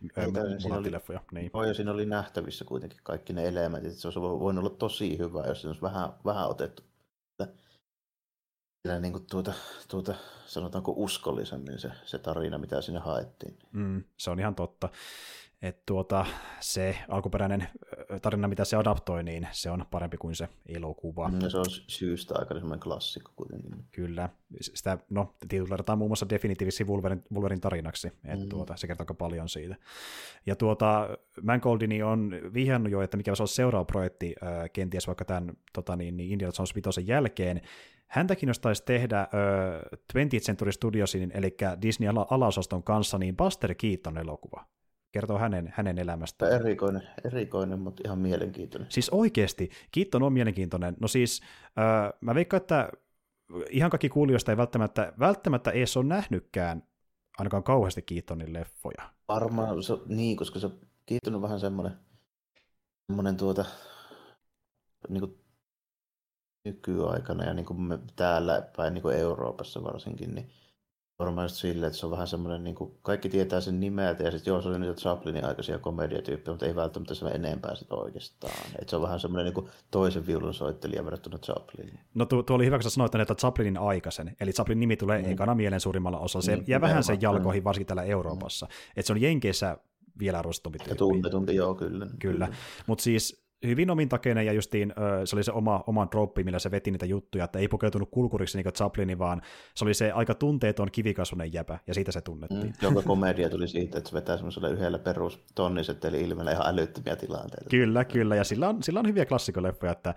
leffoja. 0.89 1.19
Niin. 1.31 1.51
Joo, 1.53 1.63
ja 1.63 1.73
siinä 1.73 1.91
oli 1.91 2.05
nähtävissä 2.05 2.65
kuitenkin 2.65 2.99
kaikki 3.03 3.33
ne 3.33 3.47
elementit. 3.47 3.93
Se 3.93 4.07
olisi 4.07 4.21
voinut 4.21 4.65
olla 4.65 4.75
tosi 4.77 5.17
hyvä, 5.17 5.43
jos 5.47 5.61
se 5.61 5.67
olisi 5.67 5.81
vähän, 5.81 6.09
vähän 6.25 6.49
otettu 6.49 6.83
vielä 8.83 8.99
niin 8.99 9.11
kuin 9.13 9.25
tuota, 9.31 9.53
tuota, 9.87 10.15
sanotaanko 10.45 10.93
uskollisemmin 10.95 11.79
se, 11.79 11.91
se 12.05 12.17
tarina, 12.19 12.57
mitä 12.57 12.81
sinne 12.81 12.99
haettiin. 12.99 13.57
Mm, 13.71 14.03
se 14.17 14.31
on 14.31 14.39
ihan 14.39 14.55
totta. 14.55 14.89
että 15.61 15.81
tuota, 15.85 16.25
se 16.59 16.97
alkuperäinen 17.07 17.67
tarina, 18.21 18.47
mitä 18.47 18.65
se 18.65 18.77
adaptoi, 18.77 19.23
niin 19.23 19.47
se 19.51 19.71
on 19.71 19.85
parempi 19.91 20.17
kuin 20.17 20.35
se 20.35 20.49
elokuva. 20.65 21.27
Mm, 21.27 21.49
se 21.49 21.57
on 21.57 21.65
syystä 21.87 22.33
aika 22.37 22.53
semmoinen 22.53 22.79
klassikko 22.79 23.31
kuitenkin. 23.35 23.85
Kyllä. 23.91 24.29
Sitä, 24.61 24.97
no, 25.09 25.35
tituleerataan 25.49 25.97
muun 25.97 26.09
muassa 26.09 26.29
definitiivisesti 26.29 26.83
Wolverin, 26.83 27.23
Wolverin 27.33 27.61
tarinaksi, 27.61 28.07
että 28.07 28.45
mm. 28.45 28.49
tuota, 28.49 28.77
se 28.77 28.87
kertoo 28.87 29.03
aika 29.03 29.13
paljon 29.13 29.49
siitä. 29.49 29.75
Ja 30.45 30.55
tuota, 30.55 31.09
Mangoldini 31.41 32.03
on 32.03 32.31
vihjannut 32.53 32.91
jo, 32.91 33.01
että 33.01 33.17
mikä 33.17 33.35
se 33.35 33.43
on 33.43 33.47
seuraava 33.47 33.85
projekti, 33.85 34.35
kenties 34.73 35.07
vaikka 35.07 35.25
tämän 35.25 35.53
tota, 35.73 35.95
niin, 35.95 36.17
niin 36.17 36.31
Indiana 36.31 36.53
Jones 36.57 36.75
5 36.75 37.07
jälkeen, 37.07 37.61
Häntä 38.11 38.35
kiinnostaisi 38.35 38.83
tehdä 38.85 39.21
ö, 39.21 39.97
20th 40.13 40.39
Century 40.41 40.71
Studiosin, 40.71 41.31
eli 41.33 41.57
Disney-alaosaston 41.81 42.83
kanssa, 42.83 43.17
niin 43.17 43.37
Buster 43.37 43.75
Keaton 43.75 44.17
elokuva. 44.17 44.65
Kertoo 45.11 45.37
hänen, 45.37 45.73
hänen 45.75 45.97
elämästään. 45.97 46.51
Erikoinen, 46.51 47.01
erikoinen, 47.25 47.79
mutta 47.79 48.01
ihan 48.05 48.19
mielenkiintoinen. 48.19 48.91
Siis 48.91 49.09
oikeasti, 49.09 49.69
Keaton 49.91 50.23
on 50.23 50.33
mielenkiintoinen. 50.33 50.95
No 50.99 51.07
siis, 51.07 51.41
ö, 51.67 52.13
mä 52.21 52.35
veikkaan, 52.35 52.61
että 52.61 52.89
ihan 53.69 53.89
kaikki 53.89 54.09
kuulijoista 54.09 54.51
ei 54.51 54.57
välttämättä, 54.57 55.13
välttämättä 55.19 55.71
edes 55.71 55.97
ole 55.97 56.05
nähnytkään 56.05 56.83
ainakaan 57.37 57.63
kauheasti 57.63 58.01
Keatonin 58.01 58.53
leffoja. 58.53 59.09
Varmaan, 59.27 59.83
se, 59.83 59.93
niin, 60.07 60.37
koska 60.37 60.59
se 60.59 60.69
Keaton 61.05 61.35
on 61.35 61.41
vähän 61.41 61.59
semmoinen, 61.59 61.93
semmoinen 63.07 63.37
tuota, 63.37 63.65
niin 65.09 65.19
kuin 65.19 65.40
nykyaikana 66.65 67.43
ja 67.43 67.53
niin 67.53 67.65
kuin 67.65 67.81
me 67.81 67.99
täällä 68.15 68.61
päin 68.77 68.93
niin 68.93 69.01
kuin 69.01 69.15
Euroopassa 69.15 69.83
varsinkin, 69.83 70.35
niin 70.35 70.51
varmaan 71.19 71.45
just 71.45 71.55
silleen, 71.55 71.87
että 71.87 71.99
se 71.99 72.05
on 72.05 72.11
vähän 72.11 72.27
semmoinen, 72.27 72.63
niin 72.63 72.75
kuin, 72.75 72.97
kaikki 73.01 73.29
tietää 73.29 73.61
sen 73.61 73.79
nimeltä 73.79 74.23
ja 74.23 74.31
sitten 74.31 74.51
joo, 74.51 74.61
se 74.61 74.69
oli 74.69 74.79
niitä 74.79 75.01
Chaplinin 75.01 75.45
aikaisia 75.45 75.79
komediatyyppejä, 75.79 76.53
mutta 76.53 76.65
ei 76.65 76.75
välttämättä 76.75 77.15
se 77.15 77.25
enempää 77.25 77.75
sitä 77.75 77.95
oikeastaan. 77.95 78.53
Että 78.79 78.89
se 78.89 78.95
on 78.95 79.01
vähän 79.01 79.19
semmoinen 79.19 79.45
niin 79.45 79.53
kuin 79.53 79.67
toisen 79.91 80.27
viulun 80.27 80.53
soittelija 80.53 81.05
verrattuna 81.05 81.37
Chapliniin. 81.37 81.99
No 82.13 82.25
tuo, 82.25 82.43
tuo 82.43 82.55
oli 82.55 82.65
hyvä, 82.65 82.77
kun 82.77 82.83
sä 82.83 82.89
sanoit, 82.89 83.15
että 83.15 83.35
Chaplinin 83.35 83.77
aikaisen, 83.77 84.35
eli 84.39 84.51
Chaplin 84.51 84.79
nimi 84.79 84.97
tulee 84.97 85.21
mm. 85.21 85.31
ekana 85.31 85.55
mielen 85.55 85.79
suurimmalla 85.79 86.19
osalla. 86.19 86.45
Se 86.45 86.55
mm, 86.55 86.63
jää 86.67 86.81
vähän 86.81 87.03
sen 87.03 87.21
jalkoihin, 87.21 87.63
varsinkin 87.63 87.87
täällä 87.87 88.03
Euroopassa. 88.03 88.65
Mm. 88.65 88.71
Että 88.95 89.07
se 89.07 89.13
on 89.13 89.21
Jenkeissä 89.21 89.77
vielä 90.19 90.39
arvostumpi 90.39 90.77
tyyppi. 90.77 90.91
Ja 90.91 90.95
tunnetumpi, 90.95 91.55
joo, 91.55 91.75
kyllä. 91.75 92.05
Kyllä, 92.05 92.17
kyllä. 92.19 92.47
mutta 92.87 93.03
siis 93.03 93.40
hyvin 93.67 93.89
omintakeinen 93.89 94.45
ja 94.45 94.53
justiin 94.53 94.93
se 95.25 95.35
oli 95.35 95.43
se 95.43 95.51
oma, 95.51 95.83
oma 95.87 96.07
droppi, 96.11 96.43
millä 96.43 96.59
se 96.59 96.71
veti 96.71 96.91
niitä 96.91 97.05
juttuja, 97.05 97.43
että 97.43 97.59
ei 97.59 97.67
pukeutunut 97.67 98.09
kulkuriksi 98.11 98.57
niin 98.57 98.63
kuin 98.63 98.73
Chaplini, 98.73 99.19
vaan 99.19 99.41
se 99.75 99.85
oli 99.85 99.93
se 99.93 100.11
aika 100.11 100.35
tunteeton 100.35 100.91
kivikasvunen 100.91 101.53
jäpä, 101.53 101.79
ja 101.87 101.93
siitä 101.93 102.11
se 102.11 102.21
tunnettiin. 102.21 102.65
Mm, 102.65 102.73
jonka 102.81 103.01
komedia 103.01 103.49
tuli 103.49 103.67
siitä, 103.67 103.97
että 103.97 104.09
se 104.09 104.15
vetää 104.15 104.37
semmoiselle 104.37 104.69
yhdellä 104.69 104.99
eli 106.07 106.21
ilmeellä 106.21 106.51
ihan 106.51 106.67
älyttömiä 106.67 107.15
tilanteita. 107.15 107.69
Kyllä, 107.69 108.05
kyllä, 108.05 108.35
ja 108.35 108.43
sillä 108.43 108.69
on, 108.69 108.83
sillä 108.83 108.99
on 108.99 109.07
hyviä 109.07 109.25
klassikoleffoja, 109.25 109.91
että 109.91 110.15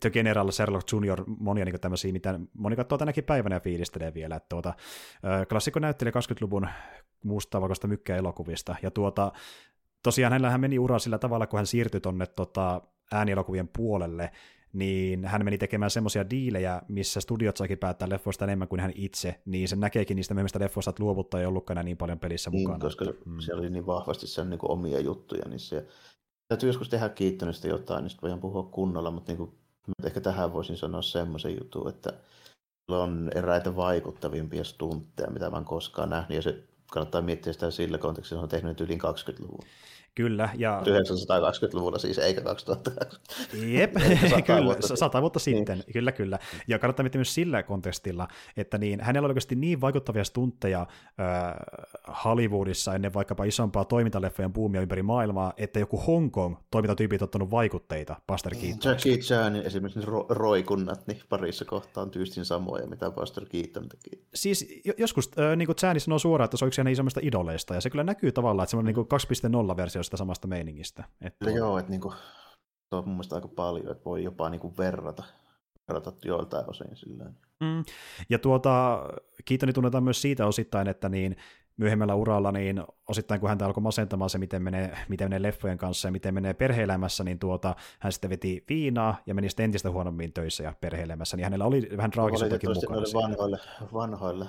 The 0.00 0.10
General, 0.10 0.50
Sherlock 0.50 0.92
Junior, 0.92 1.24
monia 1.38 1.64
niin 1.64 1.80
tämmöisiä, 1.80 2.12
mitä 2.12 2.40
moni 2.54 2.76
katsoo 2.76 2.98
tänäkin 2.98 3.24
päivänä 3.24 3.56
ja 3.56 3.60
fiilistelee 3.60 4.14
vielä. 4.14 4.36
Että 4.36 4.48
tuota, 4.48 4.74
klassikko 5.48 5.80
näytteli 5.80 6.10
20-luvun 6.10 6.68
mustavalkoista 7.24 7.86
mykkäelokuvista, 7.86 8.76
ja 8.82 8.90
tuota, 8.90 9.32
tosiaan 10.02 10.32
hänellähän 10.32 10.60
meni 10.60 10.78
ura 10.78 10.98
sillä 10.98 11.18
tavalla, 11.18 11.46
kun 11.46 11.58
hän 11.58 11.66
siirtyi 11.66 12.00
tuonne 12.00 12.26
tota, 12.26 12.80
äänielokuvien 13.12 13.68
puolelle, 13.68 14.30
niin 14.72 15.24
hän 15.24 15.44
meni 15.44 15.58
tekemään 15.58 15.90
semmoisia 15.90 16.30
diilejä, 16.30 16.82
missä 16.88 17.20
studiot 17.20 17.56
saikin 17.56 17.78
päättää 17.78 18.08
leffoista 18.08 18.44
enemmän 18.44 18.68
kuin 18.68 18.80
hän 18.80 18.92
itse, 18.94 19.40
niin 19.44 19.68
se 19.68 19.76
näkeekin 19.76 20.14
niistä 20.14 20.34
myöhemmistä 20.34 20.60
leffoista, 20.60 20.90
että 20.90 21.02
luovuttaa 21.02 21.40
ei 21.40 21.46
ollutkaan 21.46 21.84
niin 21.84 21.96
paljon 21.96 22.18
pelissä 22.18 22.50
niin, 22.50 22.62
mukana. 22.62 22.78
koska 22.78 23.04
mm. 23.04 23.40
siellä 23.40 23.60
oli 23.60 23.70
niin 23.70 23.86
vahvasti 23.86 24.26
sen 24.26 24.50
niin 24.50 24.58
kuin 24.58 24.70
omia 24.70 25.00
juttuja, 25.00 25.48
niin 25.48 25.60
se 25.60 25.86
täytyy 26.48 26.68
joskus 26.68 26.88
tehdä 26.88 27.08
kiittonystä 27.08 27.68
jotain, 27.68 28.02
niin 28.02 28.10
sitten 28.10 28.22
voidaan 28.22 28.40
puhua 28.40 28.62
kunnolla, 28.62 29.10
mutta 29.10 29.32
niin 29.32 29.38
kuin, 29.38 29.50
ehkä 30.04 30.20
tähän 30.20 30.52
voisin 30.52 30.76
sanoa 30.76 31.02
semmoisen 31.02 31.58
jutun, 31.58 31.88
että 31.88 32.12
on 32.88 33.30
eräitä 33.34 33.76
vaikuttavimpia 33.76 34.64
stuntteja, 34.64 35.30
mitä 35.30 35.50
mä 35.50 35.56
oon 35.56 35.64
koskaan 35.64 36.10
nähnyt, 36.10 36.36
ja 36.36 36.42
se 36.42 36.64
kannattaa 36.90 37.22
miettiä 37.22 37.52
sitä 37.52 37.70
sillä 37.70 37.98
kontekstissa, 37.98 38.42
on 38.42 38.48
tehnyt 38.48 38.80
yli 38.80 38.94
20-luvun. 38.94 39.64
Kyllä. 40.14 40.48
Ja... 40.56 40.82
920-luvulla 40.84 41.98
siis, 41.98 42.18
eikä 42.18 42.40
2000. 42.40 42.90
Jep, 43.66 43.92
kyllä, 44.46 44.64
vuotta 44.64 44.96
sata 44.96 45.20
vuotta 45.20 45.40
niin. 45.46 45.56
sitten, 45.56 45.78
niin. 45.78 45.92
kyllä, 45.92 46.12
kyllä. 46.12 46.38
Ja 46.68 46.78
kannattaa 46.78 47.04
miettiä 47.04 47.18
myös 47.18 47.34
sillä 47.34 47.62
kontekstilla, 47.62 48.28
että 48.56 48.78
niin, 48.78 49.00
hänellä 49.00 49.26
oli 49.26 49.30
oikeasti 49.30 49.54
niin 49.54 49.80
vaikuttavia 49.80 50.24
stuntteja 50.24 50.80
äh, 50.80 52.16
Hollywoodissa 52.24 52.94
ennen 52.94 53.14
vaikkapa 53.14 53.44
isompaa 53.44 53.84
toimintaleffojen 53.84 54.52
buumia 54.52 54.80
ympäri 54.80 55.02
maailmaa, 55.02 55.52
että 55.56 55.78
joku 55.78 56.02
Hong 56.06 56.32
Kong 56.32 56.56
toimintatyypit 56.70 57.22
ottanut 57.22 57.50
vaikutteita 57.50 58.16
Buster 58.26 58.54
Keaton. 58.54 58.78
Jackie 58.84 59.18
Chanin 59.18 59.62
esimerkiksi 59.62 60.00
ro- 60.00 60.26
roikunnat, 60.28 61.06
niin 61.06 61.20
parissa 61.28 61.64
kohtaa 61.64 62.02
on 62.02 62.10
tyystin 62.10 62.44
samoja, 62.44 62.86
mitä 62.86 63.10
Buster 63.10 63.44
Keaton 63.46 63.88
teki. 63.88 64.24
Siis 64.34 64.82
joskus 64.98 65.30
äh, 65.38 65.56
niin 65.56 65.66
kuin 65.66 65.76
Chani 65.76 66.00
sanoo 66.00 66.18
suoraan, 66.18 66.44
että 66.44 66.56
se 66.56 66.64
on 66.64 66.66
yksi 66.66 66.80
hänen 66.80 66.92
isommista 66.92 67.20
idoleista, 67.22 67.74
ja 67.74 67.80
se 67.80 67.90
kyllä 67.90 68.04
näkyy 68.04 68.32
tavallaan, 68.32 68.64
että 68.64 68.70
se 68.70 68.76
on 68.76 68.84
niin 68.84 68.96
2.0-versio 68.96 69.97
sitä 70.02 70.16
samasta 70.16 70.48
meiningistä. 70.48 71.04
Että 71.20 71.44
Kyllä 71.44 71.58
joo, 71.58 71.78
että 71.78 71.90
niin 71.90 72.00
kuin, 72.00 72.14
se 72.88 72.96
on 72.96 73.04
mun 73.04 73.14
mielestä 73.14 73.34
aika 73.34 73.48
paljon, 73.48 73.90
että 73.92 74.04
voi 74.04 74.24
jopa 74.24 74.50
niin 74.50 74.60
kuin 74.60 74.76
verrata, 74.76 75.24
verrata 75.88 76.12
joiltain 76.24 76.70
osin 76.70 76.96
silleen. 76.96 77.36
Mm. 77.60 77.84
Ja 78.30 78.38
tuota, 78.38 79.02
Kiitoni 79.44 79.72
tunnetaan 79.72 80.04
myös 80.04 80.22
siitä 80.22 80.46
osittain, 80.46 80.88
että 80.88 81.08
niin 81.08 81.36
myöhemmällä 81.76 82.14
uralla, 82.14 82.52
niin 82.52 82.84
osittain 83.08 83.40
kun 83.40 83.48
häntä 83.48 83.66
alkoi 83.66 83.82
masentamaan 83.82 84.30
se, 84.30 84.38
miten 84.38 84.62
menee, 84.62 84.98
miten 85.08 85.26
menee 85.26 85.42
leffojen 85.42 85.78
kanssa 85.78 86.08
ja 86.08 86.12
miten 86.12 86.34
menee 86.34 86.54
perheelämässä, 86.54 87.24
niin 87.24 87.38
tuota, 87.38 87.76
hän 87.98 88.12
sitten 88.12 88.30
veti 88.30 88.64
viinaa 88.68 89.16
ja 89.26 89.34
meni 89.34 89.48
sitten 89.48 89.64
entistä 89.64 89.90
huonommin 89.90 90.32
töissä 90.32 90.62
ja 90.62 90.74
perheelämässä, 90.80 91.36
niin 91.36 91.44
hänellä 91.44 91.64
oli 91.64 91.88
vähän 91.96 92.10
traagisuuttakin 92.10 92.70
mukana. 92.74 93.02
vanhoille, 93.14 93.58
vanhoille 93.92 94.46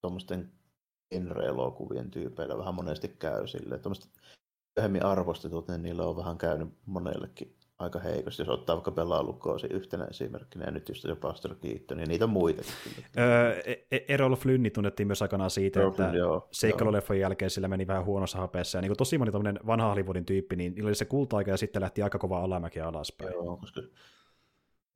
tuommoisten 0.00 0.52
genre-elokuvien 1.12 2.10
tyypeillä 2.10 2.58
vähän 2.58 2.74
monesti 2.74 3.08
käy 3.08 3.46
silleen. 3.46 3.80
Tuommoiset 3.80 4.10
myöhemmin 4.76 5.04
arvostetut, 5.04 5.68
niin 5.68 5.82
niillä 5.82 6.06
on 6.06 6.16
vähän 6.16 6.38
käynyt 6.38 6.68
monellekin 6.86 7.56
aika 7.78 7.98
heikosti, 7.98 8.42
jos 8.42 8.48
ottaa 8.48 8.76
vaikka 8.76 8.90
pelaalukoosi 8.90 9.66
yhtenä 9.66 10.04
esimerkkinä, 10.04 10.64
ja 10.64 10.70
nyt 10.70 10.88
just 10.88 11.04
jo 11.04 11.16
Pastor 11.16 11.54
Keaton, 11.54 11.98
ja 11.98 12.06
niitä 12.06 12.26
muita. 12.26 12.62
Öö, 13.18 13.60
e-, 13.64 13.86
e-, 13.90 14.04
Errol 14.08 14.36
Flynni 14.36 14.70
tunnettiin 14.70 15.06
myös 15.06 15.22
aikanaan 15.22 15.50
siitä, 15.50 15.80
Errol 15.80 15.90
että 15.90 16.12
seikkailuleffon 16.50 17.18
jälkeen 17.18 17.50
sillä 17.50 17.68
meni 17.68 17.86
vähän 17.86 18.04
huonossa 18.04 18.38
hapeessa, 18.38 18.78
ja 18.78 18.82
niin 18.82 18.88
kuin 18.88 18.96
tosi 18.96 19.18
moni 19.18 19.32
vanha 19.66 19.88
Hollywoodin 19.88 20.24
tyyppi, 20.24 20.56
niin 20.56 20.74
niillä 20.74 20.88
oli 20.88 20.94
se 20.94 21.04
kulta-aika, 21.04 21.50
ja 21.50 21.56
sitten 21.56 21.82
lähti 21.82 22.02
aika 22.02 22.18
kova 22.18 22.44
alamäki 22.44 22.80
alaspäin. 22.80 23.32
Joo, 23.32 23.56
koska 23.56 23.82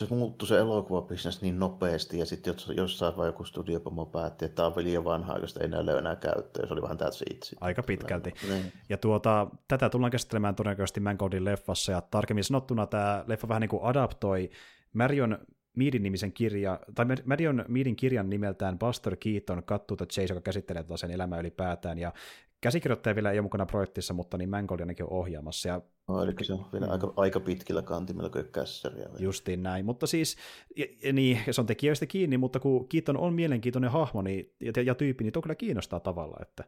se 0.05 0.14
muuttui 0.14 0.48
se 0.48 0.59
elokuvabisnes 0.59 1.43
niin 1.43 1.59
nopeasti, 1.59 2.18
ja 2.18 2.27
sitten 2.27 2.55
jossain 2.77 3.16
vai 3.16 3.28
joku 3.28 3.44
studiopomo 3.44 4.06
päätti, 4.06 4.44
että 4.44 4.56
tämä 4.56 4.66
on 4.66 4.73
liian 4.77 5.05
vanhaa, 5.05 5.39
josta 5.39 5.60
ei 5.60 5.68
näy 5.68 5.98
enää 5.98 6.16
käyttöä, 6.16 6.66
se 6.66 6.73
oli 6.73 6.82
vähän 6.82 6.97
that's 7.01 7.35
it. 7.35 7.55
Aika 7.60 7.82
pitkälti. 7.82 8.35
Niin. 8.48 8.73
Ja 8.89 8.97
tuota, 8.97 9.47
tätä 9.68 9.89
tullaan 9.90 10.10
käsittelemään 10.10 10.55
todennäköisesti 10.55 11.01
Mangoldin 11.01 11.44
leffassa, 11.44 11.93
ja 11.93 12.01
tarkemmin 12.01 12.44
sanottuna 12.44 12.86
tämä 12.86 13.24
leffa 13.27 13.48
vähän 13.48 13.60
niin 13.60 13.68
kuin 13.68 13.85
adaptoi 13.85 14.51
Marion 14.93 15.39
Meadin 15.77 16.02
nimisen 16.02 16.32
kirja, 16.32 16.81
tai 16.94 17.06
Marion 17.24 17.64
Meadin 17.68 17.97
kirjan 17.97 18.31
nimeltään 18.31 18.78
Buster 18.78 19.16
Keaton 19.16 19.62
the 19.97 20.06
Chase, 20.06 20.35
joka 20.35 20.40
käsittelee 20.40 20.82
tuota 20.82 21.01
sen 21.01 21.10
elämää 21.10 21.40
ylipäätään, 21.40 21.98
ja 21.98 22.12
käsikirjoittaja 22.60 23.14
vielä 23.14 23.31
ei 23.31 23.39
ole 23.39 23.43
mukana 23.43 23.66
projektissa, 23.66 24.14
mutta 24.14 24.39
niin 24.39 24.51
Mangold 24.51 24.81
ainakin 24.81 25.05
on 25.05 25.12
ohjaamassa. 25.12 25.68
Ja... 25.68 25.81
No, 26.09 26.23
eli 26.23 26.33
se 26.43 26.53
on 26.53 26.66
vielä 26.73 26.87
mm. 26.87 26.93
aika, 26.93 27.12
aika 27.16 27.41
pitkillä 27.41 27.83
kantimilla 27.83 28.31
kuin 28.31 28.49
kässäriä. 28.53 29.09
Justiin 29.19 29.62
näin, 29.62 29.85
mutta 29.85 30.07
siis, 30.07 30.37
ja, 30.77 30.87
ja 31.03 31.12
niin, 31.12 31.41
se 31.51 31.61
on 31.61 31.66
tekijöistä 31.66 32.07
kiinni, 32.07 32.39
mutta 32.39 32.61
kun 32.61 32.89
Keaton 32.89 33.16
on 33.16 33.35
mielenkiintoinen 33.35 33.91
hahmo 33.91 34.23
niin, 34.23 34.55
ja, 34.61 34.83
ja 34.83 34.95
tyyppi, 34.95 35.24
niin 35.24 35.33
tuo 35.33 35.43
kyllä 35.43 35.55
kiinnostaa 35.55 36.01
tavalla. 36.01 36.37
Että, 36.43 36.65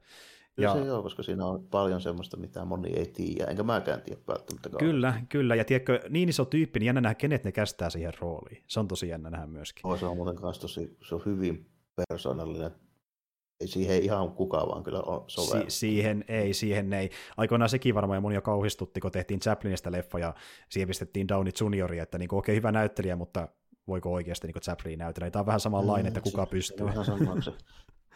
ja... 0.59 0.73
Se 0.73 0.78
joo, 0.78 1.02
koska 1.02 1.23
siinä 1.23 1.47
on 1.47 1.66
paljon 1.70 2.01
semmoista, 2.01 2.36
mitä 2.36 2.65
moni 2.65 2.93
ei 2.97 3.06
tiedä, 3.06 3.51
enkä 3.51 3.62
mäkään 3.62 4.02
tiedä 4.02 4.20
välttämättä. 4.28 4.70
Kyllä, 4.78 5.23
kyllä, 5.28 5.55
ja 5.55 5.65
tiedätkö, 5.65 6.01
niin 6.09 6.28
iso 6.28 6.44
tyyppi, 6.44 6.78
niin 6.78 6.86
jännä 6.86 7.01
nähdä, 7.01 7.15
kenet 7.15 7.44
ne 7.44 7.52
kästää 7.52 7.90
siihen 7.90 8.12
rooliin. 8.20 8.62
Se 8.66 8.81
on 8.81 8.89
tosi 8.89 9.09
jännä 9.09 9.31
nähdä 9.31 9.47
myöskin. 9.47 9.86
Oh, 9.86 9.98
se 9.98 10.06
on 10.06 10.16
muuten 10.16 10.36
kanssa 10.36 10.60
tosi, 10.60 10.97
se 11.09 11.15
on 11.15 11.23
hyvin 11.27 11.66
persoonallinen 11.97 12.70
siihen 13.64 13.97
ei 13.97 14.05
ihan 14.05 14.30
kukaan 14.30 14.68
vaan 14.68 14.82
kyllä 14.82 15.01
ole 15.01 15.22
Si- 15.28 15.64
siihen 15.68 16.24
ei, 16.28 16.55
siihen 16.55 16.93
ei. 16.93 17.10
Aikoinaan 17.36 17.68
sekin 17.68 17.94
varmaan 17.94 18.22
moni 18.22 18.35
jo 18.35 18.43
kauhistutti, 18.43 19.01
kun 19.01 19.12
tehtiin 19.12 19.40
Chaplinista 19.40 19.93
leffa 19.93 20.18
ja 20.18 20.35
siihen 20.68 20.89
pistettiin 20.89 21.28
Downey 21.28 21.52
Junioria, 21.60 22.02
että 22.02 22.18
niin 22.18 22.35
okei, 22.35 22.52
okay, 22.52 22.56
hyvä 22.56 22.72
näyttelijä, 22.72 23.16
mutta 23.16 23.48
voiko 23.89 24.12
oikeasti 24.12 24.47
niin 24.47 24.62
Chaplin 24.62 24.98
näytellä. 24.98 25.30
Tämä 25.30 25.40
on 25.40 25.47
vähän 25.47 25.60
samanlainen, 25.60 26.05
mm, 26.05 26.09
että 26.09 26.20
kuka 26.20 26.44
se, 26.44 26.51
pystyy. 26.51 26.86
Vähän 26.86 27.05
se, 27.43 27.52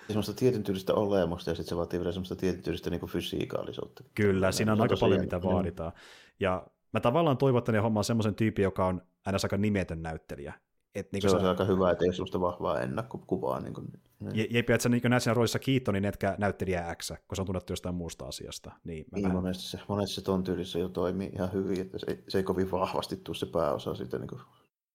semmoista 0.07 0.35
tietyn 0.35 0.63
tyylistä 0.63 0.95
olemusta 0.95 1.51
ja 1.51 1.55
sitten 1.55 1.69
se 1.69 1.77
vaatii 1.77 1.99
vielä 2.01 2.13
semmoista 2.13 2.37
tietyn 2.37 2.63
tyylistä 2.63 2.91
niin 2.91 3.07
fysiikaalisuutta. 3.07 4.05
Kyllä, 4.15 4.53
siinä 4.53 4.73
on, 4.73 4.79
on 4.79 4.83
aika 4.83 4.97
paljon 5.01 5.21
mitä 5.21 5.39
mm. 5.39 5.45
vaaditaan. 5.45 5.93
Ja 6.41 6.67
mä 6.93 7.01
tavallaan 7.01 7.37
toivon, 7.37 7.59
että 7.59 7.73
ne 7.73 7.79
hommaa 7.79 8.03
semmoisen 8.03 8.35
tyypin, 8.35 8.63
joka 8.63 8.87
on 8.87 9.03
aina 9.27 9.39
aika 9.43 9.57
nimetön 9.57 10.03
näyttelijä. 10.03 10.55
Et 10.95 11.13
niin 11.13 11.23
se 11.23 11.31
on 11.31 11.41
se... 11.41 11.49
aika 11.49 11.65
hyvä, 11.65 11.91
että 11.91 12.05
ei 12.05 12.13
sellaista 12.13 12.41
vahvaa 12.41 12.81
ennakkokuvaa. 12.81 13.61
Niin 13.61 13.75
kuin, 13.75 13.89
niin. 14.25 14.55
Jep, 14.55 14.71
että 14.71 14.83
sä 14.83 14.89
niin 14.89 15.03
siinä 15.19 15.35
roolissa 15.35 15.59
Keatonin, 15.59 16.05
etkä 16.05 16.35
näyttelijä 16.39 16.95
X, 16.95 17.09
kun 17.29 17.37
se 17.37 17.43
on 17.43 17.47
tunnettu 17.47 17.73
jostain 17.73 17.95
muusta 17.95 18.25
asiasta. 18.25 18.73
Niin, 18.85 19.07
mä 19.11 19.17
niin 19.17 19.23
vähän... 19.23 19.37
monesti, 19.37 19.65
se, 19.65 19.79
monesti 19.89 20.15
se 20.15 20.23
ton 20.23 20.45
tyylissä 20.45 20.79
jo 20.79 20.89
toimii 20.89 21.31
ihan 21.35 21.53
hyvin, 21.53 21.81
että 21.81 21.99
se, 21.99 22.25
se 22.29 22.39
ei 22.39 22.45
kovin 22.45 22.71
vahvasti 22.71 23.17
tule 23.17 23.37
se 23.37 23.47
pääosa 23.47 23.95
siitä, 23.95 24.19
niin 24.19 24.29
kuin, 24.29 24.41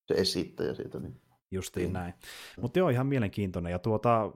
se 0.06 0.14
esittäjä 0.14 0.74
siitä. 0.74 0.98
Niin. 1.00 1.20
Justiin 1.50 1.84
niin. 1.84 1.92
näin. 1.92 2.14
Mutta 2.60 2.78
joo, 2.78 2.88
ihan 2.88 3.06
mielenkiintoinen. 3.06 3.70
Ja 3.70 3.78
tuota, 3.78 4.32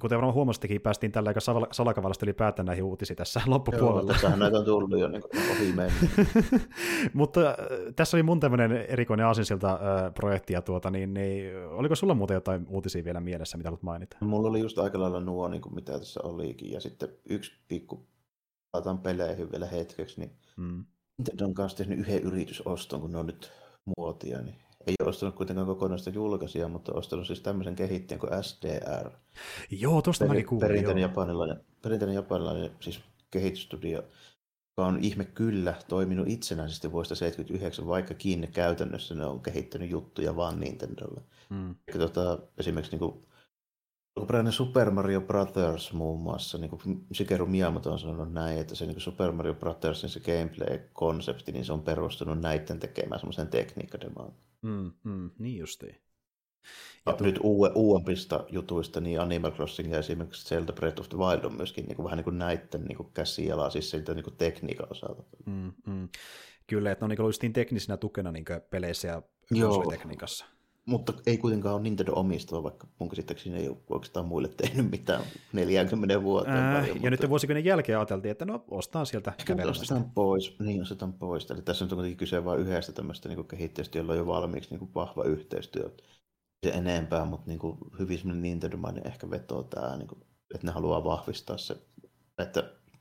kuten 0.00 0.16
varmaan 0.16 0.34
huomasittekin, 0.34 0.80
päästiin 0.80 1.12
tällä 1.12 1.28
aika 1.28 1.40
salakavallista 1.72 2.26
ylipäätään 2.26 2.66
näihin 2.66 2.84
uutisiin 2.84 3.16
tässä 3.16 3.40
loppupuolella. 3.46 4.00
Joo, 4.00 4.12
tässähän 4.12 4.38
näitä 4.38 4.58
on 4.58 4.64
tullut 4.64 4.98
jo 4.98 5.08
niin 5.08 5.22
ohi 5.50 5.74
Mutta 7.12 7.40
äh, 7.40 7.56
tässä 7.96 8.16
oli 8.16 8.22
mun 8.22 8.40
tämmöinen 8.40 8.72
erikoinen 8.72 9.26
aasinsilta 9.26 9.72
äh, 9.72 10.14
projekti, 10.14 10.52
ja 10.52 10.62
tuota, 10.62 10.90
niin, 10.90 11.14
niin, 11.14 11.66
oliko 11.66 11.94
sulla 11.94 12.14
muuten 12.14 12.34
jotain 12.34 12.66
uutisia 12.68 13.04
vielä 13.04 13.20
mielessä, 13.20 13.56
mitä 13.56 13.68
haluat 13.68 13.82
mainita? 13.82 14.16
Mulla 14.20 14.48
oli 14.48 14.60
just 14.60 14.78
aika 14.78 15.00
lailla 15.00 15.20
nuo, 15.20 15.48
niin 15.48 15.62
kuin 15.62 15.74
mitä 15.74 15.98
tässä 15.98 16.20
olikin, 16.22 16.72
ja 16.72 16.80
sitten 16.80 17.08
yksi 17.28 17.52
pikku, 17.68 18.06
palataan 18.72 18.98
peleihin 18.98 19.52
vielä 19.52 19.66
hetkeksi, 19.66 20.20
niin 20.20 20.32
mm. 20.56 20.84
Nintendo 21.18 21.44
on 21.44 21.54
kanssa 21.54 21.78
tehnyt 21.78 21.98
yhden 21.98 22.22
yritysoston, 22.22 23.00
kun 23.00 23.12
ne 23.12 23.18
on 23.18 23.26
nyt 23.26 23.52
muotia, 23.96 24.42
niin 24.42 24.56
ei 24.86 24.94
ole 25.00 25.08
ostanut 25.08 25.34
kuitenkaan 25.34 25.66
kokonaista 25.66 26.10
julkaisia, 26.10 26.68
mutta 26.68 26.92
ostanut 26.92 27.26
siis 27.26 27.40
tämmöisen 27.40 27.76
kehittäjän 27.76 28.20
kuin 28.20 28.44
SDR. 28.44 29.10
Joo, 29.70 30.02
tuosta 30.02 30.26
mäkin 30.26 30.46
kuulin. 30.46 30.68
Perinteinen 30.68 31.02
japanilainen, 31.02 31.60
perinteinen 31.82 32.14
japanilainen 32.14 32.70
siis 32.80 33.00
kehitysstudio, 33.30 34.02
joka 34.76 34.88
on 34.88 34.98
ihme 35.00 35.24
kyllä 35.24 35.74
toiminut 35.88 36.28
itsenäisesti 36.28 36.92
vuodesta 36.92 37.14
79, 37.14 37.86
vaikkakin 37.86 38.48
käytännössä 38.52 39.14
ne 39.14 39.26
on 39.26 39.42
kehittänyt 39.42 39.90
juttuja 39.90 40.36
vaan 40.36 40.60
Nintendolle. 40.60 41.20
Mm. 41.50 41.74
Ja 41.94 41.98
tota, 41.98 42.38
esimerkiksi 42.58 42.92
niin 42.92 42.98
kuin, 42.98 43.26
alkuperäinen 44.16 44.52
Super 44.52 44.90
Mario 44.90 45.20
Brothers 45.20 45.92
muun 45.92 46.20
muassa, 46.20 46.58
niin 46.58 46.70
kuin 46.70 47.06
Shigeru 47.14 47.46
Miyamoto 47.46 47.92
on 47.92 47.98
sanonut 47.98 48.32
näin, 48.32 48.58
että 48.58 48.74
se 48.74 48.86
niin 48.86 48.94
kuin 48.94 49.02
Super 49.02 49.32
Mario 49.32 49.54
Brothersin 49.54 50.10
se 50.10 50.20
gameplay-konsepti, 50.20 51.52
niin 51.52 51.64
se 51.64 51.72
on 51.72 51.82
perustunut 51.82 52.40
näiden 52.40 52.80
tekemään 52.80 53.20
semmoisen 53.20 53.48
tekniikkademaan. 53.48 54.32
Mm, 54.62 54.92
mm, 55.04 55.30
niin 55.38 55.58
justiin. 55.58 55.96
Ja 57.06 57.12
tu- 57.12 57.24
nyt 57.24 57.38
uudempista 57.74 58.44
jutuista, 58.48 59.00
niin 59.00 59.20
Animal 59.20 59.50
Crossing 59.50 59.92
ja 59.92 59.98
esimerkiksi 59.98 60.46
Zelda 60.46 60.72
Breath 60.72 61.00
of 61.00 61.08
the 61.08 61.18
Wild 61.18 61.44
on 61.44 61.56
myöskin 61.56 61.84
niin 61.84 61.96
kuin, 61.96 62.04
vähän 62.04 62.16
niin 62.16 62.24
kuin 62.24 62.38
näiden 62.38 62.84
niin 62.84 63.12
käsialaa, 63.14 63.70
siis 63.70 63.90
siltä 63.90 64.14
niin 64.14 64.24
kuin 64.24 64.36
tekniikan 64.36 64.86
osalta. 64.90 65.22
Mm, 65.46 65.72
mm. 65.86 66.08
Kyllä, 66.66 66.92
että 66.92 67.02
ne 67.02 67.06
on 67.06 67.10
niin 67.10 67.40
kuin 67.40 67.52
teknisenä 67.52 67.96
tukena 67.96 68.32
niin 68.32 68.44
peleissä 68.70 69.08
ja 69.08 69.22
tekniikassa. 69.90 70.44
Mutta 70.86 71.12
ei 71.26 71.38
kuitenkaan 71.38 71.74
ole 71.74 71.82
Nintendo 71.82 72.12
omistava, 72.12 72.62
vaikka 72.62 72.86
mun 72.98 73.08
käsittääkseni 73.08 73.58
ei 73.58 73.68
ole 73.68 73.76
oikeastaan 73.90 74.26
muille 74.26 74.48
tehnyt 74.48 74.90
mitään 74.90 75.22
40 75.52 76.22
vuotta. 76.22 76.50
Ää, 76.50 76.72
paljon, 76.72 76.88
ja 76.88 76.94
mutta... 76.94 77.10
nyt 77.10 77.28
vuosikymmenen 77.28 77.64
jälkeen 77.64 77.98
ajateltiin, 77.98 78.32
että 78.32 78.44
no 78.44 78.64
ostaa 78.70 79.04
sieltä 79.04 79.32
Ehkä 79.38 79.56
ostetaan 79.68 80.10
pois, 80.10 80.58
niin 80.58 80.82
ostetaan 80.82 81.12
pois. 81.12 81.50
Eli 81.50 81.62
tässä 81.62 81.84
on 81.84 81.88
kuitenkin 81.88 82.16
kyse 82.16 82.44
vain 82.44 82.60
yhdestä 82.60 82.92
tämmöistä 82.92 83.28
niin 83.28 83.46
kehittäjästä, 83.46 83.98
jolla 83.98 84.12
on 84.12 84.18
jo 84.18 84.26
valmiiksi 84.26 84.70
niin 84.70 84.78
kuin 84.78 84.94
vahva 84.94 85.24
yhteistyö. 85.24 85.90
Se 86.66 86.72
enempää, 86.72 87.24
mutta 87.24 87.46
niin 87.46 87.58
kuin 87.58 87.78
hyvin 87.98 88.18
semmoinen 88.18 88.42
Nintendo-mainen 88.42 89.06
ehkä 89.06 89.30
vetoo 89.30 89.62
tämä, 89.62 89.96
niin 89.96 90.08
kuin, 90.08 90.20
että 90.54 90.66
ne 90.66 90.72
haluaa 90.72 91.04
vahvistaa 91.04 91.58
se, 91.58 91.76
että 92.38 92.60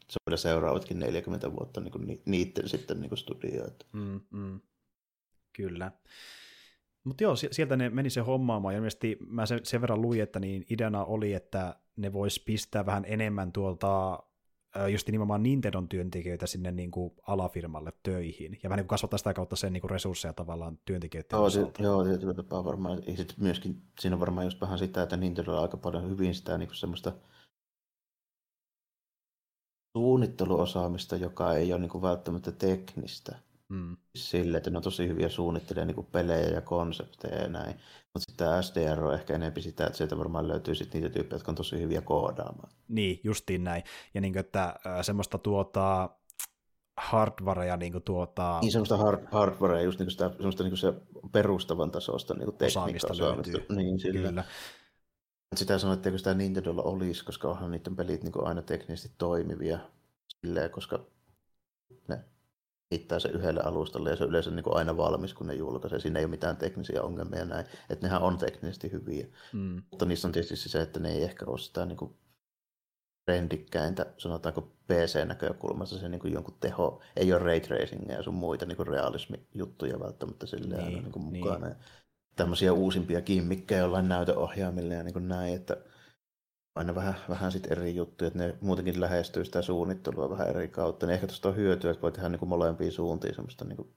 se 0.09 0.17
on 0.31 0.37
seuraavatkin 0.37 0.99
40 0.99 1.51
vuotta 1.51 1.81
niin 1.81 1.91
kuin 1.91 2.21
niiden 2.25 2.69
sitten 2.69 3.01
niin 3.01 3.17
studioita. 3.17 3.85
Mm, 3.93 4.21
mm. 4.31 4.59
Kyllä. 5.53 5.91
Mutta 7.03 7.23
joo, 7.23 7.35
sieltä 7.35 7.75
ne 7.75 7.89
meni 7.89 8.09
se 8.09 8.21
hommaamaan, 8.21 8.73
ja 8.73 8.77
ilmeisesti 8.77 9.17
mä 9.27 9.45
sen, 9.45 9.59
sen 9.63 9.81
verran 9.81 10.01
luin, 10.01 10.21
että 10.21 10.39
niin 10.39 10.65
ideana 10.69 11.05
oli, 11.05 11.33
että 11.33 11.75
ne 11.95 12.13
vois 12.13 12.39
pistää 12.39 12.85
vähän 12.85 13.05
enemmän 13.07 13.51
tuolta 13.51 14.19
just 14.91 15.07
nimenomaan 15.07 15.43
Nintendon 15.43 15.89
työntekijöitä 15.89 16.47
sinne 16.47 16.71
niin 16.71 16.91
kuin 16.91 17.13
alafirmalle 17.27 17.93
töihin, 18.03 18.59
ja 18.63 18.69
vähän 18.69 18.77
niin 18.77 18.83
kuin 18.85 18.89
kasvattaa 18.89 19.17
sitä 19.17 19.33
kautta 19.33 19.55
sen 19.55 19.73
niin 19.73 19.81
kuin 19.81 19.91
resursseja 19.91 20.33
tavallaan 20.33 20.79
työntekijöiden 20.85 21.37
joo, 21.37 21.43
osalta. 21.43 21.83
Joo, 21.83 22.03
tietyllä 22.03 22.33
tapaa 22.33 22.65
varmaan, 22.65 23.03
ja 23.07 23.17
sitten 23.17 23.35
myöskin 23.39 23.81
siinä 23.99 24.15
on 24.15 24.19
varmaan 24.19 24.45
just 24.45 24.61
vähän 24.61 24.79
sitä, 24.79 25.03
että 25.03 25.17
Nintendo 25.17 25.55
on 25.55 25.61
aika 25.61 25.77
paljon 25.77 26.09
hyvin 26.09 26.35
sitä 26.35 26.57
niin 26.57 26.67
kuin 26.67 26.77
semmoista 26.77 27.13
suunnitteluosaamista, 29.97 31.15
joka 31.15 31.53
ei 31.53 31.73
ole 31.73 31.81
niin 31.81 31.89
kuin 31.89 32.01
välttämättä 32.01 32.51
teknistä. 32.51 33.35
Mm. 33.71 33.97
Sille, 34.15 34.57
että 34.57 34.69
ne 34.69 34.77
on 34.77 34.83
tosi 34.83 35.07
hyviä 35.07 35.29
suunnittelemaan 35.29 35.95
niin 35.95 36.05
pelejä 36.05 36.47
ja 36.47 36.61
konsepteja 36.61 37.41
ja 37.41 37.47
näin. 37.47 37.75
Mutta 38.13 38.19
sitten 38.19 38.47
tämä 38.47 38.61
SDR 38.61 39.03
on 39.03 39.13
ehkä 39.13 39.35
enemmän 39.35 39.61
sitä, 39.61 39.85
että 39.85 39.97
sieltä 39.97 40.17
varmaan 40.17 40.47
löytyy 40.47 40.75
sitten 40.75 41.01
niitä 41.01 41.13
tyyppejä, 41.13 41.35
jotka 41.35 41.51
on 41.51 41.55
tosi 41.55 41.79
hyviä 41.79 42.01
koodaamaan. 42.01 42.69
Niin, 42.87 43.19
justiin 43.23 43.63
näin. 43.63 43.83
Ja 44.13 44.21
niin 44.21 44.33
kuin, 44.33 44.39
että 44.39 44.75
semmoista 45.01 45.37
tuota, 45.37 46.09
hardwarea 46.97 47.77
niin 47.77 47.91
kuin 47.91 48.03
tuota... 48.03 48.59
Niin 48.61 48.71
semmoista 48.71 48.97
hard, 48.97 49.27
hardwarea, 49.31 49.81
just 49.81 49.99
niin 49.99 50.05
kuin 50.05 50.11
sitä, 50.11 50.29
semmoista 50.29 50.63
niin 50.63 50.71
kuin 50.71 50.79
se 50.79 50.93
perustavan 51.31 51.91
tasosta 51.91 52.33
niin 52.33 52.45
kuin 52.45 52.67
osaamista 52.67 53.17
löytyy. 53.17 53.65
Niin, 53.75 53.99
sillä. 53.99 54.27
Kyllä. 54.29 54.43
Sitä 55.55 55.77
sanoin, 55.77 55.97
että 55.97 56.17
sitä 56.17 56.33
Nintendolla 56.33 56.81
olisi, 56.83 57.25
koska 57.25 57.47
onhan 57.47 57.71
niiden 57.71 57.95
pelit 57.95 58.23
niin 58.23 58.31
kuin 58.31 58.47
aina 58.47 58.61
teknisesti 58.61 59.15
toimivia, 59.17 59.79
silleen, 60.27 60.71
koska 60.71 61.05
ne 62.07 62.19
hittää 62.91 63.19
se 63.19 63.29
yhdelle 63.29 63.61
alustalle 63.63 64.09
ja 64.09 64.15
se 64.15 64.23
on 64.23 64.29
yleensä 64.29 64.51
niin 64.51 64.63
kuin 64.63 64.77
aina 64.77 64.97
valmis, 64.97 65.33
kun 65.33 65.47
ne 65.47 65.53
julkaisee. 65.53 65.99
Siinä 65.99 66.19
ei 66.19 66.25
ole 66.25 66.31
mitään 66.31 66.57
teknisiä 66.57 67.03
ongelmia 67.03 67.39
ja 67.39 67.45
näin. 67.45 67.65
Että 67.89 68.07
nehän 68.07 68.21
on 68.21 68.37
teknisesti 68.37 68.91
hyviä. 68.91 69.27
Mm. 69.53 69.81
Mutta 69.91 70.05
niissä 70.05 70.27
on 70.27 70.31
tietysti 70.31 70.69
se, 70.69 70.81
että 70.81 70.99
ne 70.99 71.11
ei 71.11 71.23
ehkä 71.23 71.45
ole 71.45 71.57
sitä 71.57 71.85
niin 71.85 71.97
kuin 71.97 72.15
trendikkäintä, 73.25 74.05
sanotaanko 74.17 74.61
PC-näkökulmassa 74.61 75.99
se 75.99 76.09
niin 76.09 76.19
kuin 76.19 76.33
jonkun 76.33 76.57
teho, 76.59 77.01
ei 77.15 77.33
ole 77.33 77.43
ray 77.43 77.59
tracingia 77.59 78.15
ja 78.15 78.23
sun 78.23 78.33
muita 78.33 78.65
niin 78.65 78.77
kuin 78.77 78.87
realismijuttuja 78.87 79.99
välttämättä 79.99 80.45
silleen 80.45 80.77
niin, 80.77 80.87
aina 80.87 81.01
niin 81.01 81.11
kuin 81.11 81.23
mukana. 81.23 81.67
Niin. 81.67 81.77
Tämmöisiä 82.35 82.73
uusimpia 82.73 83.21
kimmikkejä 83.21 83.81
jollain 83.81 84.09
näytöohjaamilla 84.09 84.93
ja 84.93 85.03
niin 85.03 85.13
kuin 85.13 85.27
näin, 85.27 85.55
että 85.55 85.77
aina 86.75 86.95
vähän, 86.95 87.15
vähän 87.29 87.51
sit 87.51 87.71
eri 87.71 87.95
juttuja, 87.95 88.27
että 88.27 88.39
ne 88.39 88.57
muutenkin 88.61 89.01
lähestyy 89.01 89.45
sitä 89.45 89.61
suunnittelua 89.61 90.29
vähän 90.29 90.47
eri 90.47 90.67
kautta, 90.67 91.05
niin 91.05 91.13
ehkä 91.13 91.27
tuosta 91.27 91.49
on 91.49 91.55
hyötyä, 91.55 91.91
että 91.91 92.01
voi 92.01 92.11
tehdä 92.11 92.29
niin 92.29 92.39
kuin 92.39 92.49
molempiin 92.49 92.91
suuntiin 92.91 93.35
semmoista 93.35 93.65
niin 93.65 93.77
kuin 93.77 93.93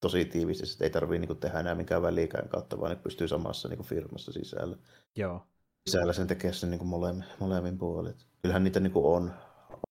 tosi 0.00 0.24
tiivisti, 0.24 0.64
että 0.72 0.84
ei 0.84 0.90
tarvitse 0.90 1.26
niin 1.26 1.38
tehdä 1.38 1.60
enää 1.60 1.74
mikään 1.74 2.02
välikään 2.02 2.48
kautta, 2.48 2.80
vaan 2.80 2.90
ne 2.90 2.96
pystyy 2.96 3.28
samassa 3.28 3.68
niin 3.68 3.76
kuin 3.76 3.86
firmassa 3.86 4.32
sisällä. 4.32 4.76
Joo. 5.16 5.46
Sisällä 5.86 6.12
sen 6.12 6.26
tekee 6.26 6.52
sen 6.52 6.70
niin 6.70 6.78
kuin 6.78 6.88
molemmin, 6.88 7.24
molemmin 7.38 7.78
puolet. 7.78 8.26
Kyllähän 8.42 8.64
niitä 8.64 8.80
niin 8.80 8.92
kuin 8.92 9.06
on, 9.06 9.32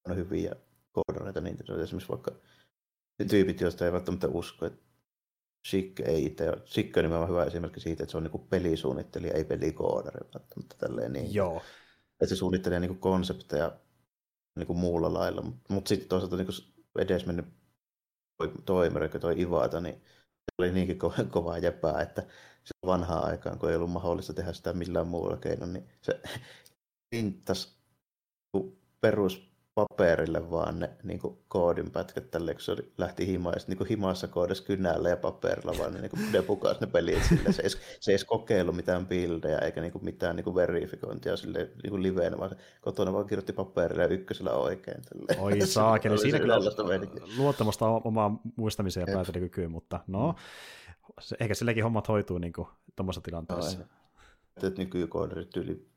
on 0.09 0.15
hyviä 0.15 0.55
koodareita, 0.91 1.41
niin 1.41 1.57
esimerkiksi 1.83 2.09
vaikka 2.09 2.31
tyypit, 3.29 3.61
joista 3.61 3.85
ei 3.85 3.91
välttämättä 3.91 4.27
usko, 4.27 4.65
että 4.65 4.79
Sikke 5.67 6.03
ei 6.03 6.25
itse 6.25 6.49
ole. 6.49 6.61
Sikke 6.65 6.99
on 6.99 7.03
nimenomaan 7.03 7.29
hyvä 7.29 7.43
esimerkki 7.43 7.79
siitä, 7.79 8.03
että 8.03 8.11
se 8.11 8.17
on 8.17 8.23
niin 8.23 8.47
pelisuunnittelija, 8.49 9.33
ei 9.33 9.43
pelikoodari 9.43 10.19
välttämättä 10.33 10.75
tälleen 10.79 11.13
niin. 11.13 11.33
Joo 11.33 11.61
että 12.21 12.25
se 12.25 12.35
suunnittelee 12.35 12.79
niin 12.79 12.99
konsepteja 12.99 13.79
niin 14.55 14.77
muulla 14.77 15.13
lailla, 15.13 15.41
mutta 15.41 15.73
mut 15.73 15.87
sitten 15.87 16.09
toisaalta 16.09 16.37
niin 16.37 16.47
edesmennyt 16.99 17.45
toimeri, 18.65 19.09
toi 19.09 19.41
Ivata, 19.41 19.81
niin 19.81 19.95
se 19.95 20.51
oli 20.57 20.71
niinkin 20.71 20.99
ko- 21.03 21.25
kovaa 21.31 21.57
jäpää, 21.57 22.01
että 22.01 22.21
se 22.65 22.73
vanhaa 22.85 23.25
aikaan, 23.25 23.59
kun 23.59 23.69
ei 23.69 23.75
ollut 23.75 23.91
mahdollista 23.91 24.33
tehdä 24.33 24.53
sitä 24.53 24.73
millään 24.73 25.07
muulla 25.07 25.37
keinoin, 25.37 25.73
niin 25.73 25.89
se 26.01 26.21
pinttasi 27.09 27.79
perus 29.01 29.48
paperille 29.87 30.51
vaan 30.51 30.79
ne 30.79 30.89
niin 31.03 31.19
kuin 31.19 31.37
koodin 31.47 31.91
pätkät 31.91 32.31
tälle, 32.31 32.53
kun 32.53 32.61
se 32.61 32.75
lähti 32.97 33.27
himaan, 33.27 33.55
ja 33.55 33.75
niin 33.75 33.87
himassa 33.87 34.27
koodassa 34.27 34.63
kynällä 34.63 35.09
ja 35.09 35.17
paperilla 35.17 35.73
vaan 35.77 35.93
ne, 35.93 36.01
niin 36.01 36.33
depukas 36.33 36.81
ne 36.81 36.87
pelit 36.87 37.23
sille. 37.23 37.51
Se 37.51 37.61
ei, 37.61 37.69
se 37.69 38.11
ei 38.11 38.13
edes 38.13 38.25
kokeillut 38.25 38.75
mitään 38.75 39.07
bildejä 39.07 39.57
eikä 39.57 39.81
niin 39.81 39.91
kuin 39.91 40.05
mitään 40.05 40.35
niin 40.35 40.43
kuin 40.43 40.55
verifikointia 40.55 41.37
sille 41.37 41.59
niin 41.83 41.89
kuin 41.89 42.03
liveenä, 42.03 42.37
vaan 42.37 42.55
kotona 42.81 43.13
vaan 43.13 43.27
kirjoitti 43.27 43.53
paperille 43.53 44.03
ja 44.03 44.09
ykkösellä 44.09 44.51
oikein. 44.51 45.01
Tälle. 45.01 45.41
Oi 45.41 45.61
saakeli, 45.67 46.17
siinä 46.17 46.39
kyllä 46.39 46.59
luottamusta 47.37 47.87
omaa 47.87 48.39
muistamiseen 48.55 49.05
ja 49.07 49.13
päätelykykyyn, 49.13 49.71
mutta 49.71 49.99
no, 50.07 50.35
se, 51.19 51.35
ehkä 51.39 51.55
silläkin 51.55 51.83
hommat 51.83 52.07
hoituu 52.07 52.37
niin 52.37 52.53
tuommoisessa 52.95 53.21
tilanteessa. 53.21 53.79
No, 53.79 53.85
että 54.63 54.81
nykykoodarit 54.81 55.57
yli 55.57 55.89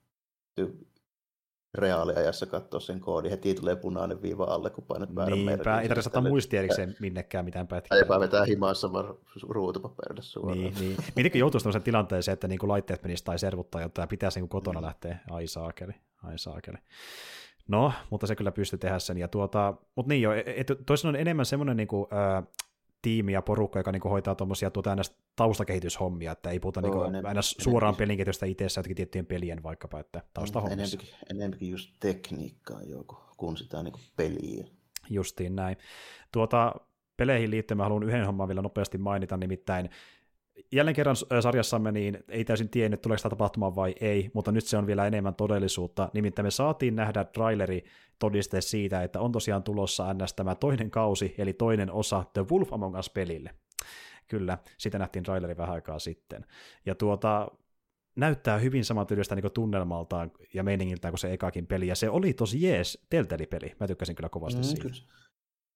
reaaliajassa 1.75 2.47
katsoa 2.47 2.81
sen 2.81 3.01
koodin. 3.01 3.31
Heti 3.31 3.55
tulee 3.55 3.77
punainen 3.77 4.23
viiva 4.23 4.45
alle, 4.45 4.71
kun 4.71 4.85
painat 4.85 5.15
väärän 5.15 5.39
Niinpä, 5.39 5.81
ei 5.81 5.89
tarvitse 5.89 6.09
ottaa 6.09 6.23
muistierikseen 6.23 6.97
minnekään 7.01 7.45
mitään 7.45 7.67
pätkää. 7.67 7.99
Eipä 7.99 8.21
vetää 8.21 8.45
himassa 8.45 8.93
vaan 8.93 9.15
ruutupaperille 9.49 10.23
suoraan. 10.23 10.59
Niin, 10.59 10.75
niin. 10.81 10.97
Mietin, 11.17 11.39
joutuisi 11.39 11.63
sellaiseen 11.63 11.83
tilanteeseen, 11.83 12.33
että 12.33 12.49
niinku 12.49 12.69
laitteet 12.69 13.03
menisivät 13.03 13.25
tai 13.25 13.39
servuttaa, 13.39 13.81
jotta 13.81 14.07
pitäisi 14.07 14.41
niinku 14.41 14.57
kotona 14.57 14.81
mm. 14.81 14.87
lähteä. 14.87 15.19
Ai 15.31 15.47
saakeli, 15.47 15.93
ai 16.23 16.39
saakeli. 16.39 16.79
No, 17.69 17.93
mutta 18.11 18.27
se 18.27 18.37
kyllä 18.37 18.53
pystyy 18.53 18.79
tehdä 18.79 18.99
sen. 18.99 19.19
Ja 19.19 19.29
tuota, 19.29 19.75
mutta 19.95 20.09
niin 20.09 20.23
jo, 20.23 20.31
toisin 20.87 21.09
on 21.09 21.17
enemmän 21.17 21.47
semmoinen 21.47 21.77
niinku, 21.77 22.09
äh, 22.13 22.45
tiimi 23.03 23.33
ja 23.33 23.43
porukka, 23.43 23.79
joka 23.79 23.93
niin 23.93 24.03
hoitaa 24.03 24.35
tuommoisia 24.35 24.71
tuota 24.71 24.91
aina 24.91 25.03
taustakehityshomia, 25.37 26.33
että 26.33 26.51
ei 26.51 26.61
puhuta 26.61 26.81
niin 26.81 26.95
aina 26.95 27.09
enemmän, 27.09 27.37
suoraan 27.43 27.97
pelinkehitystä 27.97 28.47
itse, 28.47 28.65
jotenkin 28.65 28.97
tiettyjen 28.97 29.27
pelien 29.27 29.63
vaikkapa, 29.63 30.01
että 30.01 30.23
taustahommissa. 30.35 30.97
Enempikin, 30.97 31.15
enempikin 31.31 31.71
just 31.71 31.91
tekniikkaa 32.01 32.83
joku, 32.83 33.17
kun 33.37 33.57
sitä 33.57 33.83
niin 33.83 33.95
peliä. 34.17 34.65
Justiin 35.11 35.57
näin. 35.57 35.77
Tuota, 36.33 36.75
peleihin 37.17 37.51
liittyen 37.51 37.79
mä 37.79 37.83
haluan 37.83 38.03
yhden 38.03 38.27
homman 38.27 38.49
vielä 38.49 38.63
nopeasti 38.63 38.99
mainita, 38.99 39.37
nimittäin 39.37 39.91
jälleen 40.73 40.95
kerran 40.95 41.17
sarjassamme 41.17 41.93
niin 41.93 42.19
ei 42.29 42.45
täysin 42.45 42.69
tiennyt, 42.69 43.03
tuleeko 43.03 43.23
tämä 43.23 43.31
tapahtumaan 43.31 43.77
vai 43.77 43.95
ei, 44.01 44.31
mutta 44.35 44.53
nyt 44.53 44.65
se 44.65 44.77
on 44.77 44.87
vielä 44.87 45.07
enemmän 45.07 45.35
todellisuutta. 45.35 46.11
Nimittäin 46.15 46.47
me 46.47 46.51
saatiin 46.51 46.97
nähdä 46.97 47.25
traileri 47.25 47.85
todiste 48.19 48.61
siitä, 48.61 49.03
että 49.03 49.21
on 49.21 49.33
tosiaan 49.33 49.63
tulossa 49.63 50.15
ns. 50.15 50.35
tämä 50.35 50.55
toinen 50.55 50.91
kausi, 50.91 51.35
eli 51.39 51.53
toinen 51.53 51.93
osa 51.93 52.25
The 52.33 52.47
Wolf 52.51 52.73
Among 52.73 52.99
Us-pelille. 52.99 53.51
Kyllä, 54.29 54.59
sitä 54.79 54.99
nähtiin 54.99 55.23
traileri 55.23 55.57
vähän 55.57 55.75
aikaa 55.75 55.99
sitten. 55.99 56.47
Ja 56.87 56.95
tuota, 56.95 57.51
näyttää 58.17 58.59
hyvin 58.59 58.85
samantyylistä 58.85 59.35
niin 59.35 59.53
tunnelmaltaan 59.55 60.31
ja 60.55 60.63
meiningiltään 60.63 61.13
kuin 61.13 61.19
se 61.19 61.33
ekakin 61.33 61.67
peli, 61.67 61.87
ja 61.87 61.95
se 61.95 62.11
oli 62.11 62.33
tosi 62.33 62.63
jees 62.63 63.07
Telteli-peli. 63.11 63.77
Mä 63.81 63.87
tykkäsin 63.87 64.17
kyllä 64.17 64.29
kovasti 64.29 64.61
mm, 64.61 64.65
siitä. 64.65 64.83
Kyllä 64.83 65.22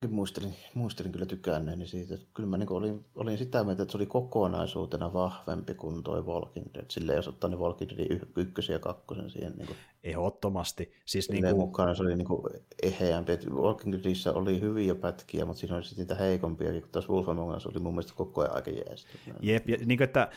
muistelin, 0.08 0.54
muistelin 0.74 1.12
kyllä 1.12 1.26
tykänneeni 1.26 1.86
siitä. 1.86 2.14
Että 2.14 2.26
kyllä 2.34 2.48
mä 2.48 2.56
niin 2.56 2.72
olin, 2.72 3.04
olin 3.14 3.38
sitä 3.38 3.64
mieltä, 3.64 3.82
että 3.82 3.92
se 3.92 3.98
oli 3.98 4.06
kokonaisuutena 4.06 5.12
vahvempi 5.12 5.74
kuin 5.74 6.02
toi 6.02 6.22
Walking 6.22 6.66
Dead. 6.74 6.84
Sille 6.90 7.14
jos 7.14 7.28
ottaa 7.28 7.50
ne 7.50 7.56
Walking 7.56 7.90
Deadin 7.90 8.20
ykkösen 8.36 8.74
ja 8.74 8.78
kakkosen 8.78 9.30
siihen. 9.30 9.52
Niin 9.56 9.66
kuin, 9.66 9.76
Ehdottomasti. 10.04 10.92
Siis 11.04 11.30
niin 11.30 11.44
kuin... 11.44 11.56
mukaan 11.56 11.96
se 11.96 12.02
oli 12.02 12.16
niin 12.16 12.28
kuin 12.28 12.42
eheämpi. 12.82 13.32
Että 13.32 13.50
Walking 13.50 13.92
Deadissä 13.92 14.32
oli 14.32 14.60
hyviä 14.60 14.94
pätkiä, 14.94 15.44
mutta 15.44 15.60
siinä 15.60 15.76
oli 15.76 15.84
sitten 15.84 16.02
niitä 16.02 16.14
heikompia. 16.14 16.80
Kun 16.80 16.90
taas 16.92 17.08
Wolf 17.08 17.28
Among 17.28 17.56
Us 17.56 17.66
oli 17.66 17.80
mun 17.80 17.94
mielestä 17.94 18.12
koko 18.16 18.40
ajan 18.40 18.54
aika 18.54 18.70
jees. 18.70 19.06
Jep, 19.42 19.68
ja 19.68 19.76
niin 19.84 19.98
kuin, 19.98 20.04
että 20.04 20.30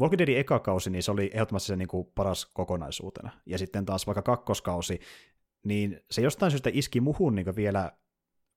Walking 0.00 0.18
Deadin 0.18 0.38
eka 0.38 0.58
kausi, 0.58 0.90
niin 0.90 1.02
se 1.02 1.10
oli 1.10 1.30
ehdottomasti 1.34 1.66
se 1.66 1.76
niin 1.76 1.88
kuin 1.88 2.08
paras 2.14 2.46
kokonaisuutena. 2.46 3.30
Ja 3.46 3.58
sitten 3.58 3.86
taas 3.86 4.06
vaikka 4.06 4.22
kakkoskausi, 4.22 5.00
niin 5.64 6.00
se 6.10 6.22
jostain 6.22 6.50
syystä 6.50 6.70
iski 6.72 7.00
muhun 7.00 7.34
niin 7.34 7.56
vielä 7.56 7.92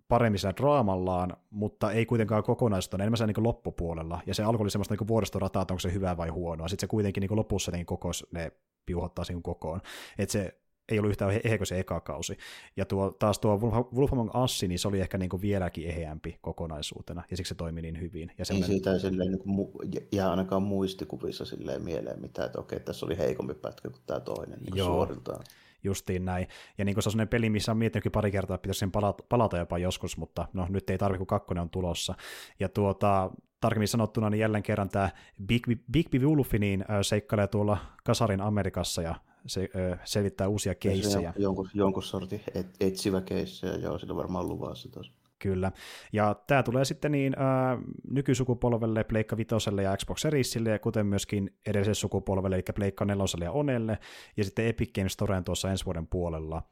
paremmin 0.07 0.39
sillä 0.39 0.53
draamallaan, 0.57 1.37
mutta 1.49 1.91
ei 1.91 2.05
kuitenkaan 2.05 2.43
kokonaisuutta, 2.43 2.97
enemmän 2.97 3.17
siellä 3.17 3.33
niin 3.37 3.43
loppupuolella. 3.43 4.21
Ja 4.25 4.33
se 4.33 4.43
alkoi 4.43 4.63
oli 4.63 4.71
semmoista 4.71 4.95
niin 4.95 5.07
vuoristorataa, 5.07 5.61
että 5.61 5.73
onko 5.73 5.79
se 5.79 5.93
hyvä 5.93 6.17
vai 6.17 6.29
huonoa. 6.29 6.67
Sitten 6.67 6.87
se 6.87 6.91
kuitenkin 6.91 7.21
niin 7.21 7.35
lopussa 7.35 7.71
niin 7.71 7.85
kokos 7.85 8.27
ne 8.31 8.51
piuhottaa 8.85 9.25
siihen 9.25 9.43
kokoon. 9.43 9.81
Että 10.17 10.33
se 10.33 10.57
ei 10.89 10.99
ollut 10.99 11.09
yhtään 11.09 11.31
kuin 11.57 11.67
se 11.67 11.79
eka 11.79 11.99
kausi. 11.99 12.37
Ja 12.77 12.85
tuo, 12.85 13.11
taas 13.11 13.39
tuo 13.39 13.59
Wolf 13.95 14.13
Among 14.13 14.43
Us, 14.43 14.63
niin 14.67 14.79
se 14.79 14.87
oli 14.87 15.01
ehkä 15.01 15.17
niin 15.17 15.41
vieläkin 15.41 15.87
eheämpi 15.87 16.37
kokonaisuutena, 16.41 17.23
ja 17.31 17.37
siksi 17.37 17.49
se 17.49 17.55
toimi 17.55 17.81
niin 17.81 18.01
hyvin. 18.01 18.31
Ja 18.37 18.45
semmoinen... 18.45 18.71
Ei 18.71 18.75
siitä 18.75 18.99
silleen, 18.99 19.31
niin 19.31 19.39
kuin, 19.39 19.69
jää 20.11 20.31
ainakaan 20.31 20.63
muistikuvissa 20.63 21.45
silleen 21.45 21.81
mieleen 21.81 22.21
mitään, 22.21 22.45
että 22.45 22.59
okei, 22.59 22.79
tässä 22.79 23.05
oli 23.05 23.17
heikompi 23.17 23.53
pätkä 23.53 23.89
kuin 23.89 24.01
tämä 24.05 24.19
toinen 24.19 24.59
niin 24.59 24.77
Joo. 24.77 24.87
suoriltaan 24.87 25.43
justiin 25.85 26.25
näin. 26.25 26.47
Ja 26.77 26.85
niin 26.85 26.95
kuin 26.95 27.03
se 27.03 27.07
on 27.07 27.11
sellainen 27.11 27.29
peli, 27.29 27.49
missä 27.49 27.71
on 27.71 27.77
miettinytkin 27.77 28.11
pari 28.11 28.31
kertaa, 28.31 28.55
että 28.55 28.61
pitäisi 28.61 28.79
sen 28.79 28.91
palata, 28.91 29.23
palata 29.29 29.57
jopa 29.57 29.77
joskus, 29.77 30.17
mutta 30.17 30.47
no 30.53 30.67
nyt 30.69 30.89
ei 30.89 30.97
tarvitse, 30.97 31.17
kun 31.17 31.27
kakkonen 31.27 31.61
on 31.61 31.69
tulossa. 31.69 32.15
Ja 32.59 32.69
tuota, 32.69 33.31
tarkemmin 33.61 33.87
sanottuna, 33.87 34.29
niin 34.29 34.39
jälleen 34.39 34.63
kerran 34.63 34.89
tämä 34.89 35.09
Big, 35.45 35.67
Big 35.91 36.09
Big 36.09 36.23
Wolf 36.23 36.53
niin 36.59 36.85
seikkailee 37.01 37.47
tuolla 37.47 37.77
Kasarin 38.03 38.41
Amerikassa 38.41 39.01
ja 39.01 39.15
se, 39.45 39.69
ö, 39.75 39.97
selvittää 40.03 40.47
uusia 40.47 40.75
keissejä. 40.75 41.33
Jonkun, 41.37 41.69
jonkun 41.73 42.03
sortin 42.03 42.41
et, 42.55 42.67
etsivä 42.79 43.21
keissejä, 43.21 43.73
joo, 43.73 43.99
sillä 43.99 44.15
varmaan 44.15 44.49
luvassa 44.49 44.89
tuossa. 44.91 45.13
Kyllä. 45.39 45.71
Ja 46.13 46.35
tämä 46.47 46.63
tulee 46.63 46.85
sitten 46.85 47.11
niin 47.11 47.35
ää, 47.37 47.77
nykysukupolvelle, 48.09 49.03
Pleikka 49.03 49.37
Vitoselle 49.37 49.83
ja 49.83 49.97
Xbox 49.97 50.21
Seriesille, 50.21 50.69
ja 50.69 50.79
kuten 50.79 51.05
myöskin 51.05 51.57
edelliselle 51.65 51.95
sukupolvelle, 51.95 52.55
eli 52.55 52.63
Pleikka 52.75 53.05
Neloselle 53.05 53.45
ja 53.45 53.51
Onelle, 53.51 53.97
ja 54.37 54.43
sitten 54.43 54.67
Epic 54.67 54.93
Games 54.93 55.13
Storeen 55.13 55.43
tuossa 55.43 55.71
ensi 55.71 55.85
vuoden 55.85 56.07
puolella. 56.07 56.63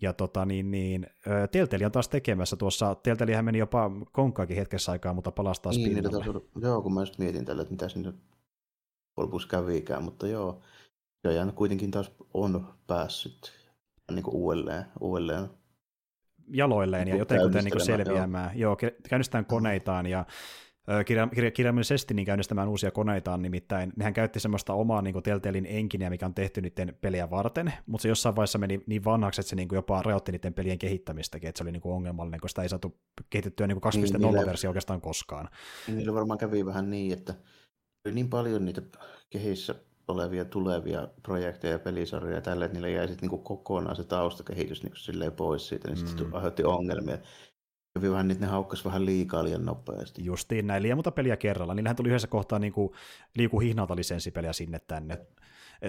Ja 0.00 0.12
tota 0.12 0.44
niin, 0.44 0.70
niin 0.70 1.06
Telteli 1.50 1.84
on 1.84 1.92
taas 1.92 2.08
tekemässä 2.08 2.56
tuossa, 2.56 2.94
Teltelihän 2.94 3.44
meni 3.44 3.58
jopa 3.58 3.90
konkkaakin 4.12 4.56
hetkessä 4.56 4.92
aikaa, 4.92 5.14
mutta 5.14 5.32
palasi 5.32 5.62
taas 5.62 5.76
niin, 5.76 5.94
pinnalle. 5.94 6.24
Niin, 6.24 6.62
joo, 6.62 6.82
kun 6.82 6.94
mä 6.94 7.00
just 7.00 7.18
mietin 7.18 7.44
tällä, 7.44 7.62
että 7.62 7.72
mitä 7.72 7.88
sinne 7.88 8.12
lopussa 9.16 9.48
kävikään, 9.48 10.04
mutta 10.04 10.26
joo, 10.26 10.62
ja 11.24 11.52
kuitenkin 11.54 11.90
taas 11.90 12.12
on 12.34 12.74
päässyt 12.86 13.52
niin 14.10 14.22
kuin 14.22 14.34
uudelleen, 14.34 14.84
uudelleen 15.00 15.48
jaloilleen 16.50 17.08
ja 17.08 17.16
jotenkin 17.16 17.64
niin 17.64 17.80
selviämään. 17.80 18.50
Joo, 18.54 18.76
joo 18.82 18.90
käynnistään 19.08 19.46
koneitaan 19.46 20.06
ja 20.06 20.26
ö, 20.90 21.04
kirja, 21.04 21.26
kirja, 21.26 21.50
kirjaimellisesti 21.50 22.14
niin 22.14 22.26
käynnistämään 22.26 22.68
uusia 22.68 22.90
koneitaan, 22.90 23.42
nimittäin 23.42 23.92
nehän 23.96 24.14
käytti 24.14 24.40
semmoista 24.40 24.72
omaa 24.72 25.02
niin 25.02 25.22
Teltelin 25.22 25.66
enkineä, 25.66 26.10
mikä 26.10 26.26
on 26.26 26.34
tehty 26.34 26.60
niiden 26.60 26.96
peliä 27.00 27.30
varten, 27.30 27.72
mutta 27.86 28.02
se 28.02 28.08
jossain 28.08 28.36
vaiheessa 28.36 28.58
meni 28.58 28.80
niin 28.86 29.04
vanhaksi, 29.04 29.40
että 29.40 29.50
se 29.50 29.56
niin 29.56 29.68
jopa 29.72 30.02
rajoitti 30.02 30.32
niiden 30.32 30.54
pelien 30.54 30.78
kehittämistäkin, 30.78 31.48
että 31.48 31.58
se 31.58 31.64
oli 31.64 31.72
niin 31.72 31.82
ongelmallinen, 31.84 32.40
koska 32.40 32.48
sitä 32.48 32.62
ei 32.62 32.68
saatu 32.68 33.00
kehitettyä 33.30 33.66
niin 33.66 33.78
2.0-versio 33.78 34.70
oikeastaan 34.70 35.00
koskaan. 35.00 35.48
Niillä 35.88 36.14
varmaan 36.14 36.38
kävi 36.38 36.66
vähän 36.66 36.90
niin, 36.90 37.12
että 37.12 37.34
niin 38.12 38.28
paljon 38.28 38.64
niitä 38.64 38.82
kehissä 39.30 39.74
olevia 40.08 40.44
tulevia 40.44 41.08
projekteja 41.22 41.72
ja 41.72 41.78
pelisarjoja 41.78 42.36
ja 42.36 42.40
tällä, 42.40 42.64
että 42.64 42.74
niillä 42.74 42.88
jäi 42.88 43.08
sitten 43.08 43.22
niinku 43.22 43.38
kokonaan 43.38 43.96
se 43.96 44.04
taustakehitys 44.04 44.82
niinku 44.82 44.96
silleen 44.96 45.32
pois 45.32 45.68
siitä, 45.68 45.88
niin 45.88 46.00
mm. 46.00 46.06
sitten 46.06 46.34
aiheutti 46.34 46.64
ongelmia. 46.64 47.18
Kävi 47.94 48.10
vähän 48.10 48.30
että 48.30 48.44
ne 48.44 48.50
haukkas 48.50 48.84
vähän 48.84 49.06
liikaa 49.06 49.44
liian 49.44 49.64
nopeasti. 49.64 50.24
Justiin 50.24 50.66
näin, 50.66 50.82
liian 50.82 50.98
monta 50.98 51.10
peliä 51.10 51.36
kerralla. 51.36 51.74
Niillähän 51.74 51.96
tuli 51.96 52.08
yhdessä 52.08 52.28
kohtaa 52.28 52.58
niin 52.58 52.72
kuin 52.72 52.92
liiku 53.36 53.60
hihnalta 53.60 53.96
lisenssipeliä 53.96 54.52
sinne 54.52 54.78
tänne. 54.78 55.26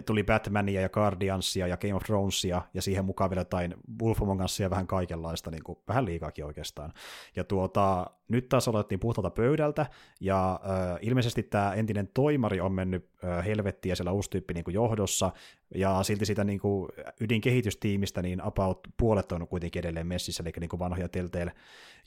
Tuli 0.05 0.23
Batmania 0.23 0.81
ja 0.81 0.89
Guardiansia 0.89 1.67
ja 1.67 1.77
Game 1.77 1.93
of 1.93 2.03
Thronesia 2.03 2.61
ja 2.73 2.81
siihen 2.81 3.05
mukaan 3.05 3.29
vielä 3.29 3.41
jotain 3.41 3.75
Wolf 4.01 4.21
Among 4.21 4.43
Usia 4.43 4.69
vähän 4.69 4.87
kaikenlaista, 4.87 5.51
niin 5.51 5.63
kuin, 5.63 5.79
vähän 5.87 6.05
liikaakin 6.05 6.45
oikeastaan. 6.45 6.93
Ja 7.35 7.43
tuota, 7.43 8.11
nyt 8.27 8.49
taas 8.49 8.67
aloitettiin 8.67 8.99
puhtaalta 8.99 9.29
pöydältä, 9.29 9.85
ja 10.19 10.59
äh, 10.63 10.97
ilmeisesti 11.01 11.43
tämä 11.43 11.73
entinen 11.73 12.07
toimari 12.13 12.61
on 12.61 12.71
mennyt 12.71 13.09
äh, 13.23 13.45
helvettiin 13.45 13.89
ja 13.89 13.95
siellä 13.95 14.11
uusi 14.11 14.29
tyyppi 14.29 14.53
niin 14.53 14.63
kuin 14.63 14.73
johdossa, 14.73 15.31
ja 15.75 16.03
silti 16.03 16.25
siitä 16.25 16.43
niin 16.43 16.59
kuin 16.59 16.89
ydinkehitystiimistä 17.19 18.21
niin 18.21 18.41
about 18.41 18.79
puolet 18.97 19.31
on 19.31 19.47
kuitenkin 19.47 19.79
edelleen 19.79 20.07
messissä, 20.07 20.43
eli 20.43 20.53
niin 20.59 20.69
kuin 20.69 20.79
vanhoja 20.79 21.09
Telltale 21.09 21.51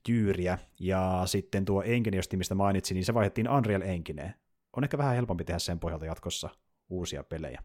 jyyriä, 0.09 0.59
ja 0.81 1.23
sitten 1.27 1.65
tuo 1.65 1.83
Engine, 1.83 2.21
mistä 2.37 2.55
mainitsin, 2.55 2.95
niin 2.95 3.05
se 3.05 3.15
vaihdettiin 3.15 3.51
Unreal 3.51 3.83
Engineen. 3.83 4.35
On 4.77 4.85
ehkä 4.85 4.99
vähän 4.99 5.15
helpompi 5.15 5.45
tehdä 5.45 5.59
sen 5.59 5.81
pohjalta 5.81 6.07
jatkossa 6.07 6.51
uusia 6.93 7.25
pelejä. 7.25 7.63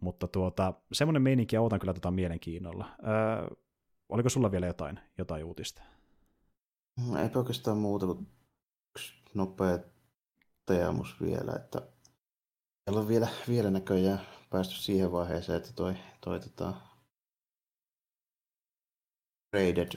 Mutta 0.00 0.28
tuota, 0.28 0.74
semmoinen 0.92 1.22
meininki 1.22 1.56
ja 1.56 1.60
odotan 1.60 1.80
kyllä 1.80 1.94
tota 1.94 2.10
mielenkiinnolla. 2.10 2.90
Öö, 3.06 3.56
oliko 4.08 4.28
sulla 4.28 4.50
vielä 4.50 4.66
jotain, 4.66 5.00
jotain 5.18 5.44
uutista? 5.44 5.82
Ei 6.98 7.30
oikeastaan 7.34 7.78
muuta 7.78 8.06
kuin 8.06 8.26
yksi 8.90 9.14
nopea 9.34 9.78
teemus 10.66 11.20
vielä, 11.20 11.52
että 11.52 11.82
meillä 12.86 13.00
on 13.00 13.08
vielä, 13.08 13.28
vielä 13.48 13.70
näköjään 13.70 14.20
päästy 14.50 14.74
siihen 14.74 15.12
vaiheeseen, 15.12 15.56
että 15.56 15.72
toi, 15.72 15.94
toi 16.20 16.40
tota, 16.40 16.74
Raided 19.52 19.88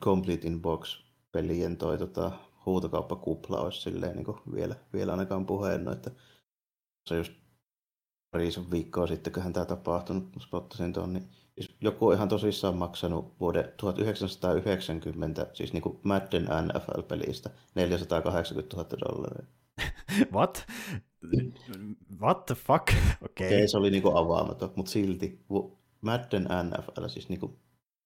Complete 0.00 0.46
in 0.46 0.62
Box 0.62 1.04
pelien 1.32 1.76
toi 1.76 1.98
tota, 1.98 2.32
huutokauppakupla 2.66 3.60
olisi 3.60 3.80
silleen 3.80 4.16
niin 4.16 4.54
vielä, 4.54 4.76
vielä 4.92 5.12
ainakaan 5.12 5.46
puheen, 5.46 5.88
että 5.88 6.10
se 7.08 7.16
just 7.16 7.32
parisen 8.32 8.70
viikkoa 8.70 9.06
sitten, 9.06 9.32
kun 9.32 9.52
tämä 9.52 9.66
tapahtunut, 9.66 10.28
spottasin 10.40 10.92
tuon, 10.92 11.12
niin 11.12 11.28
siis 11.54 11.76
joku 11.80 12.08
on 12.08 12.14
ihan 12.14 12.28
tosissaan 12.28 12.76
maksanut 12.76 13.34
vuoden 13.40 13.72
1990, 13.76 15.46
siis 15.54 15.72
niin 15.72 15.82
kuin 15.82 15.98
Madden 16.02 16.44
NFL-pelistä, 16.44 17.50
480 17.74 18.76
000 18.76 18.90
dollaria. 18.90 19.46
What? 20.34 20.66
What 22.20 22.46
the 22.46 22.54
fuck? 22.54 22.88
Okei. 22.92 23.46
Okay. 23.46 23.46
Okay, 23.46 23.68
se 23.68 23.76
oli 23.76 23.90
niin 23.90 24.02
kuin 24.02 24.16
avaamaton, 24.16 24.72
mutta 24.76 24.92
silti 24.92 25.44
Madden 26.00 26.48
NFL, 26.68 27.08
siis 27.08 27.28
niin 27.28 27.40
kuin, 27.40 27.56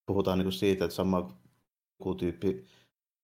puhutaan 0.06 0.38
niin 0.38 0.46
kuin 0.46 0.52
siitä, 0.52 0.84
että 0.84 0.94
sama 0.94 1.38
tyyppi 2.18 2.64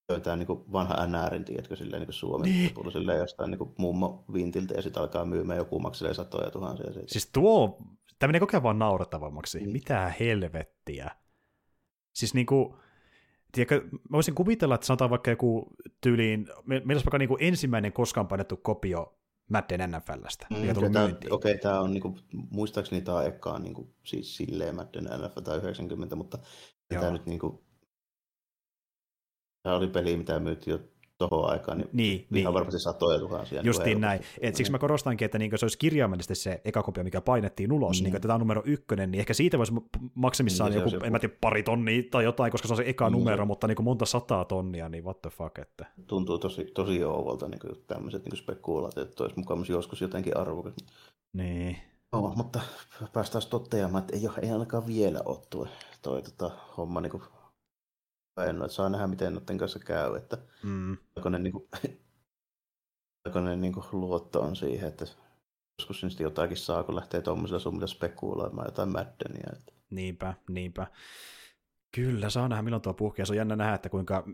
löytää 0.08 0.36
niin 0.36 0.72
vanha 0.72 1.06
NRin, 1.06 1.44
tiedätkö, 1.44 1.76
silleen 1.76 2.02
niin 2.02 2.12
Suomen 2.12 2.50
niin. 2.50 2.74
tullut 2.74 2.92
silleen 2.92 3.18
jostain 3.18 3.50
niin 3.50 3.72
mummo 3.78 4.24
vintiltä 4.32 4.74
ja 4.74 4.82
sitten 4.82 5.00
alkaa 5.00 5.24
myymään 5.24 5.58
joku 5.58 5.78
makselee 5.78 6.14
satoja 6.14 6.50
tuhansia. 6.50 6.92
Siitä. 6.92 7.12
Siis 7.12 7.30
tuo, 7.32 7.78
tämä 8.18 8.28
menee 8.28 8.40
koko 8.40 8.50
ajan 8.52 8.62
vaan 8.62 8.78
naurettavammaksi. 8.78 9.58
Niin. 9.58 9.70
Mitä 9.70 10.14
helvettiä. 10.20 11.10
Siis 12.14 12.34
niinku, 12.34 12.76
tiedätkö, 13.52 13.88
mä 13.92 14.12
voisin 14.12 14.34
kuvitella, 14.34 14.74
että 14.74 14.86
sanotaan 14.86 15.10
vaikka 15.10 15.30
joku 15.30 15.74
tyyliin, 16.00 16.46
meillä 16.66 16.92
olisi 16.92 17.04
vaikka 17.04 17.18
niinku 17.18 17.36
ensimmäinen 17.40 17.92
koskaan 17.92 18.28
painettu 18.28 18.56
kopio 18.56 19.18
Madden 19.50 19.90
NFLstä, 19.90 20.46
mm. 20.50 20.56
Okei, 20.56 21.26
okay, 21.30 21.58
tämä 21.58 21.80
on 21.80 21.92
niinku, 21.92 22.18
muistaakseni 22.50 23.02
tämä 23.02 23.18
on 23.18 23.26
ekaan 23.26 23.62
niinku, 23.62 23.94
siis 24.04 24.36
silleen 24.36 24.74
Madden 24.74 25.04
NFL 25.04 25.40
tai 25.40 25.58
90, 25.58 26.16
mutta 26.16 26.38
tämä 26.88 27.10
nyt 27.10 27.26
niinku, 27.26 27.64
Tämä 29.62 29.76
oli 29.76 29.86
peli, 29.86 30.16
mitä 30.16 30.40
myytiin 30.40 30.72
jo 30.72 30.78
tuohon 31.28 31.50
aikaan, 31.50 31.78
niin, 31.78 31.88
niin 31.92 32.20
ihan 32.20 32.30
niin. 32.30 32.54
varmasti 32.54 32.80
satoja 32.80 33.18
tuhansia. 33.18 33.62
Niin 33.62 33.66
Justiin 33.66 34.00
näin. 34.00 34.20
Et 34.40 34.56
siksi 34.56 34.72
mä 34.72 34.78
korostankin, 34.78 35.26
että 35.26 35.38
niin 35.38 35.50
se 35.56 35.64
olisi 35.64 35.78
kirjaimellisesti 35.78 36.34
se 36.34 36.60
eka 36.64 36.82
kopio, 36.82 37.04
mikä 37.04 37.20
painettiin 37.20 37.72
ulos, 37.72 38.00
mm. 38.00 38.04
niin 38.04 38.16
että 38.16 38.28
tämä 38.28 38.34
on 38.34 38.40
numero 38.40 38.62
ykkönen, 38.64 39.10
niin 39.10 39.20
ehkä 39.20 39.34
siitä 39.34 39.58
voisi 39.58 39.72
maksimissaan 40.14 40.70
niin, 40.70 40.82
joku, 40.82 41.04
en 41.04 41.12
mä 41.12 41.18
tiedä, 41.18 41.34
pari 41.40 41.62
tonnia 41.62 42.02
tai 42.10 42.24
jotain, 42.24 42.52
koska 42.52 42.68
se 42.68 42.72
on 42.74 42.76
se 42.76 42.84
eka 42.86 43.10
mm. 43.10 43.16
numero, 43.16 43.46
mutta 43.46 43.66
niin 43.66 43.84
monta 43.84 44.06
sataa 44.06 44.44
tonnia, 44.44 44.88
niin 44.88 45.04
what 45.04 45.22
the 45.22 45.30
fuck. 45.30 45.58
Että... 45.58 45.86
Tuntuu 46.06 46.38
tosi, 46.38 46.64
tosi 46.64 47.04
ouvolta 47.04 47.48
niin 47.48 47.60
tämmöiset 47.86 48.24
niin 48.24 48.36
spekulaatiot, 48.36 49.08
että 49.08 49.24
olisi 49.24 49.38
mukaan 49.38 49.64
joskus 49.68 50.00
jotenkin 50.00 50.36
arvokas. 50.36 50.74
Niin. 51.32 51.76
No, 52.12 52.32
mutta 52.36 52.60
päästään 53.12 53.44
toteamaan, 53.50 54.02
että 54.02 54.16
ei, 54.16 54.28
ole, 54.28 54.38
ei 54.42 54.50
ainakaan 54.50 54.86
vielä 54.86 55.20
ole 55.24 55.38
tuo 55.50 55.66
toi, 56.02 56.22
tota, 56.22 56.50
homma 56.76 57.00
niin 57.00 57.10
kuin 57.10 57.22
en 58.36 58.56
ole, 58.56 58.64
että 58.64 58.74
saa 58.74 58.88
nähdä, 58.88 59.06
miten 59.06 59.34
noiden 59.34 59.58
kanssa 59.58 59.78
käy, 59.78 60.16
että 60.16 60.38
mm. 60.62 60.96
ne, 61.30 61.38
niin 61.38 61.52
kuin, 61.52 61.68
ne 63.44 63.56
niin 63.56 63.72
kuin 63.72 63.86
luotto 63.92 64.40
on 64.40 64.56
siihen, 64.56 64.88
että 64.88 65.06
joskus 65.78 66.02
niistä 66.02 66.22
jotakin 66.22 66.56
saa, 66.56 66.84
kun 66.84 66.96
lähtee 66.96 67.22
tuommoisilla 67.22 67.60
summilla 67.60 67.86
spekuloimaan 67.86 68.66
jotain 68.66 68.88
Maddenia. 68.88 69.50
Että. 69.52 69.72
Niinpä, 69.90 70.34
niinpä. 70.48 70.86
Kyllä, 71.94 72.30
saa 72.30 72.48
nähdä 72.48 72.62
milloin 72.62 72.82
tuo 72.82 72.94
puhkee. 72.94 73.26
Se 73.26 73.32
on 73.32 73.36
jännä 73.36 73.56
nähdä, 73.56 73.74
että 73.74 73.88
kuinka, 73.88 74.24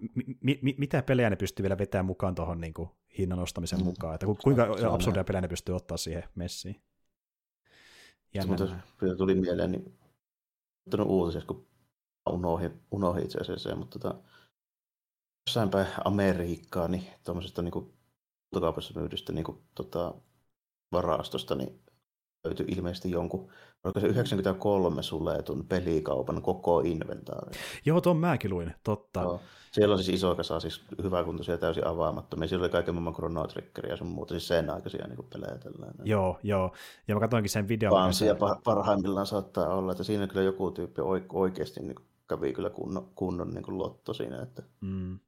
mi, 0.40 0.58
mi, 0.62 0.74
mitä 0.78 1.02
pelejä 1.02 1.30
ne 1.30 1.36
pystyy 1.36 1.62
vielä 1.62 1.78
vetämään 1.78 2.06
mukaan 2.06 2.34
tuohon 2.34 2.60
niin 2.60 2.74
kuin, 2.74 2.88
hinnan 3.18 3.38
nostamisen 3.38 3.78
mm. 3.78 3.84
mukaan. 3.84 4.14
Että 4.14 4.26
kuinka 4.42 4.68
absurdia 4.92 5.24
pelejä 5.24 5.40
ne 5.40 5.48
pystyy 5.48 5.74
ottaa 5.74 5.96
siihen 5.96 6.24
messiin. 6.34 6.82
Jännä 8.34 8.56
se 8.56 8.66
tuli 9.18 9.34
mieleen, 9.34 9.72
niin 9.72 9.98
uutisessa, 11.04 11.46
kun 11.46 11.66
unohdin, 12.28 12.82
unohdin 12.90 13.24
itse 13.24 13.38
asiassa 13.38 13.74
mutta 13.74 13.98
tota, 13.98 14.18
jossain 15.48 15.70
päin 15.70 15.86
Amerikkaa, 16.04 16.88
niin 16.88 17.06
tuommoisesta 17.24 17.62
niin 17.62 17.74
huutokaupassa 17.74 19.00
myydystä 19.00 19.32
niin 19.32 19.44
kuin, 19.44 19.58
tota, 19.74 20.14
varastosta, 20.92 21.54
niin 21.54 21.80
löytyi 22.44 22.66
ilmeisesti 22.68 23.10
jonkun, 23.10 23.48
oliko 23.84 24.00
se 24.00 24.06
93 24.06 25.02
suletun 25.02 25.66
pelikaupan 25.68 26.42
koko 26.42 26.80
inventaari. 26.80 27.58
Joo, 27.84 28.00
tuon 28.00 28.16
mäkin 28.16 28.50
luin, 28.50 28.74
totta. 28.84 29.20
Joo. 29.20 29.40
Siellä 29.72 29.92
on 29.92 30.04
siis 30.04 30.16
iso 30.16 30.34
kasa, 30.34 30.60
siis 30.60 30.84
hyväkuntoisia 31.02 31.58
täysin 31.58 31.86
avaamattomia. 31.86 32.48
Siellä 32.48 32.64
oli 32.64 32.70
kaiken 32.70 32.94
maailman 32.94 33.14
Chrono 33.14 33.46
Triggeria 33.46 33.92
ja 33.92 33.96
sun 33.96 34.06
muuta, 34.06 34.34
siis 34.34 34.48
sen 34.48 34.70
aikaisia 34.70 35.06
niin 35.06 35.28
pelejä. 35.32 35.58
Tällainen. 35.58 36.06
Joo, 36.06 36.38
joo. 36.42 36.72
Ja 37.08 37.14
mä 37.14 37.20
katsoinkin 37.20 37.50
sen 37.50 37.68
videon. 37.68 38.14
Se... 38.14 38.36
parhaimmillaan 38.64 39.26
saattaa 39.26 39.74
olla, 39.74 39.92
että 39.92 40.04
siinä 40.04 40.26
kyllä 40.26 40.42
joku 40.42 40.70
tyyppi 40.70 41.02
oikeasti 41.32 41.80
niin 41.80 41.96
kävi 42.28 42.52
kyllä 42.52 42.70
kunnon, 42.70 43.10
kunnon 43.14 43.50
niin 43.50 43.64
kuin 43.64 43.78
lotto 43.78 44.14
siinä. 44.14 44.42
Että... 44.42 44.62
Mm. 44.80 45.18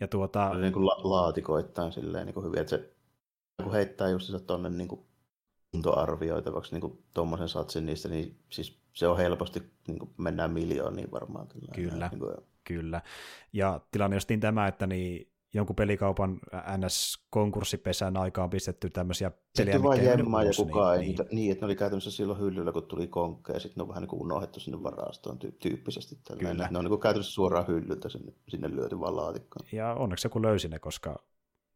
Ja 0.00 0.08
tuota... 0.08 0.54
Niin 0.54 0.72
kuin 0.72 0.86
la- 0.86 1.00
laatikoittain 1.02 1.92
silleen 1.92 2.26
niin 2.26 2.34
kuin 2.34 2.46
hyvin, 2.46 2.60
että 2.60 2.70
se 2.70 2.94
kun 3.62 3.72
heittää 3.72 4.08
just 4.08 4.26
se 4.26 4.40
tuonne 4.40 4.70
niin 4.70 4.88
kuin 4.88 5.00
kuntoarvioitavaksi 5.72 6.78
niin 6.78 7.04
tuommoisen 7.14 7.48
satsin 7.48 7.86
niistä, 7.86 8.08
niin 8.08 8.38
siis 8.50 8.80
se 8.92 9.08
on 9.08 9.16
helposti, 9.16 9.72
niin 9.86 9.98
kuin 9.98 10.10
mennään 10.16 10.50
miljooniin 10.50 11.10
varmaan. 11.10 11.48
Kyllä, 11.74 12.08
niin 12.08 12.20
kuin... 12.20 12.34
kyllä. 12.64 13.02
Ja 13.52 13.80
tilanne 13.90 14.16
justiin 14.16 14.40
tämä, 14.40 14.68
että 14.68 14.86
niin 14.86 15.29
jonkun 15.54 15.76
pelikaupan 15.76 16.40
NS-konkurssipesän 16.76 18.16
aikaan 18.16 18.50
pistetty 18.50 18.90
tämmöisiä 18.90 19.30
pelejä, 19.30 19.42
Sitten 19.56 19.82
vain 19.82 20.04
jemmaa 20.04 20.42
ja 20.42 20.52
kukaan 20.56 20.98
niin, 20.98 21.10
ei, 21.10 21.16
niin. 21.16 21.36
niin, 21.36 21.52
että 21.52 21.62
ne 21.62 21.66
oli 21.66 21.76
käytännössä 21.76 22.10
silloin 22.10 22.40
hyllyllä, 22.40 22.72
kun 22.72 22.82
tuli 22.82 23.06
konkka, 23.06 23.52
ja 23.52 23.60
sitten 23.60 23.76
ne 23.76 23.82
on 23.82 23.88
vähän 23.88 24.00
niin 24.00 24.08
kuin 24.08 24.22
unohdettu 24.22 24.60
sinne 24.60 24.82
varastoon 24.82 25.38
tyy- 25.38 25.52
tyyppisesti. 25.52 26.18
Kyllä. 26.38 26.68
Ne 26.70 26.78
on 26.78 26.84
niin 26.84 26.88
kuin 26.90 27.00
käytännössä 27.00 27.32
suoraan 27.32 27.66
hyllyltä 27.68 28.08
sinne, 28.08 28.32
sinne 28.48 28.70
lyöty 28.70 29.00
vaan 29.00 29.16
laatikkoon. 29.16 29.66
Ja 29.72 29.94
onneksi 29.94 30.26
joku 30.26 30.42
löysi 30.42 30.68
ne, 30.68 30.78
koska 30.78 31.22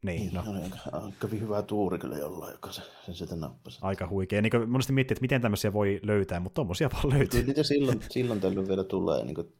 niin, 0.04 0.20
niin, 0.20 0.34
no. 0.34 0.42
no 0.42 0.52
niin, 0.52 1.14
kävi 1.20 1.40
hyvä 1.40 1.62
tuuri 1.62 1.98
kyllä 1.98 2.18
jollain, 2.18 2.52
joka 2.52 2.72
se, 2.72 2.82
sen 3.06 3.14
sieltä 3.14 3.36
nappasi. 3.36 3.78
Aika 3.82 4.08
huikea. 4.08 4.42
Niin 4.42 4.70
monesti 4.70 4.92
miettii, 4.92 5.14
että 5.14 5.22
miten 5.22 5.42
tämmöisiä 5.42 5.72
voi 5.72 6.00
löytää, 6.02 6.40
mutta 6.40 6.54
tuommoisia 6.54 6.90
vaan 6.92 7.18
löytyy. 7.18 7.42
Niitä 7.42 7.62
silloin, 7.62 8.00
silloin 8.10 8.40
tällöin 8.40 8.68
vielä 8.68 8.84
tulee. 8.84 9.24
Niin 9.24 9.34
kuin, 9.34 9.52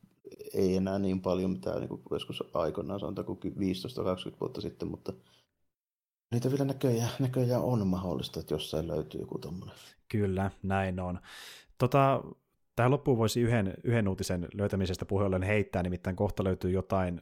ei 0.55 0.76
enää 0.76 0.98
niin 0.98 1.20
paljon, 1.20 1.51
mitä 1.51 1.78
niin 1.78 1.88
kuin 1.88 2.02
joskus 2.10 2.44
aikoinaan, 2.55 3.01
sanotaan 3.01 3.24
kuin 3.26 3.55
15-20 4.32 4.36
vuotta 4.40 4.60
sitten, 4.60 4.88
mutta 4.88 5.12
niitä 6.32 6.51
vielä 6.51 6.64
näköjään, 6.64 7.10
näköjään 7.18 7.62
on 7.62 7.86
mahdollista, 7.86 8.40
että 8.40 8.55
jossain 8.55 8.88
löytyy 8.88 9.20
joku 9.20 9.38
tommoinen. 9.38 9.76
Kyllä, 10.09 10.51
näin 10.62 11.01
on. 11.01 11.20
Tota, 11.78 12.22
Tähän 12.76 12.92
loppuun 12.92 13.18
voisi 13.18 13.40
yhden, 13.40 13.74
yhden 13.84 14.09
uutisen 14.09 14.48
löytämisestä 14.55 15.05
puheollen 15.05 15.42
heittää, 15.42 15.82
nimittäin 15.82 16.16
kohta 16.16 16.44
löytyy 16.44 16.70
jotain 16.70 17.20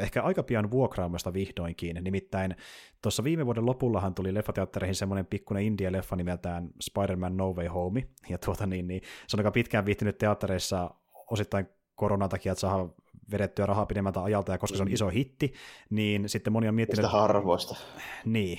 ehkä 0.00 0.22
aika 0.22 0.42
pian 0.42 0.70
vuokraamasta 0.70 1.32
vihdoinkin. 1.32 2.04
Nimittäin 2.04 2.56
tuossa 3.02 3.24
viime 3.24 3.46
vuoden 3.46 3.66
lopullahan 3.66 4.14
tuli 4.14 4.34
leffateattereihin 4.34 4.94
semmoinen 4.94 5.26
pikkuinen 5.26 5.64
indie-leffa 5.64 6.16
nimeltään 6.16 6.70
Spider-Man 6.82 7.36
No 7.36 7.52
Way 7.52 7.66
Home, 7.66 8.08
ja 8.28 8.38
tuota 8.38 8.66
niin, 8.66 8.88
niin 8.88 9.00
se 9.26 9.36
on 9.36 9.40
aika 9.40 9.50
pitkään 9.50 9.86
viihtynyt 9.86 10.18
teattereissa 10.18 10.90
osittain 11.30 11.68
koronan 11.96 12.28
takia, 12.28 12.52
että 12.52 12.60
saa 12.60 12.88
vedettyä 13.30 13.66
rahaa 13.66 13.86
pidemmältä 13.86 14.22
ajalta, 14.22 14.52
ja 14.52 14.58
koska 14.58 14.76
se 14.76 14.82
on 14.82 14.92
iso 14.92 15.08
hitti, 15.08 15.52
niin 15.90 16.28
sitten 16.28 16.52
moni 16.52 16.68
on 16.68 16.74
miettinyt... 16.74 17.06
Sitä 17.06 17.18
harvoista. 17.18 17.76
Niin, 18.24 18.58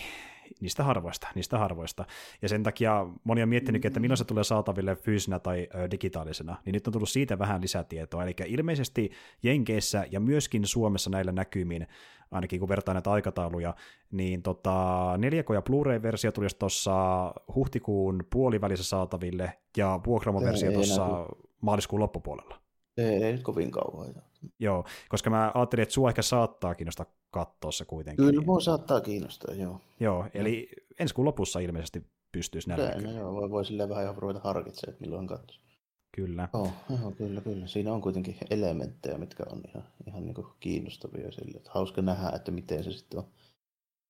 niistä 0.62 0.84
harvoista, 0.84 1.28
niistä 1.36 1.58
harvoista. 1.58 2.06
Ja 2.42 2.50
sen 2.50 2.64
takia 2.64 3.08
moni 3.24 3.44
on 3.44 3.50
miettinyt, 3.50 3.86
että 3.86 4.00
milloin 4.00 4.18
se 4.18 4.24
tulee 4.24 4.44
saataville 4.44 4.96
fyysinä 4.96 5.40
tai 5.40 5.68
digitaalisena, 5.92 6.58
niin 6.66 6.74
nyt 6.74 6.88
on 6.88 6.94
tullut 6.94 7.10
siitä 7.10 7.40
vähän 7.40 7.62
lisätietoa. 7.62 8.24
Eli 8.24 8.36
ilmeisesti 8.46 9.12
Jenkeissä 9.44 10.06
ja 10.12 10.20
myöskin 10.20 10.68
Suomessa 10.68 11.10
näillä 11.10 11.32
näkymin, 11.32 11.88
ainakin 12.32 12.60
kun 12.60 12.70
vertaa 12.70 12.94
näitä 12.94 13.12
aikatauluja, 13.12 13.76
niin 14.12 14.42
tota, 14.42 14.74
4K- 15.18 15.54
ja 15.54 15.62
Blu-ray-versio 15.62 16.32
tulisi 16.32 16.58
tuossa 16.60 17.34
huhtikuun 17.56 18.24
puolivälissä 18.30 18.86
saataville, 18.86 19.54
ja 19.78 20.00
vuokramoversio 20.06 20.72
tuossa 20.72 21.26
maaliskuun 21.62 22.00
loppupuolella. 22.00 22.67
Ei, 22.98 23.24
ei 23.24 23.32
nyt 23.32 23.44
kovin 23.44 23.72
kauan. 23.72 24.16
Joo, 24.60 24.86
koska 25.10 25.30
mä 25.30 25.52
ajattelin, 25.56 25.84
että 25.84 25.94
sua 25.94 26.10
ehkä 26.10 26.22
saattaa 26.22 26.76
kiinnostaa 26.76 27.06
katsoa 27.32 27.72
se 27.72 27.86
kuitenkin. 27.86 28.26
Kyllä 28.26 28.42
mua 28.42 28.60
saattaa 28.60 29.02
kiinnostaa, 29.02 29.56
joo. 29.56 29.82
Joo, 30.00 30.26
eli 30.34 30.70
ensi 31.00 31.14
kuun 31.14 31.26
lopussa 31.26 31.60
ilmeisesti 31.60 32.04
pystyisi 32.32 32.70
näillä 32.70 33.02
no, 33.02 33.12
joo, 33.12 33.34
voi, 33.34 33.50
voi 33.50 33.66
silleen 33.66 33.90
vähän 33.90 34.18
ruveta 34.18 34.40
harkitsemaan, 34.44 34.94
että 34.94 35.06
milloin 35.06 35.28
katsoa. 35.28 35.68
Kyllä. 36.12 36.50
Oh, 36.54 36.74
joo, 37.02 37.12
kyllä, 37.12 37.42
kyllä. 37.42 37.68
Siinä 37.68 37.94
on 37.94 38.02
kuitenkin 38.02 38.38
elementtejä, 38.50 39.18
mitkä 39.18 39.44
on 39.50 39.62
ihan, 39.68 39.84
ihan 40.08 40.26
niin 40.26 40.36
kuin 40.36 40.48
kiinnostavia 40.60 41.32
sille. 41.32 41.58
Että 41.58 41.72
hauska 41.74 42.02
nähdä, 42.02 42.30
että 42.36 42.52
miten 42.52 42.84
se 42.84 42.92
sitten 42.92 43.20
on 43.20 43.26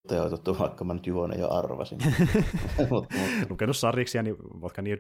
toteutettu, 0.08 0.60
vaikka 0.60 0.84
mä 0.84 0.94
nyt 0.94 1.08
juone 1.08 1.36
jo 1.36 1.50
arvasin. 1.50 1.98
mut, 2.90 2.90
mut. 2.90 3.50
Lukenut 3.50 3.78
sarjiksi, 3.78 4.24
niin 4.24 4.38
voitko 4.62 4.82
niin, 4.82 4.98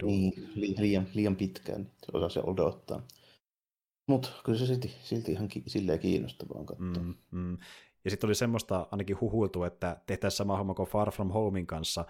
li, 0.56 0.76
liian, 0.78 1.08
liian 1.14 1.36
pitkään, 1.36 1.82
niin 1.82 1.92
osaa 2.14 2.30
se 2.30 2.40
odottaa. 2.44 3.02
Mutta 4.08 4.30
kyllä 4.46 4.60
se 4.60 4.66
silti, 4.66 4.96
silti 5.04 5.32
ihan 5.32 5.48
ki, 5.48 5.64
silleen 5.68 6.00
kiinnostavaa 6.00 6.64
katsoa. 6.66 7.04
Mm, 7.04 7.16
mm. 7.32 7.58
Ja 8.06 8.12
sitten 8.12 8.28
oli 8.28 8.36
semmoista 8.36 8.88
ainakin 8.92 9.22
huhuiltu, 9.22 9.64
että 9.64 9.98
tehtäisiin 10.06 10.38
sama 10.38 10.58
homma 10.58 10.74
kuin 10.74 10.90
Far 10.90 11.12
From 11.12 11.30
Homein 11.32 11.68
kanssa, 11.68 12.06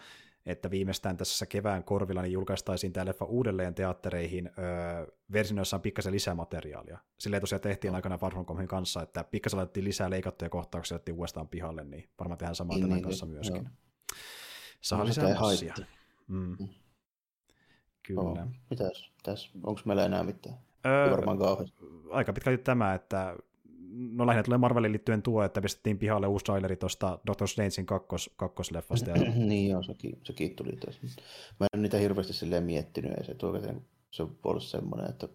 että 0.46 0.72
viimeistään 0.72 1.18
tässä 1.18 1.46
kevään 1.46 1.84
korvilla 1.84 2.22
niin 2.22 2.32
julkaistaisiin 2.32 2.94
tämä 2.94 3.06
leffa 3.06 3.26
uudelleen 3.26 3.76
teattereihin 3.76 4.50
öö, 4.58 5.08
versioon, 5.32 5.58
jossa 5.58 5.78
on 5.78 5.82
pikkasen 5.82 6.14
lisämateriaalia. 6.14 6.98
Silleen 7.18 7.42
tosiaan 7.42 7.62
tehtiin 7.62 7.96
aikana 7.96 8.18
Far 8.18 8.32
From 8.32 8.46
Homein 8.46 8.68
kanssa, 8.68 9.02
että 9.02 9.24
pikkasen 9.24 9.58
laitettiin 9.58 9.84
lisää 9.84 10.10
leikattuja 10.10 10.50
kohtauksia, 10.50 11.00
ja 11.08 11.14
uudestaan 11.14 11.48
pihalle, 11.48 11.84
niin 11.84 12.10
varmaan 12.20 12.38
tehdään 12.38 12.56
samaa 12.56 12.76
niin, 12.76 12.84
tämän 12.84 12.96
niin, 12.96 13.04
kanssa 13.04 13.26
niin, 13.26 13.34
myöskin. 13.34 13.64
Joo. 13.64 14.18
Saa 14.82 15.00
no, 15.00 15.06
lisää 15.06 15.40
massia. 15.40 15.76
Mm. 16.28 16.56
Mm. 16.60 16.68
Kyllä. 18.04 18.22
Oh, 18.22 18.38
mitäs? 18.70 19.12
Mitäs? 19.16 19.52
Onko 19.64 19.82
meillä 19.86 20.06
enää 20.06 20.24
mitään? 20.24 20.67
Öö, 20.86 21.12
varmaan 21.12 21.38
kauheasti. 21.38 21.78
Aika 22.12 22.34
pitkälti 22.34 22.64
tämä, 22.64 22.94
että 22.94 23.36
no 23.98 24.28
lähinnä 24.28 24.44
tulee 24.44 24.58
Marvelin 24.58 24.92
liittyen 24.92 25.22
tuo, 25.22 25.44
että 25.44 25.62
pistettiin 25.62 25.98
pihalle 25.98 26.28
uusi 26.28 26.46
traileri 26.46 26.76
tuosta 26.76 27.20
Doctor 27.28 27.48
Strangein 27.48 27.86
kakkos, 27.86 28.30
kakkosleffasta. 28.36 29.10
Ja... 29.10 29.16
niin 29.36 29.72
joo, 29.72 29.84
sekin, 29.84 30.20
sekin 30.24 30.56
tuli 30.56 30.72
tässä. 30.86 31.02
Mä 31.60 31.68
en 31.74 31.82
niitä 31.82 31.98
hirveästi 31.98 32.34
silleen 32.34 32.64
miettinyt, 32.64 33.12
ja 33.18 33.24
se, 33.24 33.34
tuo, 33.34 33.60
se 34.12 34.24
on 34.24 34.38
ollut 34.44 34.64
semmoinen, 34.64 35.10
että 35.10 35.28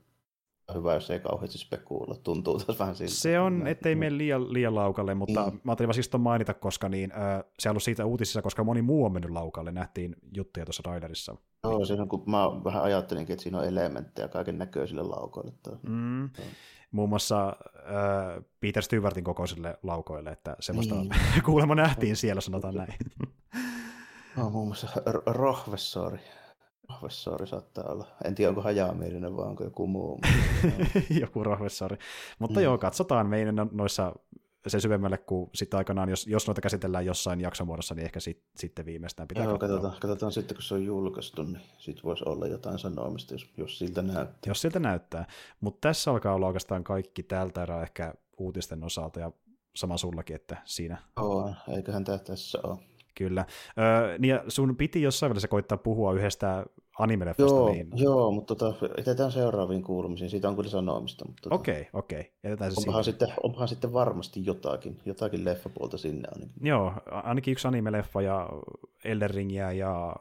hyvä, 0.74 0.94
jos 0.94 1.10
ei 1.10 1.20
kauheasti 1.20 1.58
spekuulla. 1.58 2.14
Tuntuu 2.14 2.58
taas 2.58 2.78
vähän 2.78 2.96
siltä. 2.96 3.12
Se 3.12 3.40
on, 3.40 3.66
ettei 3.66 3.94
mene 3.94 4.18
liian, 4.18 4.52
liian 4.52 4.74
laukalle, 4.74 5.14
mutta 5.14 5.50
mm. 5.50 5.60
mä 5.64 5.72
ajattelin 5.72 5.88
vaan 5.88 5.94
siis 5.94 6.10
mainita, 6.18 6.54
koska 6.54 6.88
niin, 6.88 7.12
äh, 7.12 7.44
se 7.58 7.68
on 7.68 7.72
ollut 7.72 7.82
siitä 7.82 8.06
uutisissa, 8.06 8.42
koska 8.42 8.64
moni 8.64 8.82
muu 8.82 9.04
on 9.04 9.12
mennyt 9.12 9.30
laukalle. 9.30 9.72
Nähtiin 9.72 10.16
juttuja 10.36 10.66
tuossa 10.66 10.82
trailerissa. 10.82 11.36
Joo, 11.64 11.84
siinä 11.84 12.02
on, 12.02 12.08
kun 12.08 12.22
mä 12.26 12.64
vähän 12.64 12.82
ajattelinkin, 12.82 13.34
että 13.34 13.42
siinä 13.42 13.58
on 13.58 13.64
elementtejä 13.64 14.28
kaiken 14.28 14.58
näköisille 14.58 15.02
laukoille. 15.02 15.52
Mm. 15.88 16.30
Muun 16.92 17.08
muassa 17.08 17.48
äh, 17.48 18.44
Peter 18.60 18.82
Stewartin 18.82 19.24
kokoisille 19.24 19.78
laukoille, 19.82 20.30
että 20.30 20.56
semmoista 20.60 20.94
niin. 20.94 21.10
kuulemma 21.44 21.74
nähtiin 21.74 22.16
siellä, 22.16 22.40
sanotaan 22.40 22.74
näin. 22.74 22.94
No, 24.36 24.50
muun 24.50 24.66
muassa 24.66 24.88
Rohvessori. 25.26 26.18
Rohvessori 26.90 27.46
saattaa 27.46 27.84
olla. 27.84 28.06
En 28.24 28.34
tiedä, 28.34 28.48
onko 28.48 28.62
hajamielinen 28.62 29.36
vai 29.36 29.46
onko 29.46 29.64
joku 29.64 29.86
muu. 29.86 30.20
joku 31.20 31.44
rohvessori. 31.44 31.96
Mutta 32.38 32.60
mm. 32.60 32.64
joo, 32.64 32.78
katsotaan 32.78 33.26
meidän 33.26 33.54
noissa 33.72 34.12
sen 34.70 34.80
syvemmälle, 34.80 35.18
kun 35.18 35.50
sitten 35.54 35.78
aikanaan, 35.78 36.08
jos, 36.08 36.26
jos 36.26 36.46
noita 36.46 36.60
käsitellään 36.60 37.06
jossain 37.06 37.40
jaksomuodossa, 37.40 37.94
niin 37.94 38.04
ehkä 38.04 38.20
sit, 38.20 38.42
sitten 38.56 38.86
viimeistään 38.86 39.28
pitää 39.28 39.44
Joo, 39.44 39.58
katsotaan, 39.58 39.94
katsotaan 40.00 40.32
sitten, 40.32 40.56
kun 40.56 40.62
se 40.62 40.74
on 40.74 40.84
julkaistu, 40.84 41.42
niin 41.42 41.62
sitten 41.78 42.04
voisi 42.04 42.24
olla 42.26 42.46
jotain 42.46 42.78
sanomista, 42.78 43.34
jos, 43.34 43.48
jos 43.56 43.78
siltä 43.78 44.02
näyttää. 44.02 44.38
Jos 44.46 44.60
siltä 44.60 44.78
näyttää. 44.78 45.26
Mutta 45.60 45.88
tässä 45.88 46.10
alkaa 46.10 46.34
olla 46.34 46.46
oikeastaan 46.46 46.84
kaikki 46.84 47.22
tältä 47.22 47.62
erää 47.62 47.82
ehkä 47.82 48.14
uutisten 48.38 48.84
osalta, 48.84 49.20
ja 49.20 49.32
sama 49.74 49.96
sullakin, 49.96 50.36
että 50.36 50.56
siinä... 50.64 50.98
Oo, 51.16 51.54
eiköhän 51.76 52.04
tämä 52.04 52.18
tässä 52.18 52.58
ole. 52.62 52.78
Kyllä. 53.14 53.46
Öö, 53.78 54.18
niin 54.18 54.30
ja 54.30 54.44
sun 54.48 54.76
piti 54.76 55.02
jossain 55.02 55.30
välissä 55.30 55.48
koittaa 55.48 55.78
puhua 55.78 56.12
yhdestä 56.12 56.66
animeleffasta. 56.98 57.54
Joo, 57.54 57.72
niin... 57.72 57.88
joo 57.94 58.30
mutta 58.30 58.54
tota, 58.54 58.86
jätetään 58.96 59.32
seuraaviin 59.32 59.82
kuulumisiin. 59.82 60.30
Siitä 60.30 60.48
on 60.48 60.56
kyllä 60.56 60.70
sanomista. 60.70 61.24
Tota, 61.42 61.54
okei, 61.54 61.84
tota, 61.84 61.98
okei. 61.98 62.20
Okay, 62.20 62.32
Jätetään 62.42 62.72
se 62.72 62.80
onpahan, 62.80 63.04
sitten, 63.04 63.28
onpahan 63.42 63.68
sitten 63.68 63.92
varmasti 63.92 64.46
jotakin, 64.46 65.00
jotakin 65.04 65.44
leffapuolta 65.44 65.98
sinne 65.98 66.28
ainakin. 66.32 66.54
Joo, 66.60 66.92
ainakin 67.10 67.52
yksi 67.52 67.68
animeleffa 67.68 68.22
ja 68.22 68.48
Elden 69.04 69.30
Ringiä 69.30 69.72
ja 69.72 70.16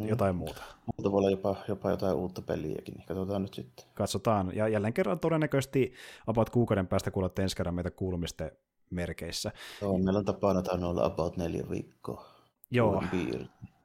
mm. 0.00 0.08
jotain 0.08 0.36
muuta. 0.36 0.62
Muuta 0.86 1.12
voi 1.12 1.18
olla 1.18 1.30
jopa, 1.30 1.56
jopa 1.68 1.90
jotain 1.90 2.16
uutta 2.16 2.42
peliäkin. 2.42 2.94
Katsotaan 3.06 3.42
nyt 3.42 3.54
sitten. 3.54 3.84
Katsotaan. 3.94 4.52
Ja 4.56 4.68
jälleen 4.68 4.92
kerran 4.92 5.20
todennäköisesti 5.20 5.92
about 6.26 6.50
kuukauden 6.50 6.86
päästä 6.86 7.10
kuulette 7.10 7.42
ensi 7.42 7.56
kerran 7.56 7.74
meitä 7.74 7.90
kuulumisten 7.90 8.50
merkeissä. 8.90 9.52
Joo, 9.80 9.98
meillä 9.98 10.18
on 10.18 10.24
tapana 10.24 10.62
olla 10.88 11.04
about 11.04 11.36
neljä 11.36 11.64
viikkoa. 11.70 12.26
Joo. 12.70 13.02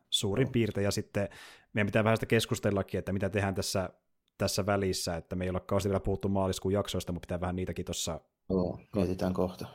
Suurin 0.10 0.52
piirtein. 0.52 0.86
Ja 0.86 0.92
sitten 0.92 1.30
meidän 1.78 1.88
pitää 1.88 2.04
vähän 2.04 2.18
sitä 2.18 2.26
keskustellakin, 2.26 2.98
että 2.98 3.14
mitä 3.14 3.30
tehdään 3.30 3.56
tässä, 3.56 3.90
tässä 4.38 4.66
välissä, 4.66 5.16
että 5.16 5.36
me 5.36 5.44
ei 5.44 5.50
ole 5.50 5.60
kauheasti 5.60 5.90
vielä 5.90 6.00
puhuttu 6.00 6.30
maaliskuun 6.30 6.74
jaksoista, 6.74 7.12
mutta 7.12 7.28
pitää 7.28 7.42
vähän 7.42 7.56
niitäkin 7.56 7.86
tuossa... 7.86 8.22
Joo, 8.50 8.80
mietitään 8.96 9.34
kohta. 9.34 9.68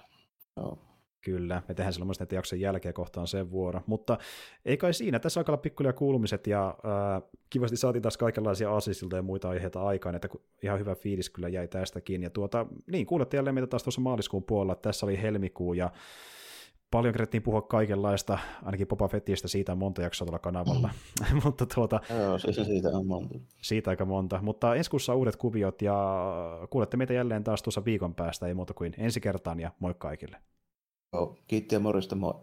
Joo. 0.56 0.78
Kyllä, 1.20 1.62
me 1.68 1.74
tehdään 1.74 1.92
silloin 1.92 2.06
myös 2.06 2.20
näiden 2.20 2.36
jakson 2.36 2.60
jälkeen 2.60 2.94
kohtaan 2.94 3.26
sen 3.26 3.50
vuoro. 3.50 3.80
Mutta 3.86 4.18
ei 4.64 4.76
kai 4.76 4.94
siinä, 4.94 5.18
tässä 5.18 5.40
alkaa 5.40 5.52
olla 5.52 5.62
pikkulia 5.62 5.92
kuulumiset 5.92 6.46
ja 6.46 6.68
äh, 6.68 7.22
kivasti 7.50 7.76
saatiin 7.76 8.02
taas 8.02 8.16
kaikenlaisia 8.16 8.70
aasisilta 8.72 9.16
ja 9.16 9.22
muita 9.22 9.48
aiheita 9.48 9.82
aikaan, 9.82 10.14
että 10.14 10.28
ihan 10.62 10.78
hyvä 10.78 10.94
fiilis 10.94 11.30
kyllä 11.30 11.48
jäi 11.48 11.68
tästäkin. 11.68 12.22
Ja 12.22 12.30
tuota, 12.30 12.66
niin, 12.86 13.06
kuulette 13.06 13.36
jälleen 13.36 13.54
meitä 13.54 13.66
taas 13.66 13.82
tuossa 13.82 14.00
maaliskuun 14.00 14.42
puolella, 14.42 14.74
tässä 14.74 15.06
oli 15.06 15.22
helmikuu 15.22 15.74
ja 15.74 15.90
paljon 16.92 17.14
kerettiin 17.14 17.42
puhua 17.42 17.62
kaikenlaista, 17.62 18.38
ainakin 18.62 18.86
Boba 18.86 19.08
Fettistä, 19.08 19.48
siitä 19.48 19.72
on 19.72 19.78
monta 19.78 20.02
jaksoa 20.02 20.26
tuolla 20.26 20.38
kanavalla. 20.38 20.90
Mm. 21.32 21.40
mutta 21.44 21.66
tuota, 21.66 22.00
Joo, 22.18 22.38
se 22.38 22.52
siitä 22.52 22.88
on 22.88 23.06
monta. 23.06 23.38
Siitä 23.62 23.90
aika 23.90 24.04
monta, 24.04 24.38
mutta 24.42 24.74
ensi 24.74 24.90
kuussa 24.90 25.14
uudet 25.14 25.36
kuviot 25.36 25.82
ja 25.82 25.96
kuulette 26.70 26.96
meitä 26.96 27.12
jälleen 27.12 27.44
taas 27.44 27.62
tuossa 27.62 27.84
viikon 27.84 28.14
päästä, 28.14 28.46
ei 28.46 28.54
muuta 28.54 28.74
kuin 28.74 28.94
ensi 28.98 29.20
kertaan 29.20 29.60
ja 29.60 29.70
moi 29.78 29.94
kaikille. 29.98 30.36
Joo, 31.12 31.36
kiitti 31.46 31.74
ja 31.74 31.80
morjesta, 31.80 32.16
moi. 32.16 32.34